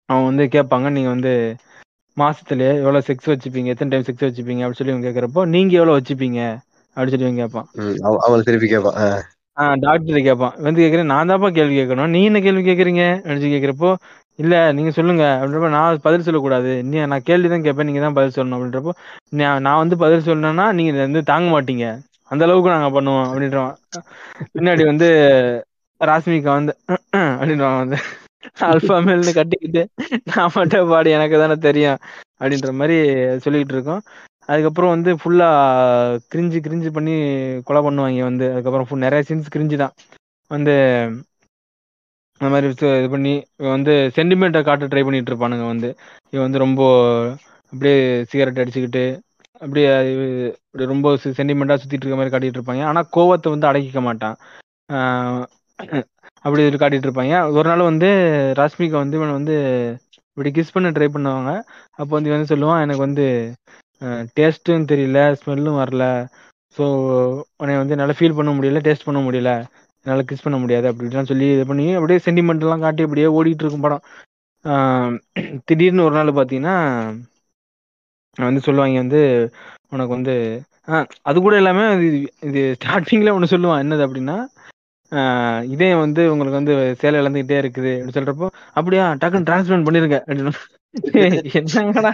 அவன் 0.09 0.27
வந்து 0.29 0.43
கேட்பாங்க 0.55 0.87
நீங்கள் 0.97 1.13
வந்து 1.15 1.33
மாசத்துலயே 2.17 2.71
எவ்வளோ 2.83 2.99
செக்ஸ் 3.07 3.29
வச்சுப்பீங்க? 3.31 3.69
எத்தனை 3.73 3.91
டைம் 3.91 4.07
செக்ஸ் 4.09 4.25
வச்சுப்பீங்க? 4.27 4.63
அப்படின்னு 4.63 4.79
சொல்லி 4.81 4.93
இவன் 4.93 5.07
கேட்குறப்போ 5.07 5.43
நீங்கள் 5.55 5.79
எவ்வளோ 5.79 5.95
வச்சுப்பீங்க? 5.99 6.41
அப்படின்னு 6.97 7.13
சொல்லி 7.15 7.41
கேட்பான். 7.43 7.67
அவன் 8.25 8.47
திருப்பி 8.49 8.67
கேட்பான். 8.67 8.97
ஆ. 9.03 9.07
ஆ 9.57 9.73
டாக்டர் 9.85 10.27
கேட்பான். 10.27 10.55
வந்து 10.65 10.83
கேட்குறேன் 10.83 11.11
நான் 11.13 11.29
தான்ப்பா 11.29 11.49
கேள்வி 11.57 11.75
கேட்கணும். 11.79 12.11
நீ 12.15 12.19
என்ன 12.23 12.39
கேள்வி 12.45 12.63
கேட்குறீங்க 12.69 13.03
அப்படின்னு 13.15 13.43
சொல்லி 13.43 13.55
கேட்குறப்போ 13.55 13.89
இல்ல 14.39 14.53
நீங்க 14.77 14.91
சொல்லுங்க. 14.97 15.23
அப்படின்றப்ப 15.39 15.69
நான் 15.77 16.03
பதில் 16.05 16.25
சொல்லக்கூடாது. 16.27 16.71
நீ 16.89 16.95
நான் 17.11 17.27
கேள்வி 17.29 17.47
தான் 17.53 17.65
கேட்பேன். 17.65 17.87
நீங்க 17.89 18.01
தான் 18.05 18.17
பதில் 18.17 18.35
சொல்லணும் 18.37 18.57
அப்படின்றப்போ 18.57 18.93
நான் 19.41 19.63
நான் 19.67 19.81
வந்து 19.83 19.95
பதில் 20.03 20.25
சொல்லணும்னா 20.27 20.65
நீங்க 20.77 20.91
வந்து 21.07 21.21
தாங்க 21.31 21.47
மாட்டீங்க. 21.55 21.85
அந்த 22.31 22.43
அளவுக்கு 22.47 22.75
நாங்க 22.75 22.89
பண்ணுவோம் 22.97 23.27
அப்படின்றவான். 23.29 23.75
பின்னாடி 24.55 24.83
வந்து 24.91 25.07
ராஸ்மிகா 26.01 26.51
வந்து 26.59 26.73
அப்படின்றவான் 27.39 27.81
வந்து 27.83 27.97
அல்பா 28.69 28.95
மேல்னு 29.05 29.33
கட்டிக்கிட்டு 29.37 29.81
நான் 30.29 30.53
மட்டும் 30.55 30.89
பாடி 30.91 31.09
எனக்கு 31.17 31.35
தானே 31.41 31.55
தெரியும் 31.67 31.99
அப்படின்ற 32.39 32.71
மாதிரி 32.79 32.97
சொல்லிக்கிட்டு 33.45 33.75
இருக்கோம். 33.75 34.01
அதுக்கப்புறம் 34.51 34.93
வந்து 34.95 35.11
ஃபுல்லா 35.21 35.49
கிரிஞ்சு 36.31 36.59
கிரிஞ்சு 36.65 36.89
பண்ணி 36.97 37.13
கொலை 37.67 37.81
பண்ணுவாங்க 37.85 38.23
வந்து. 38.29 38.45
அதுக்கப்புறம் 38.53 38.87
ஃபுல் 38.89 39.05
நிறைய 39.05 39.23
சீன்ஸ் 39.29 39.53
கிரிஞ்சு 39.55 39.77
தான். 39.83 39.93
வந்து 40.51 40.75
அந்த 42.41 42.49
மாதிரி 42.53 42.67
இது 43.01 43.09
பண்ணி 43.13 43.31
இவன் 43.59 43.75
வந்து 43.77 43.93
சென்டிமெண்ட்டை 44.17 44.61
காட்ட 44.69 44.85
ட்ரை 44.91 45.03
பண்ணிட்டு 45.07 45.31
இருப்பானுங்க 45.31 45.65
வந்து. 45.73 45.89
இவன் 46.33 46.45
வந்து 46.47 46.63
ரொம்ப 46.65 46.81
அப்படியே 47.73 47.97
சிகரெட் 48.31 48.61
அடிச்சுக்கிட்டு 48.63 49.03
அப்படியே 49.61 49.89
இப்படி 50.13 50.85
ரொம்ப 50.93 51.07
சென்டிமெண்ட்டாக 51.39 51.79
சுற்றிட்டு 51.81 52.05
இருக்க 52.05 52.17
மாதிரி 52.19 52.33
காட்டிட்டு 52.33 52.59
இருப்பாங்க. 52.59 52.83
ஆனால் 52.91 53.09
கோவத்தை 53.17 53.49
வந்து 53.55 53.69
அடக்கிக்க 53.69 54.01
மாட்டான். 54.07 54.35
அப்படி 56.45 56.61
இது 56.69 56.77
காட்டிட்டு 56.81 57.07
இருப்பாங்க. 57.07 57.35
ஒரு 57.57 57.67
நாள் 57.71 57.89
வந்து 57.91 58.09
ராஷ்மிகா 58.59 58.97
வந்து 59.03 59.17
இவன் 59.19 59.37
வந்து 59.39 59.55
இப்படி 60.37 60.49
கிஸ் 60.57 60.73
பண்ண 60.75 60.89
ட்ரை 60.95 61.07
பண்ணுவாங்க. 61.15 61.51
அப்போ 61.99 62.11
வந்து 62.15 62.29
இவன் 62.29 62.39
வந்து 62.39 62.53
சொல்லுவான்? 62.53 62.83
எனக்கு 62.85 63.05
வந்து 63.07 63.25
டேஸ்ட்டும் 64.37 64.89
தெரியல 64.91 65.19
ஸ்மெல்லும் 65.41 65.79
வரல. 65.81 66.05
ஸோ 66.75 66.83
உன்னை 67.61 67.73
வந்து 67.81 67.95
என்னால் 67.95 68.17
ஃபீல் 68.19 68.37
பண்ண 68.39 68.51
முடியல 68.57 68.79
டேஸ்ட் 68.87 69.07
பண்ண 69.07 69.19
முடியல. 69.27 69.51
என்னால் 70.05 70.27
கிஸ் 70.29 70.45
பண்ண 70.45 70.57
முடியாது 70.59 70.85
அப்படி 70.89 71.05
இப்படிலாம் 71.05 71.31
சொல்லி 71.31 71.47
இது 71.51 71.65
பண்ணி 71.65 71.85
அப்படியே 71.93 72.19
சென்டிமெண்ட்லாம் 72.25 72.83
காட்டி 72.83 73.03
அப்படியே 73.03 73.27
ஓடிட்டு 73.35 73.63
இருக்கும் 73.63 73.85
படம். 73.85 74.03
திடீர்னு 75.67 76.05
ஒரு 76.05 76.15
நாள் 76.15 76.29
பார்த்தீங்கன்னா 76.33 76.75
வந்து 78.37 78.61
சொல்லுவாங்க 78.65 78.97
வந்து 78.99 79.21
உனக்கு 79.89 80.15
வந்து 80.15 80.35
அது 81.23 81.37
கூட 81.41 81.55
எல்லாமே 81.57 81.83
இது 81.99 82.17
இது 82.47 82.61
ஸ்டார்டிங்கில் 82.77 83.35
ஒன்று 83.35 83.53
சொல்லுவான் 83.53 83.83
என்னது 83.83 84.05
அப்படின்னா 84.07 84.37
ஆஹ் 85.11 85.63
இதயம் 85.73 85.99
வந்து 85.99 86.21
உங்களுக்கு 86.31 86.59
வந்து 86.59 86.73
சேலை 87.01 87.19
இழந்துகிட்டே 87.19 87.57
இருக்குது 87.61 87.91
அப்படின்னு 87.93 88.17
சொல்றப்போ 88.17 88.47
அப்படியா 88.73 89.05
டக்குன்னு 89.21 89.47
டிரான்ஸ்பிளான்ட் 89.49 89.87
பண்ணிருங்க 89.87 90.19
அப்படின்னு. 90.23 90.53
என்னங்கடா? 91.59 92.13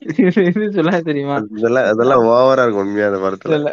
தெரியுமா? 0.00 1.36
இதெல்லாம் 1.56 2.22
ஓவரா 2.24 2.62
இருக்கும் 2.62 2.84
உண்மையா 2.84 3.06
அந்த 3.10 3.20
படத்துல. 3.24 3.68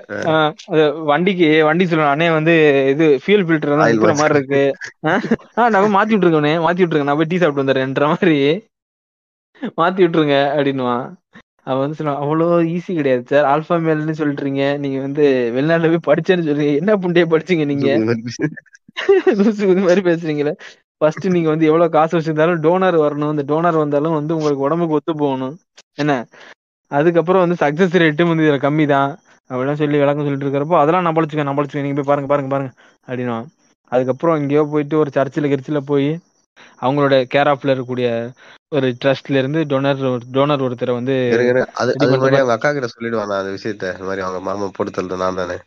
வண்டிக்கு 1.06 1.64
வண்டி 1.64 1.86
சொல்லுவான் 1.86 2.14
அண்ணே 2.16 2.32
வந்து 2.32 2.54
இது 2.90 3.06
ஃபியூல் 3.26 3.46
ஃபில்டர் 3.48 3.74
தான் 3.74 3.84
mask. 3.98 4.18
மாதிரி 4.22 4.38
இருக்கு. 4.38 4.62
ஆஹ் 5.08 5.70
நான் 5.70 5.96
மாத்தி 5.96 6.14
விட்டுருக்கேன் 6.14 6.64
மாத்தி 6.66 6.82
விட்டுருக்கேன் 6.84 7.10
நான் 7.10 7.20
போய் 7.22 7.30
டீ 7.30 7.38
சாப்பிட்டு 7.38 7.64
வந்துடுறேன்ற 7.64 8.08
மாதிரி. 8.08 8.40
மாத்தி 9.80 10.02
விட்டுருங்க 10.04 10.38
அப்படின்னுவான். 10.56 11.06
அவன் 11.64 11.84
வந்து 11.84 11.98
சொல்லுவான் 12.00 12.24
அவ்வளோ 12.24 12.48
ஈஸி 12.74 12.94
கிடையாது 12.96 13.24
சார் 13.30 13.46
ஆல்பா 13.52 13.76
மேல்னு 13.86 14.20
சொல்லிட்டுறீங்க 14.20 14.64
நீங்க 14.78 15.00
வந்து 15.02 15.24
வெளிநாட்டுல 15.56 15.92
போய் 15.94 16.08
படிச்சேன்னு 16.10 16.48
சொல்றீங்க. 16.48 16.76
என்ன 16.76 16.96
புண்டையே 16.96 17.26
படிச்சீங்க 17.34 17.66
நீங்க? 17.66 17.88
மாதிரி 19.86 20.02
பேசுறீங்களே. 20.10 20.54
ஃபர்ஸ்ட் 21.06 21.26
நீங்க 21.36 21.50
வந்து 21.50 21.66
எவ்வளவு 21.66 21.94
காசு 21.96 22.14
வச்சிருந்தாலும் 22.18 22.62
டோனர் 22.64 22.98
வரணும். 23.02 23.34
இந்த 23.34 23.46
டோனர் 23.50 23.82
வந்தாலும் 23.82 24.18
வந்து 24.18 24.36
உங்களுக்கு 24.36 24.66
உடம்புக்கு 24.68 24.98
ஒத்து 24.98 25.14
போகணும். 25.18 25.56
என்ன? 25.98 26.14
அதுக்கப்புறம் 26.92 27.44
வந்து 27.44 27.58
சக்சஸ் 27.62 28.00
ரேட்டும் 28.02 28.32
வந்து 28.32 28.46
இதுல 28.46 28.60
கம்மி 28.62 28.86
தான் 28.88 29.12
அப்படிலாம் 29.50 29.80
சொல்லி 29.80 29.98
விளக்கம் 29.98 30.26
சொல்லிட்டு 30.26 30.46
இருக்கிறப்போ 30.48 30.78
அதெல்லாம் 30.82 31.06
நான் 31.06 31.18
படிச்சுக்கேன் 31.18 31.50
நீங்க 31.86 31.98
போய் 32.00 32.10
பாருங்க 32.12 32.30
பாருங்க 32.32 32.52
பாருங்க 32.54 32.72
அப்படின்னா 33.08 33.38
அதுக்கப்புறம் 33.92 34.38
எங்கேயோ 34.40 34.64
போயிட்டு 34.72 34.96
ஒரு 35.02 35.10
சர்ச்சில் 35.18 35.52
கிர்ச்சில் 35.52 35.88
போய் 35.90 36.10
அவங்களோட 36.84 37.16
கேர் 37.34 37.52
ஆஃப்ல 37.52 37.72
இருக்கக்கூடிய 37.72 38.10
ஒரு 38.72 38.88
ட்ரஸ்ட்ல 39.02 39.40
இருந்து 39.42 39.60
டொனர் 39.72 40.02
டோனர் 40.36 40.66
ஒருத்தரை 40.66 40.94
வந்து. 40.94 41.16
அது 41.82 41.92
அது 42.04 42.16
மாதிரி 42.16 42.40
அவங்க 42.40 42.56
அக்கா 42.56 42.72
கிட்ட 42.72 42.90
சொல்லிடுவான் 42.92 43.36
அந்த 43.38 43.54
விஷயத்த. 43.56 43.94
இந்த 43.96 44.08
மாதிரி 44.10 44.26
அவங்க 44.26 44.42
மாமா 44.48 44.70
போட்டு 44.78 44.98
தள்ளுறது 44.98 45.24
நான் 45.24 45.42
தானே. 45.42 45.58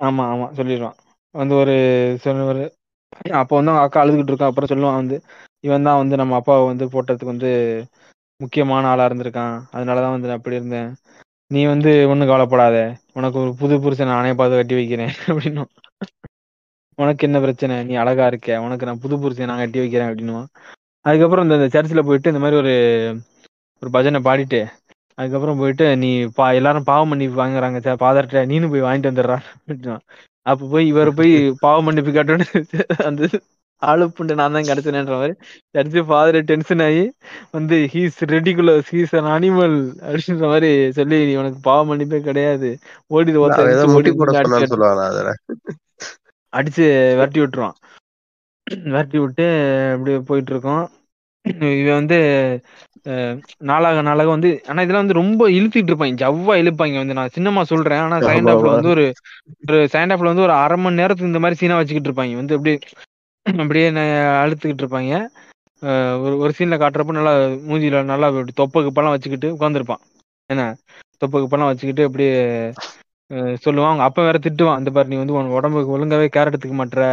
ஆமா 0.00 0.24
ஆமா 0.28 0.46
சொல்லிடுவான். 0.58 0.96
வந்து 1.34 1.54
ஒரு 1.54 1.74
சொன்ன 2.24 2.44
ஒரு 2.44 2.62
அப்போ 3.38 3.54
வந்து 3.56 3.70
அவங்க 3.70 3.84
அக்கா 3.84 4.02
அழுதுகிட்டு 4.02 4.32
இருக்கா 4.32 4.50
அப்புறம் 4.50 4.70
சொல்லுவான் 4.72 5.00
வந்து 5.00 5.16
இவன் 5.64 5.86
தான் 5.86 6.00
வந்து 6.00 6.14
நம்ம 6.16 6.36
அப்பாவை 6.38 6.64
வந்து 6.70 6.84
போட்டதுக்கு 6.92 7.32
வந்து 7.32 7.50
முக்கியமான 8.40 8.88
ஆளா 8.90 9.06
இருந்திருக்கான். 9.08 9.54
அதனாலதான் 9.74 10.14
வந்து 10.14 10.28
நான் 10.28 10.38
அப்படி 10.38 10.58
இருந்தேன். 10.58 10.90
நீ 11.50 11.60
வந்து 11.66 11.90
ஒன்னும் 12.10 12.30
கவலைப்படாத. 12.30 12.76
உனக்கு 13.14 13.38
ஒரு 13.38 13.52
புது 13.60 13.74
புருஷன் 13.80 14.12
நானே 14.12 14.32
பார்த்து 14.34 14.60
கட்டி 14.60 14.76
வைக்கிறேன் 14.78 15.12
அப்படின்னும் 15.30 15.70
உனக்கு 16.98 17.26
என்ன 17.26 17.38
பிரச்சனை? 17.44 17.74
நீ 17.88 17.94
அழகா 17.96 18.24
இருக்க. 18.30 18.48
உனக்கு 18.64 18.86
நான் 18.88 19.02
புது 19.02 19.16
புருஷன் 19.20 19.50
நான் 19.50 19.62
கட்டி 19.62 19.80
வைக்கிறேன் 19.82 20.08
அப்படின்னுவான். 20.08 20.48
அதுக்கப்புறம் 21.04 21.46
இந்த 21.48 21.68
சர்ச்சில் 21.74 22.06
போயிட்டு 22.08 22.32
இந்த 22.32 22.42
மாதிரி 22.42 22.58
ஒரு 22.62 22.72
ஒரு 23.82 23.90
பஜனை 23.92 24.20
பாடிட்டு 24.22 24.60
அதுக்கப்புறம் 25.18 25.60
போயிட்டு 25.60 25.86
நீ 26.02 26.08
பா 26.36 26.46
எல்லாரும் 26.58 26.88
பாவம் 26.88 27.10
பண்ணி 27.12 27.26
வாங்குறாங்க 27.38 27.78
சார். 27.80 28.02
பாதர்கிட்ட 28.02 28.42
நீனு 28.50 28.70
போய் 28.72 28.86
வாங்கிட்டு 28.86 29.10
வந்துடுறா 29.10 29.38
அப்படின்னா 29.58 29.96
அப்ப 30.50 30.68
போய் 30.72 30.86
இவர் 30.92 31.10
போய் 31.20 31.32
பாவ 31.64 31.76
மன்னிப்பு 31.86 32.12
கட்டணும் 32.18 32.52
அந்த 33.08 33.22
ஆளு 33.82 34.04
புண்டு 34.16 34.32
நான் 34.38 34.54
தான் 34.56 34.68
கிடைச்சேன்ற 34.68 35.16
மாதிரி 35.20 35.34
கிடைச்சு 35.74 36.00
ஃபாதர் 36.08 36.38
டென்ஷன் 36.50 36.82
ஆகி 36.86 37.04
வந்து 37.56 37.76
he's 37.92 38.18
ridiculous 38.34 38.90
he's 38.94 39.14
an 39.20 39.30
animal 39.36 39.76
அப்படின்ற 40.06 40.46
மாதிரி 40.52 40.70
சொல்லி 40.98 41.18
உனக்கு 41.42 41.60
பாவ 41.68 41.80
மன்னிப்பே 41.90 42.20
கிடையாது. 42.28 42.70
ஓடி 43.10 43.32
அடிச்சு 46.52 46.84
விரட்டி 47.18 47.40
விட்டுருவான். 47.42 47.76
விரட்டி 48.86 49.18
விட்டு 49.22 49.46
அப்படியே 49.94 50.18
போயிட்டு 50.30 50.52
இருக்கோம். 50.54 50.84
இவன் 51.74 51.98
வந்து 52.00 52.18
அஹ், 53.06 53.36
நாளாக 53.62 53.98
நாளாக 54.02 54.28
வந்து 54.28 54.48
ஆனா 54.68 54.82
இதெல்லாம் 54.82 55.04
வந்து 55.04 55.20
ரொம்ப 55.20 55.42
இழுத்துட்டு 55.50 55.90
இருப்பாங்க. 55.90 56.16
ஜவ்வா 56.22 56.54
இழுப்பாங்க. 56.62 56.96
வந்து 56.98 57.14
நான் 57.14 57.34
சின்னமா 57.36 57.62
சொல்றேன். 57.70 58.02
ஆனா 58.04 58.16
சைண்ட் 58.28 58.50
ஆஃப்ல 58.52 58.72
வந்து 58.74 58.90
ஒரு 58.94 59.04
ஒரு 59.66 59.78
சைண்ட் 59.92 60.12
ஆஃப்ல 60.14 60.32
வந்து 60.32 60.46
ஒரு 60.46 60.54
அரை 60.58 60.76
மணி 60.78 61.00
நேரத்துக்கு 61.00 61.32
இந்த 61.32 61.40
மாதிரி 61.40 61.60
சீனா 61.60 61.78
வச்சுக்கிட்டு 61.78 62.10
இருப்பாங்க. 62.10 62.34
வந்து 62.36 62.56
அப்படியே 62.56 62.76
அப்படியே 63.46 63.86
அழுத்துக்கிட்டு 64.42 64.84
இருப்பாங்க. 64.84 65.12
ஒரு 66.24 66.34
ஒரு 66.38 66.52
சீன்ல 66.56 66.76
காட்டுறப்ப 66.78 67.12
நல்லா 67.12 67.32
மூஞ்சில 67.68 67.98
நல்லா 68.06 68.28
அப்படி 68.30 68.54
தொப்பை 68.54 68.80
குப்பெல்லாம் 68.84 69.14
வச்சுக்கிட்டு 69.14 69.48
உட்காந்துருப்பான் 69.56 70.02
என்ன? 70.50 70.62
தொப்பை 71.22 71.38
குப்பெல்லாம் 71.40 71.70
வச்சுக்கிட்டு 71.70 72.06
அப்படியே 72.08 72.34
சொல்லுவான். 73.62 73.92
அவங்க 73.96 74.22
வேற 74.22 74.38
திட்டுவான். 74.40 74.80
இந்த 74.80 74.90
பாரு 74.90 75.08
நீ 75.08 75.16
வந்து 75.16 75.34
உன் 75.34 75.54
உடம்புக்கு 75.56 75.94
ஒழுங்காவே 75.96 76.28
கேர் 76.30 76.50
எடுத்துக்க 76.50 76.76
மாட்டேற 76.78 77.04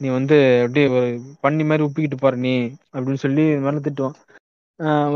நீ 0.00 0.08
வந்து 0.16 0.36
அப்படியே 0.62 0.86
ஒரு 0.96 1.08
பண்ணி 1.40 1.64
மாதிரி 1.64 1.84
உப்பிக்கிட்டு 1.86 2.18
பாரு 2.20 2.36
நீ 2.46 2.52
அப்படின்னு 2.94 3.22
சொல்லி 3.24 3.44
இது 3.52 3.64
மாதிரி 3.66 3.84
திட்டுவான். 3.86 4.16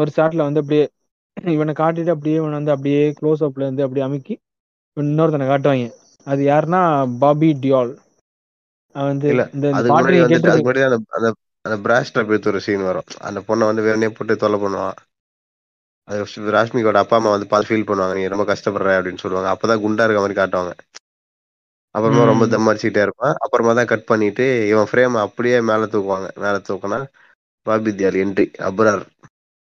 ஒரு 0.01 0.11
ஷாட்ல 0.16 0.47
வந்து 0.48 0.62
அப்படியே 0.62 0.85
இவனை 1.57 1.73
காட்டிட்டு 1.81 2.12
அப்படியே 2.15 2.39
இவனை 2.40 2.55
வந்து 2.59 2.74
அப்படியே 2.74 3.02
க்ளோஸ் 3.19 3.43
அப்ல 3.47 3.66
இருந்து 3.66 3.85
அப்படியே 3.85 4.05
அமுக்கி 4.07 4.35
இன்னொருத்தனை 4.97 5.47
காட்டுவாங்க. 5.48 5.89
அது 6.27 6.43
யாருன்னா 6.44 6.81
பாபி 7.23 7.51
டியால். 7.62 7.93
வந்து 8.94 9.28
இந்த 9.57 9.66
அந்த 9.77 11.28
அந்த 11.65 11.77
பிராஷ் 11.85 12.12
எடுத்து 12.23 12.51
ஒரு 12.52 12.61
சீன் 12.66 12.89
வரும். 12.89 13.09
அந்த 13.28 13.39
பொண்ணை 13.48 13.65
வந்து 13.70 13.82
வேணுனே 13.86 14.09
போட்டு 14.16 14.43
தொல்லை 14.43 14.59
பண்ணுவான். 14.62 14.97
அது 16.09 16.20
ராஷ்மிகோட 16.57 16.98
அப்பா 17.02 17.16
அம்மா 17.19 17.31
வந்து 17.35 17.51
பார்த்து 17.51 17.69
ஃபீல் 17.70 17.89
பண்ணுவாங்க. 17.90 18.15
நீ 18.19 18.24
ரொம்ப 18.35 18.47
கஷ்டப்படுற 18.52 18.97
அப்படின்னு 18.98 19.23
சொல்லுவாங்க. 19.24 19.51
அப்பதான் 19.55 19.82
குண்டா 19.85 20.07
இருக்க 20.07 20.23
மாதிரி 20.24 20.39
காட்டுவாங்க. 20.40 20.73
அப்புறமா 21.94 22.24
ரொம்ப. 22.24 22.46
தம் 22.46 22.68
அடிச்சுக்கிட்டே 22.68 23.02
இருப்பான். 23.02 23.34
அப்புறமா 23.38 23.72
தான் 23.72 23.84
கட் 23.84 24.04
பண்ணிட்டு 24.04 24.44
இவன் 24.68 24.86
ஃப்ரேம் 24.90 25.20
அப்படியே 25.20 25.60
மேல 25.60 25.84
தூக்குவாங்க. 25.86 26.28
மேல 26.36 26.60
தூக்குனா 26.68 26.98
பாபி 27.66 27.90
தியால் 27.90 28.20
என்ட்ரி 28.20 28.46
அப்ரார். 28.60 29.02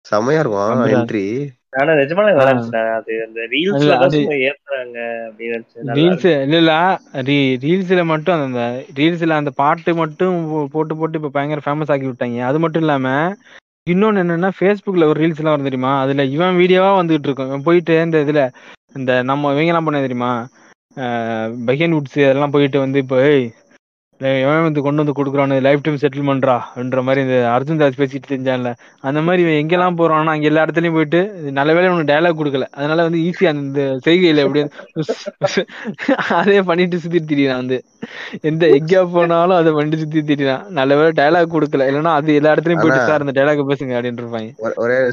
செமையா 0.05 0.39
இருக்கும். 0.39 0.83
என்ட்ரி 0.95 1.23
ஆனா 1.71 1.91
அது 2.93 3.13
அந்த 3.25 3.39
ரீல்ஸ்ல 3.51 3.95
ஏத்துறாங்க 4.45 4.99
ரீல்ஸ் 5.95 6.25
இல்ல 6.41 6.57
இல்ல. 6.57 6.73
ரீ 7.21 7.37
ரீல்ஸ்ல 7.57 8.05
மட்டும் 8.05 8.43
அந்த 8.43 8.61
ரீல்ஸ்ல 8.95 9.29
அந்த 9.33 9.51
பாட்டு 9.55 9.95
மட்டும் 9.95 10.47
போ- 10.49 10.65
போட்டு 10.65 10.97
போட்டு 10.97 11.17
இப்ப 11.17 11.29
பயங்கர 11.29 11.61
ஃபேமஸ் 11.65 11.91
ஆக்கி 11.91 12.07
விட்டாங்க. 12.07 12.41
அது 12.41 12.59
மட்டும் 12.59 12.81
இல்லாம 12.81 13.07
இன்னொன்னு 13.89 14.21
என்னன்னா 14.23 14.49
ஃபேஸ்புக்ல 14.59 15.05
ஒரு 15.05 15.19
ரீல்ஸ் 15.21 15.37
எல்லாம் 15.37 15.55
வரும் 15.55 15.63
தெரியுமா? 15.63 16.01
அதுல 16.01 16.23
இவன் 16.27 16.55
வீடியோவா 16.55 16.91
வந்துகிட்டு 16.99 17.27
இருக்கும் 17.29 17.61
போயிட்டு 17.61 18.01
இந்த 18.01 18.17
இதுல 18.19 18.41
இந்த 18.95 19.23
நம்ம 19.23 19.51
இவங்க 19.51 19.65
எல்லாம் 19.65 19.83
பண்ண 19.83 19.99
தெரியுமா? 19.99 20.31
பஹியன் 21.67 21.95
உட்ஸ் 21.97 22.17
அதெல்லாம் 22.21 22.53
போயிட்டு 22.55 22.77
வந்து 22.79 22.99
இப்போ 22.99 23.17
எவன் 24.21 24.61
வந்து 24.61 24.81
கொண்டு 24.81 25.03
வந்து 25.03 25.15
கொடுக்குறானு 25.17 25.61
லைஃப் 25.61 25.81
டைம் 25.81 25.99
செட்டில்மெண்ட்ரா 26.01 26.55
என்ற 26.75 27.01
மாதிரி 27.01 27.21
இந்த 27.25 27.37
அர்ஜுன் 27.49 27.77
தாஸ் 27.77 27.99
பேசிட்டு 27.99 28.29
தெரிஞ்சான்ல. 28.29 28.71
அந்த 29.01 29.21
மாதிரி 29.21 29.41
இவன் 29.43 29.59
எங்கெல்லாம் 29.61 29.97
போறானோ 29.99 30.25
அங்க 30.25 30.47
எல்லா 30.47 30.63
இடத்துலயும் 30.63 30.91
போயிட்டு 30.91 31.19
நல்ல 31.51 31.73
வேளை 31.73 31.89
உனக்கு 31.89 32.11
டயலாக் 32.11 32.39
கொடுக்கல. 32.39 32.65
அதனால 32.71 33.01
வந்து 33.01 33.19
ஈஸியா 33.19 33.49
அந்த 33.55 33.81
செய்கையில 34.05 34.43
எப்படி 34.45 34.63
அதே 36.39 36.61
பண்ணிட்டு 36.61 36.97
சுத்திட்டு 36.97 37.29
திரியான் 37.31 37.61
வந்து. 37.61 37.77
எந்த 38.41 38.65
எங்கேயா 38.77 39.11
போனாலும் 39.13 39.57
அதை 39.57 39.71
பண்ணிட்டு 39.71 39.97
சுத்தி 39.97 40.21
திரியான் 40.29 40.67
நல்ல 40.71 40.95
வேளை 40.95 41.11
டயலாக் 41.19 41.53
கொடுக்கல. 41.55 41.87
இல்லைன்னா 41.89 42.13
அது 42.19 42.35
எல்லா 42.35 42.53
இடத்துலயும் 42.53 42.83
போயிட்டு 42.83 43.07
சார் 43.09 43.25
இந்த 43.25 43.35
டயலாக் 43.37 43.69
பேசுங்க 43.71 43.95
அப்படின்னு 43.97 44.21
இருப்பாங்க. 44.21 44.49
ஒரே-. 44.83 45.03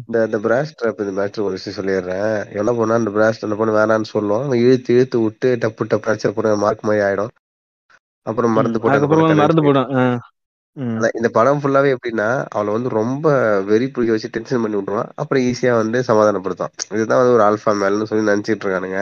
இந்த 0.00 0.24
இந்த 0.24 0.38
பிராஸ்ட் 0.44 0.78
ட்ராப் 0.80 1.00
இந்த 1.00 1.14
மேட்ரு 1.18 1.40
ஒரு 1.40 1.56
விஷயம் 1.58 1.78
சொல்லிடுறேன். 1.78 2.28
என்ன 2.54 2.72
பண்ணா 2.72 2.94
அந்த 2.94 3.12
பிராஸ்ட் 3.16 3.46
அந்த 3.46 3.56
பொண்ணு 3.56 3.78
வேணான்னு 3.78 4.12
சொல்லுவோம் 4.14 4.52
இழுத்து 4.62 4.94
இழுத்து 4.94 5.20
விட்டு 5.20 5.58
டப்பு 5.60 5.84
டப்பு 5.90 6.10
அடிச்ச 6.10 6.56
மார்க் 6.56 6.84
மாதிரி 6.84 7.04
ஆயிடும். 7.04 7.32
அப்புறம் 8.26 8.54
மருந்து 8.56 8.80
போட்டு 8.80 8.98
மறந்து 9.02 9.28
கல்யாணம் 9.30 9.60
போடும். 9.60 9.90
இந்த 11.18 11.28
படம் 11.36 11.60
ஃபுல்லாவே 11.60 11.90
எப்படின்னா 11.94 12.26
அவளை 12.54 12.70
வந்து 12.76 12.90
ரொம்ப 12.98 13.26
வெறி 13.70 13.86
பிடிக்க 13.88 14.14
வச்சு 14.14 14.34
டென்ஷன் 14.36 14.62
பண்ணி 14.62 14.78
விட்டுருவான். 14.78 15.10
அப்புறம் 15.20 15.44
ஈஸியா 15.48 15.72
வந்து 15.82 15.98
சமாதானப்படுத்தும் 16.08 16.74
இதுதான் 16.96 17.20
வந்து 17.22 17.36
ஒரு 17.36 17.44
ஆல்ஃபா 17.48 17.72
மேல்னு 17.82 18.08
சொல்லி 18.10 18.30
நினைச்சிட்டு 18.30 18.64
இருக்கானுங்க. 18.64 19.00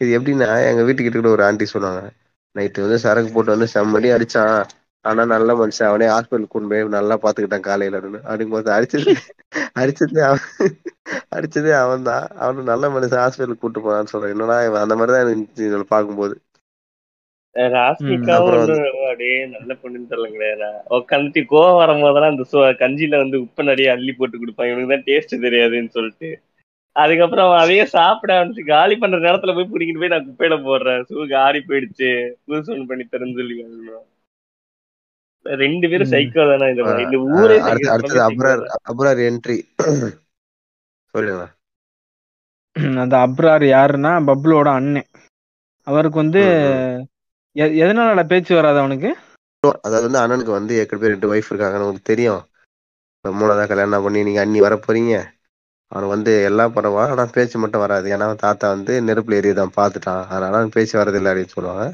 இது 0.00 0.10
எப்படின்னா 0.16 0.48
எங்க 0.70 0.82
வீட்டுக்கிட்ட 0.86 1.18
கூட 1.18 1.30
ஒரு 1.36 1.44
ஆண்டி 1.46 1.66
சொல்லுவாங்க 1.72 2.02
நைட்டு 2.56 2.84
வந்து 2.84 2.98
சரக்கு 3.04 3.30
போட்டு 3.32 3.54
வந்து 3.54 3.68
செம்மடி 3.74 4.08
அடிச்சான். 4.16 4.56
ஆனா 5.04 5.22
நல்ல 5.32 5.50
மனுஷன். 5.56 5.88
அவனே 5.88 6.06
ஹாஸ்பிட்டல் 6.12 6.52
கொண்டு 6.52 6.68
போய் 6.70 6.96
நல்லா 6.96 7.16
பாத்துக்கிட்டான் 7.24 7.66
காலையில 7.68 7.98
இருந்து 8.00 8.20
அப்படிங்கும்போது 8.22 8.70
அடிச்சது 8.76 9.14
அடிச்சதே 9.80 10.22
அவன் 10.28 10.44
அடிச்சதே 11.36 11.72
அவன் 11.82 12.06
தான் 12.08 12.24
அவனு 12.42 12.68
நல்ல 12.72 12.88
மனுஷன் 12.94 13.22
ஹாஸ்பிட்டலுக்கு 13.22 13.64
கூட்டு 13.64 13.80
போனான்னு 13.86 14.12
சொல்றேன். 14.12 14.34
என்னடா 14.34 14.56
இவன்? 14.68 14.84
அந்த 14.84 14.96
மாதிரிதான் 14.96 15.30
எனக்கு 15.68 15.94
பார்க்கும்போது. 15.94 16.34
ராஸ்மிகாவும் 17.74 18.54
அப்படியே 19.08 19.36
நல்ல 19.54 19.72
பொண்ணுன்னு 19.82 20.10
சொல்லுங்களேன் 20.12 20.62
உட்காந்துட்டு 20.98 21.42
கோவம் 21.52 21.80
வரும்போதெல்லாம் 21.80 22.32
அந்த 22.34 22.46
சோ 22.52 22.60
கஞ்சியில 22.80 23.20
வந்து 23.22 23.36
உப்பு 23.44 23.70
நிறைய 23.70 23.92
அள்ளி 23.96 24.12
போட்டு 24.18 24.40
கொடுப்பாங்க. 24.40 24.72
இவனுக்கு 24.72 24.94
தான் 24.94 25.06
டேஸ்ட் 25.10 25.44
தெரியாதுன்னு 25.46 25.94
சொல்லிட்டு. 25.98 26.30
அதுக்கப்புறம் 26.96 27.46
அவன் 27.46 27.62
அதையே 27.64 27.84
சாப்பிட 27.94 28.32
ஆரம்பிச்சு 28.38 28.64
காலி 28.72 28.96
பண்ற 28.96 29.18
நேரத்துல 29.26 29.54
போய் 29.54 29.70
பிடிக்கிட்டு 29.70 30.02
போய் 30.02 30.12
நான் 30.14 30.26
குப்பையில 30.26 30.56
போடுறேன். 30.66 31.00
சூ 31.10 31.26
ஆறி 31.44 31.60
போயிடுச்சு. 31.68 32.10
புதுசு 32.46 32.74
ஒண்ணு 32.74 32.90
பண்ணி 32.90 33.06
தரேன்னு 33.06 33.38
சொல்லி. 33.40 33.56
ரெண்டு 35.46 35.86
பேரும். 35.92 36.12
சைக்கோ 36.12 36.44
தானே 36.50 36.68
இந்த 36.74 36.84
மாதிரி. 36.84 37.06
இந்த 37.08 37.18
ஊரே 37.38 37.56
அடுத்தது 37.70 38.20
அப்ரார். 38.28 38.62
அப்ரார் 38.90 39.20
என்ட்ரி 39.30 39.58
சொல்லுங்க. 41.14 41.44
அந்த 43.02 43.16
அப்ரார் 43.26 43.64
யாருன்னா 43.76 44.12
பப்ளோட 44.30 44.68
அண்ணன். 44.78 45.10
அவருக்கு 45.86 46.18
வந்து 46.22 46.42
எதனால 47.56 48.22
பேச்சு 48.30 48.52
வராது 48.54 48.78
அவனுக்கு? 48.78 49.10
அதாவது 49.86 50.06
வந்து 50.06 50.22
அண்ணனுக்கு 50.22 50.52
வந்து 50.58 50.72
ஏற்கனவே 50.80 51.12
ரெண்டு 51.12 51.30
ஒய்ஃப் 51.32 51.50
இருக்காங்கன்னு 51.50 51.86
உங்களுக்கு 51.86 52.10
தெரியும். 52.12 52.42
மூணாவதா 53.24 53.64
கல்யாணம் 53.68 54.04
பண்ணி 54.06 54.22
நீங்க 54.26 54.40
அண்ணி 54.44 54.60
வர 54.64 54.74
போறீங்க 54.76 55.14
அவனுக்கு 55.92 56.14
வந்து 56.16 56.32
எல்லாம் 56.48 56.74
பரவா 56.76 57.02
ஆனா 57.12 57.24
பேச்சு 57.36 57.56
மட்டும் 57.62 57.84
வராது. 57.84 58.06
ஏன்னா 58.14 58.26
அவன் 58.28 58.42
தாத்தா 58.44 58.66
வந்து 58.74 58.92
நெருப்புல 59.08 59.38
எரியதான் 59.40 59.76
பார்த்துட்டான். 59.78 60.22
அதனால 60.34 60.62
பேச்சு 60.76 60.94
வரதில்லை 61.00 61.30
அப்படின்னு 61.32 61.56
சொல்லுவாங்க. 61.56 61.84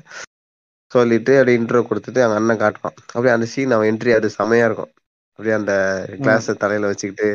சொல்லிட்டு 0.93 1.33
அப்படியே 1.39 1.59
இன்ட்ரோ 1.59 1.81
கொடுத்துட்டு 1.89 2.21
அவன் 2.25 2.39
அண்ணன் 2.41 2.63
காட்டுவான். 2.63 2.97
அப்படியே 3.13 3.35
அந்த 3.35 3.49
சீன் 3.53 3.75
அவன் 3.77 3.91
என்ட்ரி 3.91 4.13
அது 4.17 4.29
செமையா 4.39 4.67
இருக்கும். 4.69 4.93
அப்படியே 5.33 5.55
அந்த 5.59 5.75
கிளாஸ் 6.23 6.49
தலையில 6.63 6.89
வச்சுக்கிட்டு 6.91 7.29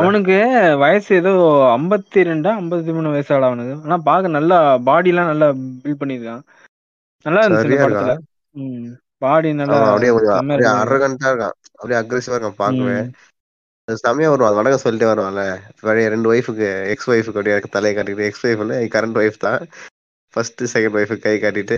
அவனுக்கு 0.00 0.36
வயசு 0.82 1.10
ஏதோ 1.20 1.32
ஐம்பத்தி 1.76 2.20
ரெண்டா 2.30 2.50
ஐம்பத்தி 2.60 2.90
மூணு 2.96 3.14
வயசாடா 3.14 3.48
அவனுக்கு. 3.50 3.76
ஆனா 3.86 3.96
பாக்க 4.08 4.34
நல்லா 4.38 4.58
பாடி 4.88 5.12
எல்லாம் 5.12 5.30
நல்லா 5.32 5.48
பில்ட் 5.82 6.00
பண்ணிருக்கான் 6.02 6.42
நல்லா 7.26 7.42
இருந்துச்சு 7.44 7.78
படத்துல. 7.84 8.14
பாடி 9.24 9.48
நல்லா 9.60 9.78
அப்படியே 9.88 10.12
கொஞ்சம் 10.16 10.78
அரகண்டா 10.82 11.30
இருக்கான். 11.32 11.56
அப்படியே 11.78 11.98
அக்ரெசிவா 12.00 12.36
இருக்கான் 12.36 12.62
பார்க்கவே. 12.62 12.96
செமையா 14.02 14.28
வருவான் 14.32 14.56
வடகம் 14.58 14.82
சொல்லிட்டே 14.84 15.06
வருவான்ல. 15.10 15.44
ரெண்டு 16.14 16.28
ஒய்ஃபுக்கு 16.32 16.68
எக்ஸ் 16.92 17.10
ஒய்ஃபுக்கு 17.12 17.40
அப்படியே 17.40 17.56
தலையை 17.76 17.94
காட்டிட்டு 17.96 18.28
எக்ஸ் 18.30 18.44
ஒய்ஃப்ல 18.48 18.76
கரண்ட் 18.96 19.20
ஒய்ஃப் 19.22 19.44
தான். 19.46 19.62
ஃபர்ஸ்ட் 20.34 20.62
செகண்ட் 20.74 20.96
ஒய்ஃபுக்கு 21.00 21.26
கை 21.26 21.36
காட்டிட்டு 21.44 21.76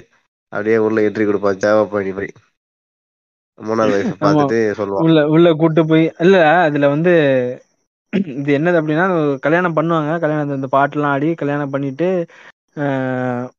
அப்படியே 0.52 0.78
உள்ள 0.86 1.04
என்ட்ரி 1.08 1.26
கொடுப்பான் 1.28 1.60
ஜாவா 1.64 1.84
பண்ணி 1.92 2.12
மாதிரி 2.16 2.30
மூணாவது 3.58 3.96
ஒய்ஃபை 3.98 4.16
பார்த்துட்டு 4.24 4.58
சொல்லுவான். 4.78 5.04
உள்ள 5.06 5.20
உள்ள 5.34 5.48
கூட்டு 5.60 5.82
போய் 5.90 6.04
இல்ல 6.24 6.36
அதுல 6.66 6.88
வந்து 6.94 7.12
இது 8.12 8.50
என்னது 8.58 8.78
அப்படின்னா 8.80 9.06
கல்யாணம் 9.44 9.76
பண்ணுவாங்க. 9.76 10.10
கல்யாணம் 10.24 10.56
இந்த 10.58 10.70
பாட்டுலாம் 10.76 11.14
ஆடி 11.16 11.28
கல்யாணம் 11.42 11.72
பண்ணிட்டு 11.74 12.08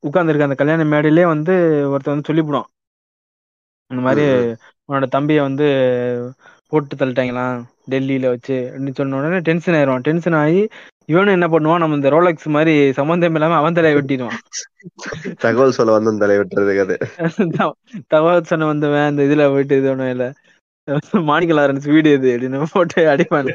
உட்காந்துருக்க 0.07 0.47
அந்த 0.47 0.57
கல்யாண 0.61 0.85
மேடையிலே 0.85 1.25
வந்து 1.25 1.53
ஒருத்தன் 1.91 2.15
வந்து 2.15 2.29
சொல்லிவிடுவான் 2.29 2.69
இந்த 3.91 4.01
மாதிரி. 4.05 4.25
உன்னோட 4.89 5.07
தம்பியை 5.15 5.41
வந்து 5.41 5.65
போட்டு 6.71 6.95
தள்ளிட்டாங்களாம் 6.95 7.57
டெல்லியில 7.91 8.27
வச்சு 8.33 8.55
அப்படின்னு 8.69 8.97
சொன்ன 8.99 9.17
உடனே 9.17 9.39
டென்ஷன் 9.49 9.75
ஆயிடுவான். 9.79 10.05
டென்ஷன் 10.07 10.37
ஆகி 10.43 10.61
இவனும் 11.11 11.35
என்ன 11.37 11.47
பண்ணுவான்? 11.47 11.81
நம்ம 11.83 11.95
இந்த 11.95 12.09
ரோலக்ஸ் 12.09 12.47
மாதிரி 12.55 12.73
சம்மந்தம் 12.99 13.35
இல்லாம 13.37 13.55
அவன் 13.55 13.77
தலையை 13.77 13.95
வெட்டிடுவான். 13.99 14.39
தகவல் 15.43 15.75
சொல்ல 15.77 15.97
வந்து 15.97 16.21
தலை 16.23 16.35
விட்டுறதுக்கு 16.39 16.85
அது. 16.85 16.95
தகவல் 18.07 18.49
சொன்ன 18.51 18.65
வந்தவன் 18.65 19.09
அந்த 19.09 19.23
இதுல 19.23 19.45
போயிட்டு 19.53 19.77
இது 19.77 19.89
ஒண்ணும் 19.89 20.11
இல்ல. 20.15 20.25
மாணிக்க 21.29 21.53
லாரன்ஸ் 21.53 21.87
வீடு 21.93 22.09
இது 22.13 22.29
அப்படின்னு 22.35 22.71
போட்டு 22.73 23.01
அடிப்பான். 23.13 23.51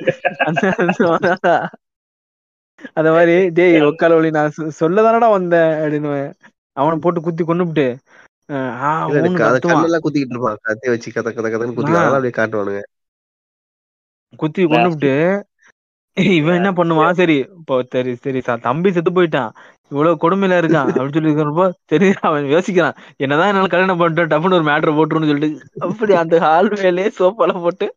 அந்த 2.92 3.10
மாதிரி 3.10 3.50
டேய் 3.50 3.80
ஒக்கால 3.80 4.14
ஒளி 4.14 4.30
நான் 4.30 4.52
சொல்லதானடா 4.80 5.30
வந்தேன் 5.30 5.70
அப்படின்னு 5.70 6.32
அவனை 6.72 6.98
போட்டு 6.98 7.20
குத்தி 7.20 7.44
கண்ணெல்லாம் 9.72 10.00
குத்திக்கிட்டு 10.02 10.34
இருப்பான். 10.34 10.56
கத்தி 10.62 10.88
வச்சு 10.88 11.10
கத 11.10 11.24
கத 11.24 11.48
கதன்னு 11.48 11.74
குத்தி 11.74 11.92
அப்படியே 11.92 12.30
காட்டுவானுங்க. 12.30 12.82
குத்தி 14.36 14.64
கொன்னுபிட்டு 14.64 15.42
இவன் 16.12 16.54
என்ன 16.54 16.72
பண்ணுவான்? 16.72 17.10
சரி 17.10 17.36
இப்போ 17.56 17.84
சரி 17.90 18.14
சரி 18.14 18.40
தம்பி 18.60 18.92
செத்து 18.92 19.10
போயிட்டான். 19.10 19.50
இவ்வளவு 19.90 20.16
கொடுமையில 20.20 20.50
இருக்கான் 20.50 20.86
அப்படின்னு 20.86 21.12
சொல்லி 21.12 21.32
இருக்கிறப்போ 21.32 21.70
சரி 21.86 22.12
அவன் 22.20 22.44
யோசிக்கிறான் 22.44 22.96
என்னதான் 23.16 23.46
என்னால 23.46 23.66
கல்யாணம் 23.66 23.96
பண்ணிட்டு 23.96 24.36
டப்புன்னு 24.36 24.54
ஒரு 24.54 24.64
மேட்ரு 24.64 24.94
போட்டுருன்னு 24.94 25.26
சொல்லிட்டு 25.26 25.68
அப்படி 25.78 26.14
அந்த 26.14 26.38
ஹால் 26.38 26.68
மேலே 26.68 27.08
சோப்பால 27.18 27.60
போட்டு 27.60 27.94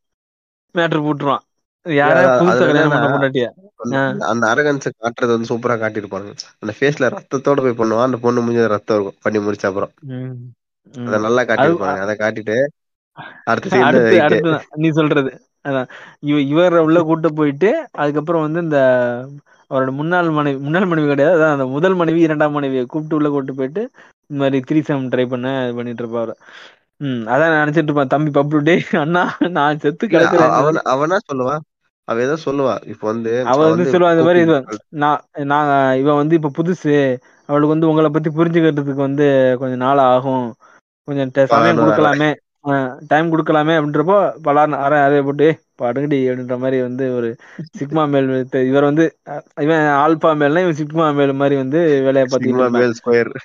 மேட்ரு 0.74 1.02
போட்டுருவான். 1.02 1.44
இல்ல, 1.84 2.06
யார 2.06 2.10
அது- 2.10 2.42
புதுசா 2.42 2.58
கல்யாணம் 2.58 2.90
பண்ண 2.90 3.08
பொண்டாட்டிய. 3.08 3.50
அந்த- 4.22 4.48
அரகன்ஸ 4.54 4.88
காட்டுறது 5.00 5.34
வந்து 5.36 5.50
சூப்பரா 5.50 5.76
காட்டியிருப்பானுங்க 5.82 6.34
அந்த 6.60 6.74
ஃபேஸ்ல 6.80 7.12
ரத்தத்தோட 7.16 7.74
போய் 7.74 7.80
பண்ணுவான். 7.82 8.02
அந்த 8.02 8.18
பொண்ணு 8.18 8.42
முடிஞ்ச 8.42 8.68
ரத்தம் 8.68 9.02
இருக்கும். 9.02 9.20
பண்ணி 9.22 9.40
முடிச்ச 9.40 9.66
அப்புறம். 9.66 9.92
அத. 10.94 11.18
நல்லா 11.20 11.42
அது 11.42 11.50
காட்டியிருப்பானுங்க 11.52 12.04
அதை 12.06 12.16
காட்டிட்டு 12.16 12.58
அடுத்த 13.44 14.50
நீ 14.76 14.90
சொல்றது. 14.90 15.32
அதான். 15.68 15.88
இவ 16.20 16.38
இவர 16.54 16.78
உள்ள 16.78 17.02
கூட்டு 17.02 17.34
போயிட்டு 17.34 17.70
அதுக்கப்புறம் 17.92 18.42
வந்து 18.42 18.62
இந்த 18.62 18.78
அவரோட 19.70 19.92
முன்னாள் 19.92 20.30
மனைவி 20.30 20.60
முன்னாள் 20.60 20.86
மனைவி 20.86 21.10
கிடையாது. 21.10 21.38
அதான் 21.38 21.52
அந்த 21.52 21.66
முதல் 21.66 21.96
மனைவி 21.96 22.22
இரண்டாம் 22.22 22.52
மனைவியை 22.52 22.86
கூப்பிட்டு 22.86 23.16
உள்ள 23.16 23.30
கூட்டு 23.30 23.56
போயிட்டு 23.56 23.82
இந்த 24.28 24.44
மாதிரி 24.44 24.64
த்ரீசம் 24.70 25.06
ட்ரை 25.14 25.26
பண்ண 25.28 25.66
இது 25.66 25.76
பண்ணிட்டு 25.76 26.04
இருப்பாரு. 26.04 26.34
ம் 26.98 27.22
அதான் 27.26 27.52
நான் 27.52 27.68
நினைச்சிட்டு 27.68 27.84
இருப்பேன். 27.84 28.08
தம்பி 28.08 28.32
பப்ளு 28.40 28.60
டே 28.60 28.76
அண்ணா 29.00 29.24
நான் 29.50 29.80
செத்து 29.80 30.08
கிடக்குறேன் 30.08 30.50
அவன் 30.60 30.76
அவனா 30.94 31.18
சொல்லுவா? 31.32 31.56
அவ 32.08 32.22
ஏதோ 32.22 32.36
சொல்லுவா. 32.46 32.74
இப்ப 32.92 33.04
வந்து 33.12 33.32
அவ 33.46 33.58
வந்து 33.66 33.84
சொல்லுவா 33.92 34.12
இந்த 34.16 34.26
மாதிரி 34.28 34.42
நான் 35.02 35.20
நான் 35.52 35.70
இவன் 36.02 36.20
வந்து 36.22 36.38
இப்ப 36.40 36.52
புதுசு. 36.58 36.94
அவளுக்கு 37.50 37.74
வந்து 37.76 37.90
உங்களை 37.92 38.10
பத்தி 38.12 38.30
புரிஞ்சுக்கிறதுக்கு 38.32 39.08
வந்து 39.08 39.28
கொஞ்சம் 39.62 39.84
நாள் 39.86 40.02
ஆகும். 40.10 40.48
கொஞ்சம் 41.08 41.32
சமயம் 41.52 41.82
கொடுக்கலாமே. 41.82 42.30
டைம் 43.12 43.32
கொடுக்கலாமே 43.32 43.74
அப்படின்றப்போ 43.78 44.18
பலார் 44.46 44.74
அரை 44.80 44.98
அறைய 45.06 45.22
போட்டு 45.22 45.46
"ஏய், 45.48 45.58
படுங்கடி 45.82 46.18
அப்படின்ற 46.26 46.56
மாதிரி 46.64 46.78
வந்து 46.82 47.06
ஒரு 47.18 47.30
சிக்மா 47.80 48.04
மேல் 48.12 48.28
இவர் 48.70 48.90
வந்து 48.90 49.06
இவன் 49.66 49.86
ஆல்பா 50.02 50.32
மேல்னா 50.42 50.64
இவன் 50.66 50.80
சிக்மா 50.82 51.06
மேல் 51.20 51.40
மாதிரி 51.42 51.56
வந்து 51.64 51.80
வேலையை 52.08 52.26
பார்த்துக்கிட்டு 52.26 53.42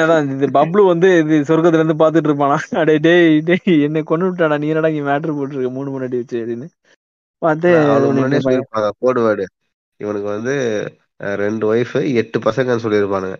அதான் 0.00 0.26
இது 0.34 0.46
பப்ளு 0.56 0.80
வந்து 0.88 1.08
இது 1.20 1.36
சொர்க்கத்துல 1.48 1.80
இருந்து 1.80 2.00
பாத்துட்டு 2.00 2.28
இருப்பானா? 2.30 2.56
அடே 2.80 2.94
டேய் 3.00 3.28
டேய் 3.42 3.62
என்னை 3.86 4.00
கொண்டு 4.04 4.26
விட்டாடா 4.26 4.56
நீ 4.60 4.68
என்னடா 4.72 4.90
இங்க 4.92 5.04
மேட்ரு 5.08 5.36
போட்டுருக்க? 5.36 5.70
மூணு 5.76 5.88
முன்னாடி 5.90 6.18
வச்சு 6.20 6.36
அப்படின்னு. 6.42 6.66
பார்த்து 7.42 7.68
சொல்லியிருப்பாங்க 8.44 8.90
கோடு 8.98 9.20
வேர்டு 9.26 9.44
இவனுக்கு 10.00 10.28
வந்து 10.28 10.54
ரெண்டு 11.42 11.64
ஒய்ஃப் 11.74 11.96
எட்டு 12.14 12.38
பசங்கன்னு 12.38 12.84
சொல்லியிருப்பானுங்க. 12.84 13.38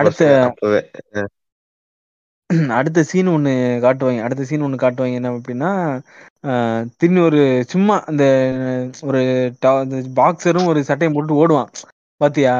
அடுத்த 0.00 0.22
அடுத்த 2.76 3.02
சீன் 3.10 3.26
ஒன்று 3.26 3.52
காட்டுவாங்க 3.84 4.22
அடுத்த 4.22 4.44
சீன் 4.44 4.60
ஒன்று 4.60 4.82
காட்டுவாங்க 4.82 5.18
என்ன 5.18 5.30
அப்படின்னா 5.36 5.70
திரும்பி 6.98 7.20
ஒரு 7.20 7.42
சும்மா 7.68 7.96
அந்த 8.04 8.24
ஒரு 9.02 9.20
பாக்ஸரும் 10.20 10.66
ஒரு 10.66 10.80
சட்டையும் 10.84 11.16
போட்டு 11.16 11.34
ஓடுவான். 11.42 11.70
பாத்தியா? 12.20 12.54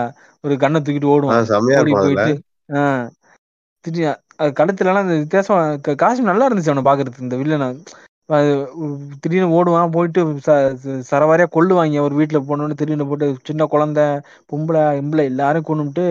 ஒரு 0.44 0.54
கண்ணை 0.56 0.80
தூக்கிட்டு 0.80 1.12
ஓடுவான். 1.14 1.42
ஓடி 1.80 1.92
போயிட்டு 1.92 2.32
ஆஹ் 2.72 3.06
அது 4.36 4.52
கழுத்துலலாம் 4.58 5.02
அந்த 5.04 5.16
வித்தியாசம் 5.18 5.80
காஸ்டியூம் 6.02 6.30
நல்லா 6.30 6.48
இருந்துச்சு 6.48 6.72
அவனை 6.72 6.84
பாக்குறதுக்கு 6.88 7.26
இந்த 7.26 7.36
வில்லனை 7.36 7.68
திடீர்னு 9.22 9.54
ஓடுவான் 9.56 9.92
போயிட்டு 9.92 10.20
ச 10.38 10.50
ச- 10.82 11.02
சரவாரியா 11.10 11.46
கொள்ளுவாங்க 11.52 12.00
ஒரு 12.00 12.14
வீட்டுல 12.20 12.38
போனோன்னு 12.48 12.78
திடீர்னு 12.80 13.08
போட்டு 13.08 13.26
சின்ன 13.42 13.66
குழந்தை 13.66 14.04
பொம்பளை 14.50 14.82
இம்பளை 15.00 15.24
எல்லாரும் 15.24 15.68
கொண்டுட்டு 15.70 16.04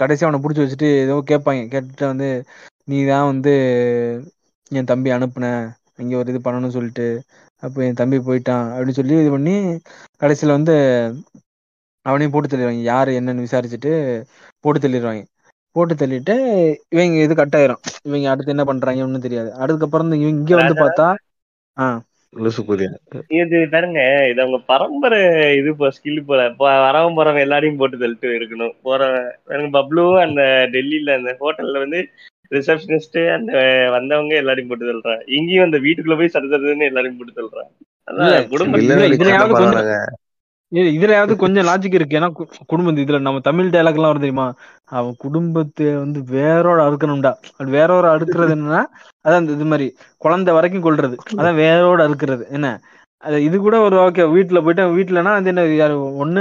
கடைசி 0.00 0.24
அவனை 0.24 0.40
பிடிச்சி 0.40 0.62
வச்சுட்டு 0.62 0.88
ஏதோ 1.04 1.14
கேட்பாங்க. 1.30 1.62
கேட்டுட்டு 1.72 2.04
வந்து 2.12 2.28
நீ 2.88 2.98
தான் 3.06 3.28
வந்து 3.30 3.52
என் 4.70 4.90
தம்பி 4.90 5.10
அனுப்புன. 5.10 5.46
அங்கே 6.00 6.14
ஒரு 6.16 6.30
இது 6.32 6.40
பண்ணணும்னு 6.44 6.76
சொல்லிட்டு 6.76 7.06
அப்போ 7.62 7.80
என் 7.86 8.00
தம்பி 8.00 8.18
போயிட்டான். 8.28 8.66
அப்படின்னு 8.72 8.98
சொல்லி 9.00 9.14
இது 9.22 9.30
பண்ணி 9.30 9.54
கடைசியில் 10.22 10.56
வந்து 10.58 10.74
அவனையும் 12.06 12.32
போட்டு 12.34 12.48
தள்ளிடுவாங்க. 12.48 12.84
யார் 12.92 13.08
என்னன்னு 13.18 13.44
விசாரிச்சுட்டு 13.46 13.92
போட்டு 14.64 14.80
தள்ளிடுவாங்க. 14.80 15.22
போட்டு 15.76 15.94
தள்ளிட்டு 16.00 16.34
இவங்க 16.94 17.18
இது 17.26 17.34
கட் 17.40 17.56
ஆயிரும். 17.58 17.82
இவங்க 18.08 18.26
அடுத்து 18.32 18.54
என்ன 18.54 18.64
பண்றாங்க 18.70 19.06
ஒன்றும் 19.06 19.26
தெரியாது. 19.26 19.50
அதுக்கப்புறம் 19.64 20.10
தான் 20.10 20.20
இவங்க 20.22 20.34
இங்க 20.38 20.54
வந்து 20.60 20.76
பார்த்தா 20.82 21.08
இது 23.40 23.56
பாருங்க 23.72 24.00
இது 24.30 24.40
அவங்க 24.44 24.58
பரம்பரை 24.70 25.18
இது 25.58 25.68
இப்போ 25.72 25.88
ஸ்கில் 25.96 26.20
போல. 26.28 26.42
வரவன் 26.86 27.16
போறவன் 27.18 27.44
எல்லாரையும் 27.46 27.80
போட்டு 27.80 27.96
தள்ளிட்டு 28.02 28.28
இருக்கணும். 28.38 28.74
போற 28.86 29.00
பாருங்க 29.48 29.70
பப்ளு 29.78 30.04
அந்த 30.26 30.42
டெல்லியில 30.74 31.16
அந்த 31.20 31.32
ஹோட்டல்ல 31.42 31.82
வந்து 31.84 32.00
ரிசப்ஷனிஸ்ட் 32.52 33.18
அந்த 33.36 33.52
வந்தவங்க 33.96 34.34
எல்லாரையும் 34.42 34.70
போட்டு 34.70 34.88
தள்ளுறான். 34.90 35.22
இங்கேயும் 35.36 35.66
அந்த 35.68 35.78
வீட்டுக்குள்ள 35.86 36.18
போய் 36.20 36.34
சரி 36.36 36.50
சரின்னு 36.54 36.90
எல்லாரையும் 36.90 37.18
போட்டு 37.20 37.38
தள்ளுறான். 37.38 37.70
இதுலயாவது 40.92 41.32
கொஞ்சம் 41.42 41.66
லாஜிக் 41.68 41.96
இருக்கு. 41.98 42.18
ஏன்னா 42.18 42.28
குடும்பத்து 42.32 42.68
குடும்பம் 42.72 43.00
இதுல 43.04 43.18
நம்ம 43.26 43.40
தமிழ் 43.48 43.72
டைலாக் 43.74 43.98
எல்லாம் 43.98 44.12
வரும் 44.12 44.24
தெரியுமா? 44.24 44.46
அவன் 44.98 45.14
குடும்பத்தை 45.24 45.86
வந்து 46.04 46.20
வேறோட 46.36 46.78
அறுக்கணும்டா. 46.86 47.32
அப்படி 47.50 47.72
வேறோட 47.78 48.06
அறுக்கிறது 48.14 48.54
என்னன்னா 48.56 48.82
அதான் 49.26 49.50
இது 49.56 49.66
மாதிரி 49.72 49.86
குழந்தை 50.24 50.52
வரைக்கும் 50.58 50.86
கொல்றது. 50.86 51.16
அதான் 51.40 51.58
வேறோட 51.64 52.00
அறுக்கிறது. 52.06 52.44
என்ன? 52.56 52.68
அது 53.22 53.36
இது 53.46 53.56
கூட 53.64 53.76
ஒரு 53.86 53.96
ஓகே 54.04 54.22
வீட்டுல 54.34 54.60
போயிட்டு 54.64 54.84
வீட்டுலனா 54.96 55.32
அது 55.40 55.50
என்ன 55.50 55.64
யாரு 55.80 55.94
ஒண்ணு 56.22 56.40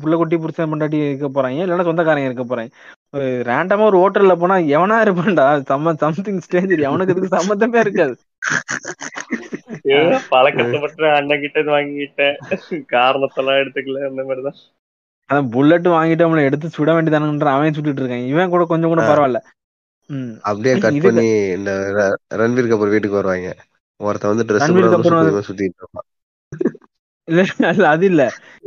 புள்ள 0.00 0.14
குட்டி 0.20 0.36
புருஷன் 0.44 0.70
பண்டாட்டி 0.72 0.98
இருக்க 1.02 1.28
போறாங்க 1.36 1.64
இல்லைன்னா 1.64 1.88
சொந்தக்காரங்க 1.88 2.28
இருக்க 2.30 2.44
போறாங்க 2.46 2.70
ஒரு 3.14 3.26
ரேண்டமா 3.50 3.84
ஒரு 3.90 3.98
ஹோட்டல்ல 4.02 4.34
போனா 4.40 4.56
எவனா 4.76 4.96
இருப்பான்டா? 5.04 5.46
சம்ம 5.70 5.94
சம்திங் 6.02 6.42
ஸ்டேஜ் 6.46 6.74
அவனுக்கு 6.90 7.14
இதுக்கு 7.14 7.36
சம்மந்தமே 7.36 7.80
இருக்காது. 7.84 8.14
பல 10.30 10.50
கஷ்டப்பட்டு 10.50 11.10
அண்ணன் 11.10 11.40
கிட்ட 11.40 11.60
இருந்து 11.60 11.78
வாங்கிட்டேன் 11.78 12.34
காரணத்தெல்லாம் 12.92 13.60
எடுத்துக்கல 13.60 14.08
அந்த 14.08 14.22
மாதிரிதான். 14.22 14.58
அதான் 15.32 15.50
புல்லட் 15.50 15.88
வாங்கிட்டு 15.88 16.22
அவனை 16.22 16.44
எடுத்து 16.44 16.68
சுட 16.68 16.88
வேண்டியதானுன்ற 16.88 17.44
அவன் 17.44 17.72
சுட்டுட்டு 17.72 18.02
இருக்கான். 18.02 18.26
இவன் 18.26 18.48
கூட 18.48 18.64
கொஞ்சம் 18.64 18.88
கூட 18.88 19.02
பரவாயில்ல. 19.02 19.40
ம். 20.06 20.32
அப்படியே 20.42 20.78
கட் 20.78 21.00
பண்ணி 21.00 21.26
இந்த 21.56 21.70
ரன்வீர் 22.34 22.70
கபூர் 22.70 22.88
வீட்டுக்கு 22.88 23.16
வருவாங்க. 23.16 23.56
ஒருத்தன் 23.96 24.36
வந்து 24.36 24.54
ட்ரெஸ் 24.54 25.42
சுத்திட்டு 25.48 25.76
இருப்பான். 25.76 26.06
இல்ல 27.24 27.88
அது 27.88 28.06
இல்ல. 28.06 28.22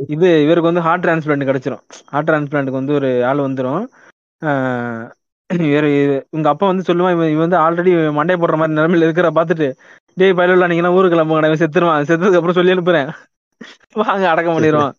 இது 0.08 0.28
இவருக்கு 0.42 0.72
வந்து 0.72 0.80
ஹார்ட் 0.80 1.04
டிரான்ஸ்பிளான்ட் 1.04 1.48
கிடைச்சிரும். 1.48 1.82
ஹார்ட் 2.06 2.30
டிரான்ஸ்பிளான்ட்க்கு 2.30 2.78
வந்து 2.80 2.92
ஒரு 2.92 3.26
ஆள் 3.26 3.38
வந்துரும். 3.38 3.86
ஆஹ் 5.52 5.86
உங்க 6.30 6.46
அப்பா 6.48 6.66
வந்து 6.66 6.86
சொல்லுவான் 6.86 7.14
இவன் 7.14 7.30
இவன் 7.30 7.44
வந்து 7.46 7.58
ஆல்ரெடி 7.58 7.90
மண்டை 8.18 8.34
போடுற 8.36 8.56
மாதிரி 8.56 8.76
நிலைமையில 8.78 9.06
இருக்கிற 9.08 9.28
பாத்துட்டு 9.30 9.68
டேய் 10.16 10.36
பயில 10.38 10.68
நீங்க 10.68 10.92
ஊருக்கு 10.92 11.14
கிளம்புங்க 11.14 11.50
இவன் 11.50 11.62
செத்துருவான் 11.62 12.08
செத்ததுக்கு 12.10 12.38
அப்புறம் 12.38 12.58
சொல்லி 12.58 12.74
அனுப்புறேன். 12.74 13.10
வாங்க 14.00 14.24
அடக்கம் 14.30 14.56
பண்ணிடுவான் 14.56 14.94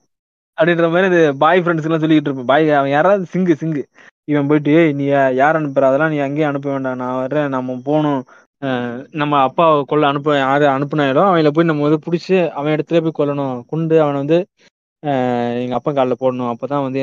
அப்படின்ற 0.57 0.87
மாதிரி 0.89 1.09
இந்த 1.11 1.21
பாய் 1.37 1.61
ஃப்ரெண்ட்ஸ் 1.61 1.87
எல்லாம் 1.87 2.03
சொல்லிட்டு 2.03 2.29
இருப்பேன் 2.29 2.49
பாய் 2.51 2.65
அவன் 2.71 2.91
யாராவது 2.91 3.23
சிங்கு 3.33 3.53
சிங்கு. 3.61 3.83
இவன் 4.27 4.47
போயிட்டு 4.49 4.73
நீ 4.93 5.05
யார் 5.39 5.59
அனுப்புற? 5.59 5.87
அதெல்லாம் 5.89 6.11
நீ 6.11 6.19
அங்கேயே 6.25 6.47
அனுப்ப 6.49 6.69
வேண்டாம். 6.71 6.99
நான் 7.01 7.19
வர்றேன் 7.21 7.49
நம்ம 7.49 7.77
போகணும். 7.85 8.21
நம்ம 9.13 9.39
அப்பா 9.47 9.63
கொல்ல 9.83 10.07
அனுப்ப 10.07 10.35
யாரு 10.37 10.65
அனுப்புனாலும் 10.69 11.27
அவங்கள 11.27 11.49
போய் 11.51 11.69
நம்ம 11.69 11.87
வந்து 11.87 12.03
பிடிச்சி 12.05 12.35
அவன் 12.51 12.73
இடத்துல 12.75 13.01
போய் 13.05 13.19
கொல்லணும். 13.19 13.55
குண்டு 13.71 13.95
அவனை 14.01 14.17
வந்து 14.23 14.37
எங்க 15.61 15.73
அப்பன் 15.77 15.95
காலில் 15.95 16.21
போடணும். 16.21 16.51
அப்பதான் 16.53 16.85
வந்து 16.85 17.01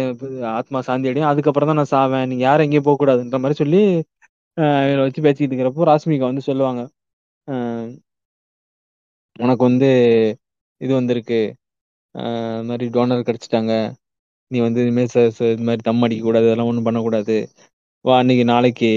ஆத்மா 0.52 0.78
சாந்தி 0.81 1.10
அடையும். 1.10 1.31
அதுக்கப்புறம் 1.31 1.70
தான் 1.70 1.81
நான் 1.81 1.93
சாவேன். 1.93 2.28
நீங்க 2.31 2.44
யாரும் 2.44 2.66
எங்கேயும் 2.66 2.89
போக 2.89 2.98
கூடாதுன்ற 3.01 3.40
மாதிரி 3.43 3.60
சொல்லி 3.62 3.82
அஹ் 4.56 5.01
வச்சு 5.01 5.20
பேசிக்கிட்டு 5.22 5.55
இருக்கிறப்போ 5.55 5.89
ராஸ்மிகா 5.90 6.28
வந்து 6.28 6.48
சொல்லுவாங்க. 6.48 6.81
உனக்கு 9.36 9.62
வந்து 9.64 9.89
இது 10.81 10.93
வந்திருக்கு. 10.94 11.40
இது 12.14 12.68
மாதிரி 12.68 12.86
டோனர் 12.94 13.27
கிடைச்சிட்டாங்க. 13.28 13.72
நீ 14.51 14.59
வந்து 14.60 14.81
இனிமேல் 14.85 15.10
இது 15.48 15.66
மாதிரி 15.66 15.82
தம் 15.82 16.02
அடிக்க 16.02 16.22
கூடாது 16.24 16.47
அதெல்லாம் 16.47 16.70
ஒன்றும் 16.70 16.89
பண்ணக்கூடாது. 16.89 17.36
வா 18.05 18.14
அன்னைக்கு 18.18 18.44
நாளைக்கு 18.44 18.90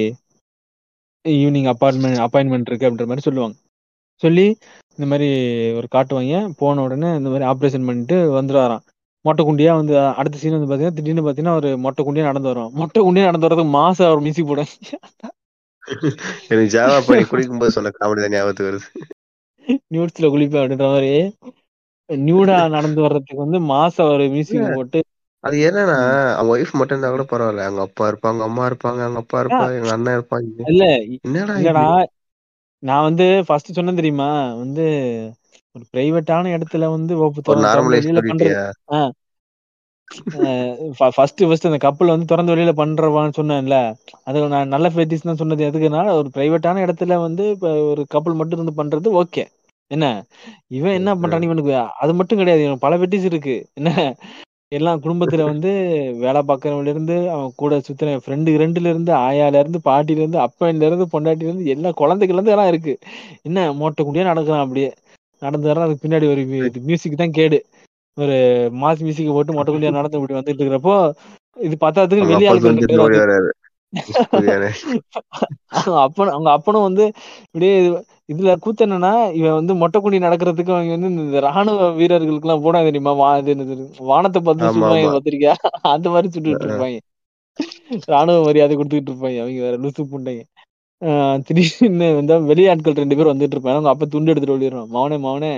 ஈவினிங் 1.25 1.69
அப்பார்ட்மெண்ட் 1.71 2.21
அப்பாயின்மெண்ட் 2.25 2.69
இருக்கு 2.69 2.87
அப்படின்ற 2.87 3.07
மாதிரி 3.07 3.27
சொல்லுவாங்க. 3.27 3.55
சொல்லி 4.23 4.45
இந்த 4.97 5.05
மாதிரி 5.07 5.27
ஒரு 5.75 5.87
காட்டுவாங்க 5.91 6.33
போன 6.59 6.83
உடனே 6.83 7.09
இந்த 7.15 7.29
மாதிரி 7.29 7.47
ஆப்ரேஷன் 7.51 7.87
பண்ணிட்டு 7.87 8.17
வந்துடுவாராம். 8.35 8.83
மொட்டை 9.25 9.41
குண்டியா 9.43 9.71
வந்து 9.77 9.93
அடுத்த 10.17 10.39
சீன் 10.39 10.55
வந்து 10.55 10.69
பாத்தீங்கன்னா 10.69 10.97
திடீர்னு 10.97 11.25
பாத்தீங்கன்னா 11.25 11.55
ஒரு 11.59 11.69
மொட்டை 11.83 12.03
குண்டியா 12.03 12.29
நடந்து 12.29 12.51
வரும் 12.51 12.71
மொட்டை 12.79 13.01
குண்டியா 13.01 13.27
நடந்து 13.27 13.47
வரதுக்கு 13.47 13.75
மாசம் 13.75 14.09
அவர் 14.09 14.23
மியூசிக் 14.25 14.49
போட. 14.49 14.63
எனக்கு 16.47 16.71
ஜாவா 16.73 16.97
பண்ணி 17.03 17.25
குடிக்கும்போது 17.25 17.75
சொன்ன 17.75 17.93
காமெடி 17.95 18.21
தான் 18.21 18.35
ஞாபகத்துக்கு 18.35 18.71
வருது. 18.71 18.87
நியூட்ஸ்ல 19.91 20.29
குளிப்பேன் 20.31 20.61
அப்படின்ற 20.61 20.87
மாதிரி. 20.89 21.11
நியூடா 22.09 22.57
நடந்து 22.73 22.99
வர்றதுக்கு 23.01 23.43
வந்து 23.43 23.59
மாசம் 23.69 24.11
ஒரு 24.11 24.25
மியூசிக் 24.33 24.69
போட்டு. 24.69 25.01
அது 25.43 25.55
என்னன்னா. 25.65 25.97
அவங்க 26.31 26.53
ஒய்ஃப் 26.53 26.73
மட்டும் 26.73 26.95
இருந்தா 26.95 27.11
கூட 27.11 27.25
பரவாயில்ல. 27.27 27.67
அவங்க 27.67 27.83
அப்பா 27.87 28.07
இருப்பாங்க 28.11 28.41
அம்மா 28.47 28.65
இருப்பாங்க 28.69 29.01
அவங்க 29.03 29.21
அப்பா 29.23 29.39
இருப்பாங்க 29.43 29.75
எங்க 29.79 29.93
அண்ணன் 29.95 30.17
இருப்பாங்க. 30.17 30.49
இல்ல 30.71 30.83
என்னடா 31.57 31.83
நான் 32.83 33.05
வந்து 33.05 33.25
ஃபர்ஸ்ட் 33.47 33.75
சொன்னேன் 33.75 33.99
தெரியுமா? 33.99 34.29
வந்து 34.61 34.85
ஒரு 35.75 35.85
பிரைவேட்டான 35.91 36.51
இடத்துல 36.55 36.87
வந்து 36.93 37.13
ஓப்பு 37.19 37.41
ஃபர்ஸ்ட் 40.97 41.41
ஃபர்ஸ்ட் 41.41 41.65
அந்த 41.65 41.79
கப்பல் 41.85 42.11
வந்து 42.11 42.29
திறந்த 42.31 42.49
வெளியில 42.53 42.71
பண்றவான்னு 42.79 43.37
சொன்னேன்ல. 43.37 43.77
அது 44.27 44.43
நான் 44.53 44.73
நல்ல 44.75 44.87
ஃபெட்டிஸ் 44.93 45.27
தான் 45.27 45.39
சொன்னது. 45.41 45.67
எதுக்குன்னா 45.69 46.01
ஒரு 46.19 46.29
பிரைவேட்டான 46.35 46.83
இடத்துல 46.85 47.17
வந்து 47.23 47.45
இப்ப 47.55 47.71
ஒரு 47.91 48.03
கப்பல் 48.09 48.39
மட்டும் 48.39 48.59
இருந்து 48.59 48.79
பண்றது 48.81 49.09
ஓகே. 49.21 49.43
என்ன? 49.91 50.05
இவன் 50.71 50.97
என்ன 50.99 51.11
பண்றான் 51.15 51.45
இவனுக்கு? 51.47 51.73
அது 52.03 52.11
மட்டும் 52.19 52.39
கிடையாது. 52.39 52.63
இவனுக்கு 52.63 52.85
பல 52.85 52.97
ஃபெட்டிஸ் 52.99 53.29
இருக்கு. 53.31 53.55
என்ன? 53.79 53.89
எல்லாம் 54.71 55.01
குடும்பத்துல 55.01 55.43
வந்து 55.45 55.71
வேலை 56.21 56.41
பார்க்கறவன்ல 56.43 56.91
இருந்து 56.93 57.15
அவன் 57.33 57.51
கூட 57.55 57.73
சுத்தின 57.87 58.15
ஃப்ரெண்டு 58.23 58.55
ரெண்டுல 58.61 58.91
இருந்து 58.93 59.11
ஆயால 59.23 59.59
இருந்து 59.59 59.79
பாட்டில 59.85 60.21
இருந்து 60.21 60.39
அப்பன்ல 60.45 60.87
இருந்து 60.89 61.05
பொண்டாட்டில 61.13 61.49
இருந்து 61.49 61.73
எல்லா 61.75 61.89
குழந்தைகள் 62.01 62.37
இருந்து 62.37 62.53
எல்லாம் 62.55 62.71
இருக்கு. 62.73 62.93
என்ன? 63.43 63.59
மோட்டை 63.81 64.01
குண்டியா 64.03 64.29
நடக்கிறான் 64.31 64.65
அப்படியே. 64.65 64.89
நடந்து 65.43 65.69
வர 65.69 65.85
அதுக்கு 65.85 66.03
பின்னாடி 66.03 66.27
ஒரு 66.31 66.41
மியூசிக் 66.87 67.21
தான் 67.21 67.35
கேடு. 67.37 67.59
ஒரு 68.17 68.35
மாஸ் 68.79 69.03
மியூசிக் 69.03 69.35
போட்டு 69.35 69.53
மொட்டை 69.53 69.71
குண்டியா 69.71 69.91
நடந்து 69.99 70.19
இப்படி 70.19 70.35
வந்துட்டு 70.35 70.61
இருக்கிறப்போ 70.61 70.95
இது 71.57 71.75
பத்தாததுக்கு 71.81 72.23
அவங்க 72.23 72.33
வெளி 72.33 72.45
அப்பா 72.45 72.51
ஆட்கள் 72.51 72.69
ரெண்டு 72.69 72.83
சொல்லி 72.83 72.91
பேர் 72.91 73.03
ஓடி 73.05 73.17
வந்து 73.17 73.23
வராரு 73.23 73.51
புரியாதே 74.31 74.69
அவங்க 75.75 75.97
அப்பனும் 76.05 76.33
அவங்க 76.33 76.49
அப்பனும் 76.57 76.85
வந்து 76.87 77.05
இப்படியே 77.45 77.73
இது- 77.81 78.01
இதுல 78.29 78.53
கூத்து 78.63 78.85
என்னன்னா 78.85 79.11
இவன் 79.37 79.57
வந்து 79.57 79.73
மொட்டை 79.81 79.99
குண்டி 79.99 80.19
நடக்கிறதுக்கு 80.23 80.73
அவங்க 80.75 80.93
வந்து 80.97 81.09
இந்த 81.23 81.39
ராணுவ 81.47 81.89
வீரர்களுக்கு 81.99 82.47
எல்லாம் 82.47 82.63
போனா 82.65 82.79
தெரியுமா? 82.87 83.13
வா 83.19 83.29
இது 83.41 83.55
வானத்தை 84.09 84.41
பார்த்து 84.41 84.69
ஆமா 84.69 84.89
பத்திரிக்கா 85.15 85.53
அந்த 85.91 86.07
மாதிரி 86.13 86.31
சுட்டுட்டு 86.33 86.67
இருப்பாங்க. 86.67 86.99
ராணுவ 88.11 88.37
மரியாதை 88.45 88.75
கொடுத்துட்டு 88.75 89.11
இருப்பாங்க 89.11 89.39
அவங்க 89.43 89.61
வேற 89.65 89.75
லூசு 89.83 90.03
புண்டைங்க. 90.11 90.43
திடீர்னு 91.45 92.07
வந்து 92.15 92.33
வெளியாட்கள் 92.49 92.99
ரெண்டு 92.99 93.17
பேர் 93.17 93.31
வந்துட்டு 93.31 93.55
இருப்பாங்க. 93.55 93.77
அவங்க 93.77 93.91
அப்ப 93.91 94.05
துண்டு 94.05 94.31
எடுத்துட்டு 94.31 94.55
ஓடிடுவான் 94.55 94.91
மவனே 94.95 95.17
மவனே 95.19 95.51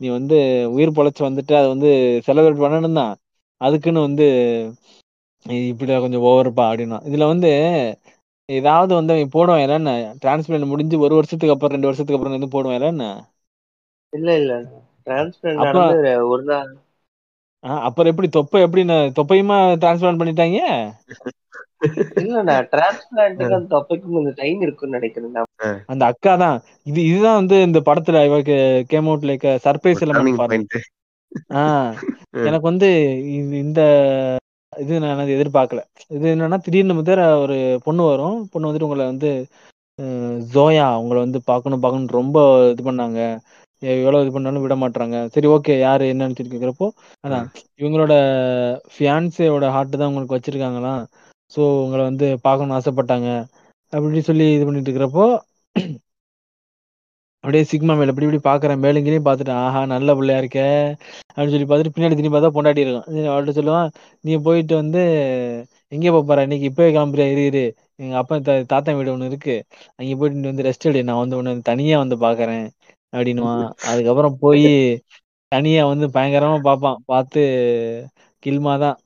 நீ 0.00 0.08
வந்து 0.10 0.36
உயிர் 0.74 0.96
பொழைச்சு 0.98 1.22
வந்துட்டு 1.28 1.54
அதை 1.58 1.68
வந்து 1.74 1.90
செலிப்ரேட் 2.26 2.62
பண்ணணும் 2.64 2.98
தான் 3.00 3.14
அதுக்குன்னு 3.60 4.00
வந்து 4.00 4.26
இப்படி 5.68 5.92
கொஞ்சம் 5.96 6.24
ஓவர்ப்பா 6.24 6.64
அப்படின்னா. 6.70 6.98
இதுல 7.08 7.26
வந்து 7.26 7.50
ஏதாவது 8.48 8.92
வந்து 8.94 9.12
அவன் 9.14 9.32
போடுவான். 9.32 9.62
என்ன? 9.66 9.92
டிரான்ஸ்பிளண்ட் 10.22 10.70
முடிஞ்சு 10.72 11.02
ஒரு 11.04 11.14
வருஷத்துக்கு 11.14 11.54
அப்புறம் 11.54 11.74
ரெண்டு 11.74 11.88
வருஷத்துக்கு 11.88 12.18
அப்புறம் 12.18 12.36
வந்து 12.38 12.54
போடுவான். 12.54 12.78
என்ன? 12.92 13.06
இல்ல 14.12 14.28
இல்ல. 14.40 14.52
நடந்து 15.60 15.98
ஒரு 16.32 16.44
நாள். 16.44 16.72
அப்புறம் 17.86 18.10
எப்படி 18.12 18.28
தொப்பை 18.28 18.60
எப்படி 18.62 18.82
தொப்பையுமா 19.18 19.58
டிரான்ஸ்பிளான்ட் 19.82 20.20
பண்ணிட்டாங்க? 20.20 20.60
இல்லண்ணா 22.22 22.56
டிரான்ஸ்பிளான்ட்டுக்கு 22.72 23.58
அந்த 23.58 23.80
கொஞ்சம் 23.90 24.38
டைம் 24.40 24.64
நினைக்கிறேன். 24.96 25.48
அந்த 25.92 26.02
அக்கா 26.10 26.32
தான். 26.44 26.58
இது 26.90 27.00
இதுதான் 27.10 27.40
வந்து 27.40 27.58
இந்த 27.68 27.80
படத்துல 27.88 28.24
இவக்கு 28.28 28.56
game 28.92 29.08
out 29.10 29.28
like 29.30 29.46
surprise 29.66 30.02
point 30.42 30.76
ஆஹ் 31.60 31.92
எனக்கு 32.48 32.66
வந்து 32.70 32.88
இந்த 33.62 33.80
இது 34.72 34.94
நான் 35.02 35.20
அது 35.22 35.36
எதிர்பார்க்கல. 35.36 35.80
இது 36.16 36.26
என்னன்னா 36.34 36.58
திடீர்னு 36.64 36.96
வந்து 36.98 37.14
ஒரு 37.44 37.56
பொண்ணு 37.86 38.02
வரும். 38.10 38.38
பொண்ணு 38.52 38.68
வந்துட்டு 38.68 38.88
உங்களை 38.88 39.06
வந்து 39.12 39.30
ஜோயா 40.54 40.86
உங்களை 41.02 41.18
வந்து 41.24 41.40
பார்க்கணும் 41.50 41.82
பார்க்கணும் 41.84 42.16
ரொம்ப 42.18 42.38
இது 42.72 42.82
பண்ணாங்க. 42.88 43.20
எவ்வளவு 43.82 44.22
இது 44.24 44.32
பண்ணாலும் 44.34 44.64
விட 44.64 44.74
மாட்றாங்க. 44.82 45.16
சரி 45.34 45.48
ஓகே 45.54 45.74
யாரு 45.78 46.04
என்னன்னு 46.12 46.36
சொல்லி 46.38 46.52
கேக்குறப்போ 46.52 46.86
அதான் 47.24 47.46
இவங்களோட 47.80 48.14
ஃபியான்சேயோட 48.94 49.66
ஹார்ட் 49.74 49.98
தான் 50.00 50.08
உங்களுக்கு 50.10 50.36
வச்சிருக்காங்களாம் 50.36 51.02
ஸோ 51.52 51.60
உங்களை 51.82 52.02
வந்து 52.08 52.26
பார்க்கணும்னு 52.44 52.76
ஆசைப்பட்டாங்க. 52.78 53.28
அப்படி 53.92 54.20
சொல்லி 54.28 54.46
இது 54.54 54.66
பண்ணிட்டு 54.66 54.90
இருக்கிறப்போ 54.90 55.26
அப்படியே 57.44 57.64
சிக்மா 57.70 57.92
மேல 57.98 58.12
இப்படி 58.12 58.26
இப்படி 58.26 58.40
பாக்குறேன் 58.46 58.80
மேலுங்களையும் 58.84 59.26
பார்த்துட்டு 59.26 59.52
ஆஹா 59.60 59.80
நல்ல 59.92 60.14
பிள்ளையா 60.18 60.38
இருக்க. 60.42 60.60
அப்படின்னு 61.28 61.54
சொல்லி 61.54 61.68
பார்த்துட்டு 61.68 61.94
பின்னாடி 61.96 62.16
திரும்பி 62.16 62.34
பார்த்தா 62.34 62.50
பொண்டாட்டி 62.56 62.82
இருக்கும். 62.84 63.04
அவள்கிட்ட 63.28 63.54
சொல்லுவான் 63.58 63.88
நீ 64.24 64.32
போயிட்டு 64.46 64.74
வந்து 64.80 65.02
எங்கே 65.92 66.10
போற? 66.20 66.38
இன்னைக்கு 66.46 66.68
இப்பவே 66.70 66.88
கிளம்புறியா? 66.90 67.26
இரு 67.34 67.42
இரு. 67.50 67.64
எங்க 68.00 68.14
அப்பா 68.22 68.36
தாத்தா 68.72 68.90
வீடு 68.98 69.14
ஒண்ணு 69.14 69.30
இருக்கு. 69.30 69.56
அங்க 69.98 70.16
போயிட்டு 70.20 70.40
நீ 70.40 70.48
வந்து 70.52 70.66
ரெஸ்ட் 70.68 70.88
எடு. 70.90 71.02
நான் 71.08 71.22
வந்து 71.22 71.38
உன்னை 71.40 71.52
தனியா 71.70 71.96
வந்து 72.04 72.18
பாக்குறேன் 72.26 72.64
அப்படின்னுவான். 73.12 73.64
அதுக்கப்புறம் 73.90 74.36
போய் 74.44 74.66
தனியா 75.52 75.82
வந்து 75.92 76.06
பயங்கரமா 76.16 76.58
பார்ப்பான். 76.68 76.98
பார்த்து 77.06 77.42
கில்மா 78.42 78.74
தான் 78.78 78.96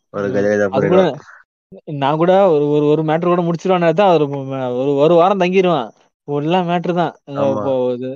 நான் 2.00 2.16
கூட 2.16 2.32
ஒரு 2.50 2.64
ஒரு 2.68 2.84
ஒரு 2.92 3.02
மேட்ரு 3.02 3.28
கூட 3.30 3.42
முடிச்சிருவானே 3.42 3.92
தான் 3.92 4.12
ஒரு 4.14 4.24
ஒரு 4.82 4.92
ஒரு 5.04 5.14
வாரம் 5.14 5.40
தங்கிடுவான் 5.40 5.90
எல்லாம் 6.42 6.66
மேட்ரு 6.68 6.92
தான். 6.94 7.12
இப்போ 7.26 7.72
இது 7.94 8.08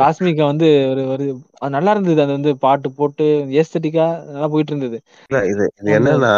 ராஸ்மிகா 0.00 0.44
வந்து 0.50 0.68
ஒரு 0.90 1.02
ஒரு 1.12 1.26
நல்லா 1.68 1.90
இருந்தது. 1.90 2.20
அது 2.22 2.32
வந்து 2.32 2.52
பாட்டு 2.64 2.88
போட்டு 2.90 3.26
ஏஸ்தட்டிக்கா 3.60 4.06
நல்லா 4.26 4.48
போயிட்டு 4.48 4.72
இருந்தது. 4.74 4.98
இது 5.50 5.64
இது 5.80 5.90
என்னன்னா 5.98 6.32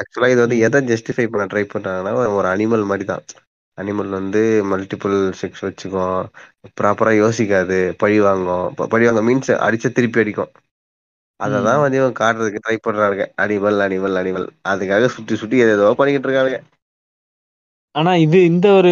ஆக்சுவலா 0.00 0.30
இது 0.34 0.40
வந்து 0.44 0.58
எதை 0.58 0.80
ஜஸ்டிஃபை 0.90 1.26
பண்ண 1.26 1.46
ட்ரை 1.46 1.64
பண்றாங்கன்னா 1.74 2.12
ஒரு- 2.36 2.50
அனிமல் 2.54 2.88
மாதிரி 2.90 3.04
தான். 3.04 3.24
அனிமல் 3.78 4.14
வந்து 4.18 4.42
மல்டிபிள் 4.72 5.18
செக்ஸ் 5.42 5.64
வச்சுக்கும். 5.66 6.22
ப்ராப்பரா 6.80 7.12
யோசிக்காது. 7.22 7.78
பழி 7.98 8.20
வாங்கும். 8.20 8.66
பழி 8.94 9.06
வாங்க 9.08 9.22
மீன்ஸ் 9.28 9.52
அடிச்ச 9.68 9.92
திருப்பி 9.98 10.20
அடிக்கும். 10.20 10.50
அதை 11.40 11.56
ம். 11.56 11.66
தான் 11.66 11.82
வந்து 11.82 11.98
இவன் 12.00 12.18
காட்டுறதுக்கு 12.18 12.62
ட்ரை 12.62 12.76
பண்றாங்க 12.80 13.24
அனிமல் 13.42 13.80
அனிமல் 13.84 14.18
அனிமல் 14.20 14.46
அதுக்காக 14.66 15.08
சுத்தி 15.14 15.34
சுத்தி 15.40 15.56
ஏதோ 15.66 15.88
பண்ணிக்கிட்டு 15.98 16.28
இருக்காங்க 16.28 16.58
ஆனா 17.94 18.10
இது 18.24 18.38
இந்த 18.50 18.66
ஒரு 18.78 18.90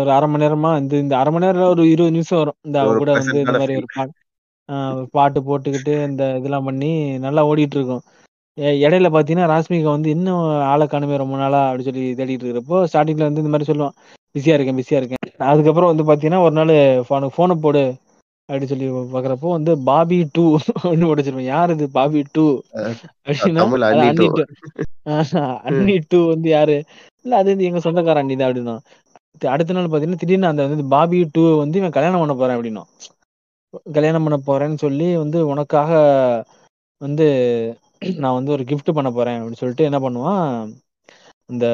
ஒரு 0.00 0.10
அரை 0.10 0.26
மணி 0.26 0.44
நேரமா 0.44 0.70
இந்த 0.80 0.94
இந்த 0.98 1.14
அரை 1.20 1.30
மணி 1.34 1.46
நேரம் 1.46 1.70
ஒரு 1.74 1.84
இருபது 1.92 2.14
நிமிஷம் 2.16 2.40
வரும். 2.40 2.58
இந்த 2.66 2.76
அவ 2.82 2.96
கூட 2.98 3.10
வந்து 3.16 3.38
இந்த 3.38 3.54
மாதிரி 3.54 3.76
ஒரு 3.76 3.88
பாட்டு 3.92 4.12
பாட்டு 5.14 5.38
போட்டுக்கிட்டு 5.46 5.94
இந்த 6.08 6.24
இதெல்லாம் 6.38 6.66
பண்ணி 6.68 6.90
நல்லா 7.24 7.42
ஓடிட்டு 7.48 7.78
இருக்கும். 7.78 8.02
இடையில 8.82 9.08
பாத்தீங்கன்னா 9.14 9.48
ராஸ்மிகா 9.52 9.90
வந்து 9.90 10.10
இன்னும் 10.14 10.42
ஆளை 10.70 10.84
காணுமே 10.86 11.16
ரொம்ப 11.22 11.36
நாளா 11.36 11.60
அப்படி 11.68 11.86
சொல்லி 11.88 12.04
தேடிட்டு 12.18 12.44
இருக்கிறப்போ 12.44 12.78
ஸ்டார்டிங்ல 12.90 13.28
வந்து 13.28 13.42
இந்த 13.42 13.52
மாதிரி 13.54 13.68
சொல்லுவான் 13.70 13.96
பிஸியா 14.34 14.56
இருக்கேன் 14.56 14.78
பிஸியா 14.80 15.00
இருக்கேன். 15.00 15.22
அதுக்கப்புறம் 15.48 15.90
வந்து 15.92 16.06
பாத்தீங்கன்னா 16.10 16.42
ஒரு 16.46 16.54
நாள் 16.54 16.74
போனை 17.32 17.56
போடு 17.64 17.82
அப்படி 18.48 18.66
சொல்லி 18.70 18.86
பாக்குறப்போ 19.12 19.48
வந்து 19.56 19.72
பாபி 19.88 20.18
டூ 20.34 20.42
அப்படின்னு 20.56 21.06
போட்டுச்சிருப்பேன் 21.08 21.50
யார் 21.52 21.72
இது? 21.74 21.86
பாபி 21.96 22.20
டூ. 22.34 22.44
அப்படின்னா 23.26 23.62
அண்ணி 23.90 24.08
டூ. 24.18 24.26
டூ. 24.38 24.42
அண்ணி 25.68 25.94
டூ 26.10 26.20
வந்து 26.32 26.48
யாரு? 26.56 26.76
இல்ல 27.24 27.38
அது 27.40 27.48
வந்து 27.52 27.68
எங்க 27.68 27.80
சொந்தக்கார 27.86 28.22
அண்ணி 28.22 28.36
தான் 28.36 28.48
அப்படின்னா. 28.50 28.76
அடுத்த 29.54 29.74
நாள் 29.76 29.90
பாத்தீங்கன்னா 29.92 30.22
திடீர்னு 30.22 30.50
அந்த 30.50 30.62
வந்து 30.66 30.86
பாபி 30.94 31.18
டூ 31.34 31.42
வந்து 31.62 31.78
இவன் 31.80 31.96
கல்யாணம் 31.96 32.22
பண்ண 32.22 32.34
போறேன் 32.40 32.56
அப்படின்னா. 32.58 32.84
கல்யாணம் 33.96 34.24
பண்ண 34.26 34.38
போறேன்னு 34.46 34.78
சொல்லி 34.84 35.08
வந்து 35.22 35.38
உனக்காக 35.52 35.90
வந்து 37.00 37.26
நான் 38.22 38.36
வந்து 38.38 38.54
ஒரு 38.56 38.64
gift 38.70 38.88
பண்ண 38.98 39.10
போறேன் 39.12 39.38
அப்படின்னு 39.38 39.60
சொல்லிட்டு 39.60 39.88
என்ன 39.88 39.98
பண்ணுவான்? 40.04 40.48
இந்த 41.50 41.64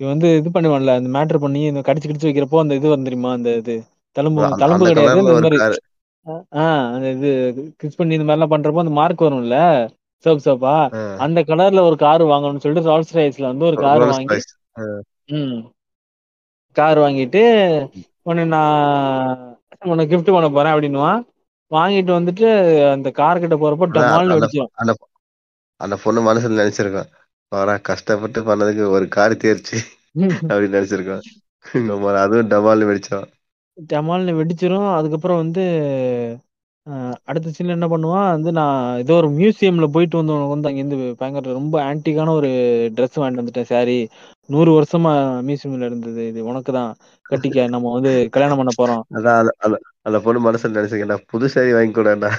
இவன் 0.00 0.12
வந்து 0.14 0.28
இது 0.40 0.50
பண்ணுவான்ல 0.50 0.92
அந்த 0.98 1.10
மேட்டர் 1.16 1.42
பண்ணி 1.44 1.62
இந்த 1.70 1.80
கடிச்சு 1.88 2.08
கடிச்சு 2.08 2.28
வைக்கிறப்போ 2.28 2.60
அந்த 2.62 2.78
இது 2.78 2.92
வரும் 2.92 3.08
தெரியுமா? 3.08 3.32
அந்த 3.38 3.50
இது. 3.62 3.76
தழும்பு 4.16 4.40
தழும்பு 4.62 4.84
கிடையாது. 4.88 5.20
இந்த 5.22 5.34
மாதிரி 5.38 5.58
ஆஹ் 6.60 6.86
அந்த 6.94 7.06
இது 7.12 7.28
கிஸ் 7.80 7.98
பண்ணி 7.98 8.16
இந்த 8.16 8.26
மாதிரிலாம் 8.26 8.52
பண்றப்போ 8.52 8.82
அந்த 8.82 8.94
மார்க் 8.96 9.24
வரும்ல? 9.26 9.58
சோப் 10.24 10.42
சோப்பா? 10.44 10.74
அந்த 11.24 11.40
கலர்ல 11.48 11.82
ஒரு 11.86 11.96
கார் 11.98 12.22
வாங்கணும்னு 12.30 12.62
சொல்லிட்டு 12.62 12.90
ரால்ஸ் 12.90 13.14
ரைஸ்ல 13.16 13.46
வந்து 13.46 13.64
ஒரு 13.66 13.76
கார் 13.80 14.02
வாங்கி 14.06 14.38
ம். 15.34 15.60
கார் 16.76 16.98
வாங்கிட்டு 17.00 17.42
உடனே 18.22 18.44
நான் 18.50 19.40
உனக்கு 19.86 20.10
கிஃப்ட் 20.12 20.34
பண்ண 20.34 20.48
போறேன் 20.50 20.74
அப்படின்னுவான். 20.74 21.20
வாங்கிட்டு 21.70 22.12
வந்துட்டு 22.14 22.46
அந்த 22.92 23.08
கார் 23.16 23.42
கிட்ட 23.42 23.56
போறப்போ 23.56 23.86
டமால்னு 23.90 24.22
அந்த 24.26 24.36
வெடிச்சிடும் 24.38 24.72
அந்த 24.80 24.92
அந்த 25.80 25.94
பொண்ணு 26.02 26.20
மனசுல 26.22 26.60
நினைச்சிருக்கான் 26.60 27.10
பாரா 27.52 27.74
கஷ்டப்பட்டு 27.84 28.40
பண்ணதுக்கு 28.48 28.84
ஒரு 28.90 29.06
கார் 29.10 29.34
தேர்ச்சி 29.42 29.78
அப்படின்னு 30.50 30.76
நினைச்சிருக்கான் 30.76 31.24
நம்ம 31.86 32.12
அதுவும் 32.22 32.50
டபால்னு 32.52 32.88
வெடிச்சான் 32.88 33.28
டமால்னு 33.90 34.38
வெடிச்சிரும். 34.38 34.88
அதுக்கப்புறம் 34.98 35.40
வந்து 35.42 35.62
அடுத்த 37.28 37.52
சீன்ல 37.54 37.76
என்ன 37.76 37.88
பண்ணுவான்? 37.88 38.28
வந்து 38.34 38.50
நான் 38.58 38.74
ஏதோ 38.98 39.12
ஒரு 39.20 39.28
மியூசியம்ல 39.36 39.86
போயிட்டு 39.94 40.16
வந்து 40.20 40.34
உனக்கு 40.36 40.54
வந்து 40.54 40.68
அங்கேருந்து 40.70 40.98
பயங்கர 41.20 41.52
ரொம்ப 41.58 41.76
ஆன்டிக்கான 41.88 42.34
ஒரு 42.38 42.50
Dress 42.96 43.14
வாங்கிட்டு 43.18 43.42
வந்துட்டேன் 43.42 43.70
சாரி 43.72 43.96
நூறு 44.48 44.70
வருஷமா 44.76 45.12
மியூசியம்ல 45.48 45.88
இருந்தது 45.90 46.22
இது. 46.30 46.40
உனக்கு 46.50 46.70
தான். 46.78 46.92
கட்டிக்க. 47.26 47.68
நம்ம 47.74 47.92
வந்து 47.96 48.12
கல்யாணம் 48.34 48.60
பண்ண 48.60 48.72
போறோம். 48.78 49.02
அதான் 49.16 49.50
அந்த 50.08 50.18
பொண்ணு 50.24 50.46
மனசுல 50.46 50.76
நினைச்சிருக்கேன் 50.76 51.26
புது 51.32 51.48
சாரி 51.54 51.72
வாங்கி 51.76 51.94
கூடண்டா 51.94 52.30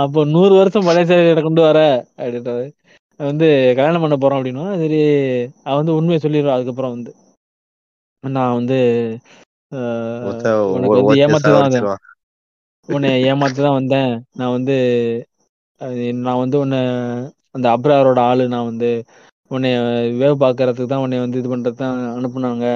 அப்போ 0.00 0.20
நூறு 0.32 0.52
வருஷம் 0.58 0.86
பழைய 0.88 1.04
சேலையை 1.06 1.42
கொண்டு 1.46 1.62
வர 1.62 1.78
அப்படின்றது 2.18 2.64
வந்து 3.20 3.46
கல்யாணம் 3.78 4.04
பண்ண 4.04 4.16
போறோம் 4.16 4.38
அப்படின்னா 4.38 4.66
சரி 4.82 5.00
அவன் 5.64 5.80
வந்து 5.80 5.96
உண்மையை 5.98 6.20
சொல்லிடுவான். 6.20 6.56
அதுக்கப்புறம் 6.56 6.94
வந்து 6.96 7.10
நான் 8.24 8.56
வந்து 8.58 8.78
உனக்கு 10.74 10.96
வந்து 10.96 11.02
ஓட்டிய 11.08 11.24
ஏமாத்து 11.26 11.48
தான் 11.48 11.64
வந்தேன். 11.66 11.84
சாவடிச்சிருவான் 11.84 12.02
உன்னை 12.88 13.10
ஏமாத்து 13.30 13.60
தான் 13.66 13.78
வந்தேன். 13.78 14.10
நான் 14.40 14.54
வந்து 14.56 14.76
நான் 16.26 16.42
வந்து 16.42 16.56
உன்னை 16.64 16.80
அந்த 17.56 17.66
அப்ராரோட 17.76 18.20
ஆளு. 18.30 18.44
நான் 18.54 18.68
வந்து 18.70 18.90
உன்னை 19.50 19.70
வேவ் 20.20 20.42
பார்க்கறதுக்கு 20.44 20.92
தான் 20.92 21.04
உன்னை 21.06 21.18
வந்து 21.24 21.40
இது 21.40 21.48
பண்றது 21.52 21.78
தான் 21.82 21.96
அனுப்புனாங்க. 22.18 22.66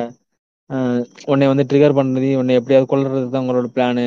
உன்னை 1.33 1.47
வந்து 1.53 1.67
ட்ரிகர் 1.71 1.99
பண்ணது 1.99 2.31
உன்னை 2.41 2.57
எப்படியாவது 2.61 2.91
கொல்றதுக்கு 2.93 3.31
தான் 3.35 3.45
உங்களோட 3.45 3.69
பிளானு 3.77 4.07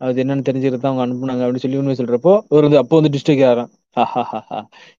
அது 0.00 0.20
என்னன்னு 0.22 0.46
தெரிஞ்சுக்கிறது 0.48 0.82
தான் 0.82 0.92
அவங்க 0.92 1.04
அனுப்புனாங்க 1.06 1.42
அப்படின்னு 1.44 1.64
சொல்லி 1.64 1.80
உண்மை 1.80 1.96
சொல்றப்போ 2.00 2.32
ஒரு 2.54 2.64
வந்து 2.66 2.80
அப்போ 2.82 2.94
வந்து 2.98 3.12
டிஸ்ட்ரிக்ட் 3.16 3.46
ஆகிறான் 3.50 3.70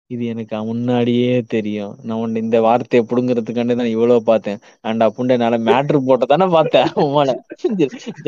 இது 0.06 0.22
எனக்கு 0.26 0.56
முன்னாடியே 0.62 1.34
தெரியும். 1.48 1.92
நான் 2.02 2.18
உன்னை 2.18 2.42
இந்த 2.42 2.58
வார்த்தையை 2.60 3.02
புடுங்கிறதுக்காண்டி 3.06 3.74
தான் 3.74 3.92
இவ்வளவு 3.92 4.22
பார்த்தேன். 4.24 4.58
அண்டா 4.84 5.06
புண்டை 5.16 5.36
என்னால 5.36 5.58
மேட்ரு 5.68 6.00
போட்ட 6.08 6.26
தானே 6.26 6.48
பார்த்தேன். 6.52 6.88
உமால 7.06 7.34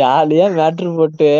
ஜாலியா 0.01 0.47
மேட்ரு 0.59 0.91
போட்டு 0.97 1.31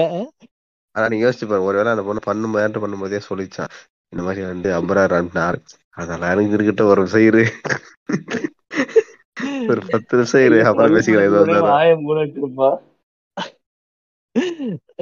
ஆனா 0.95 1.07
நீங்க 1.09 1.25
யோசிச்சு 1.25 1.47
பாருங்க 1.47 1.71
ஒருவேளை 1.71 1.93
அந்த 1.93 2.05
பொண்ணு 2.05 2.21
பண்ணு 2.25 2.49
மேட்டர் 2.55 2.83
பண்ணும்போதே 2.83 3.21
சொல்லிச்சான். 3.29 3.73
இந்த 4.13 4.23
மாதிரி 4.27 4.43
வந்து 4.47 4.69
அம்பரார் 4.79 5.17
அனுப்பினார். 5.17 5.59
அதெல்லாம் 5.97 6.33
எனக்கு 6.35 6.57
இருக்கட்டும். 6.57 6.91
ஒரு 6.93 7.03
இரு. 7.29 7.45
ஒரு 9.71 9.81
பத்து 9.87 10.17
நிமிஷம் 10.17 10.45
இரு. 10.47 10.59
அப்புறம் 10.69 10.95
பேசிக்கலாம். 10.97 11.29
ஏதோ 11.31 11.41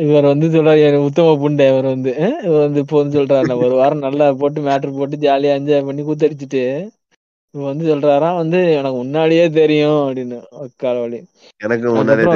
இவர் 0.05 0.31
வந்து 0.31 0.47
சொல்றாரு 0.55 0.99
உத்தம 1.09 1.35
புண்டை 1.43 1.67
இவர் 1.71 1.87
வந்து 1.87 2.13
இவர் 2.47 2.65
வந்து 2.65 2.83
இப்போ 2.85 2.97
வந்து 3.01 3.19
சொல்றாரு 3.19 3.57
ஒரு 3.67 3.75
வாரம் 3.75 4.05
நல்லா 4.07 4.27
போட்டு 4.43 4.67
மேட்ரு 4.69 4.93
போட்டு 4.99 5.23
ஜாலியா 5.25 5.55
என்ஜாய் 5.59 5.87
பண்ணி 5.89 6.03
கூத்தடிச்சிட்டு 6.05 6.63
இவர் 7.55 7.71
வந்து 7.71 7.87
சொல்றாராம் 7.91 8.41
வந்து 8.43 8.59
எனக்கு 8.79 8.99
முன்னாடியே 9.01 9.47
தெரியும் 9.61 10.01
அப்படின்னு 10.03 10.39
காலவழி 10.85 11.21
எனக்கு 11.61 11.89
முன்னாடியே 11.99 12.29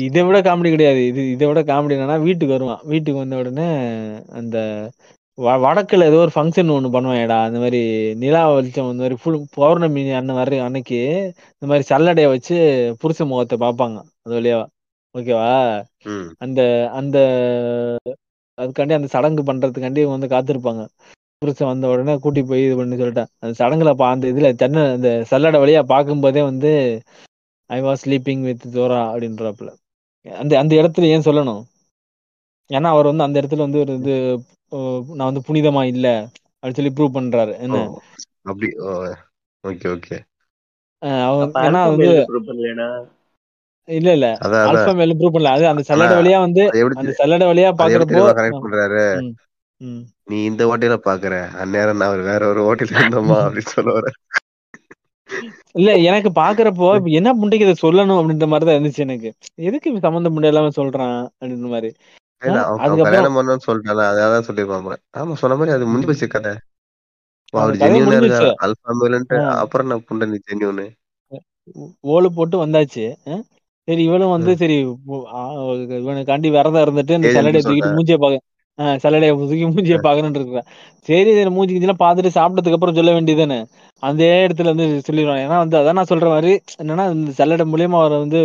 இது 0.00 0.20
விட 0.26 0.38
காமெடி 0.46 0.70
கிடையாது. 0.74 1.00
இது 1.10 1.20
இதை 1.34 1.46
விட 1.50 1.60
காமெடி 1.70 1.94
என்னன்னா 1.96 2.16
வீட்டுக்கு 2.26 2.54
வருவான். 2.54 2.82
வீட்டுக்கு 2.90 3.22
வந்த 3.22 3.40
உடனே 3.42 3.68
அந்த 4.38 4.56
வடக்குல 5.38 6.06
ஏதோ 6.10 6.18
ஒரு 6.24 6.32
ஃபங்க்ஷன் 6.34 6.70
ஒண்ணு 6.74 6.88
பண்ணுவாங்கடா 6.94 7.36
அந்த 7.46 7.58
மாதிரி 7.62 7.80
நிலா 8.22 8.42
வெளிச்சம் 8.50 8.88
இந்த 8.92 9.02
மாதிரி 9.04 9.16
ஃபுல் 9.22 9.40
பௌர்ணமி 9.56 10.02
அண்ணன் 10.18 10.38
வர்ற 10.38 10.60
அன்னைக்கு 10.66 10.98
இந்த 11.56 11.66
மாதிரி 11.70 11.84
சல்லடையை 11.90 12.28
வச்சு 12.34 12.54
புருஷ 13.02 13.26
முகத்தை 13.32 13.56
பார்ப்பாங்க. 13.64 13.96
அது 14.24 14.34
வழியா 14.38 14.58
ஓகேவா? 15.14 15.50
அந்த 16.44 16.60
அந்த 16.98 17.16
அதுக்காண்டி 18.58 18.94
அந்த 18.98 19.08
சடங்கு 19.14 19.42
பண்றதுக்காண்டி 19.50 20.00
இவங்க 20.02 20.16
வந்து 20.16 20.32
காத்திருப்பாங்க. 20.34 20.82
புருஷன் 21.42 21.70
வந்த 21.70 21.86
உடனே 21.92 22.14
கூட்டி 22.24 22.42
போய் 22.50 22.62
இது 22.66 22.76
பண்ணி 22.78 22.96
சொல்லிட்டேன் 23.00 23.30
அந்த 23.42 23.52
சடங்குல 23.60 23.90
பா 24.00 24.06
அந்த 24.14 24.26
இதுல 24.32 24.48
தென்னை 24.62 24.82
அந்த 24.96 25.10
சல்லடை 25.30 25.58
வழியா 25.64 25.82
பார்க்கும்போதே 25.92 26.42
வந்து 26.50 26.70
ஐ 27.70 27.78
வாஸ் 27.86 28.02
ஸ்லீப்பிங் 28.04 28.44
வித் 28.48 28.64
தோரா 28.76 29.00
அப்படின்றாப்புல. 29.12 29.70
அந்த 30.26 30.52
அந்த 30.62 30.72
இடத்துல 30.80 31.10
ஏன் 31.14 31.26
சொல்லணும்? 31.28 31.62
ஏன்னா 32.70 32.88
அவர் 32.94 33.10
வந்து 33.10 33.26
அந்த 33.26 33.40
இடத்துல 33.40 33.66
வந்து 33.66 33.82
ஒரு 33.84 33.94
இது 34.00 34.14
நான் 35.16 35.28
வந்து 35.30 35.46
புனிதமா 35.48 35.82
இல்ல 35.92 36.06
அப்படின்னு 36.62 36.78
சொல்லி 36.78 36.94
ப்ரூவ் 36.96 37.16
பண்றாரு. 37.16 37.52
என்ன? 37.66 37.78
அப்படி 38.50 38.68
ஓகே 39.64 39.88
ஓகே 39.94 40.16
ஏன்னா 41.66 41.80
வந்து? 41.88 42.08
இல்ல 43.88 44.10
இல்ல. 44.16 44.28
ஆல்பா 44.68 44.92
மேல 45.00 45.14
ப்ரூவ் 45.18 45.34
பண்ணல. 45.34 45.52
அது 45.56 45.64
அந்த 45.72 45.82
சல்லடை 45.88 46.14
வழியா 46.20 46.38
வந்து 46.46 46.62
அந்த 47.00 47.10
சல்லடை 47.20 47.46
வழியா 47.50 47.68
பாக்குறப்போ 47.80 48.22
கனெக்ட் 48.38 48.64
பண்றாரு. 48.64 49.04
நீ 50.28 50.36
இந்த 50.50 50.62
ஹோட்டல 50.68 50.96
பாக்குற. 51.04 51.34
அந்நேரம் 51.62 52.00
நான் 52.02 52.28
வேற 52.30 52.42
ஒரு 52.52 52.60
ஹோட்டல்ல 52.68 53.00
இருந்தோமா? 53.00 53.38
அப்படின்னு 53.46 53.74
சொல்ல 53.76 53.92
வர 53.98 54.06
இல்ல 55.74 55.90
எனக்கு 56.08 56.30
பாக்குறப்போ 56.36 56.86
என்ன 57.18 57.30
புண்டைக்கு 57.38 57.66
இதை 57.66 57.74
சொல்லணும் 57.80 58.18
அப்படின்ற 58.20 58.46
மாதிரி 58.50 58.66
தான் 58.66 58.76
இருந்துச்சு 58.76 59.04
எனக்கு. 59.06 59.30
எதுக்கு 59.68 59.90
இவன் 59.90 60.04
சம்மந்தம் 60.06 60.34
புண்டை 60.34 60.50
எல்லாமே 60.52 60.70
சொல்றான்? 60.78 61.18
அப்படின்ற 61.38 61.68
மாதிரி. 61.74 61.90
கல்யாணம் 62.42 63.36
பண்ணணும்னு 63.36 63.66
அதான். 64.04 64.46
ஆமா 65.16 65.34
சொன்ன 65.42 65.56
மாதிரி 65.56 65.74
அது 65.76 65.86
முடிஞ்சு 65.86 66.08
போச்சு 66.08 66.28
கதை. 66.28 66.52
அந்த 67.54 67.60
அவர் 67.60 67.74
கதை 67.74 67.88
ஜென்யூனா 67.88 68.06
முடிஞ்சிருச்சு. 68.08 68.42
இருக்காரு. 68.42 68.62
அல்பா 68.66 68.94
மேலன்ட்டு 69.00 69.36
ஆஹ் 69.42 69.58
அப்புறம் 69.62 69.88
நான் 69.90 70.06
புண்டை 70.08 70.26
நீ 70.26 70.38
ஜென்யூனு 70.48 70.86
ஓலு 72.08 72.28
போட்டு 72.34 72.56
வந்தாச்சு. 72.64 73.04
சரி 73.88 74.02
இவளும் 74.04 74.34
வந்து 74.34 74.52
சரி 74.56 74.76
இவனுக்காண்டி 75.98 76.48
விரதம் 76.54 76.84
இருந்துட்டு 76.84 77.16
இந்த 77.18 77.28
சல்லடையை 77.36 77.62
தூக்கிட்டு 77.64 77.96
மூஞ்சிய 77.96 78.16
பாக்க 78.22 78.44
ஆஹ் 78.78 78.96
சல்லடையை 79.02 79.32
தூக்கி 79.42 79.66
மூஞ்சிய 79.68 79.98
பாக்கணும்னு 80.06 80.38
இருக்கிறேன் 80.40 80.66
சரி 81.08 81.28
இதுல 81.32 81.50
மூஞ்சி 81.50 81.74
கிஞ்சிலாம் 81.74 82.02
பார்த்துட்டு 82.02 82.30
சாப்பிட்டதுக்கு 82.36 82.78
அப்புறம் 82.78 82.98
சொல்ல 82.98 83.12
வேண்டியதுதானே. 83.12 83.58
அந்த 84.02 84.22
இடத்துல 84.42 84.72
வந்து 84.72 84.86
சொல்லிடுவான். 85.06 85.42
ஏன்னா 85.44 85.58
வந்து 85.62 85.76
அதான் 85.78 85.98
நான் 85.98 86.10
சொல்ற 86.10 86.26
மாதிரி 86.32 86.52
என்னன்னா 86.80 87.04
இந்த 87.14 87.32
சல்லடை 87.38 87.66
மூலியமா 87.72 87.98
அவரை 88.00 88.18
வந்து 88.24 88.40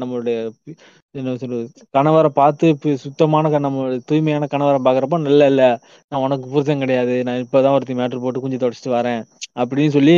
நம்மளுடைய 0.00 0.36
என்ன 1.14 1.34
சொல்றது 1.36 1.64
கணவரை 1.94 2.30
பார்த்து 2.34 2.64
இப்ப 2.68 2.94
சுத்தமான 2.96 3.58
நம்ம 3.58 3.84
தூய்மையான 4.08 4.48
கணவரை 4.50 4.80
பாக்குறப்ப 4.84 5.20
நல்ல 5.20 5.46
இல்ல 5.46 5.62
நான் 6.12 6.22
உனக்கு 6.22 6.46
புருஷன் 6.48 6.78
கிடையாது. 6.78 7.14
நான் 7.24 7.42
இப்பதான் 7.44 7.76
ஒருத்தி 7.76 7.94
மேட்ரு 7.94 8.20
போட்டு 8.20 8.40
குஞ்சு 8.40 8.58
தொடச்சிட்டு 8.58 8.92
வரேன். 8.94 9.22
அப்படின்னு 9.56 9.88
சொல்லி 9.88 10.16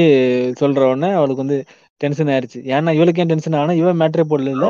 சொல்ற 0.60 0.88
உடனே 0.88 1.10
அவளுக்கு 1.12 1.44
வந்து 1.44 1.58
டென்ஷன் 2.00 2.32
ஆயிருச்சு. 2.32 2.60
ஏன்னா 2.74 2.92
இவளுக்கு 2.92 3.22
ஏன் 3.22 3.32
டென்ஷன் 3.32 3.58
ஆனா 3.60 3.72
இவன் 3.74 4.00
மேட்ரே 4.00 4.24
போடல 4.30 4.54
இல்ல 4.54 4.66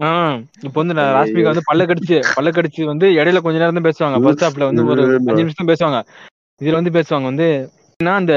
ஆஹ் 0.00 0.36
இப்ப 0.60 0.76
வந்து 0.80 0.94
நான் 0.94 1.14
ராஷ்மிகா 1.16 1.50
வந்து 1.50 1.68
பல்ல 1.70 1.82
கடிச்சு 1.86 2.16
பல்ல 2.36 2.50
கடிச்சு 2.50 2.82
வந்து 2.84 3.06
இடையில 3.14 3.40
கொஞ்ச 3.40 3.58
நேரம் 3.58 3.78
தான் 3.78 3.88
பேசுவாங்க. 3.88 4.18
ஃபர்ஸ்ட் 4.24 4.44
ஹாப்ல 4.46 4.68
வந்து 4.70 4.84
ஒரு 4.86 5.02
அஞ்சு 5.22 5.42
நிமிஷம் 5.42 5.70
பேசுவாங்க. 5.70 5.98
இதுல 6.60 6.78
வந்து 6.80 6.96
பேசுவாங்க 6.96 7.26
வந்து 7.32 7.48
பாத்தீங்கன்னா 8.00 8.20
அந்த 8.20 8.34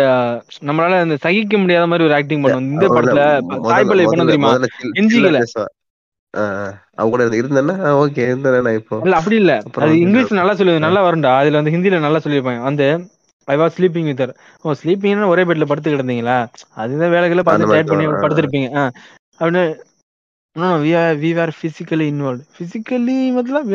நம்மளால 0.69 0.99
அந்த 1.05 1.15
சகிக்க 1.25 1.57
முடியாத 1.57 1.85
மாதிரி 1.91 2.07
ஒரு 2.07 2.15
ஆக்டிங் 2.17 2.43
பண்ணுவாங்க. 2.43 2.71
இந்த 2.73 2.87
படத்துல 2.95 3.21
சாய்பல்லை 3.69 4.05
பண்ண 4.11 4.25
தெரியுமா? 4.29 4.51
எஞ்சிக்கல. 4.99 5.39
அவ 6.99 7.05
கூட 7.13 7.23
இருந்தேன்னா 7.41 7.73
ஓகே 8.01 8.23
இருந்தேன் 8.29 8.51
இப்போ. 8.81 8.97
இல்ல 9.05 9.15
அப்படி 9.19 9.37
இல்ல. 9.41 9.53
அது 9.83 9.93
இங்கிலீஷ் 10.03 10.39
நல்லா 10.39 10.53
சொல்லுது. 10.59 10.85
நல்லா 10.87 11.01
வரும்டா. 11.07 11.31
அதுல 11.41 11.59
வந்து 11.61 11.73
ஹிந்தில 11.75 11.99
நல்லா 12.05 12.21
சொல்லியிருப்பாங்க. 12.25 12.61
அந்த 12.69 12.83
I 13.47 13.55
was 13.59 13.75
sleeping 13.77 14.09
with 14.09 14.21
oh 14.65 14.73
ஸ்லீப்பிங்னா 14.81 15.31
ஒரே 15.33 15.43
பெட்ல 15.47 15.65
படுத்து 15.71 15.93
கிடந்தீங்களா 15.93 16.35
அதுதான் 16.81 17.13
வேலைகளை 17.15 17.43
பார்த்து 17.47 17.73
சேட் 17.73 17.91
பண்ணி 17.91 18.05
படுத்துருப்பீங்க. 18.23 18.69
அப்படின்னு 19.39 19.63
we 21.23 21.31
are 21.43 21.53
physically 21.61 22.05
involve 22.13 22.43
physically 22.55 23.17
மத்தலாம் 23.37 23.69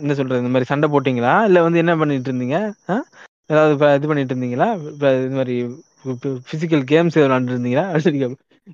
என்ன 0.00 0.12
சொல்றது? 0.18 0.40
இந்த 0.42 0.52
மாதிரி 0.54 0.70
சண்டை 0.70 0.88
போட்டீங்களா? 0.92 1.34
இல்ல 1.48 1.62
வந்து 1.66 1.82
என்ன 1.82 1.92
பண்ணிட்டு 2.00 2.30
இருந்தீங்க? 2.30 2.58
ஏதாவது 3.50 3.72
இது 3.98 4.08
பண்ணிட்டு 4.08 4.34
இருந்தீங்களா? 4.34 4.68
இது 5.20 5.36
மாதிரி 5.38 5.56
பிசிக்கல் 6.50 6.84
கேம்ஸ் 6.90 7.18
விளையாண்டு 7.18 7.54
இருந்தீங்களா? 7.54 7.84
அப்படின்னு 7.88 8.08
சொல்லி 8.08 8.22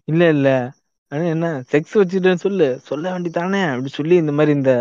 இல்ல 0.08 0.24
இல்ல. 0.34 0.48
என்ன 1.30 1.48
செக்ஸ் 1.72 1.96
வச்சுட்டேன்னு 1.98 2.44
சொல்லு. 2.44 2.68
சொல்ல 2.88 3.04
வேண்டியதானே 3.12 3.62
அப்படி 3.68 3.90
சொல்லி 3.92 4.14
இந்த 4.22 4.32
மாதிரி 4.34 4.52
இந்த 4.58 4.72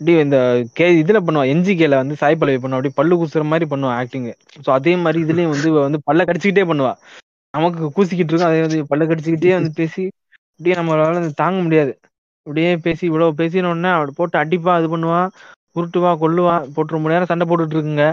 அப்படி 0.00 0.12
இந்த 0.20 0.38
கே 0.76 0.86
இதுல 1.00 1.18
பண்ணுவா 1.24 1.44
என்ஜிகேல 1.52 1.96
வந்து 1.98 2.14
சாய் 2.20 2.38
பல்லவி 2.38 2.60
பண்ணுவா. 2.60 2.78
அப்படியே 2.78 2.96
பல்லு 2.98 3.14
கூசுற 3.20 3.42
மாதிரி 3.50 3.66
பண்ணுவான் 3.72 3.98
ஆக்டிங் 3.98 4.26
ஸோ 4.58 4.70
அதே 4.76 4.92
மாதிரி 5.02 5.18
இதுலயும் 5.24 5.52
வந்து 5.54 5.70
வந்து 5.78 6.00
பல்ல 6.08 6.26
கடிச்சுக்கிட்டே 6.28 6.64
பண்ணுவா. 6.70 6.92
நமக்கு 7.54 7.82
கூசிக்கிட்டு 7.96 8.32
இருக்கும். 8.32 8.50
அதே 8.50 8.62
வந்து 8.66 8.80
பல்ல 8.90 9.08
கடிச்சுக்கிட்டே 9.10 9.54
வந்து 9.58 9.72
பேசி 9.80 10.02
அப்படியே 10.60 10.76
நம்மளால 10.78 11.12
தாங்க 11.36 11.58
முடியாது. 11.62 11.92
அப்படியே 12.46 12.70
பேசி 12.84 13.02
இவ்வளவு 13.06 13.38
பேசின 13.38 13.70
உடனே 13.70 13.90
அவள் 13.92 14.16
போட்டு 14.18 14.36
அடிப்பா 14.42 14.72
இது 14.80 14.88
பண்ணுவா 14.90 15.20
உருட்டுவா 15.76 16.10
கொல்லுவா 16.20 16.54
போட்டு 16.74 16.96
ரொம்ப 16.96 17.10
நேரம் 17.12 17.30
சண்டை 17.30 17.46
போட்டுட்டு 17.46 17.76
இருக்குங்க. 17.76 18.06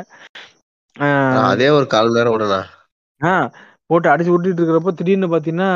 அதே 1.46 1.70
ஒரு 1.70 1.88
கால் 1.88 2.12
நேரம் 2.12 2.34
விடணும் 2.34 2.68
ஆஹ் 3.22 3.48
போட்டு 3.86 4.10
அடிச்சு 4.10 4.26
விட்டுட்டு 4.26 4.62
இருக்கிறப்போ 4.62 4.94
திடீர்னு 4.94 5.28
பாத்தீங்கன்னா 5.28 5.70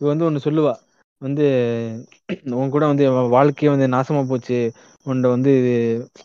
இவ 0.00 0.08
வந்து 0.08 0.26
ஒண்ணு 0.28 0.44
சொல்லுவா. 0.44 0.72
வந்து 1.22 1.44
உன் 2.52 2.70
கூட 2.70 2.86
வந்து 2.86 3.04
வாழ்க்கையே 3.28 3.74
வந்து 3.74 3.86
நாசமா 3.96 4.26
போச்சு. 4.26 4.58
உன்ட 5.06 5.28
வந்து 5.28 5.52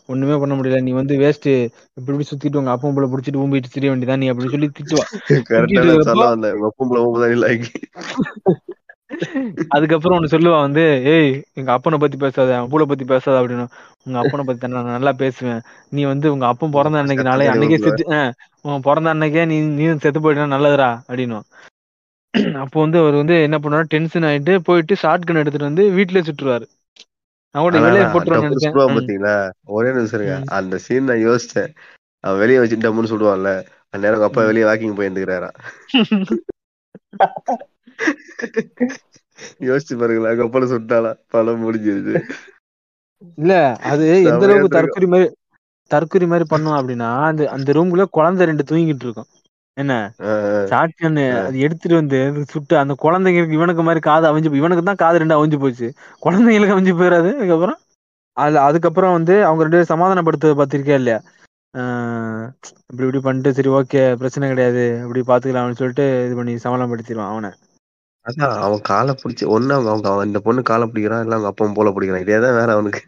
ஒண்ணுமே 0.06 0.36
பண்ண 0.38 0.54
முடியல. 0.54 0.80
நீ 0.80 0.92
வந்து 0.92 1.14
வேஸ்ட் 1.16 1.48
இப்படி 1.96 2.16
இப்படி 2.16 2.26
சுத்திட்டு 2.30 2.56
உங்க 2.56 2.70
அப்பா 2.70 2.90
போல 2.90 3.06
புடிச்சிட்டு 3.06 3.42
ஊம்பிட்டு 3.42 3.72
திரிய 3.72 3.92
வேண்டியதான் 3.92 4.16
நீ 4.16 4.30
அப்படின்னு 4.30 4.54
சொல்லி 4.54 4.70
திட்டுவா. 4.72 5.06
அதுக்கப்புறம் 9.74 10.16
ஒண்ணு 10.18 10.32
சொல்லுவா 10.32 10.58
வந்து 10.64 10.82
ஏய் 11.12 11.30
எங்க 11.58 11.70
அப்பனை 11.76 11.98
பத்தி 11.98 12.16
பேசாத 12.16 12.50
அவன் 12.58 12.70
பூல 12.72 12.84
பத்தி 12.84 13.04
பேசாத 13.04 13.36
அப்படின்னு. 13.40 13.66
உங்க 14.06 14.18
அப்பனை 14.22 14.44
பத்தி 14.44 14.72
நான் 14.74 14.94
நல்லா 14.94 15.12
பேசுவேன். 15.22 15.60
நீ 15.92 16.02
வந்து 16.04 16.26
உங்க 16.34 16.46
அப்பன் 16.50 16.74
பிறந்த 16.76 17.02
அன்னைக்கு 17.02 17.28
நாளே 17.28 17.48
அன்னைக்கே. 17.52 17.78
செத்து 17.86 18.04
உன் 18.64 18.84
பிறந்த 18.86 19.08
அன்னைக்கே 19.14 19.44
நீ 19.46 19.58
நீ 19.78 19.86
செத்து 20.04 20.20
போயிட்டா 20.20 20.46
நல்லதுடா 20.54 20.90
அப்படின்னு. 21.08 21.40
அப்போ 22.62 22.78
வந்து 22.82 22.98
அவர் 22.98 23.20
வந்து 23.20 23.34
என்ன 23.44 23.56
பண்ணுவாரு 23.58 23.86
டென்ஷன் 23.92 24.26
ஆயிட்டு 24.28 24.54
போயிட்டு 24.66 24.94
ஷார்ட் 25.02 25.26
கன் 25.28 25.40
எடுத்துட்டு 25.40 25.68
வந்து 25.68 25.84
வீட்டுலயே 25.96 26.26
சுட்டுருவாரு. 26.28 26.66
ஒரே 29.70 29.90
நிமிஷம். 29.92 30.26
அந்த 30.58 30.78
சீன் 30.84 31.08
நான் 31.08 31.24
யோசிச்சேன். 31.24 31.72
அவன் 32.24 32.40
வெளியே 32.42 32.60
வச்சு 32.60 32.76
டம்முன்னு 32.76 33.12
சுடுவான்ல 33.12 33.50
அந்த 33.88 34.02
நேரம் 34.04 34.18
உங்க 34.18 34.28
அப்பா. 34.28 34.42
வெளியே 34.50 34.66
வாக்கிங் 34.68 34.98
போயிருந்துக்கிறாரா 34.98 35.50
யோசிச்சு 39.68 39.94
பாருங்களா 40.00 40.30
அப்பா 40.46 40.68
சுட்டாளா 40.72 41.12
படம் 41.34 41.64
முடிஞ்சிருச்சு. 41.64 42.14
இல்ல 43.38 43.52
அது 43.92 44.04
எந்த 44.30 44.44
அளவுக்கு. 44.48 44.74
தற்கொலை 44.76 45.08
மாதிரி 45.14 45.28
தற்கொலை 45.90 46.26
மாதிரி 46.32 46.46
பண்ணும் 46.52 46.76
அப்படின்னா 46.78 47.10
அந்த 47.30 47.42
அந்த 47.56 47.74
ரூம்குள்ள 47.76 48.04
குழந்தை 48.16 48.46
ரெண்டு 48.50 48.64
தூங்கிட்டு 48.70 49.06
இருக்கும். 49.06 49.28
என்ன? 49.76 49.94
ஷாட்கன்னு 50.70 51.24
அது 51.40 51.58
எடுத்துட்டு 51.66 51.96
வந்து 52.00 52.18
சுட்டு 52.52 52.74
அந்த 52.82 52.94
குழந்தைங்களுக்கு 53.04 53.58
இவனுக்கு 53.58 53.82
மாதிரி 53.88 54.00
காது 54.08 54.26
அவிஞ்சு 54.30 54.60
இவனுக்கு 54.60 54.84
தான் 54.88 55.02
காது 55.02 55.20
ரெண்டு 55.22 55.36
அவிஞ்சு 55.38 55.58
போச்சு. 55.64 55.88
குழந்தைங்களுக்கு 56.24 56.74
அவிஞ்சு 56.76 56.94
போயிடாது 57.00 57.30
அதுக்கப்புறம்? 57.38 57.78
அது 58.36 58.56
அதுக்கப்புறம் 58.66 59.14
வந்து 59.18 59.34
அவங்க 59.46 59.64
ரெண்டு 59.64 59.76
பேரும் 59.76 59.92
சமாதானப்படுத்த 59.92 60.52
பார்த்திருக்கே 60.60 60.98
இல்லையா? 61.00 61.18
இப்படி 62.90 63.04
இப்படி 63.06 63.20
பண்ணிட்டு 63.24 63.50
சரி 63.56 63.70
ஓகே 63.78 64.02
பிரச்சனை 64.20 64.48
கிடையாது 64.52 64.84
அப்படி 65.04 65.22
பாத்துக்கலாம்னு 65.30 65.78
சொல்லிட்டு 65.80 66.06
இது 66.26 66.36
பண்ணி 66.38 66.54
சமாதானப்படுத்திடுவான் 66.66 67.32
அவனை. 67.32 67.50
அதான் 68.28 68.54
அவன் 68.58 68.80
காலை 68.82 69.12
பிடிச்சி 69.14 69.44
ஒண்ணு 69.48 69.72
அவங்க 69.72 69.90
அவங்க 69.90 70.08
அவன் 70.08 70.28
இந்த 70.28 70.40
பொண்ணு 70.40 70.62
காலை 70.62 70.86
பிடிக்கிறான் 70.86 71.24
இல்ல 71.24 71.36
அவங்க 71.36 71.50
அப்பவும் 71.50 71.76
போல 71.76 71.90
பிடிக்கிறான். 71.90 72.24
இதேதான் 72.26 72.58
வேற 72.60 72.70
அவனுக்கு. 72.72 73.02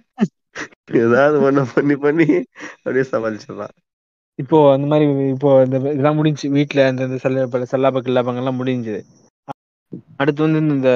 ஏதாவது 1.01 1.37
ஒண்ணு 1.49 1.63
பண்ணி 1.75 1.95
பண்ணி 1.97 2.27
அப்படியே 2.77 3.05
சமாளிச்சிடறான் 3.11 3.75
இப்போ 4.39 4.59
அந்த 4.73 4.87
மாதிரி 4.87 5.07
இப்போ 5.35 5.51
இந்த 5.65 5.77
இதெல்லாம் 5.87 6.19
முடிஞ்சு 6.19 6.47
வீட்டுல 6.51 6.87
அந்த 6.87 7.09
இந்த 7.09 7.19
செல்ல 7.19 7.65
செல்லாப்ப 7.73 8.01
கில்லாப்பங்க 8.01 8.43
எல்லாம் 8.43 8.61
முடிஞ்சது. 8.61 9.01
அடுத்து 10.21 10.41
வந்து 10.47 10.61
இந்த 10.77 10.91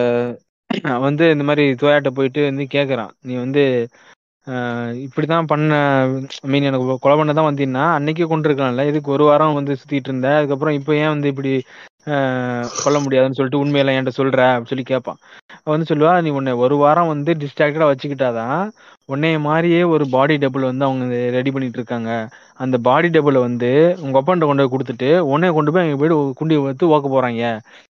வந்து 1.04 1.24
இந்த 1.30 1.44
மாதிரி 1.44 1.64
தோயாட்ட 1.82 2.10
போயிட்டு 2.10 2.40
வந்து 2.44 2.64
கேக்குறான். 2.74 3.12
நீ 3.20 3.34
வந்து 3.36 3.62
ஆஹ் 4.46 4.92
இப்படிதான் 5.04 5.46
பண்ண 5.46 5.74
மீன் 6.44 6.68
எனக்கு 6.70 6.96
கொலை 6.98 7.14
பண்ண 7.16 7.32
தான் 7.32 7.48
வந்தீங்கன்னா 7.48 7.84
அன்னைக்கே 7.96 8.26
கொண்டு 8.26 8.48
இருக்கலாம்ல 8.48 8.84
இதுக்கு 8.90 9.10
ஒரு 9.10 9.24
வாரம் 9.24 9.54
வந்து 9.54 9.78
சுத்திட்டு 9.80 10.10
இருந்த? 10.10 10.28
அதுக்கப்புறம் 10.38 10.76
இப்போ 10.78 10.92
ஏன் 10.94 11.12
வந்து 11.14 11.28
இப்படி 11.28 11.52
கொல்ல 12.82 12.98
முடியாதுன்னு 13.00 13.38
சொல்லிட்டு 13.38 13.62
உண்மையெல்லாம் 13.62 13.96
என்கிட்ட 13.96 14.14
சொல்ற 14.16 14.40
அப்படின்னு 14.46 14.72
சொல்லி 14.72 14.84
கேட்பான். 14.84 15.18
அவன் 15.58 15.74
வந்து 15.74 15.90
சொல்லுவா 15.90 16.22
நீ 16.22 16.30
உன்னை 16.30 16.52
ஒரு 16.64 16.76
வாரம் 16.76 17.12
வந்து 17.12 17.32
டிஸ்ட்ராக்டடா 17.42 17.88
வச்சுக்கிட்டாதான் 17.90 18.62
உன்னைய 19.08 19.38
மாதிரியே 19.40 19.80
ஒரு 19.94 20.04
பாடி 20.10 20.34
டபுள் 20.38 20.62
வந்து 20.62 20.84
அவங்க 20.84 21.04
ரெடி 21.30 21.50
பண்ணிட்டு 21.50 21.78
இருக்காங்க. 21.80 22.10
அந்த 22.60 22.76
பாடி 22.80 23.08
டபுளை 23.08 23.40
வந்து 23.40 23.70
உங்க 24.00 24.16
அப்பாண்ட 24.20 24.46
கொண்டு 24.46 24.62
போய் 24.62 24.74
கொடுத்துட்டு 24.74 25.10
உன்னைய 25.32 25.52
கொண்டு 25.52 25.72
போய் 25.72 25.84
அங்க 25.84 25.98
போயிட்டு 26.02 26.18
குண்டி 26.40 26.56
வைத்து 26.66 26.92
ஓக்க 26.94 27.08
போறாங்க. 27.10 27.42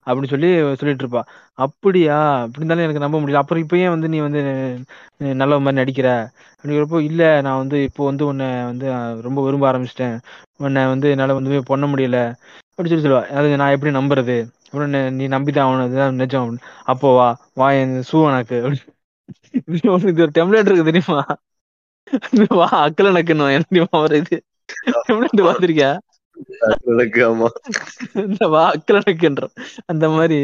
அப்படின்னு 0.08 0.32
சொல்லி 0.34 0.50
சொல்லிட்டு 0.80 1.04
இருப்பா. 1.04 1.22
அப்படியா? 1.60 2.18
அப்படி 2.44 2.60
இருந்தாலும் 2.60 2.86
எனக்கு 2.86 3.04
நம்ப 3.06 3.20
முடியல. 3.20 3.42
அப்புறம் 3.42 3.64
இப்பயே 3.66 3.88
வந்து 3.90 4.08
நீ 4.10 4.20
வந்து 4.28 4.42
நல்ல 5.40 5.60
மாதிரி 5.60 5.80
நடிக்கிற? 5.82 6.10
அப்படிங்கிறப்போ 6.54 7.00
இல்ல 7.10 7.24
நான் 7.42 7.58
வந்து 7.58 7.78
இப்போ 7.88 8.04
வந்து 8.06 8.24
உன்னை 8.26 8.48
வந்து 8.64 8.86
ரொம்ப 9.22 9.40
விரும்ப 9.46 9.66
ஆரம்பிச்சிட்டேன். 9.72 10.18
உன்னை 10.60 10.84
வந்து 10.88 11.08
என்னால 11.10 11.34
வந்து 11.34 11.62
பண்ண 11.64 11.86
முடியல. 11.88 12.20
அப்படி 12.78 12.90
சொல்லி 12.90 13.08
சொல்லுவா. 13.08 13.26
அது 13.32 13.56
நான் 13.56 13.72
எப்படி 13.72 13.92
நம்புறது? 13.96 14.36
அப்புறம் 14.66 14.94
நீ- 14.94 15.30
நம்பிதான் 15.30 15.68
அவனு 15.68 15.82
அதுதான் 15.82 16.16
நிஜம். 16.16 16.44
அப்படின்னு. 16.46 16.64
அப்போ 16.84 17.16
வா 17.16 17.28
வா 17.54 17.72
என் 17.72 18.04
ஷூ 18.12 18.28
எனக்கு 18.28 18.58
இது 19.68 19.98
ஒரு- 19.98 20.36
டெம்ப்ளேட் 20.38 20.66
இருக்கு 20.66 20.84
தெரியுமா? 20.84 21.24
வா 22.60 22.88
அக்கல 22.88 23.10
நக்குன்னு 23.14 23.48
என்ன 23.52 23.66
தெரியுமா 23.70 24.00
ஒரு 24.00 24.18
இது? 24.18 24.38
டெம்ப்ளேட் 25.08 25.48
பாத்திருக்கியா 25.48 25.92
இந்த 28.14 28.48
வா 28.48 28.74
அக்கல 28.74 29.00
நக்குன்ற 29.06 29.46
அந்த 29.86 30.10
மாதிரி 30.10 30.40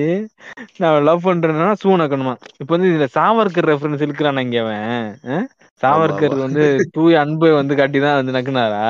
நான் 0.78 1.04
லவ் 1.04 1.28
பண்றேன்னா 1.28 1.68
ஷூ 1.84 1.92
நக்கணுமா 1.96 2.34
இப்ப 2.58 2.78
வந்து 2.78 2.90
இதுல 2.90 3.08
சாவர்கர் 3.18 3.70
ரெஃபரன்ஸ் 3.72 4.02
இருக்கிறான் 4.02 4.38
இங்க 4.38 4.60
அவன்? 4.62 5.48
சாவர்கர். 5.82 6.40
வந்து 6.40 6.64
தூய 6.92 7.20
அன்பை 7.20 7.52
வந்து 7.52 7.76
காட்டிதான் 7.76 8.24
வந்து 8.24 8.32
நக்குனாரா? 8.32 8.88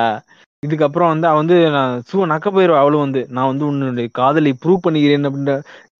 இதுக்கப்புறம் 0.66 1.10
வந்து 1.12 1.26
அவன் 1.26 1.42
வந்து 1.42 1.56
நான் 1.70 2.02
ஷூ 2.08 2.18
நக்க 2.32 2.48
போயிருவா 2.50 2.80
அவளும் 2.82 3.04
வந்து. 3.06 3.22
நான் 3.28 3.50
வந்து 3.50 3.64
உன்னுடைய 3.66 4.08
காதலை 4.12 4.52
ப்ரூவ் 4.62 4.84
பண்ணிக்கிறேன் 4.86 5.28
அப்படின்ற 5.28 5.54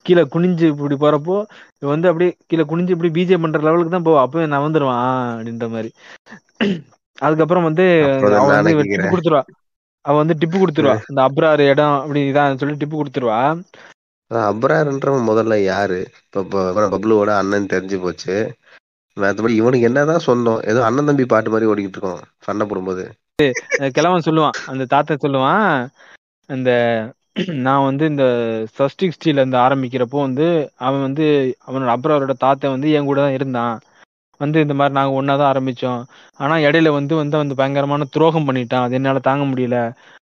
கீழே 0.07 0.23
குனிஞ்சு 0.35 0.65
இப்படி 0.73 0.97
போறப்போ 1.03 1.37
வந்து 1.93 2.09
அப்படியே 2.11 2.31
கீழே 2.47 2.65
குனிஞ்சு 2.71 2.95
இப்படி 2.97 3.11
பிஜே 3.17 3.37
பண்ற 3.43 3.61
லெவலுக்கு 3.67 3.95
தான் 3.95 4.07
போவா. 4.09 4.23
அப்பவே 4.27 4.47
நான் 4.53 4.65
வந்துருவான் 4.67 5.05
அப்படின்ற 5.35 5.69
மாதிரி. 5.75 5.91
அதுக்கப்புறம் 7.19 7.67
வந்து 7.69 7.85
அவன். 8.41 8.71
டிப்பு 8.93 9.13
கொடுத்துருவா. 9.13 9.43
அவன் 10.05 10.21
வந்து 10.23 10.37
டிப்பு 10.41 10.57
கொடுத்துருவா. 10.63 10.97
இந்த 11.11 11.21
அப்ரார் 11.29 11.63
இடம் 11.73 11.97
அப்படி 12.01 12.21
இதான் 12.31 12.59
சொல்லி 12.63 12.77
டிப்பு 12.81 12.97
கொடுத்துருவா. 12.97 13.41
அப்ரார்ன்றவன் 14.31 15.29
முதல்ல 15.31 15.57
யாரு? 15.63 15.99
இப்ப 16.27 16.63
பப்ளுவோட 16.95 17.31
அண்ணன் 17.41 17.73
தெரிஞ்சு 17.73 17.97
போச்சு. 18.05 18.37
மற்றபடி 19.17 19.55
இவனுக்கு 19.61 19.89
என்னதான் 19.89 20.25
சொந்தம் 20.29 20.63
ஏதோ 20.71 20.81
அண்ணன் 20.85 21.09
தம்பி 21.11 21.27
பாட்டு 21.33 21.51
மாதிரி 21.51 21.71
ஓடிக்கிட்டு 21.73 21.99
இருக்கோம். 21.99 22.23
சண்டை 22.39 22.65
போடும்போது. 22.67 23.05
கிழவன் 23.95 24.25
சொல்லுவான் 24.27 24.59
அந்த 24.71 24.85
தாத்தா 24.85 25.15
சொல்லுவான் 25.17 25.65
அந்த 26.51 26.71
நான் 27.67 27.87
வந்து 27.87 28.05
இந்த 28.07 28.25
சஸ்டிக் 28.77 29.15
ஸ்டீல் 29.15 29.41
இருந்து 29.41 29.59
ஆரம்பிக்கிறப்போ 29.63 30.19
வந்து 30.21 30.47
அவன் 30.87 31.05
வந்து 31.07 31.25
அவனோட 31.67 31.91
அப்ரவரோட 31.95 32.35
தாத்தா 32.45 32.67
வந்து 32.75 32.89
என் 32.97 33.09
கூட 33.09 33.21
தான் 33.21 33.37
இருந்தான். 33.39 33.75
வந்து 34.41 34.59
இந்த 34.65 34.75
மாதிரி 34.75 34.97
நாங்க 34.99 35.13
ஒன்னா 35.19 35.35
தான் 35.41 35.51
ஆரம்பிச்சோம். 35.53 36.01
ஆனா 36.41 36.55
இடையில 36.67 36.93
வந்து 36.99 37.15
வந்து 37.23 37.37
வந்து 37.43 37.59
பயங்கரமான 37.61 38.07
துரோகம் 38.15 38.47
பண்ணிட்டான். 38.49 38.85
அது 38.87 38.99
என்னால 38.99 39.23
தாங்க 39.29 39.45
முடியல. 39.53 39.79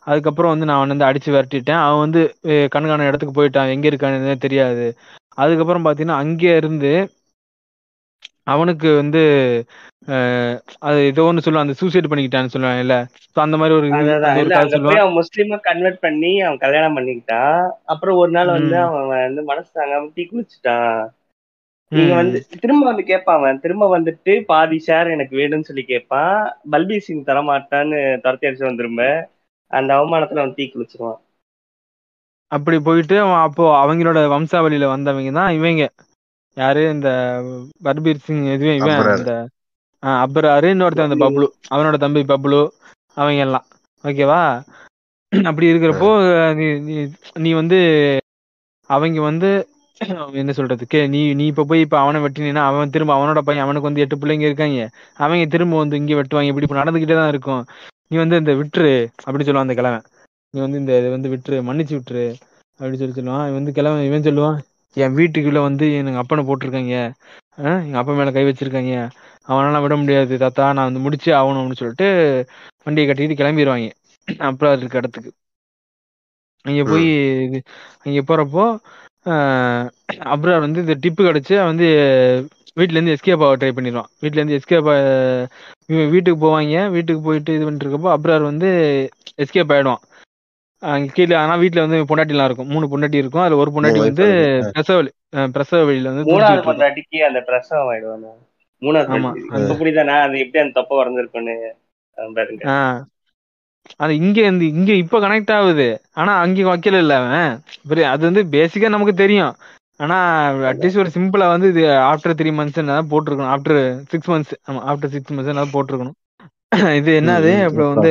அதுக்கப்புறம் 0.06 0.52
வந்து 0.54 0.68
நான் 0.68 0.78
அவனை 0.78 0.94
வந்து 0.94 1.08
அடிச்சு 1.10 1.30
விரட்டிட்டேன். 1.34 1.82
அவன் 1.86 2.04
வந்து 2.04 2.20
கண்காண 2.74 3.06
இடத்துக்கு 3.10 3.38
போயிட்டான். 3.38 3.72
எங்க 3.74 3.86
இருக்கான்னு 3.90 4.44
தெரியாது. 4.46 4.86
அதுக்கப்புறம் 5.38 5.86
பாத்தீங்கன்னா 5.86 6.20
அங்கே 6.24 6.52
இருந்து 6.62 6.92
அவனுக்கு 8.46 8.88
வந்து 9.00 9.22
அது 10.82 10.98
ஏதோ 11.08 11.22
ஒன்று 11.24 11.44
சொல்லுவான் 11.44 11.66
அந்த 11.66 11.76
சூசைட் 11.80 12.08
பண்ணிக்கிட்டான்னு 12.10 12.52
சொல்லுவான் 12.54 12.80
இல்ல 12.82 12.94
ஸோ 13.26 13.38
அந்த 13.40 13.56
மாதிரி 13.56 13.76
ஒரு 13.76 13.88
முஸ்லீமா 15.16 15.56
கன்வெர்ட் 15.66 16.00
பண்ணி 16.02 16.32
அவன் 16.42 16.62
கல்யாணம் 16.64 16.96
பண்ணிக்கிட்டான் 16.96 17.58
அப்புறம் 17.92 18.18
ஒரு 18.22 18.30
நாள் 18.30 18.54
வந்து. 18.56 18.76
அவன் 18.84 19.06
வந்து 19.20 19.42
மனசு 19.50 19.70
தாங்காம 19.74 20.10
தீ 20.16 20.24
குளிச்சுட்டான் 20.26 20.96
இங்க 21.92 22.06
ம். 22.06 22.16
வந்து 22.16 22.38
திரும்ப 22.62 22.84
வந்து 22.86 23.04
கேட்பான் 23.04 23.38
அவன். 23.38 23.60
திரும்ப 23.60 23.84
வந்துட்டு 23.92 24.32
பாதி 24.48 24.78
ஷேர் 24.86 25.12
எனக்கு 25.12 25.34
வேணும்னு 25.36 25.68
சொல்லி 25.68 25.84
கேட்பான் 25.86 26.32
பல்பீர் 26.72 27.06
சிங் 27.06 27.28
தரமாட்டான்னு 27.28 28.00
துரத்தி 28.24 28.48
அடிச்சு 28.48 28.70
வந்துரும்ப 28.70 29.02
அந்த 29.70 29.90
அவமானத்துல 29.96 30.42
அவன் 30.42 30.56
தீ 30.56 30.66
குளிச்சிருவான் 30.68 31.20
அப்படி 32.52 32.76
போயிட்டு 32.82 33.16
அவன் 33.20 33.44
அப்போ 33.44 33.64
அவங்களோட 33.78 34.18
வம்சாவளியில 34.32 34.88
வந்தவங்க 34.90 35.32
தான் 35.32 35.54
இவங்க. 35.56 35.84
யாரு? 36.56 36.82
இந்த 36.92 37.08
பர்பீர் 37.86 38.24
சிங் 38.26 38.44
எதுவே 38.52 38.74
இவன். 38.78 39.00
இந்த 39.16 39.32
ஆஹ் 40.06 40.18
அப்ராரு 40.24 40.68
இன்னொருத்தன் 40.72 41.08
அந்த 41.08 41.18
பப்ளு. 41.24 41.46
அவனோட 41.74 41.96
தம்பி 41.96 42.22
பப்ளு. 42.24 42.60
அவங்க 43.16 43.40
எல்லாம். 43.40 43.66
ஓகேவா? 44.04 44.40
அப்படி 45.50 45.66
இருக்கிறப்போ 45.66 46.08
நீ 47.36 47.50
வந்து 47.54 47.78
அவங்க 48.90 49.20
வந்து 49.22 49.48
என்ன 50.40 50.52
சொல்றது? 50.52 50.84
கே 50.86 51.00
நீ 51.06 51.20
நீ 51.34 51.44
இப்ப 51.46 51.64
போய் 51.64 51.80
இப்ப 51.80 51.96
அவனை 51.98 52.18
வெட்டினீன்னா 52.22 52.62
அவன் 52.68 52.90
திரும்ப 52.90 53.12
அவனோட 53.16 53.40
பையன் 53.40 53.64
அவனுக்கு 53.64 53.88
வந்து 53.88 54.02
எட்டு 54.04 54.16
பிள்ளைங்க 54.16 54.46
இருக்காங்க. 54.46 54.80
அவங்க 55.18 55.46
திரும்ப 55.46 55.76
வந்து 55.76 55.96
இங்க 55.96 56.14
வெட்டுவாங்க. 56.14 56.50
இப்படி 56.52 56.66
இப்ப 56.68 56.78
நடந்துகிட்டே 56.80 57.14
தான் 57.14 57.28
இருக்கும். 57.28 57.62
நீ 58.10 58.16
வந்து 58.16 58.36
இந்த 58.36 58.52
விட்டுரு 58.52 58.92
அப்படின்னு 59.24 59.46
சொல்லுவான் 59.46 59.68
அந்த 59.68 59.74
கிழவன். 59.74 60.04
நீ 60.54 60.60
வந்து 60.60 60.78
இந்த 60.78 60.92
இதை 60.98 61.10
வந்து 61.10 61.28
விட்டுரு 61.28 61.58
மன்னிச்சு 61.68 61.94
விட்டுரு 61.94 62.26
அப்படின்னு 62.80 63.00
சொல்லி 63.02 63.18
சொல்லுவான். 63.18 63.44
இவன் 63.44 63.60
வந்து 63.60 63.72
கிழவன் 63.72 64.04
இவன் 64.04 64.26
சொல்லுவான் 64.28 64.58
என் 64.96 65.16
வீட்டுக்குள்ள 65.16 65.60
வந்து 65.60 65.86
எங்க 65.98 66.22
அப்பனை 66.22 66.44
போட்டிருக்காங்க. 66.48 66.94
ஆஹ் 67.58 67.80
எங்க 67.86 67.98
அப்பா 67.98 68.12
மேல 68.12 68.30
கை 68.30 68.44
வச்சிருக்காங்க. 68.44 68.94
அவனால 69.48 69.80
விட 69.82 69.94
முடியாது 69.96 70.36
தாத்தா 70.38 70.64
நான் 70.72 70.88
வந்து 70.88 71.04
முடிச்சு 71.04 71.30
ஆகணும்னு 71.34 71.80
சொல்லிட்டு 71.80 72.08
வண்டியை 72.86 73.06
கட்டிட்டு 73.06 73.38
கிளம்பிடுவாங்க 73.38 73.88
அப்புறம் 74.46 74.74
இருக்க 74.76 75.02
இடத்துக்கு. 75.02 75.30
அங்க 76.64 76.82
போய் 76.86 77.06
அங்க 78.04 78.20
போறப்போ 78.24 78.64
ஆஹ் 79.26 79.86
அப்ரார் 80.32 80.64
வந்து 80.64 80.82
இந்த 80.84 80.94
டிப்பு 81.02 81.22
கிடைச்சு 81.22 81.54
வந்து 81.64 81.86
வீட்ல 82.76 82.96
இருந்து 82.96 83.14
எஸ்கேப் 83.14 83.44
ஆக 83.44 83.56
ட்ரை 83.56 83.70
பண்ணிடுவான். 83.72 84.10
வீட்ல 84.16 84.40
இருந்து 84.40 84.58
எஸ்கேப் 84.58 84.88
வீட்டுக்கு 86.12 86.38
போவாங்க. 86.42 86.64
வீட்டுக்கு 86.96 87.22
போயிட்டு 87.22 87.54
இது 87.54 87.64
பண்ணிட்டு 87.64 87.86
இருக்கப்போ 87.86 88.10
அப்ரார் 88.16 88.50
வந்து 88.50 88.68
எஸ்கேப் 89.44 89.72
ஆயிடுவான். 89.72 90.02
அங்க 90.82 91.12
கீழே 91.12 91.34
ஆனா 91.36 91.54
வீட்டுல 91.62 91.84
வந்து 91.84 91.98
பொண்டாட்டிலாம் 92.08 92.48
இருக்கும். 92.48 92.68
மூணு 92.68 92.86
பொண்டாட்டி 92.86 93.18
இருக்கும். 93.22 93.44
அதுல 93.44 93.60
ஒரு 93.62 93.70
பொண்டாட்டி 93.72 94.00
வந்து. 94.02 94.26
பிரசவ 94.72 94.98
பிரசவ 95.54 95.80
வழியில 95.84 96.10
வந்து 96.12 96.24
மூணாவது 98.82 99.18
புரியுதாண்ணா 99.80 100.16
அது. 100.22 100.42
எப்படி 100.44 100.62
அந்த 100.62 100.76
தப்ப 100.78 100.98
வரைஞ்சிருக்குன்னு 100.98 101.54
பாருங்க. 102.36 102.64
ஆஹ் 102.72 103.00
அது 104.00 104.12
இங்க 104.18 104.38
வந்து 104.42 104.66
இங்க 104.72 104.92
இப்ப 105.02 105.18
கனெக்ட் 105.20 105.52
ஆகுது. 105.56 105.86
ஆனா 106.14 106.32
அங்க 106.44 106.62
வைக்கல 106.68 107.00
இல்ல 107.04 107.14
அவன். 107.20 107.52
அது 108.12 108.22
வந்து 108.28 108.42
பேசிக்கா 108.54 108.88
நமக்கு 108.88 109.14
தெரியும். 109.16 109.52
ஆனா 110.00 110.16
அட்லீஸ்ட் 110.70 111.02
ஒரு 111.02 111.10
சிம்பிளா 111.14 111.46
வந்து 111.48 111.68
இது 111.68 111.82
ஆஃப்டர் 112.08 112.36
த்ரீ 112.38 112.50
மந்த்ஸ் 112.52 112.80
போட்டிருக்கணும். 113.12 113.52
ஆஃப்டர் 113.54 113.80
சிக்ஸ் 114.12 114.30
மந்த்ஸ் 114.30 114.54
ஆமா 114.66 114.80
ஆஃப்டர் 114.90 115.12
சிக்ஸ் 115.14 115.32
மந்த்ஸ் 115.32 115.74
போட்டிருக்கணும். 115.74 116.16
இது 116.98 117.10
என்னது? 117.20 117.50
அப்புறம் 117.66 117.92
வந்து 117.94 118.10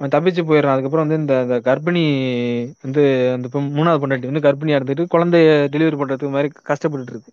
அவன் 0.00 0.12
தப்பிச்சு 0.14 0.42
போயிடுறான். 0.44 0.74
அதுக்கப்புறம் 0.74 1.04
வந்து 1.04 1.20
இந்த 1.20 1.34
இந்த 1.44 1.56
கர்ப்பிணி 1.66 2.02
வந்து 2.84 3.02
அந்த 3.34 3.46
மூணாவது 3.70 4.02
பொண்டாட்டி 4.02 4.30
வந்து 4.30 4.46
கர்ப்பிணியா 4.46 4.78
இருந்துட்டு 4.78 5.04
குழந்தைய 5.08 5.46
டெலிவரி 5.74 5.98
பண்றதுக்கு 6.00 6.36
மாதிரி 6.36 6.50
கஷ்டப்பட்டுட்டு 6.68 7.14
இருக்கு. 7.14 7.32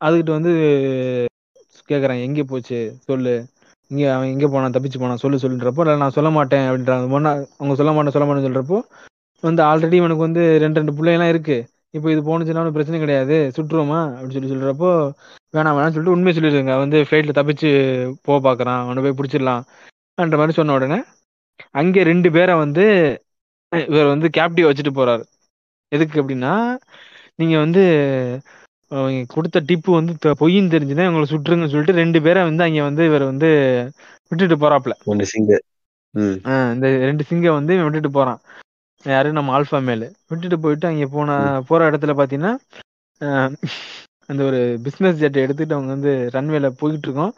அதுகிட்ட 0.00 0.30
வந்து 0.32 0.52
கேட்குறான் 1.90 2.22
எங்கே 2.26 2.44
போச்சு? 2.52 2.78
சொல்லு. 3.08 3.34
இங்கே 3.90 4.06
அவன் 4.14 4.30
எங்கே 4.34 4.48
போனான்? 4.54 4.74
தப்பிச்சு 4.76 5.00
போனான். 5.02 5.22
சொல்லு 5.24 5.42
சொல்லுன்றப்போ 5.44 5.82
இல்லை 5.84 5.94
நான் 6.02 6.16
சொல்ல 6.18 6.30
மாட்டேன் 6.36 6.66
அப்படின்றாங்க. 6.68 7.06
முன்னா 7.14 7.32
அவங்க 7.58 7.74
சொல்ல 7.80 7.92
மாட்டேன் 7.96 8.14
சொல்ல 8.16 8.26
மாட்டேன்னு 8.28 8.48
சொல்றப்போ 8.48 8.78
வந்து 9.42 9.62
ஆல்ரெடி 9.70 9.96
இவனுக்கு 10.00 10.26
வந்து 10.28 10.42
ரெண்டு 10.64 10.80
ரெண்டு 10.80 10.94
பிள்ளைலாம் 10.98 11.32
இருக்கு. 11.34 11.56
இப்போ 11.96 12.08
இது 12.12 12.20
போனுச்சுன்னா 12.28 12.62
பிரச்சனை 12.76 12.98
கிடையாது. 13.02 13.36
சுற்றுவோமா 13.56 13.98
அப்படின்னு 14.14 14.36
சொல்லி 14.36 14.52
சொல்றப்போ 14.54 14.90
வேணாம் 15.56 15.74
வேணாம்னு 15.76 15.94
சொல்லிட்டு 15.96 16.16
உண்மையை 16.16 16.34
சொல்லிடுங்க. 16.38 16.74
வந்து 16.84 16.98
ஃப்ளைட்டில் 17.08 17.38
தப்பிச்சு 17.38 17.70
போக 18.28 18.38
பார்க்குறான். 18.46 18.80
அவனை 18.84 19.02
போய் 19.04 19.18
பிடிச்சிடலாம்ன்ற 19.18 20.38
மாதிரி 20.40 20.58
சொன்ன 20.60 20.74
உடனே 20.78 20.98
அங்கே 21.80 22.00
ரெண்டு 22.10 22.28
பேரை 22.36 22.54
வந்து 22.64 22.84
இவர் 23.72 24.12
வந்து 24.14 24.28
கேப்டிவ் 24.36 24.68
வச்சுட்டு 24.68 24.92
போறாரு. 24.98 25.24
எதுக்கு 25.92 26.16
அப்படின்னா 26.22 26.52
நீங்க 27.40 27.56
வந்து 27.64 27.82
கொடுத்த 29.34 29.60
டிப்பு 29.68 29.90
வந்து 29.98 30.12
பொய்ன்னு 30.40 30.72
தெரிஞ்சுதான் 30.74 31.08
இவங்களை 31.08 31.26
சுட்டுருங்கன்னு 31.30 31.72
சொல்லிட்டு 31.72 32.00
ரெண்டு 32.00 32.18
பேரை 32.22 32.42
வந்து 32.48 32.64
அங்க 32.66 32.82
வந்து 32.88 33.04
இவர் 33.04 33.24
வந்து 33.30 33.48
விட்டுட்டு 34.30 34.56
போறாப்ல 34.64 34.94
ஒண்ணு 35.12 35.24
சிங்க. 35.32 35.52
இந்த 36.74 36.86
ரெண்டு 37.06 37.24
சிங்க 37.30 37.46
வந்து 37.52 37.72
இவன் 37.74 37.86
விட்டுட்டு 37.86 38.10
போறான். 38.18 38.40
யாரு? 39.04 39.28
நம்ம 39.32 39.52
ஆல்ஃபா 39.56 39.78
மேலு. 39.88 40.06
விட்டுட்டு 40.30 40.58
போயிட்டு 40.60 40.86
அங்க 40.90 41.06
போன 41.16 41.30
போற 41.68 41.80
இடத்துல 41.90 42.12
பாத்தீங்கன்னா 42.20 42.52
அந்த 44.30 44.40
ஒரு 44.44 44.60
பிசினஸ் 44.84 45.18
ஜெட் 45.18 45.42
எடுத்துட்டு 45.42 45.76
அவங்க 45.76 45.90
வந்து 45.96 46.12
ரன்வேல 46.34 46.68
போயிட்டு 46.80 47.06
இருக்கோம் 47.08 47.32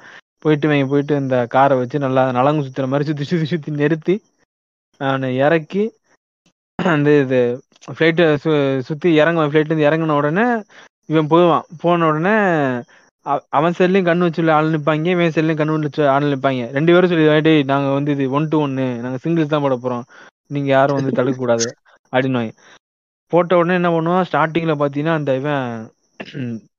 போயிட்டு 0.45 0.67
இவங்க 0.69 0.87
போயிட்டு 0.87 1.15
இந்த 1.17 1.37
காரை 1.55 1.75
வச்சு 1.79 1.99
நல்லா 1.99 2.23
நலங்கு 2.39 2.65
சுத்துற 2.67 2.87
மாதிரி 2.89 3.09
சுத்தி 3.09 3.25
சுத்தி 3.25 3.47
சுத்தி 3.47 3.71
நிறுத்தி 3.81 4.15
அவனை 5.01 5.31
இறக்கி 5.37 5.85
அந்த 6.79 7.11
இது 7.23 7.41
ஃப்ளைட்டை 7.89 8.27
சு 8.45 8.53
சுற்றி 8.89 9.09
இறங்குவான். 9.21 9.51
ஃப்ளைட்லேருந்து 9.51 9.89
இறங்கின 9.89 10.17
உடனே 10.21 10.47
இவன் 11.09 11.31
போவான். 11.33 11.65
போன 11.83 12.07
உடனே 12.11 12.35
அவன் 13.57 13.77
செல்லையும் 13.79 14.09
கண்ணு 14.09 14.27
வச்சு 14.27 14.51
ஆள் 14.57 14.73
நிற்பாங்க 14.75 15.11
இவன் 15.15 15.35
செல்லையும் 15.37 15.61
கண்ணு 15.61 15.87
வச்சு 15.87 16.03
ஆள் 16.15 16.31
நிற்பாங்க 16.33 16.65
ரெண்டு 16.77 16.93
பேரும் 16.95 17.11
சொல்லி 17.13 17.27
டேய் 17.47 17.69
நாங்கள் 17.73 17.97
வந்து 17.97 18.13
இது 18.17 18.25
ஒன் 18.39 18.49
டு 18.53 18.59
ஒன்று 18.67 18.87
நாங்கள் 19.05 19.23
சிங்கிள்ஸ் 19.25 19.53
தான் 19.55 19.65
போட 19.65 19.77
போகிறோம் 19.77 20.05
நீங்கள் 20.51 20.75
யாரும் 20.75 20.99
வந்து 20.99 21.17
தடுக்கக்கூடாது. 21.19 21.67
அப்படின்னுவாங்க. 22.13 22.53
போட்ட 23.33 23.57
உடனே 23.61 23.77
என்ன 23.81 23.91
பண்ணுவான்? 23.95 24.27
ஸ்டார்டிங்கில் 24.29 24.81
பார்த்தீங்கன்னா 24.81 25.15
அந்த 25.19 25.31
இவன் 25.41 25.65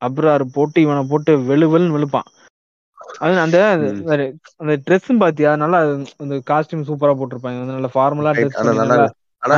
அப்ரார் 0.01 0.43
போட்டு 0.53 0.77
இவனை 0.81 1.03
போட்டு 1.11 1.31
வெளு 1.49 1.65
வெளுன்னு 1.73 1.95
வெளுப்பான். 1.97 2.27
அது 3.19 3.33
அந்த 3.43 3.57
அந்த 4.61 4.73
ட்ரெஸ்ஸும் 4.85 5.21
பாத்தியா? 5.23 5.51
நல்லா 5.55 5.79
அந்த 6.23 6.35
காஸ்டியூம் 6.49 6.87
சூப்பரா 6.89 7.13
போட்டிருப்பாங்க 7.19 7.67
நல்லா 7.71 7.91
ஃபார்மலா. 7.95 8.33
ட்ரெஸ் 8.37 8.57
ஆனா 8.61 8.73
நல்லா 8.81 8.97
நல்லா 9.43 9.57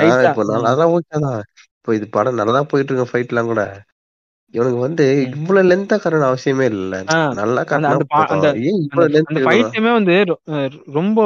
ஆ. 0.00 0.02
இப்போ 0.30 0.44
நல்லாதான் 0.50 0.92
ஓகேதான் 0.94 1.38
இப்போ 1.78 1.90
இது 1.98 2.06
படம் 2.16 2.40
நல்லாதான் 2.40 2.70
போயிட்டு 2.72 2.92
இருக்க 2.92 3.06
ஃபைட் 3.10 3.32
எல்லாம் 3.34 3.50
கூட. 3.52 3.62
இவனுக்கு 4.54 4.80
வந்து. 4.84 5.04
இவ்வளவு 5.34 5.68
லென்த்தா 5.70 5.96
காட்டணும் 5.98 6.30
அவசியமே 6.30 6.66
இல்ல. 6.72 6.94
நல்லா 7.40 7.62
அந்த 7.90 9.42
ஃபைட்டுமே 9.46 9.92
வந்து 9.98 10.14
ரொம்ப 10.98 11.18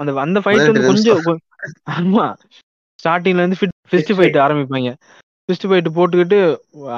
அந்த 0.00 0.10
அந்த 0.26 0.40
ஃபைட் 0.44 0.66
வந்து 0.66 0.88
கொஞ்சம் 0.90 1.22
ஆமா. 1.96 2.26
ஸ்டார்டிங்ல 2.98 3.42
இருந்து 3.42 3.58
ஃபிஸ்ட் 3.90 4.14
ஃபைட் 4.18 4.38
ஆரம்பிப்பாங்க. 4.46 4.90
ஃபிஸ்ட் 5.48 5.68
ஃபைட் 5.68 5.88
போட்டுக்கிட்டு 5.94 6.38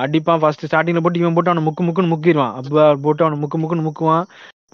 அடிப்பான் 0.04 0.40
ஃபர்ஸ்ட் 0.42 0.64
ஸ்டார்டிங்ல 0.68 1.02
போட்டு 1.04 1.20
இவன் 1.22 1.36
போட்டு 1.36 1.52
அவனை 1.52 1.64
முக்கு 1.66 1.82
முக்குன்னு 1.86 2.12
முக்கிடுவான் 2.14 2.56
அப்ப 2.60 2.72
போட்டு 3.04 3.24
அவனை 3.24 3.38
முக்கு 3.42 3.58
முக்குன்னு 3.62 3.86
முக்குவான். 3.88 4.24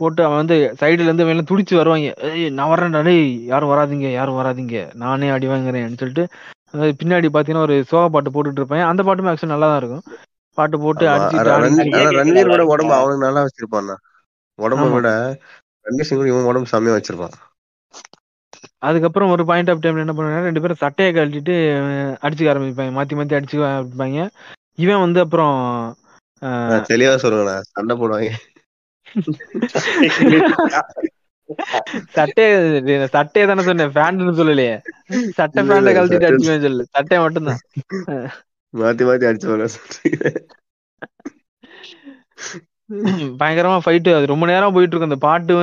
போட்டு 0.00 0.20
அவன் 0.24 0.40
வந்து 0.40 0.57
சைடுல 0.81 1.07
இருந்து 1.08 1.24
அவன் 1.26 1.48
துடிச்சு 1.50 1.74
வருவாங்க. 1.78 2.08
ஏய் 2.28 2.50
நான் 2.58 2.70
வரேன்டா 2.73 3.00
டேய் 3.08 3.23
யாரும் 3.52 3.70
வராதீங்க 3.73 4.08
யாரும் 4.18 4.39
வராதீங்க. 4.40 4.74
நானே 5.02 5.28
அடி 5.36 5.47
வாங்குறேன்னு 5.52 6.00
சொல்லிட்டு 6.02 6.24
பின்னாடி 7.00 7.28
பாத்தீங்கன்னா 7.34 7.66
ஒரு 7.66 7.76
சோகா 7.90 8.08
பாட்டு 8.15 8.32
போட்டுட்டு 8.34 8.60
இருப்பேன் 8.62 8.89
அந்த 8.90 9.02
பாட்டுமே 9.08 9.31
ஆக்சுவலி 9.32 9.55
நல்லா 9.55 9.68
தான் 9.70 9.81
இருக்கும். 9.82 10.05
பாட்டு 10.59 10.78
போட்டு 10.78 11.05
ஆமா. 11.05 11.09
அடிச்சுட்டு 11.09 11.39
ஆனா 11.39 11.53
ஆடி 11.53 11.65
ரன்- 11.65 11.70
ஆனா 11.70 11.83
கேட்க 11.83 12.11
ரன்வீர் 12.11 12.33
விட 12.33 12.45
நல்லா 12.45 12.65
உடம்பு. 12.65 12.93
அவனுக்கு 12.93 13.25
நல்லா 13.25 13.41
வச்சிருப்பான் 13.41 13.95
உடம்ப. 14.59 14.93
விட 14.93 15.39
ரன்வீர் 15.85 16.09
சிங் 16.11 16.27
இவன் 16.27 16.49
உடம்பு 16.51 16.69
செம்மையா 16.69 16.99
வச்சிருப்பான். 16.99 17.33
அதுக்கப்புறம் 18.78 19.31
ஒரு 19.31 19.45
பாயிண்ட் 19.45 19.70
ஆஃப் 19.70 19.78
டைம்ல 19.78 19.99
என்ன 19.99 20.12
பண்ணுவாங்க 20.12 20.43
ரெண்டு 20.43 20.61
பேரும் 20.61 20.77
சட்டையை 20.77 21.15
கழட்டிட்டு 21.15 21.55
அடிச்சுக்க 22.23 22.51
ஆரம்பிப்பாங்க. 22.53 22.93
மாத்தி 22.99 23.15
மாத்தி 23.19 23.37
அடிச்சுக்க 23.39 23.67
ஆரம்பிப்பாங்க. 23.69 24.28
இவன் 24.75 25.01
வந்து 25.01 25.20
அப்புறம் 25.20 25.97
தெளிவா 26.89 27.15
சொல்லுவேண்ணா 27.23 27.61
சண்டை 27.61 27.97
போடுவாங்க. 27.97 28.31
சட்டையை 32.09 33.09
சட்டையை 33.09 33.55
தானே 33.55 33.62
சொன்னேன். 33.62 33.93
பேண்ட்னு 33.93 34.39
சொல்லலையே. 34.41 34.75
சட்டை 35.31 35.62
இல்ல, 35.62 35.75
பேண்ட 35.75 35.77
இல்ல, 35.77 35.93
கழட்டிட்டு 35.93 36.19
சட்டை- 36.19 36.33
அடிச்சுவேன் 36.33 36.61
சொல்லு 36.61 36.87
சட்டையை 36.91 37.27
மட்டும்தான். 37.27 37.59
மாத்தி 38.75 39.05
மாத்தி 39.05 39.29
அடிச்சு 39.29 39.49
வர 39.53 39.65
பயங்கரமா 43.41 43.79
ஃபைட்டு 43.85 44.11
அது 44.15 44.27
ரொம்ப 44.27 44.45
நேரம் 44.47 44.75
போயிட்டு 44.75 44.95
இருக்கும் 44.95 45.11
அந்த 45.11 45.21
பாட்டு 45.27 45.55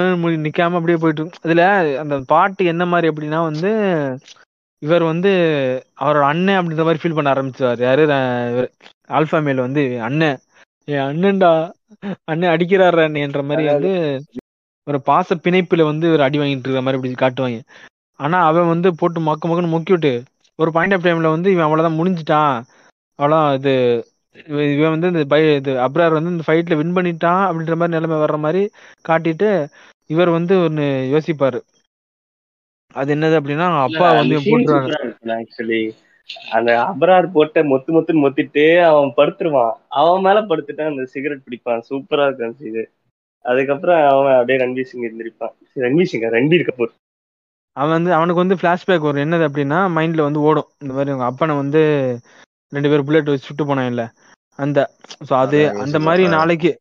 நிக்காம 0.45 0.77
அப்படியே 0.79 0.99
போயிட்டு 1.01 1.21
இருக்கும் 1.21 1.45
இதுல 1.47 1.63
அந்த 2.03 2.15
பாட்டு 2.27 2.71
என்ன 2.73 2.85
மாதிரி 2.85 3.09
அப்படின்னா 3.11 3.39
வந்து 3.49 3.71
இவர் 4.81 5.03
வந்து 5.03 5.29
அவரோட 5.99 6.23
அண்ணன் 6.25 6.59
அப்படின்ற 6.59 6.83
மாதிரி 6.83 7.01
ஃபீல் 7.01 7.17
பண்ண 7.17 7.33
ஆரம்பிச்சாரு 7.33 7.81
யாரு? 7.81 8.03
ஆல்பா 9.09 9.39
மேல் 9.43 9.65
வந்து 9.65 9.83
அண்ணன். 10.07 10.37
என் 10.87 11.05
அண்ணன்டா 11.05 11.51
அண்ணன் 12.25 12.53
அடிக்கிறாரு 12.53 13.01
அண்ணன்ற 13.05 13.41
மாதிரி 13.49 13.65
வந்து 13.71 13.91
ஒரு 14.87 14.97
பாச 15.07 15.35
பிணைப்புல 15.37 15.83
வந்து 15.83 16.05
ஒரு 16.11 16.23
அடி 16.23 16.37
வாங்கிட்டு 16.39 16.65
இருக்கிற 16.65 16.81
மாதிரி 16.81 16.99
இப்படி 16.99 17.21
காட்டுவாங்க. 17.21 17.59
ஆனா 18.19 18.37
அவன் 18.45 18.71
வந்து 18.73 18.89
போட்டு 18.95 19.19
மக்க 19.21 19.49
மக்கன்னு 19.49 19.73
முக்கி 19.73 19.93
விட்டு 19.93 20.11
ஒரு 20.59 20.69
பாயிண்ட் 20.71 20.95
ஆஃப் 20.95 21.05
டைம்ல 21.05 21.29
வந்து 21.29 21.49
இவன் 21.51 21.67
அவ்வளவுதான் 21.67 21.99
முடிஞ்சிட்டான். 21.99 22.55
அவ்வளோதான் 23.19 23.53
இது 23.57 23.73
இவன் 24.77 24.93
வந்து 24.93 25.07
இந்த 25.07 25.23
பை 25.25 25.55
இது 25.55 25.71
அப்ரார் 25.85 26.17
வந்து 26.17 26.31
இந்த 26.33 26.45
ஃபைட்ல 26.47 26.77
வின் 26.79 26.95
பண்ணிட்டான் 26.95 27.43
அப்படின்ற 27.47 27.75
மாதிரி 27.75 27.95
நிலைமை 27.97 28.17
வர்ற 28.17 28.37
மாதிரி 28.37 28.63
காட்டிட்டு 29.09 29.49
இவர் 30.09 30.29
வந்து 30.29 30.55
ஒன்னு 30.63 30.85
யோசிப்பாரு. 31.13 31.59
அது 32.93 33.15
என்னது 33.15 33.37
அப்படின்னா 33.39 33.67
அப்பா 33.85 34.07
வந்து 34.11 34.35
ஆக்சுவலி 35.37 35.83
அந்த 36.51 36.71
அபரார் 36.81 37.25
போட்ட 37.31 37.63
மொத்து 37.63 37.89
மொத்துன்னு 37.95 38.23
மொத்திட்டு 38.25 38.65
அவன் 38.89 39.11
படுத்துருவான். 39.17 39.73
அவன் 40.01 40.21
மேல 40.21 40.41
படுத்துட்டு 40.41 40.83
அந்த 40.85 41.05
சிகரெட் 41.05 41.45
பிடிப்பான். 41.47 41.83
சூப்பரா 41.89 42.25
இருக்கும் 42.25 42.67
இது. 42.69 42.83
அதுக்கப்புறம் 43.45 43.99
அவன் 44.13 44.33
அப்படியே 44.33 44.59
ரன்வீர் 44.63 44.89
சிங் 44.91 45.07
இருந்திருப்பான். 45.07 45.53
ரன்வீர் 45.75 46.11
சிங் 46.11 46.27
ரன்பீர் 46.37 46.67
கபூர். 46.69 46.93
அவன் 47.77 47.95
வந்து 47.97 48.13
அவனுக்கு 48.13 48.43
வந்து 48.43 48.59
ஃபிளாஷ்பேக் 48.61 49.05
வரும். 49.07 49.23
என்னது 49.25 49.47
அப்படின்னா 49.49 49.79
மைண்ட்ல 49.97 50.27
வந்து 50.27 50.41
ஓடும். 50.41 50.69
இந்த 50.81 50.93
மாதிரி 50.93 51.13
அவங்க 51.13 51.27
அப்பனை 51.31 51.55
வந்து 51.63 51.83
ரெண்டு 52.73 52.89
பேர் 52.91 53.05
புல்லட் 53.07 53.31
வச்சு 53.31 53.47
சுட்டு 53.49 53.65
போனான் 53.69 53.89
இல்ல 53.91 54.03
அந்த 54.59 54.79
ஸோ 55.27 55.33
அது 55.43 55.59
அந்த 55.83 55.97
மாதிரி. 56.07 56.23
நாளைக்கு 56.35 56.71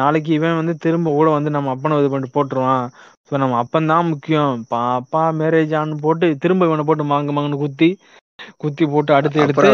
நாளைக்கு 0.00 0.30
இவன் 0.38 0.58
வந்து 0.60 0.74
திரும்ப 0.84 1.12
கூட 1.18 1.28
வந்து 1.36 1.50
நம்ம 1.54 1.70
அப்பனை 1.74 1.98
இது 2.00 2.10
பண்ணிட்டு 2.12 2.36
போட்டுருவான். 2.36 2.84
ஸோ 3.28 3.38
நம்ம 3.42 3.58
அப்பன் 3.62 3.90
தான் 3.92 4.10
முக்கியம். 4.10 4.52
பாப்பா 4.72 5.22
மேரேஜ் 5.40 5.72
ஆன்னு 5.80 6.02
போட்டு 6.04 6.26
திரும்ப 6.44 6.68
இவனை 6.68 6.84
போட்டு 6.88 7.06
மாங்கு 7.12 7.34
மாங்குன்னு 7.36 7.62
குத்தி 7.64 7.88
குத்தி 8.62 8.84
போட்டு 8.94 9.12
அடுத்து 9.18 9.44
எடுத்து 9.44 9.70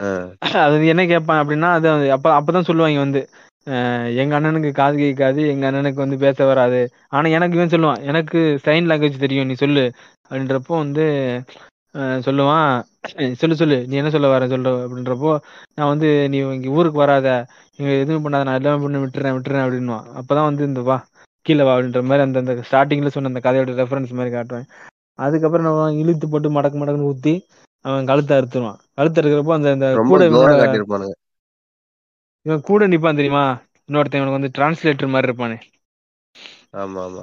அது 0.64 0.76
என்ன 0.92 1.02
கேட்பான் 1.10 1.40
அப்படின்னா 1.40 1.70
அது 1.78 1.88
அப்ப 2.14 2.26
அப்பதான் 2.36 2.66
சொல்லுவாங்க 2.68 3.00
வந்து 3.04 3.20
எங்க 4.22 4.32
அண்ணனுக்கு 4.36 4.70
காது 4.78 4.94
கேட்காது 5.02 5.40
எங்க 5.52 5.64
அண்ணனுக்கு 5.68 6.02
வந்து 6.04 6.16
பேச 6.22 6.38
வராது. 6.50 6.80
ஆனா 7.16 7.26
எனக்கு 7.36 7.56
இவன் 7.58 7.72
சொல்லுவான் 7.74 8.04
எனக்கு 8.10 8.38
சைன் 8.64 8.88
லாங்குவேஜ் 8.90 9.24
தெரியும் 9.24 9.48
நீ 9.50 9.56
சொல்லு. 9.64 9.84
அப்படின்றப்போ 10.30 10.74
வந்து 10.82 11.04
சொல்லுவான் 12.26 12.70
சொல்லு 13.40 13.56
சொல்லு. 13.56 13.76
நீ 13.88 13.94
என்ன 13.96 14.10
சொல்ல 14.10 14.28
வர 14.32 14.46
சொல்ற 14.46 14.70
அப்படின்றப்போ 14.84 15.30
நான் 15.76 15.90
வந்து 15.92 16.08
நீ 16.32 16.38
இங்க 16.56 16.68
ஊருக்கு 16.70 16.98
வராத. 16.98 17.28
இங்க 17.78 17.90
எதுவும் 18.02 18.24
பண்ணாத. 18.24 18.46
நான் 18.48 18.58
எல்லாமே 18.60 18.82
பண்ணி 18.84 18.98
விட்டுறேன் 19.04 19.36
விட்டுறேன் 19.36 19.64
அப்படின்னுவான் 19.64 20.06
அப்பதான் 20.20 20.48
வந்து 20.50 20.64
இந்த 20.64 20.82
வா 20.88 20.96
கீழே 21.46 21.64
வா 21.66 21.74
அப்படின்ற 21.74 22.02
மாதிரி 22.02 22.24
அந்த 22.26 22.38
அந்த 22.38 22.54
ஸ்டார்டிங்ல 22.68 23.12
சொன்ன 23.14 23.30
அந்த 23.32 23.42
கதையோட 23.46 23.76
ரெஃபரன்ஸ் 23.80 24.16
மாதிரி 24.18 24.32
காட்டுவேன். 24.36 24.66
அதுக்கப்புறம் 25.18 25.66
நம்ம 25.68 25.88
இழுத்து 26.02 26.26
போட்டு 26.28 26.50
மடக்கு 26.50 26.78
மடக்குன்னு 26.80 27.10
ஊத்தி 27.12 27.34
அவன் 27.84 28.08
கழுத்தை 28.10 28.34
அறுத்துருவான். 28.38 28.78
கழுத்து 28.94 29.20
அறுக்கிறப்போ 29.20 29.54
அந்த 29.58 29.70
அந்த 29.70 29.86
கூட 30.10 30.24
இவன் 32.46 32.66
கூட 32.68 32.86
நிப்பான் 32.86 33.18
தெரியுமா? 33.18 33.44
இன்னொருத்தன் 33.88 34.20
இவனுக்கு 34.20 34.38
வந்து 34.38 34.54
டிரான்ஸ்லேட்டர் 34.56 35.12
மாதிரி 35.14 35.28
இருப்பானே. 35.28 35.58
ஆமா 36.74 37.00
ஆமா. 37.06 37.22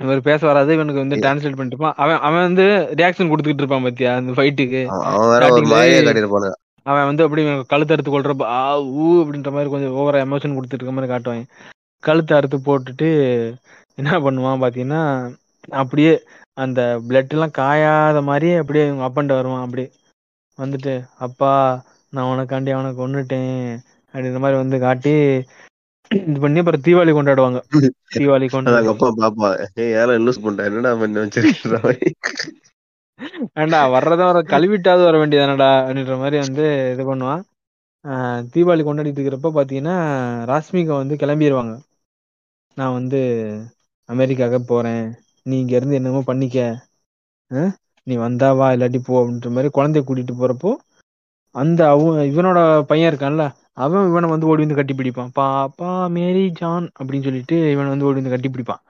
இவர் 0.00 0.26
பேச 0.28 0.40
வராது 0.48 0.74
இவனுக்கு 0.76 1.02
வந்து 1.02 1.20
டிரான்ஸ்லேட் 1.22 1.58
பண்ணிட்டு 1.58 1.92
அவன் 2.04 2.20
அவன் 2.26 2.46
வந்து 2.48 2.66
ரியாக்ஷன் 3.00 3.30
கொடுத்துக்கிட்டு 3.30 3.64
இருப்பான் 3.64 3.86
பாத்தியா 3.86 4.12
அந்த 4.20 4.32
ஃபைட்டுக்கு 4.38 4.82
அவன் 6.86 7.08
வந்து 7.08 7.24
அப்படி 7.24 7.42
கழுத்து 7.72 7.94
அறுத்து 7.94 8.10
கொள்றப்ப 8.12 8.44
ஆ 8.58 8.60
ஊ 8.98 9.06
அப்படின்ற 9.22 9.50
மாதிரி 9.54 9.72
கொஞ்சம் 9.72 9.96
ஓவரா 10.00 10.20
எமோஷன் 10.26 10.56
கொடுத்துட்டு 10.56 10.82
இருக்க 10.82 10.94
மாதிரி 10.96 11.10
காட்டுவாங்க. 11.12 11.44
கழுத்து 12.02 12.32
அறுத்து 12.36 12.58
போட்டுட்டு 12.68 13.08
என்ன 13.98 14.10
பண்ணுவான் 14.26 14.62
பாத்தீங்கன்னா 14.62 15.02
அப்படியே 15.80 16.12
அந்த 16.56 16.80
பிளட் 17.08 17.34
எல்லாம் 17.34 17.56
காயாத 17.58 18.18
மாதிரியே 18.28 18.54
அப்படியே 18.62 18.84
இவங்க 18.88 19.04
அப்பன்ட்டு 19.08 19.38
வருவான். 19.38 19.64
அப்படியே 19.66 19.88
வந்துட்டு 20.58 20.92
அப்பா 21.26 21.52
நான் 22.12 22.30
உனக்காண்டி 22.32 22.70
அவனை 22.76 22.90
கொன்னுட்டேன். 23.00 23.60
அப்படின்ற 24.14 24.40
மாதிரி 24.44 24.62
வந்து 24.62 24.78
காட்டி 24.86 25.14
இது 26.10 26.38
பண்ணி 26.42 26.60
அப்புறம் 26.62 26.84
தீபாவளி 26.84 27.12
கொண்டாடுவாங்க. 27.14 27.58
தீபாவளி 28.12 28.48
அது 28.60 28.74
கொண்டாடி 28.74 28.76
அவங்க 28.76 28.92
அப்பா 28.92 29.08
பாப்பா 29.18 29.48
ஏய் 29.82 29.94
லூஸ் 30.24 30.42
பண்ணிட்டா 30.42 30.68
என்னடா 30.70 30.92
பண்ணி 31.00 31.20
ஏன்டா 33.56 33.80
வர்றத 33.94 34.20
வர 34.22 34.38
கழுவிட்டாவது 34.50 35.02
வர 35.04 35.16
வேண்டியதானடா 35.20 35.70
அப்படின்ற 35.80 36.16
மாதிரி 36.20 36.36
வந்து 36.42 36.64
இது 36.92 37.04
பண்ணுவான். 37.08 37.42
தீபாவளி 38.52 38.82
கொண்டாடிட்டு 38.84 39.18
இருக்கிறப்ப 39.18 39.52
பாத்தீங்கன்னா 39.54 39.96
ராஷ்மிகா 40.50 40.94
வந்து 40.98 41.16
கிளம்பிடுவாங்க 41.18 41.74
நான் 42.76 42.96
வந்து 42.96 43.20
அமெரிக்காவுக்கு 44.08 44.60
போறேன். 44.66 45.02
நீ 45.46 45.54
இங்க 45.60 45.74
இருந்து 45.76 45.98
என்னமோ 45.98 46.20
பண்ணிக்க. 46.26 46.58
நீ 48.06 48.14
வந்தா 48.18 48.48
வா 48.54 48.66
இல்லாட்டி 48.74 49.00
போ 49.02 49.14
அப்படின்ற 49.20 49.50
மாதிரி 49.52 49.70
குழந்தைய 49.72 50.02
கூட்டிட்டு 50.04 50.34
போறப்போ 50.36 50.70
அந்த 51.54 51.80
அவன் 51.92 52.18
இவனோட 52.30 52.58
பையன் 52.90 53.10
இருக்கான்ல 53.10 53.44
அவன் 53.78 54.08
இவனை 54.08 54.28
வந்து 54.32 54.48
ஓடி 54.50 54.64
வந்து 54.64 54.78
கட்டி 54.78 54.94
பிடிப்பான் 54.94 55.34
பாப்பா 55.34 55.90
மேரி 56.16 56.44
ஜான் 56.58 56.86
அப்படின்னு 56.98 57.26
சொல்லிட்டு 57.28 57.58
இவனை 57.74 57.88
வந்து 57.90 58.08
ஓடி 58.08 58.20
வந்து 58.20 58.34
கட்டி 58.34 58.50
பிடிப்பான் 58.50 58.82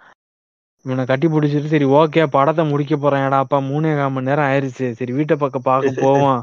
இவனை 0.84 1.02
கட்டி 1.07 1.26
பிடிச்சிட்டு 1.28 1.73
சரி 1.73 1.86
ஓகே 1.99 2.23
படத்தை 2.34 2.62
முடிக்க 2.68 2.97
போறேன்டா 2.97 3.39
அப்பா 3.44 3.58
மூணே 3.68 3.91
கால் 3.99 4.15
மணி 4.15 4.28
நேரம் 4.28 4.49
ஆயிருச்சு. 4.49 4.86
சரி 4.99 5.12
வீட்டை 5.18 5.36
பக்கம் 5.42 5.67
பார்க்க 5.68 6.02
போவோம். 6.05 6.41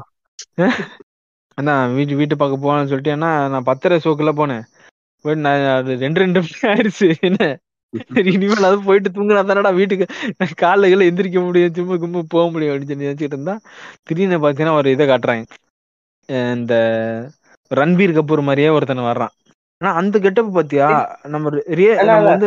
அதான் 1.58 1.92
வீட்டு 1.96 2.18
வீட்டை 2.20 2.36
பார்க்க 2.36 2.62
போவான்னு 2.62 2.90
சொல்லிட்டு 2.90 3.14
ஏன்னா 3.14 3.30
நான் 3.52 3.68
பத்தரை 3.68 3.96
ஷோக்குள்ள 4.04 4.32
போனேன். 4.40 4.64
போயிட்டு 5.24 5.44
நான் 5.46 5.64
அது 5.76 5.92
ரெண்டு 6.04 6.20
ரெண்டு 6.22 6.40
மணி 6.44 6.58
ஆயிருச்சு. 6.72 7.08
என்ன? 7.28 7.40
சரி 8.10 8.30
இனிமேல் 8.36 8.68
அது 8.68 8.78
போயிட்டு 8.86 9.10
தூங்கினா 9.16 9.42
தானடா 9.50 9.70
வீட்டுக்கு? 9.78 10.06
காலைல 10.62 10.90
கீழ 10.92 11.02
எந்திரிக்க 11.10 11.40
முடியும். 11.46 11.74
சும்மா 11.78 11.96
கும்பு 12.02 12.22
போக 12.34 12.46
முடியும் 12.54 12.72
அப்படின்னு 12.72 12.92
சொல்லி 12.92 13.06
நினைச்சிட்டு 13.06 13.36
இருந்தா 13.36 13.54
திடீர்னு 14.06 14.38
பார்த்தீங்கன்னா 14.38 14.78
ஒரு 14.80 14.90
இதை 14.96 15.06
காட்டுறாங்க. 15.12 15.44
இந்த 16.56 16.74
ரன்பீர் 17.74 18.16
கபூர் 18.18 18.42
மாதிரியே 18.42 18.68
ஒருத்தன் 18.68 19.08
வர்றான். 19.10 19.34
ஆனா 19.80 19.94
அந்த 19.94 20.18
கெட்டப் 20.18 20.52
பாத்தியா 20.52 21.18
நம்ம 21.22 21.50
நம்ம 22.04 22.28
வந்து 22.30 22.46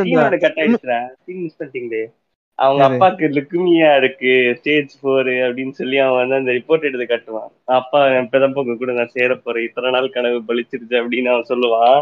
அவங்க? 2.59 2.83
அப்பாக்கு 2.87 3.25
லுக்குமியா 3.35 3.97
இருக்கு 3.97 4.55
ஸ்டேஜ் 4.59 4.93
போர் 5.01 5.25
அப்படின்னு 5.25 5.71
சொல்லி 5.71 5.97
அவன் 5.97 6.27
வந்து 6.27 6.35
அந்த 6.35 6.51
ரிப்போர்ட் 6.51 6.87
எடுத்து 6.87 7.05
காட்டுவான். 7.11 7.51
அப்பா 7.63 7.99
இப்பதான் 8.07 8.53
உங்க 8.53 8.75
கூட 8.75 8.91
நான் 8.91 9.13
சேர 9.13 9.35
போறேன். 9.35 9.67
இத்தனை 9.67 9.91
நாள் 9.91 10.09
கனவு 10.09 10.39
பலிச்சிருச்சு 10.47 10.95
அப்படின்னு 11.01 11.31
அவன் 11.33 11.49
சொல்லுவான். 11.49 12.01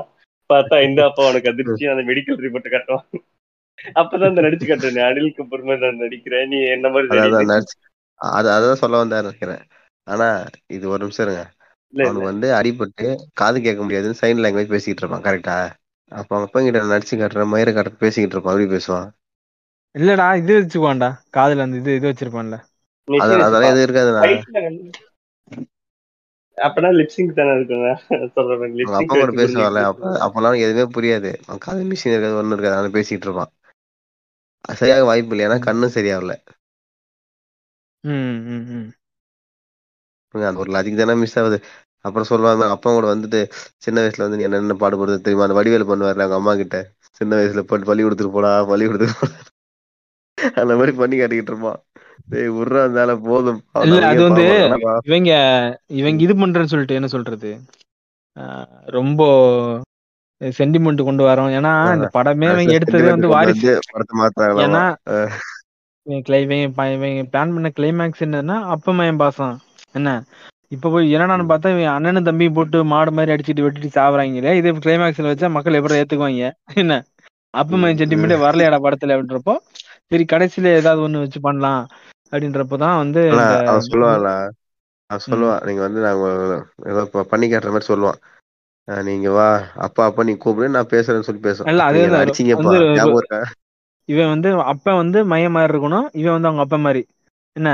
பார்த்தா 0.54 0.78
இந்த 0.84 1.06
அப்பா 1.06 1.30
உனக்கு 1.30 1.50
அதிர்ச்சி 1.50 1.86
அந்த 1.86 2.04
மெடிக்கல் 2.12 2.42
ரிப்போர்ட் 2.46 2.74
காட்டுவான். 2.76 3.08
அப்பதான் 4.00 4.30
அந்த 4.30 4.42
நடிச்சு 4.42 4.70
காட்டுறேன் 4.70 5.08
அனில் 5.10 5.38
கபூர் 5.40 5.68
மாதிரி 5.68 5.84
நான் 5.86 6.04
நடிக்கிறேன். 6.06 6.48
நீ 6.48 6.60
என்ன 6.66 6.90
மாதிரி 6.90 7.26
அதான் 8.20 8.82
சொல்ல 8.84 8.98
வந்தா 8.98 9.22
நினைக்கிறேன். 9.22 9.64
ஆனா 10.04 10.44
இது 10.68 10.90
ஒரு 10.90 11.00
நிமிஷம் 11.00 11.26
இருங்க. 11.26 11.44
அவனுக்கு 11.94 12.24
வந்து 12.24 12.54
அடிபட்டு 12.54 13.16
காது 13.34 13.62
கேட்க 13.62 13.82
முடியாதுன்னு 13.82 14.18
சைன் 14.22 14.44
லாங்குவேஜ் 14.44 14.68
பேசிக்கிட்டு 14.68 15.08
இருப்பான் 15.08 15.22
கரெக்டா 15.22 15.76
அப்ப 16.12 16.36
அவங்க 16.36 16.46
அப்பா 16.46 16.62
கிட்ட 16.62 16.80
நடிச்சு 16.84 17.20
காட்டுற 17.22 17.48
மயிரை 17.48 17.74
காட்ட 17.74 17.90
பேசிக்கிட்டு 17.90 18.36
இருப்பான் 18.36 18.54
அப்படி 18.54 18.74
பேசுவான். 18.74 19.10
இல்லடா 19.98 20.38
இது 20.38 20.54
வச்சுக்குவான்டா. 20.62 21.10
காதுல 21.34 21.60
அந்த 21.60 21.78
இது 21.78 21.96
இது 21.96 22.12
வச்சிருப்பான்ல. 22.12 22.58
அதெல்லாம். 23.20 23.64
எதுவும் 23.64 24.04
வந்து- 24.54 24.90
அப்பனா 26.58 26.90
லிப்சிங் 27.00 27.34
தானே 27.34 27.50
இருக்குங்க 27.50 27.90
சொல்றேன் 28.28 28.58
அவங்க 28.58 28.68
லிப்சிங் 28.68 29.00
அப்பா 29.00 29.16
கூட 29.16 29.32
பேசுவான்ல 29.32 29.82
அப்ப 29.84 30.12
அப்பெல்லாம் 30.28 30.60
எதுவுமே 30.60 30.92
புரியாது. 30.94 31.38
அவன் 31.46 31.58
காது 31.58 31.84
மிஷின் 31.84 32.08
இருக்காது 32.08 32.36
ஒண்ணும் 32.36 32.60
இருக்காது 32.60 32.76
அவன் 32.76 32.92
பேசிட்டு 32.92 33.26
இருப்பான். 33.26 33.52
சரியாக 34.74 35.04
வாய்ப்பு 35.04 35.36
இல்லை 35.36 35.46
ஏன்னா 35.46 35.60
கண்ணும் 35.60 35.90
சரியாகல. 35.90 36.34
அந்த 40.50 40.64
ஒரு 40.64 40.72
லாஜிக் 40.76 41.02
தானே 41.02 41.16
மிஸ் 41.24 41.38
ஆகுது. 41.42 41.58
அப்புறம் 42.06 42.30
சொல்லுவாங்க 42.30 42.64
அப்பா 42.76 42.90
கூட 42.96 43.08
வந்துட்டு 43.14 43.40
சின்ன 43.86 43.98
வயசுல 44.04 44.26
வந்து 44.26 44.40
நீ 44.40 44.46
என்னென்ன 44.48 44.78
பாடுபடுறது 44.84 45.26
தெரியுமா? 45.26 45.46
அந்த 45.48 45.58
வடிவேல் 45.60 45.90
பண்ணுவார்ல 45.92 46.26
அவங்க 46.26 46.40
அம்மா 46.42 46.54
கிட்ட. 46.62 46.78
சின்ன 47.20 47.32
வயசுல 47.40 47.62
போட்டு 47.70 47.90
பள்ளி 47.90 48.04
கொடுத்துட்டு 48.06 48.36
போடா 48.38 48.52
பள்ளி 48.72 48.88
கொடுத்துட்டு 48.88 49.20
போடா 49.22 49.38
அந்த 50.62 50.74
மாதிரி 50.80 50.94
பண்ணி 51.02 51.16
காட்டிக்கிட்டு 51.20 51.52
இருப்பான். 51.54 51.80
டேய் 52.32 52.52
விட்றா 52.58 52.82
இருந்தால 52.86 53.12
போதும். 53.28 53.60
இல்ல 53.88 54.08
அது 54.12 54.22
வந்து. 54.28 54.46
இவங்க 55.10 55.32
இவங்க 56.00 56.20
இது 56.26 56.34
பண்றேன்னு 56.42 56.72
சொல்லிட்டு 56.74 56.98
என்ன 57.00 57.10
சொல்றது? 57.16 57.52
ரொம்ப 58.98 59.22
சென்டிமெண்ட் 60.42 61.08
கொண்டு 61.08 61.24
வரோம் 61.28 61.52
ஏன்னா 61.60 61.72
இந்த 61.98 62.08
படமே 62.18 62.50
இவங்க 62.54 62.74
எடுத்ததே 62.78 63.10
வந்து 63.14 63.34
வாரிசு. 63.36 63.72
ஏன்னா 64.66 64.84
பிளான் 67.32 67.54
பண்ண 67.56 67.70
கிளைமேக்ஸ் 67.80 68.24
என்னன்னா 68.26 68.58
அப்ப 68.76 68.94
மயம் 69.00 69.22
பாசம். 69.24 69.56
என்ன? 69.98 70.12
இப்ப 70.72 70.90
போய் 70.90 71.14
என்னடான்னு 71.16 71.46
பார்த்தா 71.50 71.72
இவன் 71.74 71.94
அண்ணனும் 71.94 72.26
தம்பியும் 72.26 72.56
போட்டு 72.56 72.78
மாடு 72.86 73.12
மாதிரி 73.12 73.34
அடிச்சிட்டு 73.34 73.66
வெட்டிட்டு 73.66 73.90
சாவறாங்களே 73.94 74.54
இதே 74.60 74.74
கிளைமேக்ஸ்ல 74.80 75.32
வச்சா 75.32 75.50
மக்கள் 75.56 75.80
எப்படி 75.80 76.00
ஏத்துக்குவாங்க? 76.00 76.48
என்ன? 76.76 76.96
அப்ப 77.54 77.78
மயம் 77.78 78.00
சென்டிமெண்ட் 78.02 78.44
வரலையாடா 78.44 78.80
படத்துல 78.82 79.16
அப்படின்றப்போ 79.16 79.56
சரி 80.12 80.26
கடைசியில 80.26 80.74
ஏதாவது 80.80 81.02
ஒண்ணு 81.06 81.24
வச்சு 81.24 81.40
பண்ணலாம் 81.42 81.84
அப்படின்றப்பதான் 82.34 83.00
வந்து 83.04 83.22
அவன் 83.70 83.88
சொல்லுவான் 85.26 85.64
நீங்க 85.68 85.82
வந்து 85.82 86.00
நாங்க 86.02 86.26
ஏதோ 86.92 87.02
பண்ணி 87.32 87.46
காட்டுற 87.48 87.72
மாதிரி 87.72 87.90
சொல்லுவான். 87.90 88.20
நீங்க 89.08 89.30
வா 89.32 89.48
அப்பா 89.86 90.02
அப்பா 90.06 90.22
நீ 90.24 90.34
கூப்பிடு 90.38 90.76
நான் 90.76 90.92
பேசுறேன்னு 90.94 91.28
சொல்லி 91.28 91.42
பேசுவேன். 91.42 91.70
இல்ல, 91.72 91.84
அதே. 91.84 92.04
அடிச்சீங்கப்பா 92.20 92.74
இவன் 94.10 94.32
வந்து 94.34 94.50
அப்பா 94.74 94.92
வந்து 94.96 95.20
மைய 95.32 95.48
மாதிரி 95.50 95.72
இருக்கணும் 95.72 96.08
இவன் 96.14 96.36
வந்து 96.36 96.50
அவங்க 96.50 96.64
அப்பா 96.66 96.78
மாதிரி. 96.84 97.02
என்ன? 97.56 97.70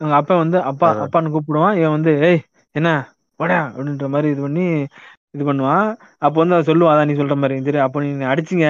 அவங்க 0.00 0.14
அப்பா 0.18 0.34
வந்து 0.38 0.58
அப்பா. 0.70 0.88
அப்பான்னு 1.04 1.32
கூப்பிடுவான். 1.34 1.76
இவன் 1.78 1.96
வந்து 1.96 2.12
ஏய் 2.28 2.40
என்ன? 2.74 2.88
வாடா! 3.40 3.58
அப்படின்ற 3.68 4.06
மாதிரி 4.08 4.28
இது 4.30 4.42
பண்ணி 4.42 4.64
இது 5.34 5.44
பண்ணுவான். 5.44 5.88
அப்போ 6.18 6.38
வந்து 6.40 6.54
அவன் 6.56 6.68
சொல்லுவான் 6.68 6.92
அதான் 6.92 7.08
நீ 7.10 7.14
சொல்ற 7.14 7.34
மாதிரி. 7.38 7.56
சரி 7.60 7.80
அப்போ 7.84 7.98
நீங்க 8.04 8.26
அடிச்சீங்க. 8.32 8.66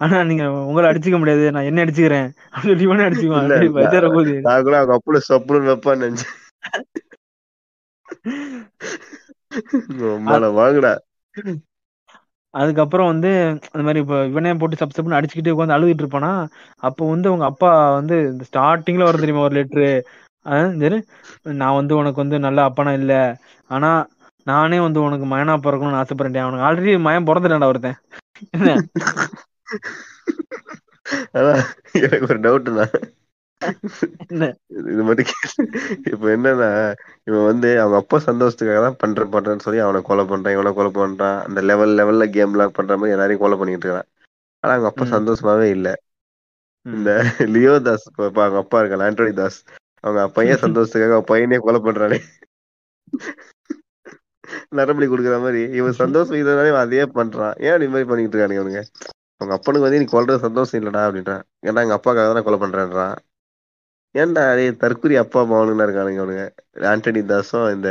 ஆனா 0.00 0.16
நீங்க 0.22 0.44
உங்களை 0.68 0.86
அடிச்சுக்க 0.90 1.18
முடியாது. 1.18 1.44
நான் 1.54 1.68
என்ன 1.70 1.82
அடிச்சுக்கிறேன். 1.84 2.28
அப்படின்னு 2.52 2.72
சொல்லி 2.72 2.88
இவனே 2.88 3.06
அடிச்சுக்குவான். 3.06 3.48
நான் 4.46 4.64
கூட 4.64 4.76
அவங்க 4.80 4.94
அப்படி 4.98 5.20
சப்புன்னு 5.28 5.70
வைப்பான்னு 5.70 6.06
நினைச்சேன். 6.06 6.34
வாங்குடா. 10.58 10.92
அதுக்கப்புறம் 12.54 13.08
வந்து 13.10 13.30
அந்த 13.70 13.82
மாதிரி 13.82 14.00
இப்போ 14.02 14.16
இவனே 14.26 14.50
போட்டு 14.54 14.76
சப் 14.80 14.92
சப்னு 14.92 15.16
அடிச்சுக்கிட்டு 15.18 15.54
உட்காந்து 15.54 15.76
அழுதுட்டு 15.76 16.04
இருப்பானா. 16.04 16.32
அப்போ 16.82 17.02
வந்து 17.10 17.28
உங்க 17.32 17.44
அப்பா 17.52 17.70
வந்து 17.98 18.16
ஸ்டார்டிங்ல 18.48 19.08
வர 19.08 19.18
தெரியுமா 19.18 19.46
ஒரு 19.46 19.56
லெட்ரு 19.58 19.88
நான் 21.60 21.78
வந்து 21.78 21.94
உனக்கு 21.96 22.22
வந்து 22.22 22.38
நல்ல 22.38 22.58
அப்பனா 22.68 22.92
இல்ல. 23.00 23.14
ஆனா 23.70 23.90
நானே 24.46 24.78
வந்து 24.80 24.98
உனக்கு 25.02 25.26
மயனா 25.26 25.54
பிறக்கணும்னு 25.66 26.00
ஆசைப்படுறேன் 26.00 26.44
அவனுக்கு 26.44 26.66
ஆல்ரெடி 26.68 26.94
மயம் 27.06 27.28
பிறந்துட்டான்டா 27.28 27.70
ஒருத்தன். 27.72 27.98
எனக்கு 31.98 32.28
ஒரு 32.28 32.40
டவுட்னா 32.46 32.86
என்ன? 34.24 34.44
இது 34.90 35.02
மட்டும் 35.08 35.30
இப்ப 36.10 36.24
என்னன்னா 36.34 36.68
இவன் 37.28 37.46
வந்து 37.50 37.68
அவங்க 37.80 37.96
அப்பா 37.96 38.16
சந்தோஷத்துக்காக 38.26 38.80
தான் 38.86 38.98
பண்றேன் 39.02 39.32
பண்றேன்னு 39.34 39.64
சொல்லி 39.66 39.80
அவனை 39.84 40.00
கொலை 40.02 40.24
பண்றான் 40.24 40.54
இவனை 40.56 40.72
கொலை 40.78 40.90
பண்றான். 40.98 41.38
அந்த 41.46 41.60
லெவல் 41.70 41.94
லெவல்ல 42.00 42.26
கேம் 42.36 42.52
எல்லாம் 42.54 42.76
பண்ற 42.78 42.92
மாதிரி 42.96 43.14
எல்லாரையும் 43.16 43.42
கொலை 43.44 43.58
பண்ணிட்டு 43.58 43.86
இருக்கான். 43.88 44.10
ஆனா 44.64 44.72
அவங்க 44.74 44.90
அப்பா. 44.90 45.06
சந்தோஷமாவே 45.16 45.68
இல்ல. 45.76 45.88
இந்த 46.86 47.10
லியோ 47.54 47.74
தாஸ் 47.86 48.06
அவங்க 48.10 48.58
அப்பா 48.62 48.80
இருக்கான் 48.82 49.06
ஆண்ட்ராய்டு 49.08 49.38
தாஸ் 49.40 49.58
அவங்க 50.04 50.28
பையன் 50.28 50.62
சந்தோஷத்துக்காக 50.62 51.16
அவன் 51.16 51.30
பையனே 51.32 51.58
கொலை 51.58 51.80
பண்றானே. 51.80 52.18
நரம்படி 54.68 55.06
கொடுக்குற 55.08 55.40
மாதிரி. 55.40 55.60
இவன் 55.72 56.00
சந்தோஷம் 56.02 56.36
இதனாலே 56.36 56.72
அதையே 56.76 57.04
பண்றான். 57.18 57.54
ஏன் 57.60 57.76
இந்த 57.76 57.88
மாதிரி 57.88 58.08
பண்ணிட்டு 58.10 58.36
இருக்கானுங்க 58.36 58.60
இவனுங்க? 58.60 58.82
அவங்க 59.40 59.52
அப்பனுக்கு 59.58 59.86
வந்து 59.86 60.00
நீ 60.00 60.06
கொல்றது 60.12 60.44
சந்தோஷம் 60.46 60.80
இல்லடா 60.80 61.02
அப்படின்றான். 61.06 61.44
ஏன்டா 61.66 61.82
எங்க 61.84 61.96
அப்பாக்காக 61.96 62.26
தானே 62.28 62.42
கொலை 62.42 62.58
பண்றேன்றான். 62.60 63.16
ஏன்டா 64.14 64.42
அதே 64.52 64.66
தற்கூரி 64.82 65.16
அப்பா 65.22 65.40
அம்மா 65.40 65.56
அவனுங்க 65.60 65.86
இருக்கானுங்க 65.86 66.20
அவனுங்க 66.24 66.44
ஆண்டனி 66.90 67.22
தாஸும் 67.30 67.74
இந்த 67.74 67.90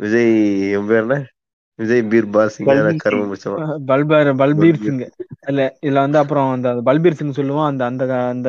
விஜய் 0.00 0.32
பேர் 0.88 1.00
என்ன? 1.00 1.16
விஜய் 1.78 2.02
பீர்பால் 2.10 2.52
சிங். 2.54 2.68
கரும. 3.04 3.24
முடிச்சவன் 3.30 3.64
பல்பீர். 4.42 4.80
சிங். 4.84 5.02
இல்ல 5.48 5.62
இதுல 5.86 6.02
வந்து 6.04 6.18
அப்புறம் 6.18 6.52
அந்த 6.52 6.68
பல்பீர் 6.88 7.18
சிங் 7.20 7.38
சொல்லுவான். 7.40 7.66
அந்த 7.66 7.82
அந்த 7.84 8.04
அந்த 8.34 8.48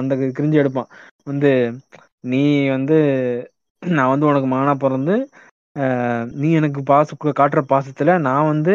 அந்த 0.00 0.12
கிரிஞ்சு 0.38 0.58
எடுப்பான். 0.62 0.90
வந்து 1.26 1.50
நீ 2.24 2.42
வந்து 2.68 2.96
நான் 3.82 4.12
வந்து 4.12 4.26
உனக்கு 4.26 4.48
மகனா 4.50 4.74
பிறந்து 4.80 5.14
ஆஹ், 5.76 6.24
நீ 6.40 6.48
எனக்கு 6.58 6.80
பாச 6.88 7.08
காட்டுற 7.34 7.60
பாசத்துல 7.70 8.16
நான் 8.22 8.50
வந்து 8.50 8.74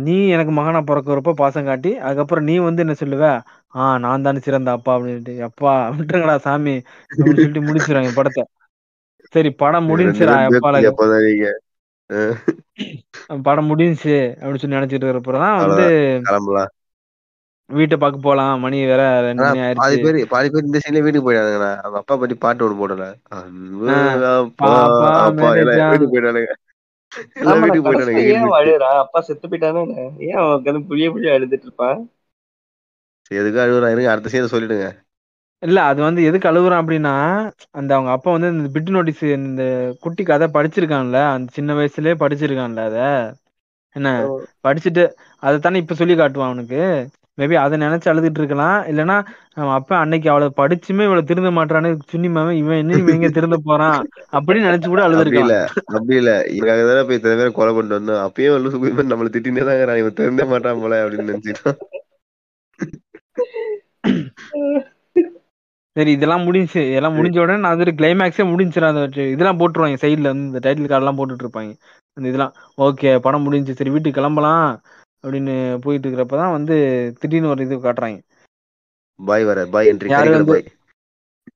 நீ 0.00 0.14
எனக்கு 0.34 0.52
மகனா 0.52 0.80
பிறக்கிறப்ப 0.84 1.34
பாசம் 1.36 1.66
காட்டி 1.66 1.90
அதுக்கப்புறம் 2.00 2.46
நீ 2.48 2.54
வந்து 2.62 2.82
என்ன 2.84 2.94
சொல்லுவ? 2.96 3.24
ஆ 3.74 3.84
நான் 4.04 4.24
தானே 4.24 4.40
சிறந்த 4.42 4.70
அப்பா 4.76 4.92
அப்படின்ட்டு. 4.96 5.34
அப்பா 5.48 5.72
விட்டுருங்கடா 5.98 6.36
சாமி 6.46 6.74
அப்படின்னு 7.12 7.42
சொல்லிட்டு 7.42 7.66
முடிச்சிடுறாங்க 7.68 8.12
படத்தை. 8.18 8.44
சரி 9.34 9.50
படம் 9.62 9.88
முடிஞ்சுடா 9.90 10.36
அப்பால 10.50 10.76
படம் 13.46 13.68
முடிஞ்சுச்சு 13.68 14.12
அப்படின்னு 14.34 14.62
சொல்லி 14.62 14.78
நினைச்சிட்டு 14.78 15.04
இருக்கிறப்ப 15.04 15.38
தான் 15.38 15.58
வந்து 15.64 15.86
வீட்டை 17.72 17.96
பார்க்க 17.96 18.18
போலாம். 18.20 18.54
மணி 18.60 18.78
வேற 18.90 19.02
ரெண்டு 19.26 19.44
பாதி 19.80 19.96
பேர் 20.04 20.18
பாதி 20.28 20.48
பேர் 20.48 20.66
இந்த 20.66 20.80
சீன்ல 20.82 21.02
வீட்டுக்கு 21.04 21.28
போயிடானுங்கண்ணா 21.28 21.70
அவங்க 21.82 21.98
அப்பா 22.00 22.16
பத்தி 22.16 22.36
பாட்டு 22.36 22.64
ஒண்ணு 22.66 22.80
போடல. 22.82 23.06
வீட்டுக்கு 25.84 26.12
போயிட்டானுங்க. 26.14 26.52
வீட்டுக்கு 27.56 28.24
ஏன் 28.32 28.48
அப்பா 29.02 29.20
செத்து 29.20 29.46
போயிட்டானே. 29.46 29.82
ஏன் 30.28 30.40
அவன் 30.42 30.86
புளிய 30.90 31.08
புளிய 31.14 31.36
அழுதுட்டு 31.36 31.68
இருப்பான்? 31.68 32.00
எதுக்கு 33.30 33.58
அழுகுறான் 33.60 33.92
இருங்க 33.92 34.10
அடுத்த 34.12 34.30
சீன் 34.30 34.54
சொல்லிடுங்க. 34.54 34.86
இல்ல 35.62 35.78
அது 35.82 36.00
வந்து 36.02 36.20
எதுக்கு 36.24 36.50
அழுகுறான் 36.50 36.82
அப்படின்னா 36.82 37.12
அந்த 37.70 37.90
அவங்க 37.94 38.10
அப்பா 38.10 38.30
வந்து 38.32 38.48
இந்த 38.54 38.70
பிட் 38.74 38.90
நோட்டீஸ் 38.90 39.22
இந்த 39.38 39.64
குட்டி 40.00 40.22
கதை 40.22 40.48
படிச்சிருக்கான்ல 40.56 41.18
அந்த 41.34 41.48
சின்ன 41.52 41.74
வயசுலயே 41.74 42.14
படிச்சிருக்கான்ல 42.22 42.84
அத. 42.88 42.98
என்ன. 43.96 44.10
படிச்சுட்டு 44.64 45.04
அதை 45.42 45.56
தானே 45.58 45.78
இப்ப 45.78 45.94
சொல்லி 45.94 46.14
காட்டுவான் 46.14 46.50
அவனுக்கு. 46.50 46.80
மேபி 47.38 47.56
அதை 47.62 47.76
நினைச்சு 47.84 48.10
அழுதுட்டு 48.10 48.40
இருக்கலாம். 48.40 48.78
இல்லைன்னா 48.90 49.16
அப்பா 49.76 49.94
அன்னைக்கு 50.02 50.28
அவளை 50.32 50.48
படிச்சுமே 50.60 51.06
இவளை 51.08 51.22
திருந்த 51.30 51.50
மாட்டான்னு 51.58 51.90
சுன்னிமாவன் 52.12 52.58
இவன் 52.62 52.80
என்ன 52.82 52.98
இவன் 53.02 53.16
எங்க 53.18 53.30
திருந்த 53.38 53.58
போறான் 53.68 53.98
அப்படின்னு 54.36 54.68
நினைச்சு 54.68 54.88
கூட 54.92 55.02
அப்படி 55.06 55.20
இல்ல 55.42 55.56
அழுதுருக்கலாம். 55.58 55.94
அப்படி 55.96 56.16
இல்ல 56.22 56.32
இவங்க 56.58 56.84
தானே 56.90 57.04
போய் 57.08 57.18
இத்தனை 57.20 57.36
பேரை 57.40 57.52
கொலை 57.58 57.72
பண்ணிட்டு 57.72 57.98
வந்தோம். 57.98 58.22
அப்பயும் 58.26 58.56
வந்து 58.56 58.72
சுகுமார் 58.74 59.10
நம்மள 59.12 59.32
திட்டினே 59.36 59.66
தான் 59.70 60.00
இவன் 60.02 60.18
தெரிஞ்ச 60.22 60.46
மாட்டான் 60.52 60.82
போல 60.84 61.02
அப்படின்னு 61.04 61.30
நினைச்சுட்டான் 61.32 61.80
சரி 65.96 66.12
இதெல்லாம் 66.16 66.44
முடிஞ்சு 66.48 66.80
இதெல்லாம் 66.90 67.16
முடிஞ்ச 67.16 67.36
உடனே 67.40 67.60
நான் 67.62 67.74
அது 67.76 67.92
கிளைமேக்ஸே 67.98 68.44
முடிஞ்சிடும் 68.50 68.90
அந்த 68.90 69.02
இதெல்லாம் 69.32 69.58
போட்டுருவாங்க. 69.60 69.98
சைடுல 70.04 70.30
வந்து 70.32 70.48
இந்த 70.50 70.60
டைட்டில் 70.66 70.88
கார்டெல்லாம் 70.92 71.18
போட்டுட்டு 71.18 71.44
இருப்பாங்க. 71.46 71.72
அந்த 72.16 72.26
இதெல்லாம் 72.30 72.54
ஓகே 72.86 73.10
படம் 73.26 73.44
முடிஞ்சு 73.46 73.76
சரி 73.78 73.92
வீட்டுக்கு 73.94 74.18
கிளம்பலாம். 74.20 74.68
அப்படின்னு 75.24 75.54
போயிட்டு 75.84 76.06
இருக்கிறப்ப 76.06 76.36
தான் 76.42 76.54
வந்து 76.56 76.76
திடீர்னு 77.20 77.52
ஒரு 77.54 77.64
இது 77.66 77.76
காட்டுறாங்க. 77.78 78.18
பாய் 79.20 79.44
வர 79.44 79.60
பாய் 79.74 79.90
என்ட்ரி 79.90 80.12
யாரு 80.12 80.30
வந்து 80.36 80.56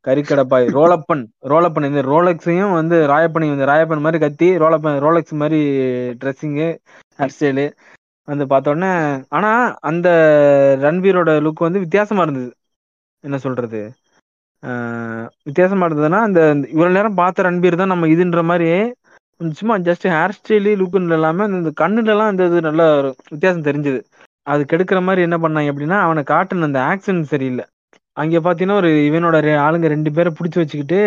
கறிக்கடை 0.07 0.43
பாய் 0.51 0.67
ரோலப்பன் 0.77 1.23
ரோலப்பன் 1.53 1.89
இந்த 1.89 2.03
ரோலக்ஸையும் 2.11 2.75
வந்து 2.78 2.97
ராயப்பனை 3.12 3.49
வந்து 3.53 3.70
ராயப்பன் 3.73 4.05
மாதிரி 4.05 4.19
கத்தி 4.25 4.49
ரோலப்பன் 4.62 4.99
ரோலக்ஸ் 5.05 5.35
மாதிரி 5.43 5.61
ட்ரெஸ்ஸிங்கு 6.20 6.69
ஹேர் 7.19 7.35
ஸ்டைலு 7.35 7.67
வந்து 8.28 8.45
பார்த்த 8.53 8.73
உடனே 8.73 8.91
ஆனா 9.36 9.51
அந்த 9.91 10.09
ரன்வீரோட 10.85 11.33
லுக் 11.45 11.67
வந்து 11.67 11.83
வித்தியாசமா 11.85 12.23
இருந்தது. 12.27 12.51
என்ன 13.25 13.36
சொல்றது? 13.39 13.81
வித்தியாசமா 15.49 15.86
இருந்ததுன்னா 15.89 16.20
அந்த 16.27 16.41
இவ்வளவு 16.73 16.97
நேரம் 16.97 17.19
பார்த்த 17.20 17.47
ரன்பீர் 17.49 17.81
தான் 17.81 17.93
நம்ம 17.93 18.09
இதுன்ற 18.15 18.43
மாதிரி 18.51 18.69
சும்மா 19.50 19.76
ஜஸ்ட் 19.76 20.06
ஹேர் 20.06 20.31
ஸ்டைலு 20.40 20.82
லுக்குன்னு 20.82 21.12
இல்லாம 21.12 21.42
அந்த- 21.42 21.56
இந்த 21.56 21.73
கண்ணுல 21.81 22.06
எல்லாம் 22.06 22.31
இந்த 22.31 22.47
இது 22.47 22.60
நல்ல 22.60 22.97
ஒரு 22.97 23.16
வித்தியாசம் 23.31 23.62
தெரிஞ்சது. 23.62 24.05
அது 24.42 24.65
கெடுக்கிற 24.73 25.02
மாதிரி 25.02 25.23
என்ன 25.23 25.39
பண்ணாங்க 25.39 25.73
அப்படின்னா 25.73 26.00
அவனை 26.00 26.23
காட்டுன 26.23 26.62
அந்த 26.62 26.81
ஆக்ஷன் 26.81 27.23
சரியில்லை. 27.23 27.65
அங்க 28.12 28.39
பாத்தீங்கன்னா 28.39 28.74
ஒரு 28.74 28.89
இவனோட 28.89 29.36
ஆளுங்க 29.58 29.86
ரெண்டு 29.86 30.12
பேரை 30.12 30.32
புடிச்சு 30.32 30.58
வச்சுக்கிட்டு 30.58 30.98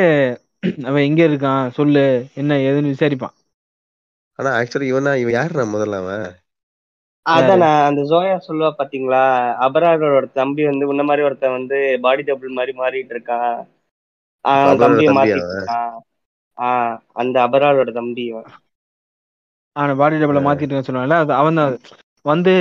அவன் 0.83 1.03
எங்க 1.03 1.23
இருக்கான் 1.23 1.69
சொல்லு 1.69 2.25
என்ன 2.33 2.57
ஏதுன்னு 2.57 2.93
விசாரிப்பான். 2.93 3.35
ஆனா 4.35 4.49
ஆக்சுவலி 4.49 4.81
இவன் 4.81 5.17
இவன் 5.17 5.33
யாருடா 5.33 5.61
முதல்ல 5.61 5.95
அவன்? 5.95 6.31
அதான் 7.29 7.85
அந்த 7.85 8.01
ஜோயா 8.01 8.39
சொல்லுவா 8.47 8.71
பாத்தீங்களா? 8.77 9.23
அபராரோட 9.61 10.31
தம்பி 10.31 10.65
வந்து 10.65 10.87
உன்ன 10.87 11.03
மாதிரி 11.03 11.25
ஒருத்தன் 11.25 11.51
வந்து 11.51 11.97
பாடி 12.01 12.21
டபுள் 12.21 12.49
மாதிரி 12.49 12.77
மாறிட்டு 12.77 13.11
இருக்கான். 13.11 13.65
தம்பியை 14.77 15.13
தம்பியா 15.13 15.99
அந்த 17.13 17.47
அபராரோட 17.47 17.91
தம்பி. 17.91 18.25
அவனை 19.75 19.95
பாடி 19.95 20.15
டபுள 20.15 20.39
மாத்திட்டு 20.47 20.85
சொல்லுவான்ல 20.87 21.13
அது 21.13 21.33
அவன் 21.33 21.55
தான். 21.55 21.73
வந்து 22.25 22.53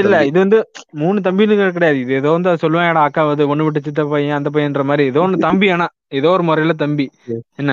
இல்ல 0.00 0.24
இது 0.24 0.38
வந்து 0.38 0.58
மூணு 0.92 1.20
தம்பின்னு 1.20 1.70
கிடையாது. 1.72 2.00
இது 2.00 2.12
ஏதோ 2.14 2.30
வந்து 2.30 2.50
சொல்லுவாங்கடா 2.54 3.02
அக்கா 3.02 3.24
வந்து 3.24 3.56
ஒண்ணு 3.56 3.62
விட்டு 3.62 3.80
சித்த 3.80 4.04
பையன் 4.04 4.36
அந்த 4.36 4.50
பையன்ற 4.50 4.84
மாதிரி. 4.84 5.04
ஏதோ 5.04 5.20
ஒண்ணு 5.20 5.38
தம்பி 5.38 5.70
ஆனா 5.70 5.86
ஏதோ 6.08 6.28
ஒரு 6.28 6.42
முறையில 6.42 6.72
தம்பி. 6.72 7.06
என்ன. 7.56 7.72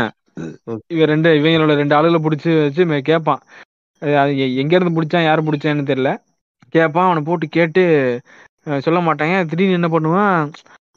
இவ 0.87 1.05
ரெண்டு 1.05 1.29
இவங்களோட 1.33 1.75
ரெண்டு 1.75 1.95
ஆளுகளை 1.95 2.19
புடிச்சு 2.23 2.61
வச்சு 2.61 2.85
மே- 2.85 3.01
கேட்பான் 3.01 3.41
எங்க 4.55 4.75
இருந்து 4.75 4.95
பிடிச்சான் 4.97 5.23
யாரு 5.23 5.41
பிடிச்சான்னு 5.41 5.89
தெரியல. 5.91 6.11
கேட்பான் 6.69 7.05
அவனை 7.05 7.23
போட்டு 7.23 7.47
கேட்டு 7.47 7.83
சொல்ல 8.79 8.99
மாட்டாங்க. 8.99 9.45
திடீர்னு 9.45 9.73
என்ன 9.73 9.87
பண்ணுவான் 9.87 10.51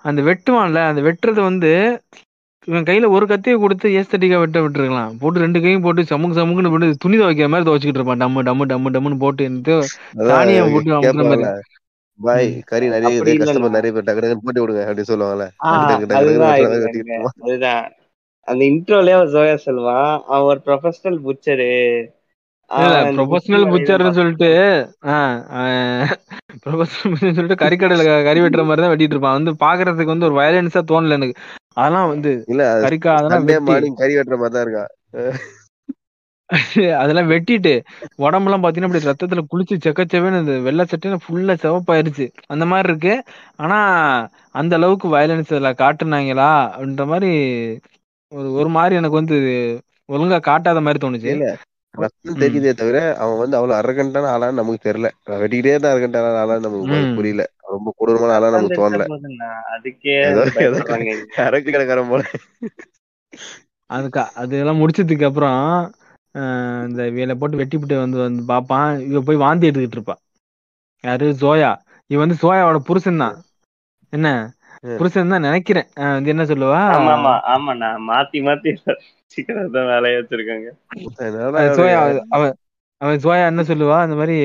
அந்த 0.05 0.21
வெட்டுவான்ல 0.29 0.81
அந்த 0.91 1.01
வெட்டுறது 1.07 1.41
வந்து 1.49 1.71
இவன் 2.69 2.87
கையில 2.89 3.07
ஒரு 3.17 3.25
கத்தியை 3.31 3.57
கொடுத்து 3.63 3.87
ஏஸ்தட்டிக்கா 4.01 4.37
வெட்ட 4.43 4.59
விட்டுருக்கலாம். 4.65 5.13
போட்டு 5.21 5.43
ரெண்டு 5.45 5.59
கையும் 5.65 5.85
போட்டு 5.87 6.03
சமுக்கு 6.11 6.39
சமுக்குன்னு 6.39 6.73
போட்டு 6.75 7.03
துணி 7.05 7.17
துவைக்கிற 7.21 7.49
மாதிரி 7.53 7.67
துவைச்சிக்கிட்டு 7.69 8.01
இருப்பான். 8.01 8.23
டம்மு 8.23 8.45
டம்மு 8.49 8.67
டம்மு 8.73 8.93
டம்முன்னு 8.95 9.23
போட்டு 9.25 9.49
அதான் 9.49 10.31
தானியை 10.31 10.63
போட்டு 10.75 10.95
அமுக்குற 10.99 11.27
மாதிரி. 11.31 11.45
பாய். 12.21 12.49
கறி 12.71 12.87
நிறைய 12.95 13.11
அப்படி 13.11 13.33
கஸ்டமர் 13.43 13.77
நிறைய 13.77 13.93
பேர் 13.95 14.07
டக்கு 14.09 14.23
டக்குன்னு 14.23 14.47
போட்டு 14.47 14.63
விடுங்க 14.63 14.83
அப்படின்னு 14.89 15.11
சொல்லுவாங்கல்ல. 15.13 15.47
டக்கு 15.89 16.09
டக்கு 16.11 16.35
டக்கு 16.35 17.19
அதுதான் 17.47 17.85
அந்த 18.49 18.63
இன்ட்ரோலயே 18.71 19.17
அவன் 19.19 19.33
ஜோயா 19.35 19.57
சொல்லுவான் 19.67 20.13
அவன் 20.27 20.49
ஒரு 20.51 20.61
ப்ரொஃபஷனல் 20.67 21.19
புச்சரு 21.27 21.71
இல்ல 22.71 22.95
ப்ரொஃபஷனல் 23.11 23.67
புச்சர்னு 23.73 24.11
சொல்லிட்டு 24.19 24.49
ப்ரொஃபஷனல் 26.65 26.95
சொல்லிட்டு 27.37 27.63
கறிக்கடையில 27.63 28.05
கறி 28.29 28.43
வெட்டுற 28.45 28.65
மாதிரி 28.69 28.85
தான் 28.85 28.93
வெட்டிட்டு 28.93 29.17
இருப்பான். 29.17 29.39
வந்து 29.39 29.53
பாக்குறதுக்கு 29.65 30.15
வந்து 30.15 30.29
ஒரு 30.29 30.39
வயலன்ஸா 30.41 30.83
தோணல 30.91 31.19
எனக்கு. 31.21 31.37
அதெல்லாம் 31.79 32.11
வந்து 32.13 32.33
இல்ல 32.51 32.63
கறிக்கா 32.85 33.13
அதெல்லாம் 33.19 33.47
கறி 33.99 34.15
வெட்டுற 34.17 34.39
மாதிரி 34.39 34.55
தான் 34.57 34.67
இருக்கான் 34.67 34.93
அதெல்லாம் 36.99 37.31
வெட்டிட்டு 37.31 37.71
உடம்பெல்லாம் 38.25 38.63
பாத்தீங்கன்னா 38.63 38.89
அப்படி 38.91 39.09
ரத்தத்துல 39.09 39.43
குளிச்சு 39.51 39.75
செக்கச்சவேன்னு 39.85 40.41
இந்த 40.43 40.55
வெள்ளை 40.67 40.85
சட்டையில 40.85 41.19
ஃபுல்லா 41.25 41.55
சிவப்பாயிருச்சு. 41.63 42.25
அந்த 42.53 42.65
மாதிரி 42.71 42.89
இருக்கு. 42.91 43.15
ஆனா 43.59 43.79
அந்த 44.55 44.73
அளவுக்கு 44.79 45.09
வயலன்ஸ் 45.15 45.53
அதுல 45.55 45.73
காட்டுனாங்களா 45.83 46.51
அப்படின்ற 46.69 47.07
மாதிரி 47.13 47.31
ஒரு 48.33 48.49
ஒரு 48.59 48.71
மாதிரி 48.77 48.95
எனக்கு 49.01 49.21
வந்து 49.21 49.37
ஒழுங்கா 50.09 50.39
காட்டாத 50.49 50.79
மாதிரி 50.85 50.99
தோணுச்சு. 50.99 51.33
இல்ல 51.33 51.45
ரத்தம். 51.95 52.35
தெரியுதே 52.35 52.73
தவிர 52.73 52.99
அவன் 53.17 53.39
வந்து 53.39 53.57
அவ்வளவு 53.57 53.79
அரகண்டான 53.81 54.31
ஆளான்னு 54.35 54.61
நமக்கு 54.61 54.87
தெரியல. 54.87 55.09
வெட்டிக்கிட்டே 55.35 55.75
தான் 55.77 55.93
அரகண்டான 55.95 56.31
ஆளான்னு 56.43 56.67
நமக்கு 56.67 57.13
புரியல. 57.17 57.45
ரொம்ப 57.69 57.93
கொடூரமான 57.97 58.35
ஆளா 58.35 58.51
நமக்கு 58.51 58.81
தோணல. 58.81 59.07
அதுக்கே. 59.75 60.17
அரக்கு 61.45 61.71
கிடக்காரன் 61.71 62.09
போல. 62.09 62.23
அதுக்கு 63.91 64.21
அதெல்லாம் 64.35 64.81
முடிச்சதுக்கு 64.81 65.25
அப்புறம் 65.25 65.59
ஆஹ் 66.35 66.85
இந்த 66.89 67.11
வேலை 67.11 67.35
போட்டு 67.35 67.59
வெட்டிவிட்டு 67.59 67.97
வந்து 67.99 68.19
வந்து 68.19 68.43
பார்ப்பான். 68.45 69.01
இவ 69.09 69.21
போய் 69.21 69.37
வாந்தி 69.37 69.69
எடுத்துக்கிட்டு 69.71 69.99
இருப்பா. 69.99 70.17
யாரு? 71.05 71.27
ஜோயா 71.41 71.71
இவ 72.11 72.19
வந்து 72.25 72.37
சோயாவோட 72.43 72.79
புருஷன் 72.79 73.17
தான் 73.17 73.37
என்ன. 74.13 74.29
புருஷன் 74.85 75.33
தான் 75.35 75.47
நினைக்கிறேன். 75.49 75.89
வந்து 76.15 76.33
என்ன 76.33 76.45
சொல்லுவா? 76.51 76.81
ஆமா 76.97 77.13
ஆமா 77.17 77.33
ஆமாண்ணா. 77.53 77.91
மாத்தி 78.09 78.39
மாத்தி 78.47 78.71
சீக்கிரம் 79.35 79.75
தான் 79.77 79.91
வேலையை 79.93 80.17
வச்சிருக்காங்க. 80.19 80.69
அவன் 83.01 83.23
சோயா 83.25 83.47
என்ன 83.53 83.63
சொல்லுவா? 83.71 83.97
இந்த 84.07 84.17
மாதிரி 84.21 84.37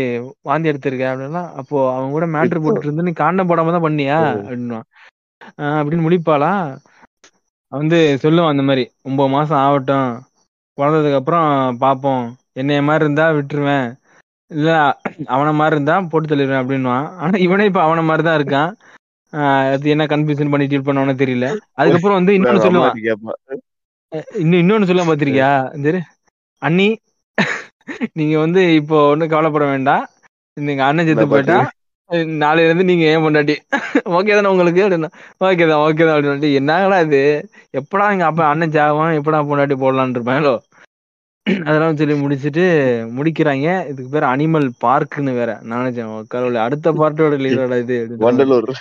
வாந்தி 0.47 0.69
எடுத்திருக்க 0.71 1.05
அப்படின்னா 1.11 1.43
அப்போ 1.59 1.77
அவன் 1.95 2.13
கூட 2.15 2.25
மேட்ரு 2.35 2.61
போட்டுட்டு 2.63 2.89
இருந்து 2.89 3.07
நீ 3.07 3.13
காண்டம் 3.21 3.49
போடாம 3.51 3.73
தான் 3.75 3.85
பண்ணியா? 3.87 4.17
ஆஹ் 5.63 5.77
அப்படின்னு 5.81 6.05
முடிப்பாளா? 6.05 6.53
வந்து 7.71 7.97
சொல்லுவான் 8.23 8.53
அந்த 8.53 8.63
மாதிரி 8.69 8.83
ஒன்பது 9.07 9.29
மாசம் 9.35 9.61
ஆகட்டும். 9.65 10.09
பிறந்ததுக்கு 10.77 11.19
அப்புறம் 11.21 11.47
பார்ப்போம் 11.83 12.23
என்னைய 12.61 12.81
மாதிரி 12.87 13.05
இருந்தா 13.05 13.25
விட்டுருவேன். 13.37 13.87
இல்ல 14.51 14.69
அவன 15.35 15.49
மாதிரி 15.59 15.75
இருந்தா 15.77 15.95
போட்டு 16.11 16.29
தள்ளிடுவேன். 16.31 16.61
அப்படின்னுவான். 16.63 17.07
ஆனா 17.23 17.37
இவனே 17.47 17.67
இப்ப 17.69 17.81
அவன 17.87 18.03
மாதிரி 18.09 18.23
தான் 18.27 18.39
இருக்கான். 18.39 18.71
அது 19.73 19.89
என்ன 19.93 20.05
கன்ஃபியூஷன் 20.13 20.51
பண்ணி 20.51 20.65
டீல் 20.69 20.85
பண்ணவனு 20.87 21.21
தெரியல. 21.23 21.47
அதுக்கப்புறம் 21.79 22.19
வந்து 22.19 22.35
இன்னொன்னு 22.37 22.65
சொல்லுவான். 22.65 22.95
இன்னும் 24.43 24.61
இன்னொன்னு 24.61 24.89
சொல்ல 24.91 25.03
பாத்திருக்கியா? 25.09 25.51
சரி 25.85 25.99
அண்ணி 26.61 26.87
நீங்க 28.19 28.35
வந்து 28.45 28.61
இப்போ 28.79 28.97
ஒண்ணும் 29.11 29.31
கவலைப்பட 29.33 29.65
வேண்டாம் 29.73 30.05
நீங்க 30.57 30.81
அண்ணன் 30.87 31.07
செத்து 31.09 31.25
போயிட்டா. 31.33 31.57
நாளையில 32.43 32.67
இருந்து 32.67 32.89
நீங்க 32.89 33.05
ஏன் 33.13 33.23
பொண்டாட்டி. 33.25 33.55
ஓகே 34.17 34.35
தானே 34.37 34.51
உங்களுக்கு? 34.53 34.81
அப்படின்னா 34.85 35.09
ஓகே 35.47 35.65
தான் 35.71 35.81
ஓகே 35.85 36.03
தான் 36.07 36.15
அப்படின்னு 36.15 36.49
என்னங்களா 36.59 36.97
இது? 37.07 37.21
எப்படா 37.79 38.07
எங்க 38.13 38.25
அப்பா 38.29 38.45
அண்ணன் 38.53 38.73
ஜாவான் 38.77 39.17
எப்படா 39.19 39.41
பொண்டாட்டி 39.49 39.77
போடலான்னு 39.83 40.17
இருப்பாங்களோ 40.17 40.55
அதெல்லாம் 41.67 41.99
சொல்லி 41.99 42.15
முடிச்சிட்டு 42.23 42.63
முடிக்கிறாங்க. 43.17 43.67
இதுக்கு 43.91 44.09
பேர் 44.15 44.31
அனிமல் 44.31 44.67
பார்க்னு 44.85 45.31
வேற. 45.39 45.51
நான் 45.67 45.81
நினைச்சேன் 45.81 46.11
கடவுளே. 46.33 46.59
அடுத்த 46.65 46.91
பார்ட்டோட 46.99 47.37
லீடரோட 47.43 47.77
இது. 47.85 47.97
Vandalur. 48.25 48.71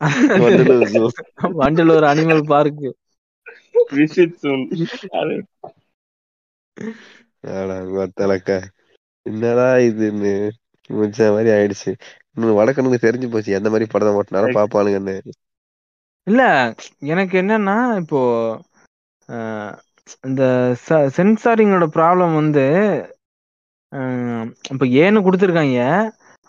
Vandalur 1.60 2.06
animal 2.10 2.42
park 2.50 2.84
visit 3.92 4.36
soon 4.40 4.64
ஒத்தலக்க 8.02 8.50
என்னடா 9.26 9.66
இதுன்னு. 9.88 10.32
முடிச்ச 10.90 11.28
மாதிரி 11.34 11.50
ஆயிடுச்சு. 11.56 11.90
இன்னும் 12.32 12.58
வடக்கனுக்கு 12.60 13.04
தெரிஞ்சு 13.06 13.28
போச்சு. 13.32 13.56
எந்த 13.58 13.68
மாதிரி 13.72 13.86
படத்தை 13.92 14.12
ஓட்டினாலும் 14.20 14.56
பாப்பானுங்கன்னு 14.58 15.16
இல்ல 16.26 16.42
எனக்கு 17.12 17.34
என்னன்னா 17.42 17.76
இப்போ 18.02 18.20
இந்த 20.28 20.42
சென்சாரிங்கோட 21.16 21.86
ப்ராப்ளம் 21.96 22.34
வந்து 22.38 22.64
இப்போ 24.72 24.86
ஏன்னு 25.02 25.24
கொடுத்துருக்காங்க. 25.26 25.78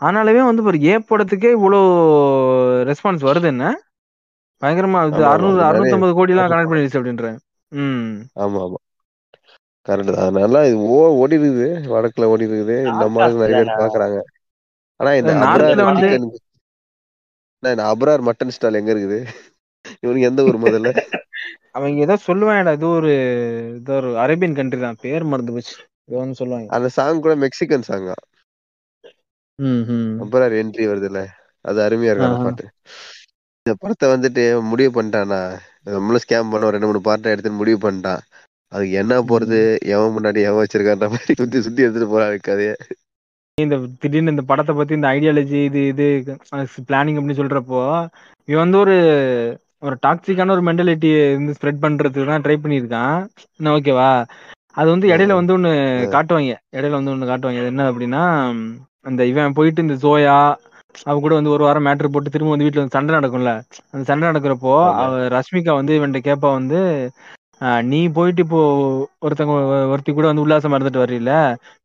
ஆனாலுமே 0.02 0.42
வந்து 0.48 0.64
ஒரு 0.70 0.78
ஏ 0.84 0.94
படத்துக்கே 1.10 1.50
இவ்வளோ 1.58 1.80
ரெஸ்பான்ஸ் 2.86 3.24
வருது 3.24 3.48
என்ன? 3.48 3.66
பயங்கரமா 4.62 5.00
இது. 5.08 5.22
அறுநூறு 5.28 5.62
அறுநூத்தம்பது 5.64 6.14
கோடிலாம் 6.18 6.52
கனெக்ட் 6.52 6.72
பண்ணிடுச்சு 6.72 7.00
அப்படின்றேன் 7.00 7.38
ம். 7.72 8.10
ஆமா 8.40 8.60
ஆமா. 8.66 8.80
கரெக்ட் 9.86 10.12
தான். 10.12 10.26
அதனால 10.26 10.60
இது 10.68 10.78
ஓ 10.92 11.02
ஓடி 11.22 11.38
இருக்குது 11.38 11.68
வடக்குல 11.92 12.26
ஓடி 12.28 12.48
இருக்குது 12.48 12.76
நம்ம 12.94 13.24
ஆளுங்க 13.24 13.44
நிறைய 13.46 13.62
பேர்? 13.62 13.80
பாக்குறாங்க. 13.82 14.18
ஆனா 15.00 15.12
இந்த 15.14 15.34
நார்த்ல 15.42 15.86
வந்து- 15.88 16.12
இந்த 17.64 17.84
அப்ரார் 17.90 18.28
மட்டன் 18.28 18.54
ஸ்டால் 18.54 18.80
எங்க 18.80 18.92
இருக்குது? 18.94 19.20
இவனுக்கு 20.04 20.30
எந்த 20.30 20.42
ஊர் 20.44 20.58
முதல்ல? 20.64 20.90
அவங்க 21.76 21.98
ஏதோ 22.02 22.16
சொல்லுவாங்கடா 22.26 22.72
இது 22.74 22.88
ஒரு 22.92 23.12
இது 23.76 23.92
ஒரு 23.94 24.10
அரேபியன் 24.20 24.56
கண்ட்ரி 24.56 24.80
தான். 24.82 24.98
பேர் 25.02 25.24
மறந்து 25.26 25.54
போச்சு. 25.54 25.76
ஏதோ 26.10 26.24
சொல்லுவாங்க. 26.40 26.68
அந்த 26.72 26.88
சாங் 26.96 27.22
கூட 27.22 27.34
மெக்சிகன் 27.44 27.88
சாங்கா 27.90 28.16
ம் 29.60 29.84
ம் 29.92 30.12
அப்ரார் 30.24 30.54
என்ட்ரி 30.60 30.86
வருது 30.88 31.08
இல்ல 31.08 31.22
அது 31.66 31.80
அருமையா 31.82 32.12
இருக்கு 32.12 32.28
அந்த 32.28 32.38
ஆஹா. 32.38 32.48
பாட்டு. 32.48 32.66
இந்த 33.66 33.74
படத்தை 33.82 34.06
வந்துட்டு 34.12 34.44
முடிவு 34.70 34.92
பண்ணிட்டானா 34.94 35.42
நம்மளும் 35.90 36.24
ஸ்கேம் 36.24 36.52
பண்ண 36.52 36.70
ரெண்டு 36.70 36.88
மூணு 36.88 37.02
பாட்டை 37.02 37.32
எடுத்து 37.34 37.60
முடிவு 37.60 37.80
பண்ணிட்டான். 37.84 38.22
அதுக்கு 38.72 38.94
என்ன 39.02 39.14
போறது? 39.30 39.60
எவன் 39.94 40.14
முன்னாடி 40.16 40.40
எவன் 40.42 40.62
வச்சிருக்கான்ற 40.62 41.08
மாதிரி 41.14 41.34
சுத்தி 41.34 41.62
சுத்தி 41.62 41.86
எடுத்துட்டு 41.86 42.12
போறான் 42.14 42.46
கதையை. 42.48 42.76
இந்த 43.58 43.78
திடீர்னு 44.02 44.34
இந்த 44.34 44.44
படத்தை 44.44 44.74
பத்தி 44.76 44.94
இந்த 44.94 45.08
ஐடியாலஜி 45.12 45.60
இது 45.66 45.82
இது 45.92 46.06
பிளானிங் 46.88 47.18
அப்படின்னு 47.18 47.40
சொல்றப்போ 47.40 47.82
இவன் 48.48 48.64
வந்து 48.64 48.80
ஒரு 48.84 48.96
ஒரு 49.82 49.96
டாக்ஸிக்கான 50.04 50.54
ஒரு 50.56 50.64
மென்டாலிட்டி 50.68 51.10
வந்து 51.36 51.56
ஸ்ப்ரெட் 51.58 51.84
பண்றதுக்கு 51.84 52.30
தான் 52.30 52.44
ட்ரை 52.46 52.58
பண்ணியிருக்கான் 52.58 53.20
ஓகேவா 53.74 54.10
அது 54.78 54.88
வந்து 54.90 55.08
இடையில 55.08 55.38
வந்து 55.38 55.56
ஒண்ணு 55.56 55.72
காட்டுவாங்க. 56.14 56.52
இடையில 56.76 56.98
வந்து 57.00 57.14
ஒண்ணு 57.14 57.30
காட்டுவாங்க. 57.30 57.62
அது 57.62 57.72
என்ன 57.72 57.88
அப்படின்னா 57.92 58.22
அந்த 59.06 59.22
இவன் 59.26 59.56
போயிட்டு 59.58 59.86
இந்த 59.86 59.96
ஜோயா 60.04 60.36
அவ 61.06 61.16
கூட 61.20 61.34
வந்து 61.36 61.54
ஒரு 61.56 61.64
வாரம் 61.64 61.86
மேட்ரு 61.88 62.12
போட்டு 62.14 62.34
திரும்ப 62.34 62.54
வந்து 62.54 62.68
வீட்டுல 62.68 62.84
வந்து 62.84 62.98
சண்டை 62.98 63.14
நடக்கும்ல. 63.18 63.52
அந்த 63.94 64.04
சண்டை 64.10 64.26
நடக்கிறப்போ. 64.30 64.74
அவ 65.00 65.12
ரஷ்மிகா 65.36 65.74
வந்து 65.80 65.94
இவன்ட்ட 66.00 66.22
கேப்பா 66.28 66.52
வந்து 66.60 66.80
நீ 67.90 68.00
போயிட்டு 68.16 68.42
இப்போ 68.46 68.60
ஒருத்தங்க 69.26 69.54
ஒருத்தி 69.92 70.12
கூட 70.12 70.26
வந்து 70.30 70.44
உல்லாசமா 70.46 70.78
இருந்துட்டு 70.78 71.04
வர்றீல 71.04 71.34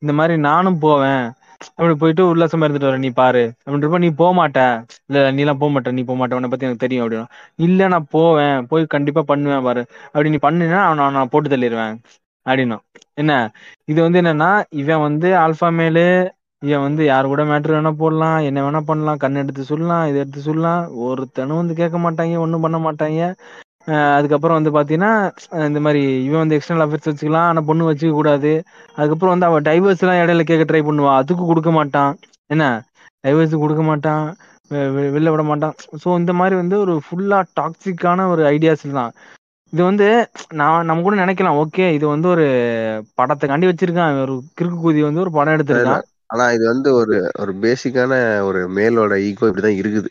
இந்த 0.02 0.12
மாதிரி 0.18 0.34
நானும் 0.46 0.78
போவேன். 0.84 1.24
அப்படி 1.70 1.94
போயிட்டு 1.94 2.22
உல்லாசமா 2.32 2.64
இருந்துட்டு 2.66 2.88
வரேன் 2.88 3.04
நீ 3.04 3.10
பாரு. 3.18 3.42
அப்படின்றப்ப 3.64 3.98
நீ 3.98 4.10
போக 4.18 4.32
மாட்ட. 4.38 4.60
இல்ல 5.08 5.24
நீ 5.30 5.42
எல்லாம் 5.44 5.60
போக 5.62 5.70
மாட்ட 5.74 5.92
நீ 5.98 6.02
போக 6.08 6.18
மாட்ட 6.20 6.38
உன்னை 6.38 6.50
பத்தி 6.52 6.66
எனக்கு 6.66 6.84
தெரியும். 6.84 7.04
அப்படின்னா 7.04 7.26
இல்ல 7.66 7.88
நான் 7.88 8.08
போவேன் 8.16 8.56
போய் 8.70 8.92
கண்டிப்பா 8.94 9.22
பண்ணுவேன் 9.30 9.66
பாரு. 9.68 9.82
அப்படி 10.12 10.32
நீ 10.34 10.40
பண்ணுனா 10.46 10.80
அவனை 10.88 11.10
நான் 11.16 11.32
போட்டு 11.34 11.50
தள்ளிடுவேன் 11.54 11.94
அப்படின்னும் 12.46 12.82
என்ன? 13.16 13.32
இது 13.88 13.98
வந்து 14.02 14.20
என்னன்னா 14.22 14.50
இவன் 14.82 15.04
வந்து 15.06 15.28
ஆல்பா 15.44 15.68
மேலு 15.78 16.04
இவன் 16.64 16.82
வந்து 16.82 17.04
யார் 17.04 17.26
கூட 17.26 17.42
மேட்ரு 17.44 17.72
வேணா 17.76 17.90
போடலாம் 17.92 18.38
என்ன 18.38 18.70
வேணா 18.70 18.80
பண்ணலாம் 18.80 19.16
கண் 19.16 19.34
எடுத்து 19.34 19.62
சொல்லலாம் 19.62 20.06
இதை 20.06 20.18
எடுத்து 20.20 20.40
சொல்லலாம். 20.40 20.82
ஒருத்தனும் 21.00 21.60
வந்து 21.60 21.74
கேட்க 21.74 21.98
மாட்டாங்க 21.98 22.38
ஒன்றும் 22.38 22.60
பண்ண 22.60 22.78
மாட்டாங்க. 22.78 23.20
அதுக்கப்புறம் 24.14 24.62
வந்து 24.62 24.70
பாத்தீங்கன்னா 24.76 25.10
இந்த 25.66 25.80
மாதிரி 25.80 26.24
இவன் 26.24 26.38
வந்து 26.38 26.56
எக்ஸ்டர்னல் 26.58 26.84
அஃபேர்ஸ் 26.86 27.08
வச்சுக்கலாம் 27.10 27.46
ஆனா 27.50 27.60
பொண்ணு 27.60 27.90
வச்சுக்க 27.90 28.10
கூடாது. 28.10 28.52
அதுக்கப்புறம் 28.94 29.38
வந்து 29.38 29.46
அவன் 29.46 29.62
டைவர்ஸ் 29.62 30.02
எல்லாம் 30.04 30.20
இடையில 30.22 30.42
கேட்க 30.42 30.64
ட்ரை 30.72 30.82
பண்ணுவா. 30.88 31.14
அதுக்கு 31.14 31.46
கொடுக்க 31.46 31.70
மாட்டான். 31.70 32.12
என்ன? 32.46 32.64
டைவர்ஸ் 33.26 33.58
கொடுக்க 33.58 33.82
மாட்டான். 33.82 34.24
வெ- 34.70 35.10
வெளில 35.16 35.30
விட 35.30 35.42
மாட்டான். 35.42 35.74
ஸோ 36.04 36.18
இந்த 36.18 36.32
மாதிரி 36.32 36.56
வந்து 36.56 36.76
ஒரு 36.80 36.94
ஃபுல்லா 37.06 37.38
டாக்ஸிக்கான 37.60 38.26
ஒரு 38.28 38.42
ஐடியாஸ் 38.54 38.92
தான் 38.92 39.12
இது 39.72 39.82
வந்து 39.84 40.08
நான் 40.54 40.84
நம்ம 40.84 41.02
கூட 41.02 41.24
நினைக்கலாம். 41.24 41.58
ஓகே 41.62 41.92
இது 41.92 42.06
வந்து 42.08 42.28
ஒரு 42.28 42.46
படத்துக்காண்டி 43.16 43.66
வச்சிருக்கான். 43.70 44.20
ஒரு 44.20 44.34
கிறுக்கு 44.60 44.76
கூதி 44.84 45.02
வந்து 45.08 45.20
ஒரு 45.20 45.30
படம் 45.30 45.54
எடுத்திருக்கான். 45.54 46.02
ஆனா 46.30 46.44
இது 46.52 46.64
வந்து 46.66 46.88
ஒரு 46.94 47.16
ஒரு 47.34 47.52
பேசிக்கான 47.62 48.12
ஒரு 48.48 48.60
மேலோட 48.76 49.14
ஈகோ 49.26 49.48
இப்படிதான் 49.48 49.80
இருக்குது. 49.80 50.08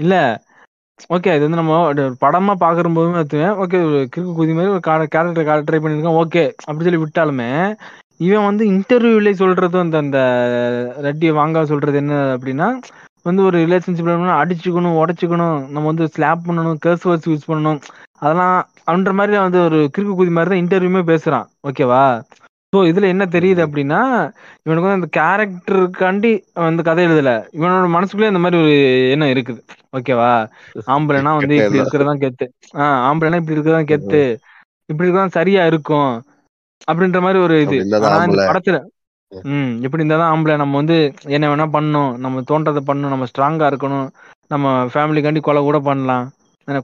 இல்ல. 0.00 0.14
ஓகே 1.10 1.34
இது 1.36 1.44
வந்து 1.46 1.60
நம்ம 1.60 1.74
படமா 2.22 2.52
பாக்குற 2.62 2.88
போதுமே 2.94 3.20
எடுத்துவேன் 3.20 3.54
ஓகே 3.62 3.78
ஒரு 3.86 4.00
கிறுக்கு 4.06 4.32
குதி 4.38 4.52
மாதிரி 4.52 4.72
ஒரு 4.72 4.82
கேரக்டர் 4.86 5.46
காட்ட 5.46 5.64
ட்ரை 5.68 5.78
பண்ணிருக்கான் 5.80 6.18
ஓகே 6.22 6.44
அப்படி 6.62 6.86
சொல்லி 6.86 7.02
விட்டாலுமே 7.02 7.48
இவன் 8.20 8.46
வந்து 8.46 8.64
இன்டர்வியூல 8.72 9.30
சொல்றது 9.36 9.76
அந்த 9.80 9.96
அந்த 10.02 10.18
ரெட்டியை 11.06 11.32
வாங்க 11.38 11.62
சொல்றது 11.70 11.96
என்ன 12.02 12.16
அப்படின்னா 12.34 12.68
வந்து 13.26 13.42
ஒரு 13.46 13.56
ரிலேஷன்ஷிப்ல 13.64 14.12
அடிச்சுக்கணும் 14.36 14.98
உடச்சிக்கணும் 15.00 15.56
நம்ம 15.72 15.86
வந்து 15.86 16.06
ஸ்லாப் 16.14 16.46
பண்ணணும் 16.46 16.78
கேர்ஸ் 16.84 17.06
வேர்ட்ஸ் 17.06 17.30
யூஸ் 17.30 17.48
பண்ணணும். 17.48 17.80
அதெல்லாம் 18.22 18.56
அப்படின்ற 18.80 19.12
மாதிரி 19.18 19.38
வந்து 19.38 19.58
ஒரு 19.66 19.78
கிறுக்கு 19.94 20.14
குதி 20.14 20.32
மாதிரி 20.32 20.50
தான் 20.50 20.62
இன்டர்வியூமே 20.62 21.02
பேசுறான் 21.10 21.46
ஓகேவா 21.68 22.02
ஸோ 22.72 22.80
இதுல 22.88 23.06
என்ன 23.12 23.24
தெரியுது 23.30 23.60
அப்படின்னா 23.64 24.00
இவனுக்கு 24.66 24.84
வந்து 24.84 24.98
அந்த 24.98 25.08
கேரக்டருக்காண்டி 25.16 26.30
வந்து 26.60 26.82
கதை 26.82 27.04
எழுதல. 27.06 27.30
இவனோட 27.56 27.86
மனசுக்குள்ளே 27.90 28.30
இந்த 28.32 28.42
மாதிரி 28.44 28.58
ஒரு 28.60 28.74
எண்ணம் 29.14 29.32
இருக்குது. 29.32 29.60
ஓகேவா 29.96 30.30
ஆம்பளைனா 30.86 31.30
வந்து 31.38 31.54
இப்படி 31.58 31.66
எண்ணம். 31.70 31.82
இருக்கிறதா 31.82 32.14
கெத்து. 32.22 32.46
ஆஹ் 32.76 33.00
ஆம்பளைனா 33.08 33.40
இப்படி 33.40 33.56
இருக்கிறதா 33.56 33.82
கெத்து. 33.90 34.22
இப்படி 34.88 35.06
இருக்கிறதா 35.06 35.36
சரியா 35.38 35.64
இருக்கும். 35.70 36.12
அப்படின்ற 36.88 37.18
மாதிரி 37.20 37.38
ஒரு 37.38 37.56
இது. 37.64 37.78
படத்துல 38.48 38.76
ம். 39.32 39.72
இப்படி 39.84 40.02
இருந்தாதான் 40.02 40.32
ஆம்பளை. 40.32 40.54
நம்ம 40.56 40.76
வந்து 40.76 40.96
என்ன 41.36 41.48
வேணா 41.50 41.66
பண்ணணும். 41.74 42.12
நம்ம 42.18 42.42
தோன்றதை 42.48 42.82
பண்ணணும். 42.86 43.14
நம்ம 43.14 43.26
ஸ்ட்ராங்கா 43.30 43.66
இருக்கணும். 43.70 44.08
நம்ம 44.50 44.64
ஃபேமிலிக்காண்டி 44.92 45.40
கொலை 45.40 45.60
கூட 45.62 45.78
பண்ணலாம். 45.82 46.26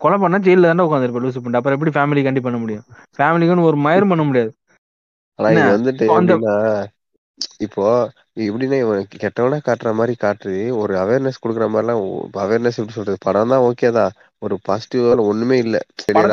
கொலை 0.00 0.16
பண்ணா 0.18 0.38
ஜெயில 0.40 0.68
தானே 0.68 0.84
உட்காந்துருப்ப 0.86 1.22
லூசு 1.22 1.36
பண்ணிட்டு 1.36 1.60
அப்புறம் 1.60 1.76
எப்படி 1.76 1.92
ஃபேமிலிக்காண்டி 1.96 2.40
பண்ண 2.40 2.58
முடியும்? 2.58 2.84
ஃபேமிலிக்குன்னு 3.18 3.68
ஒரு 3.68 3.78
மயிரும் 3.84 4.12
பண்ண 4.12 4.24
முடியாது. 4.24 4.50
ஆனா 5.38 5.50
இது? 5.54 5.72
வந்துட்டு 5.72 6.04
இப்போ 6.06 6.16
எப்படின்னா 6.18 6.54
இப்போ 7.64 7.84
எப்படின்னா 8.44 8.76
இவன் 8.78 9.02
கெட்டவனா 9.14 9.58
காட்டுற 9.66 9.90
மாதிரி 9.94 10.14
காட்டு 10.16 10.52
ஒரு 10.80 10.94
அவேர்னஸ் 11.02 11.42
கொடுக்குற 11.42 11.66
மாதிரிலாம் 11.68 12.00
அவேர்னஸ் 12.44 12.78
எப்படி 12.80 12.96
சொல்றது? 12.96 13.18
படம் 13.20 13.52
தான் 13.52 13.64
ஓகே 13.68 13.90
தான். 13.98 14.12
ஒரு 14.42 14.54
பாசிட்டிவ் 14.66 15.04
ஒண்ணுமே 15.26 15.58
இல்ல. 15.64 15.76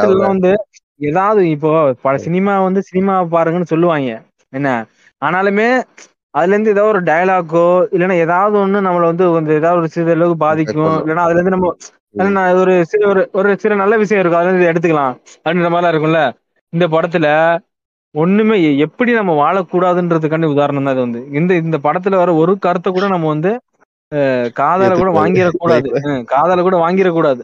எல்லாம் 0.07 0.13
வந்து 0.27 0.51
ஏதாவது 1.01 1.41
இப்போ 1.53 1.69
பல 2.03 2.15
சினிமா 2.25 2.53
வந்து 2.65 2.81
சினிமா 2.89 3.13
பாருங்கன்னு 3.31 3.71
சொல்லுவாங்க. 3.71 4.09
என்ன? 4.53 4.69
ஆனாலுமே 5.21 5.67
அதுல 6.33 6.53
இருந்து 6.53 6.73
ஏதாவது 6.73 6.91
ஒரு 6.93 7.01
டயலாக்கோ 7.09 7.63
இல்லைன்னா 7.93 8.15
ஏதாவது 8.25 8.55
ஒண்ணு 8.61 8.79
நம்மள 8.85 9.03
வந்து 9.11 9.25
கொஞ்சம் 9.33 9.57
ஏதாவது 9.59 9.79
ஒரு 9.81 9.89
சிறிது 9.93 10.13
அளவுக்கு 10.15 10.37
பாதிக்கும். 10.45 10.95
இல்லைன்னா 11.01 11.25
அதுல 11.25 11.39
இருந்து 11.39 11.55
நம்ம 11.55 11.69
ஒரு 12.61 12.73
சிறு 12.91 13.05
ஒரு 13.09 13.21
ஒரு 13.33 13.49
சில 13.57 13.75
நல்ல 13.75 13.93
விஷயம் 13.97 14.21
இருக்கும். 14.21 14.41
அதுல 14.41 14.53
இருந்து 14.53 14.71
எடுத்துக்கலாம். 14.71 15.13
அப்படின்ற 15.37 15.69
மாதிரிலாம் 15.69 15.93
இருக்கும்ல. 15.93 16.21
இந்த 16.73 16.85
படத்துல 16.93 17.27
ஒண்ணுமே 18.15 18.55
எப்படி 18.85 19.11
நம்ம 19.11 19.31
வாழக்கூடாதுன்றதுக்காண்டி 19.41 20.47
உதாரணம் 20.53 20.85
தான் 20.87 20.95
இது 20.95 21.05
வந்து. 21.05 21.21
இந்த 21.39 21.51
இந்த 21.63 21.77
படத்துல 21.85 22.19
வர 22.21 22.33
ஒரு 22.41 22.53
கருத்தை 22.65 22.89
கூட 22.91 23.05
நம்ம 23.07 23.29
வந்து 23.33 23.51
காதால 24.59 24.91
கூட. 24.93 25.11
வாங்கிடக்கூடாது. 25.19 25.87
காதால 26.33 26.61
கூட 26.67 26.77
வாங்கிடக்கூடாது. 26.83 27.43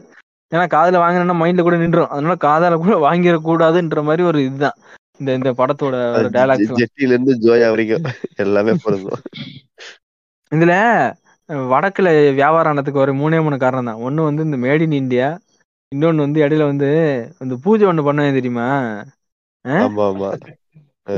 ஏன்னா 0.52 0.64
காதுல 0.74 1.00
வாங்கினா 1.02 1.36
மைண்ட்ல 1.40 1.64
கூட 1.66 1.76
நின்றும் 1.82 2.12
அதனால 2.12 2.36
காதால 2.46 2.78
கூட 2.82 2.94
வாங்கிடக்கூடாதுன்ற 3.06 4.02
மாதிரி 4.08 4.22
ஒரு 4.30 4.38
இதுதான். 4.46 4.76
இந்த 5.20 5.30
இந்த 5.38 5.50
படத்தோட 5.58 5.96
டைலாக்ஸ் 6.36 6.78
ஜெட்டில 6.80 7.14
இருந்து 7.14 7.32
ஜோயா 7.44 7.68
வரைக்கும். 7.72 8.06
எல்லாமே 8.44 8.74
பொருந்தும். 8.84 9.20
இதுல 10.52 10.74
வடக்குல 11.70 12.08
வியாபாரம் 12.38 12.72
ஆனதுக்கு 12.72 13.04
ஒரு 13.04 13.12
மூணே 13.20 13.38
மூணு 13.44 13.56
காரணம் 13.58 13.88
தான். 13.90 14.02
ஒண்ணு 14.06 14.26
வந்து 14.28 14.46
இந்த 14.48 14.58
மேட் 14.64 14.84
இன் 14.86 15.00
இந்தியா 15.02 15.28
இன்னொன்னு 15.92 16.24
வந்து 16.24 16.42
இடையில 16.44 16.66
வந்து 16.70 16.88
இந்த 17.44 17.54
பூஜை 17.64 17.86
ஒண்ணு 17.90 18.06
பண்ணுவேன் 18.08 18.38
தெரியுமா? 18.38 18.68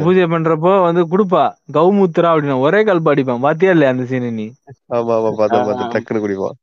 பூஜை 0.02 0.22
பண்றப்போ 0.22 0.82
வந்து 0.82 1.02
குடுப்பா. 1.06 1.44
கௌமுத்ரா 1.72 2.30
அப்படின்னா. 2.32 2.60
ஒரே 2.60 2.84
கல்ப 2.84 3.12
அடிப்பான். 3.14 3.38
பாத்தியா 3.38 3.70
இல்லையா 3.70 3.92
அந்த 3.92 4.04
சீன் 4.04 4.34
நீ? 4.34 4.44
ஆமா 4.88 5.12
ஆமா 5.16 5.30
பார்த்தா 5.32 5.66
பார்த்து 5.68 5.92
டக்குன்னு 5.92 6.22
குடிப்பான். 6.22 6.58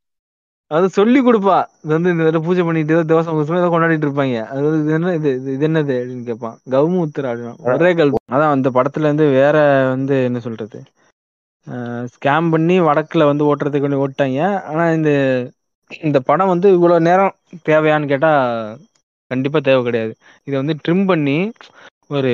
அது 0.68 0.90
சொல்லி 0.90 1.20
கொடுப்பா. 1.20 1.58
இது 1.84 1.94
வந்து 1.94 2.12
இந்த 2.12 2.24
தடவை 2.24 2.48
பூஜை 2.48 2.64
பண்ணிட்டு 2.64 3.06
குசம் 3.06 3.56
ஏதோ 3.56 3.70
கொண்டாடிட்டு 3.70 4.08
இருப்பாங்க. 4.08 4.44
அது 4.44 4.64
வந்து 4.64 4.84
இது 4.84 4.94
என்ன 4.94 5.14
இது 5.14 5.30
இது- 5.46 5.70
என்னது 5.70 5.94
அப்படின்னு 6.02 6.24
கேட்பான் 6.24 6.58
கௌமுத்ரா 6.70 7.30
அப்படின்னா. 7.32 7.74
ஒரே 7.74 7.94
கல் 7.94 8.12
அதான் 8.32 8.50
அந்த 8.50 8.70
படத்துல 8.70 9.00
இருந்து 9.00 9.30
வேற 9.30 9.86
வந்து 9.90 10.24
என்ன 10.24 10.40
சொல்றது? 10.40 10.84
ஸ்கேம் 12.14 12.50
பண்ணி 12.50 12.82
வடக்குல 12.82 13.26
வந்து 13.26 13.56
ஓட்டுறதுக்கு 13.56 13.88
வேண்டி 13.88 14.06
ஓட்டாங்க 14.06 14.62
ஆனா 14.64 14.92
இந்த 14.92 15.12
இந்த 16.02 16.20
படம் 16.20 16.48
வந்து 16.48 16.72
இவ்வளவு 16.72 17.00
நேரம் 17.00 17.36
தேவையான்னு 17.70 18.08
கேட்டா 18.08 18.32
கண்டிப்பா 19.28 19.60
தேவை 19.60 19.84
கிடையாது. 19.84 20.16
இதை 20.44 20.60
வந்து 20.60 20.76
ட்ரிம் 20.88 21.06
பண்ணி 21.06 21.52
ஒரு 22.08 22.32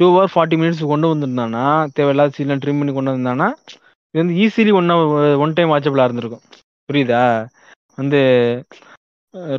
டூ 0.00 0.06
ஹவர் 0.10 0.32
ஃபார்ட்டி 0.32 0.56
மினிட்ஸ் 0.60 0.90
கொண்டு 0.92 1.06
வந்திருந்தானா 1.12 1.64
தேவையில்லாத 1.96 2.34
சீன்லாம் 2.36 2.62
ட்ரிம் 2.62 2.80
பண்ணி 2.80 2.92
கொண்டு 2.94 3.14
வந்தானா 3.16 3.48
இது 4.14 4.20
வந்து 4.22 4.36
ஈஸிலி 4.44 4.72
ஒன் 4.78 4.88
ஒன் 5.44 5.56
டைம் 5.56 5.72
வாட்சபிளாக 5.72 6.08
இருந்திருக்கும். 6.08 6.44
புரியுதா? 6.88 7.24
வந்து 7.98 8.20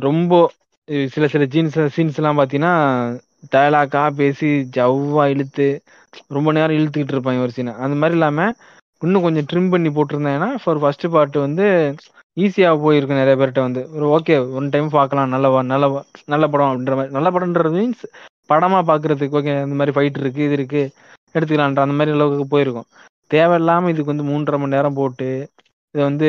ரொம்ப 0.06 0.32
சில 1.14 1.24
சில 1.34 1.44
ஜீன்ஸ் 1.54 1.78
சீன்ஸ் 1.96 2.18
எல்லாம் 2.20 2.38
பார்த்தீங்கன்னா 2.38 2.72
டயலாக்கா 3.52 4.02
பேசி 4.18 4.48
ஜவ்வா 4.76 5.24
இழுத்து 5.34 5.68
ரொம்ப 6.36 6.48
நேரம் 6.58 6.78
இழுத்துக்கிட்டு 6.78 7.14
இருப்பாங்க 7.16 7.44
ஒரு 7.46 7.54
சீனை 7.56 7.74
அந்த 7.84 7.96
மாதிரி 8.00 8.16
இல்லாம 8.18 8.46
இன்னும் 9.02 9.24
கொஞ்சம் 9.26 9.46
ட்ரிம் 9.50 9.70
பண்ணி 9.72 9.90
போட்டிருந்தாங்கன்னா 9.94 10.50
ஃபார் 10.62 10.80
ஃபர்ஸ்ட் 10.82 11.06
பார்ட் 11.14 11.38
வந்து 11.46 11.66
ஈஸியா 12.36 12.68
போயிருக்கும் 12.84 13.20
நிறைய 13.20 13.36
பேர்கிட்ட 13.38 13.62
வந்து. 13.66 13.82
ஒரு 13.96 14.06
ஓகே 14.16 14.36
ஒன் 14.58 14.68
டைம் 14.74 14.88
பார்க்கலாம் 14.98 15.32
நல்ல 15.34 15.46
நல்ல 15.72 15.86
நல்ல 16.34 16.44
படம் 16.52 16.70
அப்படின்ற 16.70 16.94
மாதிரி. 16.98 17.14
நல்ல 17.18 17.30
படம்ன்றது 17.34 17.72
மீன்ஸ் 17.78 18.04
படமா 18.48 18.80
பாக்குறதுக்கு 18.88 19.38
ஓகே 19.38 19.62
இந்த 19.62 19.74
மாதிரி 19.74 19.90
ஃபைட் 19.96 20.18
இருக்கு 20.18 20.44
இது 20.44 20.52
இருக்கு 20.52 20.90
எடுத்துக்கலான்ற 21.34 21.80
அந்த 21.80 21.86
மாதிரி 21.86 22.10
அளவுக்கு 22.10 22.46
போயிருக்கும். 22.46 22.84
தேவையில்லாம 23.30 23.88
இதுக்கு 23.88 24.14
வந்து 24.14 24.24
மூன்றரை 24.24 24.58
மணி 24.58 24.74
நேரம் 24.74 24.94
போட்டு 24.94 25.48
இதை 25.90 26.04
வந்து 26.04 26.26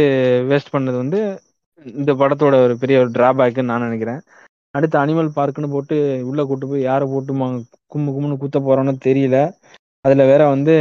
வேஸ்ட் 0.50 0.74
பண்ணது 0.74 0.95
வந்து 0.95 1.42
இந்த 1.85 2.14
படத்தோட 2.14 2.64
ஒரு 2.64 2.77
பெரிய 2.80 3.00
ஒரு 3.00 3.09
டிராபேக்குன்னு 3.09 3.61
நான் 3.61 3.82
நினைக்கிறேன். 3.82 4.22
அடுத்து 4.72 5.00
அனிமல் 5.00 5.32
பார்க்குன்னு 5.35 5.69
போட்டு 5.69 6.22
உள்ள 6.27 6.45
கூட்டு 6.45 6.67
போய் 6.67 6.82
யாரை 6.82 7.08
போட்டு 7.08 7.33
மா- 7.33 7.64
கும்மு 7.95 8.11
கும்முன்னு 8.11 8.38
குத்த 8.38 8.59
போறோன்னு 8.59 8.95
தெரியல. 9.06 9.38
அதுல 10.01 10.25
வேற 10.25 10.48
வந்து 10.48 10.75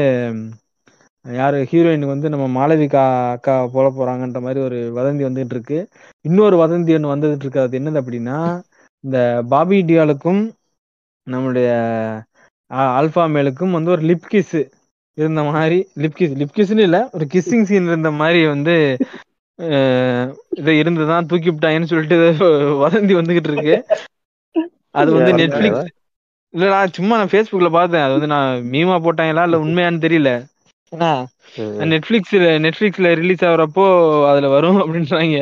யாரு 1.24 1.68
ஹீரோயினுக்கு 1.70 2.06
வந்து 2.06 2.28
நம்ம 2.28 2.46
மாளவிகா 2.48 3.30
அக்கா 3.30 3.66
போல 3.66 3.88
போறாங்கன்ற 3.88 4.40
மாதிரி 4.40 4.60
ஒரு 4.60 4.92
வதந்தி 4.96 5.26
வந்துட்டு 5.28 5.50
இருக்கு. 5.50 5.88
இன்னொரு 6.20 6.56
வதந்தி 6.56 7.02
ஒன்று 7.02 7.16
வந்துட்டு 7.16 7.36
இருக்கு. 7.36 7.60
அது 7.60 7.78
என்னது 7.78 8.00
அப்படின்னா 8.00 8.62
இந்த 9.00 9.42
பாபி 9.48 9.82
டியாலுக்கும் 9.82 10.42
நம்மளுடைய 11.26 11.68
ஆல்பா 12.96 13.24
மேலுக்கும் 13.34 13.76
வந்து 13.76 13.92
ஒரு 13.94 14.02
லிப் 14.10 14.28
கிஸ் 14.32 14.56
இருந்த 15.18 15.40
மாதிரி 15.48 15.78
லிப் 16.02 16.18
கிஸ் 16.18 16.36
லிப் 16.40 16.56
கிஸ்னு 16.56 16.84
இல்ல 16.88 16.98
ஒரு 17.16 17.24
கிஸ்ஸிங் 17.34 17.66
சீன் 17.70 17.90
இருந்த 17.90 18.10
மாதிரி 18.20 18.40
வந்து 18.52 18.74
இது 20.60 20.72
இருந்துதான் 20.82 21.28
தூக்கி 21.30 21.50
விட்டாங்கன்னு 21.50 21.90
சொல்லிட்டு 21.90 22.18
வதந்தி 22.82 23.14
வந்துகிட்டு 23.18 23.50
இருக்கு. 23.52 23.76
அது 25.00 25.10
வந்து? 25.16 25.32
நெட்ஃபிளிக்ஸ் 25.40 25.90
இல்லடா 26.54 26.78
சும்மா 26.96 27.14
நான் 27.18 27.32
ஃபேஸ்புக்ல 27.32 27.68
பார்த்தேன். 27.76 28.04
அது 28.06 28.16
வந்து 28.16 28.32
நான் 28.34 28.64
மீமா 28.72 28.96
போட்டாங்களா 29.04 29.44
இல்ல 29.48 29.58
உண்மையான்னு 29.64 30.04
தெரியல. 30.06 30.30
நெட்ஃபிளிக்ஸ்ல 31.92 32.48
நெட்ஃபிளிக்ஸ்ல 32.64 33.10
ரிலீஸ் 33.20 33.44
ஆகுறப்போ 33.50 33.84
அதுல 34.30 34.48
வரும் 34.56 34.80
அப்படின்றாங்க. 34.82 35.38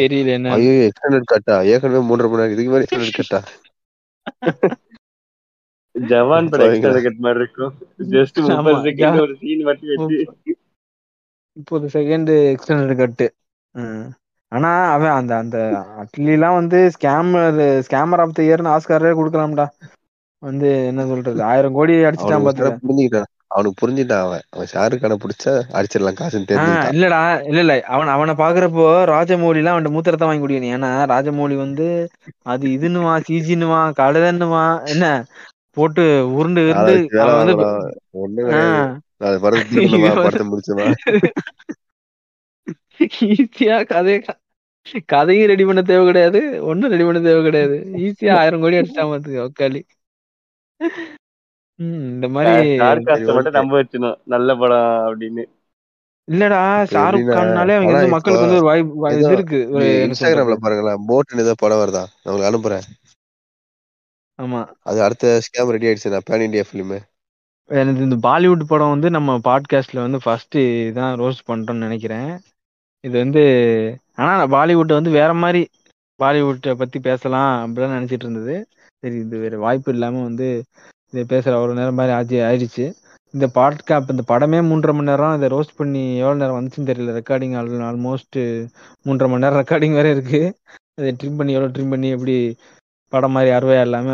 தெரியல 0.00 0.30
என்ன. 0.38 0.52
ஐயோ 0.56 0.74
எக்ஸ்டெண்டட் 0.88 1.30
கட்டா 1.32 1.56
ஏற்கனவே 1.72 2.02
மூன்றரை 2.08 2.28
மணி 2.30 2.42
நேரம் 2.42 2.54
இதுக்கு 2.56 2.72
மேலே 2.72 2.84
எக்ஸ்டெண்டட் 2.86 3.18
கட்டா 3.20 3.40
ஜவான் 5.94 6.48
பட 6.52 6.60
சரிங்களா? 6.60 6.90
எக்ஸ்ட்ரா 6.90 7.02
கட் 7.06 7.24
மாதிரி 7.24 7.40
இருக்கும். 7.42 7.72
ஜஸ்ட் 8.14 8.38
முப்பது 8.46 8.80
செகண்ட் 8.88 9.20
ஒரு 9.24 9.34
சீன் 9.42 9.64
மட்டும் 9.68 9.90
வச்சு. 9.92 10.18
முப்பது 11.56 11.88
செகண்ட் 11.96 12.30
எக்ஸ்டெண்டட் 12.54 13.00
கட்டு 13.02 13.26
ஆனா 14.52 14.70
அவன் 14.94 15.14
அந்த 15.18 15.32
அந்த 15.42 15.58
அட்லிலாம் 16.02 16.58
வந்து 16.60 16.78
ஸ்கேமர் 16.96 17.56
ஸ்கேமர் 17.86 18.22
ஆஃப் 18.24 18.36
த 18.36 18.42
இயர்னு 18.46 18.72
ஆஸ்காரே 18.74 19.12
கொடுக்கலாம்டா. 19.20 19.66
வந்து 20.42 20.68
என்ன 20.90 21.02
சொல்றது? 21.10 21.40
ஆயிரம் 21.50 21.76
கோடி 21.78 21.94
அடிச்சுட்டான் 22.08 22.44
புரிஞ்சுக்கிட்டான் 22.84 23.30
அவனுக்கு 23.54 23.80
புரிஞ்சுட்டான் 23.80 24.24
அவன். 24.26 24.44
அவன் 24.54 24.70
ஷாருக் 24.72 25.02
கான 25.02 25.16
பிடிச்சா 25.24 25.52
அடிச்சிடலாம் 25.78 26.18
காசுன்னு 26.20 26.48
தெரிஞ்சுக்கிட்டான். 26.50 26.94
இல்லடா 26.96 27.20
இல்ல 27.48 27.60
இல்ல. 27.64 27.74
அவன் 27.94 28.12
அவனை 28.14 28.34
பாக்குறப்போ 28.42 28.86
ராஜமௌலி 29.12 29.60
எல்லாம் 29.62 29.76
அவன் 29.76 29.94
மூத்திரத்தை 29.96 30.26
வாங்கி 30.28 30.44
குடிக்கணும். 30.44 30.74
ஏன்னா 30.76 30.90
ராஜமௌலி 31.12 31.56
வந்து 31.64 31.86
அது 32.54 32.64
இதுன்னுவா 32.76 33.14
சிஜின்னுவா 33.28 33.80
கழுதன்னுவா 34.00 34.64
என்ன? 34.94 35.06
போட்டு 35.76 36.04
உருண்டு 36.38 36.62
வந்து 36.72 36.94
முடிச்சுமா? 40.50 40.86
ஈஸியா 43.32 43.76
கதை 43.92 44.14
கதையும் 45.12 45.50
ரெடி 45.50 45.64
பண்ண 45.68 45.82
தேவை 45.90 46.04
கிடையாது. 46.06 46.40
ஒண்ணும் 46.70 46.92
ரெடி 46.94 47.04
பண்ண 47.08 47.20
தேவை 47.26 47.42
கிடையாது. 47.46 47.76
ஈஸியா 48.04 48.32
ஆயிரம் 48.40 48.62
கோடி 48.64 48.76
உக்காளி. 49.48 49.82
உம் 50.80 50.98
இந்த 51.78 52.26
மாதிரி 52.34 52.66
மட்டும். 53.28 53.56
நம்ப 53.58 53.74
வச்சிடும் 53.80 54.18
நல்ல 54.34 54.56
படம் 54.56 54.90
அப்படின்னு. 55.08 55.44
இல்லடா 56.28 56.60
ஷாருக் 56.92 57.30
கான்னாலே 57.30 57.74
அவங்க 57.76 57.94
வந்து 57.94 58.12
மக்களுக்கு 58.12 58.44
வந்து 58.44 58.60
ஒரு 58.60 58.68
வாய்ப்பு 58.68 59.10
இது 59.16 59.32
இருக்கு 59.36 59.58
இன்ஸ்டாகிராம்ல 60.04 60.56
பாருங்களேன் 60.62 61.02
போட்டுன்னு 61.10 61.44
ஏதோ 61.46 61.54
படம் 61.62 61.82
வருதா? 61.82 62.04
நான் 62.14 62.30
உங்களுக்கு 62.30 62.50
அனுப்புறேன். 62.50 62.86
ஆமா. 64.38 64.60
அது 64.82 64.98
அடுத்த 65.06 65.34
ஸ்கேம் 65.46 65.72
ரெடி 65.74 65.88
ஆயிடுச்சு 65.88 66.14
நான் 66.14 66.28
பேன் 66.30 66.46
இந்தியா 66.46 66.64
ஃபிலிம் 66.68 66.94
எனக்கு 67.70 68.00
இந்த 68.06 68.16
பாலிவுட் 68.24 68.62
படம் 68.70 68.94
வந்து 68.94 69.08
நம்ம 69.10 69.36
பாட்காஸ்ட்ல 69.44 70.04
வந்து 70.06 70.18
ஃபர்ஸ்ட் 70.24 70.58
தான் 70.98 71.12
ரோஸ்ட் 71.20 71.46
பண்றோம்னு 71.50 71.86
நினைக்கிறேன். 71.86 72.30
இது 73.04 73.14
வந்து 73.18 73.42
ஆனா 74.18 74.30
நான் 74.38 74.54
பாலிவுட்டை 74.56 74.94
வந்து 74.98 75.10
வேற 75.10 75.30
மாதிரி 75.34 75.62
பாலிவுட்டை 76.20 76.72
பத்தி 76.82 76.98
பேசலாம் 77.00 77.52
அப்படிலாம் 77.62 77.96
நினைச்சிட்டு 77.96 78.26
இருந்தது. 78.26 78.56
சரி 79.02 79.16
இது 79.24 79.38
வேற 79.38 79.56
வாய்ப்பு 79.58 79.92
இல்லாம 79.94 80.22
வந்து 80.22 80.48
இதை 81.14 81.24
பேசுற 81.32 81.54
ஒரு 81.64 81.72
நேரம் 81.74 81.98
மாதிரி 81.98 82.12
ஆச்சு 82.14 82.38
ஆயிடுச்சு. 82.46 82.84
இந்த 83.34 83.46
பாட்காப் 83.54 84.10
இந்த 84.12 84.22
படமே 84.30 84.58
மூன்றரை 84.68 84.92
மணி 84.96 85.10
நேரம் 85.10 85.36
இதை 85.38 85.48
ரோஸ்ட் 85.54 85.76
பண்ணி 85.76 86.02
எவ்வளோ 86.20 86.38
நேரம் 86.42 86.58
வந்துச்சுன்னு 86.58 86.90
தெரியல. 86.90 87.14
ரெக்கார்டிங் 87.18 87.54
ஆல்மோஸ்ட் 87.88 88.38
மூன்றரை 89.06 89.28
மணி 89.30 89.44
நேரம் 89.44 89.60
ரெக்கார்டிங் 89.62 89.96
வேற 89.98 90.08
இருக்கு. 90.14 90.40
அதை 90.98 91.10
ட்ரிம் 91.20 91.38
பண்ணி 91.38 91.54
எவ்வளவு 91.56 91.74
ட்ரிம் 91.76 91.92
பண்ணி 91.94 92.08
எப்படி 92.16 92.36
படம் 93.12 93.34
மாதிரி 93.36 93.50
அறுவையா 93.56 93.82
இல்லாம 93.86 94.08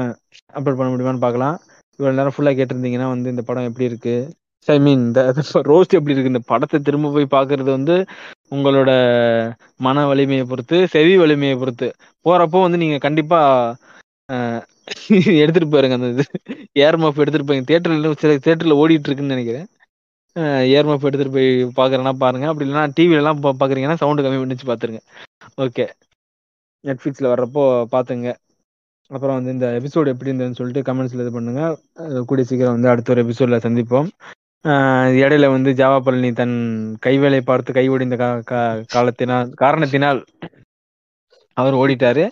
அப்லோட் 0.56 0.78
பண்ண 0.78 0.90
முடியுமான்னு 0.92 1.24
பார்க்கலாம். 1.26 1.56
இவ்வளோ 1.98 2.14
நேரம் 2.18 2.34
ஃபுல்லாக 2.36 2.58
கேட்டிருந்தீங்கன்னா 2.58 3.08
வந்து 3.14 3.32
இந்த 3.34 3.42
படம் 3.48 3.68
எப்படி 3.68 3.88
இருக்கு? 3.90 4.14
ஐ 4.68 4.76
மீன் 4.78 5.02
இந்த 5.06 5.20
ரோஸ்ட் 5.70 5.96
எப்படி 5.98 6.14
இருக்கு? 6.14 6.32
இந்த 6.34 6.42
படத்தை 6.46 6.78
திரும்ப 6.80 7.10
போய் 7.12 7.34
பார்க்கறது 7.36 7.70
வந்து 7.76 7.94
உங்களோட 8.52 8.90
மன 9.78 10.04
வலிமையை 10.06 10.44
பொறுத்து 10.44 10.76
செவி 10.94 11.14
வலிமையை 11.16 11.56
பொறுத்து. 11.56 11.88
போறப்போ 12.26 12.60
வந்து 12.66 12.82
நீங்க 12.84 12.98
கண்டிப்பா 12.98 13.40
எடுத்துட்டு 15.08 15.80
போயிருங்க 15.80 15.92
அந்த 15.92 16.08
இது. 16.08 16.24
ஏர்மப் 16.78 17.16
எடுத்துட்டு 17.16 17.44
போய் 17.44 17.64
தேட்டர்ல 17.66 18.16
சில 18.16 18.34
தேட்டர்ல 18.34 18.76
ஓடிட்டு 18.76 19.08
இருக்குன்னு 19.08 19.34
நினைக்கிறேன். 19.34 19.66
ஏர்மப் 20.74 21.04
எடுத்துட்டு 21.04 21.30
போய் 21.30 21.64
பாக்குறேன்னா 21.64 22.12
பாருங்க. 22.12 22.48
அப்படி 22.48 22.70
இல்லைன்னா 22.70 22.90
டிவில 23.00 23.16
எல்லாம் 23.16 23.42
பாக்குறீங்கன்னா 23.42 23.94
சவுண்ட் 23.94 24.20
கம்மி 24.20 24.40
பண்ணிச்சு 24.40 24.72
பாத்துருங்க. 24.72 24.98
ஓகே 25.56 25.88
நெட்ஃபிளிக்ஸ்ல 26.86 27.32
வர்றப்போ 27.32 27.84
பாத்துங்க. 27.92 28.34
அப்புறம் 29.08 29.44
வந்து 29.44 29.52
இந்த 29.52 29.80
எபிசோடு 29.80 30.06
எப்படி 30.06 30.30
இருந்ததுன்னு 30.30 30.54
சொல்லிட்டு 30.54 30.94
கமெண்ட்ஸ்ல 30.94 31.14
இது 31.14 31.32
பண்ணுங்க. 31.32 31.80
கூடிய 32.26 32.46
சீக்கிரம் 32.46 32.72
வந்து 32.72 32.88
அடுத்த 32.88 33.12
ஒரு 33.12 33.24
எபிசோட்ல 33.24 33.60
சந்திப்போம். 33.60 34.08
இடையில 35.20 35.50
வந்து 35.50 35.70
ஜாவா 35.70 36.00
பழனி 36.00 36.32
தன் 36.32 36.96
கைவேலை 37.06 37.40
பார்த்து 37.40 37.72
கைவடிந்த 37.72 38.16
கா- 38.16 38.42
கா- 38.50 38.84
காலத்தினால் 38.88 39.48
காரணத்தினால் 39.48 40.24
அவர் 41.52 41.74
ஓடிட்டாரு. 41.74 42.30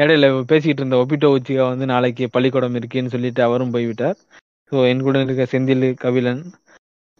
இடையில 0.00 0.26
பேசிக்கிட்டு 0.50 0.82
இருந்த 0.82 0.98
ஒபிட்டோ 1.02 1.28
உச்சிகா 1.36 1.64
வந்து 1.72 1.86
நாளைக்கு 1.92 2.24
பள்ளிக்கூடம் 2.34 2.76
இருக்குன்னு 2.78 3.14
சொல்லிட்டு 3.14 3.42
அவரும் 3.48 3.74
போய்விட்டார். 3.76 4.18
ஸோ 4.72 4.76
என் 4.90 5.04
கூட 5.06 5.18
இருக்க 5.26 5.44
Senthil 5.52 5.86
Kabilan 6.04 6.42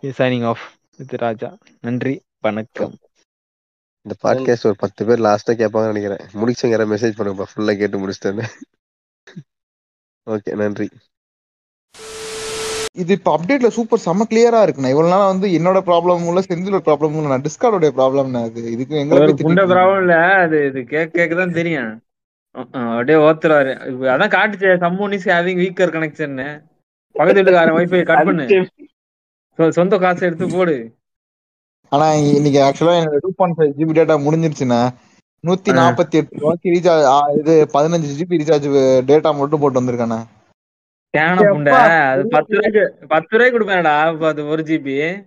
signing 0.03 0.47
off 0.51 0.65
with 0.99 1.15
Raja. 1.25 1.51
நன்றி 1.87 2.15
வணக்கம். 2.47 2.95
இந்த 4.07 4.15
பாட்காஸ்ட் 4.25 4.69
ஒரு 4.71 4.77
பத்து 4.83 5.07
பேர் 5.07 5.25
லாஸ்டா 5.27 5.55
கேட்பாங்கன்னு 5.61 5.93
நினைக்கிறேன். 5.93 6.25
முடிச்சுங்கிற 6.41 6.85
மெசேஜ் 6.95 7.17
பண்ணுங்கப்பா 7.19 7.49
ஃபுல்லா 7.53 7.75
கேட்டு 7.81 8.03
முடிச்சிட்டேன்னு. 8.03 8.47
ஓகே 10.27 10.53
நன்றி. 10.63 10.89
இது 13.03 13.13
இப்ப 13.17 13.31
அப்டேட்ல 13.37 13.69
சூப்பர் 13.77 14.05
செம்ம 14.05 14.25
கிளியரா 14.31 14.61
இருக்குண்ணா. 14.65 14.93
இவ்வளவு 14.95 15.13
நாள் 15.15 15.31
வந்து 15.33 15.49
என்னோட 15.59 15.79
ப்ராப்ளம் 15.89 16.25
இல்ல 16.31 16.43
செந்திலோட 16.49 16.83
ப்ராப்ளம் 16.89 17.17
இல்ல 17.19 17.33
நான் 17.33 17.47
டிஸ்கார்டோட 17.47 17.91
ப்ராப்ளம் 17.99 18.37
அது. 18.41 18.63
இதுக்கு 18.75 19.01
எங்களை 19.03 19.19
ஒரு 19.19 19.27
போய் 19.29 19.43
புண்ட 19.45 19.61
திட்டிட்டு 19.61 19.75
ப்ராப்ளம் 19.75 20.03
இல்ல 20.05 20.17
அது 20.45 20.59
இது 20.69 20.81
கேட்க 20.95 21.13
கேட்க 21.19 21.35
தான் 21.43 21.57
தெரியும். 21.59 21.93
அப்படியே 22.73 23.19
ஓத்துறாரு. 23.19 23.73
அதான் 24.13 24.35
காட்டுச்சு 24.37 24.69
someone 24.77 25.13
is 25.13 25.29
having 25.29 25.61
weaker 25.65 25.95
connection 25.95 26.61
பக்கத்து 27.13 27.43
வீட்டுக்காரன் 27.43 27.77
வைஃபை 27.79 28.03
கட் 28.03 28.25
பண்ணு. 28.25 28.43
சொ- 29.59 29.69
சொந்த 29.69 29.99
காசு 29.99 30.27
எடுத்து 30.27 30.49
போடு. 30.49 30.95
ஆனா 31.89 32.13
இன்னைக்கு 32.13 32.61
ஆக்சுவலா 32.61 32.97
என்னோட 33.01 33.17
two 33.21 33.33
point 33.37 33.59
five 33.59 33.81
GB 33.81 33.93
data 33.93 34.17
முடிஞ்சிருச்சுண்ணா 34.17 34.81
நூத்தி. 35.47 35.71
நாற்பத்தி 35.71 36.11
எட்டு 36.11 36.39
ரூபாய்க்கு 36.39 36.71
ரீசார்ஜ் 36.71 37.39
இது 37.39 37.69
பதினஞ்சு 37.75 38.11
ஜிபி 38.19 38.37
ரீசார்ஜ் 38.37 38.69
டேட்டா 39.07 39.35
மட்டும் 39.35 39.61
போட்டு 39.61 39.81
வந்திருக்கானே? 39.81 40.19
கேன 41.17 41.37
புண்ட. 41.37 41.71
எப்பா, 41.71 42.11
அது 42.11 42.29
பத்து 42.29 42.55
ரூபாய்க்கு 42.55 43.07
பத்து 43.09 43.39
ரூபாய்க்கு 43.39 43.59
கொடுப்பேன்டா 43.59 44.25
அது 44.27 44.47
ஒரு 44.47 44.63
ஜிபி 44.63 45.27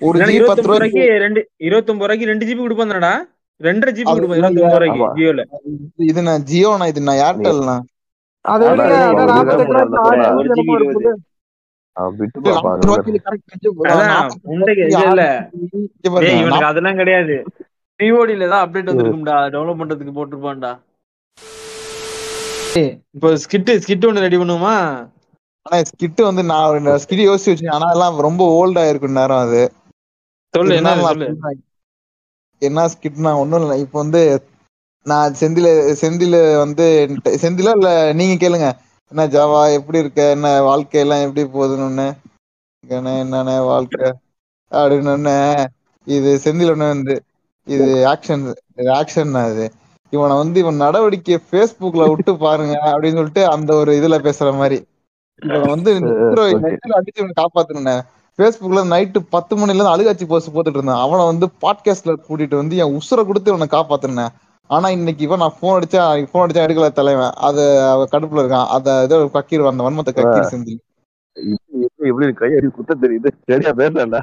ஒரு 0.00 0.18
ஜிபி 0.18 0.46
பத்து 0.46 0.62
ரூபாய்க்கு 0.62 1.04
ரெண்டு 1.06 1.50
இருபத்தொன்பது 1.56 2.14
ரூபாய்க்கு 2.14 2.26
ரெண்டு 2.26 2.46
ஜிபி 2.46 2.58
கொடுப்பாங்கடா 2.58 3.12
ரெண்டரை 3.60 3.92
ஜிபி 3.96 4.12
ரூபாய்க்கு 4.22 4.62
ஆமா. 4.94 5.08
ஜியோல 5.18 5.42
இது 6.10 6.20
நான் 6.28 6.44
ஜியோண்ணா 6.50 6.86
இது 6.92 7.00
நான் 7.08 7.22
அதை 8.46 8.68
இவனுக்கு 16.40 16.68
அதெல்லாம் 16.70 17.00
கிடையாது. 17.00 17.34
பிஓடில 18.00 18.46
தான் 18.52 18.62
அப்டேட் 18.64 18.90
வந்திருக்கும்டா. 18.90 19.36
டவுன்லோட் 19.54 19.80
பண்றதுக்கு 19.80 20.14
போட்டுருப்பான்டா. 20.18 20.72
இப்போ 23.16 23.28
ஸ்கிட் 23.42 23.70
ஸ்கிட் 23.84 24.06
ஒன்னு 24.08 24.24
ரெடி 24.26 24.38
பண்ணுவோமா? 24.40 24.76
ஆனா 25.66 25.78
ஸ்கிட் 25.90 26.20
வந்து 26.28 26.42
நான் 26.50 26.86
ஸ்கிட் 27.02 27.26
யோசிச்சு 27.28 27.52
வச்சேன் 27.52 27.74
ஆனா 27.76 27.88
எல்லாம் 27.96 28.16
ரொம்ப 28.26 28.42
ஓல்டா 28.60 28.84
இருக்கும் 28.90 29.18
நேரம் 29.20 29.42
அது. 29.46 29.62
சொல்லு 30.54 30.76
என்ன 30.78 30.90
இருந்தாலும் 30.90 31.02
நான் 31.02 31.12
சொல்லு 31.12 31.28
சொல்றேன். 31.34 31.60
என்ன 32.62 32.86
ஸ்கிட்னா 32.92 33.30
ஒண்ணும் 33.38 33.62
இல்லை. 33.62 33.76
இப்போ 33.80 33.98
வந்து 33.98 34.22
நான் 35.06 35.36
செந்தில 35.40 35.68
செந்தில 36.02 36.36
வந்து 36.56 36.84
செந்தில 37.42 37.72
இல்ல 37.78 37.88
நீங்க 38.12 38.34
கேளுங்க. 38.42 38.68
என்ன 39.12 39.26
ஜாவா 39.28 39.72
எப்படி 39.78 39.98
இருக்க? 39.98 40.22
என்ன 40.30 40.48
வாழ்க்கையெல்லாம் 40.62 41.24
எப்படி 41.26 41.42
போகுதுன்னு. 41.54 42.06
என்னண்ணே 42.84 43.56
வாழ்க்கை. 43.66 44.08
அப்படின்னு. 44.72 45.34
இது 46.06 46.30
செந்தில் 46.44 46.72
ஒண்ணு 46.72 46.92
வந்து 46.94 47.14
இது 47.66 47.84
ஆக்ஷன் 48.12 48.44
ஆக்ஷன் 49.00 49.34
அது 49.42 49.64
இவனை 50.12 50.34
வந்து 50.36 50.60
இவன் 50.60 50.82
நடவடிக்கை 50.84 51.36
Facebookல 51.50 52.08
விட்டு 52.08 52.32
பாருங்க 52.36 52.74
அப்படின்னு 52.92 53.18
சொல்லிட்டு 53.20 53.44
அந்த 53.54 53.70
ஒரு 53.74 53.92
இதுல 54.00 54.16
பேசுற 54.26 54.48
மாதிரி. 54.56 54.78
இவனை 55.42 55.68
வந்து 55.74 55.90
அடிச்சு 56.98 57.20
இவனை 57.20 57.34
காப்பாத்துனேன் 57.40 58.02
Facebookல 58.38 58.82
நைட்டு 58.92 59.18
பத்து 59.34 59.56
மணில 59.56 59.74
இருந்து 59.74 59.94
அழுகாச்சி 59.94 60.26
போஸ்ட் 60.26 60.52
போட்டுட்டு 60.54 60.78
இருந்தான். 60.78 61.02
அவனை 61.04 61.24
வந்து 61.26 61.46
பாட்காஸ்ட்ல 61.64 62.12
கூட்டிட்டு 62.28 62.56
வந்து 62.56 62.76
என் 62.82 62.94
உசுரை 62.98 63.22
கொடுத்து 63.26 63.52
இவனை 63.52 63.68
காப்பாத்துனேன். 63.70 64.32
ஆனா 64.70 64.88
இன்னைக்கு 64.88 65.22
இவன் 65.24 65.38
நான் 65.38 65.58
போன் 65.60 65.76
அடிச்சா 65.78 66.02
போன் 66.32 66.44
அடிச்சா 66.44 66.64
எடுக்கல 66.66 66.88
தலைவன். 66.92 67.34
அது 67.48 67.62
அவ 67.90 68.06
கடுப்புல 68.12 68.42
இருக்கான். 68.42 68.68
அத 68.76 69.02
ஏதோ 69.02 69.16
கக்கீர் 69.34 69.70
அந்த 69.72 69.84
வன்மத்தை 69.88 70.12
கக்கீர் 70.18 70.52
செஞ்சு. 70.54 70.76
எப்படி 72.10 72.26
கையடி 72.40 72.68
குத்த 72.70 72.96
தெரியுது? 73.02 73.28
சரியா 73.50 73.72
பேசலடா. 73.80 74.20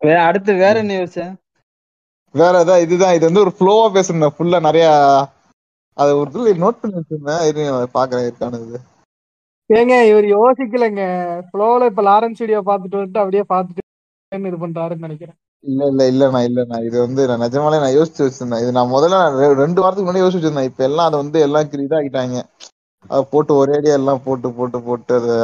வேற 0.00 0.18
அடுத்து 0.24 0.52
வேற 0.54 0.74
என்ன 0.78 0.94
யோசிச்ச? 0.94 1.22
வேற 2.34 2.52
ஏதாவது 2.64 2.84
இதுதான் 2.86 3.14
இது 3.14 3.24
வந்து 3.28 3.40
ஒரு 3.40 3.52
ஃப்ளோவா 3.56 3.86
பேசணும். 3.96 4.34
ஃபுல்லா 4.36 4.60
நிறைய 4.68 4.86
அது 5.96 6.10
ஒரு 6.20 6.30
இதுல 6.30 6.52
நோட் 6.62 6.80
பண்ணி 6.80 6.98
வச்சிருந்தேன். 6.98 7.42
இரு, 7.48 7.62
பாக்குறேன் 7.96 8.26
இருக்கானு 8.28 8.60
இது. 8.66 8.78
ஏங்க 9.70 9.94
இவர் 10.10 10.26
யோசிக்கலைங்க. 10.36 11.02
ஃப்ளோல 11.48 11.88
இப்ப 11.90 12.02
லாரன்ஸ் 12.08 12.42
வீடியோ 12.44 12.60
பார்த்துட்டு 12.68 13.00
வந்துட்டு 13.00 13.22
அப்படியே 13.22 13.44
பார்த்துட்டு 13.52 13.78
இது 14.32 14.58
பண்றாருன்னு 14.64 15.06
நினைக்கிறேன். 15.06 15.36
இல்ல 15.64 15.86
இல்ல 15.90 16.02
இல்லண்ணா 16.12 16.40
இல்லண்ணா 16.48 16.76
இது 16.88 16.96
வந்து 17.00 17.22
நான் 17.28 17.42
நிஜமாலே 17.44 17.80
நான் 17.84 17.96
யோசிச்சு 17.96 18.22
வச்சிருந்தேன். 18.26 18.62
இது 18.64 18.76
நான் 18.78 18.94
முதல்ல 18.94 19.16
ரெண்டு 19.62 19.82
வாரத்துக்கு 19.82 20.06
முன்னாடி 20.06 20.24
யோசிச்சு 20.24 20.40
வச்சிருந்தேன். 20.40 20.70
இப்ப 20.70 20.84
எல்லாம் 20.88 21.08
அதை 21.08 21.18
வந்து 21.22 21.38
எல்லாம் 21.46 21.66
இதாகிட்டாங்க 21.86 22.38
அதை 23.10 23.22
போட்டு 23.32 23.52
ஒரேடியா 23.60 23.94
எல்லாம் 24.00 24.24
போட்டு 24.24 24.48
போட்டு 24.58 24.78
போட்டு 24.88 25.14
அதை 25.20 25.36